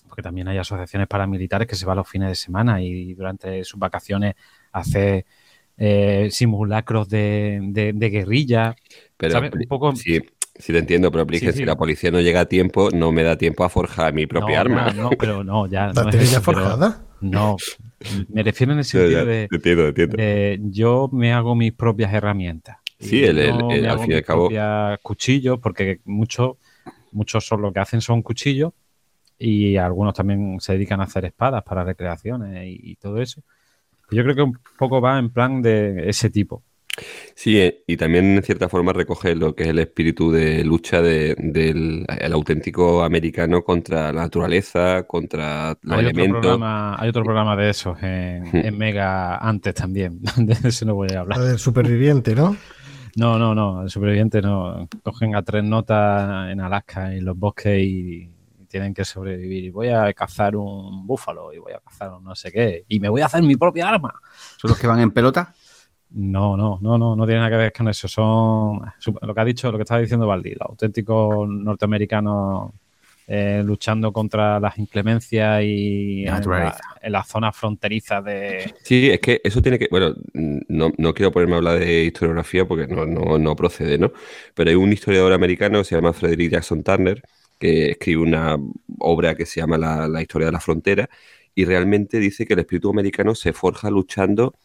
porque 0.08 0.22
también 0.22 0.48
hay 0.48 0.58
asociaciones 0.58 1.08
paramilitares 1.08 1.68
que 1.68 1.76
se 1.76 1.86
van 1.86 1.98
los 1.98 2.08
fines 2.08 2.30
de 2.30 2.36
semana 2.36 2.82
y 2.82 3.14
durante 3.14 3.64
sus 3.66 3.80
vacaciones 3.80 4.36
hace 4.72 5.26
eh, 5.78 6.30
simulacros 6.32 7.10
de, 7.10 7.60
de- 7.62 7.94
de 7.94 8.10
guerrilla. 8.10 8.76
Pero 9.18 9.34
¿sabes? 9.34 9.52
Un 9.54 9.68
poco- 9.68 9.95
sí, 9.95 10.20
sí 10.60 10.74
te 10.74 10.80
entiendo, 10.80 11.12
pero 11.12 11.24
aplique, 11.24 11.48
Sí, 11.48 11.52
sí. 11.54 11.58
si 11.60 11.66
la 11.66 11.76
policía 11.76 12.12
no 12.12 12.20
llega 12.22 12.42
a 12.42 12.46
tiempo, 12.46 12.90
no 12.92 13.12
me 13.12 13.24
da 13.24 13.38
tiempo 13.38 13.64
a 13.64 13.70
forjar 13.70 14.14
mi 14.14 14.26
propia 14.26 14.56
No, 14.56 14.62
arma. 14.62 14.94
No, 14.94 15.10
pero 15.12 15.44
no, 15.44 15.68
ya. 15.68 15.88
¿La 15.88 15.94
no 16.04 16.10
es 16.10 16.12
tenéis 16.12 16.32
ya 16.32 16.42
forjada? 16.42 17.04
No, 17.22 17.58
me 18.30 18.44
refiero 18.44 18.74
en 18.74 18.80
el 18.80 18.86
sentido 18.86 19.20
ya, 19.22 19.26
de, 19.26 19.48
te 19.48 19.56
entiendo, 19.56 19.84
te 19.94 20.04
entiendo. 20.04 20.18
de 20.18 20.60
yo 20.70 21.10
me 21.12 21.34
hago 21.34 21.56
mis 21.56 21.74
propias 21.74 22.14
herramientas. 22.14 22.78
Sí, 23.00 23.24
el- 23.24 23.38
el- 23.40 23.56
el- 23.56 23.66
me 23.66 23.78
al 23.78 23.86
hago 23.92 24.04
fin 24.04 24.12
y 24.12 24.14
al 24.16 24.20
mis 24.20 24.26
cabo- 24.26 24.50
cuchillos, 25.02 25.60
porque 25.60 26.00
muchos, 26.06 26.58
muchos 27.12 27.46
son 27.46 27.62
lo 27.62 27.72
que 27.72 27.80
hacen 27.80 28.02
son 28.02 28.22
cuchillos 28.22 28.74
y 29.40 29.78
algunos 29.78 30.14
también 30.16 30.60
se 30.60 30.74
dedican 30.74 31.00
a 31.02 31.04
hacer 31.04 31.26
espadas 31.26 31.64
para 31.64 31.84
recreaciones 31.84 32.66
y, 32.66 32.92
y 32.92 32.96
todo 32.96 33.22
eso. 33.22 33.42
Yo 34.10 34.24
creo 34.24 34.36
que 34.36 34.42
un 34.42 34.58
poco 34.80 35.00
va 35.02 35.20
en 35.20 35.30
plan 35.30 35.62
de 35.62 36.10
ese 36.10 36.30
tipo. 36.30 36.64
Sí, 37.36 37.60
eh, 37.60 37.84
y 37.86 37.95
también 37.98 38.26
en 38.38 38.44
cierta 38.44 38.68
forma 38.69 38.91
recoge 38.94 39.36
lo 39.36 39.53
que 39.56 39.64
es 39.64 39.69
el 39.69 39.80
espíritu 39.80 40.32
de 40.32 40.64
lucha 40.64 41.02
de- 41.02 41.36
del 41.38 42.06
el 42.19 42.34
auténtico 42.34 43.03
americano 43.03 43.64
contra 43.64 44.11
la 44.11 44.22
naturaleza, 44.24 45.03
contra 45.03 45.78
los 45.82 45.98
Hay 45.99 46.06
otro, 46.06 46.10
elementos. 46.10 46.41
programa, 46.41 46.95
hay 46.99 47.10
otro 47.10 47.24
programa 47.24 47.56
de 47.56 47.69
esos 47.69 48.02
en, 48.02 48.49
en 48.56 48.78
Mega 48.78 49.38
antes 49.38 49.74
también. 49.76 50.19
De 50.38 50.57
eso 50.68 50.86
no 50.86 50.95
voy 50.95 51.10
a 51.14 51.19
hablar. 51.19 51.38
La 51.38 51.45
del 51.45 51.60
superviviente, 51.60 52.34
¿no? 52.36 52.56
No, 53.15 53.38
no, 53.40 53.53
no, 53.56 53.84
el 53.84 53.90
superviviente 53.90 54.41
no. 54.41 54.88
Cogen 55.03 55.36
a 55.36 55.41
tres 55.44 55.64
notas 55.64 56.52
en 56.52 56.60
Alaska, 56.61 57.14
en 57.14 57.26
los 57.26 57.38
bosques 57.38 57.80
y 57.84 58.30
tienen 58.68 58.94
que 58.94 59.06
sobrevivir. 59.06 59.65
Y 59.65 59.69
voy 59.69 59.90
a 59.90 60.11
cazar 60.14 60.56
un 60.56 61.06
búfalo 61.07 61.52
y 61.53 61.57
voy 61.57 61.74
a 61.74 61.80
cazar 61.80 62.11
un 62.14 62.24
no 62.24 62.36
sé 62.36 62.52
qué. 62.52 62.86
Y 62.88 62.99
me 62.99 63.10
voy 63.10 63.22
a 63.22 63.26
hacer 63.28 63.41
mi 63.44 63.56
propia 63.56 63.90
arma. 63.90 64.14
¿Son 64.57 64.69
los 64.69 64.78
que 64.80 64.86
van 64.88 64.99
en 64.99 65.11
pelota? 65.11 65.53
No, 66.10 66.56
no, 66.56 66.80
no, 66.82 66.98
no, 66.98 67.16
no 67.16 67.26
tiene 67.26 67.40
nada 67.42 67.52
que 67.52 67.58
ver 67.58 67.74
con 67.74 67.90
eso. 67.90 68.08
Son 68.08 68.80
lo 69.22 69.36
que 69.36 69.42
ha 69.42 69.46
dicho, 69.46 69.72
lo 69.72 69.78
que 69.78 69.84
estaba 69.84 70.00
diciendo 70.02 70.26
Valdi, 70.28 70.52
los 70.52 70.70
auténticos 70.70 71.48
norteamericanos 71.50 72.72
eh, 73.28 73.62
luchando 73.66 74.14
contra 74.14 74.60
las 74.60 74.78
inclemencias 74.78 75.62
y 75.64 76.26
en, 76.26 76.56
la- 76.56 76.80
en 77.02 77.12
las 77.12 77.28
zonas 77.28 77.56
fronterizas 77.58 78.24
de. 78.24 78.74
Sí, 78.84 79.10
es 79.10 79.20
que 79.20 79.42
eso 79.44 79.62
tiene 79.62 79.78
que. 79.80 79.88
Bueno, 79.92 80.16
no, 80.34 80.92
no 80.98 81.14
quiero 81.14 81.32
ponerme 81.32 81.56
a 81.56 81.58
hablar 81.58 81.80
de 81.80 82.06
historiografía 82.06 82.68
porque 82.68 82.88
no, 82.88 83.06
no, 83.06 83.38
no 83.38 83.56
procede, 83.56 83.98
¿no? 83.98 84.12
Pero 84.56 84.70
hay 84.70 84.76
un 84.76 84.92
historiador 84.94 85.34
americano 85.34 85.80
que 85.80 85.86
se 85.86 85.96
llama 85.96 86.14
Frederick 86.14 86.52
Jackson 86.52 86.84
Turner 86.84 87.22
que 87.60 87.92
escribe 87.92 88.22
una 88.22 88.58
obra 89.00 89.36
que 89.36 89.46
se 89.46 89.60
llama 89.60 89.78
La, 89.78 90.08
la 90.08 90.22
historia 90.22 90.48
de 90.48 90.52
la 90.54 90.60
frontera 90.60 91.10
y 91.56 91.66
realmente 91.66 92.20
dice 92.20 92.46
que 92.46 92.54
el 92.54 92.60
espíritu 92.60 92.90
americano 92.90 93.34
se 93.36 93.52
forja 93.54 93.90
luchando 93.90 94.56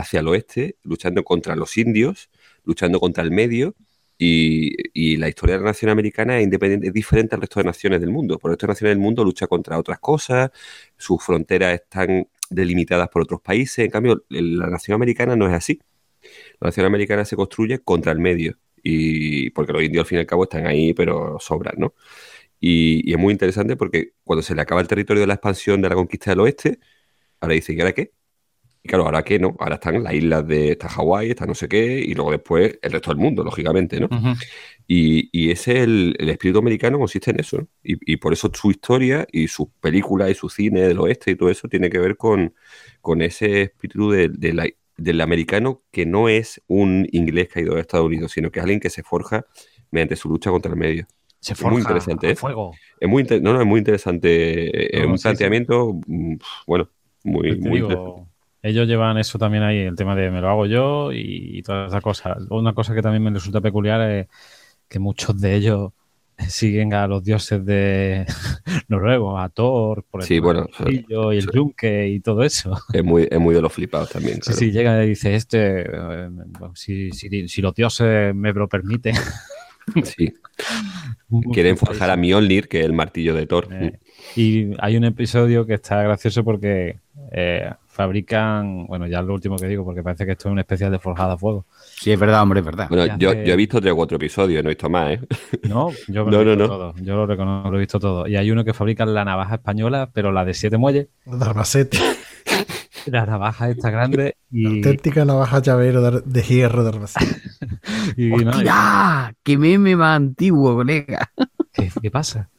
hacia 0.00 0.20
el 0.20 0.28
oeste, 0.28 0.76
luchando 0.82 1.24
contra 1.24 1.56
los 1.56 1.76
indios, 1.78 2.30
luchando 2.64 3.00
contra 3.00 3.22
el 3.24 3.30
medio. 3.30 3.74
Y, 4.18 4.74
y 4.92 5.16
la 5.16 5.28
historia 5.28 5.56
de 5.56 5.62
la 5.62 5.68
nación 5.68 5.90
americana 5.90 6.38
es 6.38 6.44
independiente, 6.44 6.88
es 6.88 6.92
diferente 6.92 7.34
al 7.34 7.40
resto 7.40 7.60
de 7.60 7.64
naciones 7.64 8.00
del 8.00 8.10
mundo. 8.10 8.38
Por 8.38 8.50
el 8.50 8.52
resto 8.54 8.66
de 8.66 8.72
naciones 8.72 8.92
del 8.96 9.02
mundo 9.02 9.24
lucha 9.24 9.46
contra 9.46 9.78
otras 9.78 9.98
cosas, 9.98 10.50
sus 10.98 11.22
fronteras 11.24 11.74
están 11.74 12.28
delimitadas 12.50 13.08
por 13.08 13.22
otros 13.22 13.40
países. 13.40 13.78
En 13.84 13.90
cambio, 13.90 14.24
la 14.28 14.68
nación 14.68 14.96
americana 14.96 15.36
no 15.36 15.46
es 15.48 15.54
así. 15.54 15.80
La 16.60 16.66
nación 16.68 16.86
americana 16.86 17.24
se 17.24 17.36
construye 17.36 17.78
contra 17.80 18.12
el 18.12 18.18
medio. 18.18 18.58
Y 18.82 19.50
porque 19.50 19.72
los 19.72 19.82
indios 19.82 20.02
al 20.04 20.06
fin 20.08 20.18
y 20.18 20.20
al 20.20 20.26
cabo 20.26 20.44
están 20.44 20.66
ahí, 20.66 20.94
pero 20.94 21.38
sobran, 21.40 21.74
¿no? 21.78 21.94
Y, 22.60 23.08
y 23.10 23.14
es 23.14 23.18
muy 23.18 23.32
interesante 23.32 23.76
porque 23.76 24.14
cuando 24.24 24.42
se 24.42 24.54
le 24.54 24.62
acaba 24.62 24.80
el 24.82 24.88
territorio 24.88 25.22
de 25.22 25.26
la 25.28 25.34
expansión 25.34 25.80
de 25.82 25.88
la 25.88 25.94
conquista 25.94 26.30
del 26.30 26.40
oeste, 26.40 26.78
ahora 27.40 27.54
dicen, 27.54 27.78
¿y 27.78 27.80
ahora 27.80 27.94
qué? 27.94 28.12
Y 28.82 28.88
claro, 28.88 29.04
ahora 29.04 29.22
qué, 29.24 29.38
¿no? 29.38 29.56
Ahora 29.58 29.74
están 29.76 30.02
las 30.02 30.14
islas 30.14 30.46
de, 30.46 30.72
está 30.72 30.88
Hawái, 30.88 31.30
está 31.30 31.46
no 31.46 31.54
sé 31.54 31.68
qué, 31.68 31.98
y 32.00 32.14
luego 32.14 32.30
después 32.32 32.78
el 32.82 32.92
resto 32.92 33.10
del 33.10 33.18
mundo, 33.18 33.44
lógicamente, 33.44 34.00
¿no? 34.00 34.12
Y, 34.86 35.28
y 35.32 35.50
ese 35.50 35.82
el, 35.82 36.16
el 36.18 36.30
espíritu 36.30 36.58
americano 36.58 36.98
consiste 36.98 37.30
en 37.30 37.40
eso, 37.40 37.58
¿no? 37.58 37.68
Y, 37.82 38.12
y 38.14 38.16
por 38.16 38.32
eso 38.32 38.50
su 38.54 38.70
historia 38.70 39.26
y 39.32 39.48
sus 39.48 39.68
películas 39.80 40.30
y 40.30 40.34
su 40.34 40.48
cine 40.48 40.82
del 40.82 40.98
oeste 40.98 41.30
y 41.32 41.36
todo 41.36 41.50
eso 41.50 41.68
tiene 41.68 41.90
que 41.90 41.98
ver 41.98 42.16
con, 42.16 42.54
con 43.00 43.22
ese 43.22 43.62
espíritu 43.62 44.10
de- 44.10 44.28
de 44.28 44.52
la- 44.54 44.68
del 44.96 45.20
americano 45.22 45.82
que 45.90 46.04
no 46.06 46.28
es 46.28 46.62
un 46.66 47.08
inglés 47.12 47.48
que 47.48 47.60
ha 47.60 47.62
ido 47.62 47.76
a 47.76 47.80
Estados 47.80 48.06
Unidos, 48.06 48.32
sino 48.32 48.50
que 48.50 48.58
es 48.60 48.64
alguien 48.64 48.80
que 48.80 48.90
se 48.90 49.02
forja 49.02 49.46
mediante 49.90 50.16
su 50.16 50.28
lucha 50.28 50.50
contra 50.50 50.70
el 50.72 50.78
medio. 50.78 51.06
Se 51.40 51.54
es 51.56 51.66
muy 51.66 51.80
forja 51.80 51.82
interesante, 51.82 52.30
a 52.30 52.32
¿eh? 52.32 52.36
fuego. 52.36 52.80
Es 53.00 53.08
muy, 53.08 53.24
no, 53.24 53.52
no, 53.54 53.60
es 53.60 53.66
muy 53.66 53.78
interesante. 53.78 55.00
Es 55.00 55.06
No, 55.06 55.06
un 55.06 55.18
sí, 55.18 55.20
planteamiento, 55.20 55.94
mm, 56.06 56.36
bueno, 56.66 56.90
muy, 57.24 57.56
te 57.60 57.70
muy 57.70 57.80
digo, 57.80 57.80
interesante. 57.80 58.29
Ellos 58.62 58.86
llevan 58.86 59.18
eso 59.18 59.38
también 59.38 59.62
ahí, 59.62 59.78
el 59.78 59.96
tema 59.96 60.14
de 60.14 60.30
me 60.30 60.40
lo 60.40 60.48
hago 60.48 60.66
yo 60.66 61.12
y, 61.12 61.58
y 61.58 61.62
todas 61.62 61.88
esas 61.88 62.02
cosas. 62.02 62.38
Una 62.50 62.72
cosa 62.72 62.94
que 62.94 63.02
también 63.02 63.22
me 63.22 63.30
resulta 63.30 63.60
peculiar 63.60 64.00
es 64.10 64.28
que 64.88 64.98
muchos 64.98 65.40
de 65.40 65.54
ellos 65.54 65.92
siguen 66.48 66.94
a 66.94 67.06
los 67.06 67.22
dioses 67.24 67.64
de 67.64 68.26
noruegos, 68.88 69.40
a 69.40 69.48
Thor, 69.48 70.04
por 70.10 70.22
el 70.22 70.26
Sí, 70.26 70.38
bueno, 70.38 70.62
del 70.62 70.70
martillo 70.78 71.32
y 71.32 71.38
el 71.38 71.50
yunque 71.52 72.08
y 72.08 72.20
todo 72.20 72.42
eso. 72.42 72.76
Es 72.92 73.04
muy, 73.04 73.28
es 73.30 73.38
muy 73.38 73.54
de 73.54 73.62
los 73.62 73.72
flipados 73.72 74.10
también. 74.10 74.36
Sí, 74.36 74.40
claro. 74.42 74.58
sí, 74.58 74.72
llega 74.72 75.04
y 75.04 75.08
dice, 75.08 75.34
este, 75.34 75.82
eh, 75.82 76.28
bueno, 76.58 76.74
si, 76.74 77.10
si, 77.12 77.48
si 77.48 77.62
los 77.62 77.74
dioses 77.74 78.34
me 78.34 78.52
lo 78.52 78.68
permiten. 78.68 79.14
Sí. 80.04 80.32
Quieren 81.52 81.76
forjar 81.76 82.10
a 82.10 82.16
Mjolnir, 82.16 82.68
que 82.68 82.80
es 82.80 82.84
el 82.84 82.92
martillo 82.92 83.34
de 83.34 83.46
Thor. 83.46 83.66
Eh, 83.72 83.98
y 84.36 84.70
hay 84.78 84.96
un 84.96 85.04
episodio 85.04 85.66
que 85.66 85.74
está 85.74 86.02
gracioso 86.02 86.44
porque 86.44 87.00
eh, 87.32 87.72
fabrican, 88.00 88.86
bueno, 88.86 89.06
ya 89.06 89.20
es 89.20 89.26
lo 89.26 89.34
último 89.34 89.56
que 89.56 89.66
digo, 89.66 89.84
porque 89.84 90.02
parece 90.02 90.24
que 90.24 90.32
esto 90.32 90.48
es 90.48 90.52
una 90.52 90.62
especial 90.62 90.90
de 90.90 90.98
forjada 90.98 91.34
a 91.34 91.36
fuego. 91.36 91.66
Sí, 92.00 92.10
es 92.10 92.18
verdad, 92.18 92.42
hombre, 92.42 92.60
es 92.60 92.64
verdad. 92.66 92.88
Bueno, 92.88 93.04
yo, 93.18 93.30
hace- 93.30 93.44
yo 93.46 93.52
he 93.52 93.56
visto 93.56 93.78
tres 93.80 93.92
o 93.92 93.96
cuatro 93.96 94.16
episodios, 94.16 94.64
no 94.64 94.70
he 94.70 94.72
visto 94.74 94.88
más, 94.88 95.10
¿eh? 95.10 95.20
No, 95.68 95.90
yo 96.08 96.24
me 96.24 96.30
No, 96.30 96.42
lo 96.42 96.42
he 96.42 96.44
no, 96.44 96.50
visto 96.56 96.56
no. 96.56 96.68
todo. 96.68 96.94
Yo 97.02 97.14
lo 97.16 97.26
reconozco, 97.26 97.70
lo 97.70 97.76
he 97.76 97.80
visto 97.80 98.00
todo. 98.00 98.26
Y 98.26 98.36
hay 98.36 98.50
uno 98.50 98.64
que 98.64 98.72
fabrica 98.72 99.04
la 99.04 99.24
navaja 99.24 99.56
española, 99.56 100.08
pero 100.14 100.32
la 100.32 100.44
de 100.46 100.54
siete 100.54 100.78
muelles. 100.78 101.08
De 101.26 101.44
Albacete. 101.44 101.98
La 103.06 103.24
navaja 103.24 103.70
está 103.70 103.90
grande 103.90 104.36
y, 104.50 104.66
Auténtica 104.66 105.24
navaja 105.24 105.62
llavero 105.62 106.02
de, 106.02 106.20
de 106.22 106.42
hierro 106.42 106.84
de 106.84 106.90
Albacete. 106.90 107.40
y 108.16 108.28
no, 108.28 108.42
y- 108.42 108.46
¡Hostia! 108.46 109.34
¡Qué 109.42 109.56
meme 109.56 109.96
más 109.96 110.16
antiguo, 110.16 110.74
colega! 110.74 111.30
¿qué, 111.72 111.90
qué 112.02 112.10
pasa? 112.10 112.50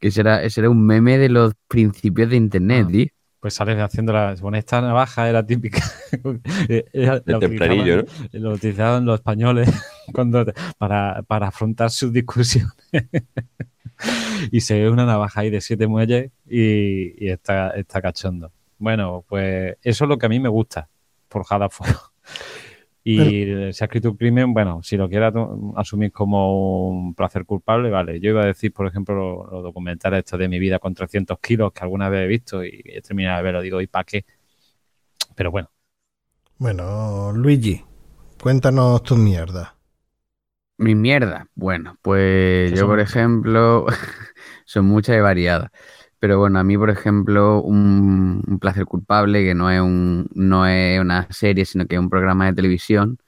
Que 0.00 0.08
ese 0.08 0.20
era 0.22 0.70
un 0.70 0.84
meme 0.86 1.18
de 1.18 1.28
los 1.28 1.52
principios 1.68 2.30
de 2.30 2.36
internet, 2.36 2.88
tío. 2.90 3.06
Pues 3.42 3.54
sales 3.54 3.76
haciendo 3.80 4.12
la. 4.12 4.36
Bueno, 4.40 4.56
esta 4.56 4.80
navaja 4.80 5.28
era 5.28 5.44
típica. 5.44 5.82
Era- 6.92 7.20
la 7.26 7.34
El 7.34 7.40
tempranillo, 7.40 7.96
¿no? 7.96 8.02
utilizaban- 8.04 8.28
Lo 8.40 8.50
utilizaban 8.52 9.04
los 9.04 9.14
españoles 9.16 9.68
cuando, 10.14 10.46
para, 10.78 11.22
para 11.24 11.48
afrontar 11.48 11.90
sus 11.90 12.12
discusiones. 12.12 12.72
y 14.52 14.60
se 14.60 14.80
ve 14.80 14.88
una 14.88 15.04
navaja 15.06 15.40
ahí 15.40 15.50
de 15.50 15.60
siete 15.60 15.88
muelles 15.88 16.30
y, 16.48 17.24
y 17.26 17.30
está, 17.30 17.70
está 17.70 18.00
cachondo. 18.00 18.52
Bueno, 18.78 19.24
pues 19.28 19.76
eso 19.82 20.04
es 20.04 20.08
lo 20.08 20.18
que 20.18 20.26
a 20.26 20.28
mí 20.28 20.38
me 20.38 20.48
gusta, 20.48 20.88
forjada 21.28 21.66
a 21.66 21.68
fuego. 21.68 22.11
Y 23.04 23.72
se 23.72 23.84
ha 23.84 23.86
escrito 23.86 24.10
un 24.12 24.16
crimen, 24.16 24.54
bueno, 24.54 24.80
si 24.82 24.96
lo 24.96 25.08
quieras 25.08 25.34
asumir 25.76 26.12
como 26.12 26.88
un 26.88 27.14
placer 27.14 27.44
culpable, 27.44 27.90
vale. 27.90 28.20
Yo 28.20 28.30
iba 28.30 28.42
a 28.42 28.46
decir, 28.46 28.72
por 28.72 28.86
ejemplo, 28.86 29.14
los, 29.14 29.52
los 29.52 29.62
documentales 29.64 30.20
estos 30.20 30.38
de 30.38 30.48
mi 30.48 30.58
vida 30.60 30.78
con 30.78 30.94
300 30.94 31.38
kilos 31.40 31.72
que 31.72 31.80
alguna 31.82 32.08
vez 32.08 32.22
he 32.24 32.26
visto 32.28 32.64
y 32.64 32.80
he 32.84 33.02
terminado 33.02 33.38
de 33.38 33.42
verlo, 33.44 33.60
digo, 33.62 33.80
¿y 33.80 33.88
para 33.88 34.04
qué? 34.04 34.24
Pero 35.34 35.50
bueno, 35.50 35.70
Bueno, 36.56 37.30
Luigi, 37.34 37.84
cuéntanos 38.40 39.02
tus 39.02 39.18
mierdas. 39.18 39.68
Mi 40.78 40.94
mierda. 40.94 41.46
Bueno, 41.54 41.96
pues 42.02 42.72
yo, 42.74 42.86
por 42.86 42.98
muchas. 42.98 43.00
ejemplo, 43.00 43.86
son 44.64 44.86
muchas 44.86 45.16
y 45.16 45.20
variadas. 45.20 45.70
Pero 46.22 46.38
bueno, 46.38 46.60
a 46.60 46.64
mí, 46.64 46.78
por 46.78 46.88
ejemplo, 46.88 47.60
un, 47.62 48.44
un 48.46 48.58
placer 48.60 48.84
culpable, 48.86 49.42
que 49.44 49.56
no 49.56 49.72
es, 49.72 49.80
un, 49.80 50.28
no 50.34 50.68
es 50.68 51.00
una 51.00 51.26
serie, 51.32 51.64
sino 51.64 51.84
que 51.86 51.96
es 51.96 52.00
un 52.00 52.10
programa 52.10 52.46
de 52.46 52.52
televisión, 52.52 53.18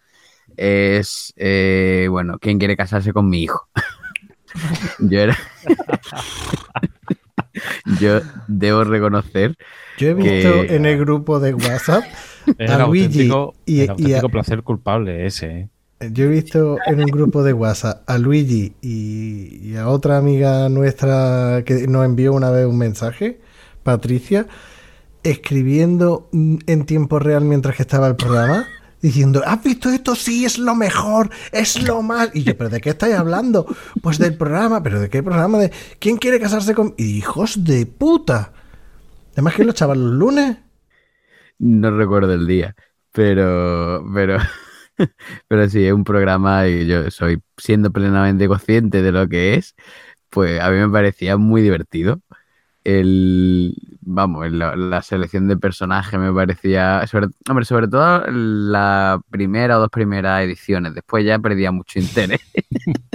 es, 0.57 1.33
eh, 1.37 2.07
bueno, 2.09 2.39
¿quién 2.41 2.61
quiere 2.61 2.77
casarse 2.77 3.13
con 3.13 3.29
mi 3.29 3.43
hijo? 3.43 3.69
yo 5.01 5.21
era... 5.21 5.37
yo 8.01 8.21
debo 8.49 8.85
reconocer 8.85 9.57
Yo 9.99 10.09
he 10.09 10.15
Que- 10.15 10.23
visto 10.43 10.75
en 10.75 10.87
el 10.87 10.99
grupo 10.99 11.41
de 11.41 11.55
WhatsApp 11.55 12.05
a 12.69 12.79
Luigi 12.87 13.31
y, 13.67 13.81
el 13.83 13.87
y 13.87 13.89
a- 13.89 13.93
auténtico 13.93 14.29
placer 14.31 14.63
culpable 14.63 15.27
ese, 15.27 15.47
¿eh? 15.47 15.69
Yo 16.01 16.25
he 16.25 16.29
visto 16.29 16.79
en 16.87 17.01
un 17.01 17.07
grupo 17.07 17.43
de 17.43 17.53
WhatsApp 17.53 18.03
a 18.09 18.19
Luigi 18.19 18.75
y, 18.83 19.77
a 19.77 19.89
otra 19.89 20.19
amiga 20.19 20.69
nuestra 20.69 21.63
que 21.65 21.87
nos 21.87 22.05
envió 22.05 22.33
una 22.33 22.51
vez 22.51 22.67
un 22.67 22.79
mensaje, 22.79 23.41
Patricia, 23.83 24.47
escribiendo 25.23 26.29
mm, 26.33 26.57
en 26.67 26.87
tiempo 26.87 27.19
real 27.19 27.45
mientras 27.45 27.77
que 27.77 27.83
estaba 27.83 28.09
el 28.09 28.17
programa. 28.17 28.67
Diciendo, 29.01 29.43
¿has 29.45 29.63
visto 29.63 29.91
esto? 29.91 30.15
Sí, 30.15 30.47
es 30.47 30.59
lo 30.59 30.75
mejor, 30.75 31.29
es 31.53 31.83
lo 31.87 32.01
más. 32.01 32.31
Y 32.33 32.43
yo, 32.43 32.57
¿pero 32.57 32.71
de 32.71 32.81
qué 32.81 32.89
estáis 32.89 33.15
hablando? 33.15 33.67
Pues 34.01 34.17
del 34.17 34.35
programa, 34.35 34.83
¿pero 34.83 34.99
de 34.99 35.11
qué 35.11 35.23
programa? 35.23 35.59
¿De 35.59 35.71
quién 35.99 36.17
quiere 36.17 36.41
casarse 36.41 36.75
con.? 36.75 36.95
Hijos 36.97 37.65
de 37.65 37.85
puta. 37.85 38.55
Además, 39.33 39.57
que 39.57 39.65
lo 39.65 39.73
echaban 39.73 40.03
los 40.03 40.13
lunes. 40.15 40.57
No 41.59 41.91
recuerdo 41.91 42.33
el 42.33 42.47
día, 42.47 42.75
pero, 43.13 44.03
pero, 44.15 44.39
pero 45.49 45.69
sí, 45.69 45.85
es 45.87 45.93
un 45.93 46.05
programa 46.05 46.69
y 46.69 46.87
yo 46.87 47.11
soy 47.11 47.43
siendo 47.57 47.91
plenamente 47.93 48.49
consciente 48.49 49.03
de 49.03 49.13
lo 49.13 49.29
que 49.29 49.55
es, 49.55 49.75
pues 50.31 50.61
a 50.61 50.71
mí 50.71 50.79
me 50.79 50.89
parecía 50.89 51.37
muy 51.37 51.63
divertido. 51.63 52.21
El, 52.85 53.75
vamos, 54.03 54.51
la, 54.53 54.77
la 54.77 55.01
selección 55.01 55.49
de 55.49 55.57
personajes 55.57 56.21
me 56.21 56.31
parecía, 56.33 57.07
sobre, 57.07 57.29
hombre, 57.49 57.65
sobre 57.65 57.89
todo 57.89 58.25
la 58.31 59.21
primera 59.31 59.79
o 59.79 59.81
dos 59.81 59.89
primeras 59.91 60.43
ediciones, 60.45 60.95
después 60.95 61.25
ya 61.25 61.39
perdía 61.39 61.73
mucho 61.73 61.99
interés. 61.99 62.41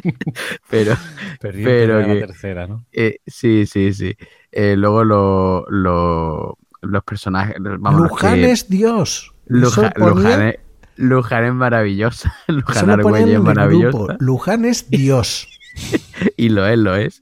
pero, 0.69 0.95
Perdí 1.40 1.64
pero 1.64 2.01
la 2.01 2.08
tercera, 2.19 2.67
¿no? 2.67 2.83
eh, 2.91 3.19
sí, 3.27 3.66
sí, 3.66 3.93
sí. 3.93 4.16
Eh, 4.51 4.75
luego 4.75 5.03
lo, 5.03 5.66
lo- 5.69 6.58
los 6.82 7.03
personajes, 7.03 7.56
vamos, 7.59 8.01
los 8.01 8.19
que- 8.19 8.25
Luján 8.25 8.40
es 8.40 8.69
Dios. 8.69 9.33
Luja- 9.48 9.93
Luján, 9.98 10.41
es, 10.48 10.56
Luján 11.00 11.45
es 11.45 11.53
maravillosa. 11.53 12.34
eso 12.48 12.58
Luján 12.58 12.88
lo 12.88 12.98
ponían 13.03 13.16
Argüelles 13.16 13.36
es 13.40 13.42
maravillosa. 13.44 13.98
grupo. 13.98 14.14
Luján 14.19 14.66
es 14.66 14.90
Dios. 14.90 15.48
Y 16.36 16.50
lo 16.50 16.66
es, 16.68 16.78
lo 16.78 16.95
es. 16.95 17.22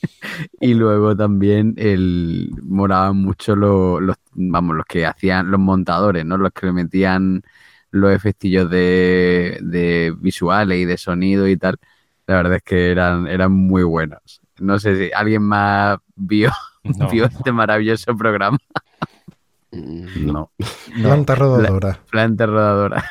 y 0.60 0.72
luego 0.74 1.14
también 1.16 1.74
el 1.76 2.50
moraban 2.62 3.16
mucho 3.16 3.54
lo- 3.56 4.00
los, 4.00 4.16
vamos, 4.34 4.76
los 4.76 4.86
que 4.86 5.04
hacían 5.04 5.50
los 5.50 5.60
montadores, 5.60 6.24
¿no? 6.24 6.38
Los 6.38 6.52
que 6.52 6.66
le 6.66 6.72
metían 6.72 7.42
los 7.90 8.12
efectillos 8.14 8.70
de, 8.70 9.58
de 9.62 10.14
visuales 10.18 10.78
y 10.78 10.84
de 10.86 10.96
sonido 10.96 11.46
y 11.48 11.56
tal. 11.58 11.76
La 12.26 12.36
verdad 12.36 12.56
es 12.56 12.62
que 12.62 12.90
eran, 12.90 13.26
eran 13.26 13.52
muy 13.52 13.82
buenos. 13.82 14.40
No 14.58 14.78
sé 14.78 14.96
si 14.96 15.12
alguien 15.12 15.42
más 15.42 15.98
vio, 16.16 16.50
No. 16.84 17.08
vio 17.10 17.26
este 17.26 17.52
maravilloso 17.52 18.16
programa. 18.16 18.58
No. 19.72 20.50
Planta 21.02 21.34
rodadora. 21.34 22.00
Planta 22.10 22.46
rodadora. 22.46 23.04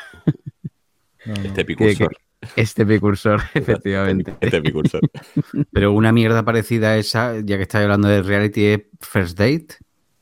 No. 1.28 1.34
Este 1.44 1.64
picursor. 1.64 2.16
Este 2.56 2.86
precursor, 2.86 3.40
efectivamente. 3.54 4.34
Este 4.40 4.60
picursor. 4.62 5.00
Pero 5.72 5.92
una 5.92 6.12
mierda 6.12 6.44
parecida 6.44 6.90
a 6.90 6.96
esa, 6.96 7.40
ya 7.40 7.56
que 7.56 7.62
estáis 7.62 7.84
hablando 7.84 8.08
de 8.08 8.22
reality, 8.22 8.64
es 8.66 8.82
First 9.00 9.38
Date. 9.38 9.68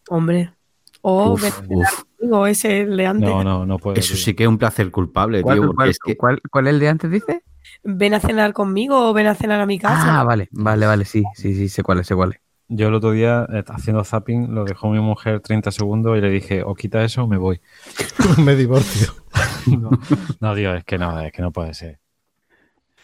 Hombre. 0.08 0.52
O 1.02 1.32
Uf, 1.34 1.42
ven 1.42 1.52
a 1.52 1.54
cenar 1.54 1.68
uf. 1.78 2.02
conmigo, 2.18 2.46
ese 2.46 2.80
el 2.80 2.96
de 2.96 3.06
antes. 3.06 3.28
No, 3.28 3.44
no, 3.44 3.64
no 3.66 3.78
puedo. 3.78 3.96
Eso 3.96 4.14
tío. 4.14 4.24
sí 4.24 4.34
que 4.34 4.42
es 4.44 4.48
un 4.48 4.58
placer 4.58 4.90
culpable, 4.90 5.42
¿Cuál, 5.42 5.60
tío. 5.60 5.72
cuál- 5.74 5.90
es 5.90 5.98
que- 5.98 6.16
cuál- 6.16 6.40
cuál 6.50 6.66
es 6.66 6.72
el 6.74 6.80
de 6.80 6.88
antes, 6.88 7.10
dice? 7.10 7.42
Ven 7.84 8.14
a 8.14 8.20
cenar 8.20 8.52
conmigo 8.52 9.10
o 9.10 9.12
ven 9.12 9.26
a 9.28 9.34
cenar 9.34 9.60
a 9.60 9.66
mi 9.66 9.78
casa. 9.78 10.20
Ah, 10.20 10.24
vale, 10.24 10.48
vale, 10.52 10.86
vale, 10.86 11.04
sí, 11.04 11.22
sí, 11.34 11.54
sí, 11.54 11.68
sé 11.68 11.82
cuál 11.84 12.00
es, 12.00 12.06
sé 12.08 12.14
cuál 12.16 12.32
es. 12.32 12.40
Yo 12.68 12.88
el 12.88 12.94
otro 12.94 13.12
día, 13.12 13.46
eh, 13.52 13.62
haciendo 13.68 14.02
zapping, 14.04 14.54
lo 14.54 14.64
dejó 14.64 14.90
mi 14.90 14.98
mujer 15.00 15.40
30 15.40 15.70
segundos 15.70 16.18
y 16.18 16.20
le 16.20 16.30
dije, 16.30 16.62
o 16.62 16.74
quita 16.74 17.04
eso 17.04 17.24
o 17.24 17.26
me 17.28 17.36
voy. 17.36 17.60
Me 18.44 18.56
divorcio. 18.56 19.14
No, 19.66 19.90
no, 20.40 20.54
tío, 20.54 20.74
es 20.76 20.84
que 20.84 20.96
no, 20.96 21.20
es 21.20 21.32
que 21.32 21.42
no 21.42 21.50
puede 21.50 21.74
ser. 21.74 21.98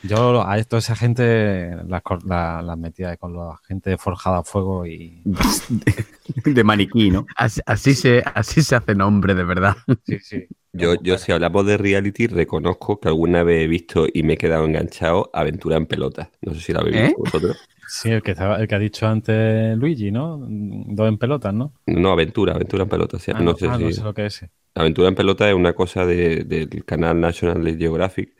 Yo 0.05 0.43
a 0.43 0.63
toda 0.65 0.79
esa 0.79 0.97
gente 0.97 1.71
las 1.87 2.03
la- 2.25 2.77
metía 2.77 3.17
con 3.17 3.37
la 3.37 3.59
gente 3.67 3.99
forjada 3.99 4.39
a 4.39 4.45
fuego 4.45 4.87
y 4.87 5.23
de 6.45 6.65
maniquí, 6.65 7.11
¿no? 7.11 7.27
Así, 7.37 7.61
así 7.67 7.95
se, 7.95 8.23
así 8.35 8.63
se 8.63 8.77
hace 8.77 8.95
nombre, 8.95 9.35
de 9.35 9.45
verdad. 9.45 9.77
sí, 10.05 10.19
sí. 10.21 10.47
Yo, 10.73 10.95
yo, 11.03 11.19
si 11.19 11.33
hablamos 11.33 11.67
de 11.67 11.77
reality, 11.77 12.27
reconozco 12.27 12.99
que 12.99 13.09
alguna 13.09 13.43
vez 13.43 13.65
he 13.65 13.67
visto 13.69 14.07
y 14.13 14.23
me 14.23 14.35
he 14.35 14.39
quedado 14.39 14.65
enganchado 14.65 15.31
Aventura 15.35 15.77
en 15.77 15.87
Pelotas. 15.87 16.29
No 16.41 16.55
sé 16.55 16.61
si 16.61 16.73
la 16.73 16.81
habéis 16.81 16.97
¿Eh? 16.97 17.03
visto 17.07 17.19
vosotros. 17.21 17.59
Sí, 17.95 18.11
el 18.11 18.23
que, 18.23 18.31
estaba- 18.33 18.57
el 18.59 18.67
que 18.69 18.75
ha 18.75 18.79
dicho 18.79 19.07
antes 19.07 19.77
Luigi, 19.77 20.11
¿no? 20.11 20.39
Dos 20.49 21.09
en 21.09 21.19
pelotas, 21.19 21.53
¿no? 21.53 21.75
No, 21.87 22.11
Aventura, 22.13 22.55
Aventura 22.55 22.85
en 22.85 22.89
Pelotas. 22.89 23.23
sí. 23.23 23.33
Ah, 23.35 23.43
no 23.43 23.55
sé 23.57 23.69
ah, 23.69 23.77
si... 23.79 23.85
no 23.85 23.91
sé 23.93 24.03
lo 24.03 24.15
que 24.15 24.27
es. 24.27 24.45
Aventura 24.75 25.09
en 25.09 25.15
pelota 25.15 25.49
es 25.49 25.55
una 25.55 25.75
cosa 25.75 26.07
de- 26.07 26.45
del 26.45 26.85
canal 26.85 27.21
National 27.21 27.77
Geographic 27.79 28.33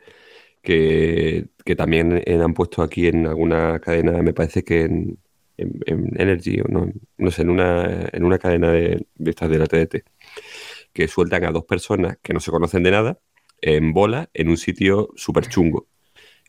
que, 0.63 1.47
que 1.65 1.75
también 1.75 2.21
eh, 2.25 2.39
han 2.43 2.53
puesto 2.53 2.81
aquí 2.83 3.07
en 3.07 3.27
alguna 3.27 3.79
cadena, 3.79 4.21
me 4.23 4.33
parece 4.33 4.63
que 4.63 4.83
en, 4.83 5.19
en- 5.57 5.79
en 5.87 6.21
Energy 6.21 6.61
o 6.61 6.65
no, 6.69 6.91
no 7.17 7.31
sé, 7.31 7.43
en 7.43 7.49
una, 7.51 8.09
en 8.13 8.23
una 8.25 8.39
cadena 8.39 8.71
de, 8.71 9.07
de 9.15 9.29
estas 9.31 9.49
de 9.49 9.59
la 9.59 9.67
TDT, 9.67 10.05
que 10.93 11.07
sueltan 11.07 11.45
a 11.45 11.51
dos 11.51 11.65
personas 11.65 12.17
que 12.23 12.33
no 12.33 12.39
se 12.41 12.51
conocen 12.51 12.83
de 12.83 12.91
nada 12.91 13.19
en 13.61 13.93
bola 13.93 14.29
en 14.33 14.49
un 14.49 14.57
sitio 14.57 15.09
súper 15.15 15.47
chungo. 15.49 15.87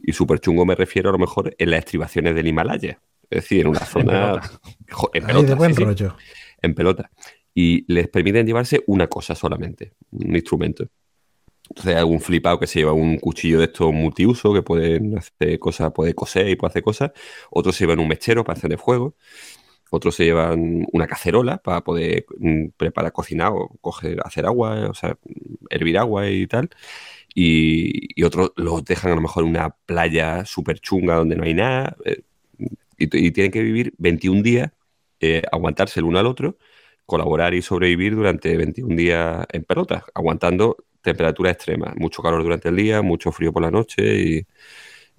Y 0.07 0.13
súper 0.13 0.39
chungo 0.39 0.67
me 0.67 0.75
refiero 0.75 1.09
a 1.09 1.13
lo 1.13 1.19
mejor 1.19 1.55
en 1.57 1.71
las 1.71 1.79
estribaciones 1.81 2.35
del 2.35 2.47
Himalaya. 2.47 3.01
Es 3.31 3.43
decir, 3.43 3.63
en 3.63 3.69
una 3.69 3.81
zona... 3.87 4.41
En 5.15 5.25
pelota, 5.25 5.49
de 5.49 5.55
buen 5.55 5.71
sí, 5.73 5.77
sí 5.79 5.85
rollo. 5.85 6.17
en 6.61 6.75
pelota. 6.75 7.11
Y 7.55 7.91
les 7.93 8.09
permiten 8.09 8.47
llevarse 8.47 8.83
una 8.87 9.07
cosa 9.07 9.35
solamente, 9.35 9.93
un 10.11 10.35
instrumento. 10.37 10.89
Entonces 11.71 11.95
hay 11.95 11.99
algún 11.99 12.21
flipado 12.21 12.59
que 12.59 12.67
se 12.67 12.81
lleva 12.81 12.93
un 12.93 13.19
cuchillo 13.19 13.59
de 13.59 13.65
estos 13.65 13.93
multiuso 13.93 14.53
que 14.53 14.63
pueden 14.63 15.17
hacer 15.17 15.59
cosas, 15.59 15.93
puede 15.93 16.15
coser 16.15 16.49
y 16.49 16.57
puede 16.57 16.71
hacer 16.71 16.83
cosas. 16.83 17.13
Otros 17.51 17.75
se 17.75 17.85
llevan 17.85 18.01
un 18.01 18.09
mechero 18.09 18.45
para 18.45 18.59
hacer 18.59 18.77
fuego. 18.77 19.17
Otros 19.91 20.17
se 20.17 20.25
llevan 20.25 20.85
una 20.93 21.07
cacerola 21.07 21.59
para 21.59 21.83
poder 21.83 22.27
mm, 22.39 22.71
preparar, 22.77 23.13
cocinar 23.13 23.53
o 23.55 23.69
coger, 23.81 24.19
hacer 24.25 24.45
agua, 24.45 24.89
o 24.91 24.95
sea, 24.95 25.17
hervir 25.71 25.97
agua 25.99 26.29
y 26.29 26.47
tal. 26.47 26.69
Y, 27.35 28.21
y 28.21 28.25
otros 28.25 28.53
los 28.57 28.85
dejan 28.85 29.13
a 29.13 29.15
lo 29.17 29.21
mejor 29.23 29.45
en 29.45 29.51
una 29.51 29.71
playa 29.87 30.45
súper 30.45 30.79
chunga 30.81 31.17
donde 31.17 31.37
no 31.37 31.45
hay 31.45 31.55
nada. 31.55 31.97
eh, 32.05 32.23
y, 32.99 33.27
y 33.27 33.31
tienen 33.33 33.53
que 33.53 33.63
vivir 33.63 33.95
21 33.99 34.43
días, 34.43 34.73
eh, 35.21 35.43
aguantarse 35.51 36.01
el 36.01 36.07
uno 36.07 36.19
al 36.19 36.27
otro 36.27 36.59
colaborar 37.07 37.53
y 37.55 37.61
sobrevivir 37.63 38.17
durante 38.17 38.57
21 38.57 38.97
días 38.97 39.47
en 39.53 39.65
pelotas, 39.65 40.05
aguantando 40.15 40.77
temperaturas 41.03 41.53
extremas, 41.55 41.95
mucho 41.97 42.23
calor 42.23 42.43
durante 42.43 42.71
el 42.71 42.77
día, 42.77 43.03
mucho 43.03 43.31
frío 43.31 43.53
por 43.53 43.63
la 43.63 43.71
noche 43.71 44.17
y, 44.23 44.47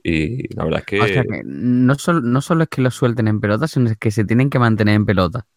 y 0.03 0.55
la 0.55 0.65
verdad 0.65 0.79
es 0.81 0.85
que, 0.85 0.99
O 0.99 1.07
sea 1.07 1.23
que 1.23 1.41
no, 1.45 1.95
solo, 1.95 2.21
no 2.21 2.41
solo 2.41 2.63
es 2.63 2.69
que 2.69 2.81
los 2.81 2.95
suelten 2.95 3.27
en 3.27 3.39
pelota, 3.39 3.67
sino 3.67 3.89
es 3.89 3.97
que 3.97 4.11
se 4.11 4.25
tienen 4.25 4.49
que 4.49 4.59
mantener 4.59 4.95
en 4.95 5.05
pelota. 5.05 5.47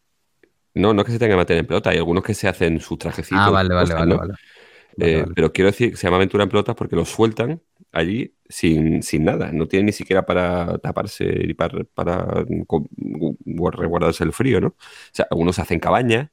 no, 0.75 0.93
no 0.95 1.03
es 1.03 1.07
que 1.07 1.13
se 1.13 1.19
tenga 1.19 1.33
que 1.33 1.37
mantener 1.37 1.61
en 1.61 1.67
pelota, 1.67 1.91
hay 1.91 1.99
algunos 1.99 2.23
que 2.25 2.35
se 2.35 2.49
hacen 2.49 2.81
sus 2.81 2.99
trajecitos. 2.99 3.43
Ah, 3.43 3.51
vale, 3.51 3.75
vale, 3.75 3.95
cosas, 3.95 3.95
vale, 3.95 4.15
¿no? 4.15 4.17
vale. 4.17 4.35
Vale, 4.99 5.17
Eh, 5.17 5.25
vale. 5.25 5.35
Pero 5.35 5.53
quiero 5.53 5.71
decir 5.71 5.91
que 5.91 5.97
se 5.97 6.07
llama 6.07 6.17
aventura 6.17 6.45
en 6.45 6.51
pelotas 6.51 6.75
porque 6.77 6.97
los 6.97 7.09
sueltan 7.09 7.63
allí 7.93 8.35
sin, 8.49 9.03
sin 9.03 9.25
nada, 9.25 9.53
no 9.53 9.69
tienen 9.69 9.87
ni 9.87 9.93
siquiera 9.93 10.27
para 10.27 10.79
taparse 10.79 11.25
y 11.49 11.55
para, 11.55 11.85
para 11.85 12.45
co- 12.67 12.89
gu- 12.97 13.71
resguardarse 13.77 14.25
el 14.25 14.33
frío, 14.33 14.61
¿no? 14.61 14.69
O 14.69 14.75
sea, 15.13 15.27
algunos 15.31 15.59
hacen 15.59 15.79
cabañas, 15.81 16.31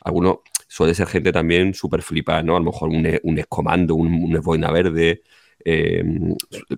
algunos 0.00 0.38
suele 0.68 0.94
ser 0.94 1.06
gente 1.08 1.32
también 1.32 1.74
súper 1.74 2.02
flipada, 2.02 2.42
¿no? 2.42 2.56
A 2.56 2.60
lo 2.60 2.66
mejor 2.66 2.88
un, 2.90 3.06
un 3.24 3.38
escomando, 3.38 3.94
un, 3.96 4.08
un 4.12 4.40
boina 4.42 4.70
verde, 4.72 5.22
eh, 5.64 6.04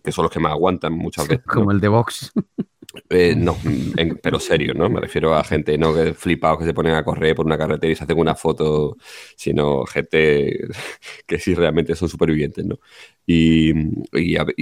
que 0.02 0.12
son 0.12 0.24
los 0.24 0.32
que 0.32 0.40
más 0.40 0.52
aguantan 0.52 0.92
muchas 0.94 1.26
veces. 1.28 1.44
¿no? 1.56 1.68
Como 1.68 1.72
el 1.72 1.80
de 1.80 1.88
Vox. 1.88 2.32
Eh, 3.10 3.34
no, 3.36 3.54
pero 4.22 4.40
serio, 4.40 4.72
¿no? 4.72 4.88
Me 4.88 5.00
refiero 5.00 5.34
a 5.34 5.44
gente 5.44 5.76
no 5.76 5.92
flipados 6.14 6.60
que 6.60 6.64
se 6.64 6.72
ponen 6.72 6.94
a 6.94 7.04
correr 7.04 7.34
por 7.34 7.44
una 7.44 7.58
carretera 7.58 7.92
y 7.92 7.96
se 7.96 8.04
hacen 8.04 8.18
una 8.18 8.34
foto, 8.34 8.96
sino 9.36 9.84
gente 9.84 10.58
que 11.26 11.38
sí 11.38 11.54
realmente 11.54 11.94
son 11.94 12.08
supervivientes, 12.08 12.64
¿no? 12.64 12.80
Y, 13.26 13.72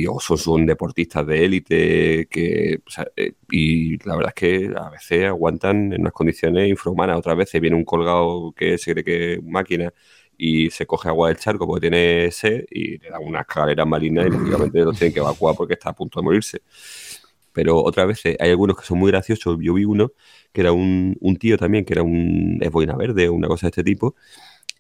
o 0.09 0.21
son, 0.21 0.67
deportistas 0.67 1.25
de 1.27 1.45
élite 1.45 2.27
que, 2.29 2.81
eh, 3.17 3.33
y 3.51 3.97
la 4.05 4.17
verdad 4.17 4.33
es 4.35 4.41
que 4.41 4.73
a 4.77 4.91
veces 4.91 5.27
aguantan 5.27 5.93
en 5.93 6.01
unas 6.01 6.13
condiciones 6.13 6.69
infrahumanas. 6.69 7.19
Otras 7.19 7.37
veces 7.37 7.61
viene 7.61 7.77
un 7.77 7.85
colgado 7.85 8.53
que 8.57 8.77
se 8.79 8.93
cree 8.93 9.05
que 9.05 9.35
es 9.35 9.43
máquina 9.45 9.93
y 10.39 10.71
se 10.71 10.87
coge 10.87 11.09
agua 11.09 11.29
del 11.29 11.39
charco 11.39 11.67
porque 11.67 11.89
tiene 11.89 12.31
sed 12.31 12.65
y 12.71 12.99
le 12.99 13.11
dan 13.11 13.23
unas 13.23 13.43
escaleras 13.43 13.87
malignas 13.87 14.27
y 14.27 14.31
lógicamente 14.31 14.81
los 14.81 14.99
tienen 14.99 15.15
que 15.15 15.21
evacuar 15.21 15.55
porque 15.57 15.75
está 15.75 15.91
a 15.91 15.95
punto 15.95 16.21
de 16.21 16.25
morirse. 16.25 16.63
Pero 17.57 17.83
otras 17.85 18.09
veces 18.09 18.37
hay 18.41 18.51
algunos 18.53 18.79
que 18.79 18.85
son 18.87 19.01
muy 19.01 19.13
graciosos. 19.13 19.59
Yo 19.63 19.75
vi 19.75 19.87
uno 19.87 20.13
que 20.53 20.63
era 20.63 20.73
un, 20.73 21.17
un 21.21 21.37
tío 21.39 21.59
también, 21.59 21.85
que 21.87 21.95
era 21.95 22.05
un 22.05 22.59
es 22.63 22.71
boina 22.73 22.97
verde 22.97 23.29
o 23.31 23.35
una 23.35 23.49
cosa 23.49 23.67
de 23.69 23.71
este 23.71 23.85
tipo, 23.85 24.17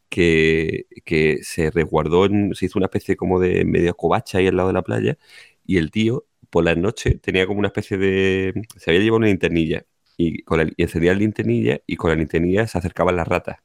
que, 0.09 0.87
que 1.05 1.39
se 1.43 1.71
resguardó, 1.71 2.27
en- 2.27 2.55
se 2.55 2.67
hizo 2.67 2.79
una 2.79 2.87
especie 2.87 3.17
como 3.17 3.41
de 3.41 3.65
medio 3.65 3.95
covacha 3.97 4.39
ahí 4.39 4.47
al 4.49 4.57
lado 4.57 4.69
de 4.69 4.75
la 4.75 4.83
playa 4.83 5.19
y 5.67 5.79
el 5.79 5.91
tío 5.91 6.27
por 6.51 6.65
la 6.65 6.75
noche 6.75 7.17
tenía 7.19 7.47
como 7.47 7.59
una 7.61 7.69
especie 7.69 7.99
de... 7.99 8.55
se 8.77 8.91
había 8.91 9.01
llevado 9.03 9.19
una 9.19 9.27
linternilla 9.29 9.85
y, 10.17 10.43
con 10.45 10.59
la- 10.59 10.65
y 10.77 10.83
encendía 10.83 11.13
la 11.13 11.19
linternilla 11.21 11.81
y 11.87 11.97
con 11.97 12.11
la 12.11 12.17
linternilla 12.17 12.67
se 12.67 12.79
acercaban 12.79 13.17
las 13.17 13.29
ratas. 13.29 13.59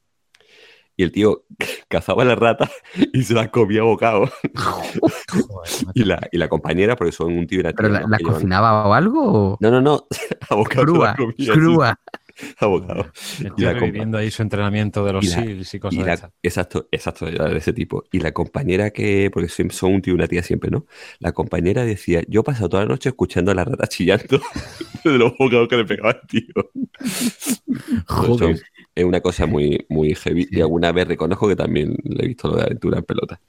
Y 0.97 1.03
el 1.03 1.11
tío 1.11 1.43
cazaba 1.87 2.23
las 2.25 2.37
ratas 2.37 2.69
y 3.13 3.23
se 3.23 3.33
las 3.33 3.49
comía 3.49 3.83
bocado. 3.83 4.29
y, 5.93 6.03
la, 6.03 6.19
y 6.31 6.37
la 6.37 6.47
compañera, 6.49 6.95
porque 6.95 7.11
son 7.11 7.33
un 7.33 7.47
tío 7.47 7.59
y 7.59 7.61
una 7.61 7.73
¿Pero 7.73 7.89
tía, 7.89 7.99
la, 7.99 8.05
¿no? 8.05 8.09
la 8.09 8.19
cocinaba 8.19 8.87
o 8.87 8.93
algo? 8.93 9.21
o- 9.53 9.57
No, 9.59 9.71
no, 9.71 9.81
no. 9.81 10.07
A 10.49 10.55
bocado 10.55 11.03
las 11.03 11.15
comía, 11.15 11.35
sí, 11.37 11.47
crúa. 11.49 11.99
a 12.59 12.65
bocado. 12.65 13.05
Y 13.57 13.61
la 13.61 13.73
reviviendo 13.73 14.17
ahí 14.17 14.31
su 14.31 14.41
entrenamiento 14.41 15.05
de 15.05 15.13
los 15.13 15.23
y 15.25 15.27
la- 15.29 15.35
SEALs 15.35 15.73
y 15.73 15.79
cosas 15.79 15.95
y 15.95 15.99
de 16.01 16.05
la- 16.05 16.13
esas. 16.13 16.31
exacto, 16.41 16.87
exacto, 16.91 17.27
era 17.27 17.45
de 17.45 17.57
ese 17.57 17.73
tipo. 17.73 18.03
Y 18.11 18.19
la 18.19 18.31
compañera 18.31 18.89
que, 18.91 19.29
porque 19.31 19.49
siempre 19.49 19.75
son 19.77 19.93
un 19.95 20.01
tío 20.01 20.13
y 20.13 20.15
una 20.15 20.27
tía 20.27 20.43
siempre, 20.43 20.71
¿no? 20.71 20.85
La 21.19 21.31
compañera 21.33 21.83
decía, 21.85 22.21
yo 22.27 22.41
he 22.41 22.43
pasado 22.43 22.69
toda 22.69 22.83
la 22.83 22.89
noche 22.89 23.09
escuchando 23.09 23.51
a 23.51 23.55
la 23.55 23.63
rata 23.65 23.87
chillando 23.87 24.39
de 25.03 25.17
los 25.17 25.37
bocados 25.37 25.67
que 25.67 25.77
le 25.77 25.85
pegaba 25.85 26.11
el 26.11 26.27
tío. 26.27 26.71
Joder. 28.07 28.51
Eso 28.51 28.63
es 28.93 29.05
una 29.05 29.21
cosa 29.21 29.45
muy, 29.45 29.85
muy 29.89 30.15
heavy. 30.15 30.47
Y 30.51 30.61
alguna 30.61 30.91
vez 30.91 31.07
reconozco 31.07 31.47
que 31.47 31.55
también 31.55 31.95
le 32.03 32.25
he 32.25 32.27
visto 32.27 32.49
lo 32.49 32.57
de 32.57 32.63
aventura 32.63 32.97
en 32.99 33.03
pelota. 33.05 33.39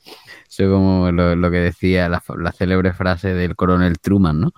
Eso 0.48 0.70
como 0.70 1.10
lo, 1.10 1.34
lo 1.34 1.50
que 1.50 1.58
decía 1.58 2.08
la, 2.08 2.22
la 2.38 2.52
célebre 2.52 2.92
frase 2.92 3.34
del 3.34 3.56
coronel 3.56 3.98
Truman, 3.98 4.40
¿no? 4.40 4.52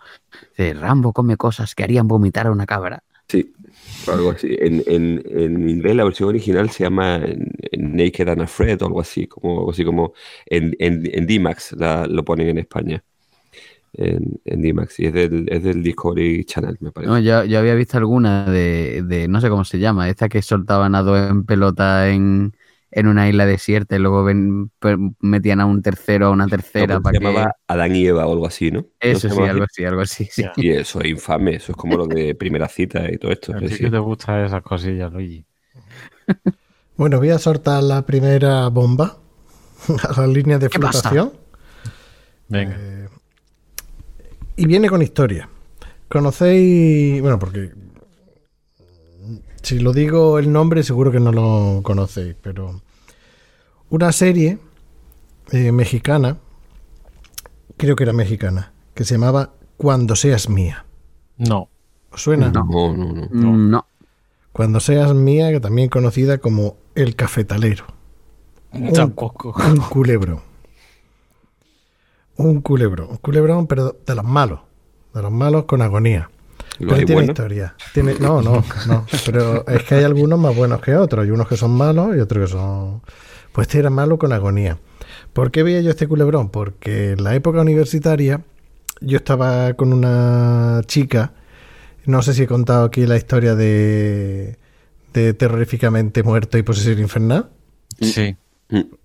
Rambo 0.56 1.12
come 1.12 1.36
cosas 1.36 1.74
que 1.74 1.84
harían 1.84 2.08
vomitar 2.08 2.46
a 2.46 2.52
una 2.52 2.66
cabra. 2.66 3.02
Sí, 3.28 3.54
algo 4.06 4.32
así. 4.32 4.54
En, 4.60 4.82
en, 4.86 5.22
en 5.26 5.68
inglés 5.68 5.96
la 5.96 6.04
versión 6.04 6.28
original 6.28 6.68
se 6.70 6.84
llama 6.84 7.20
Naked 7.72 8.28
and 8.28 8.42
Afraid 8.42 8.82
o 8.82 8.86
algo 8.86 9.00
así, 9.00 9.26
como, 9.26 9.60
algo 9.60 9.70
así 9.70 9.84
como 9.84 10.12
en, 10.46 10.76
en, 10.78 11.08
en 11.10 11.26
D-Max 11.26 11.74
lo 12.08 12.24
ponen 12.24 12.48
en 12.48 12.58
España. 12.58 13.02
En, 13.96 14.40
en 14.44 14.62
D-Max, 14.62 14.98
y 15.00 15.06
es 15.06 15.12
del, 15.14 15.46
es 15.50 15.62
del 15.62 15.82
Discovery 15.82 16.44
Channel, 16.44 16.76
me 16.80 16.92
parece. 16.92 17.08
No, 17.10 17.18
yo, 17.18 17.44
yo 17.44 17.58
había 17.58 17.74
visto 17.74 17.98
alguna 17.98 18.46
de, 18.46 19.02
de, 19.04 19.28
no 19.28 19.40
sé 19.40 19.50
cómo 19.50 19.64
se 19.64 19.78
llama, 19.78 20.08
esta 20.08 20.28
que 20.30 20.40
soltaban 20.40 20.94
a 20.94 21.02
dos 21.02 21.18
en 21.30 21.44
pelota 21.44 22.08
en, 22.08 22.56
en 22.90 23.06
una 23.08 23.28
isla 23.28 23.44
desierta 23.44 23.96
y 23.96 23.98
luego 23.98 24.24
ven- 24.24 24.70
metían 25.20 25.60
a 25.60 25.66
un 25.66 25.82
tercero, 25.82 26.26
a 26.28 26.30
una 26.30 26.48
tercera 26.48 26.98
No, 26.98 27.00
para 27.00 27.12
se 27.12 27.18
que... 27.18 27.18
llamaba 27.18 27.56
Adán 27.66 27.94
y 27.96 28.06
Eva 28.06 28.26
o 28.26 28.32
algo 28.32 28.46
así, 28.46 28.70
¿no? 28.70 28.86
¿No 29.06 29.20
Eso 29.20 29.28
sí, 29.30 29.46
algo 29.46 29.64
así? 29.64 29.84
algo 29.84 30.00
así. 30.00 30.28
sí. 30.30 30.44
Y 30.56 30.70
eso 30.70 31.00
es 31.00 31.08
infame, 31.10 31.56
eso 31.56 31.72
es 31.72 31.76
como 31.76 31.96
lo 31.96 32.06
de 32.06 32.34
primera 32.34 32.68
cita 32.68 33.10
y 33.12 33.18
todo 33.18 33.32
esto. 33.32 33.54
A 33.54 33.60
sí, 33.60 33.68
ti 33.68 33.78
sí. 33.78 33.84
que 33.84 33.90
te 33.90 33.98
gustan 33.98 34.44
esas 34.44 34.62
cosillas, 34.62 35.10
Luigi. 35.12 35.46
Bueno, 36.96 37.18
voy 37.18 37.30
a 37.30 37.38
soltar 37.38 37.82
la 37.82 38.02
primera 38.06 38.68
bomba 38.68 39.16
a 40.08 40.20
la 40.20 40.26
línea 40.26 40.58
de 40.58 40.70
flotación. 40.70 41.32
Venga. 42.48 42.84
Y 44.56 44.66
viene 44.66 44.88
con 44.88 45.02
historia. 45.02 45.48
conocéis, 46.08 47.20
bueno, 47.20 47.38
porque 47.38 47.72
si 49.62 49.78
lo 49.80 49.92
digo 49.92 50.38
el 50.38 50.52
nombre 50.52 50.82
seguro 50.82 51.10
que 51.10 51.20
no 51.20 51.32
lo 51.32 51.80
conocéis, 51.82 52.36
pero 52.40 52.80
una 53.88 54.12
serie 54.12 54.58
eh, 55.52 55.72
mexicana, 55.72 56.38
creo 57.76 57.96
que 57.96 58.04
era 58.04 58.12
mexicana, 58.12 58.72
que 58.94 59.04
se 59.04 59.14
llamaba 59.14 59.54
Cuando 59.76 60.14
seas 60.16 60.48
mía. 60.48 60.84
No. 61.36 61.68
¿Os 62.12 62.22
suena? 62.22 62.50
No. 62.50 62.64
No, 62.64 62.96
no, 62.96 63.12
no. 63.12 63.28
Mm, 63.52 63.70
No. 63.70 63.86
Cuando 64.52 64.78
seas 64.78 65.12
mía, 65.14 65.50
que 65.50 65.58
también 65.58 65.88
conocida 65.88 66.38
como 66.38 66.76
El 66.94 67.16
Cafetalero. 67.16 67.86
Tampoco. 68.94 69.52
Un 69.68 69.78
culebrón. 69.78 70.40
Un 72.36 72.60
culebrón. 72.60 73.08
Un 73.10 73.16
culebrón, 73.18 73.66
pero 73.66 73.96
de 74.04 74.14
los 74.14 74.24
malos. 74.24 74.60
De 75.14 75.22
los 75.22 75.30
malos 75.32 75.64
con 75.64 75.82
agonía. 75.82 76.30
¿Lo 76.80 76.88
Pero 76.88 76.96
tiene 77.06 77.14
bueno? 77.14 77.32
historia. 77.32 77.76
Tiene, 77.92 78.14
no, 78.18 78.42
no, 78.42 78.64
no. 78.88 79.06
Pero 79.26 79.66
es 79.68 79.84
que 79.84 79.94
hay 79.94 80.04
algunos 80.04 80.38
más 80.38 80.56
buenos 80.56 80.80
que 80.80 80.96
otros. 80.96 81.24
Hay 81.24 81.30
unos 81.30 81.46
que 81.46 81.56
son 81.56 81.70
malos 81.70 82.16
y 82.16 82.20
otros 82.20 82.46
que 82.46 82.52
son. 82.52 83.02
Pues 83.52 83.68
este 83.68 83.78
era 83.78 83.90
malo 83.90 84.18
con 84.18 84.32
agonía. 84.32 84.78
¿Por 85.32 85.50
qué 85.52 85.62
veía 85.62 85.80
yo 85.80 85.90
este 85.90 86.08
culebrón? 86.08 86.50
Porque 86.50 87.12
en 87.12 87.22
la 87.22 87.34
época 87.36 87.60
universitaria 87.60 88.40
yo 89.00 89.16
estaba 89.18 89.74
con 89.74 89.92
una 89.92 90.80
chica. 90.86 91.32
No 92.06 92.22
sé 92.22 92.34
si 92.34 92.42
he 92.42 92.46
contado 92.46 92.84
aquí 92.84 93.06
la 93.06 93.16
historia 93.16 93.54
de, 93.54 94.58
de 95.12 95.34
terroríficamente 95.34 96.22
muerto 96.24 96.58
y 96.58 96.62
posesión 96.62 96.98
infernal. 96.98 97.50
Sí. 98.00 98.36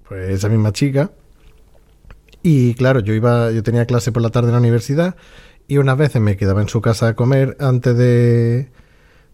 Pues 0.08 0.30
esa 0.32 0.50
misma 0.50 0.72
chica. 0.74 1.12
Y 2.42 2.74
claro, 2.76 3.00
yo 3.02 3.14
iba, 3.14 3.52
yo 3.52 3.64
tenía 3.64 3.86
clase 3.86 4.12
por 4.12 4.22
la 4.22 4.30
tarde 4.30 4.50
en 4.50 4.54
la 4.54 4.60
universidad 4.60 5.16
y 5.68 5.78
unas 5.78 5.98
veces 5.98 6.22
me 6.22 6.38
quedaba 6.38 6.62
en 6.62 6.70
su 6.70 6.82
casa 6.82 7.10
a 7.10 7.16
comer 7.16 7.58
antes 7.60 7.96
de, 7.98 8.72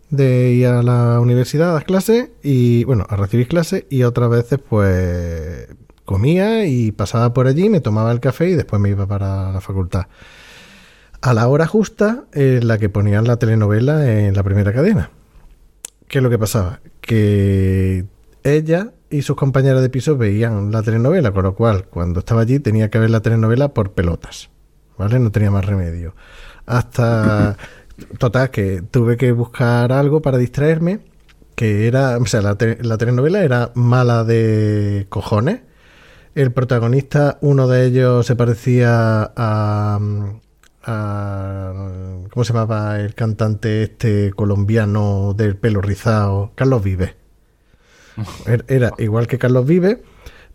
de 0.09 0.51
ir 0.51 0.67
a 0.67 0.83
la 0.83 1.19
universidad 1.19 1.71
a 1.71 1.73
las 1.75 1.83
clases 1.83 2.29
y 2.43 2.83
bueno, 2.83 3.05
a 3.09 3.15
recibir 3.15 3.47
clases 3.47 3.85
y 3.89 4.03
otras 4.03 4.29
veces 4.29 4.59
pues 4.59 5.67
comía 6.05 6.65
y 6.65 6.91
pasaba 6.91 7.33
por 7.33 7.47
allí, 7.47 7.69
me 7.69 7.81
tomaba 7.81 8.11
el 8.11 8.19
café 8.19 8.49
y 8.49 8.55
después 8.55 8.81
me 8.81 8.89
iba 8.89 9.07
para 9.07 9.51
la 9.51 9.61
facultad. 9.61 10.07
A 11.21 11.33
la 11.33 11.47
hora 11.47 11.65
justa 11.65 12.25
en 12.33 12.67
la 12.67 12.77
que 12.77 12.89
ponían 12.89 13.25
la 13.25 13.37
telenovela 13.37 14.11
en 14.11 14.35
la 14.35 14.43
primera 14.43 14.73
cadena. 14.73 15.09
¿Qué 16.07 16.19
es 16.19 16.23
lo 16.23 16.29
que 16.29 16.37
pasaba? 16.37 16.81
Que 17.01 18.05
ella 18.43 18.91
y 19.15 19.21
sus 19.21 19.35
compañeras 19.35 19.81
de 19.81 19.89
piso 19.89 20.17
veían 20.17 20.71
la 20.71 20.83
telenovela, 20.83 21.31
con 21.31 21.43
lo 21.43 21.55
cual 21.55 21.85
cuando 21.85 22.19
estaba 22.19 22.41
allí 22.41 22.59
tenía 22.59 22.89
que 22.89 22.99
ver 22.99 23.09
la 23.09 23.21
telenovela 23.21 23.73
por 23.73 23.93
pelotas, 23.93 24.49
¿vale? 24.97 25.19
No 25.19 25.31
tenía 25.31 25.51
más 25.51 25.65
remedio. 25.65 26.15
Hasta, 26.65 27.57
total, 28.19 28.49
que 28.51 28.81
tuve 28.81 29.17
que 29.17 29.31
buscar 29.31 29.91
algo 29.91 30.21
para 30.21 30.37
distraerme, 30.37 31.01
que 31.55 31.87
era, 31.87 32.17
o 32.17 32.25
sea, 32.25 32.41
la, 32.41 32.55
te- 32.55 32.83
la 32.83 32.97
telenovela 32.97 33.43
era 33.43 33.71
mala 33.75 34.23
de 34.23 35.05
cojones. 35.09 35.61
El 36.35 36.51
protagonista, 36.51 37.37
uno 37.41 37.67
de 37.67 37.85
ellos 37.85 38.25
se 38.25 38.35
parecía 38.35 39.31
a, 39.35 39.99
a- 40.83 41.73
¿cómo 42.31 42.43
se 42.43 42.53
llamaba 42.53 42.99
el 42.99 43.15
cantante 43.15 43.83
este 43.83 44.31
colombiano 44.33 45.33
del 45.35 45.57
pelo 45.57 45.81
rizado? 45.81 46.51
Carlos 46.55 46.83
Vives. 46.83 47.15
Er- 48.45 48.65
Era 48.67 48.91
igual 48.97 49.27
que 49.27 49.37
Carlos 49.37 49.65
Vive, 49.65 50.03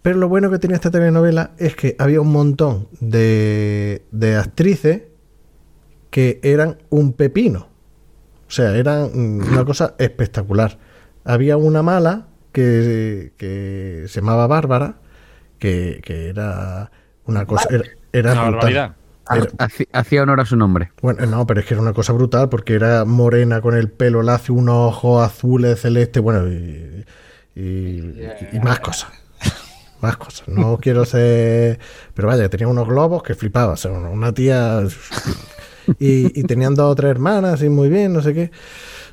pero 0.03 0.17
lo 0.19 0.29
bueno 0.29 0.51
que 0.51 0.59
tenía 0.59 0.77
esta 0.77 0.91
telenovela 0.91 1.53
es 1.59 1.77
que 1.77 1.97
había 1.99 2.21
un 2.21 2.33
montón 2.33 2.89
de, 3.01 4.03
de 4.13 4.37
actrices 4.37 5.03
que 6.11 6.41
eran 6.43 6.79
un 6.89 7.13
pepino. 7.13 7.69
O 8.49 8.51
sea, 8.51 8.77
eran 8.77 9.11
una 9.15 9.65
cosa 9.65 9.95
espectacular. 9.99 10.79
Había 11.25 11.57
una 11.57 11.83
mala 11.83 12.27
que, 12.53 13.33
que 13.37 14.05
se 14.09 14.21
llamaba 14.21 14.47
Bárbara, 14.49 14.97
que, 15.59 16.01
que 16.03 16.29
era 16.29 16.91
una 17.27 17.47
cosa... 17.47 17.69
Era, 17.71 17.85
era 18.13 18.33
Una 18.33 18.51
brutal. 18.51 18.95
Haci- 19.29 19.87
Hacía 19.93 20.23
honor 20.25 20.41
a 20.41 20.45
su 20.45 20.57
nombre. 20.57 20.91
bueno, 21.03 21.25
no, 21.27 21.47
pero 21.47 21.61
es 21.61 21.67
que 21.67 21.75
era 21.75 21.81
una 21.83 21.93
cosa 21.93 22.13
brutal 22.13 22.49
porque 22.49 22.75
era 22.75 23.05
morena 23.05 23.61
con 23.61 23.77
el 23.77 23.89
pelo 23.89 24.23
lacio, 24.25 24.55
unos 24.55 24.89
ojos 24.97 25.25
azules, 25.25 25.81
celestes, 25.81 26.21
bueno, 26.21 26.49
y, 26.49 27.05
y- 27.61 28.57
y 28.57 28.61
más 28.61 28.81
cosas. 28.81 29.11
Más 30.01 30.17
cosas. 30.17 30.49
No 30.49 30.79
quiero 30.79 31.05
ser. 31.05 31.79
Pero 32.15 32.29
vaya, 32.29 32.49
tenía 32.49 32.67
unos 32.69 32.89
globos 32.89 33.23
que 33.23 33.35
flipaba. 33.35 33.75
O 33.75 33.77
sea, 33.77 33.91
una- 33.93 34.33
tía. 34.33 34.81
Y, 35.99 36.39
y 36.39 36.45
tenían 36.45 36.75
dos 36.77 36.93
o 36.93 36.95
tres 36.95 37.11
hermanas 37.11 37.63
y 37.63 37.69
muy 37.69 37.89
bien, 37.89 38.13
no 38.13 38.23
sé 38.23 38.33
qué. 38.33 38.51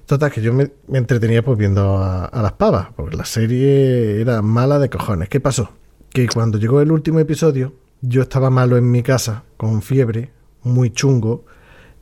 Total, 0.06 0.32
que 0.32 0.42
yo 0.42 0.54
me, 0.54 0.70
me 0.88 1.00
entretenía 1.00 1.44
pues 1.44 1.58
viendo 1.58 1.98
a, 1.98 2.26
a 2.26 2.42
las 2.44 2.52
pavas, 2.54 2.90
porque 2.96 3.16
la 3.18 3.26
serie 3.26 4.22
era 4.22 4.42
mala 4.44 4.78
de 4.78 4.88
cojones. 4.90 5.28
¿Qué 5.28 5.40
pasó? 5.40 5.72
Que 6.10 6.28
cuando 6.28 6.60
llegó 6.60 6.80
el 6.82 6.92
último 6.92 7.20
episodio, 7.20 7.74
yo 8.02 8.22
estaba 8.22 8.50
malo 8.52 8.78
en 8.78 8.92
mi 8.92 9.02
casa, 9.02 9.44
con 9.56 9.82
fiebre, 9.82 10.30
muy 10.62 10.92
chungo, 10.92 11.46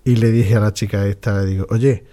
y 0.04 0.18
le 0.18 0.32
dije 0.32 0.56
a 0.56 0.60
la 0.60 0.74
chica 0.74 1.06
esta, 1.08 1.46
digo, 1.46 1.68
oye, 1.70 2.04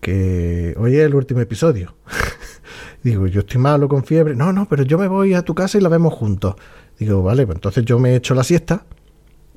que 0.00 0.74
hoy 0.76 0.96
es 0.96 1.06
el 1.06 1.14
último 1.14 1.40
episodio. 1.40 1.94
digo, 3.06 3.26
yo 3.28 3.40
estoy 3.40 3.60
malo 3.60 3.88
con 3.88 4.04
fiebre. 4.04 4.34
No, 4.34 4.52
no, 4.52 4.68
pero 4.68 4.82
yo 4.82 4.98
me 4.98 5.06
voy 5.06 5.34
a 5.34 5.42
tu 5.42 5.54
casa 5.54 5.78
y 5.78 5.80
la 5.80 5.88
vemos 5.88 6.12
juntos. 6.12 6.56
Digo, 6.98 7.22
vale, 7.22 7.46
pues 7.46 7.56
entonces 7.56 7.84
yo 7.84 7.98
me 7.98 8.16
echo 8.16 8.34
la 8.34 8.42
siesta 8.42 8.84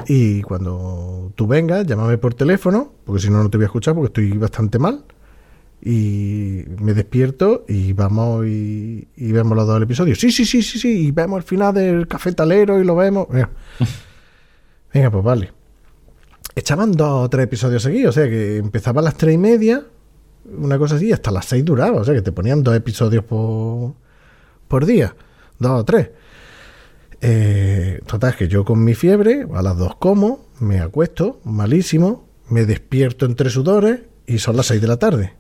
y 0.07 0.41
cuando 0.43 1.31
tú 1.35 1.47
vengas, 1.47 1.85
llámame 1.85 2.17
por 2.17 2.33
teléfono, 2.33 2.93
porque 3.05 3.21
si 3.21 3.29
no, 3.29 3.41
no 3.41 3.49
te 3.49 3.57
voy 3.57 3.65
a 3.65 3.67
escuchar 3.67 3.95
porque 3.95 4.07
estoy 4.07 4.37
bastante 4.37 4.77
mal. 4.77 5.03
Y 5.81 6.63
me 6.81 6.93
despierto 6.93 7.63
y 7.67 7.93
vamos 7.93 8.45
y, 8.45 9.07
y 9.15 9.31
vemos 9.31 9.57
los 9.57 9.65
dos 9.65 9.81
episodios. 9.81 10.19
Sí, 10.19 10.31
sí, 10.31 10.45
sí, 10.45 10.61
sí, 10.61 10.77
sí. 10.77 11.07
Y 11.07 11.11
vemos 11.11 11.37
el 11.37 11.43
final 11.43 11.73
del 11.73 12.07
cafetalero 12.07 12.79
y 12.79 12.83
lo 12.83 12.95
vemos. 12.95 13.27
Venga, 13.29 13.49
Venga, 14.93 15.09
pues 15.09 15.23
vale. 15.23 15.53
Echaban 16.55 16.91
dos 16.91 17.25
o 17.25 17.29
tres 17.29 17.45
episodios 17.45 17.81
seguidos, 17.81 18.15
o 18.15 18.19
sea 18.19 18.29
que 18.29 18.57
empezaba 18.57 18.99
a 19.01 19.03
las 19.05 19.15
tres 19.15 19.35
y 19.35 19.37
media, 19.37 19.85
una 20.45 20.77
cosa 20.77 20.95
así, 20.95 21.11
hasta 21.11 21.31
las 21.31 21.45
seis 21.45 21.63
duraba, 21.65 21.99
o 21.99 22.03
sea 22.03 22.13
que 22.13 22.21
te 22.21 22.31
ponían 22.31 22.63
dos 22.63 22.75
episodios 22.75 23.23
por, 23.23 23.93
por 24.67 24.85
día, 24.85 25.15
dos 25.59 25.81
o 25.81 25.85
tres. 25.85 26.11
Eh, 27.21 28.01
total, 28.05 28.35
que 28.35 28.47
yo 28.47 28.63
con 28.63 28.83
mi 28.83 28.93
fiebre, 28.93 29.45
a 29.53 29.61
las 29.61 29.77
dos 29.77 29.95
como, 29.97 30.45
me 30.59 30.79
acuesto, 30.79 31.39
malísimo, 31.43 32.27
me 32.47 32.65
despierto 32.65 33.25
entre 33.25 33.49
sudores 33.49 34.01
y 34.25 34.39
son 34.39 34.55
las 34.55 34.67
seis 34.67 34.81
de 34.81 34.87
la 34.87 34.97
tarde. 34.97 35.33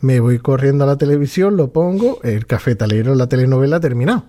Me 0.00 0.20
voy 0.20 0.38
corriendo 0.38 0.84
a 0.84 0.86
la 0.86 0.98
televisión, 0.98 1.56
lo 1.56 1.72
pongo, 1.72 2.20
el 2.22 2.46
cafetalero, 2.46 3.14
la 3.14 3.28
telenovela 3.28 3.76
ha 3.76 3.80
terminado. 3.80 4.26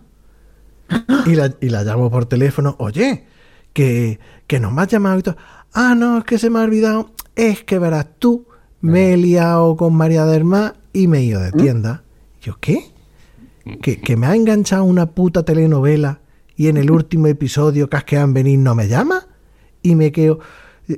Y 1.26 1.36
la, 1.36 1.54
y 1.60 1.70
la 1.70 1.84
llamo 1.84 2.10
por 2.10 2.26
teléfono, 2.26 2.78
oye, 2.80 3.26
que, 3.74 4.20
que 4.48 4.60
no 4.62 4.72
me 4.72 4.82
has 4.82 4.88
llamado 4.88 5.20
y 5.20 5.24
todo. 5.24 5.38
Ah, 5.74 5.94
no, 5.96 6.20
es 6.20 6.24
que 6.24 6.40
se 6.40 6.50
me 6.50 6.60
ha 6.60 6.64
olvidado. 6.64 7.12
Es 7.36 7.64
que 7.64 7.78
verás 7.78 8.08
tú, 8.18 8.47
me 8.82 9.14
he 9.14 9.18
liado 9.18 9.76
con 9.76 9.96
María 9.96 10.26
del 10.26 10.44
Mar 10.44 10.76
y 10.94 11.08
me 11.08 11.20
he 11.20 11.24
ido 11.24 11.42
de 11.42 11.52
tienda. 11.52 12.04
Yo, 12.42 12.58
¿qué? 12.60 12.92
Que, 13.82 14.00
que 14.00 14.16
me 14.16 14.28
ha 14.28 14.36
enganchado 14.36 14.84
una 14.84 15.08
puta 15.08 15.44
telenovela 15.44 16.22
y 16.56 16.68
en 16.68 16.78
el 16.78 16.92
último 16.92 17.28
episodio 17.28 17.90
Casquean 17.90 18.34
venir 18.34 18.60
no 18.60 18.76
me 18.76 18.88
llama 18.88 19.28
y 19.82 19.96
me 19.96 20.12
quedo. 20.12 20.40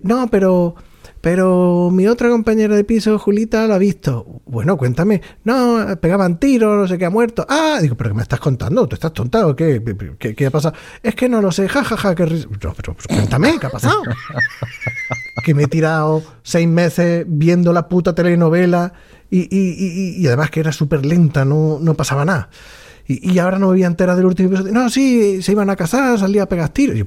No, 0.03 0.27
pero. 0.30 0.75
Pero 1.22 1.90
mi 1.91 2.08
otra 2.08 2.30
compañera 2.30 2.77
de 2.77 2.85
piso, 2.85 3.19
Julita, 3.19 3.67
lo 3.67 3.74
ha 3.74 3.77
visto. 3.77 4.25
Bueno, 4.45 4.77
cuéntame. 4.77 5.22
No, 5.43 5.85
pegaban 5.99 6.40
tiros, 6.40 6.77
no 6.77 6.88
sé 6.88 6.98
qué 6.98 7.03
ha 7.03 7.09
muerto. 7.09 7.45
Ah, 7.49 7.80
digo, 7.82 7.95
pero 7.98 8.11
¿qué 8.11 8.16
me 8.16 8.22
estás 8.22 8.40
contando? 8.40 8.88
¿Tú 8.88 8.95
estás 8.95 9.11
tonta 9.11 9.45
o 9.45 9.53
qué? 9.53 9.83
¿Qué, 10.17 10.33
qué 10.33 10.45
ha 10.45 10.51
pasado? 10.51 10.75
Es 11.03 11.16
que 11.16 11.27
no 11.27 11.41
lo 11.41 11.51
sé, 11.51 11.67
jajaja, 11.67 11.98
ja, 11.98 12.09
ja, 12.09 12.16
qué 12.16 12.25
risa. 12.25 12.48
Pero, 12.58 12.74
pero, 12.74 12.95
pero 12.95 13.17
cuéntame, 13.19 13.59
¿qué 13.59 13.67
ha 13.67 13.69
pasado? 13.69 14.01
que 15.42 15.53
me 15.53 15.64
he 15.64 15.68
tirado 15.68 16.24
seis 16.43 16.68
meses 16.68 17.26
viendo 17.27 17.74
la 17.74 17.88
puta 17.88 18.16
telenovela 18.16 18.93
y, 19.30 19.42
y, 19.42 19.76
y, 19.77 20.22
y 20.22 20.27
además 20.27 20.50
que 20.51 20.59
era 20.59 20.72
súper 20.72 21.06
lenta, 21.06 21.45
no, 21.45 21.77
no 21.82 21.93
pasaba 21.93 22.26
nada. 22.26 22.50
Y, 23.11 23.40
ahora 23.40 23.58
no 23.58 23.66
me 23.66 23.72
voy 23.74 23.84
a 23.84 23.88
enterar 23.88 24.16
del 24.16 24.27
último 24.27 24.50
episodio. 24.50 24.72
No, 24.72 24.88
sí, 24.88 25.42
se 25.42 25.53
iban 25.53 25.68
a 25.72 25.76
casar, 25.76 26.19
salía 26.19 26.43
a 26.43 26.45
pegar 26.45 26.69
tiros. 26.69 26.95
Y 26.95 27.00
yo, 27.00 27.06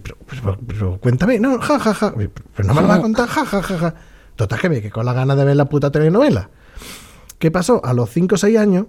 pero, 0.67 0.99
cuéntame, 0.99 1.39
no, 1.39 1.61
ja, 1.61 1.79
ja, 1.79 1.95
ja. 1.95 2.13
Pero 2.13 2.67
no 2.67 2.75
me 2.75 2.83
lo 2.83 2.89
vas 2.89 2.99
a 2.99 3.03
contar, 3.03 3.29
ja, 3.29 3.47
ja, 3.47 3.63
ja, 3.63 3.79
ja. 3.79 3.95
Total, 4.35 4.59
que 4.59 4.69
me 4.69 4.83
que 4.83 4.91
con 4.91 5.07
la 5.07 5.13
gana 5.13 5.37
de 5.37 5.45
ver 5.45 5.55
la 5.55 5.67
puta 5.67 5.93
telenovela. 5.93 6.51
¿Qué 7.39 7.53
pasó? 7.53 7.81
A 7.85 7.95
los 7.95 8.11
5 8.11 8.35
o 8.35 8.39
6 8.39 8.59
años, 8.59 8.87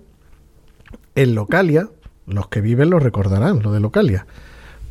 en 1.14 1.36
Localia, 1.36 1.88
los 2.26 2.48
que 2.48 2.62
viven 2.62 2.90
lo 2.90 2.98
recordarán, 2.98 3.62
lo 3.62 3.72
de 3.72 3.80
Localia. 3.80 4.26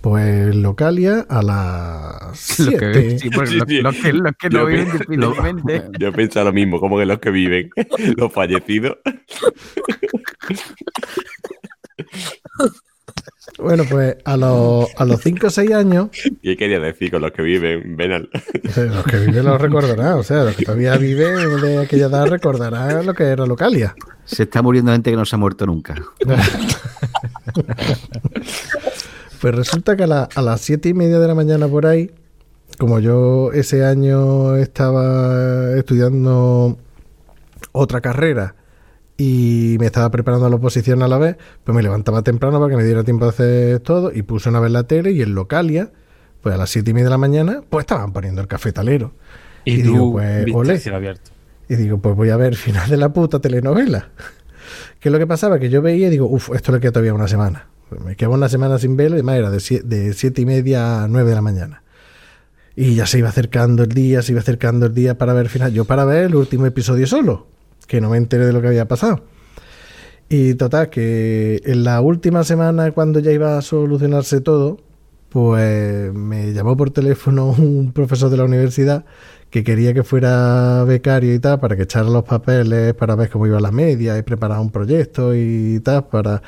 Pues 0.03 0.55
Localia 0.57 1.27
a 1.29 1.43
las 1.43 2.37
7. 2.37 3.21
Sí, 3.21 3.31
pues 3.31 3.53
los, 3.53 3.71
los 3.71 3.95
que, 3.95 4.13
los 4.13 4.33
que 4.37 4.51
no 4.51 4.67
viven 4.67 4.91
difícilmente. 4.91 5.85
Yo 6.01 6.13
pienso 6.13 6.43
lo 6.43 6.53
mismo, 6.53 6.81
como 6.81 6.99
que 6.99 7.07
los 7.07 7.21
que 7.21 7.31
viven, 7.31 7.71
los 8.17 8.33
fallecidos. 8.33 8.97
Bueno, 13.59 13.85
pues 13.89 14.17
a 14.25 14.37
los, 14.37 14.89
a 14.97 15.05
los 15.05 15.21
5 15.21 15.47
o 15.47 15.51
6 15.51 15.73
años, 15.73 16.09
¿Qué 16.43 16.57
quería 16.57 16.81
decir 16.81 17.13
con 17.13 17.23
los 17.23 17.31
que 17.31 17.43
viven? 17.43 17.97
Ven 17.97 18.13
al... 18.13 18.29
los 18.65 19.05
que 19.05 19.19
viven 19.19 19.45
lo 19.45 19.57
recordarán, 19.57 20.15
o 20.15 20.25
sea, 20.25 20.43
los 20.43 20.57
que 20.57 20.65
todavía 20.65 20.97
viven 20.97 21.61
de 21.61 21.79
aquella 21.79 22.07
edad 22.07 22.27
recordarán 22.27 23.07
lo 23.07 23.15
que 23.15 23.23
era 23.23 23.47
Localia. 23.47 23.95
Se 24.25 24.45
está 24.45 24.63
muriendo 24.63 24.91
gente 24.91 25.11
que 25.11 25.17
no 25.17 25.25
se 25.25 25.37
ha 25.37 25.39
muerto 25.39 25.65
nunca. 25.65 25.95
Pues 29.43 29.55
resulta 29.55 29.97
que 29.97 30.05
a, 30.05 30.07
la- 30.07 30.29
a 30.35 30.41
las 30.41 30.61
siete 30.61 30.89
y 30.89 30.95
media 30.95 31.19
de 31.19 31.27
la 31.29 31.35
mañana 31.35 31.67
por 31.69 31.85
ahí, 31.85 32.11
como 32.79 33.01
yo 33.01 33.53
ese 33.53 33.85
año 33.85 34.55
estaba 34.57 35.77
estudiando 35.77 36.79
otra 37.73 38.01
carrera 38.01 38.55
y 39.17 39.77
me 39.81 39.87
estaba 39.87 40.11
preparando 40.13 40.49
la 40.49 40.57
oposición 40.57 41.03
a 41.03 41.09
la 41.09 41.19
vez, 41.19 41.37
pues 41.65 41.75
me 41.75 41.83
levantaba 41.83 42.23
temprano 42.23 42.59
para 42.61 42.71
que 42.71 42.77
me 42.77 42.85
diera 42.85 43.03
tiempo 43.05 43.25
de 43.25 43.31
hacer 43.31 43.81
todo 43.81 44.13
y 44.13 44.23
puse 44.23 44.49
una 44.49 44.61
vez 44.61 44.71
la 44.71 44.85
tele 44.85 45.11
y 45.11 45.23
en 45.23 45.35
Localia, 45.35 45.91
pues 46.41 46.55
a 46.55 46.59
las 46.59 46.71
siete 46.71 46.93
y 46.93 46.95
media 46.95 47.07
de 47.07 47.11
la 47.11 47.19
mañana, 47.19 47.63
pues 47.69 47.83
estaban 47.83 48.13
poniendo 48.13 48.41
el 48.41 48.47
cafetalero. 48.47 49.13
Y, 49.65 49.81
Y 49.81 49.83
tú, 49.83 49.93
digo, 49.93 50.13
pues, 50.13 50.87
abierto. 50.87 51.31
Y 51.69 51.75
digo, 51.77 51.99
pues 51.99 52.15
voy 52.17 52.31
a 52.31 52.37
ver 52.37 52.55
final 52.55 52.89
de 52.89 52.97
la 52.97 53.13
puta 53.13 53.41
telenovela. 53.41 54.11
¿Qué 55.01 55.09
es 55.09 55.13
lo 55.13 55.19
que 55.19 55.27
pasaba? 55.27 55.59
Que 55.59 55.69
yo 55.69 55.83
veía 55.83 56.07
y 56.07 56.11
digo, 56.11 56.27
uff, 56.27 56.51
esto 56.55 56.71
le 56.73 56.79
queda 56.81 56.93
todavía 56.93 57.13
una 57.15 57.27
semana. 57.29 57.67
Me 58.01 58.17
quedaba 58.17 58.35
una 58.37 58.49
semana 58.49 58.79
sin 58.79 58.97
verlo 58.97 59.17
y 59.17 59.21
además 59.21 59.37
era 59.37 59.51
de, 59.51 59.59
sie- 59.59 59.83
de 59.83 60.13
siete 60.15 60.43
y 60.43 60.47
media 60.47 61.05
a 61.05 61.09
nueve 61.09 61.31
de 61.31 61.35
la 61.35 61.43
mañana. 61.43 61.83
Y 62.75 62.95
ya 62.95 63.07
se 63.07 63.19
iba 63.19 63.29
acercando 63.29 63.83
el 63.83 63.91
día, 63.91 64.23
se 64.23 64.33
iba 64.33 64.41
acercando 64.41 64.87
el 64.87 64.95
día 64.95 65.19
para 65.19 65.33
ver 65.35 65.49
final. 65.49 65.73
Yo 65.73 65.85
para 65.85 66.05
ver 66.05 66.25
el 66.27 66.35
último 66.37 66.65
episodio 66.67 67.07
solo, 67.07 67.47
que 67.87 68.01
no 68.01 68.09
me 68.11 68.17
enteré 68.17 68.47
de 68.47 68.53
lo 68.53 68.61
que 68.63 68.69
había 68.69 68.89
pasado. 68.89 69.25
Y 70.29 70.55
total, 70.55 70.89
que 70.89 71.61
en 71.65 71.85
la 71.85 72.01
última 72.01 72.43
semana, 72.45 72.91
cuando 72.93 73.21
ya 73.21 73.33
iba 73.33 73.59
a 73.59 73.63
solucionarse 73.63 74.41
todo, 74.41 74.81
pues 75.29 76.13
me 76.15 76.53
llamó 76.55 76.77
por 76.77 76.91
teléfono 76.91 77.47
un 77.59 77.93
profesor 77.93 78.31
de 78.31 78.39
la 78.39 78.45
universidad 78.45 79.05
que 79.53 79.63
quería 79.63 79.93
que 79.93 80.03
fuera 80.03 80.83
becario 80.85 81.35
y 81.35 81.39
tal, 81.39 81.61
para 81.61 81.77
que 81.77 81.83
echara 81.83 82.09
los 82.09 82.25
papeles, 82.25 82.95
para 82.95 83.15
ver 83.17 83.29
cómo 83.29 83.47
iba 83.47 83.61
la 83.61 83.71
media 83.71 84.17
y 84.17 84.23
preparar 84.23 84.59
un 84.61 84.71
proyecto 84.71 85.35
y 85.35 85.79
tal, 85.81 86.07
para 86.07 86.43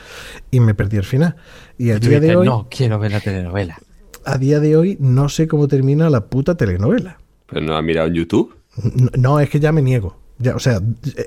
y 0.51 0.59
me 0.59 0.75
perdí 0.75 0.97
el 0.97 1.05
final. 1.05 1.37
Y 1.77 1.91
a 1.91 1.99
día 1.99 2.19
de 2.19 2.35
hoy, 2.35 2.47
no, 2.47 2.67
quiero 2.71 2.99
ver 2.99 3.13
la 3.13 3.21
telenovela. 3.21 3.79
a 4.25 4.39
día 4.39 4.59
de 4.59 4.79
hoy 4.79 4.97
no 5.01 5.29
sé 5.29 5.47
cómo 5.47 5.69
termina 5.69 6.09
la 6.09 6.29
puta 6.29 6.57
telenovela. 6.57 7.19
¿Pero 7.47 7.61
no 7.61 7.77
has 7.77 7.85
mirado 7.85 8.09
en 8.09 8.15
YouTube? 8.15 8.57
No, 8.83 9.11
no, 9.19 9.39
es 9.39 9.51
que 9.51 9.61
ya 9.61 9.71
me 9.71 9.83
niego. 9.83 10.17
Ya, 10.39 10.57
o 10.57 10.59
sea, 10.59 10.81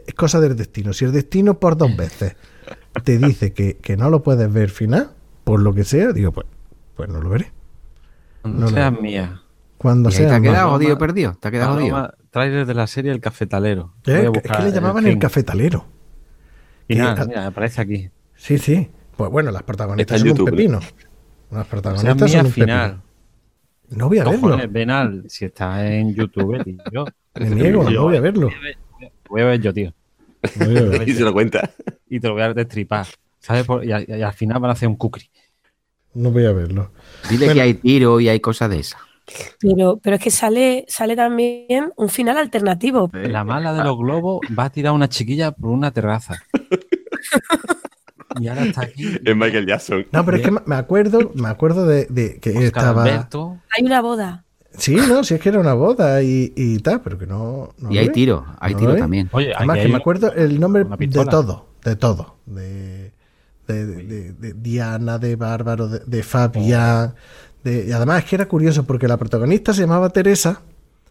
es 0.07 0.15
cosa 0.15 0.39
del 0.39 0.56
destino. 0.56 0.93
Si 0.93 1.06
el 1.06 1.11
destino 1.11 1.59
por 1.59 1.77
dos 1.77 1.95
veces 1.95 2.38
te 3.03 3.19
dice 3.19 3.53
que, 3.53 3.77
que 3.77 3.97
no 3.97 4.09
lo 4.09 4.23
puedes 4.23 4.51
ver 4.51 4.72
final, 4.72 5.11
por 5.43 5.61
lo 5.61 5.75
que 5.75 5.83
sea, 5.83 6.11
digo, 6.11 6.31
pues, 6.31 6.47
pues 6.95 7.07
no 7.07 7.22
lo 7.22 7.30
veré. 7.30 7.51
No, 8.43 8.51
no. 8.51 8.69
seas 8.69 8.99
mía. 8.99 9.43
Cuando 9.77 10.09
¿Y 10.09 10.14
ahí 10.14 10.17
te 10.19 10.27
sea. 10.27 10.35
ha 10.38 10.41
quedado 10.41 10.69
jodido 10.72 10.97
perdido? 10.97 11.38
¿Te 11.39 11.47
ha 11.47 11.51
quedado 11.51 11.75
jodido? 11.75 12.14
Trailer 12.31 12.65
de 12.65 12.73
la 12.73 12.88
serie 12.88 13.11
El 13.11 13.19
Cafetalero. 13.22 13.93
Eh, 14.06 14.30
es 14.43 14.51
que 14.51 14.64
le 14.64 14.72
llamaban 14.72 15.06
el, 15.07 15.19
cafetalero. 15.19 15.85
Final, 16.88 17.15
que- 17.19 17.25
mira, 17.27 17.47
aparece 17.47 17.81
aquí. 17.81 18.09
Sí, 18.35 18.57
sí. 18.57 18.89
Pues 19.15 19.30
bueno, 19.31 19.51
las 19.51 19.64
protagonistas 19.64 20.19
son 20.22 20.30
un 20.39 20.45
pepino. 20.45 20.80
Las 20.80 20.89
O 21.49 21.53
sea, 21.56 21.64
protagonistas 21.65 22.31
son 22.31 22.45
un 22.45 22.51
final. 22.51 22.89
pepino. 22.91 23.07
No 23.89 24.07
voy 24.09 24.19
a 24.19 24.23
verlo. 24.25 24.41
Cojones, 24.41 24.72
Benal, 24.72 25.23
si 25.27 25.45
está 25.45 25.89
en 25.91 26.14
YouTube, 26.14 26.64
tío. 26.64 27.06
Me 27.39 27.49
niego, 27.49 27.89
no 27.89 28.03
voy 28.03 28.17
a 28.17 28.22
verlo. 28.22 28.49
Voy 29.30 29.41
a 29.41 29.45
ver 29.45 29.61
yo, 29.61 29.73
tío. 29.73 29.93
No 30.59 30.65
voy 30.65 30.77
a 30.77 30.81
verlo. 30.83 31.03
Y 31.07 31.14
se 31.14 31.23
lo 31.23 31.33
cuenta. 31.33 31.72
Y 32.09 32.19
te 32.19 32.27
lo 32.27 32.33
voy 32.33 32.43
a 32.43 32.53
destripar. 32.53 33.07
¿Sabes? 33.39 33.64
Por- 33.65 33.85
Y, 33.85 33.91
al- 33.91 34.06
y 34.07 34.22
al 34.22 34.33
final 34.33 34.59
van 34.59 34.69
a 34.69 34.73
hacer 34.73 34.88
un 34.89 34.95
kukri. 34.95 35.30
No 36.14 36.31
voy 36.31 36.45
a 36.45 36.51
verlo. 36.51 36.91
Dile 37.30 37.45
Bueno. 37.45 37.53
que 37.53 37.61
hay 37.61 37.73
tiro 37.75 38.19
y 38.19 38.27
hay 38.30 38.39
cosas 38.39 38.69
de 38.69 38.80
esas. 38.80 39.01
Pero, 39.59 39.99
pero 40.01 40.15
es 40.15 40.22
que 40.22 40.31
sale, 40.31 40.85
sale 40.88 41.15
también 41.15 41.91
un 41.97 42.09
final 42.09 42.38
alternativo. 42.38 43.09
La 43.14 43.43
mala 43.43 43.73
de 43.73 43.83
los 43.83 43.97
globos 43.97 44.39
va 44.57 44.65
a 44.65 44.69
tirar 44.69 44.91
a 44.91 44.93
una 44.93 45.09
chiquilla 45.09 45.51
por 45.51 45.69
una 45.72 45.91
terraza. 45.91 46.35
Y 48.39 48.47
ahora 48.47 48.65
está 48.65 48.81
aquí. 48.83 49.03
Es 49.23 49.35
Michael 49.35 49.65
Jackson. 49.65 50.06
No, 50.11 50.23
pero 50.25 50.38
es 50.38 50.43
que 50.43 50.51
me- 50.51 50.75
acuerdo, 50.75 51.31
me 51.33 51.47
acuerdo 51.49 51.85
de, 51.88 52.06
de 52.09 52.39
que 52.39 52.51
Oscar 52.51 52.64
estaba. 52.65 53.03
Alberto. 53.03 53.57
Hay 53.77 53.83
una 53.85 54.01
boda. 54.01 54.43
Sí, 54.77 54.95
no, 54.95 55.23
sí 55.23 55.33
es 55.33 55.41
que 55.41 55.49
era 55.49 55.59
una 55.59 55.73
boda 55.73 56.22
y, 56.22 56.53
y 56.56 56.77
tal, 56.80 57.01
pero 57.01 57.17
que 57.17 57.25
no. 57.25 57.73
no 57.80 57.91
Y 57.91 57.97
hay 57.97 58.09
tiro, 58.09 58.45
hay 58.59 58.73
No 58.73 58.80
tiro 58.80 58.95
también. 58.95 59.27
Oye, 59.31 59.51
Además, 59.56 59.77
que 59.77 59.81
hay 59.83 59.91
me 59.91 59.97
acuerdo 59.97 60.31
el 60.33 60.59
nombre 60.59 60.83
de 60.83 61.07
todo, 61.25 61.67
de 61.83 61.95
todo. 61.95 62.35
De, 62.45 63.11
de, 63.67 63.85
de- 63.85 64.31
de 64.33 64.53
Diana, 64.53 65.17
de 65.17 65.35
Bárbaro, 65.35 65.88
de, 65.88 65.99
de 66.06 66.22
Fabián. 66.23 67.15
De- 67.69 67.85
y 67.87 67.91
además 67.91 68.23
es 68.23 68.29
que 68.29 68.35
era 68.35 68.47
curioso 68.47 68.85
porque 68.85 69.07
la 69.07 69.17
protagonista 69.17 69.73
se 69.73 69.81
llamaba 69.81 70.09
Teresa. 70.09 70.61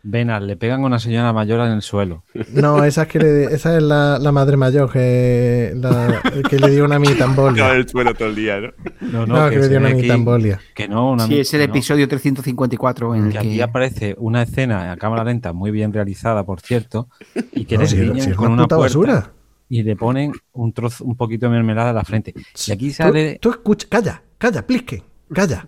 Benal, 0.09 0.47
le 0.47 0.57
pegan 0.57 0.83
a 0.83 0.87
una 0.87 1.01
señora 1.01 1.33
mayor 1.33 1.59
en 1.67 1.73
el 1.73 1.83
suelo. 1.83 2.23
No, 2.53 2.85
esa 2.85 3.03
es, 3.03 3.09
que 3.09 3.19
le- 3.19 3.45
esa 3.55 3.77
es 3.77 3.83
la, 3.83 4.21
la 4.21 4.31
madre 4.31 4.57
mayor 4.57 4.91
que, 4.93 5.73
la- 5.75 6.21
que 6.49 6.61
le 6.61 6.71
dio 6.71 6.85
una 6.85 7.01
mitambolia. 7.01 7.71
en 7.73 7.77
el 7.79 7.89
suelo 7.89 8.15
todo 8.15 8.29
el 8.29 8.37
día, 8.37 8.61
¿no? 8.61 8.71
No, 9.01 9.27
No, 9.27 9.51
que 9.51 9.57
le 9.59 9.69
dio 9.69 9.79
una 9.79 9.89
aquí 9.89 10.03
mitambolia. 10.03 10.61
Que 10.77 10.87
no, 10.87 11.11
una 11.11 11.27
Sí, 11.27 11.41
es 11.41 11.53
el 11.55 11.63
episodio 11.63 12.07
354 12.07 13.15
en 13.17 13.27
el 13.27 13.33
Que 13.33 13.39
aquí 13.39 13.61
aparece 13.61 14.15
una 14.19 14.43
escena 14.43 14.93
a 14.93 14.97
cámara 14.97 15.25
lenta 15.25 15.53
muy 15.53 15.73
bien 15.73 15.93
realizada, 15.93 16.45
por 16.45 16.61
cierto, 16.61 17.09
y 17.53 17.65
que 17.65 17.75
No, 17.77 17.83
le 17.83 17.89
si, 17.89 18.21
si 18.21 18.31
es 18.31 18.37
con 18.37 18.47
una 18.53 18.55
una 18.55 18.63
puta 18.65 18.77
puerta 18.77 18.99
basura. 18.99 19.33
y 19.69 19.83
le 19.83 19.97
ponen 19.97 20.31
un 20.53 20.73
trozo, 20.73 21.05
un 21.05 21.17
poquito 21.17 21.47
de 21.47 21.51
mermelada 21.51 21.91
a 21.91 21.95
la 21.95 22.05
frente. 22.05 22.33
Y 22.69 22.71
aquí 22.71 22.93
sale 22.93 23.41
Tú, 23.41 23.51
tú 23.51 23.57
escucha, 23.57 23.89
calla, 23.91 24.23
calla, 24.39 24.65
plisque, 24.65 25.03
calla. 25.33 25.67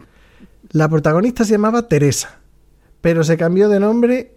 La 0.70 0.88
protagonista 0.88 1.44
se 1.44 1.52
llamaba 1.52 1.88
Teresa, 1.88 2.40
pero 3.00 3.24
se 3.24 3.36
cambió 3.36 3.68
de 3.68 3.80
nombre 3.80 4.36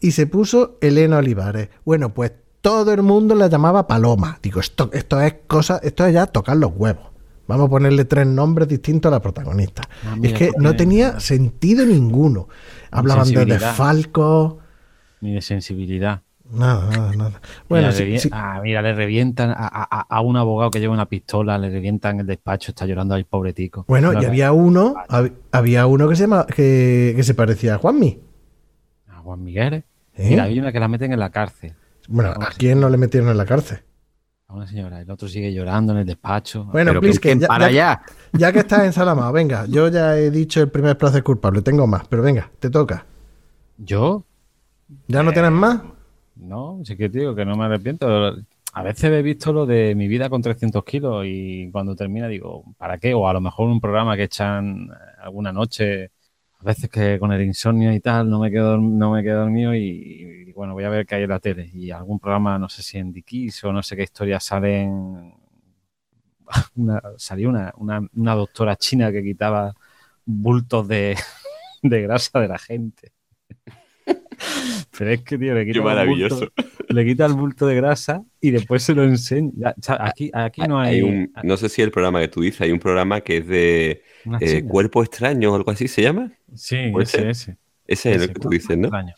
y 0.00 0.12
se 0.12 0.26
puso 0.26 0.78
Elena 0.80 1.18
Olivares. 1.18 1.68
Bueno, 1.84 2.14
pues 2.14 2.32
todo 2.60 2.92
el 2.92 3.02
mundo 3.02 3.34
la 3.34 3.48
llamaba 3.48 3.86
Paloma. 3.86 4.38
Digo, 4.42 4.60
esto, 4.60 4.90
esto 4.92 5.20
es 5.20 5.34
cosa, 5.46 5.80
esto 5.82 6.04
es 6.06 6.14
ya 6.14 6.26
tocar 6.26 6.56
los 6.56 6.72
huevos. 6.74 7.06
Vamos 7.46 7.66
a 7.66 7.70
ponerle 7.70 8.04
tres 8.04 8.26
nombres 8.26 8.68
distintos 8.68 9.10
a 9.10 9.14
la 9.14 9.22
protagonista. 9.22 9.88
Ah, 10.04 10.16
es 10.22 10.34
que 10.34 10.48
pues, 10.48 10.62
no 10.62 10.70
eh, 10.70 10.74
tenía 10.74 11.18
sentido 11.20 11.86
ninguno. 11.86 12.48
Hablaban 12.90 13.24
de 13.24 13.34
sensibilidad. 13.34 13.68
desfalco. 13.68 14.58
ni 15.20 15.34
de 15.34 15.40
sensibilidad. 15.40 16.22
Nada, 16.50 16.90
nada, 16.90 17.12
nada. 17.16 17.40
Bueno, 17.68 17.88
mira, 17.88 17.92
sí, 17.92 18.04
le, 18.04 18.16
revi- 18.16 18.18
sí. 18.20 18.28
ah, 18.32 18.60
mira, 18.62 18.82
le 18.82 18.94
revientan 18.94 19.50
a, 19.50 19.54
a- 19.58 20.06
a 20.08 20.20
un 20.20 20.36
abogado 20.36 20.70
que 20.70 20.80
lleva 20.80 20.94
una 20.94 21.06
pistola, 21.06 21.58
le 21.58 21.70
revientan 21.70 22.20
el 22.20 22.26
despacho, 22.26 22.70
está 22.72 22.86
llorando 22.86 23.14
al 23.14 23.24
pobre 23.26 23.52
tico. 23.52 23.84
Bueno, 23.88 24.12
No, 24.12 24.22
y 24.22 24.24
había 24.24 24.52
uno, 24.52 24.94
hab- 25.08 25.32
había 25.52 25.86
uno 25.86 26.08
que 26.08 26.16
se 26.16 26.22
llama, 26.22 26.46
que, 26.46 27.12
que 27.16 27.22
se 27.22 27.34
parecía 27.34 27.74
a 27.74 27.78
Juanmi. 27.78 28.18
A 29.08 29.18
Juan 29.20 29.44
Miguel. 29.44 29.84
¿Eh? 30.14 30.30
Mira, 30.30 30.44
hay 30.44 30.58
una 30.58 30.72
que 30.72 30.80
la 30.80 30.88
meten 30.88 31.12
en 31.12 31.18
la 31.20 31.30
cárcel. 31.30 31.74
Bueno, 32.08 32.30
¿a 32.30 32.48
quién 32.56 32.80
no 32.80 32.88
le 32.88 32.96
metieron 32.96 33.28
en 33.28 33.36
la 33.36 33.44
cárcel? 33.44 33.80
A 34.48 34.54
una 34.54 34.66
señora. 34.66 35.02
El 35.02 35.10
otro 35.10 35.28
sigue 35.28 35.52
llorando 35.52 35.92
en 35.92 35.98
el 35.98 36.06
despacho. 36.06 36.64
Bueno, 36.64 36.92
Pero 37.00 37.12
que 37.20 37.38
ya, 37.38 37.46
para 37.46 37.66
allá. 37.66 38.00
ya 38.32 38.50
que 38.50 38.60
estás 38.60 38.84
ensalamado, 38.84 39.30
venga, 39.32 39.66
yo 39.66 39.88
ya 39.88 40.16
he 40.16 40.30
dicho 40.30 40.62
el 40.62 40.70
primer 40.70 40.96
placer 40.96 41.22
culpable, 41.22 41.60
tengo 41.60 41.86
más, 41.86 42.08
pero 42.08 42.22
venga, 42.22 42.50
te 42.58 42.70
toca. 42.70 43.04
¿Yo? 43.76 44.24
¿Ya 45.06 45.22
no 45.22 45.32
tienes 45.32 45.50
más? 45.52 45.80
No, 46.38 46.80
sí 46.84 46.96
que 46.96 47.08
te 47.08 47.18
digo 47.20 47.34
que 47.34 47.44
no 47.44 47.56
me 47.56 47.64
arrepiento. 47.64 48.06
A 48.72 48.82
veces 48.82 49.04
he 49.10 49.22
visto 49.22 49.52
lo 49.52 49.66
de 49.66 49.94
mi 49.94 50.06
vida 50.08 50.28
con 50.30 50.40
300 50.42 50.84
kilos 50.84 51.24
y 51.26 51.70
cuando 51.72 51.96
termina 51.96 52.28
digo, 52.28 52.64
¿para 52.76 52.98
qué? 52.98 53.12
O 53.14 53.26
a 53.28 53.32
lo 53.32 53.40
mejor 53.40 53.68
un 53.68 53.80
programa 53.80 54.16
que 54.16 54.24
echan 54.24 54.88
eh, 54.90 54.94
alguna 55.22 55.52
noche, 55.52 56.12
a 56.60 56.64
veces 56.64 56.88
que 56.90 57.18
con 57.18 57.32
el 57.32 57.42
insomnio 57.42 57.92
y 57.92 58.00
tal, 58.00 58.30
no 58.30 58.38
me 58.40 58.50
quedo, 58.50 58.78
no 58.78 59.12
me 59.12 59.22
quedo 59.22 59.40
dormido 59.40 59.74
y, 59.74 59.80
y, 60.48 60.52
bueno, 60.52 60.74
voy 60.74 60.84
a 60.84 60.90
ver 60.90 61.06
qué 61.06 61.16
hay 61.16 61.24
en 61.24 61.30
la 61.30 61.40
tele. 61.40 61.70
Y 61.74 61.90
algún 61.90 62.20
programa, 62.20 62.58
no 62.58 62.68
sé 62.68 62.82
si 62.82 62.98
en 62.98 63.12
Dikis 63.12 63.64
o 63.64 63.72
no 63.72 63.82
sé 63.82 63.96
qué 63.96 64.02
historias 64.04 64.44
salen. 64.44 65.34
Una, 66.76 67.02
salió 67.16 67.48
una, 67.50 67.72
una, 67.76 68.00
una 68.14 68.34
doctora 68.34 68.76
china 68.76 69.12
que 69.12 69.22
quitaba 69.22 69.74
bultos 70.24 70.88
de, 70.88 71.16
de 71.82 72.02
grasa 72.02 72.40
de 72.40 72.48
la 72.48 72.58
gente. 72.58 73.12
Pero 74.98 75.10
es 75.10 75.22
que, 75.22 75.38
tío, 75.38 75.54
le 75.54 75.66
quita 75.66 76.02
el 76.02 76.08
bulto- 76.08 76.52
le 76.88 77.04
quita 77.04 77.26
el 77.26 77.32
bulto 77.34 77.66
de 77.66 77.74
grasa 77.76 78.22
y 78.40 78.50
después 78.50 78.82
se 78.82 78.94
lo 78.94 79.04
enseña. 79.04 79.74
Sea, 79.80 79.98
Aquí, 80.00 80.30
aquí 80.32 80.62
no 80.62 80.78
hay, 80.80 80.96
Hay 80.96 81.02
un, 81.02 81.32
no 81.42 81.56
sé 81.56 81.68
si 81.68 81.82
el 81.82 81.90
programa 81.90 82.20
que 82.20 82.28
tú 82.28 82.40
dices, 82.40 82.60
hay 82.62 82.72
un 82.72 82.78
programa 82.78 83.20
que 83.20 83.38
es 83.38 83.46
de 83.46 84.02
eh. 84.40 84.62
Cuerpo 84.66 85.02
Extraño 85.02 85.52
o 85.52 85.56
algo 85.56 85.70
así, 85.70 85.88
¿se 85.88 86.02
llama? 86.02 86.32
Sí, 86.54 86.76
¿puede 86.92 87.04
ese, 87.04 87.30
ese. 87.30 87.56
Ese 87.86 88.14
es 88.14 88.22
el 88.22 88.28
que 88.32 88.40
tú 88.40 88.48
dices, 88.48 88.76
¿no? 88.76 88.84
extraño. 88.88 89.14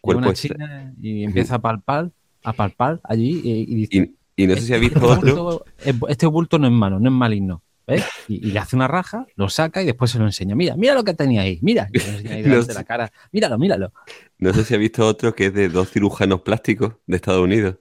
Cuerpo 0.00 0.22
una 0.24 0.32
china 0.34 0.94
y 1.00 1.24
empieza 1.24 1.56
a 1.56 1.58
palpar, 1.60 2.10
a 2.42 2.52
palpar 2.52 3.00
allí 3.04 3.40
y, 3.44 3.50
y 3.68 3.74
dice, 3.74 4.14
Y, 4.36 4.44
y 4.44 4.46
no 4.46 4.54
sé 4.54 4.62
si 4.62 4.72
has 4.74 4.80
este 4.80 4.94
visto 4.94 5.06
otro. 5.06 5.44
bulto, 5.44 5.64
este 6.08 6.26
bulto 6.26 6.58
no 6.58 6.66
es 6.66 6.72
malo, 6.72 6.98
no 6.98 7.08
es 7.08 7.14
maligno. 7.14 7.62
Y, 8.28 8.48
y 8.48 8.52
le 8.52 8.58
hace 8.58 8.76
una 8.76 8.88
raja, 8.88 9.26
lo 9.36 9.48
saca 9.48 9.82
y 9.82 9.86
después 9.86 10.10
se 10.10 10.18
lo 10.18 10.26
enseña. 10.26 10.54
Mira, 10.54 10.76
mira 10.76 10.94
lo 10.94 11.04
que 11.04 11.14
tenía 11.14 11.42
ahí. 11.42 11.58
Mira, 11.62 11.88
y 11.92 11.98
lo 11.98 12.32
ahí 12.34 12.42
delante 12.42 12.68
de 12.68 12.74
la 12.74 12.84
cara. 12.84 13.12
Míralo, 13.32 13.58
míralo. 13.58 13.92
No 14.38 14.52
sé 14.52 14.64
si 14.64 14.74
has 14.74 14.80
visto 14.80 15.06
otro 15.06 15.34
que 15.34 15.46
es 15.46 15.54
de 15.54 15.68
dos 15.68 15.90
cirujanos 15.90 16.42
plásticos 16.42 16.94
de 17.06 17.16
Estados 17.16 17.42
Unidos. 17.42 17.76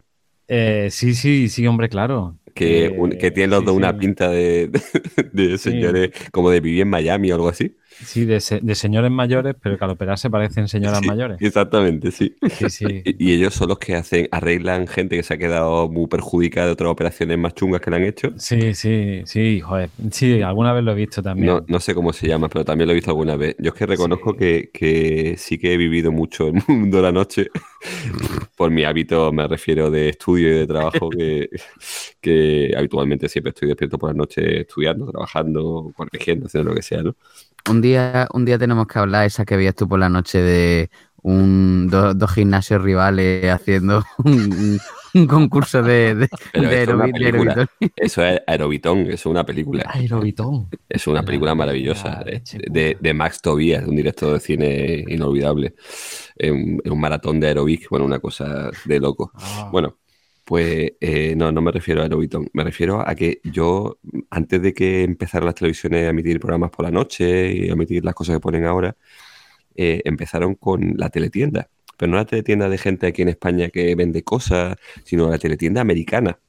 Eh, 0.48 0.90
sí, 0.92 1.14
sí, 1.14 1.48
sí, 1.50 1.68
hombre, 1.68 1.90
claro. 1.90 2.38
Que 2.56 2.86
Eh, 2.86 2.90
un- 2.90 3.12
que 3.12 3.32
tienen 3.32 3.52
los 3.52 3.60
sí, 3.60 3.66
dos 3.66 3.76
una 3.76 3.92
sí. 3.92 4.00
pinta 4.00 4.30
de, 4.30 4.68
de- 5.34 5.48
de 5.50 5.58
señores 5.58 6.12
como 6.32 6.50
de 6.50 6.60
vivir 6.60 6.82
en 6.82 6.90
Miami 6.90 7.32
o 7.32 7.36
algo 7.36 7.50
así. 7.50 7.78
Sí, 8.02 8.26
de, 8.26 8.40
se- 8.40 8.60
de 8.62 8.76
señores 8.76 9.12
mayores, 9.12 9.56
pero 9.62 9.78
que 9.78 9.84
al 9.86 9.92
operarse 9.92 10.30
parecen 10.30 10.68
señoras 10.68 11.02
Sí, 11.02 11.08
mayores. 11.08 11.40
Exactamente, 11.40 12.12
sí. 12.12 12.36
Sí, 12.48 12.70
sí. 12.70 13.02
Y, 13.06 13.32
y 13.32 13.34
ellos 13.34 13.54
son 13.54 13.70
los 13.70 13.80
que 13.80 13.96
hacen, 13.96 14.28
arreglan 14.32 14.88
gente 14.88 15.16
que 15.16 15.24
se 15.24 15.34
ha 15.36 15.38
quedado 15.38 15.90
muy 15.90 16.08
perjudicada 16.08 16.68
de 16.68 16.74
otras 16.74 16.90
operaciones 16.92 17.38
más 17.38 17.54
chungas 17.54 17.82
que 17.82 17.92
le 17.92 17.98
han 17.98 18.04
hecho. 18.04 18.34
Sí, 18.38 18.74
sí, 18.74 19.22
sí, 19.26 19.60
joder. 19.60 19.92
Sí, 20.12 20.42
alguna 20.42 20.72
vez 20.74 20.84
lo 20.84 20.92
he 20.94 20.96
visto 20.96 21.22
también. 21.22 21.54
No, 21.54 21.64
no 21.68 21.80
sé 21.80 21.94
cómo 21.96 22.12
se 22.12 22.28
llama, 22.28 22.50
pero 22.50 22.66
también 22.66 22.88
lo 22.88 22.92
he 22.92 22.96
visto 22.96 23.12
alguna 23.12 23.36
vez. 23.38 23.56
Yo 23.60 23.70
es 23.70 23.74
que 23.76 23.86
reconozco 23.86 24.36
que, 24.36 24.72
que 24.74 25.36
sí 25.38 25.58
que 25.58 25.74
he 25.74 25.78
vivido 25.78 26.12
mucho 26.12 26.48
el 26.48 26.56
mundo 26.68 26.98
de 26.98 27.04
la 27.04 27.12
noche. 27.12 27.50
Por 28.58 28.72
mi 28.72 28.84
hábito, 28.84 29.32
me 29.32 29.48
refiero 29.48 29.90
de 29.90 30.10
estudio 30.10 30.50
y 30.50 30.60
de 30.60 30.68
trabajo, 30.68 31.10
que, 31.12 31.50
que 32.22 32.74
habitualmente 32.78 33.30
siempre 33.30 33.50
estoy 33.52 33.70
despierto 33.70 33.98
por 33.98 34.10
la 34.10 34.16
noche 34.16 34.62
estudiando, 34.62 35.10
trabajando, 35.12 35.92
corrigiendo, 35.96 36.48
haciendo 36.48 36.72
lo 36.72 36.76
que 36.76 36.82
sea, 36.84 37.04
¿no? 37.04 37.16
Un 37.70 37.82
día, 37.82 38.28
un 38.34 38.46
día 38.46 38.58
tenemos 38.58 38.88
que 38.88 39.00
hablar 39.00 39.26
esa 39.26 39.46
que 39.46 39.56
veías 39.58 39.76
tú 39.76 39.88
por 39.88 40.00
la 40.00 40.10
noche 40.10 40.40
de 40.40 40.90
un, 41.22 41.88
do- 41.90 42.14
dos 42.14 42.32
gimnasios 42.32 42.82
rivales 42.82 43.50
haciendo 43.52 44.04
un, 44.20 44.80
un- 45.14 45.28
concurso 45.28 45.84
de, 45.84 46.28
aerobitón. 46.54 47.68
Eso 47.96 48.24
es 48.24 48.42
Aerobitón, 48.48 49.00
es 49.12 49.26
una 49.26 49.46
película. 49.46 49.84
Aerobitón. 49.88 50.70
Es 50.88 51.06
una 51.08 51.24
película 51.24 51.54
maravillosa 51.56 52.24
de, 52.24 53.14
Max 53.14 53.42
Tobias, 53.42 53.86
un 53.88 53.96
director 53.96 54.34
de 54.34 54.40
cine 54.40 55.06
inolvidable. 55.08 55.76
En 56.38 56.54
un, 56.54 56.82
en 56.84 56.92
un 56.92 57.00
maratón 57.00 57.40
de 57.40 57.48
aerobic, 57.48 57.90
bueno, 57.90 58.06
una 58.06 58.20
cosa 58.20 58.72
de 58.86 59.00
loco. 59.00 59.32
Ah. 59.36 59.70
Bueno, 59.72 59.98
pues 60.50 60.94
eh, 61.00 61.36
no, 61.38 61.52
no 61.52 61.62
me 61.62 61.72
refiero 61.72 62.02
a 62.02 62.06
Aerobitón. 62.06 62.50
Me 62.54 62.64
refiero 62.64 63.08
a 63.08 63.14
que 63.14 63.40
yo, 63.44 64.00
antes 64.32 64.60
de 64.64 64.74
que 64.74 65.04
empezaran 65.04 65.46
las 65.46 65.54
televisiones 65.54 66.08
a 66.08 66.10
emitir 66.10 66.40
programas 66.40 66.72
por 66.72 66.86
la 66.86 66.92
noche 66.92 67.52
y 67.54 67.70
a 67.70 67.74
emitir 67.74 68.04
las 68.04 68.16
cosas 68.16 68.38
que 68.38 68.40
ponen 68.40 68.66
ahora, 68.66 68.98
eh, 69.76 70.02
empezaron 70.06 70.56
con 70.56 70.96
la 70.98 71.10
teletienda. 71.12 71.70
Pero 71.98 72.12
no 72.12 72.18
la 72.18 72.26
teletienda 72.26 72.68
de 72.70 72.80
gente 72.80 73.06
aquí 73.08 73.22
en 73.22 73.30
España 73.30 73.70
que 73.70 73.94
vende 73.96 74.24
cosas, 74.24 74.78
sino 75.04 75.30
la 75.30 75.38
teletienda 75.38 75.82
americana. 75.82 76.40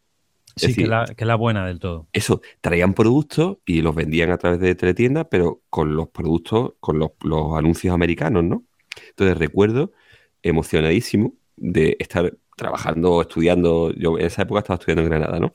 Es 0.60 0.74
Sí, 0.74 0.74
que 0.74 0.86
la, 0.86 1.06
que 1.16 1.24
la 1.26 1.36
buena 1.36 1.66
del 1.66 1.78
todo. 1.80 2.08
eso, 2.12 2.40
traían 2.60 2.94
productos 2.94 3.58
y 3.66 3.82
los 3.82 3.94
vendían 3.94 4.30
a 4.30 4.38
través 4.38 4.60
de 4.60 4.74
teletiendas, 4.74 5.26
pero 5.30 5.62
con 5.70 5.94
los 5.94 6.08
productos, 6.08 6.74
con 6.80 6.98
los, 6.98 7.10
los 7.22 7.56
anuncios 7.56 7.94
americanos, 7.94 8.44
¿no? 8.44 8.64
Entonces 9.10 9.38
recuerdo 9.38 9.92
emocionadísimo 10.42 11.34
de 11.56 11.96
estar 12.00 12.36
trabajando 12.60 13.22
estudiando, 13.22 13.92
yo 13.94 14.18
en 14.18 14.26
esa 14.26 14.42
época 14.42 14.60
estaba 14.60 14.76
estudiando 14.76 15.02
en 15.02 15.08
Granada, 15.10 15.40
¿no? 15.40 15.52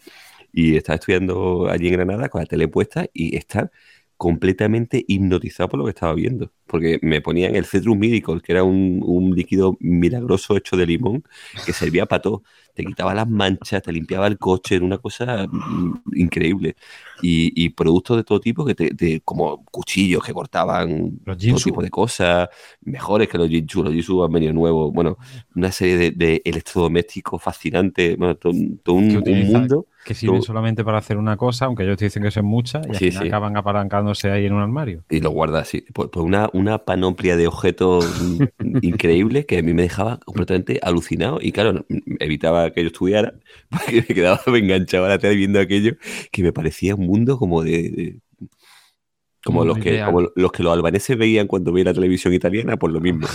Y 0.52 0.78
estaba 0.78 0.96
estudiando 0.98 1.70
allí 1.70 1.88
en 1.88 1.94
Granada 1.96 2.30
con 2.30 2.42
la 2.42 2.48
tele 2.48 2.68
puesta 2.68 3.08
y 3.14 3.36
estar 3.38 3.72
completamente 4.18 5.04
hipnotizado 5.08 5.70
por 5.70 5.80
lo 5.80 5.86
que 5.86 5.92
estaba 5.92 6.14
viendo, 6.16 6.52
porque 6.68 7.00
me 7.02 7.22
ponían 7.22 7.56
el 7.56 7.66
Cedrus 7.66 7.98
Miracle, 7.98 8.42
que 8.42 8.52
era 8.54 8.64
un, 8.64 9.02
un 9.04 9.36
líquido 9.36 9.78
milagroso 9.80 10.58
hecho 10.58 10.76
de 10.78 10.86
limón 10.88 11.24
que 11.64 11.74
servía 11.74 12.06
para 12.06 12.22
todo. 12.22 12.44
Te 12.74 12.86
quitaba 12.86 13.14
las 13.14 13.28
manchas, 13.30 13.82
te 13.82 13.92
limpiaba 13.92 14.28
el 14.28 14.38
coche, 14.38 14.76
era 14.76 14.86
una 14.86 14.98
cosa 14.98 15.48
mm, 15.50 15.94
increíble. 16.16 16.76
Y, 17.20 17.54
y 17.64 17.70
productos 17.70 18.18
de 18.18 18.24
todo 18.24 18.40
tipo, 18.40 18.66
que 18.66 18.76
te, 18.76 18.94
te- 18.94 19.22
como 19.22 19.64
cuchillos 19.66 20.24
que 20.24 20.34
cortaban 20.34 21.20
Los 21.26 21.38
todo 21.48 21.60
tipo 21.62 21.82
de 21.82 21.90
cosas, 21.90 22.50
mejores 22.82 23.28
que 23.30 23.38
los 23.38 23.48
Jinsu. 23.50 23.84
Los 23.84 23.94
Jinsu 23.94 24.24
han 24.24 24.32
venido 24.32 24.54
nuevos. 24.54 24.92
Bueno, 24.94 25.18
una 25.56 25.72
serie 25.72 25.98
de, 25.98 26.12
de 26.12 26.42
electrodomésticos 26.46 27.42
fascinantes, 27.42 28.18
bueno, 28.18 28.36
todo, 28.36 28.54
todo 28.84 28.96
un, 28.96 29.24
mundo. 29.48 29.88
Que 30.04 30.14
sirven 30.14 30.42
solamente 30.42 30.84
para 30.84 31.00
hacer 31.00 31.18
una 31.18 31.36
cosa, 31.38 31.66
aunque 31.66 31.84
ellos 31.84 31.98
te 31.98 32.06
dicen 32.06 32.22
que 32.22 32.30
son 32.32 32.46
muchas, 32.46 32.86
y 32.86 32.90
al 32.92 32.96
Sí, 32.98 33.08
final 33.08 33.24
sí. 33.24 33.28
acaban 33.28 33.58
apalancándose 33.58 34.30
ahí 34.32 34.46
en 34.46 34.54
un 34.54 34.62
armario. 34.62 35.04
Y 35.10 35.20
lo 35.20 35.30
guarda 35.30 35.60
así. 35.60 35.82
Pues, 35.94 36.10
pues 36.12 36.26
una, 36.26 36.50
una 36.56 36.80
panoplia 36.80 37.36
de 37.36 37.48
objetos 37.48 38.06
increíbles 38.82 39.46
que 39.46 39.58
a 39.58 39.62
mí 39.62 39.74
me 39.74 39.84
dejaba 39.84 40.20
completamente 40.20 40.80
alucinado. 40.82 41.40
Y 41.42 41.52
claro, 41.52 41.86
evitaba 42.20 42.72
que 42.72 42.82
yo 42.82 42.88
estudiara, 42.88 43.34
porque 43.70 44.06
me 44.08 44.16
quedaba 44.16 44.42
enganchado 44.48 45.06
a 45.06 45.10
la 45.10 45.20
tele 45.20 45.36
viendo 45.36 45.60
aquello, 45.60 45.94
que 46.32 46.44
me 46.44 46.54
parecía 46.54 46.96
un 46.96 47.06
mundo 47.06 47.38
como 47.38 47.62
de. 47.64 47.72
de- 47.90 48.20
como 49.44 49.64
los, 49.64 49.78
que, 49.78 50.02
como 50.04 50.22
los 50.36 50.52
que 50.52 50.64
los 50.64 50.74
albaneses 50.74 51.16
veían 51.16 51.46
cuando 51.46 51.72
veían 51.72 51.86
la 51.86 51.94
televisión 51.94 52.34
italiana, 52.34 52.78
pues 52.78 52.92
lo 52.92 53.00
mismo. 53.00 53.28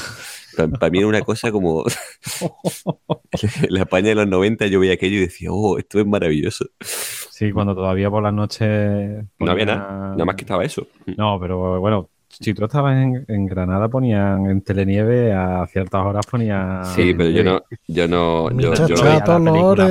Para, 0.57 0.91
mí 0.91 0.99
era 0.99 1.07
una 1.07 1.21
cosa 1.21 1.53
como. 1.53 1.85
en 3.63 3.73
la 3.73 3.83
España 3.83 4.09
de 4.09 4.15
los 4.17 4.27
90 4.27 4.67
yo 4.67 4.81
veía 4.81 4.95
aquello 4.95 5.19
y 5.19 5.21
decía, 5.21 5.51
oh, 5.53 5.79
esto 5.79 6.01
es 6.01 6.07
maravilloso. 6.07 6.67
Sí, 6.81 7.53
cuando 7.53 7.77
todavía 7.77 8.11
por 8.11 8.25
las 8.25 8.35
noches. 8.35 9.25
No 9.39 9.53
había 9.53 9.67
nada, 9.67 10.11
nada 10.11 10.25
más 10.25 10.35
que 10.35 10.43
estaba 10.43 10.65
eso. 10.65 10.89
No, 11.17 11.39
pero 11.39 11.79
bueno, 11.79 12.11
si 12.31 12.55
tú 12.55 12.65
estabas 12.65 12.97
en, 12.97 13.25
en 13.29 13.47
Granada, 13.47 13.89
ponían 13.89 14.47
en 14.47 14.63
Telenieve 14.63 15.33
a 15.33 15.67
ciertas 15.67 16.03
horas 16.05 16.27
ponían. 16.27 16.81
Sí, 16.83 17.13
pero 17.15 17.29
yo 17.31 17.45
no, 17.45 17.63
yo 17.87 18.09
no, 18.09 18.51
yo, 18.51 18.57
yo- 18.57 18.77
Muchacha 18.77 19.05
veía 19.05 19.25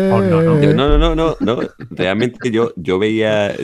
porno, 0.08 0.42
¿no? 0.42 0.60
yo- 0.60 0.74
no, 0.74 0.90
no, 0.90 0.98
no, 0.98 1.16
no, 1.16 1.38
no. 1.40 1.62
Realmente 1.92 2.50
yo, 2.52 2.74
yo 2.78 2.98
veía, 2.98 3.56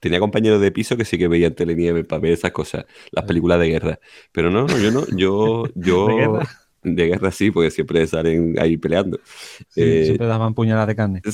tenía 0.00 0.18
compañeros 0.20 0.60
de 0.60 0.72
piso 0.72 0.96
que 0.96 1.04
sí 1.04 1.18
que 1.18 1.28
veían 1.28 1.54
Telenieve 1.54 2.04
para 2.04 2.20
ver 2.20 2.32
esas 2.32 2.52
cosas, 2.52 2.86
las 3.12 3.24
películas 3.26 3.60
de 3.60 3.68
guerra. 3.68 3.98
Pero 4.32 4.50
no, 4.50 4.66
no, 4.66 4.78
yo 4.78 4.90
no, 4.90 5.06
yo, 5.14 5.70
yo 5.74 6.38
¿De 6.84 7.06
guerra? 7.08 7.30
sí, 7.30 7.50
porque 7.50 7.70
siempre 7.70 8.06
salen 8.06 8.56
ahí 8.58 8.76
peleando. 8.76 9.18
Sí, 9.68 9.82
Eh, 9.82 10.04
siempre 10.04 10.26
daban 10.26 10.54
puñaladas 10.54 10.88
de 10.88 10.96
carne. 10.96 11.24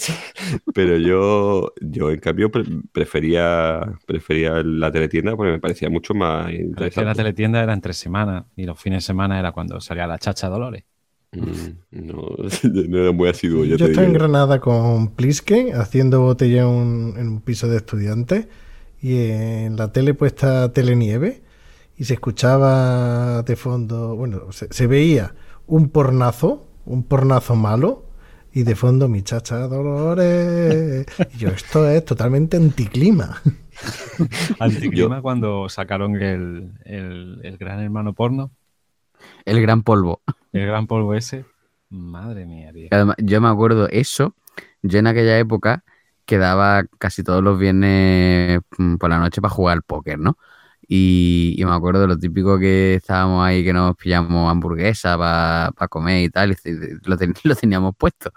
Pero 0.74 0.96
yo, 0.98 1.72
yo 1.80 2.10
en 2.10 2.20
cambio 2.20 2.50
pre- 2.50 2.64
prefería, 2.92 3.80
prefería 4.06 4.62
la 4.62 4.90
teletienda 4.92 5.36
porque 5.36 5.52
me 5.52 5.60
parecía 5.60 5.90
mucho 5.90 6.14
más 6.14 6.52
es 6.76 6.90
que 6.90 7.04
la 7.04 7.14
interesante. 7.14 7.14
teletienda 7.14 7.62
era 7.62 7.72
entre 7.72 7.92
semana 7.92 8.46
y 8.56 8.64
los 8.64 8.78
fines 8.80 9.04
de 9.04 9.06
semana 9.06 9.38
era 9.38 9.52
cuando 9.52 9.80
salía 9.80 10.06
la 10.06 10.18
chacha 10.18 10.48
Dolores. 10.48 10.84
Mm, 11.32 11.78
No, 11.92 12.36
no 12.88 12.98
era 12.98 13.12
muy 13.12 13.28
asiduo, 13.28 13.64
Yo 13.64 13.78
te 13.78 13.84
estoy 13.86 14.04
en. 14.06 14.12
Granada 14.12 14.60
con 14.60 15.14
Pliske 15.14 15.72
haciendo 15.74 16.20
botellón 16.22 17.14
en 17.18 17.28
un 17.28 17.40
piso 17.40 17.68
de 17.68 17.76
estudiantes 17.78 18.48
y 19.00 19.16
en 19.30 19.76
la 19.76 19.92
tele 19.92 20.14
puesta 20.14 20.72
Telenieve 20.72 21.42
y 22.00 22.04
se 22.04 22.14
escuchaba 22.14 23.42
de 23.42 23.56
fondo, 23.56 24.16
bueno, 24.16 24.52
se, 24.52 24.72
se 24.72 24.86
veía 24.86 25.34
un 25.66 25.90
pornazo, 25.90 26.66
un 26.86 27.04
pornazo 27.04 27.56
malo 27.56 28.06
y 28.54 28.62
de 28.62 28.74
fondo 28.74 29.06
mi 29.06 29.22
chacha 29.22 29.68
Dolores. 29.68 31.06
Y 31.34 31.36
yo, 31.36 31.50
esto 31.50 31.86
es 31.90 32.02
totalmente 32.06 32.56
anticlima. 32.56 33.42
Anticlima 34.58 35.20
cuando 35.20 35.68
sacaron 35.68 36.16
el, 36.16 36.72
el, 36.86 37.40
el 37.42 37.56
gran 37.58 37.80
hermano 37.80 38.14
porno, 38.14 38.50
El 39.44 39.60
gran 39.60 39.82
polvo. 39.82 40.22
el 40.52 40.66
gran 40.66 40.86
polvo 40.86 41.14
ese. 41.14 41.44
Madre 41.90 42.46
mía, 42.46 42.72
tío. 42.72 42.88
Además, 42.90 43.16
yo 43.18 43.40
me 43.42 43.48
acuerdo 43.48 43.88
eso, 43.90 44.34
yo 44.82 44.98
en 45.00 45.06
aquella 45.06 45.38
época 45.38 45.84
quedaba 46.24 46.84
casi 46.98 47.22
todos 47.24 47.42
los 47.42 47.58
viernes 47.58 48.60
mm, 48.78 48.96
por 48.96 49.10
la 49.10 49.18
noche 49.18 49.42
para 49.42 49.52
jugar 49.52 49.74
al 49.76 49.82
póker, 49.82 50.18
¿no? 50.18 50.38
Y, 50.92 51.54
y 51.56 51.64
me 51.64 51.72
acuerdo 51.72 52.00
de 52.00 52.08
lo 52.08 52.18
típico 52.18 52.58
que 52.58 52.96
estábamos 52.96 53.46
ahí, 53.46 53.62
que 53.62 53.72
nos 53.72 53.94
pillamos 53.96 54.50
hamburguesa 54.50 55.16
para 55.16 55.88
comer 55.88 56.24
y 56.24 56.30
tal, 56.30 56.50
y 56.50 56.56
lo, 57.04 57.16
ten- 57.16 57.32
lo 57.44 57.54
teníamos 57.54 57.94
puesto. 57.96 58.32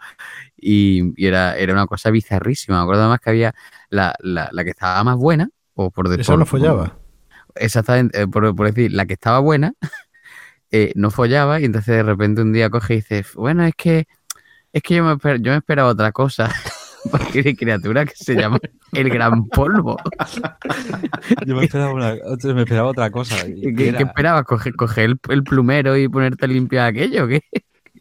Y, 0.57 1.13
y 1.21 1.25
era, 1.27 1.57
era 1.57 1.73
una 1.73 1.87
cosa 1.87 2.11
bizarrísima. 2.11 2.77
Me 2.77 2.83
acuerdo 2.83 3.01
además 3.03 3.19
que 3.21 3.29
había 3.31 3.55
la, 3.89 4.13
la, 4.19 4.49
la 4.51 4.63
que 4.63 4.69
estaba 4.71 5.03
más 5.03 5.17
buena, 5.17 5.49
o 5.73 5.89
por 5.89 6.13
Eso 6.19 6.37
no 6.37 6.45
follaba. 6.45 6.95
Exactamente, 7.55 8.21
eh, 8.21 8.27
por, 8.27 8.55
por 8.55 8.67
decir, 8.71 8.91
la 8.93 9.05
que 9.07 9.13
estaba 9.13 9.39
buena 9.39 9.73
eh, 10.71 10.91
no 10.95 11.11
follaba 11.11 11.59
y 11.59 11.65
entonces 11.65 11.95
de 11.97 12.03
repente 12.03 12.41
un 12.41 12.53
día 12.53 12.69
coge 12.69 12.95
y 12.95 12.97
dice, 12.97 13.25
bueno, 13.35 13.65
es 13.65 13.73
que 13.75 14.05
es 14.73 14.83
que 14.83 14.95
yo 14.95 15.03
me, 15.05 15.17
yo 15.41 15.51
me 15.51 15.57
esperaba 15.57 15.89
otra 15.89 16.11
cosa. 16.11 16.51
Porque 17.11 17.43
hay 17.45 17.55
criatura 17.55 18.05
que 18.05 18.13
se 18.15 18.35
llama 18.35 18.59
el 18.93 19.09
gran 19.09 19.47
polvo. 19.47 19.97
Yo 21.45 21.55
me 21.55 21.65
esperaba, 21.65 21.93
una- 21.93 22.17
otra- 22.25 22.53
me 22.53 22.61
esperaba 22.61 22.89
otra 22.89 23.09
cosa. 23.11 23.45
¿Qué, 23.45 23.55
que 23.61 23.75
qué 23.75 23.87
era- 23.89 23.99
esperabas? 23.99 24.43
¿Coger, 24.45 24.73
coger 24.75 25.05
el, 25.05 25.19
el 25.29 25.43
plumero 25.43 25.97
y 25.97 26.07
ponerte 26.07 26.45
a 26.45 26.47
limpiar 26.47 26.87
aquello? 26.87 27.25
o 27.25 27.27
¿Qué? 27.27 27.41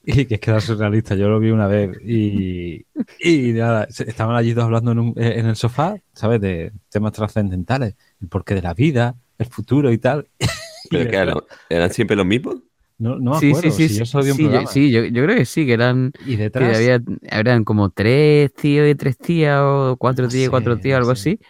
Y 0.05 0.25
que 0.25 0.35
es 0.35 0.41
que 0.41 0.51
era 0.51 0.61
surrealista, 0.61 1.15
yo 1.15 1.29
lo 1.29 1.39
vi 1.39 1.53
una 1.53 1.69
vez 1.69 1.97
y, 2.05 2.85
y 3.21 3.53
nada, 3.53 3.85
estaban 3.89 4.35
allí 4.35 4.53
dos 4.53 4.65
hablando 4.65 4.91
en, 4.91 4.99
un- 4.99 5.15
eh, 5.17 5.35
en 5.39 5.47
el 5.47 5.55
sofá, 5.55 5.95
¿sabes? 6.13 6.41
De 6.41 6.73
temas 6.91 7.13
trascendentales, 7.13 7.95
el 8.21 8.27
porqué 8.27 8.57
de 8.57 8.63
la 8.63 8.75
vida, 8.75 9.15
el 9.39 9.47
futuro 9.47 9.93
y 9.93 9.99
tal. 9.99 10.27
Pero 10.91 11.05
Y 11.05 11.07
que 11.09 11.17
eran, 11.17 11.37
eran 11.69 11.91
siempre 11.93 12.17
los 12.17 12.27
mismos. 12.27 12.57
No, 13.03 13.19
no 13.19 13.37
sí, 13.55 13.55
acuerdo, 13.55 13.73
sí, 13.73 13.89
sí, 13.89 13.89
si 13.89 13.97
yo 13.97 14.07
solo 14.07 14.25
vi 14.25 14.31
un 14.31 14.39
sí, 14.39 14.51
yo, 14.51 14.61
programa. 14.61 14.67
sí, 14.67 14.91
yo, 14.93 15.05
yo 15.05 15.23
creo 15.25 15.37
que 15.37 15.45
sí, 15.47 15.67
que 15.67 15.73
eran 15.75 16.13
Y 16.19 16.37
que 16.55 16.65
detrás, 16.67 16.77
había, 16.77 17.01
eran 17.23 17.65
como 17.65 17.91
tres 17.91 18.53
tíos 18.55 18.89
y 18.89 18.95
tres 18.95 19.19
tías, 19.19 19.61
o 19.63 19.97
cuatro 19.99 20.29
No 20.29 20.31
tías 20.31 20.47
y 20.47 20.51
cuatro 20.51 20.79
tíos, 20.79 20.99
algo 20.99 21.11
así, 21.11 21.41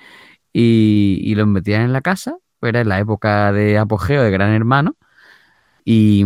y, 0.53 1.21
y 1.23 1.35
los 1.37 1.47
metían 1.49 1.83
en 1.83 1.93
la 1.95 2.03
casa, 2.03 2.37
pues 2.61 2.71
era 2.71 2.83
en 2.83 2.89
la 2.91 3.01
época 3.01 3.53
de 3.53 3.79
apogeo 3.79 4.23
de 4.23 4.31
Gran 4.31 4.53
Hermano, 4.55 4.97
y, 5.85 6.25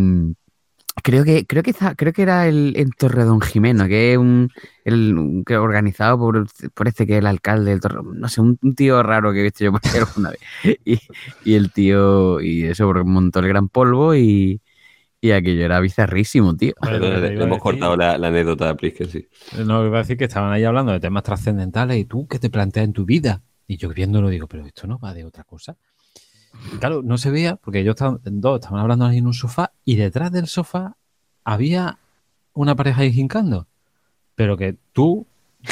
Creo 1.05 1.25
que, 1.25 1.47
creo 1.47 1.63
que 1.63 1.75
creo 1.97 2.13
que 2.13 2.23
era 2.23 2.49
el 2.49 2.75
en 2.77 2.91
Torredón 2.91 3.41
Jimeno, 3.41 3.87
que 3.87 4.13
es 4.13 4.19
un, 4.19 4.51
el, 4.85 5.17
un- 5.19 5.45
que 5.45 5.57
organizado 5.57 6.19
por, 6.19 6.47
por 6.75 6.89
este 6.89 7.07
que 7.07 7.15
es 7.15 7.19
el 7.21 7.27
alcalde 7.27 7.71
del 7.71 7.81
Torre, 7.81 8.01
no 8.15 8.29
sé, 8.29 8.41
un, 8.41 8.59
un 8.63 8.75
tío 8.75 9.03
raro 9.03 9.33
que 9.33 9.41
he 9.41 9.43
visto 9.45 9.63
yo 9.65 9.73
por 9.73 9.83
ahí 9.93 9.99
alguna 10.01 10.31
vez. 10.31 10.41
Y, 10.85 10.99
y 11.45 11.55
el 11.55 11.73
tío, 11.73 12.41
y 12.41 12.65
eso, 12.65 12.93
montó 13.05 13.41
el 13.41 13.49
gran 13.49 13.69
polvo 13.69 14.15
y, 14.17 14.63
y 15.20 15.31
aquello 15.33 15.65
era 15.65 15.81
bizarrísimo, 15.81 16.57
tío. 16.57 16.73
Que 16.83 16.91
Le, 16.99 17.07
a 17.07 17.19
hemos 17.19 17.23
decir- 17.23 17.59
cortado 17.59 17.97
la, 17.97 18.19
la 18.19 18.28
anécdota 18.28 18.70
a 18.70 18.75
Plisken, 18.77 19.09
sí. 19.09 19.27
No, 19.65 19.85
iba 19.86 19.99
a 19.99 20.03
decir 20.03 20.17
que 20.17 20.25
estaban 20.25 20.53
ahí 20.53 20.65
hablando 20.65 20.93
de 20.93 21.01
temas 21.01 21.23
trascendentales 21.23 21.97
y 21.99 22.05
tú, 22.05 22.27
¿qué 22.28 22.39
te 22.39 22.51
planteas 22.51 22.85
en 22.85 22.93
tu 22.93 23.05
vida? 23.05 23.43
Y 23.67 23.77
yo 23.78 23.89
viéndolo 23.89 24.28
digo, 24.28 24.47
pero 24.47 24.65
esto 24.67 24.86
no 24.86 24.99
va 24.99 25.12
de 25.15 25.25
otra 25.25 25.45
cosa. 25.45 25.77
Y 26.73 26.77
claro, 26.78 27.03
no 27.03 27.19
se 27.19 27.31
veía 27.31 27.57
porque 27.57 27.81
ellos 27.81 27.95
estaban, 27.97 28.20
dos 28.25 28.61
estaban 28.61 28.81
hablando 28.81 29.05
ahí 29.07 29.19
en 29.19 29.27
un 29.27 29.35
sofá 29.35 29.73
y 29.85 29.97
detrás 29.97 30.31
del 30.33 30.47
sofá 30.47 30.97
había 31.45 31.99
una 32.55 32.75
pareja 32.77 33.03
ahí 33.03 33.12
jincando. 33.12 33.67
Pero 34.35 34.57
que 34.57 34.77
tú 34.93 35.27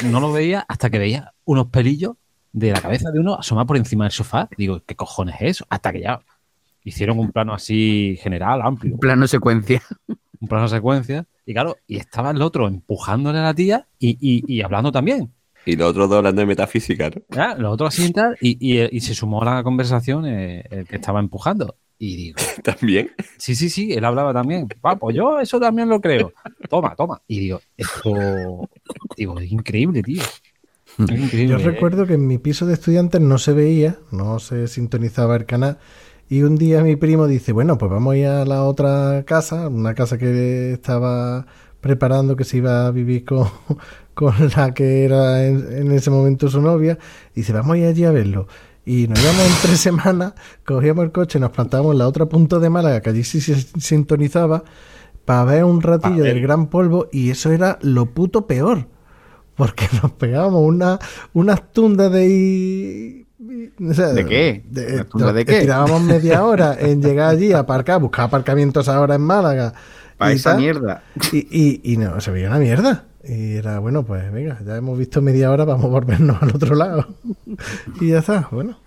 no 0.09 0.19
lo 0.19 0.31
veías 0.31 0.65
hasta 0.67 0.89
que 0.89 0.99
veías 0.99 1.27
unos 1.45 1.67
pelillos 1.67 2.15
de 2.51 2.71
la 2.71 2.81
cabeza 2.81 3.11
de 3.11 3.19
uno 3.19 3.35
asomar 3.35 3.65
por 3.65 3.77
encima 3.77 4.05
del 4.05 4.11
sofá. 4.11 4.49
Digo, 4.57 4.81
¿qué 4.85 4.95
cojones 4.95 5.35
es 5.39 5.49
eso? 5.51 5.65
Hasta 5.69 5.91
que 5.91 6.01
ya 6.01 6.19
hicieron 6.85 7.19
un 7.19 7.31
plano 7.33 7.53
así 7.53 8.17
general, 8.21 8.61
amplio 8.61 8.97
Plano 8.97 9.27
secuencia. 9.27 9.81
un 10.39 10.47
plano 10.47 10.67
secuencia. 10.69 11.25
Y 11.45 11.53
claro, 11.53 11.75
y 11.87 11.97
estaba 11.97 12.31
el 12.31 12.41
otro 12.41 12.67
empujándole 12.67 13.39
a 13.39 13.43
la 13.43 13.53
tía 13.53 13.87
y, 13.99 14.17
y- 14.21 14.43
y 14.47 14.61
hablando 14.61 14.91
también. 14.91 15.31
Y 15.65 15.75
los 15.75 15.89
otros 15.89 16.07
dos 16.09 16.17
hablando 16.19 16.41
de 16.41 16.45
metafísica, 16.45 17.09
¿no? 17.09 17.21
¿ya? 17.35 17.55
Los 17.55 17.73
otros 17.73 17.93
así 17.97 18.13
y 18.39 18.49
y, 18.75 18.81
y- 18.83 18.89
y 18.97 18.99
se 19.01 19.13
sumó 19.15 19.41
a 19.41 19.55
la 19.55 19.63
conversación 19.63 20.25
eh, 20.27 20.63
el 20.69 20.87
que 20.87 20.95
estaba 20.95 21.19
empujando. 21.19 21.75
Y 21.97 22.15
digo, 22.17 22.37
También. 22.63 23.09
sí, 23.37 23.55
sí, 23.55 23.69
sí, 23.69 23.93
él 23.93 24.03
hablaba 24.05 24.33
también. 24.33 24.67
"Ah, 24.83 24.95
pues 24.95 25.15
yo 25.15 25.39
eso 25.39 25.59
también 25.59 25.89
lo 25.89 25.99
creo. 26.01 26.33
Toma, 26.69 26.93
toma. 26.95 27.21
Y 27.27 27.39
digo, 27.39 27.61
esto, 27.77 28.69
digo, 29.17 29.39
es 29.39 29.51
increíble, 29.51 30.03
tío. 30.03 30.21
Es 30.97 31.09
increíble. 31.19 31.47
Yo 31.47 31.57
recuerdo 31.57 32.05
que 32.05 32.13
en 32.13 32.27
mi 32.27 32.37
piso 32.37 32.65
de 32.65 32.73
estudiantes 32.73 33.19
no 33.21 33.37
se 33.37 33.53
veía, 33.53 33.97
no 34.11 34.39
se 34.39 34.67
sintonizaba 34.67 35.35
el 35.35 35.45
canal. 35.45 35.77
Y 36.27 36.41
un 36.41 36.55
día 36.55 36.81
mi 36.81 36.95
primo 36.95 37.27
dice, 37.27 37.51
bueno, 37.51 37.77
pues 37.77 37.91
vamos 37.91 38.13
a 38.13 38.17
ir 38.17 38.27
a 38.27 38.45
la 38.45 38.63
otra 38.63 39.23
casa, 39.25 39.67
una 39.67 39.93
casa 39.93 40.17
que 40.17 40.73
estaba 40.73 41.45
preparando 41.81 42.35
que 42.35 42.43
se 42.43 42.57
iba 42.57 42.87
a 42.87 42.91
vivir 42.91 43.25
con, 43.25 43.47
con 44.13 44.33
la 44.55 44.73
que 44.73 45.05
era 45.05 45.45
en, 45.45 45.71
en 45.71 45.91
ese 45.91 46.09
momento 46.09 46.49
su 46.49 46.61
novia. 46.61 46.97
Y 47.33 47.41
dice, 47.41 47.53
vamos 47.53 47.75
a 47.75 47.77
ir 47.77 47.85
allí 47.85 48.05
a 48.05 48.11
verlo. 48.11 48.47
Y 48.85 49.07
nos 49.07 49.21
íbamos 49.21 49.41
en 49.41 49.53
tres 49.61 49.79
semanas, 49.81 50.33
cogíamos 50.65 51.05
el 51.05 51.11
coche, 51.11 51.39
nos 51.39 51.51
plantábamos 51.51 51.93
en 51.93 51.99
la 51.99 52.07
otra 52.07 52.25
punta 52.27 52.59
de 52.59 52.69
Málaga, 52.69 53.01
que 53.01 53.09
allí 53.09 53.23
sí 53.23 53.41
se 53.41 53.55
sintonizaba, 53.79 54.63
para 55.25 55.45
ver 55.45 55.63
un 55.63 55.81
ratillo 55.81 56.23
ver. 56.23 56.33
del 56.33 56.41
gran 56.41 56.67
polvo. 56.67 57.07
Y 57.11 57.29
eso 57.29 57.51
era 57.51 57.77
lo 57.81 58.07
puto 58.07 58.47
peor 58.47 58.87
porque 59.55 59.87
nos 60.01 60.11
pegábamos 60.11 60.61
una, 60.61 60.99
unas 61.33 61.71
tundas 61.71 62.11
de... 62.11 63.24
o 63.39 63.93
sea, 63.93 64.07
¿De 64.09 64.25
qué? 64.25 64.63
de- 64.69 64.93
¿Unas 64.95 65.09
tundas 65.09 65.33
de 65.33 65.45
nos 65.45 65.53
qué? 65.53 65.61
Tirábamos 65.61 66.01
media 66.01 66.43
hora 66.45 66.75
en 66.79 67.01
llegar 67.01 67.29
allí 67.31 67.51
a 67.51 67.59
aparcar, 67.59 67.99
buscar 68.01 68.25
aparcamientos 68.25 68.87
ahora 68.89 69.15
en 69.15 69.21
Málaga. 69.21 69.73
Para 70.17 70.31
y 70.33 70.35
esa 70.37 70.51
tal, 70.51 70.59
mierda. 70.61 71.03
Y, 71.31 71.47
y, 71.51 71.93
y 71.93 71.97
no, 71.97 72.19
se 72.21 72.31
veía 72.31 72.47
una 72.47 72.59
mierda. 72.59 73.05
Y 73.23 73.55
era, 73.55 73.79
bueno, 73.79 74.03
pues 74.05 74.31
venga, 74.31 74.59
ya 74.65 74.75
hemos 74.77 74.97
visto 74.97 75.21
media 75.21 75.51
hora, 75.51 75.65
vamos 75.65 75.85
a 75.85 75.89
volvernos 75.89 76.41
al 76.41 76.55
otro 76.55 76.75
lado. 76.75 77.07
y 78.01 78.09
ya 78.09 78.19
está, 78.19 78.47
bueno. 78.51 78.79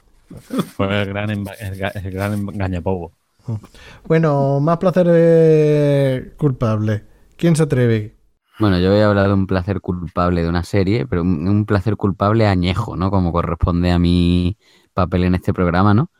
Fue 0.77 1.03
el 1.03 1.09
gran, 1.09 1.29
enga- 1.31 1.93
el 2.03 2.11
gran 2.11 2.33
engañapobo. 2.35 3.13
Bueno, 4.07 4.61
más 4.61 4.77
placeres 4.79 6.33
culpables. 6.37 7.03
¿Quién 7.37 7.57
se 7.57 7.63
atreve? 7.65 8.15
Bueno, 8.59 8.81
yo 8.81 8.91
voy 8.91 9.01
a 9.01 9.07
hablar 9.09 9.29
de 9.29 9.35
un 9.35 9.47
placer 9.47 9.81
culpable 9.81 10.43
de 10.43 10.49
una 10.49 10.65
serie, 10.65 11.07
pero 11.07 11.23
un, 11.23 11.47
un 11.49 11.65
placer 11.65 11.97
culpable 11.97 12.47
añejo, 12.47 12.97
¿no? 12.97 13.11
Como 13.11 13.33
corresponde 13.33 13.93
a 13.93 13.99
mi 14.01 14.57
papel 14.95 15.25
en 15.25 15.37
este 15.37 15.55
programa, 15.55 15.95
¿no? 15.95 16.11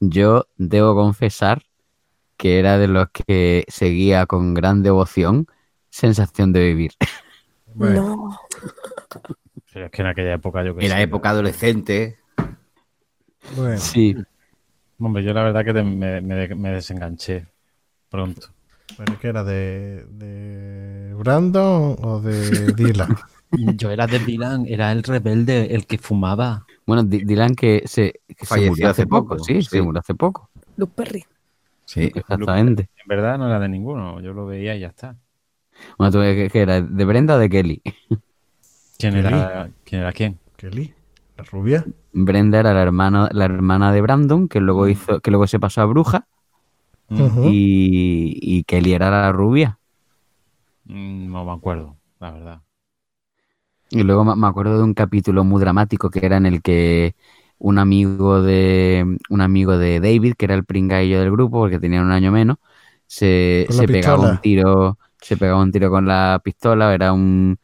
Yo 0.00 0.46
debo 0.58 0.94
confesar 0.96 1.62
que 2.38 2.58
era 2.60 2.78
de 2.78 2.88
los 2.88 3.08
que 3.12 3.64
seguía 3.68 4.26
con 4.26 4.54
gran 4.54 4.82
devoción 4.82 5.46
Sensación 5.90 6.52
de 6.52 6.64
Vivir. 6.64 6.92
Bueno, 7.74 8.04
No. 8.06 8.38
Pero 9.72 9.86
es 9.86 9.90
que 9.92 10.02
en 10.02 10.08
aquella 10.08 10.34
época 10.34 10.64
yo 10.64 10.74
que 10.74 10.84
Era 10.86 11.00
sé, 11.00 11.00
época 11.00 11.30
adolescente. 11.30 12.18
bueno. 13.54 13.88
Sí, 13.88 14.14
Hombre, 14.98 15.24
yo 15.24 15.32
la 15.32 15.42
verdad 15.42 15.64
que 15.64 15.72
me, 15.72 16.20
me- 16.20 16.54
me 16.54 16.70
desenganché 16.70 17.46
pronto. 18.10 18.48
¿Pero 18.96 19.18
qué 19.18 19.28
era? 19.28 19.44
¿De, 19.44 20.06
de 20.06 21.11
Brandon 21.22 21.96
o 22.02 22.20
de 22.20 22.72
Dylan? 22.76 23.16
Yo 23.76 23.90
era 23.90 24.06
de 24.06 24.18
Dylan, 24.18 24.66
era 24.66 24.92
el 24.92 25.02
rebelde, 25.02 25.74
el 25.74 25.86
que 25.86 25.98
fumaba. 25.98 26.64
bueno, 26.86 27.02
Dylan 27.04 27.54
que 27.54 27.82
se, 27.86 28.20
que 28.36 28.46
se 28.46 28.60
murió 28.70 28.88
hace 28.90 29.06
poco, 29.06 29.36
poco, 29.36 29.44
sí, 29.44 29.62
sí. 29.62 29.68
se 29.70 29.82
murió 29.82 30.00
hace 30.00 30.14
poco. 30.14 30.50
Luz 30.76 30.88
Perry. 30.94 31.24
Sí. 31.84 32.10
Exactamente. 32.14 32.88
En 33.02 33.08
verdad 33.08 33.38
no 33.38 33.46
era 33.46 33.58
de 33.60 33.68
ninguno, 33.68 34.20
yo 34.20 34.32
lo 34.32 34.46
veía 34.46 34.74
y 34.74 34.80
ya 34.80 34.88
está. 34.88 35.16
Bueno, 35.98 36.12
¿tú 36.12 36.18
qué, 36.20 36.48
qué 36.52 36.60
era? 36.62 36.80
¿De 36.80 37.04
Brenda 37.04 37.34
o 37.36 37.38
de 37.38 37.48
Kelly? 37.50 37.82
¿Quién 38.98 39.14
Kelly. 39.14 39.26
era 39.26 39.70
quién? 39.84 40.00
Era 40.02 40.12
quién? 40.12 40.38
Kelly, 40.56 40.94
la 41.36 41.44
rubia. 41.44 41.84
Brenda 42.12 42.60
era 42.60 42.72
la 42.74 42.82
hermana, 42.82 43.28
la 43.32 43.44
hermana 43.44 43.92
de 43.92 44.00
Brandon, 44.00 44.48
que 44.48 44.60
luego 44.60 44.88
hizo, 44.88 45.20
que 45.20 45.30
luego 45.30 45.46
se 45.46 45.58
pasó 45.60 45.82
a 45.82 45.86
bruja, 45.86 46.26
y 47.10 48.64
Kelly 48.64 48.92
era 48.92 49.10
la 49.10 49.32
rubia. 49.32 49.78
Mm, 50.84 51.30
No 51.32 51.44
me 51.44 51.52
acuerdo, 51.52 51.98
la 52.20 52.30
verdad. 52.30 52.62
Y 53.90 54.02
luego 54.04 54.24
me 54.24 54.46
acuerdo 54.46 54.78
de 54.78 54.84
un 54.84 54.94
capítulo 54.94 55.44
muy 55.44 55.60
dramático 55.60 56.08
que 56.10 56.24
era 56.24 56.38
en 56.38 56.46
el 56.46 56.62
que 56.62 57.14
un 57.58 57.78
amigo 57.78 58.40
de 58.42 59.18
un 59.28 59.40
amigo 59.42 59.76
de 59.78 60.00
David, 60.00 60.34
que 60.38 60.46
era 60.46 60.54
el 60.54 60.64
pringaillo 60.64 61.20
del 61.20 61.30
grupo, 61.30 61.58
porque 61.60 61.78
tenía 61.78 62.00
un 62.02 62.10
año 62.10 62.32
menos, 62.32 62.56
se, 63.06 63.66
se 63.70 63.88
pegaba 63.88 64.22
un 64.22 64.38
tiro, 64.38 64.98
se 65.20 65.36
pegaba 65.36 65.60
un 65.62 65.72
tiro 65.72 65.90
con 65.90 66.06
la 66.06 66.40
pistola, 66.42 66.94
era 66.94 67.12
un 67.12 67.58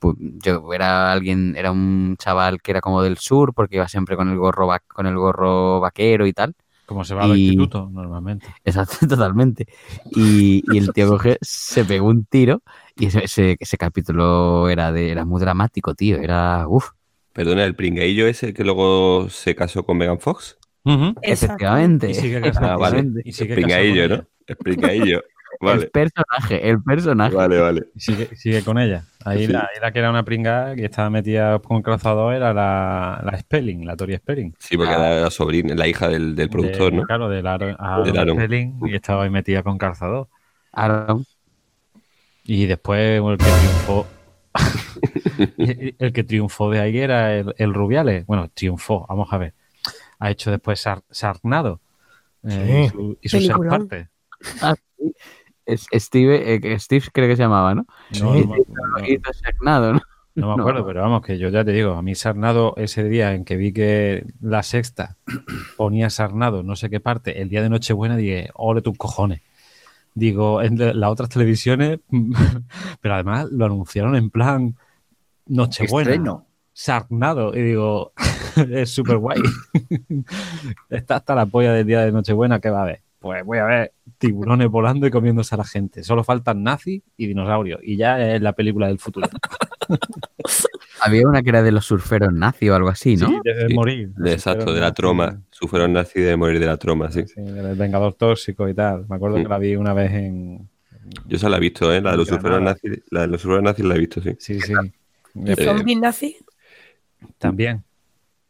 pues, 0.00 0.16
yo 0.20 0.72
era 0.74 1.12
alguien, 1.12 1.56
era 1.56 1.72
un 1.72 2.16
chaval 2.18 2.62
que 2.62 2.72
era 2.72 2.80
como 2.82 3.02
del 3.02 3.18
sur, 3.18 3.54
porque 3.54 3.76
iba 3.76 3.88
siempre 3.88 4.16
con 4.16 4.30
el 4.30 4.38
gorro 4.38 4.66
va- 4.68 4.80
con 4.80 5.06
el 5.06 5.16
gorro 5.16 5.80
vaquero 5.80 6.26
y 6.26 6.32
tal. 6.34 6.54
Como 6.86 7.04
se 7.04 7.14
va 7.14 7.24
al 7.24 7.36
Y- 7.36 7.46
instituto 7.48 7.88
normalmente. 7.92 8.46
Exacto, 8.64 8.96
totalmente. 9.08 9.66
Y, 10.14 10.62
y 10.72 10.78
el 10.78 10.92
tío 10.92 11.08
coge, 11.08 11.38
se 11.40 11.84
pegó 11.84 12.08
un 12.08 12.24
tiro 12.26 12.62
y 12.96 13.06
ese, 13.06 13.24
ese, 13.24 13.56
ese 13.58 13.76
capítulo 13.78 14.68
era 14.68 14.92
de, 14.92 15.10
era 15.10 15.24
muy 15.24 15.40
dramático, 15.40 15.94
tío. 15.94 16.18
Era, 16.18 16.66
uff, 16.68 16.90
Perdona, 17.32 17.64
¿el 17.64 17.74
pringueillo 17.74 18.28
es 18.28 18.42
el 18.44 18.54
que 18.54 18.62
luego 18.64 19.28
se 19.28 19.54
casó 19.56 19.84
con 19.84 19.96
Megan 19.96 20.20
Fox? 20.20 20.56
Ujú. 20.84 21.14
efectivamente. 21.22 22.10
Y 22.10 22.14
sigue 22.14 22.40
casado. 22.40 22.72
Ah, 22.72 22.76
vale. 22.76 23.04
Y 23.24 23.32
sigue 23.32 23.54
El 23.54 23.60
pringaillo, 23.62 24.08
¿no? 24.08 24.24
El 24.46 24.56
El 25.60 25.90
personaje, 25.90 26.68
el 26.70 26.82
personaje. 26.82 27.34
vale, 27.34 27.58
vale. 27.60 27.82
Y 27.94 28.00
sigue, 28.00 28.34
sigue 28.36 28.62
con 28.62 28.78
ella. 28.78 29.04
Ahí, 29.24 29.46
Sí. 29.46 29.52
la, 29.52 29.60
ahí 29.60 29.80
la 29.80 29.90
que 29.92 29.98
era 30.00 30.10
una 30.10 30.22
pringada 30.24 30.74
que 30.74 30.84
estaba 30.84 31.08
metida 31.10 31.58
con 31.60 31.80
calzador 31.82 32.34
era 32.34 32.52
la, 32.52 33.22
la 33.24 33.38
Spelling, 33.38 33.86
la 33.86 33.96
Tori 33.96 34.16
Spelling. 34.16 34.54
Sí, 34.58 34.76
porque 34.76 34.92
era 34.92 35.20
la 35.20 35.30
sobrina, 35.30 35.74
la 35.74 35.86
hija 35.86 36.08
del, 36.08 36.34
del 36.36 36.50
productor, 36.50 36.90
De- 36.92 36.98
¿no? 36.98 37.02
Claro, 37.04 37.28
del 37.28 37.46
Aaron, 37.46 37.76
Aaron. 37.78 38.36
Spelling 38.36 38.78
y 38.86 38.94
estaba 38.94 39.24
ahí 39.24 39.30
metida 39.30 39.62
con 39.62 39.78
calzador. 39.78 40.28
Aaron, 40.72 41.24
Y 42.44 42.66
después 42.66 43.20
el 43.22 43.38
que 43.38 43.44
triunfó. 43.44 44.06
el 45.98 46.12
que 46.12 46.24
triunfó 46.24 46.70
de 46.70 46.80
ahí 46.80 46.98
era 46.98 47.34
el, 47.36 47.54
el 47.58 47.72
Rubiales. 47.74 48.26
Bueno, 48.26 48.50
triunfó, 48.52 49.06
vamos 49.08 49.32
a 49.32 49.38
ver. 49.38 49.54
Ha 50.18 50.30
hecho 50.30 50.50
después 50.50 50.80
Sar- 50.80 51.02
Sarnado. 51.10 51.80
eh, 52.46 52.88
Sí. 52.92 52.96
y 52.96 52.98
su, 52.98 53.18
y 53.22 53.28
su 53.28 53.36
ser 53.40 53.46
Peliculón. 53.56 53.88
parte. 53.88 54.08
Es- 55.66 55.86
Steve, 55.92 56.54
eh, 56.56 56.78
Steve 56.78 57.04
creo 57.12 57.28
que 57.28 57.36
se 57.36 57.42
llamaba, 57.42 57.74
¿no? 57.74 57.86
No, 58.20 58.34
no 58.34 58.46
me- 58.46 58.58
no- 58.58 59.06
Hizo 59.06 59.32
Sharknado, 59.32 59.92
¿no? 59.94 60.00
no 60.34 60.48
me 60.50 60.56
No. 60.56 60.62
acuerdo, 60.62 60.84
pero 60.86 61.00
vamos, 61.02 61.22
que 61.22 61.38
yo 61.38 61.48
ya 61.48 61.64
te 61.64 61.72
digo, 61.72 61.92
a 61.92 62.02
mí 62.02 62.14
Sarnado, 62.14 62.74
ese 62.76 63.04
día 63.04 63.34
en 63.34 63.44
que 63.44 63.56
vi 63.56 63.72
que 63.72 64.26
la 64.40 64.62
sexta 64.62 65.16
ponía 65.76 66.10
Sarnado, 66.10 66.62
no 66.62 66.74
sé 66.76 66.90
qué 66.90 67.00
parte, 67.00 67.40
el 67.40 67.48
día 67.48 67.62
de 67.62 67.70
Nochebuena, 67.70 68.16
dije, 68.16 68.50
ole 68.54 68.82
tus 68.82 68.96
cojones. 68.98 69.40
Digo, 70.16 70.62
en 70.62 70.78
las 71.00 71.10
otras 71.10 71.28
televisiones, 71.28 71.98
pero 73.00 73.14
además 73.14 73.48
lo 73.50 73.64
anunciaron 73.66 74.14
en 74.16 74.30
plan 74.30 74.76
Nochebuena. 75.46 76.10
Estreno. 76.10 76.46
Sarnado. 76.72 77.54
Y 77.56 77.62
digo, 77.62 78.12
es 78.70 78.90
súper 78.90 79.18
guay. 79.18 79.40
Está 80.90 81.16
hasta 81.16 81.34
la 81.34 81.46
polla 81.46 81.72
del 81.72 81.86
día 81.86 82.00
de 82.00 82.12
Nochebuena 82.12 82.60
que 82.60 82.70
va 82.70 82.82
a 82.82 82.86
ver. 82.86 83.00
Pues 83.24 83.42
voy 83.42 83.56
a 83.56 83.64
ver 83.64 83.92
tiburones 84.18 84.68
volando 84.68 85.06
y 85.06 85.10
comiéndose 85.10 85.54
a 85.54 85.56
la 85.58 85.64
gente. 85.64 86.02
Solo 86.04 86.22
faltan 86.24 86.62
nazis 86.62 87.02
y 87.16 87.26
dinosaurios. 87.26 87.80
Y 87.82 87.96
ya 87.96 88.34
es 88.34 88.42
la 88.42 88.52
película 88.52 88.86
del 88.88 88.98
futuro. 88.98 89.26
Había 91.00 91.26
una 91.26 91.42
que 91.42 91.48
era 91.48 91.62
de 91.62 91.72
los 91.72 91.86
surferos 91.86 92.34
nazis 92.34 92.68
o 92.68 92.74
algo 92.74 92.90
así, 92.90 93.16
¿no? 93.16 93.28
Sí, 93.28 93.40
de 93.42 93.68
Sí, 93.68 93.74
morir. 93.74 94.10
De- 94.10 94.34
exacto, 94.34 94.74
de 94.74 94.80
la 94.82 94.92
troma. 94.92 95.40
Sufrieron 95.50 95.94
nazi 95.94 96.20
de 96.20 96.36
morir 96.36 96.60
de 96.60 96.66
la 96.66 96.76
troma, 96.76 97.10
sí. 97.10 97.26
Sí, 97.26 97.40
del 97.40 97.74
Vengador 97.76 98.12
Tóxico 98.12 98.68
y 98.68 98.74
tal. 98.74 99.06
Me 99.08 99.16
acuerdo 99.16 99.38
que 99.38 99.44
Mm. 99.46 99.50
la 99.50 99.58
vi 99.58 99.76
una 99.76 99.94
vez 99.94 100.12
en, 100.12 100.68
Yo 101.26 101.36
esa 101.38 101.48
la 101.48 101.56
he 101.56 101.60
visto, 101.60 101.90
¿eh? 101.94 102.02
La 102.02 102.10
de 102.10 102.18
los 102.18 102.28
surferos 102.28 102.60
nazis, 102.60 103.00
la 103.10 103.22
de 103.22 103.28
los 103.28 103.40
surferos 103.40 103.62
nazis 103.64 103.84
la 103.86 103.94
he 103.94 103.98
visto, 104.00 104.20
sí. 104.20 104.36
Sí, 104.38 104.60
sí. 104.60 104.74
¿Y 105.34 105.50
Eh, 105.50 105.56
Zombie 105.64 105.96
Nazi? 105.96 106.36
También. 107.38 107.84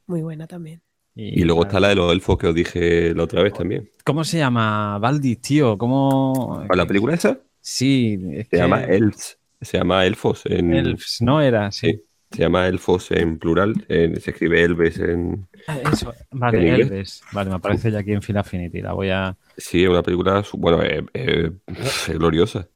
Muy 0.09 0.23
buena 0.23 0.49
también. 0.49 0.81
Y 1.17 1.45
luego 1.45 1.63
está 1.65 1.79
la 1.79 1.89
de 1.89 1.95
los 1.95 2.13
elfos 2.13 2.37
que 2.39 2.49
os 2.49 2.55
dije 2.55 3.15
la 3.15 3.23
otra 3.25 3.43
vez 3.43 3.53
también. 3.53 3.89
¿Cómo 4.05 4.25
se 4.25 4.39
llama? 4.39 4.99
Valdis, 4.99 5.41
tío. 5.41 5.79
¿Cómo...? 5.79 6.65
¿Cuál, 6.67 6.77
¿La 6.79 6.87
película 6.87 7.15
esa? 7.15 7.39
Sí. 7.61 8.19
Es 8.33 8.45
Se 8.49 8.51
que- 8.51 8.57
llama 8.57 8.83
Elves. 8.85 9.39
Se 9.61 9.79
llama 9.79 10.05
Elfos 10.05 10.43
en... 10.47 10.75
Elves, 10.75 11.19
¿no 11.21 11.41
era? 11.41 11.71
Sí. 11.73 11.93
Sí. 11.93 12.03
Se 12.33 12.39
llama 12.43 12.67
Elfos 12.67 13.13
en 13.13 13.39
plural. 13.39 13.87
en- 13.89 14.21
se 14.21 14.33
escribe 14.33 14.63
Elves 14.65 14.99
en... 14.99 15.47
Ah, 15.69 15.79
Eso. 15.93 16.13
Vale, 16.33 16.59
¿En? 16.69 16.75
Elves. 16.81 17.23
Vale, 17.33 17.49
me 17.51 17.57
aparece 17.57 17.91
ya 17.93 18.01
aquí 18.01 18.13
en 18.13 18.21
Fila 18.21 18.41
Affinity. 18.41 18.81
La 18.83 18.93
voy 18.93 19.11
a... 19.11 19.37
Sí, 19.57 19.85
es 19.85 19.89
una 19.89 20.03
película, 20.03 20.45
bueno, 20.55 20.83
eh, 20.83 21.05
eh, 21.15 21.51
es 21.69 22.09
gloriosa. 22.19 22.67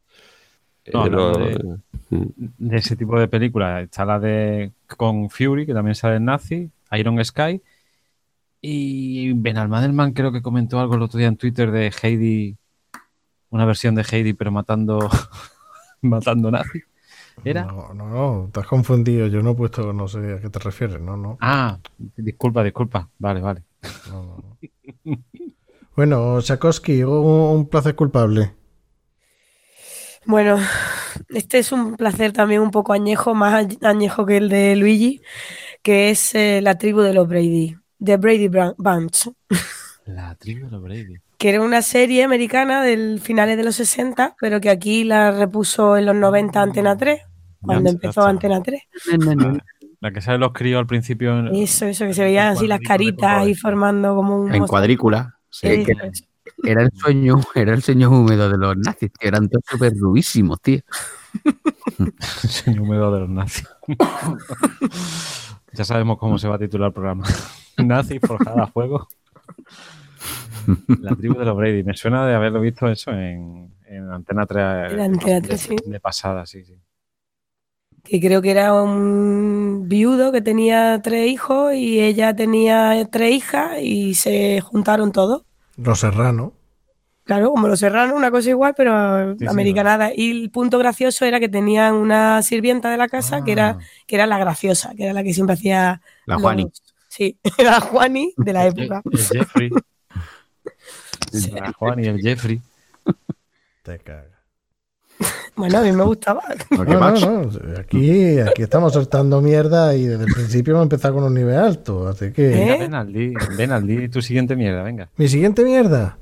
No, 0.92 1.04
Es 1.46 1.58
de 1.58 1.78
Mm. 2.10 2.24
de 2.56 2.76
ese 2.78 2.96
tipo 2.96 3.20
de 3.20 3.28
películas. 3.28 3.82
Está 3.82 4.06
la 4.06 4.18
de 4.18 4.70
con 4.86 5.28
Fury, 5.28 5.66
que 5.66 5.74
también 5.74 5.94
sale 5.94 6.16
en 6.16 6.24
Nazi, 6.24 6.70
Iron 6.92 7.22
Sky. 7.22 7.60
Y 8.60 9.32
Ben 9.34 9.56
Almadelman 9.56 10.12
creo 10.12 10.32
que 10.32 10.42
comentó 10.42 10.80
algo 10.80 10.94
el 10.94 11.02
otro 11.02 11.18
día 11.18 11.28
en 11.28 11.36
Twitter 11.36 11.70
de 11.70 11.92
Heidi, 12.02 12.56
una 13.50 13.64
versión 13.64 13.94
de 13.94 14.04
Heidi, 14.10 14.32
pero 14.32 14.50
matando 14.50 15.08
matando 16.02 16.50
nazis. 16.50 16.84
¿Era? 17.44 17.64
No, 17.64 17.94
no, 17.94 18.08
no, 18.08 18.50
te 18.52 18.60
has 18.60 18.66
confundido. 18.66 19.28
Yo 19.28 19.42
no 19.42 19.50
he 19.50 19.54
puesto, 19.54 19.92
no 19.92 20.08
sé 20.08 20.34
a 20.34 20.40
qué 20.40 20.50
te 20.50 20.58
refieres. 20.58 21.00
No, 21.00 21.16
no. 21.16 21.38
Ah, 21.40 21.78
disculpa, 22.16 22.64
disculpa. 22.64 23.08
Vale, 23.18 23.40
vale. 23.40 23.62
no, 24.10 24.24
no, 24.24 24.58
no. 25.04 25.18
Bueno, 25.94 26.40
Tchaikovsky, 26.40 27.02
un, 27.02 27.56
un 27.56 27.68
placer 27.68 27.94
culpable. 27.94 28.54
Bueno, 30.26 30.58
este 31.30 31.58
es 31.58 31.72
un 31.72 31.96
placer 31.96 32.32
también 32.32 32.60
un 32.60 32.70
poco 32.70 32.92
añejo, 32.92 33.34
más 33.34 33.66
añejo 33.82 34.26
que 34.26 34.36
el 34.36 34.48
de 34.48 34.76
Luigi, 34.76 35.22
que 35.82 36.10
es 36.10 36.34
eh, 36.34 36.60
la 36.62 36.76
tribu 36.78 37.00
de 37.00 37.14
los 37.14 37.26
Brady, 37.26 37.76
The 38.04 38.16
Brady 38.16 38.48
Bunch, 38.48 39.28
La 40.06 40.34
tribu 40.36 40.66
de 40.66 40.70
los 40.72 40.82
Brady. 40.82 41.14
que 41.36 41.48
era 41.50 41.60
una 41.62 41.82
serie 41.82 42.24
americana 42.24 42.82
del 42.82 43.20
finales 43.20 43.56
de 43.56 43.64
los 43.64 43.74
60, 43.76 44.36
pero 44.40 44.60
que 44.60 44.70
aquí 44.70 45.04
la 45.04 45.30
repuso 45.32 45.96
en 45.96 46.06
los 46.06 46.14
90 46.16 46.62
Antena 46.62 46.96
3, 46.96 47.20
cuando 47.60 47.90
empezó. 47.90 48.22
Antena 48.22 48.62
3. 48.62 48.82
La 50.00 50.12
que 50.12 50.20
sale 50.20 50.38
los 50.38 50.52
críos 50.52 50.78
al 50.78 50.86
principio. 50.86 51.36
en- 51.38 51.54
Eso, 51.56 51.86
eso, 51.86 52.06
que 52.06 52.14
se 52.14 52.22
veían 52.22 52.48
así 52.56 52.68
las 52.68 52.78
caritas 52.80 53.42
ahí 53.42 53.54
formando 53.56 54.14
como 54.14 54.42
un... 54.42 54.54
En 54.54 54.64
cuadrícula. 54.66 55.36
Sí. 55.50 55.84
Que-. 55.84 55.94
Era 56.64 56.82
el 56.82 56.90
sueño, 56.94 57.40
era 57.54 57.74
el 57.74 57.82
sueño 57.82 58.08
húmedo 58.10 58.48
de 58.48 58.58
los 58.58 58.76
nazis, 58.76 59.10
tío. 59.12 59.28
Eran 59.28 59.48
todos 59.48 59.64
súper 59.68 59.92
rubísimos, 59.96 60.60
tío. 60.60 60.80
Sueño 62.48 62.82
húmedo 62.84 63.12
de 63.12 63.20
los 63.20 63.28
nazis. 63.28 63.68
ya 65.78 65.84
sabemos 65.84 66.18
cómo 66.18 66.38
se 66.38 66.48
va 66.48 66.56
a 66.56 66.58
titular 66.58 66.88
el 66.88 66.92
programa. 66.92 67.24
Nazi 67.78 68.18
forjada 68.18 68.64
a 68.64 68.66
fuego. 68.66 69.06
La 71.00 71.14
tribu 71.14 71.38
de 71.38 71.44
los 71.44 71.56
Brady. 71.56 71.84
Me 71.84 71.94
suena 71.94 72.26
de 72.26 72.34
haberlo 72.34 72.60
visto 72.60 72.88
eso 72.88 73.12
en, 73.12 73.72
en 73.86 74.10
Antena 74.10 74.44
3. 74.44 74.92
En 74.92 75.00
Antena 75.00 75.40
3, 75.40 75.42
de, 75.42 75.56
sí. 75.56 75.76
de 75.86 76.00
pasada, 76.00 76.44
sí, 76.46 76.64
sí. 76.64 76.74
que 78.02 78.20
creo 78.20 78.42
que 78.42 78.50
era 78.50 78.74
un 78.74 79.88
viudo 79.88 80.32
que 80.32 80.42
tenía 80.42 81.00
tres 81.00 81.30
hijos 81.30 81.72
y 81.74 82.00
ella 82.00 82.34
tenía 82.34 83.08
tres 83.10 83.32
hijas 83.32 83.80
y 83.80 84.14
se 84.14 84.60
juntaron 84.60 85.12
todos. 85.12 85.44
Los 85.76 86.00
Serrano. 86.00 86.54
Claro, 87.28 87.50
como 87.50 87.68
los 87.68 87.78
serranos, 87.78 88.16
una 88.16 88.30
cosa 88.30 88.48
igual, 88.48 88.72
pero 88.74 89.32
Sí, 89.32 89.40
sí, 89.40 89.46
americanada. 89.46 90.10
Y 90.16 90.30
el 90.44 90.50
punto 90.50 90.78
gracioso 90.78 91.26
era 91.26 91.38
que 91.38 91.50
tenían 91.50 91.92
una 91.94 92.40
sirvienta 92.42 92.90
de 92.90 92.96
la 92.96 93.06
casa 93.06 93.44
que, 93.44 93.52
era, 93.52 93.68
Ah. 93.72 93.78
que 94.06 94.14
era 94.16 94.26
la 94.26 94.38
graciosa, 94.38 94.94
que 94.96 95.04
era 95.04 95.12
la 95.12 95.22
que 95.22 95.34
siempre 95.34 95.52
hacía... 95.52 96.00
La 96.24 96.34
los- 96.36 96.42
Juani. 96.42 96.72
Sí, 97.10 97.38
era 97.58 97.80
Juani 97.80 98.32
de 98.38 98.52
la 98.54 98.66
época. 98.66 99.02
El 99.12 99.18
Jeffrey. 99.18 99.70
Sí. 101.30 101.50
La 101.50 101.72
Juan 101.74 102.02
y 102.02 102.06
el 102.06 102.18
Jeffrey. 102.22 102.62
Te 103.82 103.98
cagas. 103.98 104.32
Bueno, 105.56 105.78
a 105.78 105.82
mí 105.82 105.92
me 105.92 106.04
gustaba. 106.04 106.42
Lo 106.70 106.84
No, 106.84 107.10
no, 107.10 107.42
no. 107.42 107.50
Aquí, 107.78 108.38
aquí 108.38 108.62
estamos 108.62 108.94
soltando 108.94 109.42
mierda 109.42 109.94
y 109.94 110.06
desde 110.06 110.24
el 110.24 110.32
principio 110.32 110.72
hemos 110.72 110.84
empezado 110.84 111.14
con 111.16 111.24
un 111.24 111.34
nivel 111.34 111.56
alto. 111.56 112.08
Así 112.08 112.32
que. 112.32 112.74
¿Eh? 112.74 112.78
Ven 112.78 112.94
al 112.94 113.12
di, 113.12 113.34
ven 113.58 113.72
al 113.72 113.86
di 113.86 114.08
tu 114.08 114.22
siguiente 114.22 114.56
mierda, 114.56 114.82
venga. 114.82 115.10
Mi 115.16 115.28
siguiente 115.28 115.64
mierda. 115.64 116.16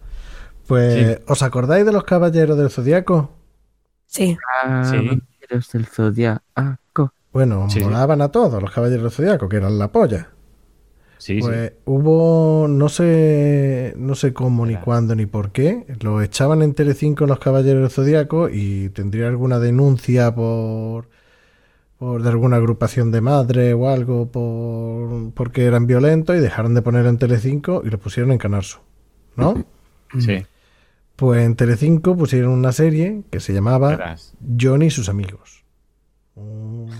Pues, 0.67 1.17
Sí. 1.17 1.23
¿os 1.29 1.43
acordáis 1.43 1.85
de 1.87 1.93
los 1.93 2.05
caballeros 2.05 2.59
del 2.59 2.71
zodiaco? 2.71 3.31
Sí, 4.07 4.37
Caballeros 4.63 5.73
del 5.73 5.87
Zodiaco. 5.87 7.13
Bueno, 7.33 7.69
Sí. 7.69 7.81
molaban 7.81 8.23
a 8.23 8.31
todos 8.31 8.63
los 8.63 8.71
caballeros 8.71 9.03
del 9.03 9.13
zodiaco, 9.13 9.49
que 9.49 9.57
eran 9.57 9.79
la 9.79 9.93
polla. 9.93 10.31
Sí, 11.19 11.39
Pues 11.41 11.73
hubo, 11.87 12.67
no 12.69 12.89
sé, 12.89 13.95
no 13.97 14.15
sé 14.15 14.33
cómo, 14.33 14.67
ni 14.67 14.77
cuándo, 14.77 15.15
ni 15.15 15.27
por 15.27 15.51
qué, 15.51 15.87
lo 16.01 16.21
echaban 16.23 16.63
en 16.63 16.75
Telecinco 16.75 17.27
los 17.27 17.39
Caballeros 17.39 17.81
del 17.83 17.91
Zodíaco 17.91 18.49
y 18.51 18.91
tendría 18.91 19.29
alguna 19.29 19.59
denuncia 19.59 20.35
por, 20.35 21.09
por 21.99 22.23
de 22.23 22.29
alguna 22.29 22.57
agrupación 22.57 23.11
de 23.11 23.23
madre 23.23 23.73
o 23.75 23.89
algo 23.89 24.31
por 24.31 25.33
porque 25.33 25.65
eran 25.65 25.87
violentos 25.87 26.37
y 26.37 26.41
dejaron 26.41 26.75
de 26.75 26.83
poner 26.83 27.07
en 27.07 27.19
Telecinco 27.19 27.83
y 27.85 27.89
lo 27.91 27.99
pusieron 27.99 28.33
en 28.33 28.39
Canal 28.39 28.63
Sur, 28.63 28.83
¿no? 29.37 29.65
sí. 30.19 30.45
Pues 31.17 31.45
en 31.45 31.57
Telecinco 31.57 32.17
pusieron 32.17 32.53
una 32.53 32.73
serie 32.73 33.25
que 33.31 33.41
se 33.41 33.55
llamaba 33.55 33.91
Verás. 33.91 34.35
Johnny 34.61 34.87
y 34.87 34.91
sus 34.91 35.09
amigos. 35.09 35.65
Un, 36.35 36.91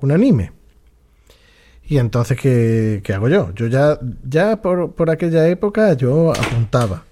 un 0.00 0.12
anime. 0.12 0.52
Y 1.84 1.98
entonces, 1.98 2.38
¿qué, 2.38 3.00
qué 3.02 3.14
hago 3.14 3.28
yo? 3.28 3.52
Yo 3.54 3.66
ya, 3.66 3.98
ya 4.22 4.60
por, 4.60 4.94
por 4.94 5.10
aquella 5.10 5.48
época 5.48 5.94
yo 5.94 6.32
apuntaba, 6.32 7.04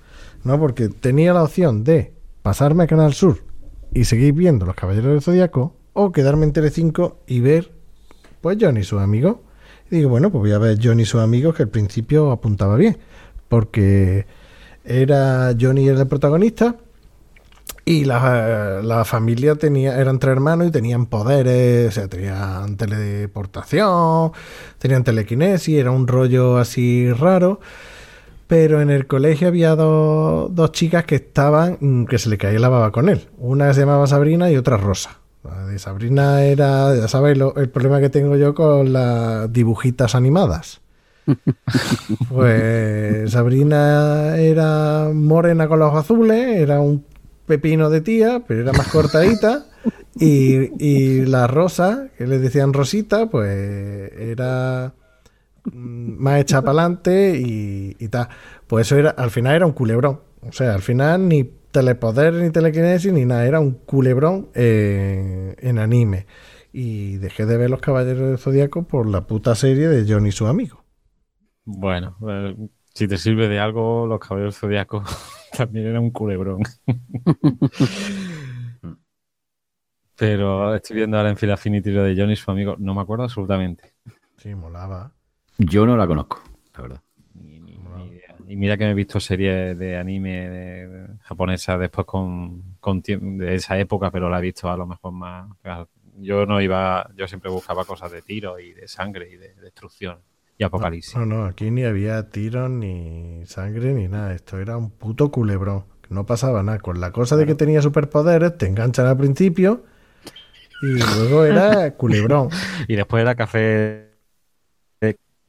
¿no? 0.45 0.59
Porque 0.59 0.89
tenía 0.89 1.33
la 1.33 1.43
opción 1.43 1.83
de 1.83 2.13
pasarme 2.43 2.85
a 2.85 2.87
Canal 2.87 3.15
Sur 3.15 3.43
y 3.95 4.05
seguir 4.05 4.35
viendo 4.35 4.67
Los 4.67 4.75
Caballeros 4.75 5.13
del 5.13 5.23
Zodíaco 5.23 5.75
o 5.95 6.13
quedarme 6.13 6.45
en 6.45 6.53
Telecinco 6.53 7.21
y 7.27 7.41
ver, 7.41 7.73
pues, 8.43 8.59
Johnny 8.61 8.81
y 8.81 8.85
sus 8.85 9.01
amigos. 9.01 9.39
Y 9.91 9.97
digo, 9.97 10.11
bueno, 10.11 10.31
pues 10.31 10.41
voy 10.41 10.53
a 10.53 10.59
ver 10.59 10.79
Johnny 10.83 11.05
y 11.05 11.07
sus 11.07 11.23
amigos, 11.23 11.55
que 11.55 11.63
al 11.63 11.71
principio 11.71 12.31
apuntaba 12.31 12.77
bien, 12.77 12.99
porque 13.49 14.27
era 14.87 15.55
Johnny 15.61 15.89
el 15.89 16.07
protagonista 16.07 16.77
y 17.85 18.05
la, 18.05 18.81
la 18.83 19.05
familia 19.05 19.55
tenía, 19.55 19.97
eran 19.99 20.19
tres 20.19 20.33
hermanos 20.33 20.69
y 20.69 20.71
tenían 20.71 21.07
poderes, 21.07 21.89
o 21.89 21.93
sea, 21.93 22.09
tenían 22.09 22.77
teleportación, 22.77 24.33
tenían 24.79 25.05
telequinesis, 25.05 25.79
era 25.79 25.91
un 25.91 26.07
rollo 26.09 26.59
así 26.59 27.13
raro. 27.13 27.61
Pero 28.49 28.81
en 28.81 28.91
el 28.91 29.09
colegio 29.09 29.49
había 29.49 29.75
dos, 29.75 30.71
chicas 30.73 31.05
que 31.05 31.17
estaban, 31.17 31.79
mm, 31.81 32.05
que 32.05 32.19
se 32.19 32.29
le 32.29 32.39
caía 32.39 32.61
la 32.61 32.69
baba 32.69 32.93
con 32.93 33.09
él. 33.09 33.29
Una 33.39 33.75
se 33.75 33.81
llamaba 33.81 34.07
Sabrina 34.07 34.51
y 34.51 34.57
otra 34.57 34.77
Rosa. 34.77 35.19
De 35.69 35.79
Sabrina 35.79 36.43
era, 36.45 36.95
ya 36.97 37.07
sabéis, 37.09 37.39
lo- 37.39 37.55
el 37.57 37.69
problema 37.69 38.01
que 38.01 38.09
tengo 38.11 38.37
yo 38.37 38.55
con 38.55 38.93
las 38.93 39.53
dibujitas 39.53 40.15
animadas. 40.17 40.81
Pues 42.29 43.31
Sabrina 43.33 44.37
era 44.37 45.11
morena 45.13 45.69
con 45.69 45.79
los 45.79 45.89
ojos 45.89 46.05
azules, 46.05 46.57
era 46.57 46.81
un 46.81 47.05
pepino 47.47 47.91
de 47.91 48.01
tía, 48.01 48.43
pero 48.47 48.63
era 48.63 48.73
más 48.73 48.89
cortadita. 48.89 49.67
Y, 50.19 50.73
y 50.83 51.27
la 51.27 51.47
rosa, 51.47 52.09
que 52.17 52.27
le 52.27 52.39
decían 52.39 52.73
Rosita, 52.73 53.29
pues 53.29 54.11
era 54.19 54.95
mm, 55.65 56.17
más 56.19 56.41
hecha 56.41 56.63
para 56.63 56.81
adelante 56.81 57.39
y, 57.39 57.95
y 57.99 58.09
tal. 58.09 58.29
Pues 58.67 58.87
eso 58.87 58.97
era, 58.97 59.11
al 59.11 59.31
final 59.31 59.55
era 59.55 59.67
un 59.67 59.73
culebrón. 59.73 60.21
O 60.41 60.53
sea, 60.53 60.75
al 60.75 60.81
final 60.81 61.29
ni 61.29 61.45
telepoder, 61.45 62.33
ni 62.33 62.49
telequinesis, 62.49 63.13
ni 63.13 63.27
nada. 63.27 63.47
Era 63.47 63.61
un 63.61 63.73
culebrón 63.73 64.49
eh, 64.55 65.55
en 65.59 65.79
anime. 65.79 66.27
Y 66.73 67.17
dejé 67.19 67.45
de 67.45 67.59
ver 67.59 67.71
Los 67.71 67.81
Caballeros 67.81 68.29
del 68.29 68.39
Zodíaco 68.39 68.85
por 68.85 69.07
la 69.07 69.27
puta 69.27 69.55
serie 69.55 69.89
de 69.89 70.11
Johnny 70.11 70.31
y 70.31 70.33
su 70.33 70.47
amigo. 70.47 70.86
Bueno, 71.67 72.17
eh, 72.29 72.57
si 72.95 73.09
te 73.09 73.19
sirve 73.19 73.49
de 73.49 73.59
algo, 73.59 74.07
los 74.07 74.21
caballeros 74.21 74.57
zodiacos 74.57 75.05
también 75.57 75.87
era 75.89 76.01
un 76.01 76.11
culebrón. 76.11 76.63
Pero 80.17 80.75
estoy 80.75 80.97
viendo 80.97 81.17
ahora 81.19 81.29
en 81.31 81.37
Fila 81.37 81.55
Affinity 81.55 81.91
lo 81.91 82.03
de 82.03 82.17
Johnny 82.17 82.33
y 82.33 82.37
su 82.37 82.51
amigo. 82.51 82.77
No 82.79 82.95
me 82.95 83.03
acuerdo 83.03 83.25
absolutamente. 83.25 83.95
Sí, 84.39 84.55
molaba. 84.55 85.13
Yo 85.59 85.85
no 85.87 85.97
la 85.97 86.07
conozco, 86.07 86.43
la 86.75 86.83
verdad. 86.83 87.03
Ni- 87.35 87.61
ni- 87.61 87.77
ni 87.77 88.07
idea. 88.07 88.35
Y 88.49 88.57
mira 88.57 88.77
que 88.79 88.85
me 88.85 88.93
he 88.93 88.95
visto 88.95 89.21
series 89.21 89.79
de 89.79 89.97
anime 89.99 90.49
de- 90.49 90.89
de 90.89 91.09
japonesa 91.23 91.77
después 91.77 92.07
con, 92.07 92.63
de 93.39 93.55
esa 93.55 93.79
época, 93.79 94.11
pero 94.11 94.31
la 94.31 94.39
he 94.39 94.43
visto 94.43 94.71
a 94.71 94.77
lo 94.77 94.87
mejor 94.87 95.13
más. 95.13 95.51
Yo 96.19 96.47
no 96.47 96.63
iba, 96.63 97.11
yo 97.15 97.29
siempre 97.29 97.51
buscaba 97.51 97.85
cosas 97.85 98.11
de 98.11 98.23
tiro 98.23 98.59
y 98.59 98.73
de 98.73 98.89
sangre 98.89 99.29
y 99.31 99.37
de 99.37 99.55
destrucción 99.57 100.19
y 100.59 100.65
apocalipsis. 100.65 101.17
No, 101.17 101.27
no, 101.27 101.45
aquí 101.45 101.71
ni 101.71 101.85
había 101.85 102.31
tiros, 102.31 102.71
ni 102.71 103.45
sangre, 103.47 103.93
ni 103.95 104.09
nada. 104.09 104.35
Esto 104.35 104.59
era 104.59 104.77
un 104.77 104.91
puto 104.91 105.31
culebrón. 105.31 105.85
No 106.09 106.25
pasaba 106.25 106.63
nada. 106.63 106.79
Con 106.79 107.01
la 107.01 107.13
cosa 107.13 107.37
de 107.37 107.47
que 107.47 107.55
tenía 107.55 107.83
superpoderes, 107.83 108.57
te 108.57 108.67
enganchan 108.67 109.07
al 109.07 109.17
principio 109.17 109.85
y 110.83 110.99
luego 110.99 111.45
era 111.45 111.91
culebrón. 111.97 112.49
Y 112.89 112.97
después 112.97 113.23
era 113.23 113.35
café. 113.35 114.07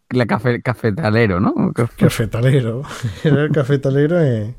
La 0.09 0.25
café, 0.25 0.61
cafetalero, 0.61 1.41
¿no? 1.41 1.73
Cafetalero. 1.97 2.83
Era 3.25 3.43
el 3.43 3.51
cafetalero 3.51 4.21
en, 4.21 4.55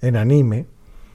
en 0.00 0.16
anime. 0.16 0.66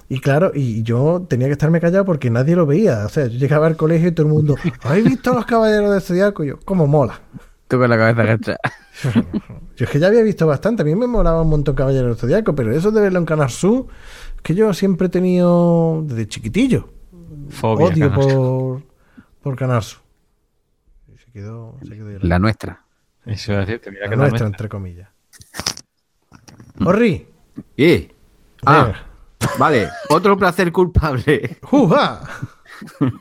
Y 0.10 0.20
claro, 0.20 0.52
y 0.54 0.84
yo 0.84 1.26
tenía 1.28 1.48
que 1.48 1.54
estarme 1.54 1.80
callado 1.80 2.04
porque 2.04 2.30
nadie 2.30 2.56
lo 2.56 2.66
veía. 2.66 3.06
O 3.06 3.10
sea, 3.10 3.28
yo 3.28 3.40
llegaba 3.40 3.68
al 3.68 3.78
colegio 3.78 4.10
y 4.10 4.12
todo 4.12 4.28
el 4.28 4.34
mundo, 4.34 4.56
¿habéis 4.84 5.06
visto 5.06 5.34
los 5.34 5.46
caballeros 5.46 5.94
de 5.94 6.02
Zodiaco? 6.02 6.44
Y 6.44 6.48
yo, 6.50 6.60
¿cómo 6.66 6.86
mola? 6.86 7.22
Tú 7.68 7.78
con 7.80 7.90
la 7.90 7.98
cabeza 7.98 8.24
gacha. 8.24 8.58
Yo 9.76 9.86
es 9.86 9.90
que 9.90 10.00
ya 10.00 10.08
había 10.08 10.22
visto 10.22 10.46
bastante. 10.48 10.84
A 10.84 10.86
mí 10.86 10.96
me 10.96 11.08
molaba 11.08 11.42
un 11.42 11.50
montón 11.50 11.76
Caballero 11.76 12.08
del 12.08 12.16
Zodiaco, 12.16 12.54
pero 12.56 12.72
eso 12.72 12.92
de 12.92 13.02
verlo 13.02 13.20
en 13.20 13.26
Canal 13.26 13.50
Sur, 13.50 13.88
es 14.36 14.42
que 14.42 14.56
yo 14.56 14.74
siempre 14.74 15.08
he 15.08 15.10
tenido, 15.10 16.02
desde 16.06 16.28
chiquitillo, 16.28 16.90
Fobia. 17.50 17.88
odio 17.88 18.10
Canal 18.12 18.26
por, 18.36 18.82
por 19.42 19.56
Canal 19.58 19.84
Sur. 19.84 20.02
Se 21.18 21.32
quedó, 21.32 21.76
se 21.84 21.90
quedó 21.96 22.08
ahí. 22.10 22.18
La 22.22 22.40
nuestra. 22.40 22.86
Eso 23.26 23.54
a 23.54 23.58
decirte, 23.58 23.90
mira 23.92 24.04
La 24.06 24.10
que 24.12 24.16
nuestra, 24.16 24.30
nuestra. 24.30 24.48
entre 24.48 24.70
comillas. 24.70 25.10
Horri, 26.86 27.28
¿Y? 27.76 28.10
Ah, 28.66 28.94
vale. 29.58 29.90
Otro 30.10 30.38
placer 30.38 30.72
culpable. 30.72 31.58
¡Juja! 31.64 32.22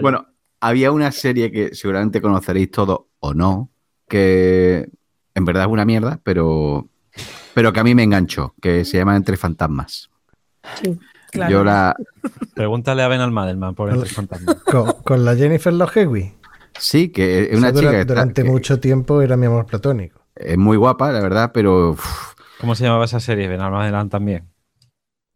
Bueno, 0.00 0.26
había 0.60 0.92
una 0.92 1.10
serie 1.12 1.50
que 1.50 1.74
seguramente 1.74 2.20
conoceréis 2.20 2.70
todos 2.70 3.00
o 3.20 3.34
no, 3.34 3.70
que 4.08 4.88
en 5.34 5.44
verdad 5.44 5.64
es 5.64 5.70
una 5.70 5.84
mierda, 5.84 6.20
pero, 6.22 6.88
pero 7.54 7.72
que 7.72 7.80
a 7.80 7.84
mí 7.84 7.94
me 7.94 8.02
enganchó, 8.02 8.54
que 8.60 8.84
se 8.84 8.98
llama 8.98 9.16
Entre 9.16 9.36
Fantasmas. 9.36 10.10
Sí, 10.82 10.98
claro. 11.30 11.50
Yo 11.52 11.64
la... 11.64 11.96
Pregúntale 12.54 13.02
a 13.02 13.08
Ben 13.08 13.20
Almadelman 13.20 13.74
por 13.74 13.90
Entre 13.90 14.08
Fantasmas. 14.08 14.56
Con, 14.64 14.92
con 15.04 15.24
la 15.24 15.34
Jennifer 15.36 15.72
Lohewi. 15.72 16.34
Sí, 16.78 17.08
que 17.08 17.50
es 17.52 17.58
una 17.58 17.68
chica 17.72 17.80
dura- 17.80 17.90
que, 17.92 18.00
está- 18.00 18.14
durante 18.14 18.42
que 18.42 18.48
mucho 18.50 18.78
tiempo 18.80 19.20
era 19.22 19.36
mi 19.36 19.46
amor 19.46 19.66
platónico. 19.66 20.20
es 20.36 20.56
muy 20.58 20.76
guapa, 20.76 21.10
la 21.12 21.20
verdad, 21.20 21.50
pero 21.52 21.96
¿Cómo 22.60 22.74
se 22.74 22.84
llamaba 22.84 23.04
esa 23.04 23.20
serie? 23.20 23.48
Ben 23.48 23.60
Almadelman 23.60 24.08
también. 24.08 24.48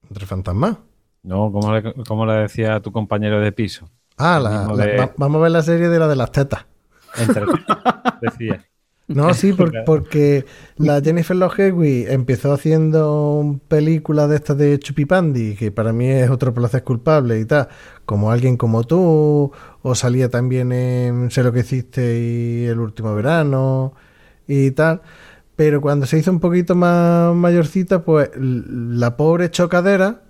¿Entre 0.09 0.27
fantasmas? 0.27 0.77
No, 1.23 1.51
¿cómo 1.53 1.73
le, 1.73 1.95
cómo 2.07 2.27
le 2.27 2.33
decía 2.35 2.75
a 2.77 2.81
tu 2.81 2.91
compañero 2.93 3.41
de 3.41 3.53
piso? 3.53 3.89
Ah, 4.19 4.39
la- 4.41 4.51
mismo 4.61 4.77
la- 4.77 4.87
de- 4.87 4.97
va- 4.97 5.13
vamos 5.17 5.39
a 5.39 5.43
ver 5.43 5.53
la 5.53 5.63
serie 5.63 5.89
de 5.89 5.99
la 5.99 6.09
de 6.09 6.17
las 6.17 6.31
tetas. 6.33 6.67
Entre 7.19 7.45
decía. 8.21 8.65
No, 9.09 9.35
sí, 9.35 9.53
por- 9.53 9.85
porque 9.85 10.47
la 10.77 11.01
Jennifer 11.03 11.37
Lohewi 11.37 12.07
empezó 12.09 12.53
haciendo 12.53 13.61
películas 13.69 14.31
de 14.31 14.37
estas 14.37 14.57
de 14.57 14.79
Chupipandi, 14.79 15.55
que 15.57 15.71
para 15.71 15.93
mí 15.93 16.09
es 16.09 16.31
otro 16.31 16.55
placer 16.55 16.83
culpable 16.85 17.39
y 17.41 17.45
tal, 17.45 17.69
como 18.07 18.31
alguien 18.31 18.57
como 18.57 18.85
tú, 18.85 19.53
o 19.83 19.95
salía 19.95 20.31
también 20.31 20.73
en 20.73 21.31
Sé 21.31 21.43
lo 21.43 21.53
que 21.53 21.61
hiciste 21.61 22.21
y 22.21 22.65
el 22.67 22.79
último 22.79 23.15
verano 23.15 23.93
y 24.47 24.71
tal. 24.71 25.03
Pero 25.57 25.81
cuando 25.83 26.07
se 26.07 26.19
hizo 26.19 26.31
un 26.31 26.41
poquito 26.41 26.75
más 26.75 27.35
mayorcita, 27.35 28.05
pues 28.05 28.31
la 28.37 29.17
pobre 29.17 29.51
chocadera 29.51 30.22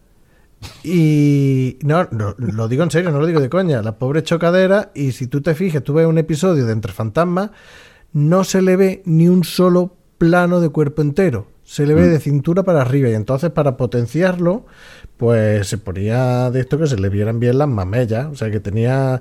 y 0.84 1.78
no, 1.82 2.08
no, 2.10 2.34
lo 2.38 2.68
digo 2.68 2.82
en 2.82 2.90
serio, 2.90 3.10
no 3.10 3.20
lo 3.20 3.26
digo 3.26 3.40
de 3.40 3.48
coña. 3.48 3.82
La 3.82 3.98
pobre 3.98 4.22
chocadera, 4.22 4.90
y 4.94 5.12
si 5.12 5.26
tú 5.26 5.40
te 5.40 5.54
fijas, 5.54 5.82
tú 5.82 5.94
ves 5.94 6.06
un 6.06 6.18
episodio 6.18 6.66
de 6.66 6.72
Entre 6.72 6.92
Fantasmas, 6.92 7.50
no 8.12 8.44
se 8.44 8.62
le 8.62 8.76
ve 8.76 9.02
ni 9.04 9.28
un 9.28 9.44
solo 9.44 9.96
plano 10.18 10.60
de 10.60 10.68
cuerpo 10.68 11.02
entero. 11.02 11.46
Se 11.64 11.86
le 11.86 11.94
ve 11.94 12.06
de 12.06 12.20
cintura 12.20 12.64
para 12.64 12.82
arriba. 12.82 13.08
Y 13.08 13.14
entonces, 13.14 13.50
para 13.50 13.76
potenciarlo, 13.76 14.66
pues 15.16 15.68
se 15.68 15.78
ponía 15.78 16.50
de 16.50 16.60
esto 16.60 16.76
que 16.78 16.86
se 16.86 16.98
le 16.98 17.08
vieran 17.08 17.40
bien 17.40 17.56
las 17.56 17.68
mamellas. 17.68 18.26
O 18.26 18.34
sea, 18.34 18.50
que 18.50 18.60
tenía 18.60 19.20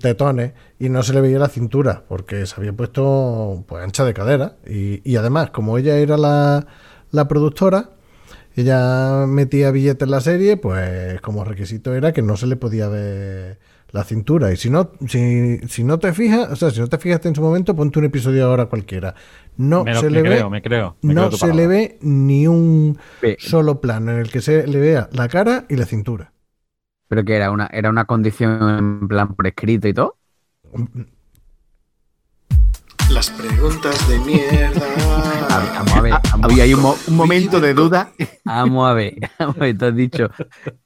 tetones 0.00 0.52
y 0.78 0.88
no 0.88 1.02
se 1.02 1.12
le 1.12 1.20
veía 1.20 1.38
la 1.38 1.48
cintura, 1.48 2.04
porque 2.08 2.46
se 2.46 2.54
había 2.56 2.72
puesto 2.72 3.64
pues 3.66 3.84
ancha 3.84 4.04
de 4.04 4.14
cadera. 4.14 4.56
Y, 4.66 5.02
y 5.08 5.16
además, 5.16 5.50
como 5.50 5.76
ella 5.76 5.98
era 5.98 6.16
la, 6.16 6.66
la 7.10 7.28
productora, 7.28 7.90
ella 8.56 9.26
metía 9.26 9.70
billetes 9.70 10.02
en 10.06 10.10
la 10.10 10.20
serie, 10.20 10.56
pues 10.56 11.20
como 11.20 11.44
requisito 11.44 11.94
era 11.94 12.12
que 12.12 12.22
no 12.22 12.36
se 12.36 12.46
le 12.46 12.56
podía 12.56 12.88
ver 12.88 13.58
la 13.90 14.04
cintura. 14.04 14.52
Y 14.52 14.56
si 14.56 14.70
no, 14.70 14.92
si, 15.08 15.58
si 15.68 15.84
no 15.84 15.98
te 15.98 16.12
fijas, 16.12 16.50
o 16.50 16.56
sea, 16.56 16.70
si 16.70 16.80
no 16.80 16.88
te 16.88 16.98
fijaste 16.98 17.28
en 17.28 17.34
su 17.34 17.42
momento, 17.42 17.74
ponte 17.76 17.98
un 17.98 18.06
episodio 18.06 18.46
ahora 18.46 18.66
cualquiera. 18.66 19.14
No 19.56 19.84
Me, 19.84 19.94
lo- 19.94 20.02
se 20.02 20.10
me 20.10 20.20
le 20.20 20.22
creo, 20.22 20.48
ve, 20.48 20.50
me 20.50 20.62
creo. 20.62 20.96
me 21.02 21.14
no 21.14 21.30
se 21.30 21.52
le 21.52 21.66
ve 21.66 21.98
ni 22.02 22.46
un 22.46 22.98
solo 23.36 23.80
plano 23.80 24.12
en 24.12 24.18
el 24.20 24.30
que 24.30 24.40
se 24.40 24.66
le 24.66 24.78
vea 24.80 25.08
la 25.12 25.28
cara 25.28 25.66
y 25.68 25.76
la 25.76 25.86
cintura. 25.86 26.32
Pero 27.08 27.24
que 27.24 27.36
era 27.36 27.50
una, 27.52 27.66
era 27.68 27.90
una 27.90 28.06
condición 28.06 28.68
en 29.02 29.08
plan 29.08 29.34
por 29.34 29.46
escrito 29.46 29.86
y 29.88 29.94
todo. 29.94 30.18
Las 33.12 33.30
preguntas 33.30 34.08
de 34.08 34.18
mierda. 34.20 34.80
Vamos 35.74 35.92
a 35.96 36.00
ver, 36.00 36.12
vamos, 36.30 36.44
había 36.50 36.64
ahí 36.64 36.74
un, 36.74 36.80
mo- 36.80 36.96
un 37.06 37.16
momento 37.16 37.60
de 37.60 37.74
duda. 37.74 38.10
vamos 38.44 38.88
a 38.88 38.94
ver. 38.94 39.14
Vamos 39.38 39.56
a 39.56 39.60
ver, 39.60 39.78
tú 39.78 39.84
has 39.86 39.94
dicho, 39.96 40.30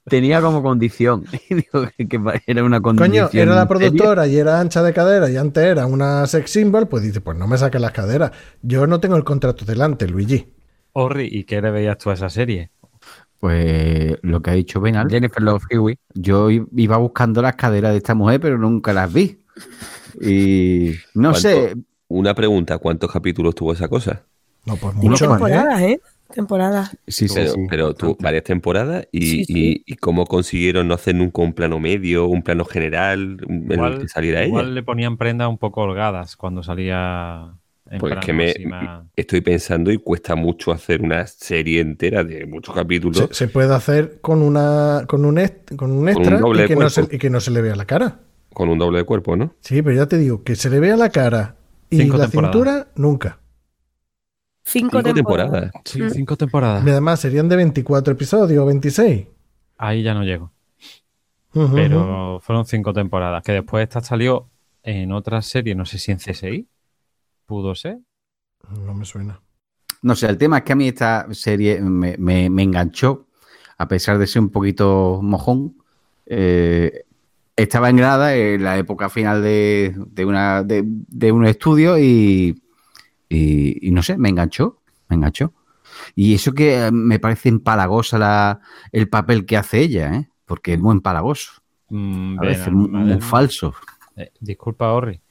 tenía 0.05 0.41
como 0.41 0.61
condición. 0.61 1.23
Y 1.49 1.55
digo 1.55 1.87
que, 1.97 2.07
que 2.07 2.19
era 2.45 2.63
una 2.63 2.81
condición. 2.81 3.27
Coño, 3.29 3.41
era 3.41 3.55
la 3.55 3.67
productora 3.67 4.27
y 4.27 4.37
era 4.37 4.59
ancha 4.59 4.83
de 4.83 4.93
cadera 4.93 5.29
y 5.29 5.37
antes 5.37 5.63
era 5.63 5.85
una 5.85 6.27
sex 6.27 6.51
symbol, 6.51 6.87
pues 6.87 7.03
dice, 7.03 7.21
pues 7.21 7.37
no 7.37 7.47
me 7.47 7.57
saques 7.57 7.79
las 7.81 7.91
caderas. 7.91 8.31
Yo 8.61 8.85
no 8.87 8.99
tengo 8.99 9.15
el 9.15 9.23
contrato 9.23 9.63
delante, 9.65 10.07
Luigi. 10.07 10.53
Orri, 10.93 11.29
¿y 11.31 11.43
qué 11.45 11.61
le 11.61 11.71
veías 11.71 11.97
tú 11.97 12.09
a 12.09 12.13
esa 12.13 12.29
serie? 12.29 12.71
Pues 13.39 14.17
lo 14.23 14.41
que 14.41 14.49
ha 14.49 14.53
dicho 14.53 14.81
Benal, 14.81 15.07
Jennifer 15.09 15.41
Love 15.43 15.63
Hewitt. 15.69 15.99
yo 16.13 16.49
i- 16.51 16.65
iba 16.75 16.97
buscando 16.97 17.41
las 17.41 17.55
caderas 17.55 17.91
de 17.91 17.97
esta 17.97 18.15
mujer, 18.15 18.39
pero 18.41 18.57
nunca 18.57 18.93
las 18.93 19.11
vi. 19.13 19.39
Y 20.19 20.93
no 21.13 21.29
¿Cuánto? 21.31 21.39
sé, 21.39 21.75
Una 22.09 22.33
pregunta, 22.33 22.77
¿cuántos 22.77 23.11
capítulos 23.11 23.55
tuvo 23.55 23.73
esa 23.73 23.87
cosa? 23.87 24.23
No, 24.65 24.75
pues 24.77 24.95
mucho 24.95 25.27
más. 25.27 25.41
¿eh? 25.41 25.43
temporadas, 25.45 25.81
¿eh? 25.81 26.01
Temporadas. 26.33 26.97
sí, 27.07 27.27
sí, 27.27 27.33
pero, 27.35 27.51
sí. 27.53 27.59
pero 27.69 27.93
tuvo 27.93 28.17
varias 28.19 28.43
temporadas 28.43 29.07
y, 29.11 29.25
Sí, 29.25 29.45
sí. 29.45 29.53
y- 29.87 29.93
y 29.93 29.95
cómo 29.95 30.25
consiguieron 30.25 30.87
no 30.87 30.93
hacer 30.93 31.15
nunca 31.15 31.41
un 31.41 31.53
plano 31.53 31.79
medio, 31.79 32.27
un 32.27 32.43
plano 32.43 32.65
general 32.65 33.37
en 33.47 33.71
el 33.71 33.99
que 33.99 34.07
saliera 34.09 34.39
ella. 34.41 34.47
igual 34.49 34.75
le 34.75 34.83
ponían 34.83 35.17
prendas 35.17 35.47
un 35.49 35.57
poco 35.57 35.81
holgadas 35.81 36.35
cuando 36.35 36.63
salía 36.63 37.53
en 37.89 37.99
Pues 37.99 38.17
que 38.17 38.33
me 38.33 38.53
estoy 39.15 39.39
pensando 39.39 39.89
y 39.91 39.97
cuesta 39.97 40.35
mucho 40.35 40.73
hacer 40.73 41.01
una 41.01 41.25
serie 41.27 41.79
entera 41.79 42.25
de 42.25 42.45
muchos 42.45 42.75
capítulos. 42.75 43.29
Se, 43.29 43.33
se 43.33 43.47
puede 43.47 43.73
hacer 43.73 44.19
con 44.19 44.41
una 44.41 45.05
con 45.07 45.23
un, 45.23 45.37
est- 45.37 45.75
con 45.75 45.91
un 45.91 46.09
extra 46.09 46.39
y, 46.39 46.67
que 46.67 46.75
no 46.75 46.89
se, 46.89 47.03
y 47.03 47.17
que 47.17 47.29
no 47.29 47.39
se 47.39 47.51
le 47.51 47.61
vea 47.61 47.75
la 47.77 47.85
cara. 47.85 48.19
Con 48.53 48.67
un 48.69 48.79
doble 48.79 48.99
de 48.99 49.03
cuerpo, 49.05 49.37
¿no? 49.37 49.53
Sí, 49.61 49.81
pero 49.81 49.95
ya 49.95 50.07
te 50.07 50.17
digo, 50.17 50.43
que 50.43 50.55
se 50.55 50.69
le 50.69 50.79
vea 50.81 50.97
la 50.97 51.09
cara 51.09 51.55
y 51.89 51.97
Cinco 51.97 52.17
la 52.17 52.23
temporadas. 52.25 52.53
cintura, 52.55 52.87
nunca. 52.95 53.39
Cinco, 54.63 54.97
Cinco 54.99 55.13
temporadas. 55.13 55.51
temporadas. 55.51 55.71
Sí, 55.85 56.09
cinco 56.11 56.35
temporadas. 56.35 56.85
Y 56.85 56.89
además 56.89 57.19
serían 57.21 57.47
de 57.47 57.55
24 57.55 58.13
episodios 58.13 58.61
o 58.61 58.65
26. 58.65 59.27
Ahí 59.77 60.03
ya 60.03 60.13
no 60.13 60.23
llego. 60.23 60.51
Pero 61.53 62.39
fueron 62.43 62.65
cinco 62.65 62.93
temporadas. 62.93 63.43
Que 63.43 63.53
después 63.53 63.83
esta 63.83 64.01
salió 64.01 64.49
en 64.83 65.11
otra 65.11 65.41
serie, 65.41 65.73
no 65.75 65.85
sé 65.85 65.97
si 65.97 66.11
en 66.11 66.17
CSI. 66.19 66.67
Pudo 67.45 67.73
ser. 67.75 67.99
No 68.85 68.93
me 68.93 69.05
suena. 69.05 69.41
No 70.01 70.15
sé, 70.15 70.27
el 70.27 70.37
tema 70.37 70.59
es 70.59 70.63
que 70.63 70.73
a 70.73 70.75
mí 70.75 70.87
esta 70.89 71.27
serie 71.33 71.79
me, 71.81 72.15
me- 72.17 72.49
me 72.49 72.63
enganchó, 72.63 73.25
a 73.77 73.87
pesar 73.87 74.17
de 74.19 74.27
ser 74.27 74.41
un 74.41 74.49
poquito 74.49 75.19
mojón. 75.23 75.77
Eh, 76.25 77.05
estaba 77.57 77.89
en 77.91 77.97
grada 77.97 78.35
en 78.35 78.63
la 78.63 78.77
época 78.77 79.09
final 79.09 79.43
de, 79.43 79.95
de 79.97 80.25
una, 80.25 80.63
de, 80.63 80.83
de 80.85 81.31
un 81.33 81.45
estudio 81.47 81.99
y, 81.99 82.61
y- 83.29 83.87
y 83.87 83.91
no 83.91 84.03
sé, 84.03 84.17
me 84.17 84.29
enganchó, 84.29 84.81
me 85.09 85.17
enganchó. 85.17 85.53
Y 86.15 86.35
eso 86.35 86.53
que 86.53 86.85
eh, 86.87 86.91
me 86.91 87.19
parece 87.19 87.49
empalagosa 87.49 88.17
la, 88.19 88.61
el 88.91 89.09
papel 89.09 89.45
que 89.45 89.57
hace 89.57 89.81
ella, 89.81 90.13
¿eh? 90.15 90.29
porque 90.45 90.73
es 90.73 90.79
muy 90.79 90.93
empalagoso, 90.93 91.53
Mm, 91.89 92.37
a 92.39 92.43
veces 92.43 92.73
muy, 92.73 92.89
muy 92.89 93.21
falso. 93.21 93.73
Eh, 94.17 94.31
disculpa, 94.41 94.91
Orri. 94.91 95.21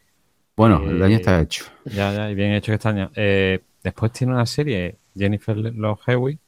Bueno, 0.56 0.82
el 0.88 0.98
daño 0.98 1.14
Eh, 1.14 1.16
está 1.16 1.40
hecho. 1.40 1.66
Ya, 1.84 2.12
ya, 2.14 2.30
y 2.30 2.34
bien 2.34 2.52
hecho 2.52 2.72
que 2.72 2.76
está. 2.76 3.10
Eh, 3.14 3.62
después 3.84 4.12
tiene 4.12 4.32
una 4.32 4.46
serie, 4.46 4.96
Jennifer 5.14 5.56
Love 5.56 6.00
Hewitt, 6.06 6.40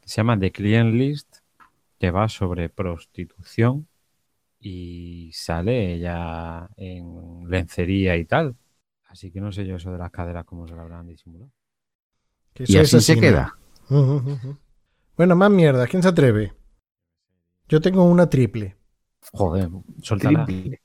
que 0.00 0.08
se 0.08 0.16
llama 0.18 0.38
The 0.38 0.52
Client 0.52 0.94
List, 0.94 1.38
que 1.98 2.10
va 2.12 2.28
sobre 2.28 2.68
prostitución 2.68 3.88
y 4.60 5.30
sale 5.32 5.94
ella 5.94 6.68
en 6.76 7.48
lencería 7.48 8.16
y 8.16 8.26
tal. 8.26 8.54
Así 9.08 9.30
que 9.32 9.40
no 9.40 9.50
sé 9.50 9.66
yo 9.66 9.76
eso 9.76 9.90
de 9.90 9.98
las 9.98 10.10
caderas 10.10 10.44
cómo 10.44 10.68
se 10.68 10.74
lo 10.74 10.82
habrán 10.82 11.06
disimulado. 11.06 11.50
Que 12.52 12.64
Y 12.66 12.76
así 12.76 13.00
se 13.00 13.18
queda. 13.18 13.56
Bueno, 15.16 15.34
más 15.34 15.50
mierda. 15.50 15.86
¿Quién 15.86 16.02
se 16.02 16.08
atreve? 16.08 16.52
Yo 17.68 17.80
tengo 17.80 18.04
una 18.04 18.28
triple. 18.28 18.76
Joder, 19.32 19.68
suéltala. 20.02 20.44
Triple. 20.44 20.80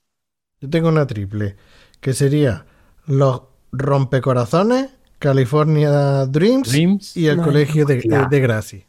Yo 0.60 0.70
tengo 0.70 0.88
una 0.88 1.06
triple. 1.06 1.56
Que 2.00 2.12
sería 2.12 2.66
Los 3.06 3.42
Rompecorazones, 3.72 4.90
California 5.18 6.26
Dreams, 6.26 6.70
Dreams. 6.70 7.16
y 7.16 7.28
el 7.28 7.40
Colegio 7.42 7.84
de, 7.84 8.26
de 8.30 8.40
Gracie. 8.40 8.86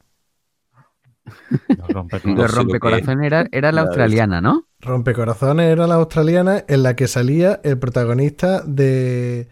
Los 1.68 1.90
rompecorazones. 1.90 2.36
No 2.36 2.42
Los 2.44 2.52
que 2.52 2.58
rompecorazones 2.58 3.26
era, 3.26 3.48
era 3.52 3.72
la 3.72 3.82
australiana, 3.82 4.42
¿no? 4.42 4.68
Rompecorazones 4.80 5.72
era 5.72 5.88
la 5.88 5.96
australiana 5.96 6.64
en 6.68 6.84
la 6.84 6.96
que 6.96 7.08
salía 7.08 7.60
el 7.64 7.78
protagonista 7.78 8.62
de 8.64 9.48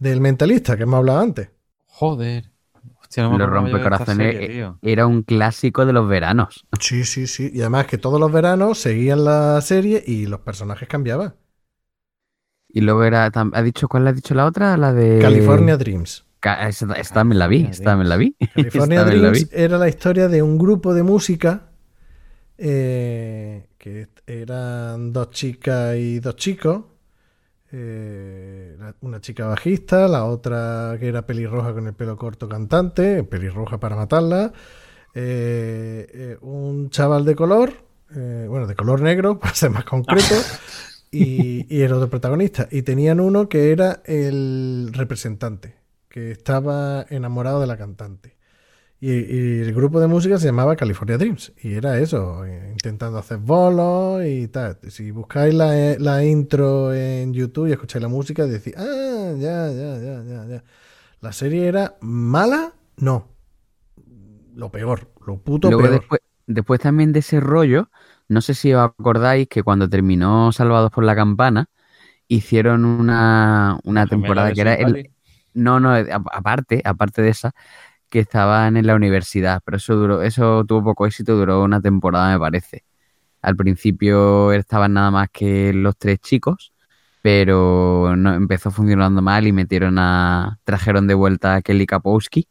del 0.00 0.20
mentalista 0.20 0.76
que 0.76 0.82
hemos 0.82 0.96
hablado 0.96 1.20
antes. 1.20 1.50
Joder. 1.86 2.50
Hostia, 3.00 3.22
no 3.24 3.32
me 3.32 3.38
Los 3.38 3.50
rompecorazones 3.50 4.34
serie, 4.34 4.64
eh, 4.64 4.72
era 4.82 5.06
un 5.06 5.22
clásico 5.22 5.84
de 5.84 5.92
los 5.92 6.08
veranos. 6.08 6.66
Sí, 6.80 7.04
sí, 7.04 7.26
sí. 7.26 7.50
Y 7.52 7.60
además 7.60 7.86
que 7.86 7.98
todos 7.98 8.18
los 8.18 8.32
veranos 8.32 8.78
seguían 8.78 9.24
la 9.24 9.60
serie 9.60 10.02
y 10.04 10.26
los 10.26 10.40
personajes 10.40 10.88
cambiaban. 10.88 11.34
Y 12.68 12.80
luego 12.80 13.04
era. 13.04 13.30
¿Ha 13.32 13.62
dicho 13.62 13.88
cuál 13.88 14.06
ha 14.06 14.12
dicho 14.12 14.34
la 14.34 14.46
otra? 14.46 14.76
La 14.76 14.92
de. 14.92 15.18
California 15.20 15.76
Dreams. 15.76 16.24
Esa 16.42 17.14
también 17.14 17.38
la 17.38 17.48
vi. 17.48 17.66
Esta 17.70 17.84
también 17.90 18.08
la 18.08 18.16
vi. 18.16 18.36
California 18.54 19.00
Esta 19.00 19.14
la 19.14 19.30
Dreams 19.30 19.32
vi. 19.32 19.48
era 19.52 19.78
la 19.78 19.88
historia 19.88 20.28
de 20.28 20.42
un 20.42 20.58
grupo 20.58 20.94
de 20.94 21.02
música 21.02 21.70
eh, 22.58 23.66
que 23.78 24.08
eran 24.26 25.12
dos 25.12 25.30
chicas 25.30 25.96
y 25.96 26.20
dos 26.20 26.36
chicos. 26.36 26.84
Eh, 27.72 28.76
una 29.02 29.20
chica 29.20 29.46
bajista, 29.46 30.08
la 30.08 30.24
otra 30.24 30.96
que 30.98 31.08
era 31.08 31.26
pelirroja 31.26 31.72
con 31.72 31.86
el 31.86 31.94
pelo 31.94 32.16
corto 32.16 32.48
cantante, 32.48 33.22
pelirroja 33.24 33.78
para 33.78 33.96
matarla. 33.96 34.52
eh, 35.14 36.36
un 36.42 36.90
chaval 36.90 37.24
de 37.24 37.34
color, 37.36 37.72
bueno, 38.12 38.66
de 38.66 38.74
color 38.74 39.00
negro, 39.02 39.38
para 39.40 39.54
ser 39.54 39.70
más 39.70 39.84
concreto. 39.84 40.34
y, 41.10 41.66
y 41.74 41.82
el 41.82 41.92
otro 41.92 42.08
protagonista. 42.10 42.68
Y 42.70 42.82
tenían 42.82 43.20
uno 43.20 43.48
que 43.48 43.72
era 43.72 44.02
el 44.04 44.90
representante, 44.92 45.76
que 46.10 46.32
estaba 46.32 47.06
enamorado 47.10 47.60
de 47.62 47.68
la 47.68 47.78
cantante. 47.78 48.38
Y, 49.00 49.10
y 49.12 49.60
el 49.62 49.74
grupo 49.74 50.00
de 50.00 50.08
música 50.08 50.38
se 50.38 50.46
llamaba 50.46 50.76
California 50.76 51.18
Dreams. 51.18 51.52
Y 51.62 51.74
era 51.74 51.98
eso, 51.98 52.46
intentando 52.46 53.18
hacer 53.18 53.38
bolos 53.38 54.24
y 54.26 54.48
tal. 54.48 54.78
Si 54.90 55.10
buscáis 55.10 55.54
la, 55.54 55.78
eh, 55.78 55.98
la 56.00 56.24
intro 56.24 56.94
en 56.94 57.32
YouTube 57.34 57.68
y 57.68 57.72
escucháis 57.72 58.02
la 58.02 58.08
música, 58.08 58.46
decís, 58.46 58.74
ah, 58.76 59.32
ya, 59.38 59.70
ya, 59.72 59.98
ya, 59.98 60.22
ya, 60.24 60.46
ya. 60.46 60.64
La 61.20 61.32
serie 61.32 61.66
era 61.68 61.96
mala, 62.02 62.74
no. 62.98 63.28
Lo 64.54 64.70
peor, 64.70 65.10
lo 65.26 65.38
puto 65.42 65.72
Luego 65.72 65.76
peor. 65.76 65.90
después, 66.00 66.20
después 66.46 66.80
también 66.80 67.12
de 67.12 67.20
ese 67.20 67.40
rollo, 67.40 67.90
no 68.28 68.40
sé 68.40 68.54
si 68.54 68.72
os 68.74 68.80
acordáis 68.82 69.48
que 69.48 69.62
cuando 69.62 69.88
terminó 69.88 70.52
Salvados 70.52 70.90
por 70.90 71.04
la 71.04 71.14
Campana, 71.16 71.66
hicieron 72.28 72.84
una, 72.84 73.78
una 73.84 74.06
temporada 74.08 74.54
que 74.54 74.62
era 74.62 74.74
el. 74.74 75.00
No, 75.54 75.80
no, 75.80 75.90
a- 75.94 76.02
aparte, 76.32 76.82
aparte 76.84 77.22
de 77.22 77.30
esa, 77.30 77.52
que 78.10 78.20
estaban 78.20 78.76
en 78.76 78.86
la 78.86 78.94
universidad, 78.96 79.62
pero 79.64 79.78
eso 79.78 79.96
duró, 79.96 80.22
eso 80.22 80.64
tuvo 80.66 80.84
poco 80.84 81.06
éxito, 81.06 81.36
duró 81.36 81.62
una 81.64 81.80
temporada, 81.80 82.32
me 82.32 82.38
parece. 82.40 82.84
Al 83.42 83.56
principio 83.56 84.52
estaban 84.52 84.94
nada 84.94 85.10
más 85.12 85.28
que 85.32 85.72
los 85.74 85.96
tres 85.98 86.20
chicos, 86.20 86.72
pero 87.22 88.16
no, 88.16 88.34
empezó 88.34 88.70
funcionando 88.72 89.22
mal 89.22 89.46
y 89.46 89.52
metieron 89.52 89.98
a, 89.98 90.60
trajeron 90.64 91.06
de 91.08 91.14
vuelta 91.14 91.56
a 91.56 91.62
Kelly 91.62 91.86
Kapowski 91.86 92.48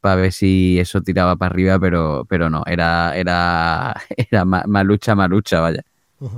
para 0.00 0.16
ver 0.16 0.32
si 0.32 0.78
eso 0.78 1.00
tiraba 1.02 1.36
para 1.36 1.50
arriba, 1.52 1.78
pero, 1.80 2.26
pero 2.28 2.50
no, 2.50 2.62
era, 2.66 3.16
era, 3.16 3.94
era 4.16 4.44
ma- 4.44 4.64
malucha, 4.66 5.14
malucha, 5.14 5.60
vaya. 5.60 5.82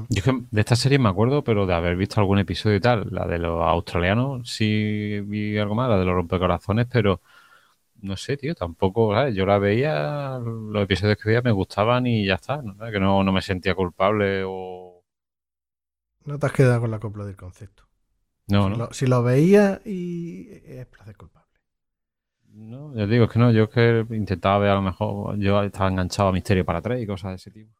Yo 0.08 0.18
es 0.18 0.22
que 0.22 0.40
de 0.50 0.60
esta 0.60 0.76
serie 0.76 0.98
me 0.98 1.08
acuerdo, 1.08 1.44
pero 1.44 1.66
de 1.66 1.74
haber 1.74 1.96
visto 1.96 2.20
algún 2.20 2.38
episodio 2.38 2.76
y 2.76 2.80
tal. 2.80 3.08
La 3.10 3.26
de 3.26 3.38
los 3.38 3.62
australianos 3.62 4.50
sí 4.50 5.20
vi 5.20 5.58
algo 5.58 5.74
más, 5.74 5.88
la 5.88 5.98
de 5.98 6.04
los 6.04 6.14
rompecorazones, 6.14 6.86
pero 6.90 7.20
no 8.02 8.16
sé, 8.16 8.36
tío, 8.36 8.54
tampoco, 8.54 9.14
¿sabes? 9.14 9.34
Yo 9.34 9.46
la 9.46 9.58
veía, 9.58 10.38
los 10.38 10.82
episodios 10.82 11.18
que 11.18 11.28
veía 11.28 11.42
me 11.42 11.52
gustaban 11.52 12.06
y 12.06 12.26
ya 12.26 12.34
está, 12.34 12.62
¿no? 12.62 12.76
Que 12.90 13.00
no, 13.00 13.22
no 13.22 13.32
me 13.32 13.42
sentía 13.42 13.74
culpable 13.74 14.42
o... 14.46 15.02
No 16.24 16.38
te 16.38 16.46
has 16.46 16.52
quedado 16.52 16.80
con 16.80 16.90
la 16.90 16.98
copla 16.98 17.24
del 17.24 17.36
concepto. 17.36 17.84
No, 18.48 18.64
si, 18.64 18.70
no. 18.70 18.76
Lo, 18.76 18.92
si 18.92 19.06
lo 19.06 19.22
veías 19.22 19.84
y 19.86 20.48
es 20.50 20.86
placer 20.86 21.16
culpable. 21.16 21.46
No, 22.52 22.96
yo 22.96 23.06
digo, 23.06 23.24
es 23.24 23.30
que 23.30 23.38
no, 23.38 23.50
yo 23.50 23.64
es 23.64 23.70
que 23.70 24.06
intentaba 24.10 24.58
ver 24.58 24.70
a 24.70 24.76
lo 24.76 24.82
mejor, 24.82 25.36
yo 25.38 25.62
estaba 25.62 25.90
enganchado 25.90 26.30
a 26.30 26.32
Misterio 26.32 26.64
para 26.64 26.80
tres 26.80 27.02
y 27.02 27.06
cosas 27.06 27.32
de 27.32 27.36
ese 27.36 27.50
tipo. 27.50 27.72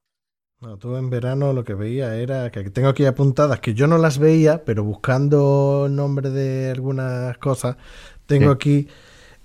No, 0.63 0.79
tú 0.79 0.97
en 0.97 1.11
verano 1.11 1.53
lo 1.53 1.65
que 1.65 1.75
veía 1.75 2.15
era 2.17 2.51
que 2.51 2.71
tengo 2.71 2.89
aquí 2.89 3.05
apuntadas 3.05 3.61
que 3.61 3.75
yo 3.75 3.87
no 3.87 3.99
las 3.99 4.19
veía, 4.19 4.65
pero 4.65 4.85
buscando 4.85 5.87
nombre 5.91 6.31
de 6.31 6.71
algunas 6.71 7.37
cosas, 7.39 7.77
tengo 8.25 8.47
Sí. 8.47 8.51
aquí 8.55 8.89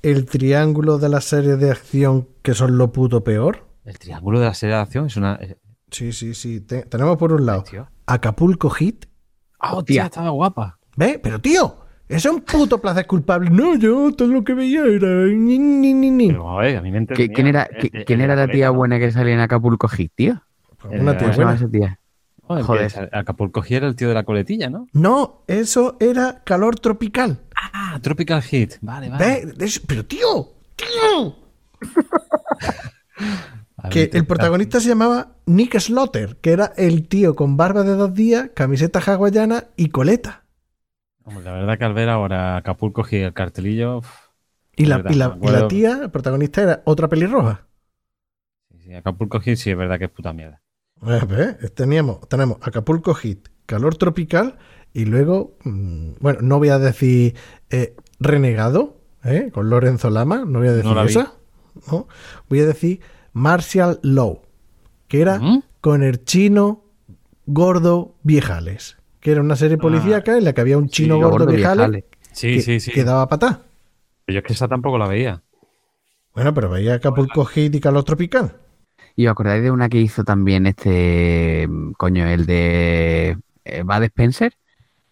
el 0.03 0.25
triángulo 0.25 0.97
de 0.99 1.09
las 1.09 1.25
series 1.25 1.59
de 1.59 1.69
acción 1.69 2.29
que 2.41 2.53
son 2.53 2.77
lo 2.77 2.91
puto 2.93 3.23
peor. 3.25 3.65
El 3.83 3.99
triángulo 3.99 4.39
de 4.39 4.45
la 4.45 4.53
serie 4.53 4.75
de 4.75 4.81
acción 4.81 5.07
es 5.07 5.17
una... 5.17 5.35
eh, 5.41 5.57
Sí, 5.91 6.13
sí, 6.13 6.33
sí. 6.33 6.61
Te- 6.61 6.83
tenemos 6.83 7.17
por 7.17 7.33
un 7.33 7.45
lado 7.45 7.63
tío. 7.63 7.89
Acapulco 8.05 8.69
Hit. 8.69 9.05
¡Ah, 9.59 9.75
hostia, 9.75 10.05
estaba 10.05 10.29
guapa! 10.29 10.79
¿Ve? 10.95 11.19
Pero 11.21 11.39
tío, 11.41 11.75
eso 12.07 12.29
es 12.29 12.35
un 12.35 12.41
puto 12.41 12.79
placer 12.79 13.05
culpable. 13.05 13.49
No, 13.49 13.75
yo 13.75 14.13
todo 14.15 14.29
lo 14.29 14.45
que 14.45 14.53
veía 14.53 14.85
era... 14.85 15.07
ni, 15.27 15.59
ni, 15.59 15.93
ni, 15.93 16.09
ni. 16.09 16.27
Pero, 16.27 16.57
a 16.57 16.61
ver, 16.61 16.77
a 16.77 16.81
mí 16.81 16.89
me 16.89 16.99
¿Qui- 16.99 17.01
entretenía. 17.01 17.33
¿Quién 17.35 17.47
era, 17.47 17.63
El- 17.63 17.77
qui- 17.83 17.89
el- 17.97 18.05
quién 18.05 18.21
el 18.21 18.25
era 18.31 18.35
la 18.37 18.47
tía 18.49 18.69
buena 18.69 18.97
que 18.97 19.11
salía 19.11 19.33
en 19.33 19.41
Acapulco 19.41 19.89
Hit, 19.89 20.13
tío? 20.15 20.41
Pues 20.81 21.01
una 21.01 21.17
tía 21.17 21.27
Eh, 21.27 21.31
¿Cómo 21.31 21.33
se 21.33 21.39
llama 21.39 21.51
buena. 21.51 21.53
esa 21.53 21.69
tía? 21.71 21.99
Joder, 22.43 22.63
Joder. 22.65 22.91
que 23.09 23.17
Acapulco 23.17 23.61
Hit 23.61 23.77
era 23.77 23.87
el 23.87 23.95
tío 23.95 24.07
de 24.09 24.13
la 24.13 24.23
coletilla, 24.23 24.69
¿no? 24.69 24.87
No, 24.93 25.43
eso 25.47 25.95
era 25.99 26.41
calor 26.43 26.79
tropical. 26.79 27.39
Ah, 27.55 27.99
Tropical 28.01 28.41
Hit. 28.41 28.73
Vale, 28.81 29.09
vale. 29.09 29.53
Pero 29.87 30.05
tío, 30.05 30.49
tío. 30.75 31.35
A 33.77 33.83
ver, 33.83 33.91
Que 33.91 34.07
te- 34.07 34.17
el 34.17 34.25
protagonista 34.25 34.79
se 34.79 34.89
llamaba 34.89 35.35
Nick 35.45 35.77
Slaughter, 35.79 36.37
que 36.37 36.51
era 36.51 36.73
el 36.77 37.07
tío 37.07 37.35
con 37.35 37.57
barba 37.57 37.83
de 37.83 37.95
dos 37.95 38.13
días, 38.13 38.49
camiseta 38.53 38.99
hawaiana 38.99 39.65
y 39.77 39.89
coleta. 39.89 40.43
Hombre, 41.23 41.43
la 41.43 41.51
verdad 41.53 41.77
que 41.77 41.83
al 41.85 41.93
ver 41.93 42.09
ahora 42.09 42.57
Acapulco 42.57 43.03
Hit, 43.03 43.21
el 43.21 43.33
cartelillo... 43.33 43.99
uf, 43.99 44.09
Y 44.75 44.85
la, 44.85 44.97
y 45.09 45.13
la- 45.13 45.37
y 45.41 45.47
la 45.47 45.67
tía, 45.67 45.99
el 46.03 46.11
protagonista, 46.11 46.61
era 46.63 46.81
otra 46.85 47.07
pelirroja. 47.07 47.67
sí, 48.71 48.79
sí, 48.79 48.93
Acapulco 48.95 49.39
Hit 49.39 49.57
sí 49.57 49.69
es 49.71 49.77
verdad 49.77 49.99
que 49.99 50.05
es 50.05 50.11
puta 50.11 50.33
mierda. 50.33 50.61
Eh, 51.07 51.21
¿ves? 51.27 51.73
Teníamos, 51.73 52.27
tenemos 52.29 52.57
Acapulco 52.61 53.13
Hit, 53.13 53.47
calor 53.65 53.95
tropical 53.95 54.57
y 54.93 55.05
luego, 55.05 55.55
mm, 55.63 56.11
bueno, 56.19 56.39
no 56.41 56.59
voy 56.59 56.69
a 56.69 56.79
decir 56.79 57.35
eh, 57.69 57.95
Renegado, 58.19 58.97
¿eh? 59.23 59.49
con 59.53 59.69
Lorenzo 59.69 60.09
Lama, 60.09 60.43
no 60.45 60.59
voy 60.59 60.67
a 60.67 60.73
decir 60.73 60.91
No 60.91 61.03
esa. 61.03 61.33
¿no? 61.89 62.07
Voy 62.49 62.59
a 62.59 62.65
decir 62.65 63.01
Martial 63.33 63.99
Law, 64.03 64.41
que 65.07 65.21
era 65.21 65.39
¿Mm? 65.39 65.63
con 65.79 66.03
el 66.03 66.23
chino 66.23 66.83
gordo 67.45 68.15
Viejales, 68.23 68.97
que 69.19 69.31
era 69.31 69.41
una 69.41 69.55
serie 69.55 69.77
policíaca 69.77 70.37
en 70.37 70.43
la 70.43 70.53
que 70.53 70.61
había 70.61 70.77
un 70.77 70.89
chino 70.89 71.15
Sí, 71.15 71.21
gordo, 71.21 71.31
gordo 71.39 71.53
Viejales, 71.53 71.89
Viejales. 71.91 72.05
Sí, 72.33 72.55
que, 72.55 72.61
sí, 72.61 72.79
sí. 72.79 72.91
que 72.91 73.03
daba 73.03 73.27
patá. 73.27 73.61
Pero 74.25 74.35
yo 74.35 74.39
es 74.39 74.45
que 74.45 74.53
esa 74.53 74.67
tampoco 74.67 74.97
la 74.97 75.07
veía. 75.07 75.41
Bueno, 76.35 76.53
pero 76.53 76.69
veía 76.69 76.95
Acapulco 76.95 77.43
Hit 77.45 77.75
y 77.75 77.79
calor 77.79 78.03
tropical. 78.03 78.55
¿Y 79.15 79.27
os 79.27 79.31
acordáis 79.31 79.63
de 79.63 79.71
una 79.71 79.89
que 79.89 79.99
hizo 79.99 80.23
también 80.23 80.67
este, 80.67 81.67
mm, 81.69 81.91
coño, 81.93 82.25
el 82.27 82.45
de 82.45 83.37
eh, 83.65 83.83
Bud 83.83 84.03
Spencer? 84.03 84.53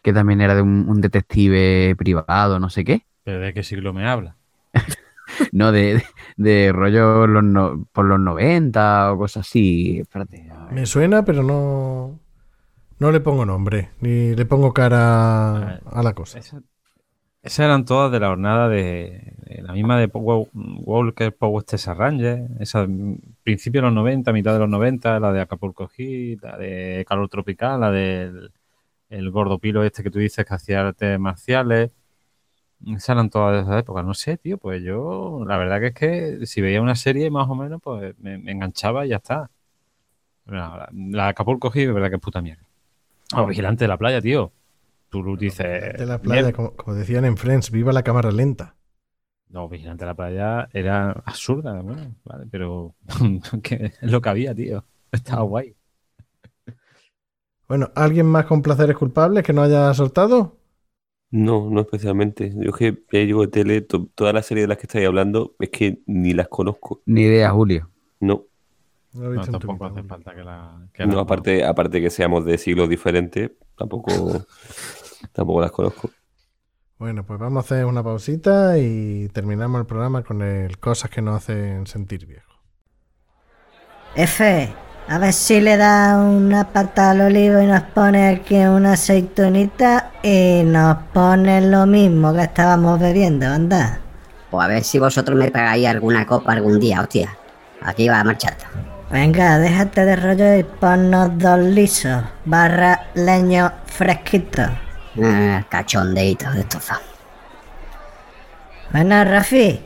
Que 0.01 0.13
también 0.13 0.41
era 0.41 0.55
de 0.55 0.61
un, 0.61 0.87
un 0.89 1.01
detective 1.01 1.95
privado, 1.97 2.59
no 2.59 2.69
sé 2.69 2.85
qué. 2.85 3.05
¿Pero 3.23 3.39
de 3.39 3.53
qué 3.53 3.63
siglo 3.63 3.93
me 3.93 4.07
habla? 4.07 4.37
No, 5.51 5.71
de, 5.71 5.95
de, 5.95 6.03
de 6.37 6.71
rollo 6.71 7.27
los 7.27 7.43
no- 7.43 7.85
por 7.93 8.05
los 8.05 8.19
90 8.19 9.13
o 9.13 9.17
cosas 9.17 9.47
así. 9.47 9.99
Espérate. 9.99 10.49
Me 10.71 10.85
suena, 10.85 11.23
pero 11.23 11.43
no. 11.43 12.19
No 12.99 13.11
le 13.11 13.19
pongo 13.21 13.45
nombre, 13.45 13.91
ni 14.01 14.35
le 14.35 14.45
pongo 14.45 14.73
cara 14.73 15.77
a 15.85 16.03
la 16.03 16.13
cosa. 16.13 16.39
Esa- 16.39 16.61
Esas 17.41 17.59
eran 17.65 17.85
todas 17.85 18.11
de 18.11 18.19
la 18.19 18.27
jornada 18.27 18.67
de, 18.67 19.33
la 19.61 19.71
misma 19.73 19.97
de 19.97 20.09
Walker 20.13 21.33
Power 21.33 21.63
Texas 21.63 21.95
Ranger. 21.95 22.47
Esa 22.59 22.85
principio 23.43 23.81
de 23.81 23.87
los 23.87 23.93
90, 23.93 24.33
mitad 24.33 24.53
de 24.53 24.59
los 24.59 24.69
90, 24.69 25.19
la 25.21 25.31
de 25.31 25.41
Acapulco 25.41 25.87
Heat, 25.87 26.43
la 26.43 26.57
de 26.57 27.05
Calor 27.07 27.29
Tropical, 27.29 27.79
la 27.79 27.91
del 27.91 28.51
el 29.09 29.31
gordo 29.31 29.57
pilo 29.57 29.83
este 29.83 30.03
que 30.03 30.11
tú 30.11 30.19
dices 30.19 30.45
que 30.45 30.53
hacía 30.53 30.81
artes 30.81 31.19
marciales. 31.19 31.91
Esas 32.85 33.09
eran 33.09 33.29
todas 33.29 33.55
de 33.55 33.61
esa 33.61 33.79
época. 33.79 34.03
No 34.03 34.13
sé, 34.13 34.37
tío, 34.37 34.57
pues 34.57 34.83
yo 34.83 35.43
la 35.47 35.57
verdad 35.57 35.79
que 35.79 35.87
es 35.87 35.93
que 35.93 36.45
si 36.45 36.61
veía 36.61 36.81
una 36.81 36.95
serie 36.95 37.29
más 37.29 37.49
o 37.49 37.55
menos, 37.55 37.81
pues 37.81 38.15
me, 38.19 38.35
enganchaba 38.51 39.05
y 39.05 39.09
ya 39.09 39.17
está. 39.17 39.49
La, 40.45 40.89
la 40.93 41.29
Acapulco 41.29 41.71
Heat, 41.71 41.87
de 41.87 41.93
verdad 41.93 42.09
que 42.09 42.15
es 42.15 42.21
puta 42.21 42.41
mierda. 42.41 42.63
Oh, 43.35 43.45
vigilante 43.45 43.83
de 43.85 43.87
la 43.87 43.97
playa, 43.97 44.21
tío. 44.21 44.51
Tú 45.09 45.35
dices... 45.37 45.93
De 45.97 46.05
la 46.05 46.21
playa, 46.21 46.53
como, 46.53 46.75
como 46.75 46.95
decían 46.95 47.25
en 47.25 47.37
Friends, 47.37 47.71
viva 47.71 47.91
la 47.93 48.03
cámara 48.03 48.31
lenta. 48.31 48.75
No, 49.49 49.67
Vigilante 49.67 50.03
de 50.05 50.07
la 50.07 50.15
Playa 50.15 50.69
era 50.73 51.11
absurda, 51.11 51.81
bueno, 51.81 52.15
vale, 52.23 52.45
pero 52.51 52.95
que 53.63 53.93
es 53.99 54.11
lo 54.11 54.21
que 54.21 54.29
había, 54.29 54.53
tío. 54.53 54.85
Estaba 55.11 55.41
guay. 55.41 55.75
Bueno, 57.69 57.89
¿alguien 57.95 58.25
más 58.25 58.45
con 58.47 58.61
placeres 58.61 58.97
culpables 58.97 59.45
que 59.45 59.53
no 59.53 59.61
haya 59.61 59.93
soltado? 59.93 60.57
No, 61.31 61.69
no 61.69 61.81
especialmente. 61.81 62.51
Yo 62.55 62.71
es 62.71 62.75
que 62.75 63.03
ya 63.11 63.19
digo 63.19 63.41
de 63.41 63.47
tele, 63.49 63.81
to- 63.81 64.09
todas 64.15 64.33
las 64.33 64.45
series 64.47 64.63
de 64.63 64.67
las 64.69 64.77
que 64.77 64.87
estáis 64.87 65.05
hablando, 65.07 65.55
es 65.59 65.69
que 65.69 66.01
ni 66.07 66.33
las 66.33 66.47
conozco. 66.47 67.01
Ni 67.05 67.21
idea, 67.21 67.51
Julio. 67.51 67.89
No. 68.19 68.45
No 69.13 69.29
lo 69.29 69.33
he 69.33 69.35
No, 69.37 69.43
tampoco 69.59 69.85
hace 69.85 70.03
falta 70.03 70.35
que 70.35 70.43
la. 70.43 70.87
que 70.93 71.05
No, 71.05 71.15
la- 71.15 71.21
aparte, 71.21 71.63
aparte 71.65 72.01
que 72.01 72.09
seamos 72.09 72.45
de 72.45 72.57
siglos 72.57 72.89
diferentes, 72.89 73.51
tampoco, 73.77 74.13
tampoco 75.31 75.61
las 75.61 75.71
conozco. 75.71 76.09
Bueno, 76.97 77.25
pues 77.25 77.39
vamos 77.39 77.63
a 77.63 77.65
hacer 77.65 77.85
una 77.85 78.03
pausita 78.03 78.77
y 78.77 79.29
terminamos 79.29 79.79
el 79.79 79.87
programa 79.87 80.21
con 80.21 80.41
el 80.41 80.77
cosas 80.79 81.09
que 81.09 81.21
nos 81.21 81.37
hacen 81.37 81.87
sentir 81.87 82.25
viejos. 82.25 82.59
F, 84.15 84.69
a 85.07 85.17
ver 85.17 85.31
si 85.31 85.61
le 85.61 85.77
da 85.77 86.17
una 86.17 86.73
pata 86.73 87.11
al 87.11 87.21
olivo 87.21 87.61
y 87.61 87.67
nos 87.67 87.83
pone 87.83 88.27
aquí 88.27 88.57
una 88.57 88.93
aceitunita 88.93 90.11
y 90.21 90.63
nos 90.65 90.97
pone 91.13 91.61
lo 91.61 91.85
mismo 91.85 92.33
que 92.33 92.41
estábamos 92.41 92.99
bebiendo, 92.99 93.45
anda. 93.45 94.01
Pues 94.51 94.65
a 94.65 94.67
ver 94.67 94.83
si 94.83 94.99
vosotros 94.99 95.37
me 95.37 95.51
pagáis 95.51 95.87
alguna 95.87 96.25
copa 96.25 96.51
algún 96.51 96.81
día, 96.81 96.99
hostia. 96.99 97.37
Aquí 97.81 98.09
va 98.09 98.23
marchando. 98.25 98.65
Venga, 99.09 99.57
déjate 99.57 100.03
de 100.03 100.15
rollo 100.17 100.55
y 100.57 100.63
ponnos 100.63 101.29
dos 101.37 101.59
lisos, 101.59 102.23
barra 102.43 103.07
leño 103.13 103.71
fresquito. 103.85 104.63
Ah, 105.21 105.65
cachondeito 105.69 106.51
de 106.51 106.61
estofa. 106.61 107.01
Bueno, 108.91 109.23
Rafi, 109.23 109.79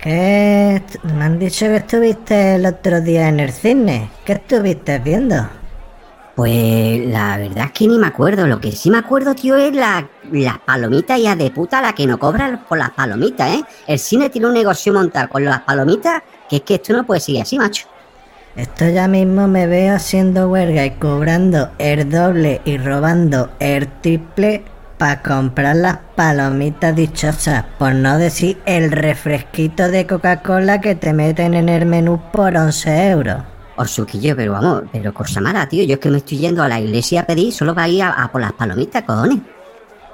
que 0.00 0.82
me 1.02 1.24
han 1.24 1.38
dicho 1.38 1.66
que 1.66 1.76
estuviste 1.76 2.56
el 2.56 2.66
otro 2.66 3.00
día 3.00 3.28
en 3.28 3.40
el 3.40 3.52
cine. 3.52 4.10
¿Qué 4.24 4.32
estuviste 4.34 4.98
viendo? 4.98 5.48
Pues 6.34 7.04
la 7.06 7.36
verdad 7.36 7.66
es 7.66 7.72
que 7.72 7.88
ni 7.88 7.98
me 7.98 8.06
acuerdo. 8.06 8.46
Lo 8.46 8.60
que 8.60 8.70
sí 8.72 8.90
me 8.90 8.98
acuerdo, 8.98 9.34
tío, 9.34 9.56
es 9.56 9.74
la, 9.74 10.08
las 10.30 10.58
palomitas 10.60 11.20
ya 11.20 11.34
de 11.34 11.50
puta 11.50 11.82
la 11.82 11.94
que 11.94 12.06
no 12.06 12.18
cobran 12.18 12.64
por 12.68 12.78
las 12.78 12.90
palomitas, 12.90 13.50
¿eh? 13.54 13.64
El 13.86 13.98
cine 13.98 14.30
tiene 14.30 14.46
un 14.46 14.54
negocio 14.54 14.92
montado 14.92 15.28
con 15.28 15.44
las 15.44 15.62
palomitas 15.62 16.22
que 16.48 16.56
es 16.56 16.62
que 16.62 16.76
esto 16.76 16.92
no 16.92 17.04
puede 17.04 17.20
seguir 17.20 17.42
así, 17.42 17.58
macho. 17.58 17.88
Esto 18.56 18.88
ya 18.88 19.06
mismo 19.06 19.46
me 19.46 19.66
veo 19.66 19.94
haciendo 19.94 20.48
huelga 20.48 20.84
y 20.84 20.90
cobrando 20.92 21.70
el 21.78 22.10
doble 22.10 22.60
y 22.64 22.78
robando 22.78 23.50
el 23.60 23.86
triple 24.00 24.64
para 24.98 25.22
comprar 25.22 25.76
las 25.76 25.98
palomitas 26.16 26.94
dichosas, 26.94 27.64
por 27.78 27.94
no 27.94 28.18
decir 28.18 28.58
el 28.66 28.90
refresquito 28.90 29.88
de 29.88 30.06
Coca-Cola 30.06 30.80
que 30.80 30.96
te 30.96 31.12
meten 31.12 31.54
en 31.54 31.68
el 31.68 31.86
menú 31.86 32.20
por 32.32 32.56
11 32.56 33.10
euros. 33.10 33.42
Orsuquillo, 33.76 34.34
pero 34.34 34.52
vamos, 34.52 34.82
pero 34.92 35.14
cosa 35.14 35.40
mala, 35.40 35.68
tío. 35.68 35.84
Yo 35.84 35.94
es 35.94 36.00
que 36.00 36.10
me 36.10 36.18
estoy 36.18 36.38
yendo 36.38 36.64
a 36.64 36.68
la 36.68 36.80
iglesia 36.80 37.20
a 37.20 37.26
pedir 37.26 37.52
solo 37.52 37.76
para 37.76 37.88
ir 37.88 38.02
a, 38.02 38.10
a 38.10 38.32
por 38.32 38.40
las 38.40 38.52
palomitas, 38.52 39.04
cojones. 39.04 39.38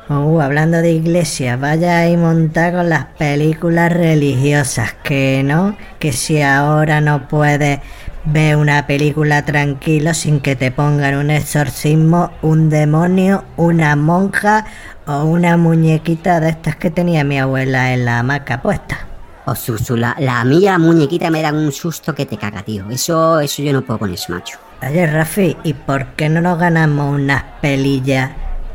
Uh, 0.06 0.38
hablando 0.42 0.82
de 0.82 0.92
iglesia, 0.92 1.56
vaya 1.56 2.00
ahí 2.00 2.14
montar 2.18 2.74
con 2.74 2.90
las 2.90 3.06
películas 3.16 3.90
religiosas, 3.90 4.92
que 5.02 5.42
no, 5.42 5.78
que 5.98 6.12
si 6.12 6.42
ahora 6.42 7.00
no 7.00 7.26
puedes 7.26 7.80
ver 8.25 8.57
una 8.57 8.86
película 8.86 9.44
tranquilo 9.44 10.15
sin 10.15 10.41
que 10.41 10.57
te 10.57 10.70
pongan 10.70 11.17
un 11.17 11.31
exorcismo, 11.31 12.31
un 12.43 12.70
demonio, 12.70 13.44
una 13.57 13.94
monja 13.97 14.65
o 15.07 15.25
una 15.25 15.57
muñequita 15.57 16.41
de 16.41 16.51
estas 16.51 16.77
que 16.77 16.91
tenía 16.91 17.25
mi 17.25 17.39
abuela 17.39 17.93
en 17.93 18.05
la 18.05 18.20
hamaca 18.20 18.62
puesta. 18.62 18.99
O 19.47 19.55
Susu, 19.55 19.97
la, 19.97 20.17
la 20.19 20.43
mía, 20.44 20.78
muñequita 20.78 21.31
me 21.31 21.43
dan 21.43 21.57
un 21.57 21.70
susto 21.70 22.15
que 22.15 22.25
te 22.25 22.39
caga, 22.39 22.62
tío. 22.62 22.89
Eso, 22.91 23.41
eso 23.41 23.62
yo 23.62 23.75
no 23.75 23.83
puedo 23.83 23.99
con 23.99 24.12
eso, 24.12 24.33
macho. 24.33 24.59
Oye, 24.83 25.07
Rafi, 25.07 25.57
¿y 25.65 25.75
por 25.75 26.07
qué 26.15 26.31
no 26.31 26.41
nos 26.41 26.59
ganamos 26.59 27.15
unas 27.15 27.43
pelillas 27.61 28.31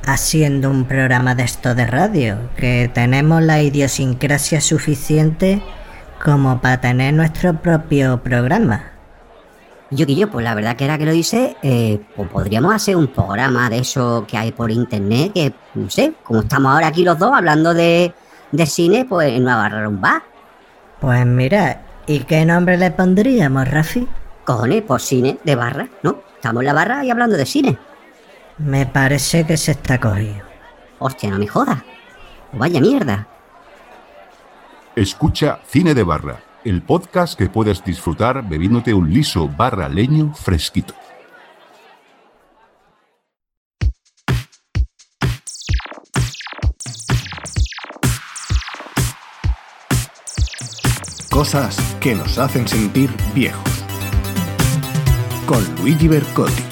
haciendo 0.05 0.69
un 0.69 0.85
programa 0.85 1.33
de 1.33 1.43
esto 1.43 1.73
de 1.73 1.87
radio? 1.87 2.37
Que 2.55 2.89
tenemos 2.93 3.41
la 3.41 3.63
idiosincrasia 3.63 4.61
suficiente 4.61 5.63
como 6.23 6.61
para 6.61 6.81
tener 6.81 7.15
nuestro 7.15 7.55
propio 7.55 8.21
programa. 8.21 8.98
Yo 9.91 10.05
que 10.05 10.15
yo, 10.15 10.29
pues 10.29 10.43
la 10.43 10.53
verdad 10.53 10.75
que 10.75 10.83
ahora 10.83 10.97
que 10.99 11.05
lo 11.05 11.11
dice, 11.11 11.57
eh, 11.63 11.99
pues 12.15 12.29
podríamos 12.29 12.73
hacer 12.73 12.95
un 12.95 13.07
programa 13.07 13.69
de 13.69 13.79
eso 13.79 14.25
que 14.27 14.37
hay 14.37 14.51
por 14.51 14.69
internet, 14.69 15.33
que 15.33 15.53
no 15.73 15.89
sé, 15.89 16.13
como 16.23 16.41
estamos 16.41 16.71
ahora 16.71 16.87
aquí 16.87 17.03
los 17.03 17.17
dos 17.17 17.31
hablando 17.33 17.73
de, 17.73 18.13
de 18.51 18.65
cine, 18.67 19.05
pues 19.05 19.33
en 19.33 19.43
una 19.43 19.57
barra 19.57 19.89
un 19.89 19.99
bar. 19.99 20.21
Pues 20.99 21.25
mira, 21.25 21.81
¿y 22.05 22.19
qué 22.19 22.45
nombre 22.45 22.77
le 22.77 22.91
pondríamos, 22.91 23.67
Rafi? 23.67 24.07
Cojones, 24.45 24.83
por 24.83 25.01
cine, 25.01 25.39
de 25.43 25.55
barra, 25.55 25.87
¿no? 26.03 26.21
Estamos 26.35 26.61
en 26.61 26.67
la 26.67 26.73
barra 26.73 27.03
y 27.03 27.09
hablando 27.09 27.35
de 27.35 27.45
cine. 27.45 27.77
Me 28.59 28.85
parece 28.85 29.45
que 29.45 29.57
se 29.57 29.71
está 29.71 29.99
cogido. 29.99 30.43
Hostia, 30.99 31.31
no 31.31 31.39
me 31.39 31.47
jodas. 31.47 31.79
Vaya 32.51 32.81
mierda. 32.81 33.27
Escucha 34.95 35.59
Cine 35.67 35.93
de 35.93 36.03
Barra, 36.03 36.39
el 36.69 36.83
podcast 36.83 37.35
que 37.35 37.49
puedes 37.49 37.83
disfrutar 37.83 38.47
bebiéndote 38.47 38.93
un 38.93 39.11
liso 39.11 39.47
barra 39.47 39.89
leño 39.89 40.35
fresquito. 40.35 40.93
Cosas 51.31 51.79
que 51.99 52.13
nos 52.13 52.37
hacen 52.37 52.67
sentir 52.67 53.09
viejos. 53.33 53.83
Con 55.47 55.63
Luigi 55.77 56.07
Bercotti. 56.07 56.68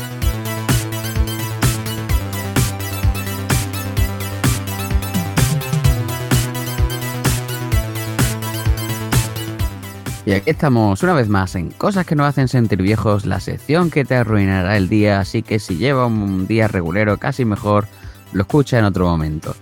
Y 10.27 10.33
aquí 10.33 10.49
estamos 10.49 11.01
una 11.03 11.13
vez 11.13 11.29
más 11.29 11.55
en 11.55 11.71
Cosas 11.71 12.05
que 12.05 12.13
nos 12.13 12.27
hacen 12.27 12.49
sentir 12.49 12.81
viejos, 12.81 13.25
la 13.25 13.39
sección 13.39 13.89
que 13.89 14.03
te 14.03 14.15
arruinará 14.15 14.75
el 14.75 14.89
día, 14.89 15.21
así 15.21 15.41
que 15.41 15.57
si 15.57 15.77
lleva 15.77 16.05
un 16.05 16.47
día 16.47 16.67
regulero 16.67 17.15
casi 17.17 17.45
mejor, 17.45 17.87
lo 18.33 18.41
escucha 18.41 18.77
en 18.77 18.83
otro 18.83 19.05
momento. 19.07 19.55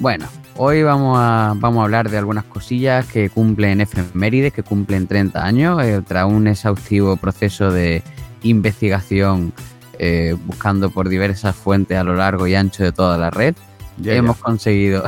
Bueno, 0.00 0.26
hoy 0.56 0.82
vamos 0.82 1.16
a, 1.20 1.52
vamos 1.56 1.80
a 1.80 1.84
hablar 1.84 2.10
de 2.10 2.18
algunas 2.18 2.42
cosillas 2.44 3.06
que 3.06 3.30
cumplen 3.30 3.80
efemérides, 3.80 4.52
que 4.52 4.64
cumplen 4.64 5.06
30 5.06 5.44
años, 5.44 5.80
eh, 5.84 6.02
tras 6.04 6.26
un 6.26 6.48
exhaustivo 6.48 7.16
proceso 7.16 7.70
de 7.70 8.02
investigación 8.42 9.52
eh, 10.00 10.34
buscando 10.44 10.90
por 10.90 11.08
diversas 11.08 11.54
fuentes 11.54 11.96
a 11.96 12.02
lo 12.02 12.16
largo 12.16 12.48
y 12.48 12.56
ancho 12.56 12.82
de 12.82 12.90
toda 12.90 13.16
la 13.16 13.30
red. 13.30 13.54
Ya, 13.98 14.14
hemos 14.14 14.38
ya. 14.38 14.42
conseguido 14.42 15.04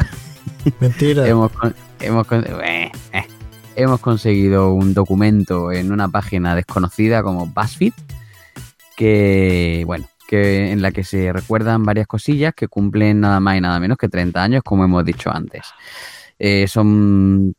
Mentira. 0.78 1.26
hemos, 1.28 1.50
con- 1.50 1.74
hemos, 1.98 2.24
con- 2.26 2.44
eh, 2.62 2.92
eh. 3.12 3.24
Hemos 3.76 4.00
conseguido 4.00 4.72
un 4.74 4.94
documento 4.94 5.72
en 5.72 5.92
una 5.92 6.08
página 6.08 6.54
desconocida 6.54 7.22
como 7.22 7.46
BuzzFeed 7.46 7.92
que, 8.96 9.82
bueno, 9.86 10.06
que 10.28 10.70
en 10.72 10.82
la 10.82 10.92
que 10.92 11.04
se 11.04 11.32
recuerdan 11.32 11.84
varias 11.84 12.06
cosillas 12.06 12.54
que 12.54 12.68
cumplen 12.68 13.20
nada 13.20 13.40
más 13.40 13.56
y 13.56 13.60
nada 13.60 13.80
menos 13.80 13.98
que 13.98 14.08
30 14.08 14.42
años, 14.42 14.62
como 14.62 14.84
hemos 14.84 15.04
dicho 15.04 15.30
antes. 15.32 15.62
Eh, 16.38 16.66
son 16.68 17.54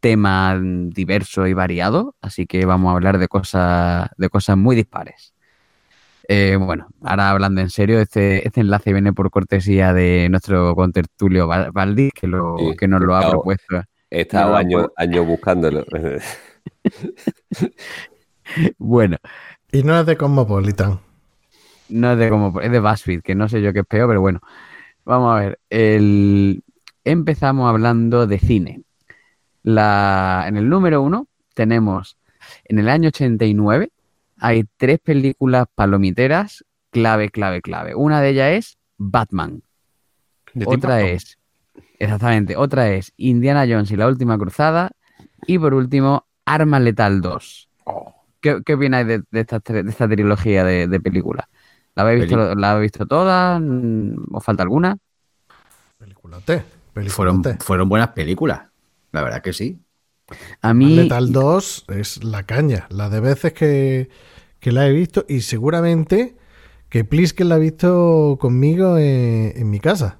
temas 0.00 0.58
diversos 0.62 1.48
y 1.48 1.52
variados, 1.52 2.14
así 2.20 2.46
que 2.46 2.64
vamos 2.64 2.90
a 2.90 2.94
hablar 2.96 3.18
de 3.18 3.28
cosas, 3.28 4.08
de 4.16 4.28
cosas 4.28 4.56
muy 4.56 4.74
dispares. 4.74 5.34
Eh, 6.28 6.56
bueno, 6.58 6.86
ahora 7.02 7.30
hablando 7.30 7.60
en 7.60 7.68
serio, 7.70 8.00
este, 8.00 8.46
este 8.46 8.60
enlace 8.60 8.92
viene 8.92 9.12
por 9.12 9.30
cortesía 9.30 9.92
de 9.92 10.28
nuestro 10.30 10.74
contertulio 10.74 11.46
Val- 11.46 11.70
Valdi, 11.72 12.10
que, 12.12 12.26
lo, 12.26 12.56
Sí, 12.58 12.76
que 12.76 12.88
nos 12.88 13.00
lo 13.02 13.14
ha 13.16 13.20
claro. 13.20 13.32
propuesto. 13.38 13.82
He 14.14 14.20
estado 14.22 14.50
No, 14.50 14.56
años 14.56 14.82
pues- 14.82 14.92
años 15.08 15.26
buscándolo. 15.26 15.84
Bueno, 18.78 19.16
Y 19.70 19.82
no 19.82 19.98
es 19.98 20.04
de 20.06 20.16
Cosmopolitan. 20.16 21.00
no 21.88 22.12
es 22.12 22.18
de 22.18 22.28
como 22.28 22.60
es 22.60 22.70
de 22.70 22.80
BuzzFeed, 22.80 23.22
que 23.22 23.34
no 23.34 23.48
sé 23.48 23.62
yo 23.62 23.72
qué 23.72 23.80
es 23.80 23.86
peor, 23.86 24.08
pero 24.08 24.20
bueno. 24.20 24.40
Vamos 25.04 25.34
a 25.36 25.40
ver. 25.40 25.58
El... 25.70 26.62
Empezamos 27.04 27.68
hablando 27.68 28.26
de 28.26 28.38
cine. 28.38 28.82
La... 29.62 30.44
En 30.46 30.56
el 30.58 30.68
número 30.68 31.00
uno 31.02 31.26
tenemos, 31.54 32.18
en 32.64 32.78
el 32.78 32.88
año 32.88 33.08
89, 33.08 33.90
hay 34.38 34.64
tres 34.76 34.98
películas 35.00 35.66
palomiteras 35.74 36.64
clave, 36.90 37.30
clave, 37.30 37.62
clave. 37.62 37.94
Una 37.94 38.20
de 38.20 38.28
ellas 38.30 38.50
es 38.52 38.78
Batman. 38.98 39.62
De 40.52 40.64
Otra 40.68 41.00
es, 41.02 41.38
exactamente, 42.04 42.56
otra 42.56 42.90
es 42.92 43.12
Indiana 43.16 43.66
Jones 43.68 43.90
y 43.90 43.96
la 43.96 44.08
última 44.08 44.38
cruzada. 44.38 44.90
Y 45.46 45.58
por 45.58 45.74
último, 45.74 46.26
Arma 46.44 46.80
Letal 46.80 47.20
2. 47.20 47.68
Oh. 47.84 48.14
¿Qué, 48.40 48.62
qué 48.64 48.74
opináis 48.74 49.06
de, 49.06 49.22
de 49.30 49.40
esta, 49.40 49.58
de 49.60 49.88
esta 49.90 50.08
trilogía 50.08 50.64
de, 50.64 50.86
de 50.88 51.00
películas? 51.00 51.46
¿La 51.94 52.02
habéis 52.02 52.22
visto, 52.22 52.54
¿La 52.54 52.72
habéis 52.72 52.92
visto 52.92 53.06
todas? 53.06 53.60
Mm, 53.60 54.34
¿Os 54.34 54.44
falta 54.44 54.62
alguna? 54.62 54.96
Peliculote. 55.98 56.64
Fueron, 57.06 57.42
Peliculote. 57.42 57.58
fueron 57.58 57.88
buenas 57.88 58.08
películas. 58.08 58.62
La 59.12 59.22
verdad 59.22 59.42
que 59.42 59.52
sí. 59.52 59.80
A 60.62 60.74
mí, 60.74 60.96
Lethal 60.96 61.32
2 61.32 61.84
es 61.88 62.24
la 62.24 62.44
caña. 62.44 62.86
La 62.90 63.08
de 63.10 63.20
veces 63.20 63.52
que, 63.52 64.08
que 64.60 64.72
la 64.72 64.86
he 64.88 64.92
visto 64.92 65.24
y 65.28 65.42
seguramente 65.42 66.36
que 66.88 67.04
Plisken 67.04 67.48
la 67.48 67.56
ha 67.56 67.58
visto 67.58 68.38
conmigo 68.40 68.98
en, 68.98 69.52
en 69.56 69.70
mi 69.70 69.80
casa. 69.80 70.18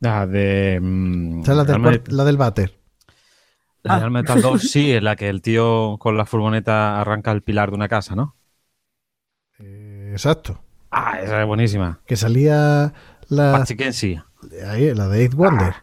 La 0.00 0.26
de. 0.26 0.78
mm, 0.80 1.40
O 1.40 1.44
sea, 1.44 1.54
la 1.54 1.64
del, 1.64 1.76
cuart- 1.76 2.08
la 2.08 2.24
del 2.24 2.36
váter. 2.36 2.78
La 3.82 3.98
de 3.98 4.04
Ah. 4.06 4.10
Metal 4.10 4.42
2 4.42 4.62
sí, 4.62 4.92
en 4.92 5.04
la 5.04 5.16
que 5.16 5.28
el 5.28 5.40
tío 5.42 5.96
con 5.98 6.16
la 6.16 6.26
furgoneta 6.26 7.00
arranca 7.00 7.32
el 7.32 7.42
pilar 7.42 7.70
de 7.70 7.76
una 7.76 7.88
casa, 7.88 8.14
¿no? 8.14 8.36
Eh, 9.58 10.10
exacto. 10.12 10.62
Ah, 10.90 11.20
esa 11.22 11.40
es 11.40 11.46
buenísima. 11.46 12.00
Que 12.06 12.16
salía 12.16 12.92
la, 13.28 13.52
Patsy 13.52 13.76
Kenzie. 13.76 14.22
ahí, 14.66 14.92
la 14.94 15.08
de 15.08 15.20
Eight 15.22 15.34
Wonder. 15.34 15.74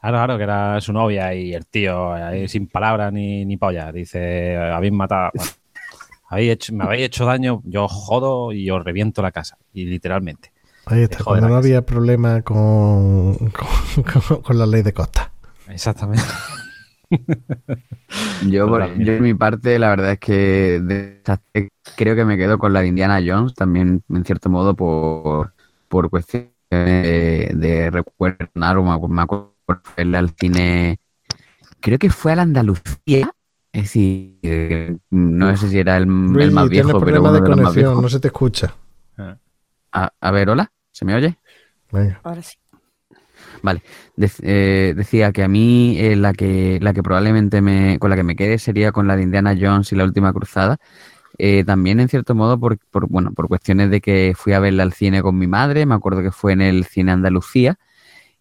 Claro, 0.00 0.16
claro, 0.16 0.36
que 0.36 0.42
era 0.44 0.80
su 0.80 0.92
novia 0.92 1.34
y 1.34 1.54
el 1.54 1.66
tío 1.66 2.12
ahí 2.12 2.48
sin 2.48 2.66
palabras 2.68 3.12
ni, 3.12 3.44
ni 3.44 3.56
polla. 3.56 3.92
Dice, 3.92 4.56
habéis 4.56 4.92
matado, 4.92 5.30
bueno, 5.34 5.50
habéis 6.28 6.52
hecho, 6.52 6.74
me 6.74 6.84
habéis 6.84 7.06
hecho 7.06 7.24
daño, 7.26 7.62
yo 7.64 7.84
os 7.84 7.92
jodo 7.92 8.52
y 8.52 8.70
os 8.70 8.82
reviento 8.84 9.22
la 9.22 9.32
casa. 9.32 9.58
Y 9.72 9.84
literalmente. 9.86 10.51
Ahí 10.86 11.02
está, 11.02 11.22
cuando 11.24 11.48
no 11.48 11.54
casa. 11.54 11.58
había 11.66 11.86
problema 11.86 12.42
con, 12.42 13.36
con, 13.36 14.02
con- 14.28 14.42
con 14.42 14.58
la 14.58 14.66
ley 14.66 14.82
de 14.82 14.92
costa. 14.92 15.30
Exactamente. 15.68 16.22
Yo, 18.50 18.66
por, 18.68 18.82
yo, 18.98 19.12
en 19.12 19.22
mi 19.22 19.34
parte, 19.34 19.78
la 19.78 19.90
verdad 19.90 20.12
es 20.12 20.18
que 20.18 20.80
de 20.82 21.22
creo 21.96 22.14
que 22.16 22.24
me 22.24 22.36
quedo 22.36 22.58
con 22.58 22.72
la 22.72 22.80
de 22.80 22.88
Indiana 22.88 23.20
Jones, 23.24 23.54
también 23.54 24.02
en 24.08 24.24
cierto 24.24 24.50
modo 24.50 24.74
por, 24.74 25.54
por 25.88 26.10
cuestiones 26.10 26.50
de, 26.70 27.52
de 27.54 27.90
recuerdo. 27.90 28.48
Me 28.54 28.66
acu- 28.66 29.08
me 29.08 29.22
acuerdo 29.22 30.18
al 30.18 30.30
cine, 30.38 30.98
creo 31.80 31.98
que 31.98 32.10
fue 32.10 32.32
a 32.32 32.36
la 32.36 32.42
Andalucía. 32.42 33.30
Es 33.72 33.82
decir, 33.84 34.38
eh, 34.42 34.96
no 35.10 35.56
sé 35.56 35.68
si 35.68 35.78
era 35.78 35.96
el, 35.96 36.02
el 36.04 36.08
Luigi, 36.08 36.50
más 36.54 36.68
viejo, 36.68 37.00
pero 37.00 37.20
uno 37.22 37.32
de 37.32 37.40
de 37.40 37.48
los 37.48 37.58
más 37.58 37.74
viejos. 37.74 38.02
no 38.02 38.08
se 38.08 38.20
te 38.20 38.28
escucha. 38.28 38.74
A, 39.92 40.12
a 40.20 40.30
ver, 40.30 40.50
hola, 40.50 40.72
¿se 40.90 41.04
me 41.04 41.14
oye? 41.14 41.38
Venga. 41.90 42.20
Ahora 42.24 42.42
sí. 42.42 42.56
Vale, 43.62 43.82
eh, 44.42 44.94
decía 44.96 45.32
que 45.32 45.42
a 45.42 45.48
mí 45.48 45.96
eh, 45.98 46.16
la 46.16 46.32
que 46.32 46.78
la 46.80 46.92
que 46.92 47.02
probablemente 47.02 47.60
me 47.60 47.98
con 47.98 48.10
la 48.10 48.16
que 48.16 48.22
me 48.22 48.36
quede 48.36 48.58
sería 48.58 48.92
con 48.92 49.06
la 49.06 49.16
de 49.16 49.22
Indiana 49.22 49.56
Jones 49.58 49.92
y 49.92 49.96
la 49.96 50.04
Última 50.04 50.32
Cruzada. 50.32 50.78
Eh, 51.38 51.64
también 51.64 52.00
en 52.00 52.08
cierto 52.08 52.34
modo 52.34 52.58
por, 52.58 52.78
por, 52.90 53.08
bueno 53.08 53.32
por 53.32 53.48
cuestiones 53.48 53.90
de 53.90 54.00
que 54.00 54.34
fui 54.36 54.52
a 54.52 54.60
verla 54.60 54.82
al 54.82 54.92
cine 54.92 55.22
con 55.22 55.38
mi 55.38 55.46
madre, 55.46 55.86
me 55.86 55.94
acuerdo 55.94 56.22
que 56.22 56.30
fue 56.30 56.52
en 56.52 56.60
el 56.60 56.84
cine 56.84 57.12
Andalucía 57.12 57.78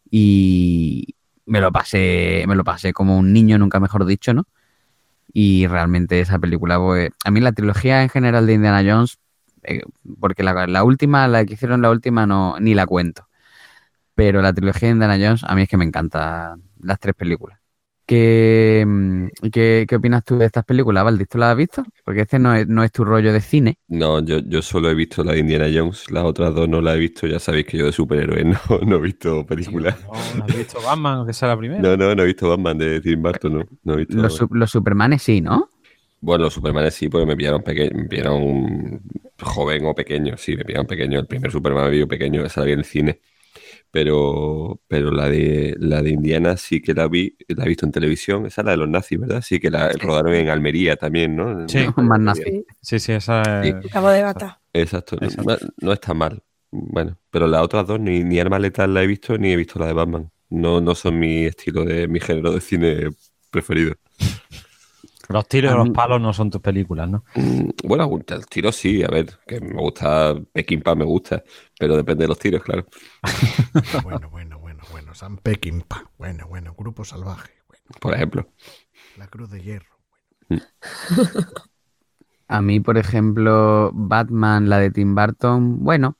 y 0.10 1.16
me 1.46 1.62
lo 1.62 1.72
pasé 1.72 2.46
me 2.48 2.56
lo 2.56 2.64
pasé 2.64 2.94
como 2.94 3.18
un 3.18 3.34
niño 3.34 3.58
nunca 3.58 3.80
mejor 3.80 4.06
dicho, 4.06 4.34
¿no? 4.34 4.48
Y 5.34 5.68
realmente 5.68 6.20
esa 6.20 6.40
película, 6.40 6.78
pues, 6.80 7.12
a 7.24 7.32
mí 7.32 7.40
la 7.40 7.54
trilogía 7.54 8.04
en 8.04 8.10
general 8.10 8.46
de 8.48 8.54
Indiana 8.54 8.84
Jones, 8.86 9.18
eh, 9.64 9.82
porque 10.20 10.44
la, 10.44 10.68
la 10.68 10.84
última, 10.84 11.28
la 11.28 11.46
que 11.46 11.54
hicieron 11.54 11.82
la 11.82 11.90
última, 11.92 12.26
no 12.26 12.58
ni 12.60 12.74
la 12.74 12.86
cuento. 12.88 13.28
Pero 14.16 14.42
la 14.42 14.54
trilogía 14.54 14.90
de 14.90 14.94
Indiana 14.94 15.18
Jones, 15.22 15.44
a 15.46 15.56
mí 15.56 15.64
es 15.64 15.70
que 15.70 15.78
me 15.78 15.86
encantan 15.86 16.64
las 16.82 17.00
tres 17.00 17.16
películas. 17.16 17.60
¿Qué, 18.06 18.84
mm, 18.86 19.28
qué, 19.52 19.86
qué 19.88 19.96
opinas 19.96 20.24
tú 20.26 20.38
de 20.38 20.46
estas 20.46 20.66
películas, 20.66 21.04
Valdis? 21.06 21.28
¿Tú 21.30 21.38
las 21.38 21.52
has 21.52 21.58
visto? 21.58 21.84
Porque 22.04 22.22
este 22.22 22.40
no 22.40 22.54
es, 22.56 22.68
no 22.68 22.84
es 22.84 22.92
tu 22.92 23.06
rollo 23.06 23.32
de 23.32 23.42
cine. 23.42 23.78
No, 23.88 24.22
yo, 24.24 24.40
yo 24.40 24.62
solo 24.62 24.90
he 24.90 24.94
visto 24.94 25.22
la 25.24 25.34
de 25.34 25.40
Indiana 25.40 25.68
Jones, 25.74 26.10
las 26.12 26.24
otras 26.24 26.56
dos 26.56 26.70
no 26.70 26.80
las 26.80 26.96
he 26.96 27.00
visto, 27.00 27.28
ya 27.28 27.40
sabéis 27.40 27.66
que 27.66 27.78
yo 27.78 27.86
de 27.88 27.92
superhéroes 27.92 28.46
no, 28.70 28.80
no 28.86 28.96
he 28.96 29.02
visto 29.02 29.46
películas. 29.46 29.98
No, 30.08 30.34
¿no 30.34 30.46
has 30.46 30.52
visto 30.54 30.82
Batman, 30.82 31.26
que 31.26 31.34
sea 31.34 31.50
la 31.50 31.58
primera? 31.58 31.82
No, 31.84 31.98
no, 31.98 32.16
no 32.16 32.24
he 32.24 32.26
visto 32.26 32.50
Batman 32.50 32.78
de 32.78 33.02
Tim 33.02 33.22
Burton, 33.22 33.54
no, 33.54 33.66
no 33.84 33.94
he 33.94 33.98
visto. 33.98 34.18
Los, 34.22 34.34
su- 34.36 34.48
los 34.52 34.72
Supermanes 34.72 35.24
sí, 35.24 35.42
¿no? 35.42 35.70
Bueno, 36.22 36.46
los 36.46 36.54
Supermanes 36.54 36.94
sí, 36.94 37.10
porque 37.10 37.26
me 37.26 37.36
pillaron 37.36 37.64
pequeño, 37.64 37.92
me 37.96 38.06
pillaron 38.06 39.02
joven 39.42 39.86
o 39.86 39.96
pequeño, 39.96 40.38
sí, 40.38 40.56
me 40.56 40.64
pillaron 40.64 40.86
pequeño. 40.88 41.20
El 41.20 41.26
primer 41.28 41.52
Superman 41.52 41.86
me 41.86 41.92
vio 41.92 42.08
pequeño, 42.08 42.46
esa 42.46 42.62
la 42.62 42.68
vi 42.68 42.72
en 42.74 42.80
el 42.80 42.86
cine. 42.86 43.20
Pero, 43.90 44.80
pero 44.88 45.12
la 45.12 45.28
de 45.30 45.76
la 45.80 46.02
de 46.02 46.12
Indiana 46.12 46.56
sí 46.56 46.82
que 46.82 46.94
la 46.94 47.08
vi, 47.08 47.36
la 47.50 47.66
he 47.66 47.68
visto 47.68 47.86
en 47.86 47.92
televisión. 47.92 48.46
Esa 48.46 48.62
es 48.62 48.66
la 48.66 48.72
de 48.72 48.78
los 48.78 48.88
nazis, 48.88 49.20
¿verdad? 49.20 49.42
Sí 49.42 49.60
que 49.60 49.70
la 49.70 49.90
rodaron 49.90 50.34
en 50.34 50.48
Almería 50.48 50.96
también, 50.96 51.36
¿no? 51.36 51.68
Sí. 51.68 51.80
En 51.80 52.06
Más 52.06 52.20
nazi. 52.20 52.64
Sí, 52.82 53.00
sí, 53.00 53.12
esa 53.12 53.64
es... 53.64 53.76
Acabo 53.86 54.10
de 54.10 54.24
matar. 54.24 54.60
Exacto, 54.72 55.18
no- 55.20 55.28
Exacto. 55.28 55.58
No, 55.66 55.88
no 55.88 55.92
está 55.94 56.14
mal. 56.14 56.42
Bueno, 56.72 57.18
pero 57.30 57.48
las 57.48 57.64
otras 57.64 57.86
dos, 57.86 58.00
ni, 58.00 58.24
ni 58.24 58.40
Arma 58.40 58.60
Letal 58.60 58.94
la 58.94 59.04
he 59.04 59.08
visto, 59.08 59.38
ni 59.38 59.52
he 59.52 59.58
visto 59.58 59.78
la 59.78 59.88
de 59.88 59.94
Batman. 59.94 60.32
No, 60.50 60.80
no 60.80 60.96
son 60.96 61.20
mi 61.20 61.44
estilo 61.46 61.84
de, 61.84 62.08
mi 62.08 62.22
género 62.22 62.54
de 62.54 62.62
cine 62.62 63.10
preferido. 63.50 63.96
Los 65.32 65.48
tiros 65.48 65.74
y 65.74 65.78
los 65.78 65.90
palos 65.90 66.22
no 66.22 66.34
son 66.34 66.50
tus 66.50 66.62
películas, 66.62 67.10
¿no? 67.10 67.24
Mm, 67.36 67.70
Bueno, 67.84 68.10
el 68.28 68.46
tiro 68.48 68.72
sí, 68.72 69.04
a 69.04 69.08
ver, 69.08 69.40
que 69.48 69.60
me 69.62 69.80
gusta, 69.82 70.36
Peckinpah 70.54 70.96
me 70.96 71.06
gusta, 71.06 71.44
pero 71.78 71.96
depende 71.96 72.24
de 72.24 72.28
los 72.30 72.40
tiros, 72.40 72.62
claro. 72.64 72.86
Bueno, 74.04 74.30
bueno, 74.30 74.60
bueno, 74.60 74.84
bueno. 74.92 75.14
San 75.14 75.38
Peckinpah. 75.38 76.12
Bueno, 76.18 76.48
bueno. 76.48 76.74
Grupo 76.78 77.04
salvaje. 77.06 77.52
Bueno, 77.68 77.84
Por 78.00 78.14
ejemplo. 78.14 78.48
la 79.16 79.28
Cruz 79.28 79.50
de 79.52 79.62
Hierro. 79.62 80.02
A 82.48 82.62
mí, 82.62 82.80
por 82.82 82.98
ejemplo, 82.98 83.92
Batman, 83.94 84.68
la 84.70 84.80
de 84.80 84.92
Tim 84.92 85.16
Burton, 85.16 85.84
bueno, 85.84 86.18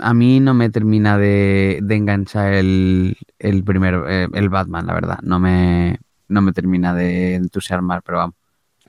a 0.00 0.14
mí 0.14 0.40
no 0.40 0.54
me 0.54 0.70
termina 0.70 1.18
de, 1.18 1.80
de 1.82 1.96
enganchar 1.96 2.54
el, 2.54 3.16
el 3.38 3.64
primer, 3.64 4.04
eh, 4.08 4.28
el 4.34 4.48
Batman, 4.50 4.86
la 4.86 4.94
verdad. 4.94 5.18
No 5.22 5.40
me, 5.40 5.98
no 6.28 6.42
me 6.42 6.52
termina 6.52 6.94
de 6.94 7.34
entusiasmar, 7.34 8.02
pero 8.04 8.18
vamos. 8.18 8.36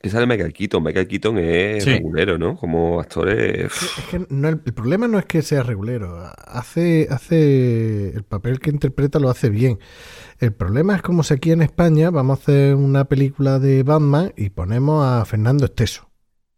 Que 0.01 0.09
sale 0.09 0.26
Michael 0.27 0.53
Keaton. 0.53 0.82
Michael 0.84 1.08
Keaton 1.08 1.38
es 1.40 1.85
Sí. 1.85 1.92
regulero, 1.92 2.38
¿no? 2.38 2.56
Como 2.58 3.00
actor 3.01 3.30
es... 3.30 3.74
Es 3.98 4.06
que 4.06 4.26
no, 4.30 4.48
el, 4.50 4.61
el 4.66 4.74
problema 4.74 5.08
no 5.08 5.19
es 5.19 5.26
que 5.26 5.42
sea 5.42 5.61
regulero. 5.64 6.18
Hace, 6.48 7.08
hace 7.09 8.09
el 8.16 8.24
papel 8.24 8.59
que 8.59 8.69
interpreta 8.69 9.19
lo 9.19 9.30
hace 9.30 9.50
bien. 9.50 9.80
El 10.40 10.53
problema 10.53 10.95
es 10.95 11.01
como 11.01 11.24
si 11.24 11.34
aquí 11.34 11.51
en 11.51 11.61
España 11.61 12.11
vamos 12.11 12.40
a 12.40 12.42
hacer 12.43 12.76
una 12.76 13.06
película 13.06 13.59
de 13.59 13.84
Batman 13.84 14.34
y 14.38 14.51
ponemos 14.51 15.06
a 15.06 15.26
Fernando 15.26 15.66
Esteso. 15.66 16.09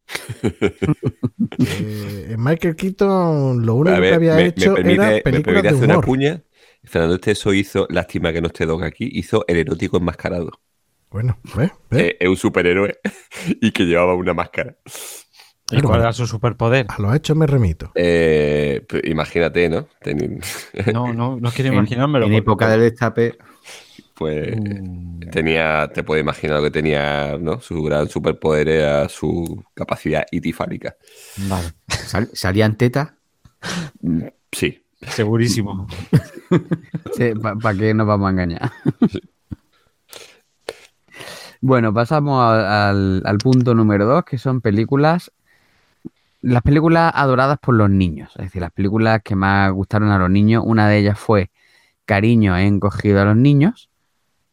Eh, 1.58 2.36
Michael 2.38 2.76
Keaton 2.76 3.66
lo 3.66 3.76
único 3.76 4.00
ver, 4.00 4.10
que 4.10 4.14
había 4.16 4.36
me, 4.36 4.44
me 4.44 4.48
hecho 4.48 4.74
permite, 4.74 4.94
era 4.94 5.20
películas 5.22 5.64
de 5.64 5.70
hacer 5.70 5.86
una 5.86 5.98
humor. 5.98 6.06
cuña. 6.06 6.44
Fernando 6.84 7.16
Esteso 7.16 7.54
hizo, 7.54 7.88
lástima 7.90 8.34
que 8.34 8.42
no 8.42 8.48
esté 8.48 8.66
Doc 8.66 8.84
aquí, 8.84 9.10
hizo 9.14 9.46
el 9.48 9.58
erótico 9.58 9.98
enmascarado. 9.98 10.52
Bueno, 11.12 11.38
¿ves? 11.56 11.72
¿Ves? 11.90 12.02
Eh, 12.04 12.18
es 12.20 12.30
un 12.30 12.38
superhéroe 12.38 12.98
y 13.62 13.72
que 13.72 13.84
llevaba 13.86 14.16
una 14.16 14.34
máscara. 14.34 14.76
¿Y 14.86 15.76
Claro. 15.76 15.88
cuál 15.88 16.02
era 16.02 16.14
su 16.14 16.28
superpoder? 16.28 16.86
A 16.90 17.02
los 17.02 17.16
hechos 17.16 17.38
me 17.38 17.48
remito. 17.48 17.92
Eh, 17.96 18.86
pues, 18.90 19.04
imagínate, 19.06 19.70
¿no? 19.70 19.88
No, 20.92 21.14
no, 21.14 21.38
no 21.40 21.52
quiero 21.52 21.70
En, 21.72 21.76
imaginármelo. 21.78 22.26
en 22.26 22.32
porque- 22.32 22.38
época 22.40 22.70
del 22.70 22.82
destape, 22.82 23.38
pues 24.16 24.56
Mm, 24.58 25.20
tenía, 25.32 25.90
te 25.94 26.04
puedes 26.04 26.22
imaginar 26.24 26.58
lo 26.58 26.64
que 26.64 26.72
tenía, 26.72 27.38
¿no? 27.40 27.60
Su 27.62 27.82
gran 27.84 28.10
superpoder 28.10 28.68
era 28.68 29.08
su 29.10 29.64
capacidad 29.74 30.26
itifálica. 30.32 30.96
Vale, 31.48 31.70
sal- 31.88 32.30
salían 32.34 32.76
tetas. 32.78 33.14
Mm, 34.02 34.24
Sí. 34.52 34.84
segurísimo. 35.08 35.88
¿Para 37.62 37.78
qué 37.78 37.94
nos 37.94 38.08
vamos 38.08 38.28
a 38.28 38.32
engañar? 38.32 38.72
Bueno, 41.62 41.94
pasamos 41.94 42.42
a- 42.42 42.90
al, 42.90 43.22
al 43.26 43.38
punto 43.38 43.74
número 43.76 44.06
dos, 44.06 44.24
que 44.26 44.38
son 44.38 44.62
películas. 44.62 45.32
Las 46.42 46.64
películas 46.64 47.12
adoradas 47.16 47.60
por 47.60 47.76
los 47.76 47.90
niños, 47.90 48.32
es 48.38 48.46
decir, 48.46 48.62
las 48.62 48.72
películas 48.72 49.22
que 49.24 49.36
más 49.36 49.72
gustaron 49.72 50.10
a 50.10 50.18
los 50.18 50.30
niños. 50.30 50.64
Una 50.66 50.88
de 50.90 50.98
ellas 50.98 51.20
fue 51.20 51.52
Cariño 52.06 52.58
he 52.58 52.66
encogido 52.66 53.22
a 53.22 53.26
los 53.26 53.36
niños 53.38 53.90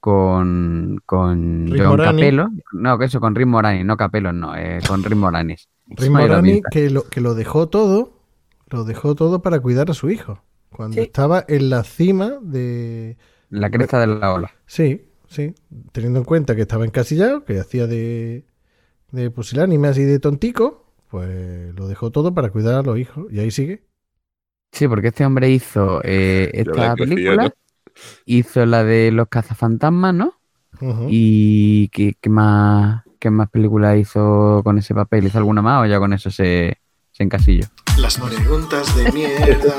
con, 0.00 1.00
con 1.06 1.66
Rick 1.68 1.80
John 1.80 1.88
Moranis. 1.90 2.20
Capello. 2.20 2.48
No, 2.72 2.98
que 2.98 3.06
eso, 3.06 3.20
con 3.20 3.34
Rick 3.34 3.46
Moranis, 3.46 3.84
no 3.86 3.96
Capello, 3.96 4.32
no, 4.32 4.54
eh, 4.54 4.80
con 4.86 5.02
Rick 5.02 5.16
Moranis. 5.16 5.68
Rick 5.86 6.10
Moranis 6.10 6.62
que 6.70 6.90
lo, 6.90 7.04
que 7.08 7.20
lo 7.22 7.34
dejó 7.34 7.68
todo, 7.68 8.20
lo 8.68 8.84
dejó 8.84 9.14
todo 9.14 9.40
para 9.40 9.58
cuidar 9.60 9.90
a 9.90 9.94
su 9.94 10.10
hijo. 10.10 10.42
Cuando 10.70 10.94
Sí. 10.96 11.00
estaba 11.00 11.44
en 11.48 11.70
la 11.70 11.82
cima 11.84 12.32
de... 12.42 13.16
La 13.48 13.70
cresta 13.70 13.98
de 13.98 14.06
la 14.08 14.34
ola. 14.34 14.50
Sí, 14.66 15.07
sí. 15.28 15.54
Teniendo 15.92 16.20
en 16.20 16.24
cuenta 16.24 16.56
que 16.56 16.62
estaba 16.62 16.84
encasillado, 16.84 17.44
que 17.44 17.60
hacía 17.60 17.86
de, 17.86 18.44
de 19.12 19.30
pusilánime 19.30 19.88
así 19.88 20.02
de 20.02 20.18
tontico, 20.18 20.92
pues 21.10 21.74
lo 21.74 21.88
dejó 21.88 22.10
todo 22.10 22.34
para 22.34 22.50
cuidar 22.50 22.74
a 22.74 22.82
los 22.82 22.98
hijos. 22.98 23.26
Y 23.30 23.40
ahí 23.40 23.50
sigue. 23.50 23.84
Sí, 24.72 24.86
porque 24.88 25.08
este 25.08 25.24
hombre 25.24 25.50
hizo 25.50 26.00
eh, 26.04 26.50
esta 26.54 26.72
conocía, 26.72 26.96
película, 26.96 27.44
¿no? 27.44 27.50
hizo 28.26 28.66
la 28.66 28.84
de 28.84 29.10
los 29.10 29.28
cazafantasmas, 29.28 30.14
¿no? 30.14 30.34
¿Y 31.08 31.88
qué, 31.88 32.14
qué 32.20 32.30
más 32.30 33.02
qué 33.18 33.30
más 33.30 33.50
películas 33.50 33.98
hizo 33.98 34.60
con 34.64 34.78
ese 34.78 34.94
papel? 34.94 35.26
¿Hizo 35.26 35.38
alguna 35.38 35.62
más 35.62 35.82
o 35.82 35.86
ya 35.86 35.98
con 35.98 36.12
eso 36.12 36.30
se, 36.30 36.78
se 37.10 37.22
encasilló? 37.22 37.66
Las 37.98 38.18
preguntas 38.18 38.96
de 38.96 39.12
mierda 39.12 39.74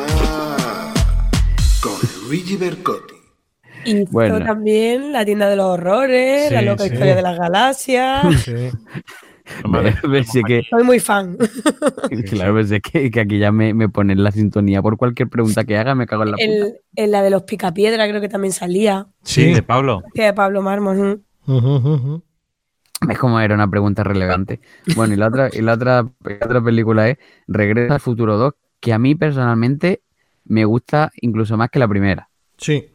con 1.82 1.94
Luigi 2.28 2.58
Bercotti. 2.58 3.19
Y 3.85 4.06
Bueno. 4.06 4.43
también 4.43 5.14
La 5.14 5.25
tienda 5.25 5.49
de 5.49 5.56
los 5.56 5.66
horrores, 5.66 6.51
La 6.51 6.61
loca 6.61 6.83
sí. 6.83 6.93
historia 6.93 7.16
de 7.16 7.22
las 7.22 7.38
galaxias. 7.38 8.24
Sí. 8.43 8.53
Que, 10.48 10.64
Soy 10.69 10.83
muy 10.83 10.99
fan. 10.99 11.38
claro, 12.30 12.56
pensé 12.56 12.82
que, 12.82 13.09
que 13.09 13.19
aquí 13.19 13.40
ya 13.40 13.51
me, 13.51 13.74
me 13.74 13.90
ponen 13.90 14.24
la 14.24 14.32
sintonía 14.32 14.82
por 14.82 14.98
cualquier 14.98 15.27
pregunta 15.27 15.64
que 15.64 15.77
haga, 15.77 15.95
me 15.95 16.06
cago 16.06 16.24
en 16.24 16.32
la 16.32 16.38
puta. 16.38 16.45
El, 16.48 16.74
en 16.95 17.11
la 17.11 17.22
de 17.24 17.30
los 17.30 17.43
picapiedra 17.43 18.08
creo 18.08 18.22
que 18.22 18.30
también 18.30 18.53
salía. 18.53 19.08
Sí, 19.24 19.51
de 19.53 19.64
Pablo. 19.64 20.03
Que 20.14 20.24
de 20.25 20.33
Pablo 20.33 20.61
Mármol. 20.61 21.24
ujú. 21.48 22.24
¿Ves 23.08 23.17
cómo 23.17 23.40
era 23.40 23.56
una 23.56 23.69
pregunta 23.69 24.03
relevante? 24.03 24.59
Bueno, 24.95 25.14
y 25.14 25.17
la 25.17 25.27
otra, 25.27 25.49
y 25.53 25.61
la 25.61 25.74
otra, 25.74 26.03
la 26.24 26.35
otra 26.45 26.61
película 26.61 27.09
es 27.09 27.17
Regreso 27.48 27.93
al 27.93 28.01
Futuro 28.01 28.38
2, 28.38 28.53
que 28.82 28.91
a 28.91 28.99
mí 28.99 29.16
personalmente 29.16 30.01
me 30.43 30.66
gusta 30.66 31.09
incluso 31.22 31.56
más 31.56 31.69
que 31.69 31.80
la 31.80 31.88
primera. 31.88 32.30
Sí. 32.58 32.90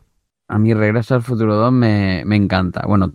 A 0.48 0.58
mí 0.58 0.74
Regreso 0.74 1.14
al 1.14 1.23
Futuro 1.23 1.55
2 1.56 1.73
me, 1.73 2.23
me 2.26 2.36
encanta. 2.36 2.82
Bueno, 2.86 3.14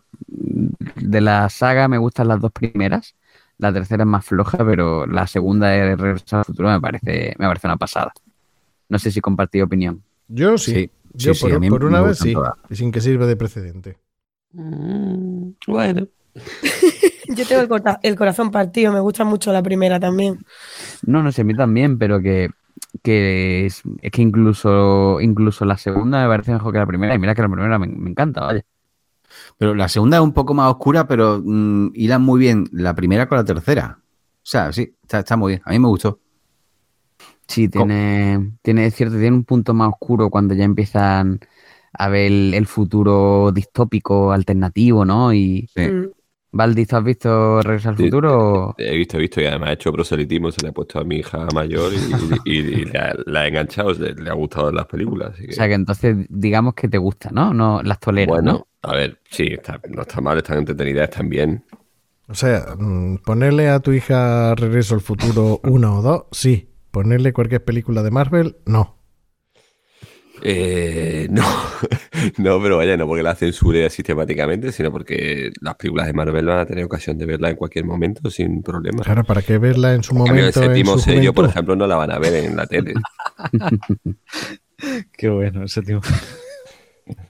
de 0.95 1.22
la 1.22 1.49
saga 1.49 1.88
me 1.88 1.98
gustan 1.98 2.27
las 2.27 2.40
dos 2.41 2.51
primeras. 2.51 3.16
La 3.58 3.74
tercera 3.74 4.03
es 4.03 4.08
más 4.08 4.25
floja, 4.25 4.58
pero 4.66 5.06
la 5.06 5.27
segunda 5.27 5.67
de 5.69 5.95
Regreso 5.95 6.38
al 6.38 6.45
Futuro 6.45 6.69
me 6.69 6.82
parece, 6.82 7.35
me 7.38 7.48
parece 7.48 7.67
una 7.67 7.77
pasada. 7.77 8.11
No 8.90 8.99
sé 8.99 9.11
si 9.11 9.22
compartí 9.22 9.61
opinión. 9.61 10.03
Yo 10.27 10.58
sí. 10.58 10.74
Sí, 10.74 10.91
Yo 11.14 11.33
sí, 11.33 11.41
por, 11.41 11.61
sí, 11.61 11.69
por 11.69 11.85
una 11.85 12.01
vez 12.01 12.19
sí. 12.19 12.33
todas. 12.33 12.53
Y 12.69 12.75
sin 12.75 12.91
que 12.91 13.01
sirva 13.01 13.25
de 13.25 13.35
precedente. 13.35 13.98
Mm, 14.53 15.51
bueno. 15.67 16.08
Yo 17.27 17.45
tengo 17.45 17.61
el, 17.61 17.67
corta- 17.69 17.99
el 18.03 18.16
corazón 18.16 18.51
partido, 18.51 18.91
me 18.91 18.99
gusta 18.99 19.24
mucho 19.24 19.51
la 19.51 19.64
primera 19.64 19.99
también. 19.99 20.40
No, 21.06 21.24
no 21.24 21.32
sé, 21.32 21.41
a 21.41 21.43
mí 21.45 21.56
también, 21.56 21.98
pero 21.98 22.22
que, 22.22 22.49
que 23.03 23.66
es, 23.66 23.84
es 24.01 24.11
que 24.11 24.22
incluso, 24.22 25.19
incluso 25.22 25.66
la 25.66 25.77
segunda 25.77 26.22
me 26.22 26.27
parece 26.27 26.51
mejor 26.51 26.74
que 26.74 26.80
la 26.80 26.85
primera. 26.85 27.16
Y 27.16 27.19
mira 27.19 27.35
que 27.35 27.42
la 27.42 27.50
primera 27.50 27.80
me, 27.80 27.88
me 27.88 28.09
encanta, 28.09 28.42
vaya. 28.42 28.66
Pero 29.58 29.76
la 29.76 29.88
segunda 29.88 30.18
es 30.18 30.24
un 30.24 30.34
poco 30.34 30.53
más 30.53 30.72
oscura, 30.72 31.08
pero 31.08 31.42
mm, 31.43 31.92
hilan 31.93 32.22
muy 32.22 32.40
bien 32.40 32.68
la 32.72 32.95
primera 32.95 33.27
con 33.27 33.38
la 33.38 33.43
tercera. 33.45 34.00
O 34.01 34.50
sea, 34.50 34.72
sí, 34.74 34.95
está, 35.01 35.19
está 35.19 35.38
muy 35.38 35.53
bien. 35.53 35.61
A 35.66 35.72
mí 35.72 35.80
me 35.80 35.88
gustó. 35.88 36.19
Sí, 37.48 37.68
tiene, 37.68 38.53
tiene, 38.61 38.85
es 38.85 38.95
cierto, 38.95 39.18
tiene 39.18 39.35
un 39.35 39.43
punto 39.43 39.74
más 39.74 39.90
oscuro 39.90 40.30
cuando 40.30 40.53
ya 40.53 40.64
empiezan 40.64 41.40
a 41.93 42.08
ver 42.09 42.32
el, 42.32 42.53
el 42.53 42.68
futuro 42.68 43.51
distópico 43.51 44.32
alternativo, 44.32 45.03
¿no? 45.06 45.34
Y 45.34 45.68
Sí. 45.76 45.82
Valdi, 46.52 46.86
¿tú 46.86 46.95
has 46.95 47.03
visto 47.03 47.61
Regreso 47.61 47.90
al. 47.90 47.95
Futuro? 47.95 48.76
He 48.78 48.95
visto, 48.98 49.18
he 49.18 49.22
visto 49.22 49.42
y 49.42 49.45
además 49.45 49.69
he 49.69 49.74
hecho 49.74 49.92
proselitismo, 49.92 50.52
se 50.52 50.61
le 50.64 50.69
ha 50.69 50.72
puesto 50.72 51.00
a 51.00 51.03
mi 51.03 51.18
hija 51.18 51.45
mayor 51.53 51.94
y, 51.94 51.98
y- 52.45 52.52
y 52.52 52.86
le, 52.86 52.98
ha, 53.00 53.14
la 53.26 53.42
ha 53.42 53.48
enganchado, 53.48 53.94
le, 53.94 54.14
le 54.16 54.30
ha 54.30 54.34
gustado 54.34 54.72
las 54.72 54.86
películas. 54.88 55.32
Así 55.34 55.45
que, 55.45 55.52
O 55.52 55.53
sea 55.53 55.68
que 55.68 55.74
entonces 55.76 56.16
digamos 56.30 56.74
que 56.74 56.88
te 56.88 56.98
gusta, 56.98 57.30
¿no? 57.32 57.53
No 57.53 57.82
las 57.84 58.00
toleras, 58.00 58.30
bueno, 58.36 58.52
¿no? 58.53 58.68
a 58.82 58.94
ver, 58.95 59.19
sí, 59.30 59.48
está- 59.52 59.80
no 59.90 60.02
está 60.02 60.22
mal, 60.22 60.38
están 60.38 60.58
entretenidas, 60.60 61.10
están 61.10 61.30
bien. 61.30 61.64
O 62.28 62.36
sea, 62.36 62.76
mm, 62.78 63.18
ponerle 63.26 63.69
a 63.69 63.80
tu 63.80 63.92
hija 63.92 64.53
Regreso 64.56 64.94
al 64.95 65.02
Futuro 65.02 65.60
una 65.64 65.94
o 65.94 66.02
dos, 66.02 66.24
sí. 66.32 66.69
Ponerle 66.92 67.34
cualquier 67.34 67.64
película 67.64 68.02
de 68.03 68.11
Marvel, 68.11 68.58
no. 68.66 68.99
Eh, 70.42 71.27
no, 71.30 71.43
no, 72.38 72.61
pero 72.61 72.77
vaya, 72.77 72.95
no 72.98 73.08
porque 73.08 73.24
la 73.24 73.35
censure 73.35 73.90
sistemáticamente, 73.90 74.72
sino 74.72 74.92
porque 74.92 75.51
las 75.61 75.76
películas 75.76 76.08
de 76.08 76.14
Marvel 76.14 76.45
van 76.45 76.59
a 76.59 76.66
tener 76.66 76.84
ocasión 76.85 77.18
de 77.18 77.26
verla 77.26 77.50
en 77.50 77.56
cualquier 77.56 77.85
momento 77.85 78.30
sin 78.30 78.61
problema. 78.64 79.03
Claro, 79.03 79.24
¿para 79.24 79.42
qué 79.42 79.58
verla 79.58 79.93
en 79.93 80.03
su 80.03 80.14
En 80.16 80.24
cambio, 80.26 80.34
el 80.35 80.40
momento? 80.53 80.59
En 80.64 80.66
séptimo 80.68 80.93
su 80.93 81.00
sello, 81.00 81.34
por 81.34 81.45
ejemplo, 81.45 81.76
no 81.76 81.88
la 81.88 81.95
van 81.95 82.11
a 82.11 82.19
ver 82.19 82.34
en 82.45 82.56
la 82.56 82.66
tele. 82.68 82.93
Qué 85.18 85.30
bueno, 85.30 85.64
ese 85.66 85.82
tío. 85.82 86.00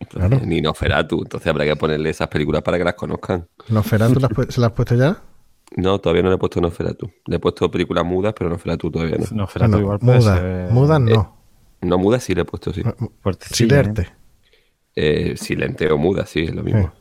Claro. 0.09 0.39
Ni 0.43 0.61
Noferatu. 0.61 1.21
Entonces 1.23 1.47
habrá 1.47 1.65
que 1.65 1.75
ponerle 1.75 2.09
esas 2.09 2.27
películas 2.27 2.61
para 2.61 2.77
que 2.77 2.83
las 2.83 2.93
conozcan. 2.95 3.47
¿Nosferatu 3.69 4.19
las 4.19 4.31
pu- 4.31 4.49
se 4.49 4.59
las 4.61 4.69
has 4.69 4.75
puesto 4.75 4.95
ya? 4.95 5.17
No, 5.77 5.99
todavía 5.99 6.23
no 6.23 6.29
le 6.29 6.35
he 6.35 6.38
puesto 6.38 6.59
Noferatu. 6.61 7.09
Le 7.25 7.38
he 7.38 7.39
puesto 7.39 7.69
películas 7.71 8.03
mudas, 8.05 8.33
pero 8.38 8.49
Noferatu 8.49 8.91
todavía 8.91 9.17
no. 9.17 9.25
No, 9.31 9.47
Ferato 9.47 9.71
Bueno, 9.71 9.83
igual 9.83 9.99
puede 9.99 10.19
muda, 10.19 10.35
ser 10.38 10.71
muda 10.71 10.99
no. 10.99 11.38
No 11.82 11.98
mudas 11.98 12.24
sí 12.24 12.35
le 12.35 12.41
he 12.41 12.45
puesto, 12.45 12.74
sí. 12.74 12.82
¿eh? 12.82 12.93
Silerte. 13.51 14.09
Eh, 14.95 15.35
silente 15.38 15.90
o 15.91 15.98
muda, 15.98 16.25
sí, 16.25 16.41
es 16.41 16.53
lo 16.53 16.64
mismo. 16.64 16.91
Sí. 16.91 16.95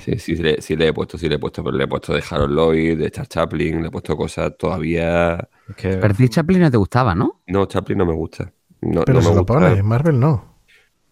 Sí, 0.00 0.18
sí, 0.18 0.18
sí 0.18 0.34
le, 0.42 0.60
sí 0.60 0.76
le 0.76 0.88
he 0.88 0.92
puesto, 0.92 1.16
sí 1.18 1.28
le 1.28 1.36
he 1.36 1.38
puesto, 1.38 1.62
pero 1.62 1.76
le 1.76 1.84
he 1.84 1.88
puesto 1.88 2.12
de 2.14 2.22
Harold 2.28 2.54
Lloyd, 2.54 2.98
de 2.98 3.10
Charles 3.10 3.28
Chaplin, 3.28 3.82
le 3.82 3.88
he 3.88 3.90
puesto 3.90 4.16
cosas 4.16 4.52
todavía... 4.58 5.48
Es 5.68 5.76
que- 5.76 5.96
Pero 5.96 6.14
a 6.14 6.28
Chaplin 6.28 6.60
no 6.60 6.70
te 6.70 6.76
gustaba, 6.76 7.14
¿no? 7.14 7.42
No, 7.46 7.66
Chaplin 7.66 7.98
no 7.98 8.06
me 8.06 8.14
gusta. 8.14 8.52
No, 8.80 9.02
Pero 9.04 9.18
no 9.18 9.22
se 9.22 9.28
me 9.30 9.34
lo 9.36 9.40
gusta. 9.44 9.54
pone, 9.68 9.82
Marvel 9.82 10.18
no. 10.20 10.56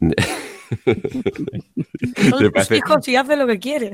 Me 0.00 0.14
Son 2.30 2.52
tus 2.52 2.70
hijos 2.72 3.08
y 3.08 3.16
hace 3.16 3.36
lo 3.36 3.46
que 3.46 3.58
quiere. 3.58 3.92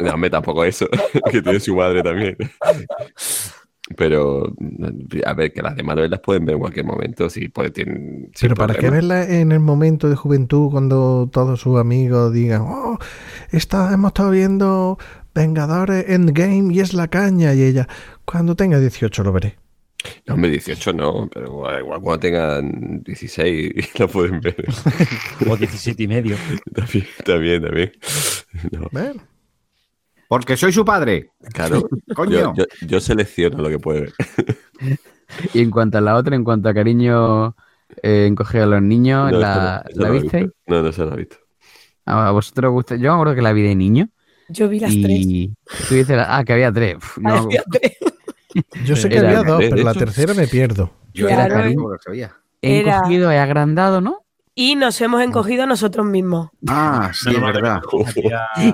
No, 0.00 0.14
hombre, 0.14 0.30
tampoco 0.30 0.64
eso, 0.64 0.88
que 1.30 1.42
tiene 1.42 1.60
su 1.60 1.76
madre 1.76 2.02
también. 2.02 2.36
Pero, 3.98 4.54
a 5.26 5.34
ver, 5.34 5.52
que 5.52 5.60
las 5.60 5.74
de 5.74 5.82
Marvel 5.82 6.08
las 6.08 6.20
pueden 6.20 6.44
ver 6.44 6.54
en 6.54 6.60
cualquier 6.60 6.86
momento, 6.86 7.28
sí, 7.28 7.48
pues 7.48 7.72
tienen... 7.72 8.30
Pero 8.40 8.54
¿para 8.54 8.74
qué 8.74 8.82
problema. 8.82 9.16
verla 9.16 9.40
en 9.40 9.50
el 9.50 9.58
momento 9.58 10.08
de 10.08 10.14
juventud 10.14 10.70
cuando 10.70 11.28
todos 11.32 11.58
sus 11.58 11.80
amigos 11.80 12.32
digan, 12.32 12.62
oh, 12.62 12.96
esta, 13.50 13.92
hemos 13.92 14.10
estado 14.10 14.30
viendo 14.30 14.98
Vengadores 15.34 16.08
Endgame 16.10 16.72
y 16.72 16.78
es 16.78 16.94
la 16.94 17.08
caña? 17.08 17.54
Y 17.54 17.64
ella, 17.64 17.88
cuando 18.24 18.54
tenga 18.54 18.78
18 18.78 19.24
lo 19.24 19.32
veré. 19.32 19.56
No, 20.28 20.34
hombre, 20.34 20.50
18 20.50 20.92
no, 20.92 21.28
pero 21.34 21.46
igual, 21.46 21.80
igual 21.80 22.00
cuando 22.00 22.20
tengan 22.20 23.02
16 23.02 23.72
lo 23.98 24.06
pueden 24.06 24.40
ver. 24.40 24.64
O 25.50 25.56
17 25.56 26.00
y 26.00 26.06
medio. 26.06 26.36
también, 26.72 27.06
también, 27.24 27.62
también. 27.62 27.92
No, 28.70 28.86
Bueno, 28.92 29.22
Porque 30.28 30.56
soy 30.56 30.72
su 30.72 30.84
padre. 30.84 31.30
claro, 31.52 31.88
Coño. 32.14 32.30
yo, 32.30 32.54
yo, 32.54 32.64
yo 32.86 33.00
selecciono 33.00 33.58
lo 33.62 33.68
que 33.68 33.78
puede 33.78 34.00
ver. 34.02 34.12
Y 35.52 35.60
en 35.60 35.70
cuanto 35.70 35.98
a 35.98 36.00
la 36.00 36.14
otra, 36.16 36.34
en 36.36 36.42
cuanto 36.42 36.70
a 36.70 36.74
cariño 36.74 37.54
eh, 38.02 38.24
encogido 38.26 38.64
a 38.64 38.66
los 38.66 38.80
niños, 38.82 39.30
No, 39.30 39.38
¿la, 39.38 39.84
no- 39.94 40.02
¿la 40.02 40.08
no 40.08 40.14
he 40.14 40.20
visteis? 40.20 40.44
visto. 40.44 40.58
No, 40.66 40.82
no 40.82 40.90
se 40.92 41.04
la 41.04 41.12
he 41.14 41.16
visto. 41.18 41.36
¿A 42.06 42.30
vosotros 42.30 42.68
os 42.70 42.72
gusta? 42.72 42.96
Yo 42.96 43.10
me 43.10 43.14
acuerdo 43.16 43.34
que 43.34 43.42
la 43.42 43.52
vi 43.52 43.60
de 43.62 43.74
niño. 43.74 44.08
Yo 44.48 44.68
vi 44.70 44.80
las 44.80 44.90
tres. 45.02 45.26
Tú 45.88 45.94
dices, 45.94 46.18
ah, 46.26 46.42
que 46.46 46.54
había 46.54 46.72
tres. 46.72 46.96
Uf, 46.96 47.18
no, 47.18 47.34
Había 47.44 47.62
tres. 47.70 47.92
yo 48.86 48.96
sé 48.96 49.10
que 49.10 49.18
Era- 49.18 49.28
había 49.40 49.42
dos, 49.42 49.58
pero 49.60 49.76
la 49.76 49.90
hecho- 49.90 49.98
tercera 50.00 50.32
me 50.32 50.46
pierdo. 50.46 50.90
Yo 51.12 51.28
era 51.28 51.46
cariño 51.46 51.82
sabía. 52.02 52.34
he 52.62 52.78
Era- 52.80 52.96
encogido, 52.96 53.30
he 53.30 53.38
agrandado, 53.38 54.00
¿no? 54.00 54.24
Y 54.60 54.74
nos 54.74 55.00
hemos 55.00 55.22
encogido 55.22 55.66
nosotros 55.68 56.04
mismos. 56.04 56.48
Ah, 56.66 57.12
sí, 57.14 57.30
es 57.30 57.40
verdad. 57.40 57.80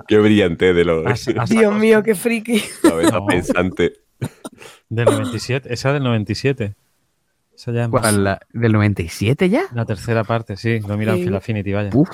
Qué 0.08 0.16
brillante 0.18 0.72
de 0.72 0.82
lo 0.82 1.04
Dios 1.50 1.74
mío, 1.74 2.02
qué 2.02 2.14
friki. 2.14 2.62
cabeza 2.80 3.18
No. 3.18 3.26
pensante. 3.26 3.92
Del 4.88 5.04
97. 5.04 5.70
Esa 5.74 5.92
del 5.92 6.02
97. 6.02 6.74
Esa 7.54 7.72
ya 7.72 7.84
es 7.84 7.90
más- 7.90 8.00
¿Cuál, 8.00 8.24
la- 8.24 8.40
¿Del 8.54 8.72
97 8.72 9.50
ya? 9.50 9.64
La 9.74 9.84
tercera 9.84 10.24
parte, 10.24 10.56
sí. 10.56 10.80
Lo 10.80 10.96
mira 10.96 11.12
en 11.12 11.18
Sí. 11.18 11.24
Film 11.24 11.36
Affinity, 11.36 11.72
vaya. 11.74 11.90
Uf. 11.92 12.08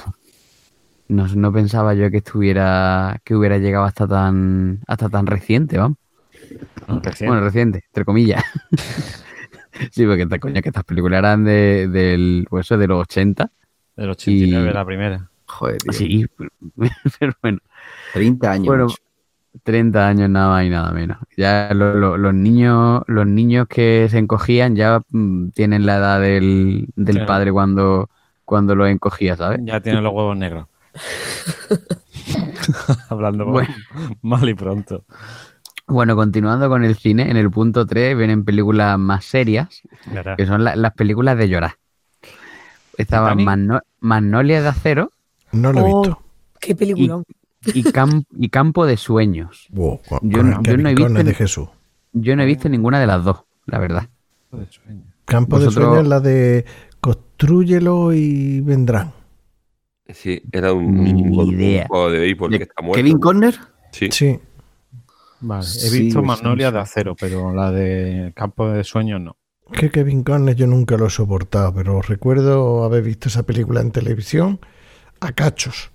No, 1.06 1.28
no 1.28 1.52
pensaba 1.52 1.94
yo 1.94 2.10
que 2.10 2.16
estuviera, 2.16 3.20
que 3.24 3.36
hubiera 3.36 3.58
llegado 3.58 3.84
hasta 3.84 4.08
tan, 4.08 4.80
hasta 4.88 5.08
tan 5.08 5.26
reciente, 5.28 5.78
vamos. 5.78 5.98
No, 6.88 6.98
recién. 7.00 7.28
Bueno, 7.30 7.44
reciente, 7.44 7.84
entre 7.86 8.04
comillas. 8.04 8.42
sí, 9.92 10.04
porque 10.06 10.22
esta 10.22 10.40
coña 10.40 10.60
que 10.60 10.70
estas 10.70 10.82
películas 10.84 11.18
eran 11.20 11.44
de, 11.44 11.86
del, 11.86 12.46
pues 12.50 12.66
eso, 12.66 12.76
de 12.76 12.88
los 12.88 13.02
80. 13.02 13.50
Del 14.00 14.10
89, 14.10 14.70
y- 14.70 14.74
la 14.74 14.84
primera. 14.84 15.30
Joder, 15.46 15.76
tío. 15.78 15.92
Sí, 15.92 16.26
pero 17.18 17.32
bueno. 17.42 17.58
30 18.14 18.52
años. 18.52 18.66
Bueno, 18.66 18.84
macho. 18.86 18.96
30 19.64 20.08
años 20.08 20.30
nada 20.30 20.48
más 20.48 20.64
y 20.64 20.70
nada 20.70 20.90
menos. 20.92 21.18
Ya 21.36 21.70
lo- 21.74 21.94
lo- 21.94 22.16
los 22.16 22.32
niños, 22.32 23.02
los 23.08 23.26
niños 23.26 23.66
que 23.68 24.06
se 24.10 24.18
encogían 24.18 24.74
ya 24.76 25.02
mm, 25.10 25.48
tienen 25.50 25.84
la 25.86 25.96
edad 25.98 26.20
del, 26.20 26.86
del 26.96 27.16
Claro. 27.16 27.26
padre 27.26 27.52
cuando, 27.52 28.08
cuando 28.44 28.74
lo 28.74 28.86
encogía, 28.86 29.36
¿sabes? 29.36 29.60
Ya 29.64 29.80
tiene 29.80 30.00
los 30.00 30.12
huevos 30.14 30.36
negros. 30.36 30.66
Hablando 33.08 33.46
Bueno. 33.46 33.74
mal 34.22 34.48
y 34.48 34.54
pronto. 34.54 35.04
Bueno, 35.86 36.14
continuando 36.14 36.68
con 36.68 36.84
el 36.84 36.94
cine, 36.94 37.30
en 37.30 37.36
el 37.36 37.50
punto 37.50 37.84
3 37.84 38.16
vienen 38.16 38.44
películas 38.44 38.96
más 38.98 39.24
serias, 39.24 39.82
que 40.36 40.46
son 40.46 40.62
la- 40.64 40.76
las 40.76 40.92
películas 40.94 41.36
de 41.36 41.48
llorar. 41.48 41.72
¿Titanic? 43.06 43.46
Magno- 43.46 43.80
Magnolia 44.00 44.62
de 44.62 44.68
Acero 44.68 45.10
No 45.52 45.72
lo 45.72 45.80
he 45.80 45.82
Oh, 45.92 46.02
visto. 46.02 46.22
qué 46.60 46.74
peliculón. 46.76 47.24
y, 47.74 47.82
Cam- 47.84 48.24
y 48.38 48.48
Campo 48.48 48.86
de 48.86 48.96
Sueños. 48.96 49.66
Wow, 49.70 50.00
con- 50.08 50.20
Yo 50.30 50.42
no- 50.42 50.58
el 50.60 50.62
yo 50.64 50.76
no 50.78 50.88
he 50.88 50.94
visto 50.94 51.24
de 51.24 51.34
Jesús. 51.34 51.68
Yo 52.12 52.34
no 52.36 52.42
he 52.42 52.46
visto 52.46 52.68
ninguna 52.68 52.98
de 53.00 53.06
las 53.06 53.22
dos, 53.24 53.42
la 53.66 53.78
verdad. 53.78 54.08
Campo 55.26 55.58
de 55.58 55.66
Vosotros- 55.66 55.86
sueño 55.88 56.00
es 56.02 56.08
la 56.08 56.20
de 56.20 56.64
construyelo 57.00 58.12
y 58.12 58.60
vendrán. 58.62 59.12
Sí, 60.08 60.42
era 60.50 60.72
un, 60.72 61.06
idea. 61.06 61.82
un 61.82 61.88
juego 61.88 62.10
de 62.10 62.18
béisbol 62.18 62.50
¿De 62.50 62.58
que 62.58 62.64
está 62.64 62.82
muerto. 62.82 62.96
Kevin 62.96 63.18
Conner? 63.20 63.54
Sí. 63.92 64.08
Sí. 64.10 64.40
Vale. 65.40 65.62
He 65.64 65.88
Sí, 65.88 66.02
visto 66.02 66.22
Magnolia 66.22 66.68
sí. 66.68 66.74
de 66.74 66.80
acero, 66.80 67.14
pero 67.18 67.54
la 67.54 67.70
de 67.70 68.32
Campo 68.34 68.68
de 68.70 68.82
Sueños 68.84 69.20
no. 69.20 69.36
Que 69.72 69.90
Kevin 69.90 70.22
Conner 70.24 70.54
yo 70.56 70.66
nunca 70.66 70.96
lo 70.96 71.06
he 71.06 71.10
soportado, 71.10 71.72
pero 71.74 72.02
recuerdo 72.02 72.84
haber 72.84 73.02
visto 73.02 73.28
esa 73.28 73.44
película 73.44 73.80
en 73.80 73.90
televisión 73.92 74.60
a 75.20 75.32
cachos. 75.32 75.90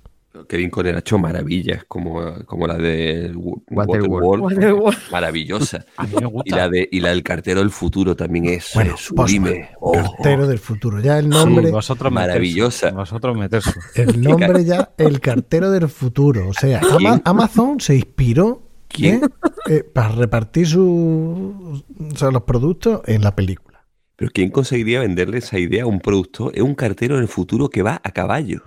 Kevin 0.50 0.70
Conner 0.70 0.96
ha 0.96 1.00
hecho 1.00 1.18
maravillas, 1.18 1.86
como, 1.88 2.44
como 2.46 2.68
la 2.68 2.76
de 2.78 3.32
Wa- 3.36 3.58
Waterworld. 3.86 4.94
Maravillosa. 5.12 5.86
A 5.96 6.04
mí 6.06 6.14
me 6.22 6.30
Y 6.44 6.50
la, 6.50 6.68
de, 6.68 6.90
y 6.92 7.00
la 7.00 7.10
del 7.10 7.24
cartero 7.24 7.62
del 7.62 7.70
futuro 7.70 8.18
también 8.18 8.46
es 8.46 8.72
Bueno, 8.76 8.98
sublime. 8.98 9.70
Oh, 9.80 9.94
Cartero 9.94 10.46
del 10.46 10.60
futuro. 10.60 11.00
Ya 11.00 11.20
el 11.20 11.26
Sí, 11.26 11.30
nombre, 11.30 11.72
vosotros 11.72 12.12
Maravillosa. 12.12 12.88
meterse, 12.88 12.96
Vosotros 12.98 13.38
meterse. 13.38 13.72
el 13.96 14.22
nombre 14.22 14.66
ya, 14.66 14.92
el 14.98 15.22
cartero 15.22 15.72
del 15.72 15.88
futuro. 15.88 16.50
O 16.50 16.54
sea, 16.54 16.82
Ama- 16.82 17.22
Amazon 17.24 17.80
se 17.80 17.96
inspiró 17.96 18.62
¿Quién? 18.96 19.24
¿eh? 19.24 19.28
Eh, 19.68 19.84
para 19.84 20.10
repartir 20.10 20.68
su, 20.68 21.84
o 22.00 22.16
sea, 22.16 22.32
los 22.32 22.44
productos 22.44 23.02
en 23.06 23.22
la 23.24 23.36
película. 23.36 23.86
¿Pero 24.16 24.32
quién 24.34 24.50
conseguiría 24.50 25.02
venderle 25.02 25.40
esa 25.40 25.60
idea 25.60 25.84
a 25.84 25.88
un 25.88 26.00
productor? 26.00 26.52
Es 26.56 26.62
un 26.62 26.76
cartero 26.76 27.16
en 27.16 27.24
el 27.24 27.28
futuro 27.28 27.70
que 27.70 27.82
va 27.82 28.00
a 28.04 28.12
caballo. 28.12 28.64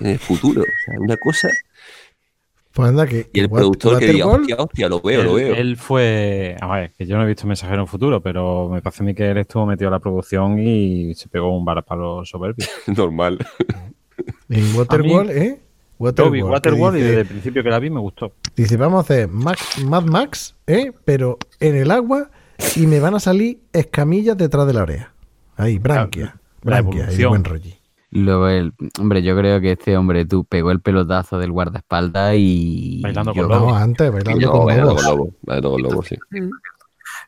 En 0.00 0.06
el 0.06 0.18
futuro. 0.18 0.62
O 0.62 0.64
sea, 0.84 1.00
una 1.00 1.16
cosa. 1.16 1.48
Pues 2.72 2.88
anda 2.88 3.06
que. 3.06 3.28
Y 3.32 3.40
el 3.40 3.50
productor 3.50 3.98
que 3.98 4.12
diga, 4.12 4.26
hostia, 4.26 4.56
hostia, 4.56 4.88
lo 4.88 5.00
veo, 5.00 5.24
lo 5.24 5.34
veo. 5.34 5.54
él 5.54 5.76
fue. 5.76 6.56
A 6.60 6.72
ver, 6.72 6.92
que 6.92 7.04
yo 7.04 7.16
no 7.16 7.24
he 7.24 7.26
visto 7.26 7.46
Mensajero 7.48 7.80
en 7.80 7.88
Futuro, 7.88 8.22
pero 8.22 8.68
me 8.68 8.80
parece 8.80 9.02
a 9.02 9.06
mí 9.06 9.14
que 9.14 9.30
él 9.30 9.38
estuvo 9.38 9.66
metido 9.66 9.88
en 9.88 9.92
la 9.92 9.98
producción 9.98 10.58
y 10.60 11.14
se 11.16 11.28
pegó 11.28 11.56
un 11.56 11.64
bar 11.64 11.84
para 11.84 12.00
los 12.00 12.28
soberbios. 12.28 12.70
Normal. 12.86 13.38
En 14.48 14.76
Waterworld, 14.76 15.30
¿eh? 15.30 15.60
Yo 16.10 16.30
vi 16.30 16.38
que 16.40 16.44
Waterworld 16.44 16.98
y 16.98 17.02
desde 17.02 17.20
el 17.20 17.26
principio 17.26 17.62
que 17.62 17.70
la 17.70 17.78
vi 17.78 17.90
me 17.90 18.00
gustó. 18.00 18.32
Dice, 18.56 18.76
vamos 18.76 18.98
a 18.98 19.00
hacer 19.02 19.28
Max- 19.28 19.82
Mad 19.84 20.04
Max, 20.04 20.54
¿eh? 20.66 20.92
Pero 21.04 21.38
en 21.60 21.76
el 21.76 21.90
agua 21.90 22.30
y 22.76 22.86
me 22.86 23.00
van 23.00 23.14
a 23.14 23.20
salir 23.20 23.60
escamillas 23.72 24.36
detrás 24.36 24.66
de 24.66 24.72
la 24.74 24.82
oreja. 24.82 25.12
Ahí, 25.56 25.78
branquia. 25.78 26.36
La 26.62 26.80
branquia, 26.80 27.02
evolución. 27.02 27.28
buen 27.30 27.44
rollo. 27.44 27.70
Luego 28.14 28.48
el, 28.48 28.72
hombre, 29.00 29.22
yo 29.22 29.34
creo 29.36 29.60
que 29.60 29.72
este 29.72 29.96
hombre 29.96 30.26
tú 30.26 30.44
pegó 30.44 30.70
el 30.70 30.80
pelotazo 30.80 31.38
del 31.38 31.50
guardaespaldas 31.50 32.34
y 32.36 33.00
Bailando 33.02 33.32
yo- 33.32 33.48
con 33.48 33.58
No, 33.58 33.74
antes, 33.74 34.12
bailando 34.12 34.40
No, 34.46 34.52
con 34.52 34.66
bailando 34.66 34.94
con 34.96 35.04
lobo. 35.04 35.30
Bailando 35.42 35.70
con 35.72 35.82
lobo, 35.82 36.02
sí. 36.02 36.16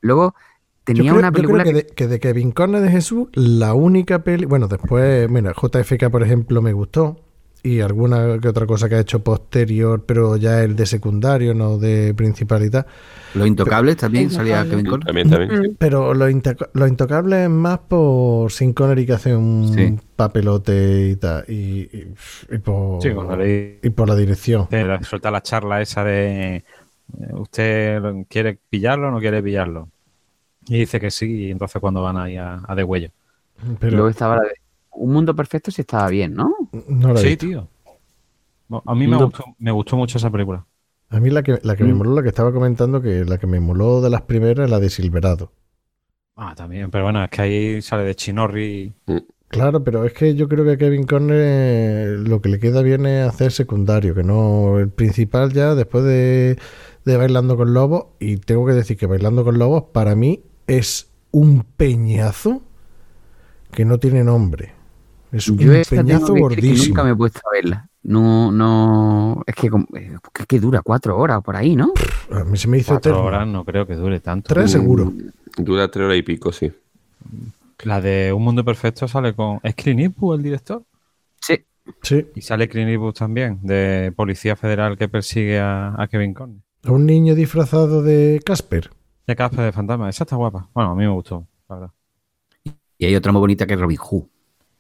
Luego 0.02 0.34
Yo 0.34 0.44
tenía 0.84 1.02
creo, 1.12 1.14
una 1.18 1.28
yo 1.28 1.32
creo 1.32 1.42
película 1.42 1.64
que, 1.64 1.70
que, 1.72 1.74
de, 1.74 1.86
que 1.94 2.06
de 2.06 2.20
Kevin 2.20 2.52
Conner 2.52 2.82
de 2.82 2.90
Jesús, 2.90 3.28
la 3.32 3.72
única 3.74 4.22
peli. 4.24 4.44
Bueno, 4.44 4.68
después, 4.68 5.30
mira, 5.30 5.52
JFK, 5.52 6.10
por 6.10 6.22
ejemplo, 6.22 6.60
me 6.60 6.72
gustó. 6.74 7.20
Y 7.67 7.81
alguna 7.81 8.39
que 8.41 8.49
otra 8.49 8.67
cosa 8.67 8.91
que 8.91 8.97
ha 8.97 9.01
hecho 9.01 9.25
posterior, 9.25 10.05
pero 10.05 10.36
ya 10.36 10.62
el 10.62 10.76
de 10.76 10.84
secundario, 10.84 11.55
no 11.55 11.78
de 11.78 12.12
principal 12.15 12.62
y 12.62 12.68
tal. 12.68 12.84
Los 13.33 13.47
intocables 13.49 13.97
también 13.97 14.31
salía 14.31 14.62
Intocables. 14.65 14.70
Kevin 14.70 14.86
Conner. 14.91 15.07
También, 15.07 15.31
también. 15.31 15.76
Pero 15.78 16.12
lo, 16.12 16.28
intoca- 16.28 16.68
lo 16.75 16.86
intocable 16.86 17.44
es 17.44 17.51
más 17.51 17.78
por 17.78 18.52
Sin 18.52 18.75
Connery 18.75 19.07
que 19.07 19.15
hace 19.15 19.34
un 19.34 19.73
Sí. 19.75 19.99
papelote 20.15 21.09
y 21.09 21.17
tal. 21.17 21.44
Y, 21.49 21.89
y- 21.91 22.15
y 22.52 22.59
por, 22.59 23.01
Sí, 23.02 23.09
y 23.83 23.91
por 23.91 24.09
la 24.09 24.15
dirección. 24.15 24.68
La- 24.70 25.02
suelta 25.02 25.31
la 25.31 25.41
charla 25.43 25.81
esa 25.81 26.05
de 26.05 26.57
eh, 26.57 26.62
¿usted 27.33 28.02
quiere 28.28 28.59
pillarlo 28.68 29.09
o 29.09 29.10
no 29.10 29.20
quiere 29.20 29.43
pillarlo? 29.43 29.89
Y 30.67 30.81
dice 30.81 31.01
que 31.01 31.10
sí, 31.10 31.47
y 31.47 31.51
entonces 31.51 31.81
cuando 31.81 32.02
van 32.02 32.18
ahí 32.18 32.36
a, 32.36 32.60
a 32.68 32.75
de 32.75 32.84
huello. 32.84 33.09
Pero 33.81 33.93
luego 33.97 34.09
estaba 34.10 34.36
la 34.36 34.43
de 34.43 34.55
Un 34.97 35.12
Mundo 35.12 35.34
Perfecto 35.34 35.70
sí 35.70 35.82
estaba 35.82 36.08
bien, 36.08 36.34
¿no? 36.34 36.55
no 36.89 37.12
la 37.12 37.20
he 37.20 37.23
Sí, 37.23 37.24
visto. 37.24 37.47
tío. 37.47 37.68
A 38.84 38.94
mí 38.94 39.08
me 39.08 39.16
No. 39.16 39.16
gustó, 39.16 39.44
me 39.58 39.70
gustó 39.73 39.97
mucho 39.97 40.18
esa 40.18 40.31
película. 40.31 40.66
A 41.08 41.18
mí 41.18 41.31
la 41.31 41.42
que, 41.42 41.60
la 41.62 41.76
que 41.76 41.84
me 41.86 41.94
Mm. 41.94 42.00
moló, 42.00 42.14
la 42.14 42.23
que 42.23 42.28
estaba 42.28 42.52
comentando, 42.52 43.00
que 43.00 43.24
la 43.24 43.39
que 43.39 43.47
me 43.47 43.58
moló 43.58 44.02
de 44.02 44.10
las 44.10 44.20
primeras 44.20 44.66
es 44.66 44.70
la 44.70 44.81
de 44.81 44.90
Silverado. 44.90 45.50
Ah, 46.36 46.55
también, 46.55 46.90
pero 46.90 47.05
bueno, 47.05 47.23
es 47.24 47.31
que 47.31 47.42
ahí 47.42 47.82
sale 47.82 48.05
de 48.05 48.14
Chinorri. 48.16 48.94
Claro, 49.48 49.84
pero 49.84 50.05
es 50.05 50.12
que 50.12 50.34
yo 50.34 50.48
creo 50.48 50.64
que 50.64 50.73
a 50.73 50.76
Kevin 50.78 51.05
Conner 51.06 51.36
eh, 51.40 52.16
lo 52.18 52.40
que 52.40 52.48
le 52.48 52.58
queda 52.58 52.82
bien 52.82 53.06
es 53.06 53.28
hacer 53.28 53.52
secundario, 53.52 54.14
que 54.14 54.24
no 54.24 54.81
el 54.81 54.90
principal 54.90 55.52
ya 55.52 55.76
después 55.76 56.02
de, 56.05 56.58
de 57.05 57.16
Bailando 57.16 57.56
con 57.56 57.73
Lobos. 57.73 58.06
Y 58.18 58.39
tengo 58.39 58.66
que 58.66 58.73
decir 58.73 58.97
que 58.97 59.06
Bailando 59.06 59.44
con 59.44 59.58
Lobos 59.58 59.84
para 59.92 60.16
mí 60.16 60.42
es 60.66 61.08
un 61.31 61.62
peñazo 61.76 62.62
que 63.73 63.84
no 63.84 63.98
tiene 63.98 64.24
nombre. 64.24 64.73
Es 65.34 65.48
un 65.48 65.58
Yo 65.58 65.72
peñazo 65.88 66.32
tengo 66.32 66.48
que 66.48 66.56
decir 66.56 66.62
que 66.62 66.68
gordísimo. 66.68 66.88
nunca 66.88 67.04
me 67.04 67.10
he 67.10 67.16
puesto 67.16 67.40
a 67.44 67.52
verla. 67.52 67.88
No, 68.04 68.52
no. 68.52 69.42
Es 69.46 69.54
que, 69.54 69.68
como- 69.70 69.86
es 69.94 70.46
que 70.46 70.60
dura 70.60 70.82
cuatro 70.82 71.18
horas 71.18 71.42
por 71.42 71.56
ahí, 71.56 71.74
¿no? 71.74 71.92
A 72.30 72.44
mí 72.44 72.56
se 72.56 72.68
me 72.68 72.78
hizo 72.78 72.92
Cuatro 72.92 73.12
eterno. 73.12 73.26
horas 73.26 73.48
no 73.48 73.64
creo 73.64 73.86
que 73.86 73.94
dure 73.94 74.20
tanto. 74.20 74.52
Tres 74.54 74.70
seguro. 74.70 75.12
Dura 75.56 75.90
tres 75.90 76.04
horas 76.06 76.18
y 76.18 76.22
pico, 76.22 76.52
sí. 76.52 76.70
La 77.82 78.00
de 78.00 78.32
Un 78.32 78.42
Mundo 78.44 78.64
Perfecto 78.64 79.08
sale 79.08 79.34
con... 79.34 79.58
¿Es 79.62 79.74
Clint 79.74 80.00
Eastwood 80.00 80.36
el 80.36 80.42
director? 80.42 80.82
Sí. 81.40 81.64
Sí, 82.02 82.26
Y 82.34 82.40
sale 82.42 82.68
Clint 82.68 82.90
Eastwood 82.90 83.14
también, 83.14 83.58
de 83.62 84.12
Policía 84.14 84.56
Federal 84.56 84.96
que 84.96 85.08
persigue 85.08 85.58
a, 85.58 85.94
a 86.00 86.06
Kevin 86.08 86.32
Conner. 86.32 86.60
a 86.84 86.92
un 86.92 87.04
niño 87.06 87.34
disfrazado 87.34 88.02
de 88.02 88.40
Casper. 88.44 88.90
De 89.26 89.34
Casper 89.36 89.64
de 89.66 89.72
Fantasma. 89.72 90.08
Esa 90.08 90.24
está 90.24 90.36
guapa. 90.36 90.68
Bueno, 90.74 90.92
a 90.92 90.94
mí 90.94 91.02
me 91.04 91.10
gustó, 91.10 91.46
la 91.68 91.74
verdad. 91.76 91.90
Y 92.98 93.04
hay 93.06 93.16
otra 93.16 93.32
muy 93.32 93.40
bonita 93.40 93.66
que 93.66 93.74
es 93.74 93.80
Robin 93.80 93.96
Hood. 93.98 94.24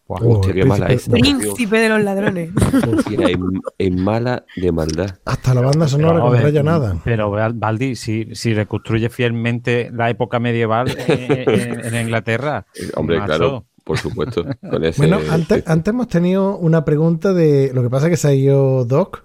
Guau. 0.06 0.20
Oh, 0.22 0.38
Hostia, 0.40 0.52
qué 0.54 0.64
mala 0.66 0.88
tío. 0.88 0.98
Príncipe 1.10 1.78
de 1.78 1.88
los 1.88 2.02
ladrones. 2.02 2.50
Hostia, 2.96 3.26
es, 3.28 3.36
es 3.78 3.92
mala 3.96 4.44
de 4.56 4.70
maldad. 4.72 5.18
Hasta 5.24 5.54
la 5.54 5.62
banda 5.62 5.88
sonora 5.88 6.14
Pero, 6.14 6.24
con 6.26 6.34
a 6.36 6.36
ver, 6.42 6.44
Ryan 6.52 6.68
Adams. 6.68 7.00
Pero 7.04 7.30
Valdi, 7.30 7.96
si, 7.96 8.28
si 8.34 8.52
reconstruye 8.52 9.08
fielmente 9.08 9.90
la 9.92 10.10
época 10.10 10.38
medieval 10.40 10.94
en, 11.08 11.32
en- 11.48 11.84
en 11.94 12.00
Inglaterra, 12.02 12.66
Eh, 12.74 12.90
Hombre, 12.96 13.18
macho, 13.18 13.26
claro, 13.26 13.64
por 13.82 13.98
supuesto. 13.98 14.44
Con 14.70 14.84
ese, 14.84 14.98
Bueno, 15.00 15.18
antes, 15.30 15.64
antes 15.66 15.92
hemos 15.94 16.08
tenido 16.08 16.56
una 16.58 16.84
pregunta 16.84 17.32
de. 17.32 17.70
Lo 17.74 17.82
que 17.82 17.88
pasa 17.90 18.06
es 18.06 18.10
que 18.10 18.16
se 18.18 18.28
ha 18.28 18.34
ido 18.34 18.84
Doc, 18.84 19.24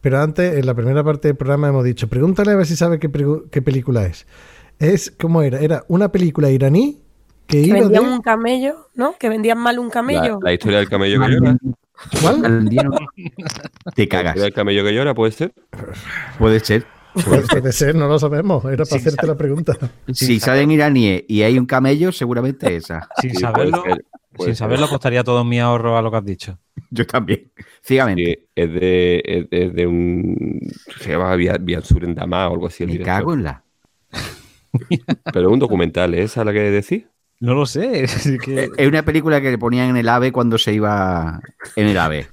pero 0.00 0.20
antes, 0.20 0.56
en 0.56 0.64
la 0.66 0.74
primera 0.74 1.04
parte 1.04 1.28
del 1.28 1.36
programa, 1.36 1.68
hemos 1.68 1.84
dicho: 1.84 2.08
pregúntale 2.08 2.52
a 2.52 2.56
ver 2.56 2.64
si 2.66 2.76
sabe 2.76 2.98
qué, 2.98 3.10
qué 3.50 3.60
película 3.62 4.06
es. 4.06 4.26
Es, 4.78 5.10
¿cómo 5.18 5.42
era? 5.42 5.60
Era 5.60 5.84
una 5.88 6.10
película 6.12 6.50
iraní 6.50 7.00
que 7.46 7.62
Que 7.62 7.72
de. 7.72 7.80
vendían 7.80 8.04
un 8.06 8.20
camello, 8.22 8.88
¿no? 8.94 9.14
Que 9.18 9.28
vendían 9.28 9.58
mal 9.58 9.78
un 9.78 9.86
la, 9.86 9.92
camello. 9.92 10.38
la 10.42 10.52
historia 10.52 10.78
del 10.78 10.88
camello 10.88 11.20
que 11.20 11.28
llora. 11.32 11.56
¿Cuál? 12.20 12.68
Te 13.94 14.02
La 14.02 14.08
cagas. 14.08 14.26
historia 14.36 14.42
del 14.44 14.52
camello 14.52 14.84
que 14.84 14.92
llora, 14.94 15.14
puede 15.14 15.32
ser. 15.32 15.52
Puede 16.38 16.60
ser. 16.60 16.86
Pues 17.14 17.46
puede 17.48 17.72
ser, 17.72 17.94
no 17.94 18.08
lo 18.08 18.18
sabemos. 18.18 18.62
Era 18.66 18.84
para 18.84 19.00
hacerte 19.00 19.26
la 19.26 19.34
pregunta. 19.36 19.74
Si 20.12 20.38
salen 20.38 20.70
iraníes 20.70 21.24
y 21.28 21.42
hay 21.42 21.58
un 21.58 21.64
camello, 21.64 22.12
seguramente 22.12 22.76
esa. 22.76 23.08
sin 23.22 23.30
Sí, 23.30 23.36
saberlo, 23.40 23.82
puede 23.82 23.94
ser, 23.94 24.04
puede 24.32 24.50
sin 24.50 24.56
saberlo 24.56 24.84
apostaría 24.86 25.24
todo 25.24 25.42
mi 25.42 25.58
ahorro 25.58 25.96
a 25.96 26.02
lo 26.02 26.10
que 26.10 26.16
has 26.18 26.24
dicho. 26.26 26.58
Yo 26.90 27.06
también. 27.06 27.50
Ciegamente. 27.82 28.22
Sí, 28.40 28.48
es 28.54 28.72
de, 28.74 29.22
es, 29.24 29.46
es 29.50 29.72
de 29.74 29.86
un. 29.86 30.60
Se 31.00 31.10
llama 31.12 31.34
Via, 31.36 31.56
Via 31.58 31.80
Sur 31.80 32.04
en 32.04 32.14
Damá 32.14 32.48
o 32.48 32.52
algo 32.52 32.66
así. 32.66 32.82
el 32.82 32.88
Me 32.88 32.92
director. 32.94 33.14
cago 33.14 33.32
en 33.34 33.44
la. 33.44 33.64
Pero 35.32 35.48
es 35.48 35.52
un 35.54 35.58
documental, 35.58 36.12
¿es 36.14 36.32
esa 36.32 36.44
la 36.44 36.52
que 36.52 36.60
decís? 36.70 37.04
No 37.40 37.54
lo 37.54 37.66
sé. 37.66 38.04
así 38.04 38.38
que 38.38 38.70
Es 38.76 38.88
una 38.88 39.04
película 39.04 39.40
que 39.40 39.50
le 39.50 39.58
ponían 39.58 39.90
en 39.90 39.96
el 39.96 40.08
AVE 40.08 40.32
cuando 40.32 40.56
se 40.58 40.72
iba 40.72 41.40
en 41.76 41.86
el 41.88 41.98
AVE. 41.98 42.26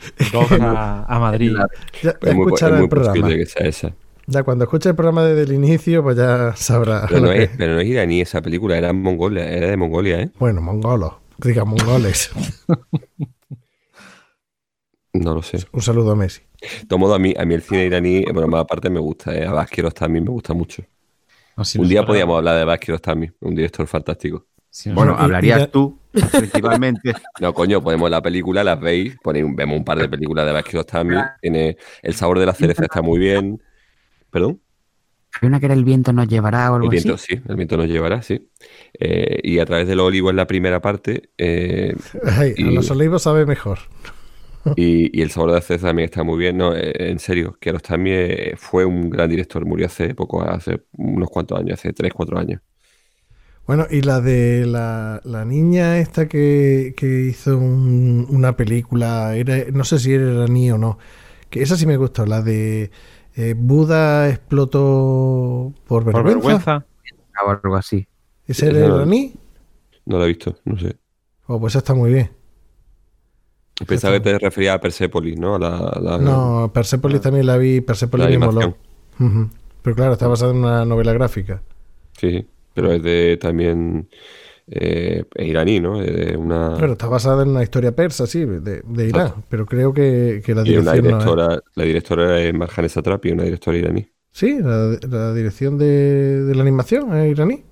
a, 0.61 1.05
a 1.15 1.19
Madrid. 1.19 1.53
Ya, 1.55 1.65
ya 2.01 2.09
Es 2.21 2.33
muy, 2.35 2.47
po- 2.47 2.55
es 2.55 2.61
escuchará 2.61 2.75
muy 2.75 2.83
el 2.83 2.89
programa. 2.89 3.13
posible 3.21 3.37
que 3.37 3.45
sea 3.45 3.67
esa. 3.67 3.93
Ya 4.25 4.43
cuando 4.43 4.63
escuche 4.63 4.87
el 4.89 4.95
programa 4.95 5.25
desde 5.25 5.43
el 5.43 5.51
inicio, 5.51 6.01
pues 6.01 6.15
ya 6.15 6.55
sabrá. 6.55 7.05
Pero 7.09 7.19
no, 7.21 7.31
que- 7.31 7.43
es, 7.43 7.49
pero 7.57 7.73
no 7.73 7.81
es 7.81 7.87
iraní 7.87 8.21
esa 8.21 8.41
película, 8.41 8.77
era, 8.77 8.89
en 8.89 9.01
Mongolia, 9.01 9.49
era 9.51 9.67
de 9.67 9.75
Mongolia, 9.77 10.21
¿eh? 10.21 10.31
Bueno, 10.39 10.61
mongolos. 10.61 11.13
Diga 11.37 11.65
mongoles. 11.65 12.31
No 15.13 15.33
lo 15.35 15.41
sé. 15.43 15.59
Un 15.71 15.81
saludo 15.81 16.11
a 16.11 16.15
Messi. 16.15 16.41
De 16.61 16.85
todo 16.87 16.99
modo, 16.99 17.13
a 17.13 17.19
mí, 17.19 17.33
a 17.37 17.45
mí 17.45 17.53
el 17.53 17.61
cine 17.61 17.85
iraní, 17.85 18.23
bueno, 18.33 18.47
más 18.47 18.61
aparte 18.61 18.89
me 18.89 18.99
gusta, 18.99 19.35
¿eh? 19.35 19.45
A 19.45 19.51
Bas 19.51 19.69
Kiarostami 19.69 20.21
me 20.21 20.29
gusta 20.29 20.53
mucho. 20.53 20.83
Si 21.63 21.77
un 21.77 21.87
día 21.87 22.05
podíamos 22.05 22.37
hablar 22.37 22.57
de 22.57 22.63
Bas 22.65 22.79
Kiarostami, 22.79 23.29
un 23.41 23.53
director 23.55 23.85
fantástico. 23.85 24.47
Si 24.73 24.89
Bueno, 24.91 25.15
hablarías 25.17 25.69
tú, 25.71 25.99
principalmente. 26.11 27.13
No, 27.39 27.53
coño, 27.53 27.81
ponemos 27.81 28.09
la 28.09 28.21
película, 28.21 28.63
las 28.63 28.79
veis, 28.79 29.17
ponéis, 29.21 29.45
un- 29.45 29.55
vemos 29.55 29.77
un 29.77 29.83
par 29.85 29.97
de 29.99 30.09
películas 30.09 30.45
de 30.45 30.51
Bas 30.51 30.63
Kiarostami, 30.63 31.15
tiene 31.41 31.77
El 32.01 32.13
sabor 32.15 32.39
de 32.39 32.45
la 32.45 32.53
cereza 32.53 32.83
está 32.83 33.01
muy 33.01 33.19
bien. 33.19 33.61
¿Perdón? 34.31 34.61
Había 35.35 35.47
una 35.49 35.59
que 35.59 35.65
era 35.65 35.73
El 35.75 35.83
viento 35.83 36.13
nos 36.13 36.27
llevará 36.27 36.71
o 36.71 36.75
algo 36.75 36.87
El 36.87 36.91
viento, 36.91 37.13
así. 37.15 37.35
sí, 37.35 37.41
el 37.47 37.55
viento 37.55 37.77
nos 37.77 37.87
llevará, 37.87 38.21
sí. 38.21 38.49
Eh, 38.99 39.39
y 39.43 39.59
a 39.59 39.65
través 39.65 39.87
del 39.87 39.99
olivo 39.99 40.29
en 40.29 40.35
la 40.35 40.47
primera 40.47 40.81
parte, 40.81 41.31
eh, 41.37 41.95
Ay, 42.23 42.53
a 42.61 42.71
los 42.71 42.89
olivos 42.91 43.23
sabe 43.23 43.45
mejor. 43.45 43.79
y, 44.75 45.17
y 45.17 45.21
el 45.21 45.31
sabor 45.31 45.49
de 45.51 45.55
la 45.55 45.61
cereza 45.61 45.87
también 45.87 46.05
está 46.05 46.23
muy 46.23 46.37
bien. 46.39 46.57
No, 46.57 46.75
eh, 46.75 46.93
en 47.11 47.19
serio, 47.19 47.57
Kiarostami 47.59 48.11
eh, 48.11 48.53
fue 48.57 48.85
un 48.85 49.09
gran 49.09 49.29
director, 49.29 49.65
murió 49.65 49.87
hace 49.87 50.15
poco, 50.15 50.41
hace 50.43 50.83
unos 50.93 51.29
cuantos 51.29 51.59
años, 51.59 51.79
hace 51.79 51.93
3, 51.93 52.13
4 52.13 52.37
años. 52.39 52.61
Bueno, 53.65 53.87
y 53.89 54.01
la 54.01 54.19
de 54.19 54.65
la, 54.65 55.21
la 55.23 55.45
niña 55.45 55.97
esta 55.99 56.27
que, 56.27 56.93
que 56.97 57.21
hizo 57.27 57.57
un- 57.57 58.27
una 58.29 58.57
película, 58.57 59.35
era, 59.35 59.57
no 59.71 59.85
sé 59.85 59.99
si 59.99 60.13
era 60.13 60.31
iraní 60.33 60.71
o 60.71 60.77
no, 60.77 60.97
que 61.49 61.61
esa 61.61 61.77
sí 61.77 61.85
me 61.85 61.97
gustó, 61.97 62.25
la 62.25 62.41
de 62.41 62.91
eh, 63.35 63.55
Buda 63.57 64.29
explotó 64.29 65.73
por 65.87 66.03
por 66.11 66.23
vergüenza. 66.23 66.23
vergüenza. 66.23 66.85
O 67.45 67.49
algo 67.49 67.75
así. 67.75 68.07
¿Ese 68.47 68.67
era 68.67 68.79
no- 68.79 68.95
iraní? 68.97 69.33
No 70.05 70.17
lo 70.17 70.25
he 70.25 70.27
visto, 70.29 70.55
no 70.65 70.77
sé. 70.77 70.97
Oh, 71.47 71.59
pues 71.59 71.75
está 71.75 71.93
muy 71.93 72.11
bien. 72.11 72.31
Pensaba 73.87 74.15
que 74.15 74.21
te 74.21 74.39
referías 74.39 74.75
a 74.75 74.79
Persepolis, 74.81 75.37
¿no? 75.37 75.55
A 75.55 75.59
la, 75.59 75.99
la- 76.01 76.17
No, 76.17 76.71
Persepolis 76.73 77.21
también 77.21 77.45
la 77.47 77.57
vi, 77.57 77.81
Persepolis 77.81 78.25
la 78.25 78.31
me 78.39 78.45
moló. 78.45 78.77
Pero 79.81 79.95
claro, 79.95 80.13
está 80.13 80.27
basada 80.27 80.51
en 80.51 80.57
una 80.59 80.85
novela 80.85 81.13
gráfica. 81.13 81.61
Sí, 82.17 82.47
pero 82.73 82.91
es 82.93 83.01
de 83.03 83.37
también 83.37 84.09
eh, 84.67 85.25
iraní, 85.37 85.79
¿no? 85.79 85.99
De 85.99 86.35
una, 86.37 86.75
Claro, 86.77 86.93
está 86.93 87.07
basada 87.07 87.43
en 87.43 87.49
una 87.49 87.63
historia 87.63 87.95
persa, 87.95 88.27
sí, 88.27 88.45
de, 88.45 88.81
de 88.85 89.07
Irán. 89.07 89.27
Exacto. 89.27 89.43
Pero 89.49 89.65
creo 89.65 89.93
que, 89.93 90.41
que 90.45 90.55
la 90.55 90.63
y 90.63 90.77
una 90.77 90.93
dirección 90.93 91.07
no 91.09 91.19
es- 91.23 91.35
directora, 91.35 91.59
la 91.75 91.83
directora 91.83 92.41
es 92.41 92.53
Marjane 92.53 92.89
Satrapi, 92.89 93.31
una 93.31 93.43
directora 93.43 93.77
iraní. 93.77 94.07
Sí, 94.31 94.57
la, 94.61 94.97
la 95.09 95.33
dirección 95.33 95.77
de, 95.77 96.43
de 96.45 96.55
la 96.55 96.61
animación 96.63 97.15
es 97.15 97.31
iraní. 97.31 97.63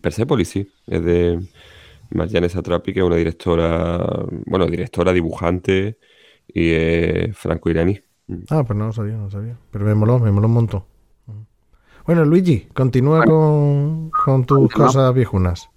Persepolis, 0.00 0.48
sí. 0.48 0.68
Es 0.86 1.04
de 1.04 1.40
Marjane 2.10 2.48
Satrapi, 2.48 2.92
que 2.92 3.00
es 3.00 3.06
una 3.06 3.16
directora, 3.16 3.98
bueno, 4.46 4.66
directora, 4.66 5.12
dibujante 5.12 5.98
y 6.48 6.70
es 6.72 7.36
franco-iraní. 7.36 8.00
Ah, 8.50 8.64
pues 8.64 8.78
no 8.78 8.86
lo 8.86 8.92
sabía, 8.92 9.14
no 9.16 9.24
lo 9.24 9.30
sabía. 9.30 9.58
Pero 9.70 9.84
me 9.84 9.94
moló, 9.94 10.18
me 10.18 10.30
moló 10.32 10.48
un 10.48 10.54
montón. 10.54 10.84
Bueno, 12.04 12.24
Luigi, 12.24 12.66
continúa 12.74 13.24
con, 13.24 14.10
con 14.10 14.44
tus 14.44 14.70
cosas 14.72 15.14
viejunas. 15.14 15.68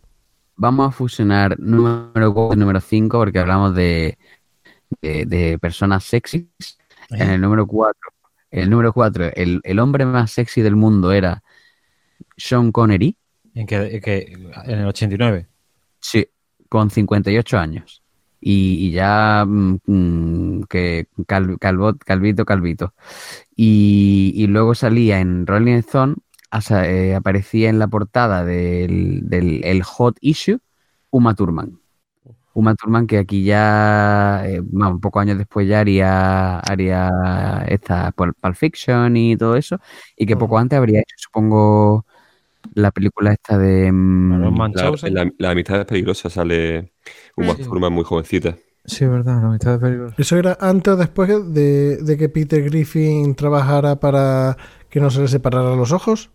Vamos 0.56 0.88
a 0.88 0.92
fusionar 0.92 1.60
número 1.60 2.34
4 2.34 2.54
y 2.56 2.60
número 2.60 2.80
5 2.82 3.18
porque 3.18 3.40
hablamos 3.40 3.76
de, 3.76 4.18
de, 5.02 5.26
de 5.26 5.60
personas 5.60 6.04
sexys. 6.04 6.48
En 7.12 7.30
el 7.30 7.42
número 7.42 7.68
4, 7.68 8.00
el 8.52 8.70
número 8.70 8.92
4, 8.92 9.32
el, 9.36 9.62
el 9.64 9.80
hombre 9.80 10.06
más 10.06 10.32
sexy 10.32 10.62
del 10.62 10.76
mundo 10.76 11.12
era 11.12 11.44
Sean 12.38 12.72
Connery. 12.72 13.16
¿En, 13.54 13.68
que, 13.68 14.02
que- 14.02 14.34
en 14.66 14.80
el 14.80 14.88
89. 14.88 15.48
Sí, 16.00 16.28
con 16.70 16.90
58 16.90 17.58
años. 17.60 18.02
Y, 18.48 18.88
y 18.90 18.92
ya 18.92 19.44
mm, 19.48 19.80
mm, 19.88 20.64
que 20.70 21.08
cal- 21.28 21.58
calvito, 21.60 22.46
calvito. 22.46 22.94
Y, 23.56 24.34
y 24.36 24.48
luego 24.48 24.76
salía 24.76 25.20
en 25.20 25.48
Rolling 25.48 25.76
Stone, 25.78 26.16
eh, 26.72 27.16
aparecía 27.16 27.70
en 27.70 27.80
la 27.80 27.88
portada 27.88 28.46
del, 28.46 29.22
del 29.30 29.64
el 29.66 29.84
Hot 29.84 30.18
Issue, 30.22 30.60
Uma 31.12 31.34
Thurman. 31.36 31.80
Uma 32.54 32.76
Thurman 32.76 33.08
que 33.08 33.18
aquí 33.20 33.44
ya, 33.44 34.44
eh, 34.48 34.62
bueno, 34.64 35.00
pocos 35.02 35.22
años 35.22 35.38
después 35.38 35.68
ya 35.68 35.82
haría, 35.82 36.60
haría 36.60 37.10
esta 37.68 38.12
Pulp 38.14 38.38
Fiction 38.56 39.18
y 39.18 39.36
todo 39.38 39.56
eso, 39.58 39.80
y 40.16 40.26
que 40.26 40.38
poco 40.38 40.58
antes 40.58 40.78
habría 40.78 41.02
hecho, 41.02 41.16
supongo, 41.18 42.06
la 42.74 42.92
película 42.92 43.34
esta 43.34 43.58
de... 43.58 43.92
mm, 43.92 44.74
La, 44.74 44.92
la, 45.04 45.32
la 45.38 45.52
amistad 45.52 45.80
es 45.82 45.86
peligrosa, 45.86 46.30
sale 46.30 46.94
una 47.36 47.56
Sí. 47.56 47.64
forma 47.64 47.90
muy 47.90 48.04
jovencita. 48.04 48.58
Sí, 48.86 49.04
es 49.04 49.10
verdad, 49.10 49.42
la 49.42 49.50
mitad 49.50 49.72
de 49.74 49.80
peligro. 49.80 50.14
¿Eso 50.18 50.38
era 50.38 50.58
antes 50.62 50.94
o 50.94 50.98
después 50.98 51.30
de, 51.54 51.98
de 51.98 52.18
que 52.18 52.30
Peter 52.30 52.64
Griffin 52.64 53.34
trabajara 53.36 54.00
para 54.00 54.58
que 54.90 55.00
no 55.00 55.10
se 55.10 55.22
le 55.22 55.28
separaran 55.28 55.78
los 55.78 55.92
ojos? 55.92 56.30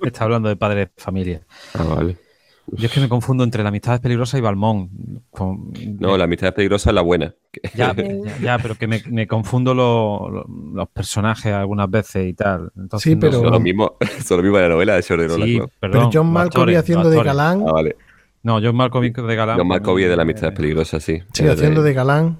Está 0.00 0.24
hablando 0.24 0.48
de 0.48 0.56
padres 0.56 0.88
de 0.94 1.02
familia. 1.02 1.46
Ah, 1.74 1.84
vale. 1.84 2.18
Yo 2.72 2.86
es 2.86 2.92
que 2.92 3.00
me 3.00 3.08
confundo 3.08 3.44
entre 3.44 3.62
la 3.62 3.70
amistad 3.70 3.94
es 3.94 4.00
peligrosa 4.00 4.36
y 4.36 4.40
Balmón. 4.42 5.22
Con- 5.30 5.72
No, 5.98 6.16
la 6.18 6.24
amistad 6.24 6.48
es 6.48 6.54
peligrosa 6.54 6.90
es 6.90 6.94
la 6.94 7.00
buena. 7.02 7.34
Ya, 7.74 7.94
ya, 7.96 8.38
ya, 8.40 8.58
pero 8.58 8.74
que 8.76 8.86
me, 8.86 9.02
me 9.08 9.26
confundo 9.26 9.74
lo- 9.74 10.28
lo- 10.30 10.46
los 10.74 10.88
personajes 10.90 11.52
algunas 11.52 11.90
veces 11.90 12.26
y 12.28 12.34
tal. 12.34 12.70
Entonces, 12.76 13.04
Sí, 13.10 13.14
no- 13.14 13.20
pero- 13.20 13.40
Son 13.40 13.50
lo 13.52 13.60
mismo, 13.60 13.96
son 14.24 14.36
lo 14.38 14.42
mismo 14.42 14.58
de 14.58 14.62
la 14.64 14.68
novela 14.74 14.94
de 14.96 15.02
Jordan 15.02 15.28
Sí, 15.30 15.34
Orlando. 15.34 15.70
perdón, 15.80 15.92
Pero 16.00 16.02
John 16.12 16.26
los 16.26 16.32
Malkovich 16.34 16.76
haciendo 16.76 17.04
los 17.04 17.12
de 17.12 17.22
galán. 17.24 17.64
Ah, 17.66 17.72
vale. 17.72 17.96
No, 18.42 18.60
John 18.62 18.76
Malkovich 18.76 19.16
de 19.16 19.34
galán. 19.36 19.58
John 19.58 19.68
Malkovich 19.68 20.06
de 20.06 20.16
la 20.16 20.22
amistad 20.22 20.50
es 20.50 20.54
peligrosa, 20.56 21.00
sí. 21.00 21.20
Sí, 21.32 21.44
Es 21.44 21.50
haciendo 21.52 21.82
de 21.82 21.92
galán. 21.94 22.38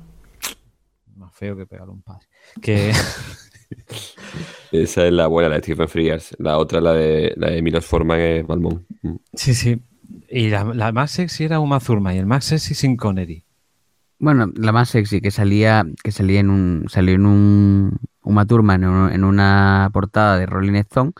Más 1.16 1.34
feo 1.34 1.57
que 1.57 1.66
pegarle 1.66 1.90
a 1.92 1.94
un 1.94 2.02
padre. 2.02 2.26
Que 2.62 2.92
Esa 4.73 5.07
es 5.07 5.12
la 5.12 5.26
buena, 5.26 5.48
la 5.48 5.57
de 5.57 5.62
Stephen 5.62 5.89
Frears. 5.89 6.36
La 6.39 6.58
otra, 6.58 6.81
la 6.81 6.92
de, 6.92 7.32
la 7.36 7.50
de 7.50 7.62
Milos 7.62 7.84
Forman, 7.84 8.20
es 8.20 8.47
Balmón. 8.47 8.86
Sí, 9.34 9.55
sí. 9.55 9.81
Y 10.30 10.48
la, 10.50 10.64
la 10.64 10.92
más 10.92 11.10
sexy 11.10 11.44
era 11.44 11.60
Uma 11.60 11.80
Thurman 11.80 12.14
y 12.14 12.18
el 12.18 12.26
más 12.26 12.44
sexy 12.44 12.74
sin 12.74 12.96
Connery. 12.96 13.44
Bueno, 14.18 14.50
la 14.56 14.72
más 14.72 14.90
sexy 14.90 15.20
que 15.20 15.30
salía, 15.30 15.84
que 16.02 16.10
salía 16.12 16.40
en 16.40 16.50
un, 16.50 16.86
salió 16.88 17.14
en 17.14 17.26
un 17.26 17.98
Uma 18.22 18.46
Thurman 18.46 18.82
en, 18.82 18.88
un- 18.90 19.12
en 19.12 19.24
una 19.24 19.90
portada 19.92 20.38
de 20.38 20.46
Rolling 20.46 20.74
Stone, 20.74 21.12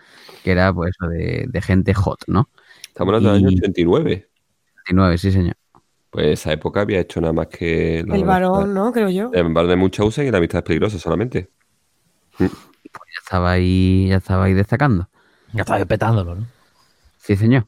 que 0.42 0.50
era 0.50 0.73
pues 0.73 0.91
eso 0.99 1.08
de, 1.08 1.47
de 1.49 1.62
gente 1.62 1.94
hot, 1.94 2.25
¿no? 2.26 2.49
Estamos 2.89 3.15
hablando 3.15 3.28
del 3.33 3.39
año 3.44 3.50
Y- 3.50 3.58
89. 3.58 4.28
89, 4.84 5.18
sí 5.18 5.33
señor. 5.33 5.55
Pues 6.10 6.26
esa 6.41 6.52
época 6.52 6.81
había 6.81 7.00
hecho 7.00 7.20
nada 7.20 7.34
más 7.34 7.49
que... 7.49 8.02
la 8.07 8.17
El 8.17 8.25
varón, 8.25 8.73
¿no? 8.75 8.92
Creo 8.92 9.10
yo. 9.10 9.31
El 9.33 9.52
varón 9.52 9.70
de 9.70 9.76
Munchausen 9.76 10.26
y 10.26 10.31
la 10.31 10.39
amistad 10.39 10.58
es 10.60 10.65
peligrosa 10.65 10.99
solamente. 10.99 11.50
Ya 12.39 12.47
estaba 13.23 13.52
ahí, 13.52 14.08
ya 14.08 14.17
estaba 14.17 14.44
ahí 14.44 14.55
destacando. 14.55 15.08
Ya 15.52 15.62
estaba 15.62 15.84
petándolo, 15.84 16.34
¿no? 16.34 16.47
Sí, 17.18 17.36
señor. 17.36 17.67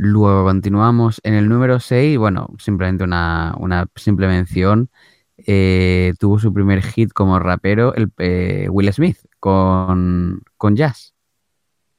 Luego 0.00 0.44
continuamos 0.44 1.20
en 1.24 1.34
el 1.34 1.48
número 1.48 1.80
6, 1.80 2.18
bueno, 2.18 2.48
simplemente 2.58 3.02
una, 3.02 3.54
una 3.58 3.86
simple 3.96 4.28
mención. 4.28 4.90
eh, 5.38 6.14
tuvo 6.20 6.38
su 6.38 6.52
primer 6.52 6.82
hit 6.82 7.12
como 7.12 7.38
rapero 7.40 7.94
el, 7.94 8.10
eh, 8.18 8.68
Will 8.70 8.92
Smith 8.92 9.18
con, 9.40 10.42
con 10.56 10.76
Jazz. 10.76 11.14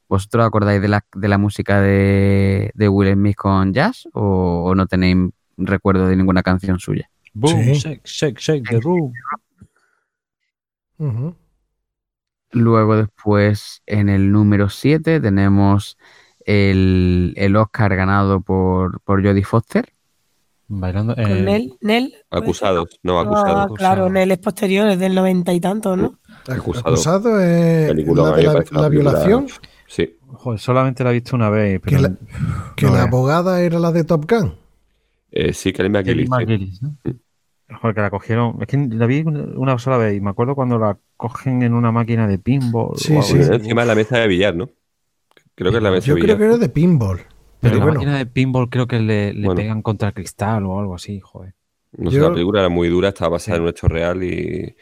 ¿Vosotros 0.07 0.45
acordáis 0.45 0.81
de 0.81 0.87
la, 0.87 1.05
de 1.13 1.27
la 1.27 1.37
música 1.37 1.81
de, 1.81 2.71
de 2.73 2.87
Will 2.89 3.13
Smith 3.13 3.35
con 3.35 3.73
Jazz 3.73 4.07
o, 4.13 4.63
o 4.65 4.75
no 4.75 4.87
tenéis 4.87 5.17
recuerdo 5.57 6.07
de 6.07 6.15
ninguna 6.15 6.41
canción 6.41 6.79
suya? 6.79 7.09
Boom, 7.33 7.63
Sí. 7.65 7.73
shake, 7.73 8.01
shake, 8.05 8.39
shake 8.39 8.69
the 8.69 8.79
room. 8.79 9.13
Luego 12.51 12.95
después 12.95 13.83
en 13.85 14.09
el 14.09 14.31
número 14.31 14.69
7 14.69 15.19
tenemos 15.19 15.97
el, 16.49 17.33
el 17.37 17.55
Oscar 17.55 17.95
ganado 17.95 18.41
por, 18.41 19.01
por 19.01 19.23
Jodie 19.23 19.43
Foster. 19.43 19.93
Bailando. 20.67 21.13
Con 21.15 21.25
eh, 21.25 21.41
Nel. 21.41 21.73
Nel. 21.81 22.13
Acusados, 22.31 22.99
no 23.03 23.19
Ah, 23.19 23.23
acusados. 23.23 23.77
claro, 23.77 24.09
Nel 24.09 24.31
es 24.31 24.39
posterior, 24.39 24.87
es 24.87 24.97
del 24.99 25.13
noventa 25.13 25.53
y 25.53 25.59
tantos, 25.59 25.95
¿no? 25.95 26.19
Acusado. 26.47 26.87
Acusado 26.89 27.39
es 27.39 27.95
la 27.95 28.31
de 28.35 28.65
la, 28.71 28.89
violación. 28.89 29.47
Sí. 29.87 30.17
joder, 30.25 30.59
solamente 30.59 31.03
la 31.03 31.11
he 31.11 31.13
visto 31.13 31.35
una 31.35 31.51
vez. 31.51 31.81
Que 31.81 31.99
la, 31.99 32.15
que 32.75 32.85
no 32.87 32.95
abogada 32.95 33.61
era 33.61 33.79
la 33.79 33.91
de 33.91 34.03
Top 34.03 34.29
Gun. 34.29 34.55
Eh, 35.31 35.53
sí, 35.53 35.71
Kelly 35.71 35.89
McGillis. 35.89 36.29
McGillis, 36.29 36.81
¿no? 36.81 36.95
Joder, 37.81 37.93
que 37.95 38.01
la 38.01 38.09
cogieron. 38.09 38.57
Es 38.61 38.67
que 38.67 38.77
la 38.77 39.05
vi 39.05 39.21
una 39.21 39.77
sola 39.77 39.97
vez 39.97 40.15
y 40.17 40.21
me 40.21 40.31
acuerdo 40.31 40.55
cuando 40.55 40.79
la 40.79 40.97
cogen 41.15 41.61
en 41.61 41.75
una 41.75 41.91
máquina 41.91 42.27
de 42.27 42.39
pinball. 42.39 42.97
Sí, 42.97 43.21
sí. 43.21 43.37
Encima 43.37 43.81
de 43.81 43.87
la 43.87 43.95
mesa 43.95 44.17
de 44.17 44.27
billar, 44.27 44.55
¿no? 44.55 44.69
Creo 45.59 45.71
que 45.71 45.77
es 45.77 45.83
la 45.83 45.91
mesa 45.91 46.07
Yo 46.07 46.15
de 46.15 46.21
creo 46.21 46.37
que 46.37 46.45
era 46.45 46.57
de 46.57 46.69
pinball. 46.69 47.17
Pero 47.17 47.27
Pero 47.59 47.77
la 47.77 47.85
bueno, 47.85 47.99
máquina 47.99 48.17
de 48.17 48.25
pinball 48.25 48.69
creo 48.69 48.87
que 48.87 48.99
le, 48.99 49.33
le 49.33 49.45
Bueno. 49.45 49.55
pegan 49.55 49.81
contra 49.81 50.09
el 50.09 50.13
cristal 50.13 50.65
o 50.65 50.79
algo 50.79 50.95
así, 50.95 51.19
joder. 51.19 51.53
No 51.97 52.11
sé, 52.11 52.19
la 52.19 52.31
película 52.31 52.59
era 52.61 52.69
muy 52.69 52.87
dura, 52.89 53.09
estaba 53.09 53.31
basada 53.31 53.55
Sí. 53.55 53.57
en 53.57 53.63
un 53.63 53.69
hecho 53.69 53.87
real 53.87 54.23
y, 54.23 54.75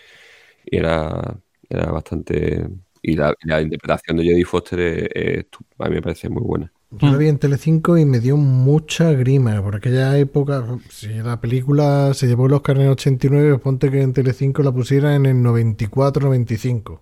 y 0.65 0.77
era, 0.77 1.39
era 1.69 1.91
bastante... 1.91 2.67
Y 3.01 3.15
la, 3.15 3.35
interpretación 3.61 4.17
de 4.17 4.23
Jodie 4.29 4.45
Foster 4.45 4.79
es- 4.81 5.09
es 5.15 5.45
estu- 5.51 5.65
a 5.79 5.89
mí 5.89 5.95
me 5.95 6.01
parece 6.01 6.29
muy 6.29 6.43
buena. 6.43 6.73
yo 6.91 7.09
la 7.11 7.17
vi 7.17 7.27
en 7.27 7.37
Telecinco 7.39 7.97
y 7.97 8.05
me 8.05 8.19
dio 8.19 8.37
mucha 8.37 9.11
grima. 9.13 9.61
Por 9.61 9.75
aquella 9.75 10.17
época, 10.17 10.65
si 10.89 11.07
la 11.09 11.39
película 11.41 12.13
se 12.13 12.27
llevó 12.27 12.47
el 12.47 12.53
Oscar 12.53 12.77
en 12.77 12.83
el 12.83 12.89
89, 12.89 13.49
pues 13.51 13.61
ponte 13.61 13.91
que 13.91 14.01
en 14.01 14.13
Telecinco 14.13 14.63
la 14.63 14.71
pusiera 14.71 15.15
en 15.15 15.25
el 15.25 15.37
94-95. 15.43 17.01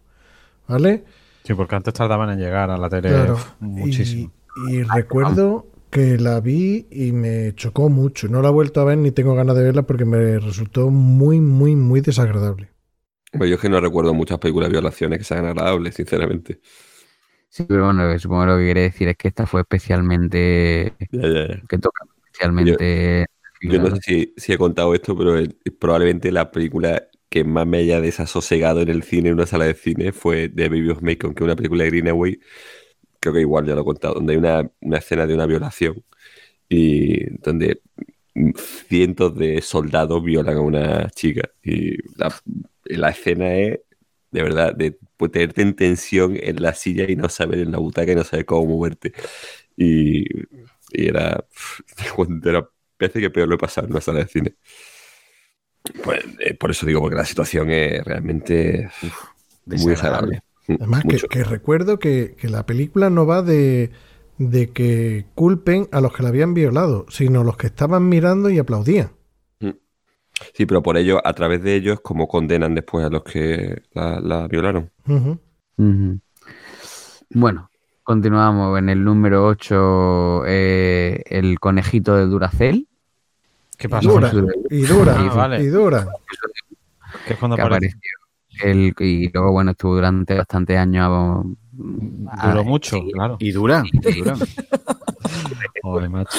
¿Vale? 0.67 1.03
Sí, 1.45 1.53
porque 1.53 1.75
antes 1.75 1.93
tardaban 1.93 2.29
en 2.31 2.39
llegar 2.39 2.71
a 2.71 2.77
la 2.77 2.89
tele 2.89 3.09
Claro. 3.09 3.37
muchísimo. 3.59 4.31
Y, 4.67 4.77
y 4.77 4.83
recuerdo 4.83 5.67
que 5.91 6.17
la 6.17 6.41
vi 6.41 6.87
y 6.91 7.11
me 7.11 7.53
chocó 7.55 7.89
mucho. 7.89 8.27
No 8.27 8.41
la 8.41 8.49
he 8.49 8.51
vuelto 8.51 8.81
a 8.81 8.85
ver 8.85 8.97
ni 8.97 9.11
tengo 9.11 9.35
ganas 9.35 9.55
de 9.55 9.63
verla 9.63 9.83
porque 9.83 10.05
me 10.05 10.39
resultó 10.39 10.89
muy, 10.89 11.39
muy, 11.39 11.75
muy 11.75 12.01
desagradable. 12.01 12.69
Pues 13.31 13.49
yo 13.49 13.55
es 13.55 13.61
que 13.61 13.69
no 13.69 13.79
recuerdo 13.79 14.13
muchas 14.13 14.39
películas 14.39 14.69
de 14.69 14.73
violaciones 14.73 15.19
que 15.19 15.25
sean 15.25 15.45
agradables, 15.45 15.95
sinceramente. 15.95 16.61
Sí, 17.49 17.63
pero 17.67 17.85
bueno, 17.85 18.17
supongo 18.19 18.41
que 18.43 18.47
lo 18.47 18.57
que 18.57 18.63
quiere 18.65 18.81
decir 18.81 19.07
es 19.07 19.17
que 19.17 19.27
esta 19.27 19.45
fue 19.45 19.61
especialmente. 19.61 20.93
Ya, 21.11 21.21
ya, 21.21 21.47
ya. 21.47 21.61
que 21.67 21.77
toca 21.77 22.05
especialmente. 22.25 23.25
Yo 23.61 23.79
no 23.79 23.95
sé 23.95 24.01
si, 24.01 24.33
si 24.37 24.53
he 24.53 24.57
contado 24.57 24.93
esto, 24.93 25.17
pero 25.17 25.37
es 25.37 25.49
probablemente 25.79 26.31
la 26.31 26.51
película 26.51 27.07
que 27.35 27.43
más 27.43 27.67
me 27.67 27.79
haya 27.79 27.99
desasosegado 27.99 28.79
en 28.81 28.87
el 28.87 29.03
cine, 29.03 29.27
en 29.27 29.35
una 29.35 29.45
sala 29.45 29.65
de 29.65 29.73
cine, 29.73 30.13
fue 30.13 30.47
The 30.47 30.69
Baby 30.69 30.89
of 30.91 31.01
Macon, 31.01 31.33
que 31.33 31.43
es 31.43 31.45
una 31.45 31.57
película 31.57 31.83
de 31.83 31.89
Greenaway, 31.89 32.39
creo 33.19 33.33
que 33.33 33.41
igual 33.41 33.65
ya 33.67 33.75
lo 33.75 33.81
he 33.81 33.85
contado, 33.85 34.15
donde 34.15 34.33
hay 34.33 34.39
una, 34.39 34.71
una 34.81 34.97
escena 34.99 35.27
de 35.27 35.33
una 35.35 35.45
violación 35.45 36.01
y 36.69 37.37
donde 37.39 37.81
cientos 38.87 39.35
de 39.37 39.61
soldados 39.61 40.23
violan 40.23 40.57
a 40.57 40.61
una 40.61 41.09
chica. 41.09 41.49
Y 41.63 41.97
la, 42.17 42.33
la 42.85 43.09
escena 43.09 43.53
es 43.55 43.81
de 44.31 44.43
verdad 44.43 44.73
de 44.75 44.97
tenerte 45.31 45.61
en 45.61 45.75
tensión 45.75 46.37
en 46.41 46.61
la 46.61 46.73
silla 46.73 47.05
y 47.09 47.17
no 47.17 47.27
saber 47.29 47.59
en 47.59 47.71
la 47.73 47.79
butaca 47.79 48.13
y 48.13 48.15
no 48.15 48.23
saber 48.23 48.45
cómo 48.45 48.65
moverte. 48.77 49.13
Y, 49.77 50.23
y 50.93 51.07
era 51.09 51.45
de 52.29 52.51
las 52.53 52.65
veces 52.99 53.21
que 53.21 53.29
peor 53.29 53.49
lo 53.49 53.55
he 53.55 53.57
pasado 53.59 53.87
en 53.87 53.93
una 53.93 54.01
sala 54.01 54.19
de 54.19 54.27
cine 54.27 54.55
pues 56.03 56.23
eh, 56.39 56.53
por 56.53 56.71
eso 56.71 56.85
digo 56.85 57.01
porque 57.01 57.15
la 57.15 57.25
situación 57.25 57.69
es 57.69 58.03
realmente 58.03 58.89
muy 59.65 59.91
desagradable. 59.91 60.41
Además, 60.67 61.03
que, 61.29 61.43
recuerdo 61.43 61.99
que, 61.99 62.35
que 62.39 62.49
la 62.49 62.65
película 62.65 63.09
no 63.11 63.25
va 63.27 63.43
de, 63.43 63.91
de 64.37 64.71
que 64.71 65.25
culpen 65.35 65.87
a 65.91 66.01
los 66.01 66.13
que 66.13 66.23
la 66.23 66.29
habían 66.29 66.53
violado, 66.53 67.05
sino 67.09 67.43
los 67.43 67.55
que 67.57 67.67
estaban 67.67 68.09
mirando 68.09 68.49
y 68.49 68.57
aplaudían. 68.57 69.11
Sí, 70.53 70.65
pero 70.65 70.83
por 70.83 70.97
ello, 70.97 71.25
a 71.25 71.33
través 71.33 71.63
de 71.63 71.75
ellos, 71.75 72.01
como 72.01 72.27
condenan 72.27 72.75
después 72.75 73.05
a 73.05 73.09
los 73.09 73.23
que 73.23 73.83
la, 73.93 74.19
la 74.19 74.47
violaron. 74.47 74.91
Bueno, 77.29 77.69
continuamos. 78.03 78.77
En 78.77 78.89
el 78.89 79.03
número 79.03 79.45
8, 79.45 80.45
el 80.45 81.59
conejito 81.59 82.15
de 82.17 82.25
Duracell. 82.25 82.87
¿Qué 83.77 83.87
Y 83.87 83.89
pasa? 83.89 84.07
dura, 84.09 84.31
Su- 84.31 84.47
y 84.69 84.81
dura, 84.85 85.15
Ah, 85.17 85.33
vale. 85.35 85.63
y 85.63 85.67
dura. 85.67 86.07
Que 87.27 87.33
es 87.33 87.39
cuando 87.39 87.55
que 87.55 87.61
aparece. 87.63 87.95
apareció. 87.95 88.11
El, 88.63 88.93
y 88.99 89.29
luego, 89.33 89.51
bueno, 89.51 89.71
estuvo 89.71 89.95
durante 89.95 90.33
bastantes 90.35 90.77
años. 90.77 91.45
ah, 92.29 92.49
Duró 92.51 92.63
mucho, 92.63 92.97
sí, 92.97 93.11
claro. 93.11 93.35
Y 93.39 93.51
dura, 93.51 93.83
y 93.91 94.13
dura. 94.19 94.35
Joder, 95.81 96.09
macho. 96.09 96.37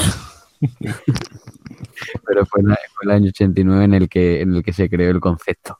pero 2.27 2.47
fue, 2.47 2.63
la- 2.63 2.79
fue 2.95 3.05
el 3.05 3.11
año 3.11 3.29
89 3.29 3.85
en 3.85 3.95
el 3.95 4.09
que, 4.09 4.41
en 4.41 4.55
el 4.55 4.63
que 4.63 4.73
se 4.73 4.89
creó 4.89 5.11
el 5.11 5.21
concepto. 5.21 5.79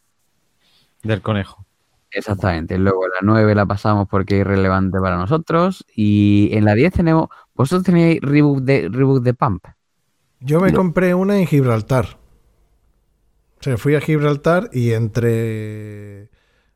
Del 1.03 1.23
conejo. 1.23 1.65
Exactamente. 2.11 2.79
Luego 2.79 3.07
la 3.09 3.19
9 3.23 3.55
la 3.55 3.67
pasamos 3.67 4.09
porque 4.09 4.37
es 4.37 4.41
irrelevante 4.43 4.99
para 5.01 5.17
nosotros. 5.17 5.85
Y 5.95 6.51
en 6.53 6.65
la 6.65 6.75
10 6.75 6.93
tenemos. 6.95 7.29
¿Vosotros 7.55 7.85
tenéis 7.85 8.21
reboot 8.21 8.63
de, 8.65 8.89
reboot 8.91 9.23
de 9.23 9.35
Pump? 9.35 9.65
Yo 10.41 10.61
me 10.61 10.71
No. 10.71 10.79
compré 10.79 11.15
una 11.15 11.39
en 11.39 11.47
Gibraltar. 11.47 12.19
O 13.59 13.63
sea, 13.63 13.77
fui 13.79 13.95
a 13.95 14.01
Gibraltar 14.01 14.69
y 14.73 14.93
entre 14.93 16.29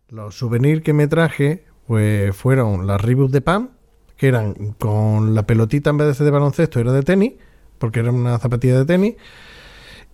los 0.08 0.34
souvenirs 0.36 0.82
que 0.82 0.92
me 0.92 1.06
traje, 1.06 1.64
pues 1.86 2.34
fueron 2.34 2.86
las 2.86 3.00
reboot 3.00 3.30
de 3.30 3.40
Pam, 3.42 3.70
que 4.16 4.28
eran 4.28 4.72
con 4.78 5.34
la 5.34 5.46
pelotita 5.46 5.90
en 5.90 5.98
vez 5.98 6.08
de 6.08 6.14
ser 6.14 6.24
de 6.24 6.30
baloncesto, 6.32 6.80
era 6.80 6.92
de 6.92 7.02
tenis, 7.02 7.34
porque 7.78 8.00
era 8.00 8.10
una 8.10 8.38
zapatilla 8.38 8.78
de 8.78 8.84
tenis. 8.86 9.14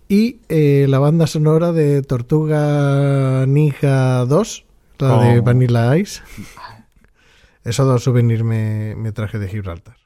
Y 0.09 0.41
eh, 0.49 0.85
la 0.87 0.99
banda 0.99 1.27
sonora 1.27 1.71
de 1.73 2.01
Tortuga 2.01 3.45
Ninja 3.47 4.25
2, 4.25 4.65
la 4.99 5.19
de 5.23 5.39
Oh. 5.39 5.43
Vanilla 5.43 5.97
Ice. 5.97 6.21
Esos 7.63 7.85
dos 7.85 8.03
souvenirs 8.03 8.43
me, 8.43 8.95
me 8.95 9.11
traje 9.11 9.39
de 9.39 9.47
Gibraltar. 9.49 9.97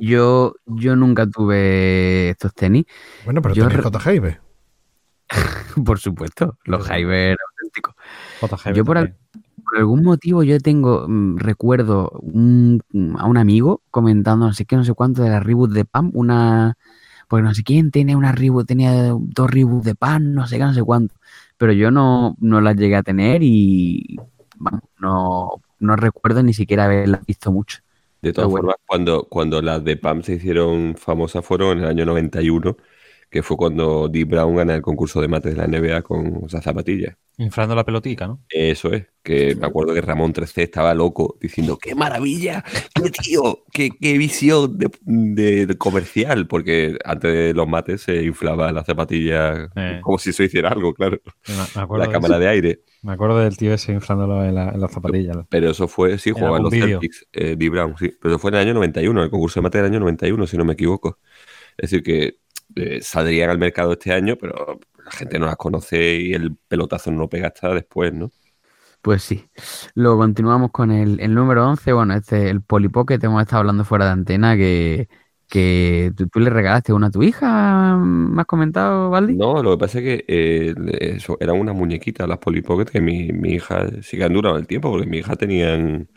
Yo, 0.00 0.54
yo 0.66 0.96
nunca 0.96 1.26
tuve 1.26 2.30
estos 2.30 2.54
tenis, 2.54 2.84
Bueno, 3.24 3.42
pero 3.42 3.54
Yo 3.54 3.64
tenéis 3.64 3.76
re- 3.78 3.82
J. 3.84 3.98
Jaime. 4.00 4.38
por 5.84 5.98
supuesto, 5.98 6.58
los 6.64 6.86
Hyber 6.88 7.36
auténticos. 7.50 7.94
Yo 8.74 8.84
por, 8.84 8.98
al- 8.98 9.14
también. 9.14 9.44
por 9.64 9.78
algún 9.78 10.02
motivo 10.02 10.42
yo 10.42 10.58
tengo, 10.60 11.06
mm, 11.08 11.36
recuerdo 11.38 12.10
un- 12.20 12.82
a 13.18 13.26
un 13.26 13.36
amigo 13.36 13.82
comentando 13.90 14.46
no 14.46 14.52
sé 14.52 14.64
qué, 14.64 14.76
no 14.76 14.84
sé 14.84 14.94
cuánto 14.94 15.22
de 15.22 15.30
la 15.30 15.40
reboot 15.40 15.72
de 15.72 15.84
Pam, 15.84 16.10
una, 16.14 16.76
porque 17.28 17.42
no 17.42 17.54
sé 17.54 17.62
quién 17.62 17.90
tenía 17.90 18.16
una 18.16 18.32
reboot, 18.32 18.66
tenía 18.66 18.92
dos 19.18 19.50
reboots 19.50 19.84
de 19.84 19.94
Pam, 19.94 20.32
no 20.34 20.46
sé 20.46 20.58
qué, 20.58 20.64
no 20.64 20.74
sé 20.74 20.82
cuánto, 20.82 21.14
pero 21.56 21.72
yo 21.72 21.90
no, 21.90 22.36
no 22.40 22.60
las 22.60 22.76
llegué 22.76 22.96
a 22.96 23.02
tener 23.02 23.42
y 23.42 24.18
vamos, 24.56 24.82
no, 24.98 25.50
no 25.78 25.96
recuerdo 25.96 26.42
ni 26.42 26.52
siquiera 26.52 26.84
haberlas 26.84 27.24
visto 27.24 27.50
mucho. 27.52 27.78
De 28.22 28.32
todas 28.32 28.46
Pero 28.46 28.50
bueno. 28.50 28.68
formas, 28.68 28.76
cuando, 28.86 29.24
cuando 29.28 29.60
las 29.62 29.82
de 29.84 29.96
PAM 29.96 30.22
se 30.22 30.34
hicieron 30.34 30.94
famosas 30.96 31.44
fueron 31.44 31.78
en 31.78 31.84
el 31.84 31.90
año 31.90 32.06
91, 32.06 32.76
que 33.32 33.42
fue 33.42 33.56
cuando 33.56 34.08
Dee 34.08 34.24
Brown 34.24 34.54
gana 34.54 34.74
el 34.74 34.82
concurso 34.82 35.20
de 35.22 35.26
mates 35.26 35.56
de 35.56 35.58
la 35.58 35.66
NBA 35.66 36.02
con 36.02 36.44
esas 36.46 36.62
zapatillas. 36.62 37.16
Inflando 37.38 37.74
la 37.74 37.82
pelotica, 37.82 38.26
¿no? 38.26 38.42
Eso 38.50 38.92
es, 38.92 39.06
que 39.22 39.56
me 39.56 39.66
acuerdo 39.66 39.94
que 39.94 40.02
Ramón 40.02 40.34
3C 40.34 40.64
estaba 40.64 40.92
loco 40.92 41.38
diciendo, 41.40 41.78
¡qué 41.80 41.94
maravilla! 41.94 42.62
¡Qué 42.94 43.10
tío! 43.10 43.64
¡Qué, 43.72 43.88
qué 43.98 44.18
visión 44.18 44.76
de, 44.76 44.90
de- 45.00 45.64
de 45.66 45.78
comercial! 45.78 46.46
Porque 46.46 46.98
antes 47.06 47.32
de 47.32 47.54
los 47.54 47.66
mates 47.66 48.02
se 48.02 48.22
inflaba 48.22 48.70
las 48.70 48.84
zapatillas 48.84 49.70
Eh. 49.76 50.00
como 50.02 50.18
si 50.18 50.28
eso 50.30 50.42
hiciera 50.42 50.68
algo, 50.68 50.92
claro. 50.92 51.18
Me, 51.48 51.54
me 51.54 51.82
acuerdo 51.82 52.04
La 52.04 52.08
de 52.08 52.12
cámara 52.12 52.34
eso. 52.34 52.40
de 52.42 52.48
aire. 52.48 52.80
Me 53.00 53.12
acuerdo 53.14 53.38
del 53.38 53.56
tío 53.56 53.72
ese 53.72 53.92
inflándolo 53.92 54.44
en, 54.44 54.54
la- 54.54 54.68
en 54.68 54.88
zapatillas. 54.90 55.38
Pero 55.48 55.70
eso 55.70 55.88
fue, 55.88 56.18
sí, 56.18 56.28
En 56.30 56.34
jugaban 56.36 56.62
los. 56.64 56.70
Celtics, 56.72 57.26
eh, 57.32 57.56
Dee 57.56 57.70
Brown, 57.70 57.94
sí. 57.98 58.12
Pero 58.20 58.34
eso 58.34 58.38
fue 58.38 58.50
en 58.50 58.56
el 58.56 58.60
año 58.60 58.74
91, 58.74 59.22
el 59.24 59.30
concurso 59.30 59.58
de 59.58 59.62
mate 59.62 59.78
del 59.78 59.86
año 59.86 60.00
91, 60.00 60.46
si 60.46 60.58
no 60.58 60.66
me 60.66 60.74
equivoco. 60.74 61.18
Es 61.78 61.90
decir, 61.90 62.02
que 62.02 62.41
eh, 62.76 63.00
saldrían 63.02 63.50
al 63.50 63.58
mercado 63.58 63.92
este 63.92 64.12
año, 64.12 64.36
pero 64.36 64.80
la 65.04 65.10
gente 65.12 65.38
no 65.38 65.46
las 65.46 65.56
conoce 65.56 66.16
y 66.16 66.34
el 66.34 66.56
pelotazo 66.68 67.10
no 67.10 67.20
lo 67.20 67.28
pega 67.28 67.48
hasta 67.48 67.74
después, 67.74 68.12
¿no? 68.14 68.30
Pues 69.02 69.22
sí. 69.24 69.50
Luego 69.94 70.18
continuamos 70.18 70.70
con 70.70 70.92
el, 70.92 71.18
el 71.20 71.34
número 71.34 71.68
11. 71.68 71.92
Bueno, 71.92 72.14
este, 72.14 72.50
el 72.50 72.62
Polipocket, 72.62 73.22
hemos 73.24 73.42
estado 73.42 73.60
hablando 73.60 73.84
fuera 73.84 74.06
de 74.06 74.12
antena, 74.12 74.56
que, 74.56 75.08
que 75.48 76.12
tú, 76.16 76.28
tú 76.28 76.40
le 76.40 76.50
regalaste 76.50 76.92
una 76.92 77.08
a 77.08 77.10
tu 77.10 77.22
hija, 77.22 77.96
¿me 77.98 78.40
has 78.40 78.46
comentado, 78.46 79.10
Valdi? 79.10 79.36
No, 79.36 79.62
lo 79.62 79.72
que 79.72 79.78
pasa 79.78 79.98
es 79.98 80.04
que 80.04 80.24
eh, 80.28 80.74
eso, 81.16 81.38
eran 81.40 81.58
unas 81.58 81.74
muñequitas, 81.74 82.28
las 82.28 82.38
Polly 82.38 82.60
Pocket, 82.62 82.86
que 82.86 83.00
mi, 83.00 83.32
mi 83.32 83.54
hija 83.54 83.88
sí 84.02 84.18
que 84.18 84.24
han 84.24 84.34
durado 84.34 84.56
el 84.58 84.66
tiempo, 84.66 84.90
porque 84.90 85.06
mi 85.06 85.18
hija 85.18 85.36
tenían, 85.36 86.10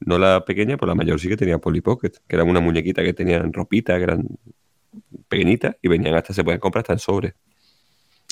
no 0.00 0.18
la 0.18 0.44
pequeña, 0.44 0.76
pero 0.78 0.88
la 0.88 0.94
mayor 0.94 1.20
sí 1.20 1.28
que 1.28 1.36
tenía 1.36 1.58
Polly 1.58 1.82
Pocket, 1.82 2.12
que 2.26 2.36
eran 2.36 2.48
una 2.48 2.60
muñequita 2.60 3.02
que 3.02 3.12
tenían 3.12 3.52
ropita, 3.52 3.96
que 3.98 4.04
eran 4.04 4.26
pequeñitas 5.28 5.76
y 5.80 5.88
venían 5.88 6.14
hasta, 6.14 6.32
se 6.34 6.44
pueden 6.44 6.60
comprar 6.60 6.82
hasta 6.82 6.92
en 6.92 6.98
sobre. 6.98 7.34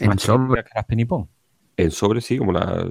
En 0.01 0.19
sobre. 0.19 0.65
las 0.75 0.85
pinipón. 0.85 1.29
En 1.77 1.91
sobre 1.91 2.21
sí, 2.21 2.39
como 2.39 2.53
las 2.53 2.85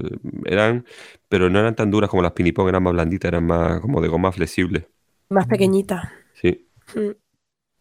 eran, 0.45 0.85
pero 1.27 1.49
no 1.49 1.59
eran 1.59 1.75
tan 1.75 1.91
duras 1.91 2.09
como 2.09 2.23
las 2.23 2.31
pinipón, 2.31 2.67
eran 2.69 2.83
más 2.83 2.93
blanditas, 2.93 3.29
eran 3.29 3.45
más 3.45 3.79
como 3.81 4.01
de 4.01 4.07
goma 4.07 4.31
flexible. 4.31 4.87
Más 5.29 5.45
pequeñita. 5.47 6.11
Sí. 6.33 6.67
Mm. 6.95 7.11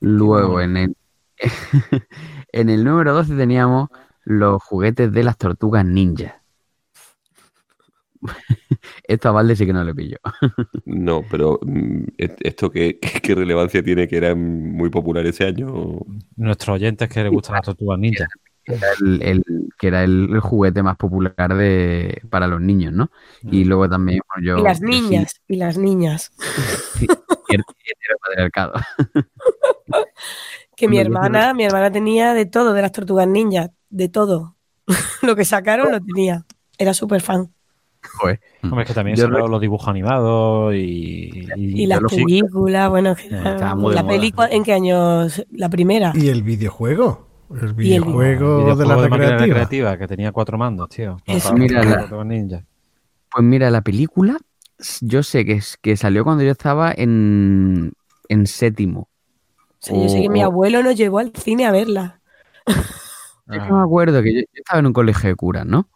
Luego, 0.00 0.60
en 0.60 0.76
el, 0.76 0.96
en 2.52 2.68
el 2.68 2.84
número 2.84 3.14
12 3.14 3.36
teníamos 3.36 3.88
los 4.24 4.62
juguetes 4.62 5.12
de 5.12 5.22
las 5.22 5.38
tortugas 5.38 5.84
ninja. 5.84 6.42
Esto 9.04 9.28
a 9.28 9.32
Valde 9.32 9.56
sí 9.56 9.66
que 9.66 9.72
no 9.72 9.84
le 9.84 9.94
pillo. 9.94 10.16
No, 10.84 11.22
pero 11.30 11.58
mm, 11.62 12.02
¿et- 12.16 12.38
¿esto 12.40 12.70
qué, 12.70 12.98
qué- 13.00 13.20
qué 13.20 13.34
relevancia 13.34 13.82
tiene 13.82 14.06
que 14.08 14.16
eran 14.16 14.72
muy 14.72 14.90
populares 14.90 15.34
ese 15.34 15.46
año? 15.46 16.00
Nuestros 16.36 16.74
oyentes 16.76 17.08
que 17.08 17.22
les 17.22 17.32
gustan 17.32 17.56
las 17.56 17.64
tortugas 17.64 17.98
ninja. 17.98 18.26
Era 18.64 18.88
el, 19.00 19.22
el- 19.22 19.44
que 19.78 19.88
era 19.88 20.04
el, 20.04 20.28
el 20.30 20.40
juguete 20.40 20.82
más 20.82 20.96
popular 20.96 21.54
de, 21.56 22.20
para 22.28 22.46
los 22.46 22.60
niños, 22.60 22.92
¿no? 22.92 23.10
Y 23.50 23.64
luego 23.64 23.88
también 23.88 24.20
bueno, 24.34 24.46
yo... 24.46 24.60
y 24.60 24.64
las 24.64 24.78
sí, 24.78 24.84
niñas, 24.86 25.40
y 25.48 25.56
las 25.56 25.78
niñas. 25.78 26.32
Que 30.76 30.88
mi 30.88 30.98
hermana, 30.98 31.54
mi 31.54 31.64
hermana 31.64 31.90
tenía 31.90 32.34
de 32.34 32.46
todo 32.46 32.72
de 32.72 32.82
las 32.82 32.92
tortugas 32.92 33.26
ninjas, 33.26 33.70
de 33.90 34.08
todo. 34.08 34.56
Lo 35.22 35.34
que 35.36 35.44
sacaron 35.44 35.90
lo 35.92 36.00
tenía. 36.00 36.44
Era 36.78 36.94
súper 36.94 37.20
fan. 37.20 37.52
Joder. 38.02 38.40
Hombre, 38.62 38.82
es 38.82 38.88
que 38.88 38.94
también 38.94 39.16
re- 39.16 39.28
los 39.48 39.60
dibujos 39.60 39.88
animados 39.88 40.74
y, 40.74 41.46
Y 41.56 41.86
las 41.86 42.00
películas, 42.00 42.88
bueno, 42.90 43.14
de 43.14 43.94
la 43.94 44.06
película, 44.06 44.48
¿en 44.50 44.62
qué 44.64 44.72
años? 44.72 45.44
La 45.50 45.68
primera. 45.68 46.12
Y 46.14 46.28
el 46.28 46.42
videojuego. 46.42 47.26
El 47.50 47.56
Y 47.58 47.94
el 47.94 48.02
videojuego, 48.02 48.76
de 48.76 48.86
la 48.86 48.96
máquina 48.96 49.08
recreativa. 49.08 49.36
recreativa, 49.46 49.98
que 49.98 50.06
tenía 50.06 50.32
cuatro 50.32 50.58
mandos, 50.58 50.88
tío. 50.90 51.16
Eso. 51.26 51.54
Mira 51.54 51.82
la- 51.82 52.24
ninja. 52.24 52.64
Pues 53.30 53.44
mira, 53.44 53.70
la 53.70 53.80
película, 53.82 54.36
yo 55.00 55.22
sé 55.22 55.44
que, 55.44 55.52
es, 55.54 55.76
que 55.80 55.96
salió 55.96 56.24
cuando 56.24 56.44
yo 56.44 56.50
estaba 56.52 56.92
en, 56.96 57.92
en 58.28 58.46
séptimo. 58.46 59.00
O 59.00 59.76
sea, 59.80 59.96
yo 59.96 60.08
sé 60.08 60.22
que 60.22 60.28
mi 60.28 60.42
abuelo 60.42 60.82
nos 60.82 60.96
llevó 60.96 61.18
al 61.20 61.32
cine 61.34 61.66
a 61.66 61.72
verla. 61.72 62.20
Es 62.66 63.62
que 63.62 63.72
me 63.72 63.80
acuerdo 63.80 64.22
que 64.22 64.34
yo, 64.34 64.40
yo 64.40 64.46
estaba 64.54 64.80
en 64.80 64.86
un 64.86 64.92
colegio 64.92 65.28
de 65.30 65.34
curas, 65.36 65.64
¿no? 65.66 65.88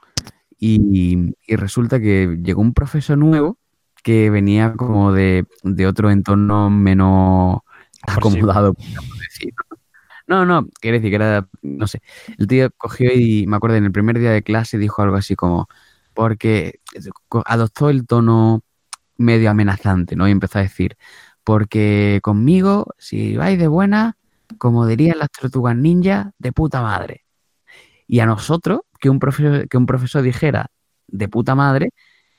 Y, 0.64 1.34
y 1.44 1.56
resulta 1.56 1.98
que 1.98 2.38
llegó 2.40 2.60
un 2.60 2.72
profesor 2.72 3.18
nuevo 3.18 3.58
que 4.04 4.30
venía 4.30 4.74
como 4.74 5.12
de, 5.12 5.44
de 5.64 5.86
otro 5.88 6.08
entorno 6.08 6.70
menos 6.70 7.58
acomodado, 8.02 8.74
podríamos 8.74 9.18
decir. 9.18 9.52
No, 10.28 10.46
no, 10.46 10.68
quiere 10.80 10.98
decir 10.98 11.10
que 11.10 11.16
era, 11.16 11.48
no 11.62 11.88
sé, 11.88 12.00
el 12.38 12.46
tío 12.46 12.70
cogió 12.76 13.10
y 13.12 13.44
me 13.48 13.56
acuerdo 13.56 13.76
en 13.76 13.86
el 13.86 13.92
primer 13.92 14.20
día 14.20 14.30
de 14.30 14.44
clase 14.44 14.78
dijo 14.78 15.02
algo 15.02 15.16
así 15.16 15.34
como, 15.34 15.68
porque 16.14 16.78
adoptó 17.44 17.90
el 17.90 18.06
tono 18.06 18.62
medio 19.16 19.50
amenazante, 19.50 20.14
¿no? 20.14 20.28
Y 20.28 20.30
empezó 20.30 20.60
a 20.60 20.62
decir, 20.62 20.96
porque 21.42 22.20
conmigo, 22.22 22.94
si 22.98 23.36
vais 23.36 23.58
de 23.58 23.66
buena, 23.66 24.16
como 24.58 24.86
dirían 24.86 25.18
las 25.18 25.30
tortugas 25.32 25.76
ninja, 25.76 26.30
de 26.38 26.52
puta 26.52 26.82
madre. 26.82 27.24
Y 28.06 28.20
a 28.20 28.26
nosotros, 28.26 28.82
que 29.02 29.10
un 29.10 29.18
profesor, 29.18 29.68
que 29.68 29.76
un 29.76 29.84
profesor 29.84 30.22
dijera 30.22 30.70
de 31.08 31.28
puta 31.28 31.56
madre, 31.56 31.90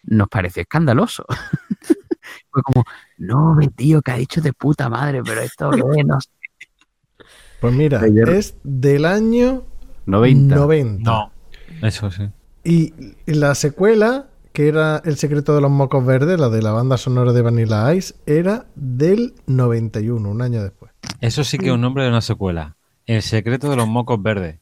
nos 0.04 0.30
pareció 0.30 0.62
escandaloso. 0.62 1.26
Fue 2.52 2.62
como, 2.64 2.86
no, 3.18 3.58
tío, 3.76 4.02
que 4.02 4.12
ha 4.12 4.16
dicho 4.16 4.40
de 4.40 4.54
puta 4.54 4.88
madre, 4.90 5.22
pero 5.24 5.42
esto 5.42 5.70
qué 5.72 5.82
es? 6.00 6.06
no 6.06 6.22
sé". 6.22 6.30
Pues 7.60 7.74
mira, 7.74 8.00
Ayer- 8.00 8.30
es 8.30 8.56
del 8.64 9.04
año 9.04 9.64
90. 10.06 10.56
90. 10.56 11.04
No, 11.04 11.32
eso 11.82 12.10
sí. 12.12 12.30
Y 12.64 12.94
la 13.26 13.56
secuela, 13.56 14.28
que 14.54 14.70
era 14.70 15.02
El 15.04 15.18
secreto 15.18 15.54
de 15.54 15.60
los 15.60 15.70
mocos 15.72 16.06
verdes, 16.06 16.40
la 16.40 16.48
de 16.48 16.62
la 16.62 16.72
banda 16.72 16.96
sonora 16.98 17.34
de 17.34 17.42
Vanilla 17.42 17.94
Ice, 17.94 18.16
era 18.26 18.68
del 18.76 19.36
91, 19.48 20.30
un 20.30 20.42
año 20.42 20.64
después. 20.64 20.94
Eso 21.20 21.44
sí 21.44 21.58
que 21.58 21.68
es 21.68 21.72
un 21.74 21.82
nombre 21.82 22.04
de 22.04 22.10
una 22.10 22.22
secuela. 22.22 22.78
El 23.06 23.22
secreto 23.22 23.70
de 23.70 23.76
los 23.76 23.88
mocos 23.88 24.22
verdes. 24.24 24.60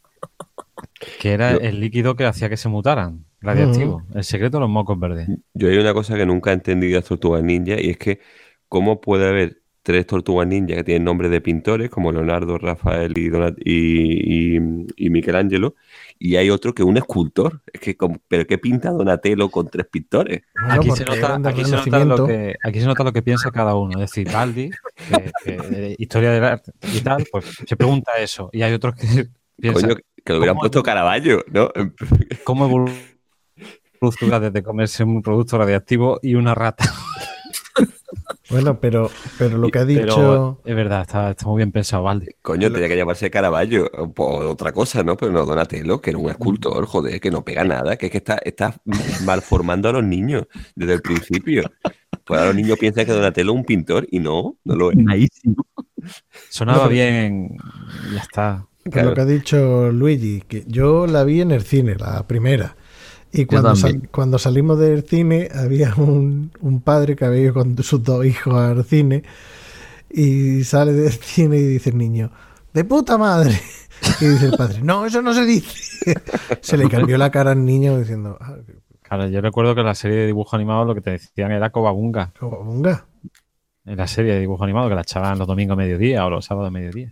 Que 1.20 1.32
era 1.34 1.54
Yo- 1.54 1.60
el 1.60 1.80
líquido 1.80 2.16
que 2.16 2.26
hacía 2.26 2.50
que 2.50 2.58
se 2.58 2.70
mutaran. 2.70 3.26
Radiactivo. 3.42 4.04
El 4.14 4.24
secreto 4.24 4.58
de 4.58 4.62
los 4.62 4.70
mocos 4.70 5.00
verdes. 5.00 5.28
Yo 5.56 5.68
hay 5.70 5.78
una 5.78 5.94
cosa 5.94 6.16
que 6.16 6.26
nunca 6.26 6.52
he 6.52 6.54
entendido 6.54 6.92
de 6.94 7.00
las 7.00 7.06
tortugas 7.06 7.44
ninja 7.44 7.80
y 7.82 7.90
es 7.90 7.98
que 7.98 8.20
cómo 8.68 9.02
puede 9.02 9.28
haber 9.28 9.62
tres 9.84 10.06
tortugas 10.06 10.48
ninja 10.48 10.76
que 10.76 10.84
tienen 10.84 11.04
nombres 11.06 11.32
de 11.32 11.42
pintores 11.42 11.90
como 11.90 12.12
Leonardo, 12.12 12.60
Rafael 12.60 13.18
y, 13.18 13.30
Donat- 13.32 13.58
y, 13.66 14.58
y- 14.58 14.86
y 14.96 15.10
Michelangelo 15.10 15.74
y 16.20 16.36
hay 16.36 16.52
otro 16.52 16.76
que 16.76 16.84
es 16.84 16.88
un 16.88 16.98
escultor. 16.98 17.64
Es 17.74 17.80
que, 17.82 17.98
¿pero 18.28 18.46
qué 18.46 18.60
pinta 18.60 18.92
Donatello 18.92 19.50
con 19.50 19.68
tres 19.70 19.88
pintores? 19.88 20.44
Bueno, 20.54 20.74
Aquí, 20.76 20.92
se 20.92 21.04
nota, 21.04 21.50
aquí, 21.50 21.66
se 21.66 21.72
nota 21.78 22.06
lo 22.06 22.28
que, 22.28 22.56
aquí 22.64 22.80
se 22.80 22.86
nota 22.86 23.04
lo 23.04 23.12
que 23.12 23.24
piensa 23.24 23.50
cada 23.50 23.74
uno. 23.74 23.94
Es 24.04 24.12
decir, 24.12 24.32
Baldi, 24.32 24.70
que, 25.10 25.32
que 25.44 25.52
de 25.68 25.96
historia 25.98 26.30
del 26.30 26.44
arte 26.44 26.74
y 26.94 27.02
tal, 27.02 27.26
pues 27.32 27.46
se 27.66 27.76
pregunta 27.76 28.12
eso. 28.20 28.52
Y 28.54 28.62
hay 28.62 28.74
otros 28.74 28.94
que 28.94 29.08
piensan, 29.60 29.90
Coño, 29.90 29.96
que 30.24 30.34
lo 30.34 30.40
hubieran 30.40 30.56
¿cómo 30.56 30.62
puesto 30.62 30.84
Caravaggio, 30.84 31.44
¿no? 31.52 31.70
¿cómo 32.44 32.66
evoluciona 34.00 34.40
desde 34.40 34.64
comerse 34.64 35.04
un 35.04 35.22
producto 35.22 35.58
radiactivo 35.58 36.20
y 36.22 36.36
una 36.36 36.56
rata? 36.56 36.86
Bueno, 38.50 38.80
pero, 38.82 39.10
pero 39.40 39.58
lo 39.58 39.70
que 39.70 39.80
ha 39.80 39.86
dicho. 39.86 40.04
Pero 40.04 40.62
es 40.66 40.76
verdad, 40.76 41.02
está, 41.04 41.32
está 41.32 41.46
muy 41.46 41.58
bien 41.58 41.72
pensado, 41.72 42.04
Baldi. 42.04 42.28
Coño, 42.42 42.70
tenía 42.70 42.90
que 42.90 42.98
llamarse 42.98 43.32
Caravaggio 43.32 43.90
o 43.98 44.12
o 44.18 44.50
otra 44.50 44.74
cosa, 44.74 45.04
¿no? 45.04 45.16
Pero 45.16 45.32
no 45.32 45.46
Donatello, 45.46 46.02
que 46.02 46.10
era 46.10 46.20
un 46.20 46.30
escultor, 46.30 46.86
joder, 46.86 47.22
que 47.22 47.32
no 47.32 47.46
pega 47.46 47.64
nada, 47.64 47.96
que 47.96 48.08
es 48.08 48.12
que 48.12 48.18
está, 48.18 48.40
está 48.44 48.76
malformando 49.24 49.88
a 49.88 49.94
los 49.94 50.04
niños 50.04 50.48
desde 50.76 50.96
el 50.96 51.02
principio. 51.02 51.64
Pues 52.26 52.40
ahora 52.40 52.48
los 52.48 52.56
niños 52.56 52.78
piensan 52.78 53.06
que 53.06 53.14
Donatello 53.14 53.52
es 53.52 53.58
un 53.58 53.66
pintor 53.66 54.06
y 54.12 54.20
no, 54.20 54.58
no 54.66 54.76
lo 54.76 54.92
es. 54.92 54.98
Sonaba 56.50 56.80
No, 56.80 56.84
pero- 56.90 56.94
bien, 56.94 57.58
ya 58.14 58.20
está. 58.20 58.68
Por 58.90 59.04
lo 59.04 59.14
que 59.14 59.22
ha 59.22 59.26
dicho 59.26 59.92
Luigi, 59.92 60.42
que 60.48 60.64
yo 60.68 61.08
la 61.08 61.24
vi 61.24 61.42
en 61.42 61.52
el 61.52 61.62
cine, 61.64 61.96
la 61.96 62.26
primera. 62.28 62.76
Y 63.32 63.46
cuando, 63.46 63.76
sal- 63.76 64.10
cuando 64.12 64.38
salimos 64.40 64.80
del 64.80 65.04
cine, 65.04 65.50
había 65.54 65.94
un, 65.96 66.52
un 66.62 66.82
padre 66.82 67.16
que 67.16 67.26
había 67.26 67.42
ido 67.42 67.54
con 67.54 67.78
sus 67.84 68.04
dos 68.04 68.26
hijos 68.26 68.56
al 68.56 68.84
cine. 68.84 69.24
Y 70.10 70.64
sale 70.64 70.94
del 70.94 71.12
cine 71.22 71.58
y 71.58 71.64
dice 71.64 71.92
el 71.92 71.98
niño, 71.98 72.32
¡de 72.74 72.84
puta 72.86 73.18
madre! 73.18 73.60
Y 74.20 74.26
dice 74.26 74.48
el 74.48 74.54
padre, 74.58 74.80
no, 74.82 75.06
eso 75.06 75.22
no 75.22 75.32
se 75.32 75.46
dice. 75.46 76.16
Se 76.62 76.76
le 76.76 76.88
cambió 76.90 77.20
la 77.20 77.30
cara 77.30 77.52
al 77.52 77.64
niño 77.64 78.00
diciendo, 78.00 78.36
ah, 78.42 78.56
Claro, 79.04 79.28
yo 79.28 79.42
recuerdo 79.42 79.76
que 79.76 79.82
en 79.82 79.88
la 79.88 79.94
serie 79.94 80.18
de 80.18 80.26
dibujo 80.26 80.56
animado 80.56 80.86
lo 80.86 80.96
que 80.96 81.02
te 81.02 81.12
decían 81.12 81.52
era 81.52 81.70
Cobabunga. 81.70 82.34
Cobabunga. 82.40 83.06
En 83.86 83.98
la 83.98 84.08
serie 84.08 84.34
de 84.34 84.40
dibujo 84.40 84.64
animado 84.64 84.90
que 84.90 84.96
la 84.96 85.02
echaban 85.02 85.38
los 85.38 85.48
domingos 85.48 85.74
a 85.76 85.78
mediodía 85.78 86.26
o 86.26 86.32
los 86.32 86.46
sábados 86.46 86.70
a 86.70 86.72
mediodía. 86.72 87.12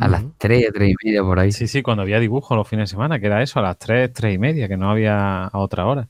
A 0.00 0.08
las 0.08 0.24
3, 0.38 0.70
3 0.72 0.90
y 0.90 0.94
media 1.06 1.22
por 1.22 1.38
ahí. 1.38 1.52
Sí, 1.52 1.66
sí, 1.66 1.82
cuando 1.82 2.02
había 2.02 2.20
dibujo 2.20 2.54
los 2.54 2.68
fines 2.68 2.88
de 2.88 2.94
semana, 2.94 3.18
que 3.18 3.26
era 3.26 3.42
eso, 3.42 3.58
a 3.58 3.62
las 3.62 3.78
3, 3.78 4.12
3 4.12 4.34
y 4.34 4.38
media, 4.38 4.68
que 4.68 4.76
no 4.76 4.90
había 4.90 5.46
a 5.46 5.58
otra 5.58 5.86
hora. 5.86 6.08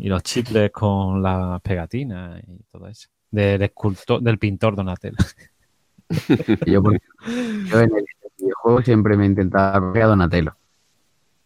Y 0.00 0.08
los 0.08 0.22
chicles 0.22 0.70
con 0.70 1.22
las 1.22 1.60
pegatinas 1.62 2.42
y 2.46 2.62
todo 2.70 2.88
eso. 2.88 3.08
Del 3.30 3.62
escultor, 3.62 4.22
del 4.22 4.38
pintor 4.38 4.76
Donatello. 4.76 5.16
Yo, 6.66 6.82
en 7.26 7.96
el 7.96 8.04
videojuego 8.38 8.82
siempre 8.82 9.16
me 9.16 9.26
intentaba 9.26 9.92
pegar 9.92 10.06
a 10.06 10.10
Donatello. 10.10 10.56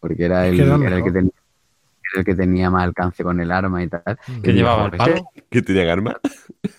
Porque 0.01 0.25
era 0.25 0.47
el, 0.49 0.59
era 0.61 0.97
el 0.97 1.05
que 1.05 1.12
tenía, 1.12 1.33
el 2.17 2.25
que 2.25 2.35
tenía 2.35 2.71
más 2.71 2.85
alcance 2.85 3.23
con 3.23 3.41
el 3.41 3.51
arma 3.51 3.83
y 3.83 3.89
tal. 3.89 4.19
¿Que 4.43 4.51
Y 4.51 4.55
llevaba 4.55 4.87
el 4.87 4.93
palo? 4.93 5.31
¿Que 5.49 5.62
tenían 5.62 5.89
armas? 5.89 6.17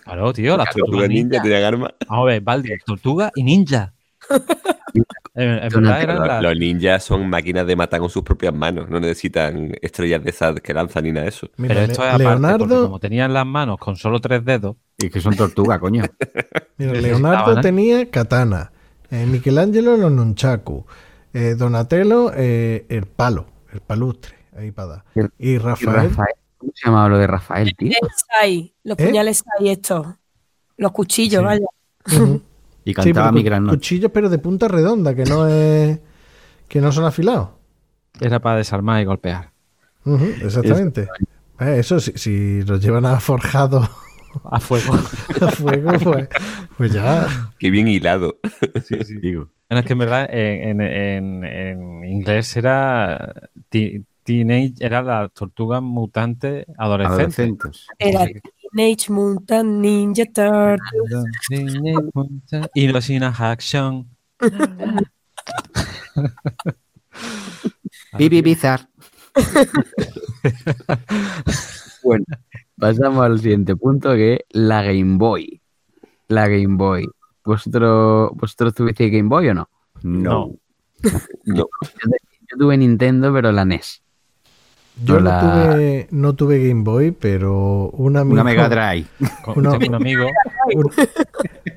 Claro, 0.03 0.33
tío, 0.33 0.57
las 0.57 0.67
¿Las 0.67 0.75
tortugas 0.75 1.09
ninja 1.09 1.23
ninja. 1.29 1.43
tenían 1.43 1.63
armas? 1.63 1.91
Vamos 2.07 2.23
a 2.23 2.25
ver, 2.25 2.41
Baldi, 2.41 2.69
tortuga 2.85 3.31
y 3.35 3.43
ninja. 3.43 3.92
En, 5.35 5.49
en 5.49 5.59
verdad 5.61 5.71
Donatello, 5.71 6.23
eran 6.25 6.43
Los, 6.43 6.57
ninjas 6.59 7.03
son 7.03 7.27
máquinas 7.27 7.65
de 7.65 7.75
matar 7.75 7.99
con 7.99 8.09
sus 8.09 8.21
propias 8.21 8.53
manos, 8.53 8.87
no 8.87 8.99
necesitan 8.99 9.71
estrellas 9.81 10.23
de 10.23 10.29
esas 10.29 10.59
que 10.61 10.73
lanzan 10.75 11.05
ni 11.05 11.11
nada 11.11 11.23
de 11.23 11.29
eso. 11.29 11.49
Mira, 11.57 11.73
Pero 11.73 11.85
esto 11.91 12.03
es 12.03 12.09
aparte, 12.09 12.23
porque 12.23 12.39
Leonardo, 12.39 12.83
como 12.85 12.99
tenían 12.99 13.33
las 13.33 13.45
manos 13.45 13.79
con 13.79 13.95
solo 13.95 14.21
tres 14.21 14.45
dedos, 14.45 14.75
Y 14.99 15.09
que 15.09 15.19
son 15.19 15.35
tortugas, 15.35 15.79
coño. 15.79 16.03
mira, 16.77 16.93
Leonardo 16.93 17.57
¿eh? 17.57 17.61
tenía 17.63 18.11
katana, 18.11 18.71
eh, 19.09 19.25
Michelangelo 19.25 19.97
los 19.97 20.11
nunchaku, 20.11 20.85
eh, 21.33 21.55
Donatello 21.57 22.31
eh, 22.35 22.85
el 22.89 23.07
palo, 23.07 23.47
el 23.71 23.81
palustre, 23.81 24.35
ahí 24.55 24.69
para 24.71 24.87
dar. 24.87 25.05
Y- 25.39 25.57
Rafael, 25.57 26.11
¿cómo 26.59 26.71
se 26.75 26.85
llamaba 26.85 27.09
lo 27.09 27.17
de 27.17 27.25
Rafael, 27.25 27.75
tío? 27.75 27.91
Los 28.83 28.99
¿Eh? 28.99 29.05
puñales 29.07 29.43
estos. 29.61 30.05
Los 30.77 30.91
cuchillos, 30.91 31.41
Sí. 31.41 31.45
vaya. 31.45 31.65
Y 32.85 32.89
Sí, 32.91 32.93
cantaba 32.95 33.31
mi 33.31 33.43
gran 33.43 33.63
noche. 33.63 33.77
cuchillos 33.77 34.11
pero 34.13 34.29
de 34.29 34.39
punta 34.39 34.67
redonda, 34.67 35.15
que 35.15 35.23
no 35.25 35.47
es 35.47 35.99
que 36.67 36.81
no 36.81 36.91
son 36.91 37.05
afilados. 37.05 37.49
era 38.19 38.39
para 38.39 38.57
desarmar 38.57 39.01
y 39.01 39.05
golpear. 39.05 39.51
Exactamente. 40.41 41.07
Eh, 41.59 41.77
eso, 41.79 41.99
si, 41.99 42.11
si 42.13 42.61
los 42.63 42.81
llevan 42.81 43.05
a 43.05 43.19
forjado 43.19 43.87
A 44.51 44.59
fuego. 44.59 44.93
a 45.41 45.47
fuego, 45.51 45.91
pues, 46.03 46.27
pues 46.77 46.91
ya. 46.93 47.51
Qué 47.59 47.69
bien 47.69 47.87
hilado. 47.87 48.37
Digo. 49.21 49.49
Bueno, 49.69 49.79
es 49.79 49.85
que 49.85 49.93
en 49.93 49.99
verdad 49.99 50.27
en, 50.29 50.81
en- 50.81 50.91
en- 50.91 51.43
en 51.45 52.05
inglés 52.05 52.55
era 52.57 53.33
teenage, 54.23 54.73
era 54.79 55.01
la 55.01 55.29
tortuga 55.29 55.81
mutante 55.81 56.65
adolescente. 56.77 57.43
Adolescentes. 57.43 57.87
Era 57.99 58.25
Teenage 58.73 59.09
Mutant 59.11 59.69
Ninja 59.81 60.25
Turtles. 60.25 61.25
Teenage 61.47 62.09
Mutant- 62.13 62.69
Y 62.73 62.87
los 62.87 63.09
in 63.09 63.23
action. 63.23 64.07
Bibi 68.17 68.41
Bizarre. 68.41 68.85
Bueno, 72.03 72.25
pasamos 72.77 73.23
al 73.23 73.39
siguiente 73.39 73.77
punto 73.77 74.11
que 74.13 74.33
es 74.33 74.39
la 74.49 74.83
Game 74.83 75.15
Boy. 75.17 75.61
La 76.27 76.49
Game 76.49 76.75
Boy. 76.75 77.07
¿Vosotros, 77.45 78.31
¿Vosotros 78.33 78.73
tuvisteis 78.73 79.09
Game 79.09 79.29
Boy 79.29 79.47
o 79.47 79.53
no? 79.53 79.69
No. 80.01 80.51
No. 81.45 81.65
Yo 81.93 82.57
tuve 82.59 82.75
Nintendo, 82.77 83.31
pero 83.31 83.53
la 83.53 83.63
NES. 83.63 84.02
Yo 85.03 85.15
no, 85.15 85.21
la- 85.21 85.39
tuve, 85.71 86.07
no 86.11 86.35
tuve 86.35 86.67
Game 86.67 86.83
Boy, 86.83 87.11
pero 87.11 87.89
un 87.89 88.15
amigo, 88.17 88.33
Una 88.35 88.43
Mega 88.43 88.69
Drive. 88.69 89.07
Uno- 89.55 89.73
un 89.75 89.95
amigo. 89.95 90.27
un, 90.75 90.91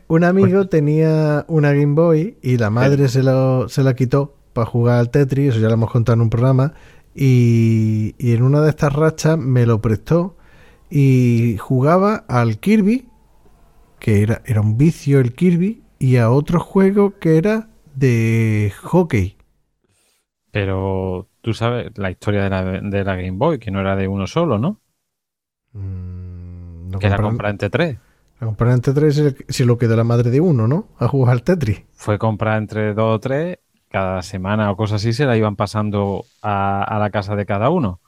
un 0.09 0.25
amigo 0.25 0.69
tenía 0.69 1.45
una 1.49 1.73
Game 1.73 1.95
Boy 1.95 2.37
y 2.43 2.59
la 2.59 2.71
madre 2.71 3.09
se, 3.09 3.23
lo, 3.23 3.69
se 3.69 3.83
la 3.83 3.95
quitó 3.95 4.37
para 4.53 4.67
jugar 4.67 4.99
al 4.99 5.11
Tetris, 5.11 5.51
eso 5.51 5.61
ya 5.61 5.69
lo 5.69 5.75
hemos 5.75 5.91
contado 5.91 6.15
en 6.15 6.21
un 6.23 6.31
programa, 6.31 6.75
y, 7.15 8.15
y 8.19 8.33
en 8.35 8.43
una 8.43 8.61
de 8.61 8.71
estas 8.71 8.93
rachas 8.93 9.39
me 9.39 9.65
lo 9.67 9.81
prestó 9.81 10.37
y 10.91 11.57
jugaba 11.59 12.25
al 12.29 12.59
Kirby, 12.59 13.09
que 13.99 14.23
era, 14.23 14.43
era 14.45 14.61
un 14.61 14.77
vicio 14.79 15.21
el 15.21 15.35
Kirby, 15.35 15.83
y 15.99 16.17
a 16.17 16.31
otro 16.31 16.61
juego 16.61 17.19
que 17.19 17.39
era 17.39 17.69
de 17.95 18.73
hockey. 18.83 19.37
Pero 20.53 21.29
tú 21.47 21.55
sabes 21.55 21.97
la 21.97 22.11
historia 22.11 22.43
de 22.43 22.51
la, 22.51 22.65
de 22.65 23.05
la 23.05 23.15
Game 23.15 23.39
Boy, 23.39 23.61
que 23.61 23.71
no 23.71 23.79
era 23.79 23.95
de 23.95 24.09
uno 24.09 24.27
solo, 24.27 24.59
¿no? 24.59 24.81
Mm, 25.73 26.91
no 26.91 26.99
Que 26.99 27.07
era 27.07 27.17
compraron- 27.19 27.23
comprar 27.31 27.51
entre 27.53 27.71
tres. 27.71 27.99
la 28.41 28.47
compraron 28.49 28.75
entre 28.75 28.93
tres 28.95 29.15
se- 29.15 29.37
se 29.49 29.65
lo 29.65 29.79
quedó 29.79 29.95
la 29.97 30.03
madre 30.03 30.31
de 30.31 30.41
uno, 30.41 30.67
¿no? 30.67 30.89
A 30.99 31.07
jugar 31.07 31.35
al 31.35 31.43
Tetris. 31.45 31.83
Fue 31.95 32.19
comprar 32.19 32.59
entre 32.59 32.95
dos 32.95 33.15
o 33.15 33.21
tres, 33.21 33.59
cada 33.89 34.23
semana 34.23 34.73
o 34.73 34.77
cosas 34.77 35.01
así 35.03 35.13
se 35.13 35.25
la 35.25 35.37
iban 35.37 35.55
pasando 35.55 36.25
a, 36.43 36.83
a 36.83 36.99
la 36.99 37.11
casa 37.11 37.37
de 37.37 37.47
cada 37.47 37.71
uno. 37.71 38.01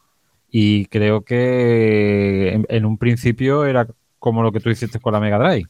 Y 0.51 0.87
creo 0.87 1.23
que 1.23 2.55
en, 2.55 2.67
en 2.69 2.87
un 2.87 2.99
principio 2.99 3.67
era 3.67 3.87
como 4.19 4.43
lo 4.43 4.51
que 4.51 4.59
tú 4.59 4.69
hiciste 4.69 4.99
con 4.99 5.13
la 5.13 5.21
Mega 5.21 5.39
Drive. 5.39 5.69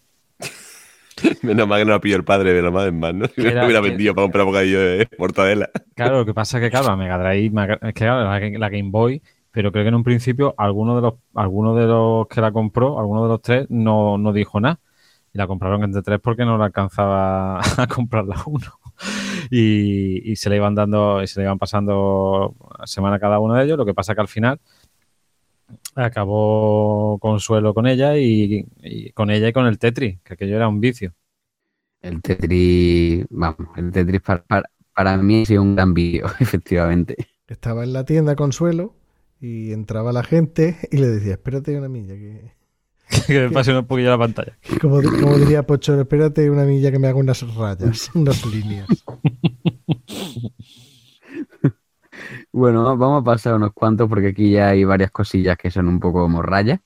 Menos 1.43 1.69
mal 1.69 1.81
que 1.81 1.85
no 1.85 1.93
la 1.93 2.01
pilló 2.01 2.17
el 2.17 2.25
padre 2.25 2.53
de 2.53 2.63
la 2.63 2.71
madre 2.71 2.93
más, 2.93 3.15
¿no? 3.15 3.27
Si 3.27 3.43
no 3.43 3.51
lo 3.51 3.65
hubiera 3.67 3.83
que- 3.83 3.89
vendido 3.91 4.15
para 4.15 4.25
comprar 4.25 4.45
bocadillo 4.47 4.81
de 4.81 5.09
mortadela. 5.19 5.71
Claro, 5.95 6.19
lo 6.19 6.27
que 6.27 6.35
pasa 6.35 6.59
es 6.59 6.65
que, 6.65 6.71
claro, 6.71 6.89
la 6.89 6.97
Mega 6.97 7.19
Drive, 7.19 7.53
es 7.83 7.95
que 7.95 8.05
claro, 8.05 8.25
la, 8.25 8.59
la 8.59 8.69
Game 8.69 8.91
Boy, 8.91 9.23
pero 9.51 9.73
creo 9.73 9.85
que 9.85 9.89
en 9.89 9.95
un 9.95 10.05
principio 10.05 10.55
alguno 10.59 10.97
de 10.97 11.03
los, 11.03 11.15
alguno 11.35 11.75
de 11.75 11.87
los 11.87 12.27
que 12.29 12.41
la 12.41 12.53
compró, 12.53 12.99
alguno 12.99 13.23
de 13.25 13.29
los 13.29 13.43
tres, 13.43 13.67
no, 13.71 14.19
no 14.19 14.33
dijo 14.33 14.61
nada. 14.61 14.79
Y 15.33 15.37
la 15.39 15.47
compraron 15.47 15.83
entre 15.85 16.01
tres 16.03 16.21
porque 16.23 16.45
no 16.47 16.57
la 16.57 16.67
alcanzaba 16.67 17.61
a 17.77 17.87
comprarla 17.87 18.37
uno. 18.47 18.67
Y, 19.51 20.31
y 20.33 20.37
se 20.37 20.49
le 20.51 20.57
iban 20.57 20.75
dando, 20.75 21.23
y 21.23 21.27
se 21.27 21.41
le 21.41 21.45
iban 21.47 21.59
pasando 21.59 22.55
semana 22.85 23.19
cada 23.19 23.39
uno 23.39 23.55
de 23.55 23.65
ellos. 23.65 23.77
Lo 23.79 23.85
que 23.87 23.95
pasa 23.95 24.15
que 24.15 24.21
al 24.21 24.29
final 24.29 24.59
acabó 26.05 27.19
Consuelo 27.21 27.75
con 27.75 27.87
ella 27.87 28.17
y, 28.17 28.67
y 28.83 29.13
con 29.13 29.31
ella 29.31 29.49
y 29.49 29.53
con 29.53 29.67
el 29.67 29.79
Tetris, 29.79 30.21
que 30.23 30.35
aquello 30.35 30.57
era 30.57 30.69
un 30.69 30.81
vicio. 30.81 31.15
El 32.01 32.23
Tetris, 32.23 33.27
vamos, 33.31 33.69
el 33.77 33.91
Tetris 33.91 34.21
para, 34.21 34.45
para, 34.45 34.71
para 34.95 35.17
mí 35.17 35.43
ha 35.43 35.47
sido 35.47 35.63
un 35.63 35.75
gran 35.75 35.95
vídeo, 35.95 36.27
efectivamente. 36.41 37.17
Estaba 37.47 37.85
en 37.85 37.93
la 37.93 38.05
tienda 38.05 38.37
Consuelo 38.37 38.95
y 39.41 39.73
entraba 39.73 40.13
la 40.13 40.23
gente 40.23 40.77
y 40.91 40.99
le 40.99 41.09
decía, 41.09 41.33
espérate 41.33 41.77
una 41.77 41.89
milla, 41.89 42.15
que, 42.15 42.53
que 43.27 43.41
me 43.41 43.51
pase 43.51 43.77
un 43.77 43.87
poquillo 43.87 44.11
la 44.11 44.19
pantalla. 44.19 44.59
como 44.81 45.01
diría 45.39 45.67
Pocho, 45.67 46.01
espérate 46.01 46.51
una 46.51 46.65
milla 46.65 46.91
que 46.91 46.99
me 46.99 47.09
haga 47.09 47.19
unas 47.19 47.43
rayas, 47.55 48.11
unas 48.15 48.45
líneas. 48.47 48.89
Bueno, 52.53 52.97
vamos 52.97 53.23
a 53.23 53.25
pasar 53.25 53.55
unos 53.55 53.73
cuantos 53.73 54.09
porque 54.09 54.29
aquí 54.29 54.53
ya 54.53 54.69
hay 54.71 54.85
varias 54.85 55.11
cosillas 55.11 55.57
que 55.57 55.71
son 55.71 55.89
un 55.89 56.01
poco 56.01 56.29
morrayas. 56.29 56.81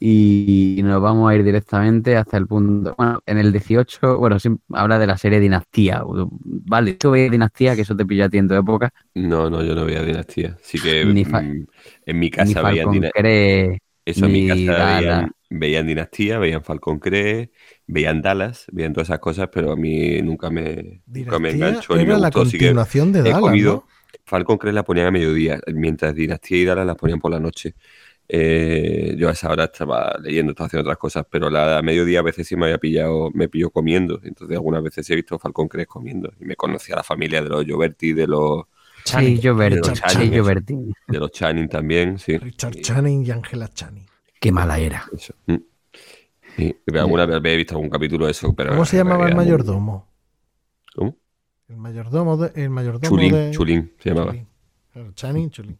Y 0.00 0.80
nos 0.84 1.02
vamos 1.02 1.30
a 1.30 1.34
ir 1.36 1.44
directamente 1.44 2.16
hasta 2.16 2.36
el 2.38 2.46
punto. 2.46 2.94
Bueno, 2.98 3.20
en 3.26 3.38
el 3.38 3.52
18, 3.52 4.18
bueno, 4.18 4.38
sí, 4.40 4.50
habla 4.72 4.98
de 4.98 5.06
la 5.06 5.18
serie 5.18 5.40
Dinastía. 5.40 6.02
Vale, 6.06 6.94
¿tú 6.94 7.12
veías 7.12 7.30
Dinastía? 7.30 7.76
Que 7.76 7.82
eso 7.82 7.96
te 7.96 8.06
pilló 8.06 8.26
a 8.26 8.28
ti 8.30 8.38
en 8.38 8.48
tu 8.48 8.54
época. 8.54 8.92
No, 9.14 9.50
no, 9.50 9.62
yo 9.64 9.74
no 9.74 9.84
veía 9.84 10.02
Dinastía. 10.02 10.56
Así 10.60 10.80
que 10.80 11.04
mm, 11.04 11.66
en 12.06 12.18
mi 12.18 12.30
casa 12.30 12.62
veían 12.62 12.90
Dinastía. 12.90 13.12
Cree, 13.12 13.78
Eso 14.04 14.26
en 14.26 14.32
mi 14.32 14.42
casa 14.42 14.84
veían, 14.84 15.32
veían 15.50 15.86
Dinastía, 15.86 16.38
veían 16.38 16.64
Falcon 16.64 16.98
Cree, 17.00 17.52
veían 17.86 18.22
Dallas, 18.22 18.66
veían 18.72 18.92
todas 18.92 19.08
esas 19.10 19.20
cosas, 19.20 19.48
pero 19.52 19.72
a 19.72 19.76
mí 19.76 20.22
nunca 20.22 20.50
me, 20.50 21.02
nunca 21.06 21.38
me 21.38 21.50
Dinastía 21.50 21.50
enganchó 21.50 21.96
ni 21.96 22.06
me 22.06 22.14
era 22.14 22.18
la 22.18 22.30
gustó. 22.30 22.42
Así 22.42 22.58
que 22.58 22.68
continuación 22.68 23.12
de 23.12 23.22
he 23.22 23.30
Dallas, 23.30 23.40
comido. 23.40 23.84
¿no? 23.84 23.86
Falcon 24.30 24.56
Crest 24.58 24.74
la 24.76 24.84
ponían 24.84 25.08
a 25.08 25.10
mediodía, 25.10 25.60
mientras 25.74 26.14
Dinastía 26.14 26.58
y 26.58 26.64
Dallas 26.64 26.86
las 26.86 26.96
ponían 26.96 27.18
por 27.20 27.32
la 27.32 27.40
noche. 27.40 27.74
Eh, 28.28 29.16
yo 29.18 29.28
a 29.28 29.32
esa 29.32 29.50
hora 29.50 29.64
estaba 29.64 30.16
leyendo, 30.22 30.52
estaba 30.52 30.68
haciendo 30.68 30.82
otras 30.88 30.98
cosas, 30.98 31.26
pero 31.28 31.50
la 31.50 31.78
a 31.78 31.82
mediodía 31.82 32.20
a 32.20 32.22
veces 32.22 32.46
sí 32.46 32.54
me 32.54 32.66
había 32.66 32.78
pillado, 32.78 33.30
me 33.34 33.48
pilló 33.48 33.70
comiendo. 33.70 34.20
Entonces 34.22 34.56
algunas 34.56 34.82
veces 34.84 35.10
he 35.10 35.16
visto 35.16 35.36
Falcon 35.38 35.66
Crest 35.66 35.88
comiendo 35.90 36.32
y 36.40 36.44
me 36.44 36.54
conocía 36.54 36.94
la 36.94 37.02
familia 37.02 37.42
de 37.42 37.48
los 37.48 37.64
Gioberti, 37.64 38.12
de 38.12 38.26
los 38.28 38.64
Sí, 39.04 39.34
de 39.34 39.40
Gioberti. 39.40 39.88
los 39.88 40.00
Channing, 40.00 40.92
de 41.08 41.18
los 41.18 41.30
Channing 41.32 41.68
también, 41.68 42.18
sí. 42.18 42.38
Richard 42.38 42.76
Channing 42.76 43.26
y 43.26 43.30
Angela 43.32 43.68
Channing. 43.68 44.06
Qué 44.38 44.52
mala 44.52 44.78
era. 44.78 45.04
Eso. 45.12 45.34
mm. 45.46 45.56
Sí, 46.56 46.76
alguna 46.94 47.26
vez 47.26 47.40
he 47.42 47.56
visto 47.56 47.74
algún 47.74 47.90
capítulo 47.90 48.26
de 48.26 48.32
eso, 48.32 48.54
pero 48.54 48.70
¿Cómo 48.70 48.84
se 48.84 48.96
llamaba 48.96 49.28
el 49.28 49.34
mayordomo? 49.34 50.06
¿Cómo? 50.94 51.16
El 51.70 51.76
mayordomo 51.76 52.36
de, 52.36 52.62
el 52.62 52.68
mayordomo 52.70 53.16
Chulín, 53.16 53.32
de... 53.32 53.50
Chulín 53.52 53.92
se 54.00 54.10
llamaba. 54.10 54.32
Chulín. 54.32 54.48
Claro, 54.92 55.12
Channing, 55.12 55.50
Chulín. 55.50 55.78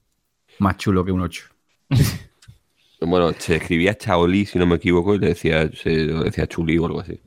Más 0.61 0.77
chulo 0.77 1.05
que 1.05 1.13
un 1.13 1.21
8. 1.21 1.45
Bueno, 3.03 3.33
se 3.33 3.57
escribía 3.57 3.97
Chaolí, 3.97 4.45
si 4.45 4.59
no 4.59 4.67
me 4.67 4.77
equivoco, 4.77 5.15
y 5.15 5.19
le 5.19 5.29
decía, 5.29 5.71
se 5.73 5.89
decía 5.89 6.47
Chulí 6.47 6.77
o 6.77 6.85
algo 6.85 7.01
así. 7.01 7.19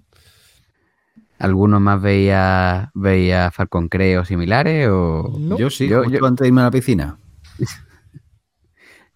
¿Alguno 1.39 1.79
más 1.79 1.99
veía, 1.99 2.91
veía 2.93 3.49
Falcon 3.49 3.89
Cree 3.89 4.19
o 4.19 4.23
similares? 4.23 4.87
O... 4.89 5.35
No. 5.39 5.57
Yo 5.57 5.71
sí, 5.71 5.87
Yo- 5.87 6.03
antes 6.03 6.43
de 6.43 6.47
irme 6.47 6.61
a 6.61 6.65
la 6.65 6.71
piscina. 6.71 7.17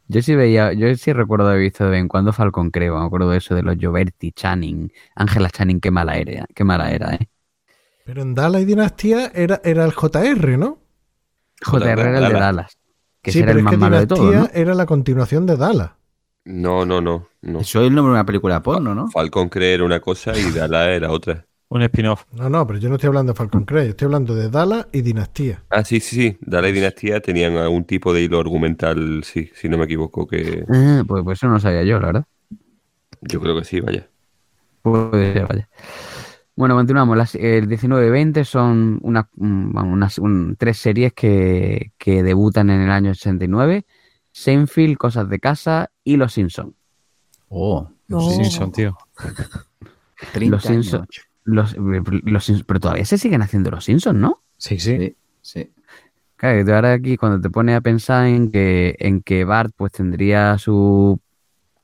Yo 0.07 0.21
sí 0.23 0.33
veía, 0.33 0.73
yo 0.73 0.95
sí 0.95 1.11
recuerdo 1.13 1.47
haber 1.49 1.59
visto 1.59 1.83
de 1.83 1.91
vez 1.91 1.99
en 1.99 2.07
cuando 2.07 2.31
Falcon 2.33 2.71
Creo, 2.71 2.97
me 2.97 3.05
acuerdo 3.05 3.29
de 3.29 3.37
eso 3.39 3.53
de 3.53 3.61
los 3.61 3.75
Gioberti, 3.77 4.31
Channing, 4.31 4.89
Ángela 5.15 5.49
Channing, 5.49 5.81
qué 5.81 5.91
mala 5.91 6.17
era, 6.17 6.45
qué 6.55 6.63
mala 6.63 6.91
era, 6.91 7.13
eh. 7.13 7.27
Pero 8.07 8.21
en 8.23 8.33
Dallas 8.33 8.61
y 8.61 8.65
Dinastía 8.65 9.31
era, 9.35 9.61
era 9.63 9.85
el 9.85 9.91
JR, 9.93 10.57
¿no? 10.57 10.79
JR 11.65 12.01
era 12.01 12.19
el 12.19 12.33
de 12.33 12.39
Dallas. 12.39 12.77
Que 13.21 13.31
sí, 13.31 13.39
era 13.39 13.47
pero 13.47 13.59
el 13.59 13.59
es 13.59 13.65
más 13.65 13.71
que 13.73 13.77
malo 13.77 13.97
de 13.97 14.05
Dinastía 14.05 14.39
¿no? 14.39 14.49
era 14.53 14.73
la 14.75 14.85
continuación 14.85 15.45
de 15.45 15.57
Dallas. 15.57 15.91
No, 16.45 16.85
no, 16.85 17.01
no. 17.01 17.27
no. 17.41 17.59
Eso 17.59 17.81
es 17.81 17.87
el 17.87 17.95
nombre 17.95 18.11
de 18.11 18.15
una 18.15 18.25
película 18.25 18.63
porno, 18.63 18.95
¿no? 18.95 19.07
Falcon 19.09 19.49
Cree 19.49 19.73
era 19.73 19.83
una 19.83 19.99
cosa 19.99 20.37
y 20.37 20.51
Dallas 20.51 20.87
era 20.87 21.11
otra. 21.11 21.45
Un 21.69 21.81
spin-off. 21.81 22.23
No, 22.31 22.49
no, 22.49 22.65
pero 22.65 22.79
yo 22.79 22.87
no 22.87 22.95
estoy 22.95 23.09
hablando 23.09 23.33
de 23.33 23.37
Falcon 23.37 23.65
Crest, 23.65 23.89
estoy 23.89 24.05
hablando 24.05 24.33
de 24.33 24.49
Dallas 24.49 24.87
y 24.93 25.01
Dinastía. 25.01 25.61
Ah, 25.69 25.83
sí, 25.83 25.99
sí, 25.99 26.15
sí. 26.15 26.37
Dallas 26.39 26.71
y 26.71 26.73
Dinastía 26.73 27.19
tenían 27.19 27.57
algún 27.57 27.83
tipo 27.83 28.13
de 28.13 28.21
hilo 28.21 28.39
argumental, 28.39 29.21
sí, 29.25 29.51
si 29.53 29.67
no 29.67 29.77
me 29.77 29.83
equivoco, 29.83 30.25
que 30.25 30.63
Ah, 30.69 31.03
pues, 31.05 31.23
pues 31.25 31.37
eso 31.39 31.47
no 31.49 31.59
sabía 31.59 31.83
yo, 31.83 31.99
la 31.99 32.07
verdad. 32.07 32.23
yo 33.21 33.39
creo 33.41 33.57
que 33.57 33.65
sí, 33.65 33.79
vaya. 33.79 34.09
Puede 34.81 35.33
ser, 35.33 35.47
vaya. 35.47 35.69
Bueno, 36.57 36.75
continuamos. 36.75 37.15
Las, 37.15 37.35
el 37.35 37.67
19 37.69 38.07
y 38.07 38.09
20 38.09 38.43
son 38.43 38.99
una, 39.03 39.29
unas- 39.37 40.17
un- 40.17 40.55
tres 40.57 40.77
series 40.77 41.13
que, 41.13 41.93
que 41.97 42.23
debutan 42.23 42.69
en 42.71 42.81
el 42.81 42.89
año 42.91 43.11
89. 43.11 43.85
Seinfeld, 44.31 44.97
Cosas 44.97 45.29
de 45.29 45.39
Casa 45.39 45.91
y 46.03 46.17
Los 46.17 46.33
Simpsons. 46.33 46.73
Oh, 47.49 47.89
No. 48.09 48.19
Simpson, 48.31 48.71
tío. 48.71 48.97
30 50.33 50.51
Los 50.55 50.65
años. 50.65 50.85
Simpson- 50.87 51.07
Los, 51.43 51.75
los 51.77 52.49
Simpsons- 52.49 52.65
pero 52.67 52.79
todavía 52.79 53.05
se 53.05 53.17
siguen 53.17 53.41
haciendo 53.43 53.71
Los 53.71 53.85
Simpsons, 53.85 54.19
¿no? 54.19 54.41
Sí, 54.57 54.79
sí. 54.79 54.97
Sí, 54.97 55.15
sí. 55.41 55.71
Claro, 56.35 56.59
y 56.59 56.65
tú 56.65 56.73
ahora 56.73 56.93
aquí 56.93 57.17
cuando 57.17 57.39
te 57.39 57.49
pones 57.49 57.75
a 57.77 57.81
pensar 57.81 58.25
en 58.27 58.51
que, 58.51 58.95
en 58.99 59.21
que 59.21 59.43
Bart 59.43 59.71
pues 59.75 59.91
tendría 59.91 60.57
su 60.57 61.19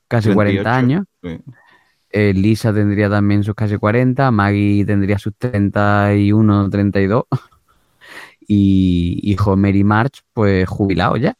casi 0.08 0.32
40 0.32 0.62
38. 0.62 0.68
años, 0.70 1.06
Sí. 1.22 1.40
Eh, 2.16 2.32
Lisa 2.32 2.72
tendría 2.72 3.10
también 3.10 3.42
sus 3.42 3.56
casi 3.56 3.76
40, 3.76 4.30
Maggie 4.30 4.84
tendría 4.84 5.18
sus 5.18 5.34
31, 5.36 6.70
32 6.70 7.24
y, 8.46 9.18
y 9.20 9.36
Homer 9.44 9.74
y 9.74 9.82
March 9.82 10.22
pues 10.32 10.68
jubilados 10.68 11.20
ya. 11.20 11.36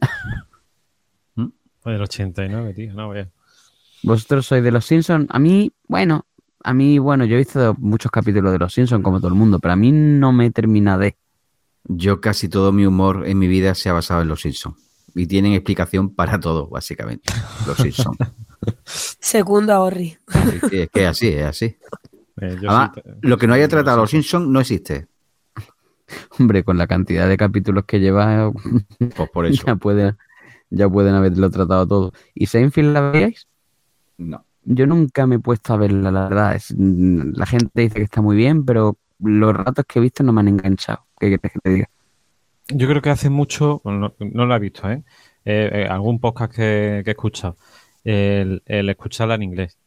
Del 1.85 2.03
89, 2.03 2.75
tío. 2.75 2.93
No, 2.93 3.11
vaya. 3.11 3.31
¿Vosotros 4.03 4.47
sois 4.47 4.65
de 4.65 4.73
los 4.73 4.85
Simpsons? 4.85 5.27
A 5.31 5.39
mí, 5.39 5.71
bueno, 5.87 6.27
a 6.65 6.75
mí, 6.75 6.99
bueno, 6.99 7.25
yo 7.25 7.37
he 7.37 7.39
visto 7.39 7.77
muchos 7.79 8.11
capítulos 8.11 8.51
de 8.51 8.59
los 8.59 8.75
Simpsons 8.75 9.05
como 9.05 9.19
todo 9.19 9.29
el 9.29 9.35
mundo, 9.35 9.61
pero 9.61 9.75
a 9.75 9.77
mí 9.77 9.93
no 9.93 10.33
me 10.33 10.51
termina 10.51 10.99
de... 10.99 11.17
Yo 11.85 12.21
casi 12.21 12.49
todo 12.49 12.73
mi 12.73 12.85
humor 12.85 13.29
en 13.29 13.39
mi 13.39 13.47
vida 13.47 13.77
se 13.77 13.91
ha 13.91 13.93
basado 13.93 14.23
en 14.23 14.29
los 14.29 14.41
Simpsons. 14.41 14.77
Y 15.15 15.29
tienen 15.29 15.53
explicación 15.53 16.13
para 16.13 16.41
todo, 16.41 16.67
básicamente. 16.67 17.33
Los 17.65 17.77
Simpsons. 17.77 18.19
Segundo 18.85 19.73
a 19.73 19.81
Orri. 19.81 20.17
Sí, 20.71 20.77
es 20.81 20.91
que 20.91 21.03
es 21.03 21.09
así, 21.09 21.29
es 21.29 21.45
así. 21.45 21.65
Eh, 22.41 22.57
yo 22.61 22.71
Además, 22.71 22.91
sí 22.95 23.01
te- 23.03 23.29
lo 23.29 23.37
que 23.39 23.47
no 23.47 23.55
haya 23.55 23.69
tratado 23.69 23.99
los 23.99 24.11
Simpsons 24.11 24.49
no 24.49 24.61
existe. 24.61 25.07
Hombre, 26.39 26.65
con 26.65 26.79
la 26.79 26.87
cantidad 26.87 27.29
de 27.29 27.37
capítulos 27.37 27.85
que 27.87 28.01
lleva, 28.01 28.53
Pues 29.17 29.31
por 29.31 29.47
eso. 29.47 29.65
ya, 29.67 29.77
puede, 29.77 30.15
ya 30.71 30.89
pueden 30.89 31.15
haberlo 31.15 31.51
tratado 31.51 31.87
todo. 31.87 32.13
¿Y 32.35 32.47
Seinfeld 32.47 32.93
la 32.93 33.11
veíais? 33.11 33.47
No. 34.19 34.45
Yo 34.67 34.87
nunca 34.87 35.27
me 35.27 35.37
he 35.37 35.39
puesto 35.41 35.75
a 35.75 35.77
verla, 35.77 36.11
la 36.11 36.29
verdad. 36.29 36.55
Es- 36.57 36.75
mm, 36.77 37.33
la 37.35 37.47
gente 37.47 37.83
dice 37.83 37.95
que 37.97 38.03
está 38.03 38.21
muy 38.23 38.37
bien, 38.37 38.65
pero 38.65 38.99
los 39.21 39.55
ratos 39.55 39.85
que 39.87 39.99
he 39.99 40.03
visto 40.03 40.23
no 40.23 40.33
me 40.33 40.41
han 40.41 40.49
enganchado. 40.49 41.07
¿Qué 41.19 41.29
quieres 41.29 41.53
que 41.53 41.59
te 41.61 41.71
diga? 41.71 41.91
Yo 42.69 42.89
creo 42.89 43.03
que 43.03 43.11
hace 43.11 43.29
mucho, 43.29 43.83
no 43.85 44.47
lo 44.47 44.57
he 44.57 44.59
visto, 44.59 44.91
¿eh? 44.91 45.05
Eh, 45.45 45.71
eh, 45.71 45.87
algún 45.89 46.19
podcast 46.19 46.51
que, 46.55 47.03
que 47.05 47.11
he 47.11 47.13
escuchado, 47.13 47.59
el, 48.05 48.63
el 48.67 48.89
escucharla 48.91 49.35
en 49.37 49.43
inglés 49.43 49.79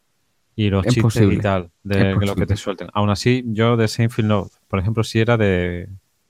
y 0.55 0.69
los 0.69 0.85
Es 0.85 0.93
chistes 0.93 1.13
posible, 1.13 1.35
y 1.35 1.39
tal, 1.41 1.71
de 1.83 2.17
que 2.19 2.25
lo 2.25 2.35
que 2.35 2.45
te 2.47 2.57
suelten. 2.57 2.89
Aún 2.93 3.09
así, 3.11 3.43
yo 3.47 3.77
de 3.77 3.87
Seinfeld 3.87 4.27
no, 4.27 4.49
por 4.67 4.79
ejemplo, 4.79 5.03
si 5.03 5.19
era 5.19 5.37
de 5.37 5.89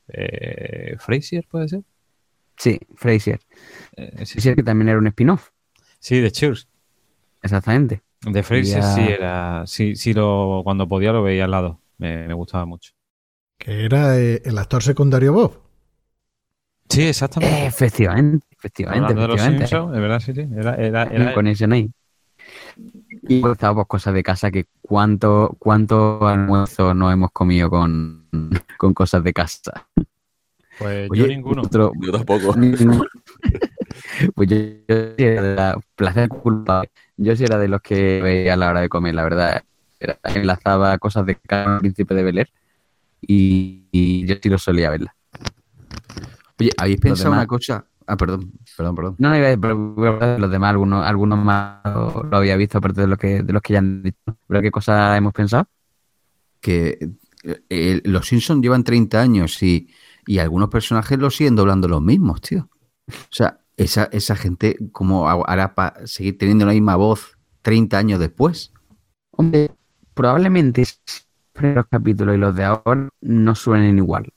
eh, 0.10 0.96
Frasier, 1.00 1.48
¿puede 1.48 1.70
ser? 1.70 1.84
Sí, 2.58 2.80
Frasier. 2.96 3.40
Eh, 3.98 4.26
sí, 4.26 4.42
Frasier 4.42 4.56
que 4.56 4.64
también 4.64 4.90
era 4.90 5.00
un 5.00 5.08
spin-off, 5.08 5.50
sí, 6.00 6.20
de 6.20 6.32
Cheers. 6.32 6.68
exactamente. 7.42 8.04
De 8.22 8.44
Frasier 8.44 8.84
Ya. 8.84 8.84
sí 8.84 9.08
era, 9.10 9.64
sí, 9.68 9.96
sí 9.96 10.14
lo, 10.14 10.62
cuando 10.64 10.88
podía 10.88 11.12
lo 11.14 11.24
veía 11.24 11.46
al 11.46 11.52
lado, 11.52 11.82
me, 11.98 12.28
me 12.28 12.34
gustaba 12.34 12.66
mucho. 12.66 12.92
Que 13.60 13.86
era 13.86 14.20
eh, 14.20 14.42
el 14.46 14.58
actor 14.58 14.82
secundario 14.82 15.32
Bob. 15.34 15.62
Sí, 16.90 17.04
exactamente. 17.04 17.68
Efectivamente, 17.68 18.48
efectivamente, 18.52 19.04
Hablando 19.06 19.22
de 19.22 19.28
los 19.28 19.36
efectivamente. 19.42 19.68
Simpsons, 19.68 19.96
es 19.96 20.02
verdad, 20.02 20.20
sí, 20.20 20.34
sí, 20.34 20.48
era, 20.58 20.76
era, 20.76 21.04
era 21.04 21.24
una 21.26 21.34
conexión 21.34 21.74
ahí. 21.74 21.92
Y 23.30 23.42
pues, 23.42 23.54
estaba, 23.54 23.76
pues, 23.76 23.88
cosas 23.88 24.14
de 24.14 24.24
casa 24.24 24.52
que 24.52 24.66
cuánto, 24.82 25.56
cuánto 25.60 26.26
almuerzo 26.28 26.94
no 26.94 27.12
hemos 27.12 27.32
comido 27.32 27.70
con, 27.70 28.26
con 28.78 28.94
cosas 28.94 29.24
de 29.24 29.34
casa. 29.34 29.88
pues 30.78 31.10
Oye, 31.12 31.22
yo 31.22 31.28
ninguno. 31.28 31.62
otro- 31.64 31.92
Yo 32.00 32.12
tampoco. 32.12 32.54
pues 34.36 34.50
yo, 34.50 34.56
yo 34.88 34.96
sí 35.18 35.24
era 35.24 35.42
de 35.42 35.56
la 35.56 35.80
placer 35.96 36.30
culpable. 36.30 36.90
Yo 37.18 37.36
sí 37.36 37.44
era 37.44 37.58
de 37.58 37.68
los 37.68 37.82
que 37.82 38.22
veía 38.22 38.54
a 38.54 38.58
la 38.58 38.70
hora 38.70 38.82
de 38.82 38.90
comer, 38.90 39.14
la 39.16 39.24
verdad. 39.24 39.64
Era, 40.00 40.18
enlazaba 40.24 40.98
cosas 41.00 41.26
de 41.26 41.36
cada 41.36 41.80
príncipe 41.80 42.14
de 42.14 42.24
Bel 42.24 42.38
Air 42.38 42.50
y, 43.22 43.88
y 43.92 44.26
yo 44.28 44.36
sí 44.42 44.50
lo 44.50 44.58
solía 44.60 44.90
verla. 44.92 45.16
Oye, 46.60 46.72
¿habéis 46.78 47.00
pensado 47.00 47.32
demás- 47.32 47.40
una 47.44 47.48
cosa? 47.48 47.86
Ah, 48.10 48.16
perdón, 48.16 48.52
perdón, 48.78 48.96
perdón. 48.96 49.16
No, 49.20 49.30
no 49.30 49.36
iba 49.38 49.48
a 49.48 49.50
decir, 49.50 50.40
los 50.40 50.50
demás, 50.50 50.70
algunos, 50.72 51.06
algunos 51.06 51.40
más 51.44 51.82
lo, 51.86 52.24
lo 52.24 52.38
había 52.38 52.56
visto, 52.56 52.78
aparte 52.78 53.02
de 53.02 53.08
los 53.08 53.18
que, 53.18 53.44
de 53.44 53.54
los 53.54 53.62
que 53.62 53.74
ya 53.74 53.80
han 53.80 54.02
dicho. 54.02 54.18
¿Pero 54.48 54.62
qué 54.62 54.72
cosa 54.72 55.18
hemos 55.18 55.34
pensado? 55.34 55.68
Que 56.62 56.98
eh, 57.70 58.02
los 58.06 58.28
Simpsons 58.28 58.62
llevan 58.62 58.84
30 58.84 59.22
años 59.22 59.62
y, 59.62 59.90
y 60.26 60.40
algunos 60.40 60.70
personajes 60.70 61.20
lo 61.20 61.30
siguen 61.30 61.56
doblando 61.56 61.88
los 61.88 62.02
mismos, 62.02 62.42
tío. 62.42 62.70
O 63.10 63.14
sea, 63.30 63.60
esa, 63.76 64.06
esa 64.12 64.36
gente, 64.36 64.78
¿cómo 64.92 65.30
hará 65.30 65.76
para 65.76 66.08
seguir 66.08 66.38
teniendo 66.38 66.66
la 66.66 66.74
misma 66.74 66.96
voz 66.96 67.38
30 67.62 67.98
años 67.98 68.20
después? 68.20 68.74
Hombre, 69.32 69.72
probablemente 70.14 70.84
los 71.62 71.86
capítulos 71.88 72.36
y 72.36 72.40
los 72.40 72.56
de 72.56 72.64
ahora 72.64 73.10
no 73.22 73.56
suenen 73.56 73.98
igual. 73.98 74.32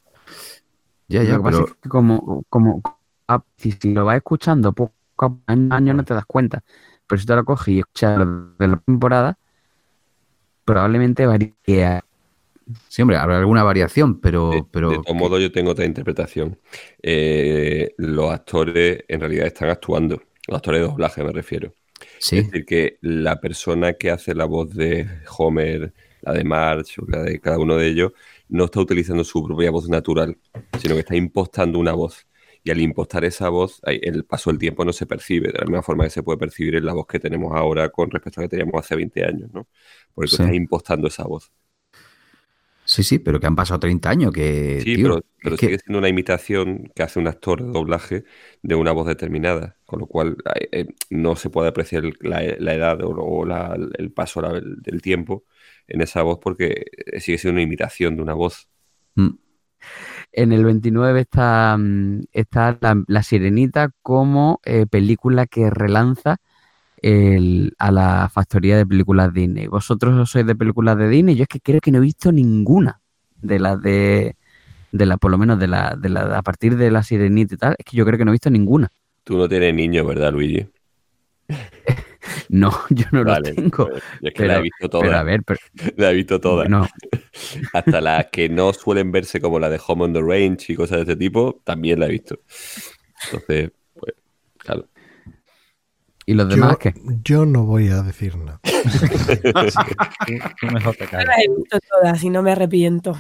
Ya, 1.11 1.23
Lo 1.23 1.29
ya, 1.29 1.37
que 1.37 1.43
pasa 1.43 1.59
pero 1.59 1.67
es 1.67 1.75
que 1.83 1.89
como, 1.89 2.45
como 2.49 2.83
ah, 3.29 3.43
si, 3.57 3.73
si 3.73 3.93
lo 3.93 4.05
vas 4.05 4.17
escuchando 4.17 4.73
poco 4.73 4.95
a 5.17 5.29
poco, 5.29 5.41
año 5.47 5.93
no 5.93 6.05
te 6.05 6.15
das 6.15 6.25
cuenta. 6.25 6.63
Pero 7.07 7.21
si 7.21 7.27
te 7.27 7.35
lo 7.35 7.45
coges 7.45 7.69
y 7.69 7.79
escuchas 7.81 8.17
lo 8.19 8.55
de 8.59 8.69
la 8.69 8.77
temporada, 8.77 9.39
probablemente 10.65 11.27
varíe 11.27 11.55
Sí, 12.89 13.03
hombre, 13.03 13.17
habrá 13.17 13.39
alguna 13.39 13.65
variación, 13.65 14.21
pero. 14.21 14.51
De, 14.51 14.65
pero 14.71 14.91
de 14.91 14.99
todos 14.99 15.17
modos, 15.17 15.41
yo 15.41 15.51
tengo 15.51 15.73
otra 15.73 15.85
interpretación. 15.85 16.59
Eh, 17.03 17.93
los 17.97 18.31
actores 18.31 19.05
en 19.09 19.21
realidad 19.21 19.47
están 19.47 19.71
actuando. 19.71 20.23
Los 20.47 20.57
actores 20.59 20.81
de 20.81 20.87
doblaje 20.87 21.25
me 21.25 21.33
refiero. 21.33 21.75
sí. 22.19 22.39
Es 22.39 22.47
decir, 22.47 22.65
que 22.65 22.99
la 23.01 23.41
persona 23.41 23.95
que 23.95 24.11
hace 24.11 24.35
la 24.35 24.45
voz 24.45 24.73
de 24.75 25.09
Homer, 25.37 25.93
la 26.23 26.33
de 26.33 26.45
Marge 26.45 27.01
o 27.01 27.05
la 27.09 27.23
de 27.23 27.41
cada 27.41 27.59
uno 27.59 27.77
de 27.77 27.89
ellos, 27.89 28.13
no 28.51 28.65
está 28.67 28.81
utilizando 28.81 29.25
su 29.25 29.43
propia 29.45 29.71
voz 29.71 29.89
natural, 29.89 30.37
sino 30.79 30.95
que 30.95 31.01
está 31.01 31.17
impostando 31.17 31.79
una 31.79 31.93
voz. 31.93 32.27
Y 32.63 32.71
al 32.71 32.81
impostar 32.81 33.25
esa 33.25 33.49
voz, 33.49 33.81
el 33.85 34.25
paso 34.27 34.51
del 34.51 34.59
tiempo 34.59 34.85
no 34.85 34.93
se 34.93 35.07
percibe, 35.07 35.51
de 35.51 35.59
la 35.59 35.65
misma 35.65 35.83
forma 35.83 36.05
que 36.05 36.11
se 36.11 36.23
puede 36.23 36.37
percibir 36.39 36.75
en 36.77 36.85
la 36.85 36.93
voz 36.93 37.07
que 37.07 37.19
tenemos 37.19 37.57
ahora 37.57 37.89
con 37.89 38.11
respecto 38.11 38.41
a 38.41 38.43
la 38.43 38.49
que 38.49 38.57
teníamos 38.59 38.85
hace 38.85 38.97
20 38.97 39.25
años, 39.25 39.51
¿no? 39.53 39.67
Porque 40.13 40.31
tú 40.31 40.37
Sí. 40.37 40.43
estás 40.43 40.55
impostando 40.55 41.09
esa 41.09 41.25
voz. 41.25 41.51
Sí, 42.85 43.05
sí, 43.05 43.19
pero 43.21 43.39
que 43.39 43.47
han 43.47 43.55
pasado 43.55 43.79
30 43.81 44.11
años, 44.11 44.33
que. 44.33 44.81
Sí, 44.83 44.97
tío, 44.97 45.05
pero, 45.05 45.21
pero 45.41 45.55
es 45.55 45.61
que- 45.61 45.67
sigue 45.67 45.79
siendo 45.79 45.99
una 46.01 46.09
imitación 46.09 46.91
que 46.95 47.03
hace 47.05 47.21
un 47.21 47.29
actor 47.29 47.63
de 47.63 47.71
doblaje 47.71 48.25
de 48.63 48.75
una 48.75 48.91
voz 48.91 49.07
determinada, 49.07 49.77
con 49.87 50.01
lo 50.01 50.07
cual 50.07 50.37
eh, 50.57 50.69
eh, 50.73 50.87
no 51.09 51.37
se 51.37 51.51
puede 51.51 51.69
apreciar 51.69 52.03
la, 52.21 52.43
la 52.59 52.75
edad 52.75 53.01
o, 53.05 53.11
o 53.11 53.45
la- 53.47 53.79
el 53.97 54.11
paso 54.11 54.43
del 54.43 55.03
tiempo 55.03 55.45
en 55.91 56.01
esa 56.01 56.23
voz 56.23 56.39
porque 56.41 56.87
eh, 57.07 57.21
sigue 57.21 57.39
siendo 57.39 57.57
una 57.57 57.63
imitación 57.63 58.17
de 58.17 58.23
una 58.23 58.35
voz. 58.35 58.69
Mm. 59.17 59.29
En 60.33 60.53
el 60.53 60.65
29 60.65 61.21
está, 61.21 61.77
mm, 61.79 62.25
está 62.33 62.79
la, 62.81 63.03
La 63.07 63.23
Sirenita 63.23 63.91
como 64.03 64.61
eh, 64.65 64.87
película 64.87 65.47
que 65.47 65.71
relanza 65.71 66.39
el- 67.03 67.75
a 67.79 67.91
la 67.91 68.31
factoría 68.33 68.77
de 68.77 68.87
películas 68.87 69.33
Disney. 69.33 69.67
¿Vosotros 69.67 70.31
sois 70.31 70.47
de 70.47 70.55
películas 70.55 70.99
de 70.99 71.09
Disney? 71.09 71.35
Yo 71.37 71.43
es 71.45 71.49
que 71.49 71.61
creo 71.61 71.81
que 71.81 71.91
no 71.91 71.99
he 71.99 72.03
visto 72.03 72.31
ninguna 72.33 73.01
de 73.41 73.59
las 73.59 73.81
de, 73.83 74.37
de 74.93 75.07
la, 75.07 75.17
por 75.17 75.31
lo 75.31 75.39
menos 75.39 75.59
de 75.59 75.67
la, 75.67 75.97
de 75.97 76.09
la, 76.11 76.39
a 76.39 76.43
partir 76.43 76.77
de 76.77 76.91
La 76.91 77.03
Sirenita 77.03 77.55
y 77.55 77.59
tal, 77.59 77.75
es 77.79 77.85
que 77.85 77.97
yo 77.97 78.05
creo 78.05 78.19
que 78.19 78.25
no 78.25 78.31
he 78.33 78.39
visto 78.39 78.51
ninguna. 78.51 78.89
Tú 79.25 79.39
no 79.39 79.49
tienes 79.49 79.75
niños, 79.75 80.07
¿verdad, 80.07 80.33
Luigi? 80.33 80.67
No, 82.49 82.71
yo 82.91 83.07
no 83.13 83.25
Vale, 83.25 83.55
los 83.55 83.55
tengo. 83.55 83.89
pues, 83.89 84.05
yo 84.21 84.29
es 84.29 84.35
que 84.35 84.45
la 84.47 84.59
he 84.59 84.63
visto 84.63 84.89
pero 84.99 85.19
a 85.19 85.25
todas. 85.25 85.25
ver, 85.25 85.43
pero, 85.45 85.61
La 85.97 86.11
he 86.11 86.15
visto 86.15 86.41
todas. 86.41 86.69
bueno, 86.69 86.89
Hasta 87.73 88.01
las 88.01 88.27
que 88.27 88.49
no 88.49 88.73
suelen 88.73 89.13
verse 89.13 89.41
como 89.41 89.59
la 89.59 89.71
de 89.71 89.81
Home 89.87 90.05
on 90.05 90.13
the 90.13 90.21
Range 90.23 90.73
y 90.73 90.77
cosas 90.77 90.99
de 90.99 91.03
este 91.03 91.17
tipo, 91.17 91.61
también 91.65 92.01
la 92.01 92.07
he 92.07 92.11
visto. 92.11 92.41
Entonces, 93.25 93.71
pues, 93.95 94.15
claro. 94.59 94.89
¿y 96.27 96.35
los 96.35 96.49
Yo, 96.49 96.57
demás 96.57 96.79
qué? 96.79 96.95
yo 97.25 97.45
no 97.47 97.65
voy 97.65 97.89
a 97.89 98.03
decir 98.03 98.37
nada. 98.37 98.61
Mejor 100.73 100.97
te 100.97 101.07
Yo 101.07 101.19
las 101.19 101.39
he 101.39 101.49
visto 101.57 101.79
todas 101.91 102.23
y 102.23 102.31
no 102.31 102.43
me 102.43 102.53
arrepiento. 102.53 103.17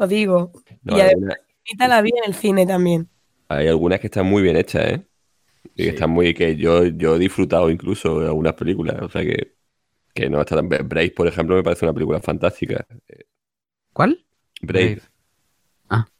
Lo 0.00 0.06
digo. 0.06 0.52
No, 0.82 0.96
y 0.96 1.00
hay, 1.00 1.08
además, 1.08 1.36
Anita 1.68 1.88
la 1.88 2.02
vi 2.02 2.10
en 2.10 2.24
el 2.30 2.34
cine 2.34 2.66
también. 2.66 3.08
hay 3.48 3.68
algunas 3.68 4.00
que 4.00 4.06
están 4.08 4.26
muy 4.26 4.42
bien 4.42 4.56
hechas, 4.56 4.84
¿eh? 4.86 5.06
Y 5.74 5.84
que 5.84 5.88
están 5.90 6.10
muy, 6.10 6.34
que 6.34 6.56
yo, 6.56 6.84
yo 6.84 7.16
he 7.16 7.18
disfrutado 7.18 7.70
incluso 7.70 8.20
de 8.20 8.26
algunas 8.26 8.54
películas. 8.54 8.96
O 9.02 9.08
sea 9.08 9.22
que, 9.22 9.54
que 10.14 10.30
no 10.30 10.40
está 10.40 10.56
tan. 10.56 10.68
Brave, 10.68 11.10
por 11.10 11.26
ejemplo, 11.26 11.56
me 11.56 11.62
parece 11.62 11.84
una 11.84 11.94
película 11.94 12.20
fantástica. 12.20 12.86
¿Cuál? 13.92 14.24
Brave. 14.62 15.00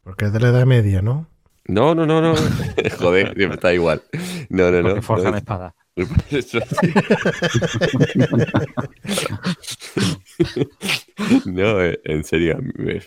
Porque 0.02 0.26
es 0.26 0.32
de 0.32 0.40
la 0.40 0.50
edad 0.50 0.66
media, 0.66 1.00
¿no? 1.00 1.26
No, 1.66 1.94
no, 1.94 2.04
no, 2.04 2.20
no. 2.20 2.34
Joder, 2.98 3.34
siempre 3.34 3.54
está 3.54 3.72
igual. 3.72 4.02
No, 4.50 4.70
no, 4.70 4.82
no. 4.82 4.88
Porque 4.88 5.02
forjan 5.02 5.32
no. 5.32 5.38
espadas. 5.38 5.74
Eso- 6.30 6.58
No, 11.46 11.82
eh, 11.82 12.00
en 12.04 12.24
serio, 12.24 12.58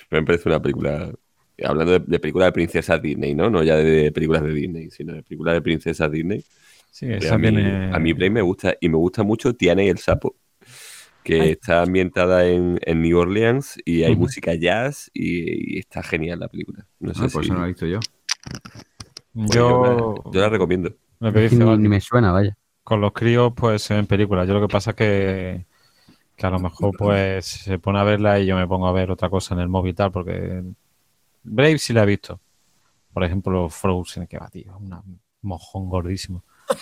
me 0.09 0.23
parece 0.23 0.49
una 0.49 0.61
película. 0.61 1.11
Hablando 1.65 1.93
de, 1.93 1.99
de 1.99 2.19
películas 2.19 2.47
de 2.49 2.53
princesas 2.53 3.01
Disney, 3.01 3.33
¿no? 3.35 3.49
No 3.49 3.63
ya 3.63 3.75
de, 3.77 4.11
películas 4.11 4.43
de 4.43 4.53
Disney, 4.53 4.89
sino 4.91 5.13
de 5.13 5.23
películas 5.23 5.55
de 5.55 5.61
princesas 5.61 6.11
Disney. 6.11 6.43
Sí, 6.91 7.05
esa 7.11 7.35
a, 7.35 7.39
mí, 7.39 7.81
a 7.89 7.99
mí 7.99 8.13
Brave 8.13 8.29
me 8.31 8.41
gusta 8.41 8.75
y 8.81 8.89
me 8.89 8.97
gusta 8.97 9.23
mucho 9.23 9.53
Tiana 9.55 9.83
y 9.83 9.89
el 9.89 9.97
sapo, 9.99 10.35
que 11.23 11.51
está 11.53 11.83
ambientada 11.83 12.47
en, 12.47 12.79
en 12.83 13.01
New 13.01 13.17
Orleans 13.19 13.77
y 13.85 14.03
hay 14.03 14.15
música 14.15 14.55
jazz 14.55 15.11
y, 15.13 15.75
y 15.77 15.79
está 15.79 16.03
genial 16.03 16.39
la 16.39 16.49
película. 16.49 16.87
No 16.99 17.13
sé 17.15 17.27
Ah, 17.27 17.29
por 17.29 17.41
si- 17.41 17.45
eso 17.45 17.53
no 17.53 17.59
lo 17.59 17.65
he 17.65 17.69
visto 17.69 17.85
yo. 17.85 18.05
pues 19.45 19.63
Yo, 19.67 19.77
la, 19.79 19.95
yo 20.31 20.41
la 20.41 20.49
recomiendo. 20.49 20.95
lo 21.19 21.33
que 21.33 21.39
Ni, 21.49 21.57
dice 21.57 21.63
Val, 21.63 21.81
ni 21.81 21.89
me 21.89 22.01
suena, 22.01 22.31
vaya. 22.31 22.57
con 22.83 23.01
los 23.01 23.13
críos, 23.13 23.53
pues 23.55 23.81
se 23.83 23.93
ven 23.95 24.07
películas. 24.07 24.47
Yo 24.47 24.53
lo 24.53 24.61
que 24.61 24.69
pasa 24.69 24.91
es 24.91 24.95
que, 24.95 25.67
que 26.37 26.47
a 26.47 26.51
lo 26.51 26.59
mejor 26.59 26.95
pues 26.95 27.45
se 27.47 27.79
pone 27.79 27.99
a 27.99 28.03
verla 28.03 28.39
y 28.39 28.47
yo 28.47 28.57
me 28.57 28.67
pongo 28.67 28.87
a 28.87 28.93
ver 28.93 29.11
otra 29.11 29.29
cosa 29.31 29.55
en 29.55 29.61
el 29.61 29.69
móvil 29.69 29.91
y 29.93 29.95
tal, 29.95 30.11
porque 30.11 30.63
Brave 31.47 31.77
sí 31.79 31.93
la 31.93 32.03
he 32.03 32.05
visto. 32.05 32.39
Por 33.13 33.23
ejemplo, 33.23 33.69
Frozen, 33.69 34.27
que 34.27 34.37
va, 34.37 34.49
tío, 34.49 34.77
un 34.77 35.19
mojón 35.41 35.89
gordísimo. 35.89 36.43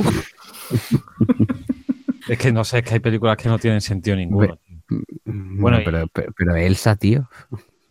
es 2.28 2.38
que 2.38 2.52
no 2.52 2.64
sé, 2.64 2.80
es 2.80 2.84
que 2.84 2.94
hay 2.96 3.00
películas 3.00 3.38
que 3.38 3.50
no 3.50 3.60
tienen 3.60 3.82
sentido 3.82 4.16
ninguno. 4.18 4.58
tío. 4.58 4.78
Bueno, 5.26 5.62
Bueno, 5.62 5.82
y- 5.82 5.86
pero, 5.86 6.08
pero, 6.12 6.34
pero 6.36 6.56
Elsa, 6.56 6.96
tío. 6.96 7.30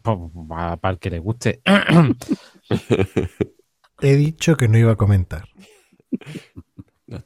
Pues, 0.03 0.19
va- 0.19 0.77
Para 0.77 0.93
el 0.95 0.99
que 0.99 1.11
le 1.11 1.19
guste. 1.19 1.61
He 4.01 4.17
dicho 4.17 4.57
que 4.57 4.69
no 4.69 4.77
iba 4.79 4.93
a 4.93 4.97
comentar. 4.97 5.49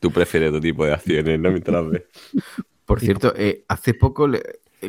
Tú 0.01 0.10
prefieres 0.12 0.51
otro 0.51 0.60
tipo 0.60 0.85
de 0.85 0.93
acciones, 0.93 1.41
¿no? 1.41 1.51
Mientras 1.51 1.83
las 1.83 1.91
ves. 1.91 2.02
Por 2.85 3.01
cierto, 3.01 3.33
eh, 3.36 3.65
hace 3.68 3.94
poco, 3.94 4.28
le- 4.28 4.43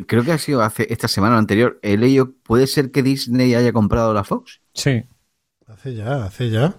creo 0.06 0.24
que 0.24 0.32
ha 0.32 0.38
sido 0.38 0.62
hace 0.62 0.86
esta 0.92 1.08
semana 1.08 1.36
o 1.36 1.38
anterior, 1.38 1.78
he 1.82 1.96
leído, 1.96 2.32
¿puede 2.42 2.66
ser 2.66 2.90
que 2.90 3.02
Disney 3.02 3.54
haya 3.54 3.72
comprado 3.72 4.12
la 4.14 4.24
Fox? 4.24 4.60
Sí, 4.74 5.04
Hace 5.66 5.94
ya, 5.94 6.24
hace 6.24 6.50
ya. 6.50 6.74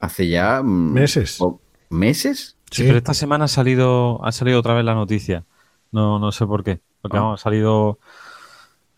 Hace 0.00 0.28
ya... 0.28 0.62
mm, 0.62 0.92
Meses. 0.92 1.36
o- 1.40 1.60
¿Meses? 1.90 2.56
Sí, 2.70 2.82
Sí. 2.82 2.84
pero 2.84 2.98
esta 2.98 3.14
semana 3.14 3.44
ha 3.46 3.48
salido, 3.48 4.24
ha 4.24 4.32
salido 4.32 4.58
otra 4.60 4.74
vez 4.74 4.84
la 4.84 4.94
noticia. 4.94 5.44
No, 5.92 6.18
no 6.18 6.32
sé 6.32 6.46
por 6.46 6.64
qué. 6.64 6.80
Porque 7.02 7.16
Ah. 7.16 7.20
vamos, 7.20 7.40
ha 7.40 7.44
salido, 7.44 7.98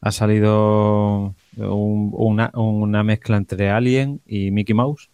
ha 0.01 0.13
salido 0.13 1.35
un- 1.57 2.11
una, 2.15 2.51
una 2.55 3.03
mezcla 3.05 3.37
entre 3.37 3.71
Alien 3.71 4.21
y 4.27 4.51
Mickey 4.51 4.75
Mouse. 4.75 5.11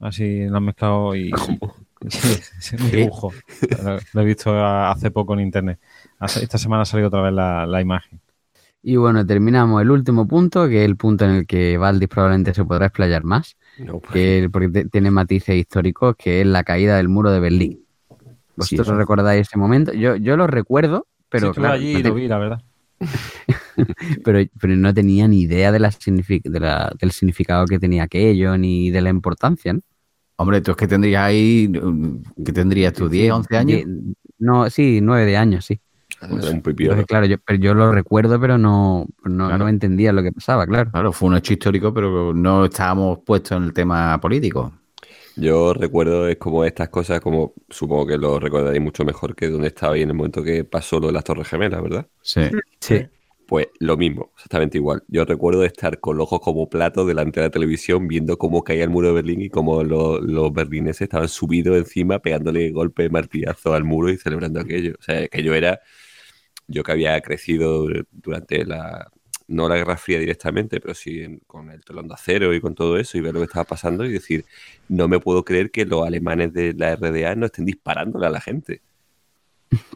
Así 0.00 0.44
lo 0.46 0.56
han 0.58 0.64
mezclado 0.64 1.14
y 1.16 1.30
Sí, 2.08 2.38
es 2.58 2.72
un 2.80 2.90
dibujo. 2.92 3.32
Lo, 4.12 4.20
he 4.22 4.24
visto 4.24 4.54
hace 4.64 5.10
poco 5.10 5.34
en 5.34 5.40
internet. 5.40 5.80
Esta 6.20 6.58
semana 6.58 6.82
ha 6.82 6.86
salido 6.86 7.08
otra 7.08 7.22
vez 7.22 7.32
la, 7.32 7.66
la 7.66 7.80
imagen. 7.80 8.20
Y 8.82 8.96
bueno, 8.96 9.26
terminamos 9.26 9.82
el 9.82 9.90
último 9.90 10.26
punto, 10.26 10.68
que 10.68 10.82
es 10.84 10.88
el 10.88 10.96
punto 10.96 11.24
en 11.24 11.30
el 11.32 11.46
que 11.46 11.76
Valdis 11.78 12.08
probablemente 12.08 12.54
se 12.54 12.64
podrá 12.64 12.86
explayar 12.86 13.24
más, 13.24 13.56
No, 13.78 13.98
pues, 14.00 14.12
que 14.12 14.48
porque 14.52 14.84
tiene 14.86 15.10
matices 15.10 15.56
históricos, 15.56 16.14
que 16.16 16.40
es 16.40 16.46
la 16.46 16.62
caída 16.64 16.96
del 16.96 17.08
muro 17.08 17.30
de 17.30 17.40
Berlín. 17.40 17.84
¿Vosotros 18.56 18.86
Sí. 18.88 18.92
recordáis 18.94 19.46
ese 19.48 19.58
momento? 19.58 19.92
Yo, 19.92 20.16
yo 20.16 20.36
lo 20.36 20.46
recuerdo, 20.46 21.06
pero 21.28 21.46
Sí, 21.46 21.48
estuve 21.50 21.64
claro, 21.66 21.80
allí 21.80 21.92
no 21.94 22.02
te- 22.02 22.08
lo 22.08 22.14
vi, 22.14 22.28
la 22.28 22.38
verdad. 22.38 22.62
pero, 24.24 24.38
pero 24.60 24.76
no 24.76 24.94
tenía 24.94 25.28
ni 25.28 25.42
idea 25.42 25.72
de 25.72 25.78
la 25.78 25.90
signifi- 25.90 26.42
de 26.42 26.60
la- 26.60 26.92
del 27.00 27.10
significado 27.12 27.66
que 27.66 27.78
tenía 27.78 28.04
aquello, 28.04 28.56
ni 28.58 28.90
de 28.90 29.00
la 29.00 29.10
importancia, 29.10 29.72
¿no? 29.72 29.80
Hombre, 30.36 30.60
tú 30.60 30.70
es 30.70 30.76
que 30.76 30.86
tendrías 30.86 31.22
ahí, 31.24 31.70
¿qué 32.44 32.52
tendrías 32.52 32.92
tú? 32.92 33.08
¿10, 33.08 33.32
11 33.32 33.56
años? 33.56 33.82
No, 34.38 34.70
sí, 34.70 35.00
nueve 35.02 35.26
de 35.26 35.36
años, 35.36 35.64
sí. 35.64 35.80
Un 36.22 36.60
claro, 37.06 37.26
yo, 37.26 37.36
pero 37.38 37.58
yo 37.58 37.74
lo 37.74 37.92
recuerdo, 37.92 38.40
pero 38.40 38.58
no, 38.58 39.06
no, 39.24 39.46
Claro. 39.46 39.58
no 39.58 39.68
entendía 39.68 40.12
lo 40.12 40.22
que 40.22 40.32
pasaba, 40.32 40.66
claro. 40.66 40.90
Claro, 40.90 41.12
fue 41.12 41.28
un 41.28 41.36
hecho 41.36 41.52
histórico, 41.52 41.92
pero 41.94 42.34
no 42.34 42.64
estábamos 42.64 43.20
puestos 43.24 43.56
en 43.58 43.64
el 43.64 43.72
tema 43.72 44.20
político. 44.20 44.72
Yo 45.36 45.72
recuerdo 45.72 46.26
es 46.26 46.36
como 46.36 46.64
estas 46.64 46.88
cosas, 46.88 47.20
como 47.20 47.54
supongo 47.68 48.06
que 48.08 48.18
lo 48.18 48.40
recordaréis 48.40 48.82
mucho 48.82 49.04
mejor 49.04 49.36
que 49.36 49.48
donde 49.48 49.68
estaba 49.68 49.94
ahí 49.94 50.02
en 50.02 50.08
el 50.10 50.16
momento 50.16 50.42
que 50.42 50.64
pasó 50.64 50.98
lo 50.98 51.06
de 51.06 51.12
las 51.12 51.22
Torres 51.22 51.46
Gemelas, 51.46 51.80
¿verdad? 51.80 52.06
Sí. 52.22 52.40
Sí. 52.80 53.06
Pues 53.46 53.68
lo 53.78 53.96
mismo, 53.96 54.32
exactamente 54.36 54.76
igual. 54.76 55.02
Yo 55.08 55.24
recuerdo 55.24 55.64
estar 55.64 56.00
con 56.00 56.18
los 56.18 56.24
ojos 56.24 56.40
como 56.42 56.68
platos 56.68 57.06
delante 57.06 57.40
de 57.40 57.46
la 57.46 57.50
televisión 57.50 58.06
viendo 58.06 58.36
cómo 58.36 58.62
caía 58.62 58.84
el 58.84 58.90
muro 58.90 59.08
de 59.08 59.14
Berlín 59.14 59.40
y 59.40 59.48
cómo 59.48 59.82
los, 59.84 60.20
los 60.22 60.52
berlineses 60.52 61.02
estaban 61.02 61.28
subidos 61.28 61.78
encima 61.78 62.18
pegándole 62.18 62.70
golpe 62.72 63.04
de 63.04 63.08
martillazo 63.10 63.72
al 63.72 63.84
muro 63.84 64.10
y 64.10 64.18
celebrando 64.18 64.60
aquello. 64.60 64.96
O 64.98 65.02
sea, 65.02 65.20
aquello 65.22 65.54
era 65.54 65.80
yo 66.68 66.82
que 66.84 66.92
había 66.92 67.20
crecido 67.20 67.88
durante 68.12 68.64
la, 68.64 69.10
no 69.48 69.68
la 69.68 69.76
Guerra 69.76 69.96
Fría 69.96 70.18
directamente, 70.18 70.80
pero 70.80 70.94
sí 70.94 71.40
con 71.46 71.70
el 71.70 71.84
telón 71.84 72.06
de 72.06 72.14
acero 72.14 72.54
y 72.54 72.60
con 72.60 72.74
todo 72.74 72.98
eso 72.98 73.16
y 73.16 73.22
ver 73.22 73.34
lo 73.34 73.40
que 73.40 73.46
estaba 73.46 73.64
pasando 73.64 74.04
y 74.04 74.12
decir, 74.12 74.44
no 74.88 75.08
me 75.08 75.18
puedo 75.18 75.44
creer 75.44 75.70
que 75.70 75.86
los 75.86 76.06
alemanes 76.06 76.52
de 76.52 76.74
la 76.74 76.94
RDA 76.94 77.34
no 77.34 77.46
estén 77.46 77.64
disparándole 77.64 78.26
a 78.26 78.30
la 78.30 78.40
gente. 78.40 78.82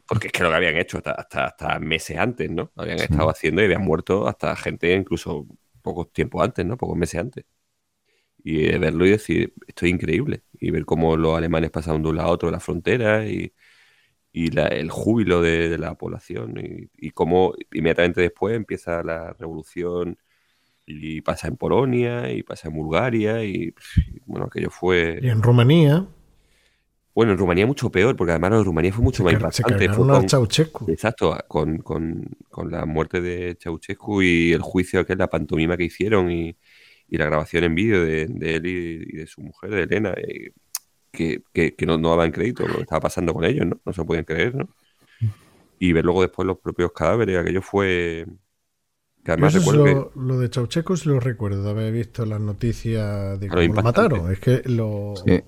Porque 0.06 0.28
es 0.28 0.32
que 0.32 0.42
lo 0.42 0.50
que 0.50 0.56
habían 0.56 0.76
hecho 0.76 0.98
hasta, 0.98 1.12
hasta, 1.12 1.46
hasta 1.46 1.78
meses 1.78 2.16
antes, 2.18 2.50
¿no? 2.50 2.72
Habían 2.76 2.98
estado 2.98 3.30
haciendo 3.30 3.62
y 3.62 3.66
habían 3.66 3.82
muerto 3.82 4.26
hasta 4.26 4.54
gente 4.56 4.92
incluso 4.92 5.46
pocos 5.82 6.12
tiempos 6.12 6.42
antes, 6.42 6.64
¿no? 6.64 6.76
Pocos 6.76 6.96
meses 6.96 7.20
antes. 7.20 7.44
Y 8.44 8.66
eh, 8.66 8.78
verlo 8.78 9.06
y 9.06 9.10
decir, 9.10 9.54
esto 9.66 9.86
es 9.86 9.92
increíble. 9.92 10.42
Y 10.58 10.70
ver 10.70 10.84
cómo 10.84 11.16
los 11.16 11.36
alemanes 11.36 11.70
pasaban 11.70 12.02
de 12.02 12.08
un 12.10 12.16
lado 12.16 12.28
a 12.28 12.32
otro 12.32 12.48
de 12.48 12.52
la 12.52 12.60
frontera 12.60 13.26
y, 13.26 13.52
y 14.32 14.50
la- 14.50 14.68
el 14.68 14.90
júbilo 14.90 15.42
de, 15.42 15.68
de 15.68 15.78
la 15.78 15.94
población 15.94 16.54
y, 16.58 17.06
y 17.06 17.10
cómo 17.10 17.54
inmediatamente 17.72 18.20
después 18.22 18.56
empieza 18.56 19.02
la 19.02 19.32
revolución 19.34 20.18
y 20.86 21.20
pasa 21.22 21.48
en 21.48 21.56
Polonia 21.56 22.30
y 22.32 22.42
pasa 22.42 22.68
en 22.68 22.74
Bulgaria 22.74 23.44
y 23.44 23.74
bueno, 24.26 24.46
aquello 24.46 24.70
fue... 24.70 25.18
Y 25.22 25.28
en 25.28 25.42
Rumanía 25.42 26.06
Bueno, 27.14 27.32
en 27.32 27.38
Rumanía 27.38 27.66
mucho 27.66 27.90
peor, 27.90 28.16
porque 28.16 28.30
además 28.32 28.52
de 28.52 28.64
Rumanía 28.64 28.92
fue 28.92 29.04
mucho 29.04 29.18
se, 29.18 29.24
más 29.24 29.32
se 29.54 29.62
impactante. 29.62 29.88
Fue 29.90 30.04
a 30.16 30.20
con- 30.20 30.28
Ceausescu. 30.28 30.90
Exacto, 30.90 31.36
con, 31.46 31.78
con- 31.78 32.24
con 32.50 32.70
la 32.70 32.86
muerte 32.86 33.20
de 33.20 33.56
Ceausescu 33.60 34.22
y 34.22 34.52
el 34.52 34.62
juicio 34.62 35.04
que 35.04 35.12
es 35.12 35.18
la 35.18 35.28
pantomima 35.28 35.76
que 35.76 35.84
hicieron 35.84 36.30
y, 36.30 36.56
y 37.08 37.18
la 37.18 37.26
grabación 37.26 37.64
en 37.64 37.74
vídeo 37.74 38.02
de, 38.02 38.26
de 38.28 38.54
él 38.56 38.66
y, 38.66 39.04
y 39.14 39.16
de 39.18 39.26
su 39.26 39.42
mujer, 39.42 39.70
de 39.70 39.82
Elena, 39.82 40.14
eh, 40.16 40.52
que, 41.12 41.42
que- 41.52 41.74
que 41.76 41.86
no, 41.86 41.98
no 41.98 42.10
daban 42.10 42.32
crédito 42.32 42.66
lo 42.66 42.76
que 42.76 42.82
estaba 42.82 43.00
pasando 43.02 43.34
con 43.34 43.44
ellos, 43.44 43.66
¿no? 43.66 43.80
No 43.84 43.92
se 43.92 44.04
podían 44.04 44.24
creer, 44.24 44.54
¿no? 44.54 44.68
Y 45.78 45.92
ver 45.92 46.04
luego 46.04 46.22
después 46.22 46.46
los 46.46 46.58
propios 46.58 46.92
cadáveres, 46.92 47.38
aquello 47.38 47.62
fue... 47.62 48.26
Que 49.24 49.30
además 49.32 49.54
eso 49.54 49.84
que... 49.84 49.94
lo, 50.14 50.38
de 50.38 50.48
Ceausescu 50.48 50.96
sí 50.96 51.08
lo 51.08 51.20
recuerdo 51.20 51.62
de 51.62 51.70
haber 51.70 51.92
visto 51.92 52.26
las 52.26 52.40
noticias 52.40 53.38
de 53.38 53.48
cómo 53.48 53.62
lo 53.62 53.82
mataron. 53.82 54.32
Es 54.32 54.40
que 54.40 54.62
lo, 54.66 55.14
Sí. 55.24 55.40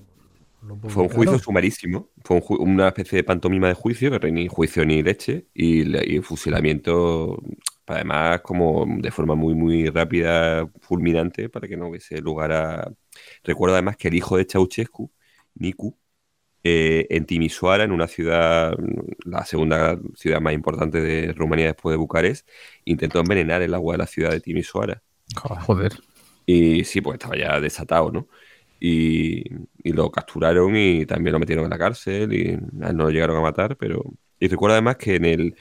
lo 0.61 0.77
Fue 0.89 1.03
un 1.03 1.09
juicio 1.09 1.39
sumarísimo. 1.39 2.09
Fue 2.23 2.37
un 2.37 2.41
ju- 2.43 2.57
una 2.59 2.87
especie 2.87 3.17
de 3.17 3.23
pantomima 3.23 3.67
de 3.67 3.73
juicio, 3.73 4.17
que 4.19 4.31
ni 4.31 4.47
juicio 4.47 4.85
ni 4.85 5.03
leche, 5.03 5.47
y, 5.53 6.15
y 6.15 6.21
fusilamiento, 6.21 7.41
además, 7.85 8.41
como 8.41 8.85
de 8.99 9.11
forma 9.11 9.35
muy, 9.35 9.55
muy 9.55 9.89
rápida, 9.89 10.67
fulminante, 10.81 11.49
para 11.49 11.67
que 11.67 11.75
no 11.77 11.89
hubiese 11.89 12.19
lugar 12.21 12.51
a. 12.53 12.91
Recuerdo 13.43 13.75
además 13.75 13.97
que 13.97 14.07
el 14.07 14.15
hijo 14.15 14.37
de 14.37 14.45
Ceausescu, 14.45 15.11
Nicu, 15.55 15.97
eh, 16.63 17.05
en 17.09 17.25
Timisoara, 17.25 17.83
en 17.83 17.91
una 17.91 18.07
ciudad, 18.07 18.75
la 19.23 19.45
segunda 19.45 19.99
ciudad 20.15 20.41
más 20.41 20.53
importante 20.53 21.01
de 21.01 21.33
Rumanía 21.33 21.67
después 21.67 21.93
de 21.93 21.97
Bucarest, 21.97 22.47
intentó 22.85 23.19
envenenar 23.19 23.61
el 23.61 23.73
agua 23.73 23.93
de 23.93 23.97
la 23.99 24.07
ciudad 24.07 24.31
de 24.31 24.39
Timisoara. 24.39 25.01
Joder. 25.35 25.93
Y 26.45 26.83
sí, 26.83 27.01
pues 27.01 27.15
estaba 27.15 27.37
ya 27.37 27.59
desatado, 27.59 28.11
¿no? 28.11 28.27
Y, 28.79 29.43
y 29.83 29.93
lo 29.93 30.11
capturaron 30.11 30.75
y 30.75 31.05
también 31.05 31.33
lo 31.33 31.39
metieron 31.39 31.65
en 31.65 31.71
la 31.71 31.77
cárcel 31.77 32.33
y 32.33 32.57
no 32.73 32.91
lo 32.93 33.09
llegaron 33.09 33.37
a 33.37 33.41
matar, 33.41 33.77
pero... 33.77 34.03
Y 34.39 34.47
recuerdo 34.47 34.73
además 34.73 34.97
que 34.97 35.15
en 35.15 35.25
el... 35.25 35.55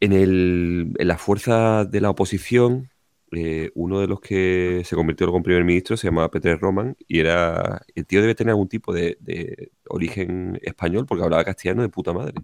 En, 0.00 0.12
el, 0.12 0.92
en 0.98 1.08
la 1.08 1.16
fuerza 1.16 1.86
de 1.86 2.00
la 2.00 2.10
oposición, 2.10 2.90
eh, 3.38 3.70
uno 3.74 4.00
de 4.00 4.06
los 4.08 4.20
que 4.20 4.82
se 4.84 4.96
convirtió 4.96 5.26
luego 5.26 5.38
en 5.38 5.42
primer 5.44 5.64
ministro 5.64 5.96
se 5.96 6.06
llamaba 6.08 6.30
Peter 6.30 6.58
Roman 6.58 6.96
y 7.08 7.20
era... 7.20 7.82
El 7.94 8.06
tío 8.06 8.20
debe 8.22 8.34
tener 8.34 8.50
algún 8.52 8.68
tipo 8.68 8.92
de, 8.92 9.16
de 9.20 9.72
origen 9.88 10.58
español 10.62 11.06
porque 11.06 11.24
hablaba 11.24 11.44
castellano 11.44 11.82
de 11.82 11.88
puta 11.88 12.12
madre. 12.12 12.34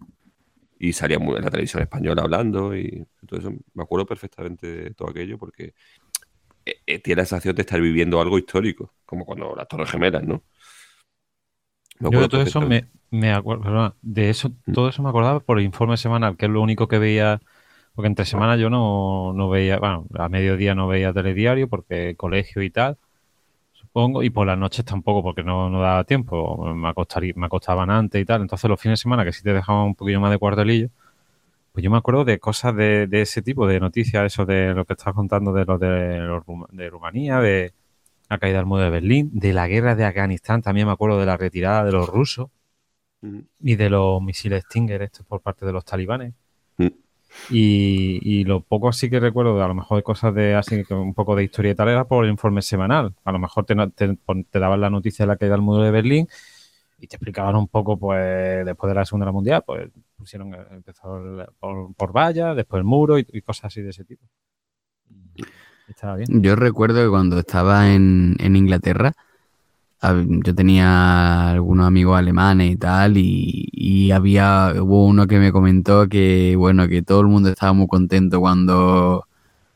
Y 0.79 0.93
salía 0.95 1.19
muy- 1.19 1.37
en 1.37 1.45
la 1.45 1.51
televisión 1.51 1.83
española 1.83 2.23
hablando 2.23 2.77
y 2.77 3.07
todo 3.27 3.41
eso. 3.41 3.53
Me 3.75 3.83
acuerdo 3.85 4.07
perfectamente 4.07 4.67
de 4.67 4.91
todo 4.95 5.11
aquello 5.11 5.39
porque 5.39 5.75
eh, 6.67 6.77
eh, 6.87 6.99
tiene 7.01 7.23
la 7.23 7.27
sensación 7.27 7.55
de 7.57 7.63
estar 7.63 7.81
viviendo 7.81 8.21
algo 8.21 8.39
histórico, 8.39 8.95
como 9.07 9.25
cuando 9.27 9.55
las 9.57 9.69
Torres 9.69 9.91
Gemelas, 9.91 10.25
¿no? 10.25 10.45
Me 11.99 12.09
Yo 12.09 12.09
acuerdo 12.09 12.29
de 12.29 12.31
todo 12.31 12.43
eso 12.43 12.63
me, 12.63 12.91
me 13.11 13.33
acuerdo, 13.33 13.63
perdona, 13.63 13.97
de 14.03 14.31
eso, 14.31 14.53
Mm. 14.67 14.73
todo 14.73 14.89
eso 14.89 15.03
me 15.03 15.11
acordaba 15.11 15.41
por 15.41 15.59
el 15.59 15.65
informe 15.67 15.97
semanal, 15.97 16.37
que 16.37 16.47
es 16.47 16.51
lo 16.53 16.63
único 16.63 16.89
que 16.89 16.99
veía, 16.99 17.41
porque 17.95 18.09
entre 18.09 18.25
semana 18.25 18.57
yo 18.57 18.71
no, 18.71 19.33
no 19.35 19.49
veía, 19.49 19.79
bueno, 19.79 20.07
a 20.19 20.29
mediodía 20.29 20.75
no 20.75 20.89
veía 20.89 21.13
telediario 21.13 21.69
porque 21.69 22.15
colegio 22.17 22.63
y 22.63 22.71
tal, 22.71 22.99
supongo, 23.73 24.23
y 24.23 24.31
por 24.31 24.47
las 24.47 24.59
noches 24.59 24.85
tampoco 24.85 25.23
porque 25.23 25.43
no, 25.43 25.71
no 25.71 25.81
daba 25.81 26.05
tiempo, 26.05 26.65
me, 26.75 26.89
acostaría, 26.89 27.33
me 27.37 27.47
acostaban 27.47 27.91
antes 27.91 28.21
y 28.23 28.25
tal, 28.25 28.43
entonces 28.43 28.69
los 28.71 28.81
fines 28.81 29.01
de 29.01 29.03
semana 29.03 29.25
que 29.25 29.33
sí 29.33 29.43
te 29.43 29.53
dejaban 29.53 29.87
un 29.87 29.95
poquillo 29.95 30.21
más 30.21 30.31
de 30.31 30.39
cuartelillo, 30.39 30.89
pues 31.73 31.85
yo 31.85 31.91
me 31.91 31.99
acuerdo 31.99 32.25
de 32.25 32.39
cosas 32.39 32.75
de, 32.75 33.07
de 33.07 33.23
ese 33.23 33.43
tipo, 33.43 33.67
de 33.67 33.81
noticias, 33.81 34.25
eso 34.25 34.45
de 34.47 34.75
lo 34.75 34.85
que 34.85 34.95
estás 34.95 35.15
contando 35.15 35.53
de 35.53 35.65
lo 35.65 35.79
de, 35.79 36.19
los 36.19 36.45
de 36.73 36.91
Rumanía, 36.91 37.41
de 37.41 37.73
la 38.29 38.39
caída 38.39 38.59
del 38.59 38.67
muro 38.67 38.83
de 38.83 38.91
Berlín, 38.91 39.31
de 39.33 39.53
la 39.53 39.69
guerra 39.69 39.95
de 39.95 40.05
Afganistán, 40.05 40.63
también 40.63 40.87
me 40.87 40.93
acuerdo 40.93 41.19
de 41.19 41.27
la 41.27 41.37
retirada 41.37 41.85
de 41.85 41.93
los 41.93 42.09
rusos 42.09 42.49
y 43.61 43.77
de 43.77 43.91
los 43.91 44.23
misiles 44.23 44.65
Stinger 44.65 45.03
estos 45.03 45.27
por 45.27 45.41
parte 45.41 45.67
de 45.67 45.73
los 45.73 45.85
talibanes. 45.85 46.35
Y, 47.51 48.45
lo 48.45 48.61
poco 48.63 48.89
así 48.89 49.11
que 49.11 49.21
recuerdo, 49.21 49.63
a 49.63 49.69
lo 49.69 49.75
mejor 49.75 49.99
de 49.99 50.03
cosas 50.03 50.35
de 50.35 50.55
así, 50.55 50.83
un 50.91 51.15
poco 51.15 51.37
de 51.37 51.45
historia 51.45 51.73
y 51.73 51.75
tal, 51.75 51.89
era 51.89 52.05
por 52.05 52.25
el 52.25 52.31
informe 52.31 52.63
semanal. 52.63 53.15
A 53.25 53.33
lo 53.33 53.39
mejor 53.39 53.65
te, 53.65 53.75
daban 54.59 54.81
la 54.81 54.91
noticia 54.91 55.25
de 55.25 55.29
la 55.29 55.37
caída 55.37 55.55
del 55.55 55.63
muro 55.63 55.83
de 55.83 55.91
Berlín 55.91 56.29
y 56.99 57.07
te 57.07 57.17
explicaban 57.17 57.57
un 57.57 57.69
poco, 57.69 57.99
pues, 57.99 58.65
después 58.65 58.91
de 58.91 58.95
la 58.95 59.05
Segunda 59.05 59.33
Mundial, 59.33 59.63
pues 59.67 59.91
pusieron, 60.17 60.55
empezó 60.71 61.17
el- 61.19 61.47
por, 61.59 61.95
por 61.95 62.13
vallas, 62.13 62.55
después 62.57 62.81
el 62.81 62.85
muro 62.85 63.19
y, 63.19 63.25
cosas 63.43 63.67
así 63.67 63.83
de 63.83 63.91
ese 63.91 64.05
tipo. 64.05 64.25
Estaba 65.89 66.17
bien. 66.17 66.43
Yo 66.43 66.55
recuerdo 66.57 67.03
que 67.03 67.09
cuando 67.09 67.39
estaba 67.41 67.93
en, 67.93 68.37
en 68.39 68.55
Inglaterra, 68.55 69.15
yo 70.03 70.55
tenía 70.55 71.51
algunos 71.51 71.87
amigos 71.87 72.19
alemanes 72.19 72.73
y 72.73 72.77
tal, 72.77 73.17
y, 73.19 73.69
y 73.73 74.11
había, 74.13 74.73
hubo 74.81 75.05
uno 75.07 75.27
que 75.27 75.39
me 75.39 75.53
comentó 75.53 76.09
que, 76.09 76.55
bueno, 76.57 76.89
que 76.89 77.03
todo 77.03 77.21
el 77.21 77.27
mundo 77.27 77.51
estaba 77.51 77.73
muy 77.75 77.87
contento 77.87 78.41
cuando, 78.41 79.27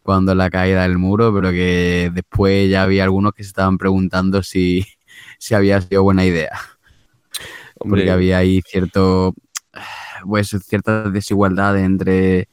cuando 0.03 0.35
la 0.35 0.49
caída 0.49 0.83
del 0.83 0.97
muro, 0.97 1.33
pero 1.35 1.51
que 1.51 2.11
después 2.15 2.71
ya 2.71 2.85
había 2.85 3.05
algunos 3.05 3.35
que 3.35 3.43
se 3.43 3.49
estaban 3.49 3.77
preguntando 3.77 4.43
si, 4.43 4.87
si 5.39 5.55
había 5.55 5.81
sido 5.83 6.03
buena 6.03 6.25
idea. 6.25 6.59
Hombre, 7.79 8.03
Porque 8.03 8.11
había 8.11 8.39
ahí 8.39 8.63
cierto, 8.67 9.35
pues 10.27 10.57
ciertas 10.67 11.13
desigualdades 11.13 11.85
entre, 11.85 12.49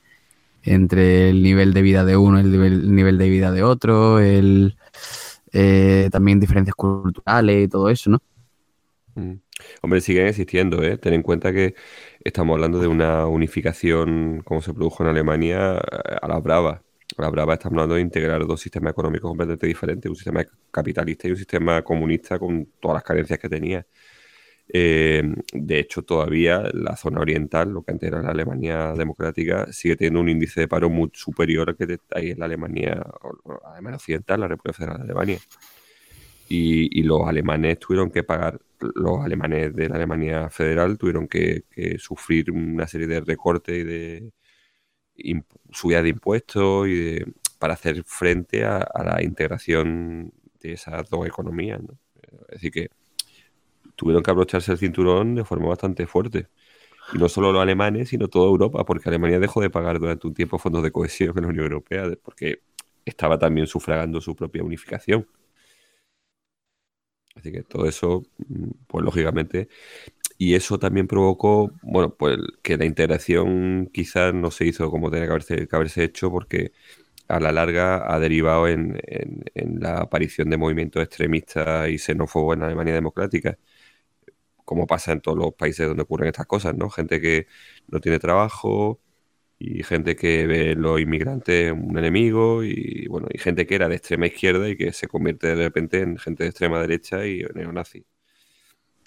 entre 0.63 1.29
el 1.29 1.41
nivel 1.41 1.73
de 1.73 1.81
vida 1.81 2.03
de 2.03 2.17
uno 2.17 2.37
y 2.39 2.41
el 2.41 2.51
nivel, 2.51 2.73
el 2.73 2.95
nivel 2.95 3.17
de 3.17 3.29
vida 3.29 3.51
de 3.53 3.63
otro, 3.63 4.19
el, 4.19 4.75
eh, 5.53 6.09
también 6.11 6.39
diferencias 6.39 6.75
culturales 6.75 7.65
y 7.65 7.67
todo 7.67 7.89
eso, 7.89 8.09
¿no? 8.09 8.21
Mm. 9.15 9.39
Hombre, 9.81 10.01
siguen 10.01 10.27
existiendo, 10.27 10.83
¿eh? 10.83 10.97
Ten 10.97 11.13
en 11.13 11.21
cuenta 11.21 11.51
que 11.51 11.75
estamos 12.23 12.55
hablando 12.55 12.79
de 12.79 12.87
una 12.87 13.27
unificación, 13.27 14.41
como 14.43 14.61
se 14.61 14.73
produjo 14.73 15.03
en 15.03 15.09
Alemania, 15.09 15.77
a 15.77 16.27
la 16.27 16.39
brava. 16.39 16.81
A 17.17 17.21
la 17.21 17.29
brava 17.29 17.53
estamos 17.53 17.73
hablando 17.73 17.95
de 17.95 18.01
integrar 18.01 18.45
dos 18.47 18.61
sistemas 18.61 18.91
económicos 18.91 19.29
completamente 19.29 19.67
diferentes, 19.67 20.09
un 20.09 20.15
sistema 20.15 20.43
capitalista 20.71 21.27
y 21.27 21.31
un 21.31 21.37
sistema 21.37 21.81
comunista 21.81 22.39
con 22.39 22.65
todas 22.79 22.95
las 22.95 23.03
carencias 23.03 23.37
que 23.37 23.49
tenía. 23.49 23.85
Eh, 24.73 25.21
de 25.53 25.79
hecho, 25.79 26.01
todavía 26.03 26.63
la 26.73 26.95
zona 26.95 27.19
oriental, 27.19 27.69
lo 27.73 27.83
que 27.83 27.91
antes 27.91 28.07
era 28.07 28.21
la 28.21 28.29
Alemania 28.31 28.93
democrática, 28.93 29.71
sigue 29.73 29.97
teniendo 29.97 30.21
un 30.21 30.29
índice 30.29 30.61
de 30.61 30.67
paro 30.69 30.89
muy 30.89 31.09
superior 31.13 31.69
al 31.69 31.75
que 31.75 31.99
hay 32.11 32.31
en 32.31 32.39
la 32.39 32.45
Alemania, 32.45 32.95
la 32.95 33.71
Alemania 33.73 33.97
occidental, 33.97 34.39
la 34.39 34.47
República 34.47 34.77
Federal 34.77 34.97
de 34.99 35.03
Alemania. 35.03 35.39
Y, 36.49 37.03
los 37.03 37.27
alemanes 37.27 37.79
tuvieron 37.79 38.11
que 38.11 38.23
pagar, 38.23 38.59
los 38.95 39.19
alemanes 39.23 39.75
de 39.75 39.89
la 39.89 39.95
Alemania 39.95 40.49
federal 40.49 40.97
tuvieron 40.97 41.27
que, 41.27 41.65
sufrir 41.99 42.51
una 42.51 42.87
serie 42.87 43.07
de 43.07 43.21
recortes 43.21 43.75
y 43.77 43.83
de 43.83 44.31
subidas 45.71 46.03
de 46.03 46.09
impuestos 46.09 46.87
y 46.87 46.95
de- 46.95 47.33
para 47.59 47.73
hacer 47.75 48.03
frente 48.05 48.65
a, 48.65 48.87
la 49.05 49.21
integración 49.23 50.33
de 50.61 50.73
esas 50.73 51.09
dos 51.09 51.27
economías. 51.27 51.81
¿no? 51.81 51.97
Es 52.49 52.55
decir, 52.55 52.71
que 52.71 52.89
tuvieron 54.01 54.23
que 54.23 54.31
abrocharse 54.31 54.71
el 54.73 54.79
cinturón 54.79 55.35
de 55.35 55.45
forma 55.45 55.67
bastante 55.69 56.07
fuerte. 56.07 56.49
Y 57.11 57.17
no 57.19 57.29
solo 57.29 57.51
los 57.53 57.61
alemanes, 57.63 58.09
sino 58.09 58.27
toda 58.29 58.47
Europa, 58.49 58.85
porque 58.85 59.09
Alemania 59.09 59.39
dejó 59.39 59.61
de 59.61 59.69
pagar 59.71 59.99
durante 59.99 60.27
un 60.27 60.33
tiempo 60.35 60.59
fondos 60.59 60.83
de 60.83 60.91
cohesión 60.91 61.37
en 61.37 61.43
la 61.43 61.49
Unión 61.49 61.65
Europea, 61.65 62.05
porque 62.23 62.61
estaba 63.05 63.39
también 63.39 63.67
sufragando 63.67 64.21
su 64.21 64.35
propia 64.35 64.63
unificación. 64.63 65.27
Así 67.35 67.51
que 67.51 67.63
todo 67.63 67.85
eso, 67.87 68.23
mm, 68.49 68.69
pues 68.87 69.05
lógicamente, 69.05 69.69
y 70.37 70.55
eso 70.55 70.79
también 70.79 71.07
provocó, 71.07 71.71
bueno, 71.83 72.15
pues 72.15 72.37
que 72.63 72.77
la 72.77 72.85
integración 72.85 73.89
quizás 73.93 74.33
no 74.33 74.51
se 74.51 74.65
hizo 74.67 74.91
como 74.91 75.11
tenía 75.11 75.27
que 75.27 75.31
haberse, 75.31 75.69
haberse 75.71 76.03
hecho, 76.05 76.31
porque 76.31 76.73
a 77.29 77.39
la 77.39 77.51
larga 77.53 78.13
ha 78.13 78.19
derivado 78.19 78.67
en, 78.69 78.99
en- 79.07 79.43
en 79.55 79.79
la 79.81 79.99
aparición 80.01 80.49
de 80.51 80.57
movimientos 80.57 81.03
extremistas 81.03 81.89
y 81.89 81.97
xenófobos 81.99 82.55
en 82.55 82.61
la 82.61 82.67
Alemania 82.67 82.93
democrática, 82.95 83.57
como 84.71 84.87
pasa 84.87 85.11
en 85.11 85.19
todos 85.19 85.37
los 85.37 85.53
países 85.53 85.85
donde 85.85 86.03
ocurren 86.03 86.29
estas 86.29 86.45
cosas, 86.45 86.73
¿no? 86.73 86.89
Gente 86.89 87.19
que 87.19 87.45
no 87.89 87.99
tiene 87.99 88.19
trabajo 88.19 89.01
y 89.59 89.83
gente 89.83 90.15
que 90.15 90.47
ve 90.47 90.75
los 90.75 91.01
inmigrantes 91.01 91.73
un 91.73 91.97
enemigo 91.97 92.63
y 92.63 93.05
bueno, 93.09 93.27
y 93.33 93.37
gente 93.37 93.67
que 93.67 93.75
era 93.75 93.89
de 93.89 93.95
extrema 93.95 94.27
izquierda 94.27 94.69
y 94.69 94.77
que 94.77 94.93
se 94.93 95.09
convierte 95.09 95.47
de 95.47 95.55
repente 95.55 95.99
en 95.99 96.17
gente 96.17 96.43
de 96.43 96.51
extrema 96.51 96.79
derecha 96.79 97.27
y 97.27 97.43
neonazi. 97.53 98.05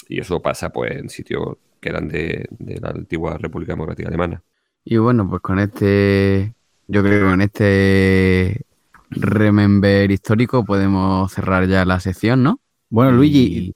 Y 0.06 0.20
eso 0.20 0.42
pasa 0.42 0.68
pues 0.68 0.98
en 0.98 1.08
sitios 1.08 1.56
que 1.80 1.88
eran 1.88 2.08
de, 2.08 2.44
de 2.50 2.78
la 2.78 2.90
antigua 2.90 3.38
República 3.38 3.72
Democrática 3.72 4.08
Alemana. 4.08 4.42
Y 4.84 4.98
bueno, 4.98 5.26
pues 5.30 5.40
con 5.40 5.60
este, 5.60 6.52
yo 6.88 7.02
creo 7.02 7.24
que 7.24 7.30
con 7.30 7.40
este 7.40 8.66
remember 9.08 10.10
histórico 10.10 10.62
podemos 10.62 11.32
cerrar 11.32 11.66
ya 11.66 11.86
la 11.86 12.00
sección, 12.00 12.42
¿no? 12.42 12.60
Bueno, 12.90 13.12
Luigi, 13.12 13.72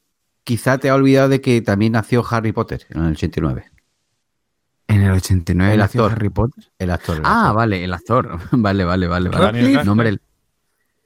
quizá 0.48 0.78
te 0.78 0.88
ha 0.88 0.94
olvidado 0.94 1.28
de 1.28 1.42
que 1.42 1.60
también 1.60 1.92
nació 1.92 2.24
Harry 2.30 2.52
Potter 2.52 2.86
en 2.88 3.04
el 3.04 3.12
89. 3.12 3.64
En 4.88 5.02
el 5.02 5.10
89 5.12 5.74
El 5.74 5.80
el 5.80 5.82
actor. 5.84 6.12
Harry 6.12 6.30
Potter. 6.30 6.64
El 6.78 6.90
actor. 6.90 7.16
el 7.18 7.22
Ah, 7.26 7.42
actor. 7.42 7.56
vale, 7.56 7.84
el 7.84 7.92
actor. 7.92 8.38
Vale, 8.52 8.84
vale, 8.84 9.06
vale. 9.06 9.28
vale. 9.28 9.44
Radcliffe. 9.52 9.84
No, 9.84 9.92
hombre, 9.92 10.08
el- 10.08 10.20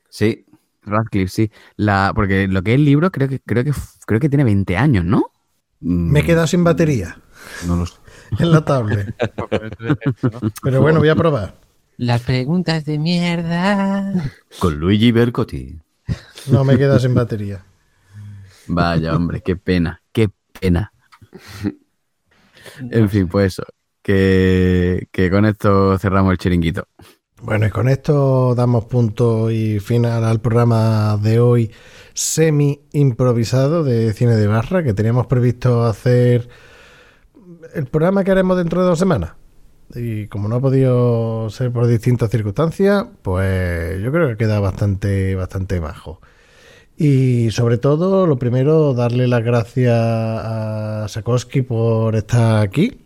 Sí. 0.09 0.47
Radcliffe, 0.85 1.29
sí. 1.29 1.51
La, 1.77 2.13
porque 2.15 2.47
lo 2.47 2.63
que 2.63 2.73
es 2.73 2.77
el 2.77 2.85
libro 2.85 3.11
creo 3.11 3.29
que, 3.29 3.41
creo 3.41 3.65
que 3.65 3.73
creo 4.07 4.21
que 4.21 4.29
tiene 4.29 4.45
20 4.45 4.77
años, 4.77 5.05
¿no? 5.05 5.33
Me 5.81 6.21
he 6.21 6.25
quedado 6.25 6.47
sin 6.47 6.63
batería 6.63 7.19
Mm, 7.65 7.67
No 7.69 7.77
lo 7.77 7.87
sé. 7.87 7.95
en 8.39 8.53
la 8.53 8.65
tablet. 8.65 9.15
Pero 10.63 10.81
bueno, 10.81 11.01
voy 11.01 11.09
a 11.09 11.17
probar. 11.17 11.57
Las 11.97 12.23
preguntas 12.23 12.85
de 12.85 12.99
mierda. 13.01 14.13
Con 14.61 14.79
Luigi 14.79 15.11
Bercotti. 15.11 15.81
No 16.51 16.63
me 16.65 16.75
he 16.75 16.79
quedado 16.79 16.99
sin 17.01 17.15
batería. 17.15 17.65
Vaya, 18.69 19.17
hombre, 19.17 19.41
qué 19.43 19.57
pena, 19.57 20.03
qué 20.13 20.31
pena. 20.61 20.93
En 22.91 23.09
fin, 23.09 23.27
pues 23.29 23.55
eso. 23.55 23.65
Que, 24.03 25.09
que 25.11 25.31
con 25.31 25.47
esto 25.47 25.99
cerramos 25.99 26.33
el 26.33 26.39
chiringuito. 26.39 26.87
Bueno, 27.43 27.67
y 27.67 27.71
con 27.71 27.89
esto 27.89 28.55
damos 28.55 28.85
punto 28.85 29.51
y 29.51 29.81
final 29.81 30.25
al 30.25 30.41
programa 30.41 31.17
de 31.21 31.41
hoy 31.41 31.73
semi 32.15 32.83
improvisado 32.93 33.83
de 33.83 34.13
cine 34.13 34.37
de 34.37 34.47
barra 34.47 34.85
que 34.85 34.95
teníamos 34.95 35.27
previsto 35.27 35.85
hacer 35.85 36.49
el 37.75 37.87
programa 37.87 38.23
que 38.23 38.31
haremos 38.31 38.57
dentro 38.57 38.83
de 38.83 38.89
dos 38.89 38.99
semanas. 38.99 39.33
Y 39.95 40.29
como 40.29 40.49
no 40.49 40.57
ha 40.57 40.61
podido 40.61 41.51
ser 41.51 41.71
por 41.73 41.87
distintas 41.87 42.31
circunstancias, 42.31 43.07
pues 43.23 44.01
yo 44.01 44.11
creo 44.13 44.29
que 44.29 44.37
queda 44.37 44.61
bastante, 44.61 45.35
bastante 45.35 45.81
bajo. 45.81 46.21
Y 47.03 47.51
sobre 47.51 47.79
todo, 47.79 48.27
lo 48.29 48.39
primero, 48.39 48.95
darle 48.95 49.27
las 49.27 49.43
gracias 49.43 49.93
a 49.93 51.07
Sakoski 51.09 51.63
por 51.63 52.15
estar 52.15 52.63
aquí. 52.63 52.97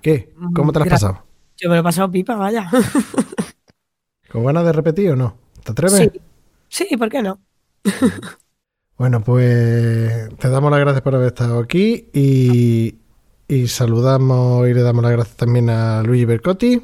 ¿Qué? 0.00 0.32
¿Cómo 0.54 0.72
te 0.72 0.78
lo 0.78 0.84
has 0.84 0.90
pasado? 0.90 1.24
Yo 1.56 1.68
me 1.68 1.74
lo 1.74 1.80
he 1.80 1.82
pasado 1.82 2.08
pipa, 2.10 2.36
vaya. 2.36 2.70
¿Con 4.30 4.44
ganas 4.44 4.64
de 4.64 4.72
repetir 4.72 5.10
o 5.10 5.16
no? 5.16 5.36
¿Te 5.64 5.72
atreves? 5.72 6.10
Sí. 6.12 6.20
Sí, 6.68 6.96
¿por 6.96 7.08
qué 7.08 7.22
no? 7.22 7.40
Bueno, 8.96 9.22
pues 9.22 10.28
te 10.38 10.48
damos 10.48 10.72
las 10.72 10.80
gracias 10.80 11.02
por 11.02 11.14
haber 11.14 11.28
estado 11.28 11.60
aquí 11.60 12.10
y, 12.12 12.96
y 13.46 13.68
saludamos 13.68 14.68
y 14.68 14.74
le 14.74 14.82
damos 14.82 15.04
las 15.04 15.12
gracias 15.12 15.36
también 15.36 15.70
a 15.70 16.02
Luigi 16.02 16.24
Bercotti, 16.24 16.82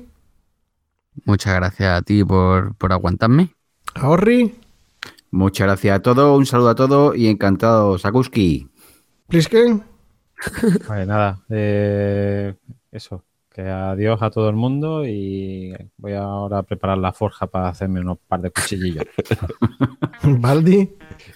Muchas 1.24 1.54
gracias 1.56 1.98
a 1.98 2.02
ti 2.02 2.24
por, 2.24 2.74
por 2.76 2.92
aguantarme. 2.92 3.54
a 3.94 4.08
Orri, 4.08 4.54
Muchas 5.34 5.66
gracias 5.66 5.96
a 5.96 6.00
todos, 6.00 6.38
un 6.38 6.46
saludo 6.46 6.68
a 6.68 6.74
todos 6.76 7.16
y 7.16 7.26
encantado, 7.26 7.98
Sakuski. 7.98 8.68
Plisken 9.26 9.82
Pues 10.86 11.06
nada, 11.08 11.44
eh, 11.50 12.54
eso, 12.92 13.24
que 13.54 13.62
adiós 13.62 14.20
a 14.20 14.30
todo 14.30 14.48
el 14.48 14.56
mundo 14.56 15.06
y 15.06 15.72
voy 15.96 16.12
ahora 16.14 16.58
a 16.58 16.62
preparar 16.64 16.98
la 16.98 17.12
forja 17.12 17.46
para 17.46 17.68
hacerme 17.68 18.00
unos 18.00 18.18
par 18.26 18.40
de 18.40 18.50
cuchillillos. 18.50 19.04
Baldi, 20.24 20.90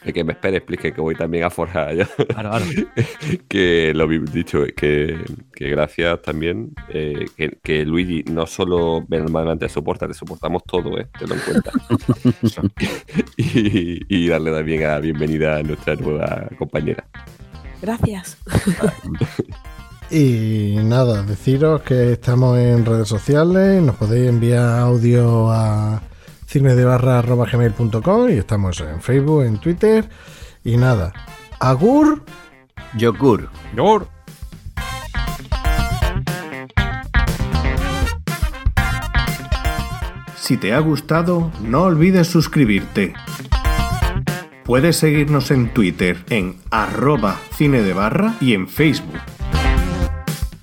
Es 0.05 0.13
que 0.13 0.25
me 0.25 0.33
espere, 0.33 0.57
explique 0.57 0.93
que 0.93 1.01
voy 1.01 1.15
también 1.15 1.45
a 1.45 1.51
forjar 1.51 1.95
ya. 1.95 2.07
Claro, 2.07 2.51
claro. 2.51 2.65
que 3.49 3.93
lo 3.95 4.03
habéis 4.03 4.33
dicho, 4.33 4.65
que, 4.77 5.17
que 5.55 5.71
gracias 5.71 6.21
también, 6.23 6.73
eh, 6.89 7.27
que, 7.37 7.57
que 7.63 7.85
Luigi 7.85 8.25
no 8.25 8.47
solo 8.47 9.07
normalmente 9.09 9.67
te 9.67 9.73
soporta, 9.73 10.09
te 10.09 10.15
soportamos 10.15 10.65
todo, 10.65 10.99
¿eh? 10.99 11.07
Te 11.17 11.25
lo 11.25 11.35
en 11.35 11.41
cuenta. 11.41 11.71
y, 13.37 14.17
y 14.17 14.29
darle 14.29 14.51
también 14.51 14.83
la 14.83 14.99
bienvenida 14.99 15.59
a 15.59 15.63
nuestra 15.63 15.95
nueva 15.95 16.49
compañera. 16.59 17.07
Gracias. 17.81 18.37
Y 20.11 20.77
nada, 20.83 21.23
deciros 21.23 21.83
que 21.83 22.13
estamos 22.13 22.59
en 22.59 22.85
redes 22.85 23.09
sociales, 23.09 23.83
nos 23.83 23.97
podéis 23.97 24.29
enviar 24.29 24.79
audio 24.79 25.51
a 25.51 26.01
cinedebarra.gmail.com 26.47 28.31
y 28.31 28.33
estamos 28.33 28.81
en 28.81 29.03
Facebook, 29.03 29.45
en 29.45 29.59
Twitter 29.59 30.09
y 30.65 30.77
nada, 30.77 31.13
Agur. 31.61 32.23
Yogur. 32.97 33.51
Yogur. 33.77 34.09
Si 40.37 40.57
te 40.57 40.73
ha 40.73 40.79
gustado, 40.79 41.53
no 41.61 41.83
olvides 41.83 42.29
suscribirte. 42.29 43.13
Puedes 44.65 44.97
seguirnos 44.97 45.51
en 45.51 45.75
Twitter 45.75 46.25
en 46.31 46.57
arroba 46.71 47.37
cine 47.55 47.83
de 47.83 47.93
barra 47.93 48.35
y 48.41 48.55
en 48.55 48.69
Facebook. 48.69 49.21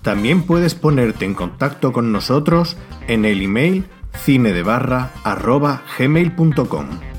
También 0.06 0.44
puedes 0.44 0.76
ponerte 0.76 1.26
en 1.26 1.34
contacto 1.34 1.92
con 1.92 2.12
nosotros 2.12 2.78
en 3.08 3.26
el 3.26 3.42
email 3.42 3.86
cinedebarra 4.16 5.10
arroba 5.24 5.82
gmail.com. 5.98 7.15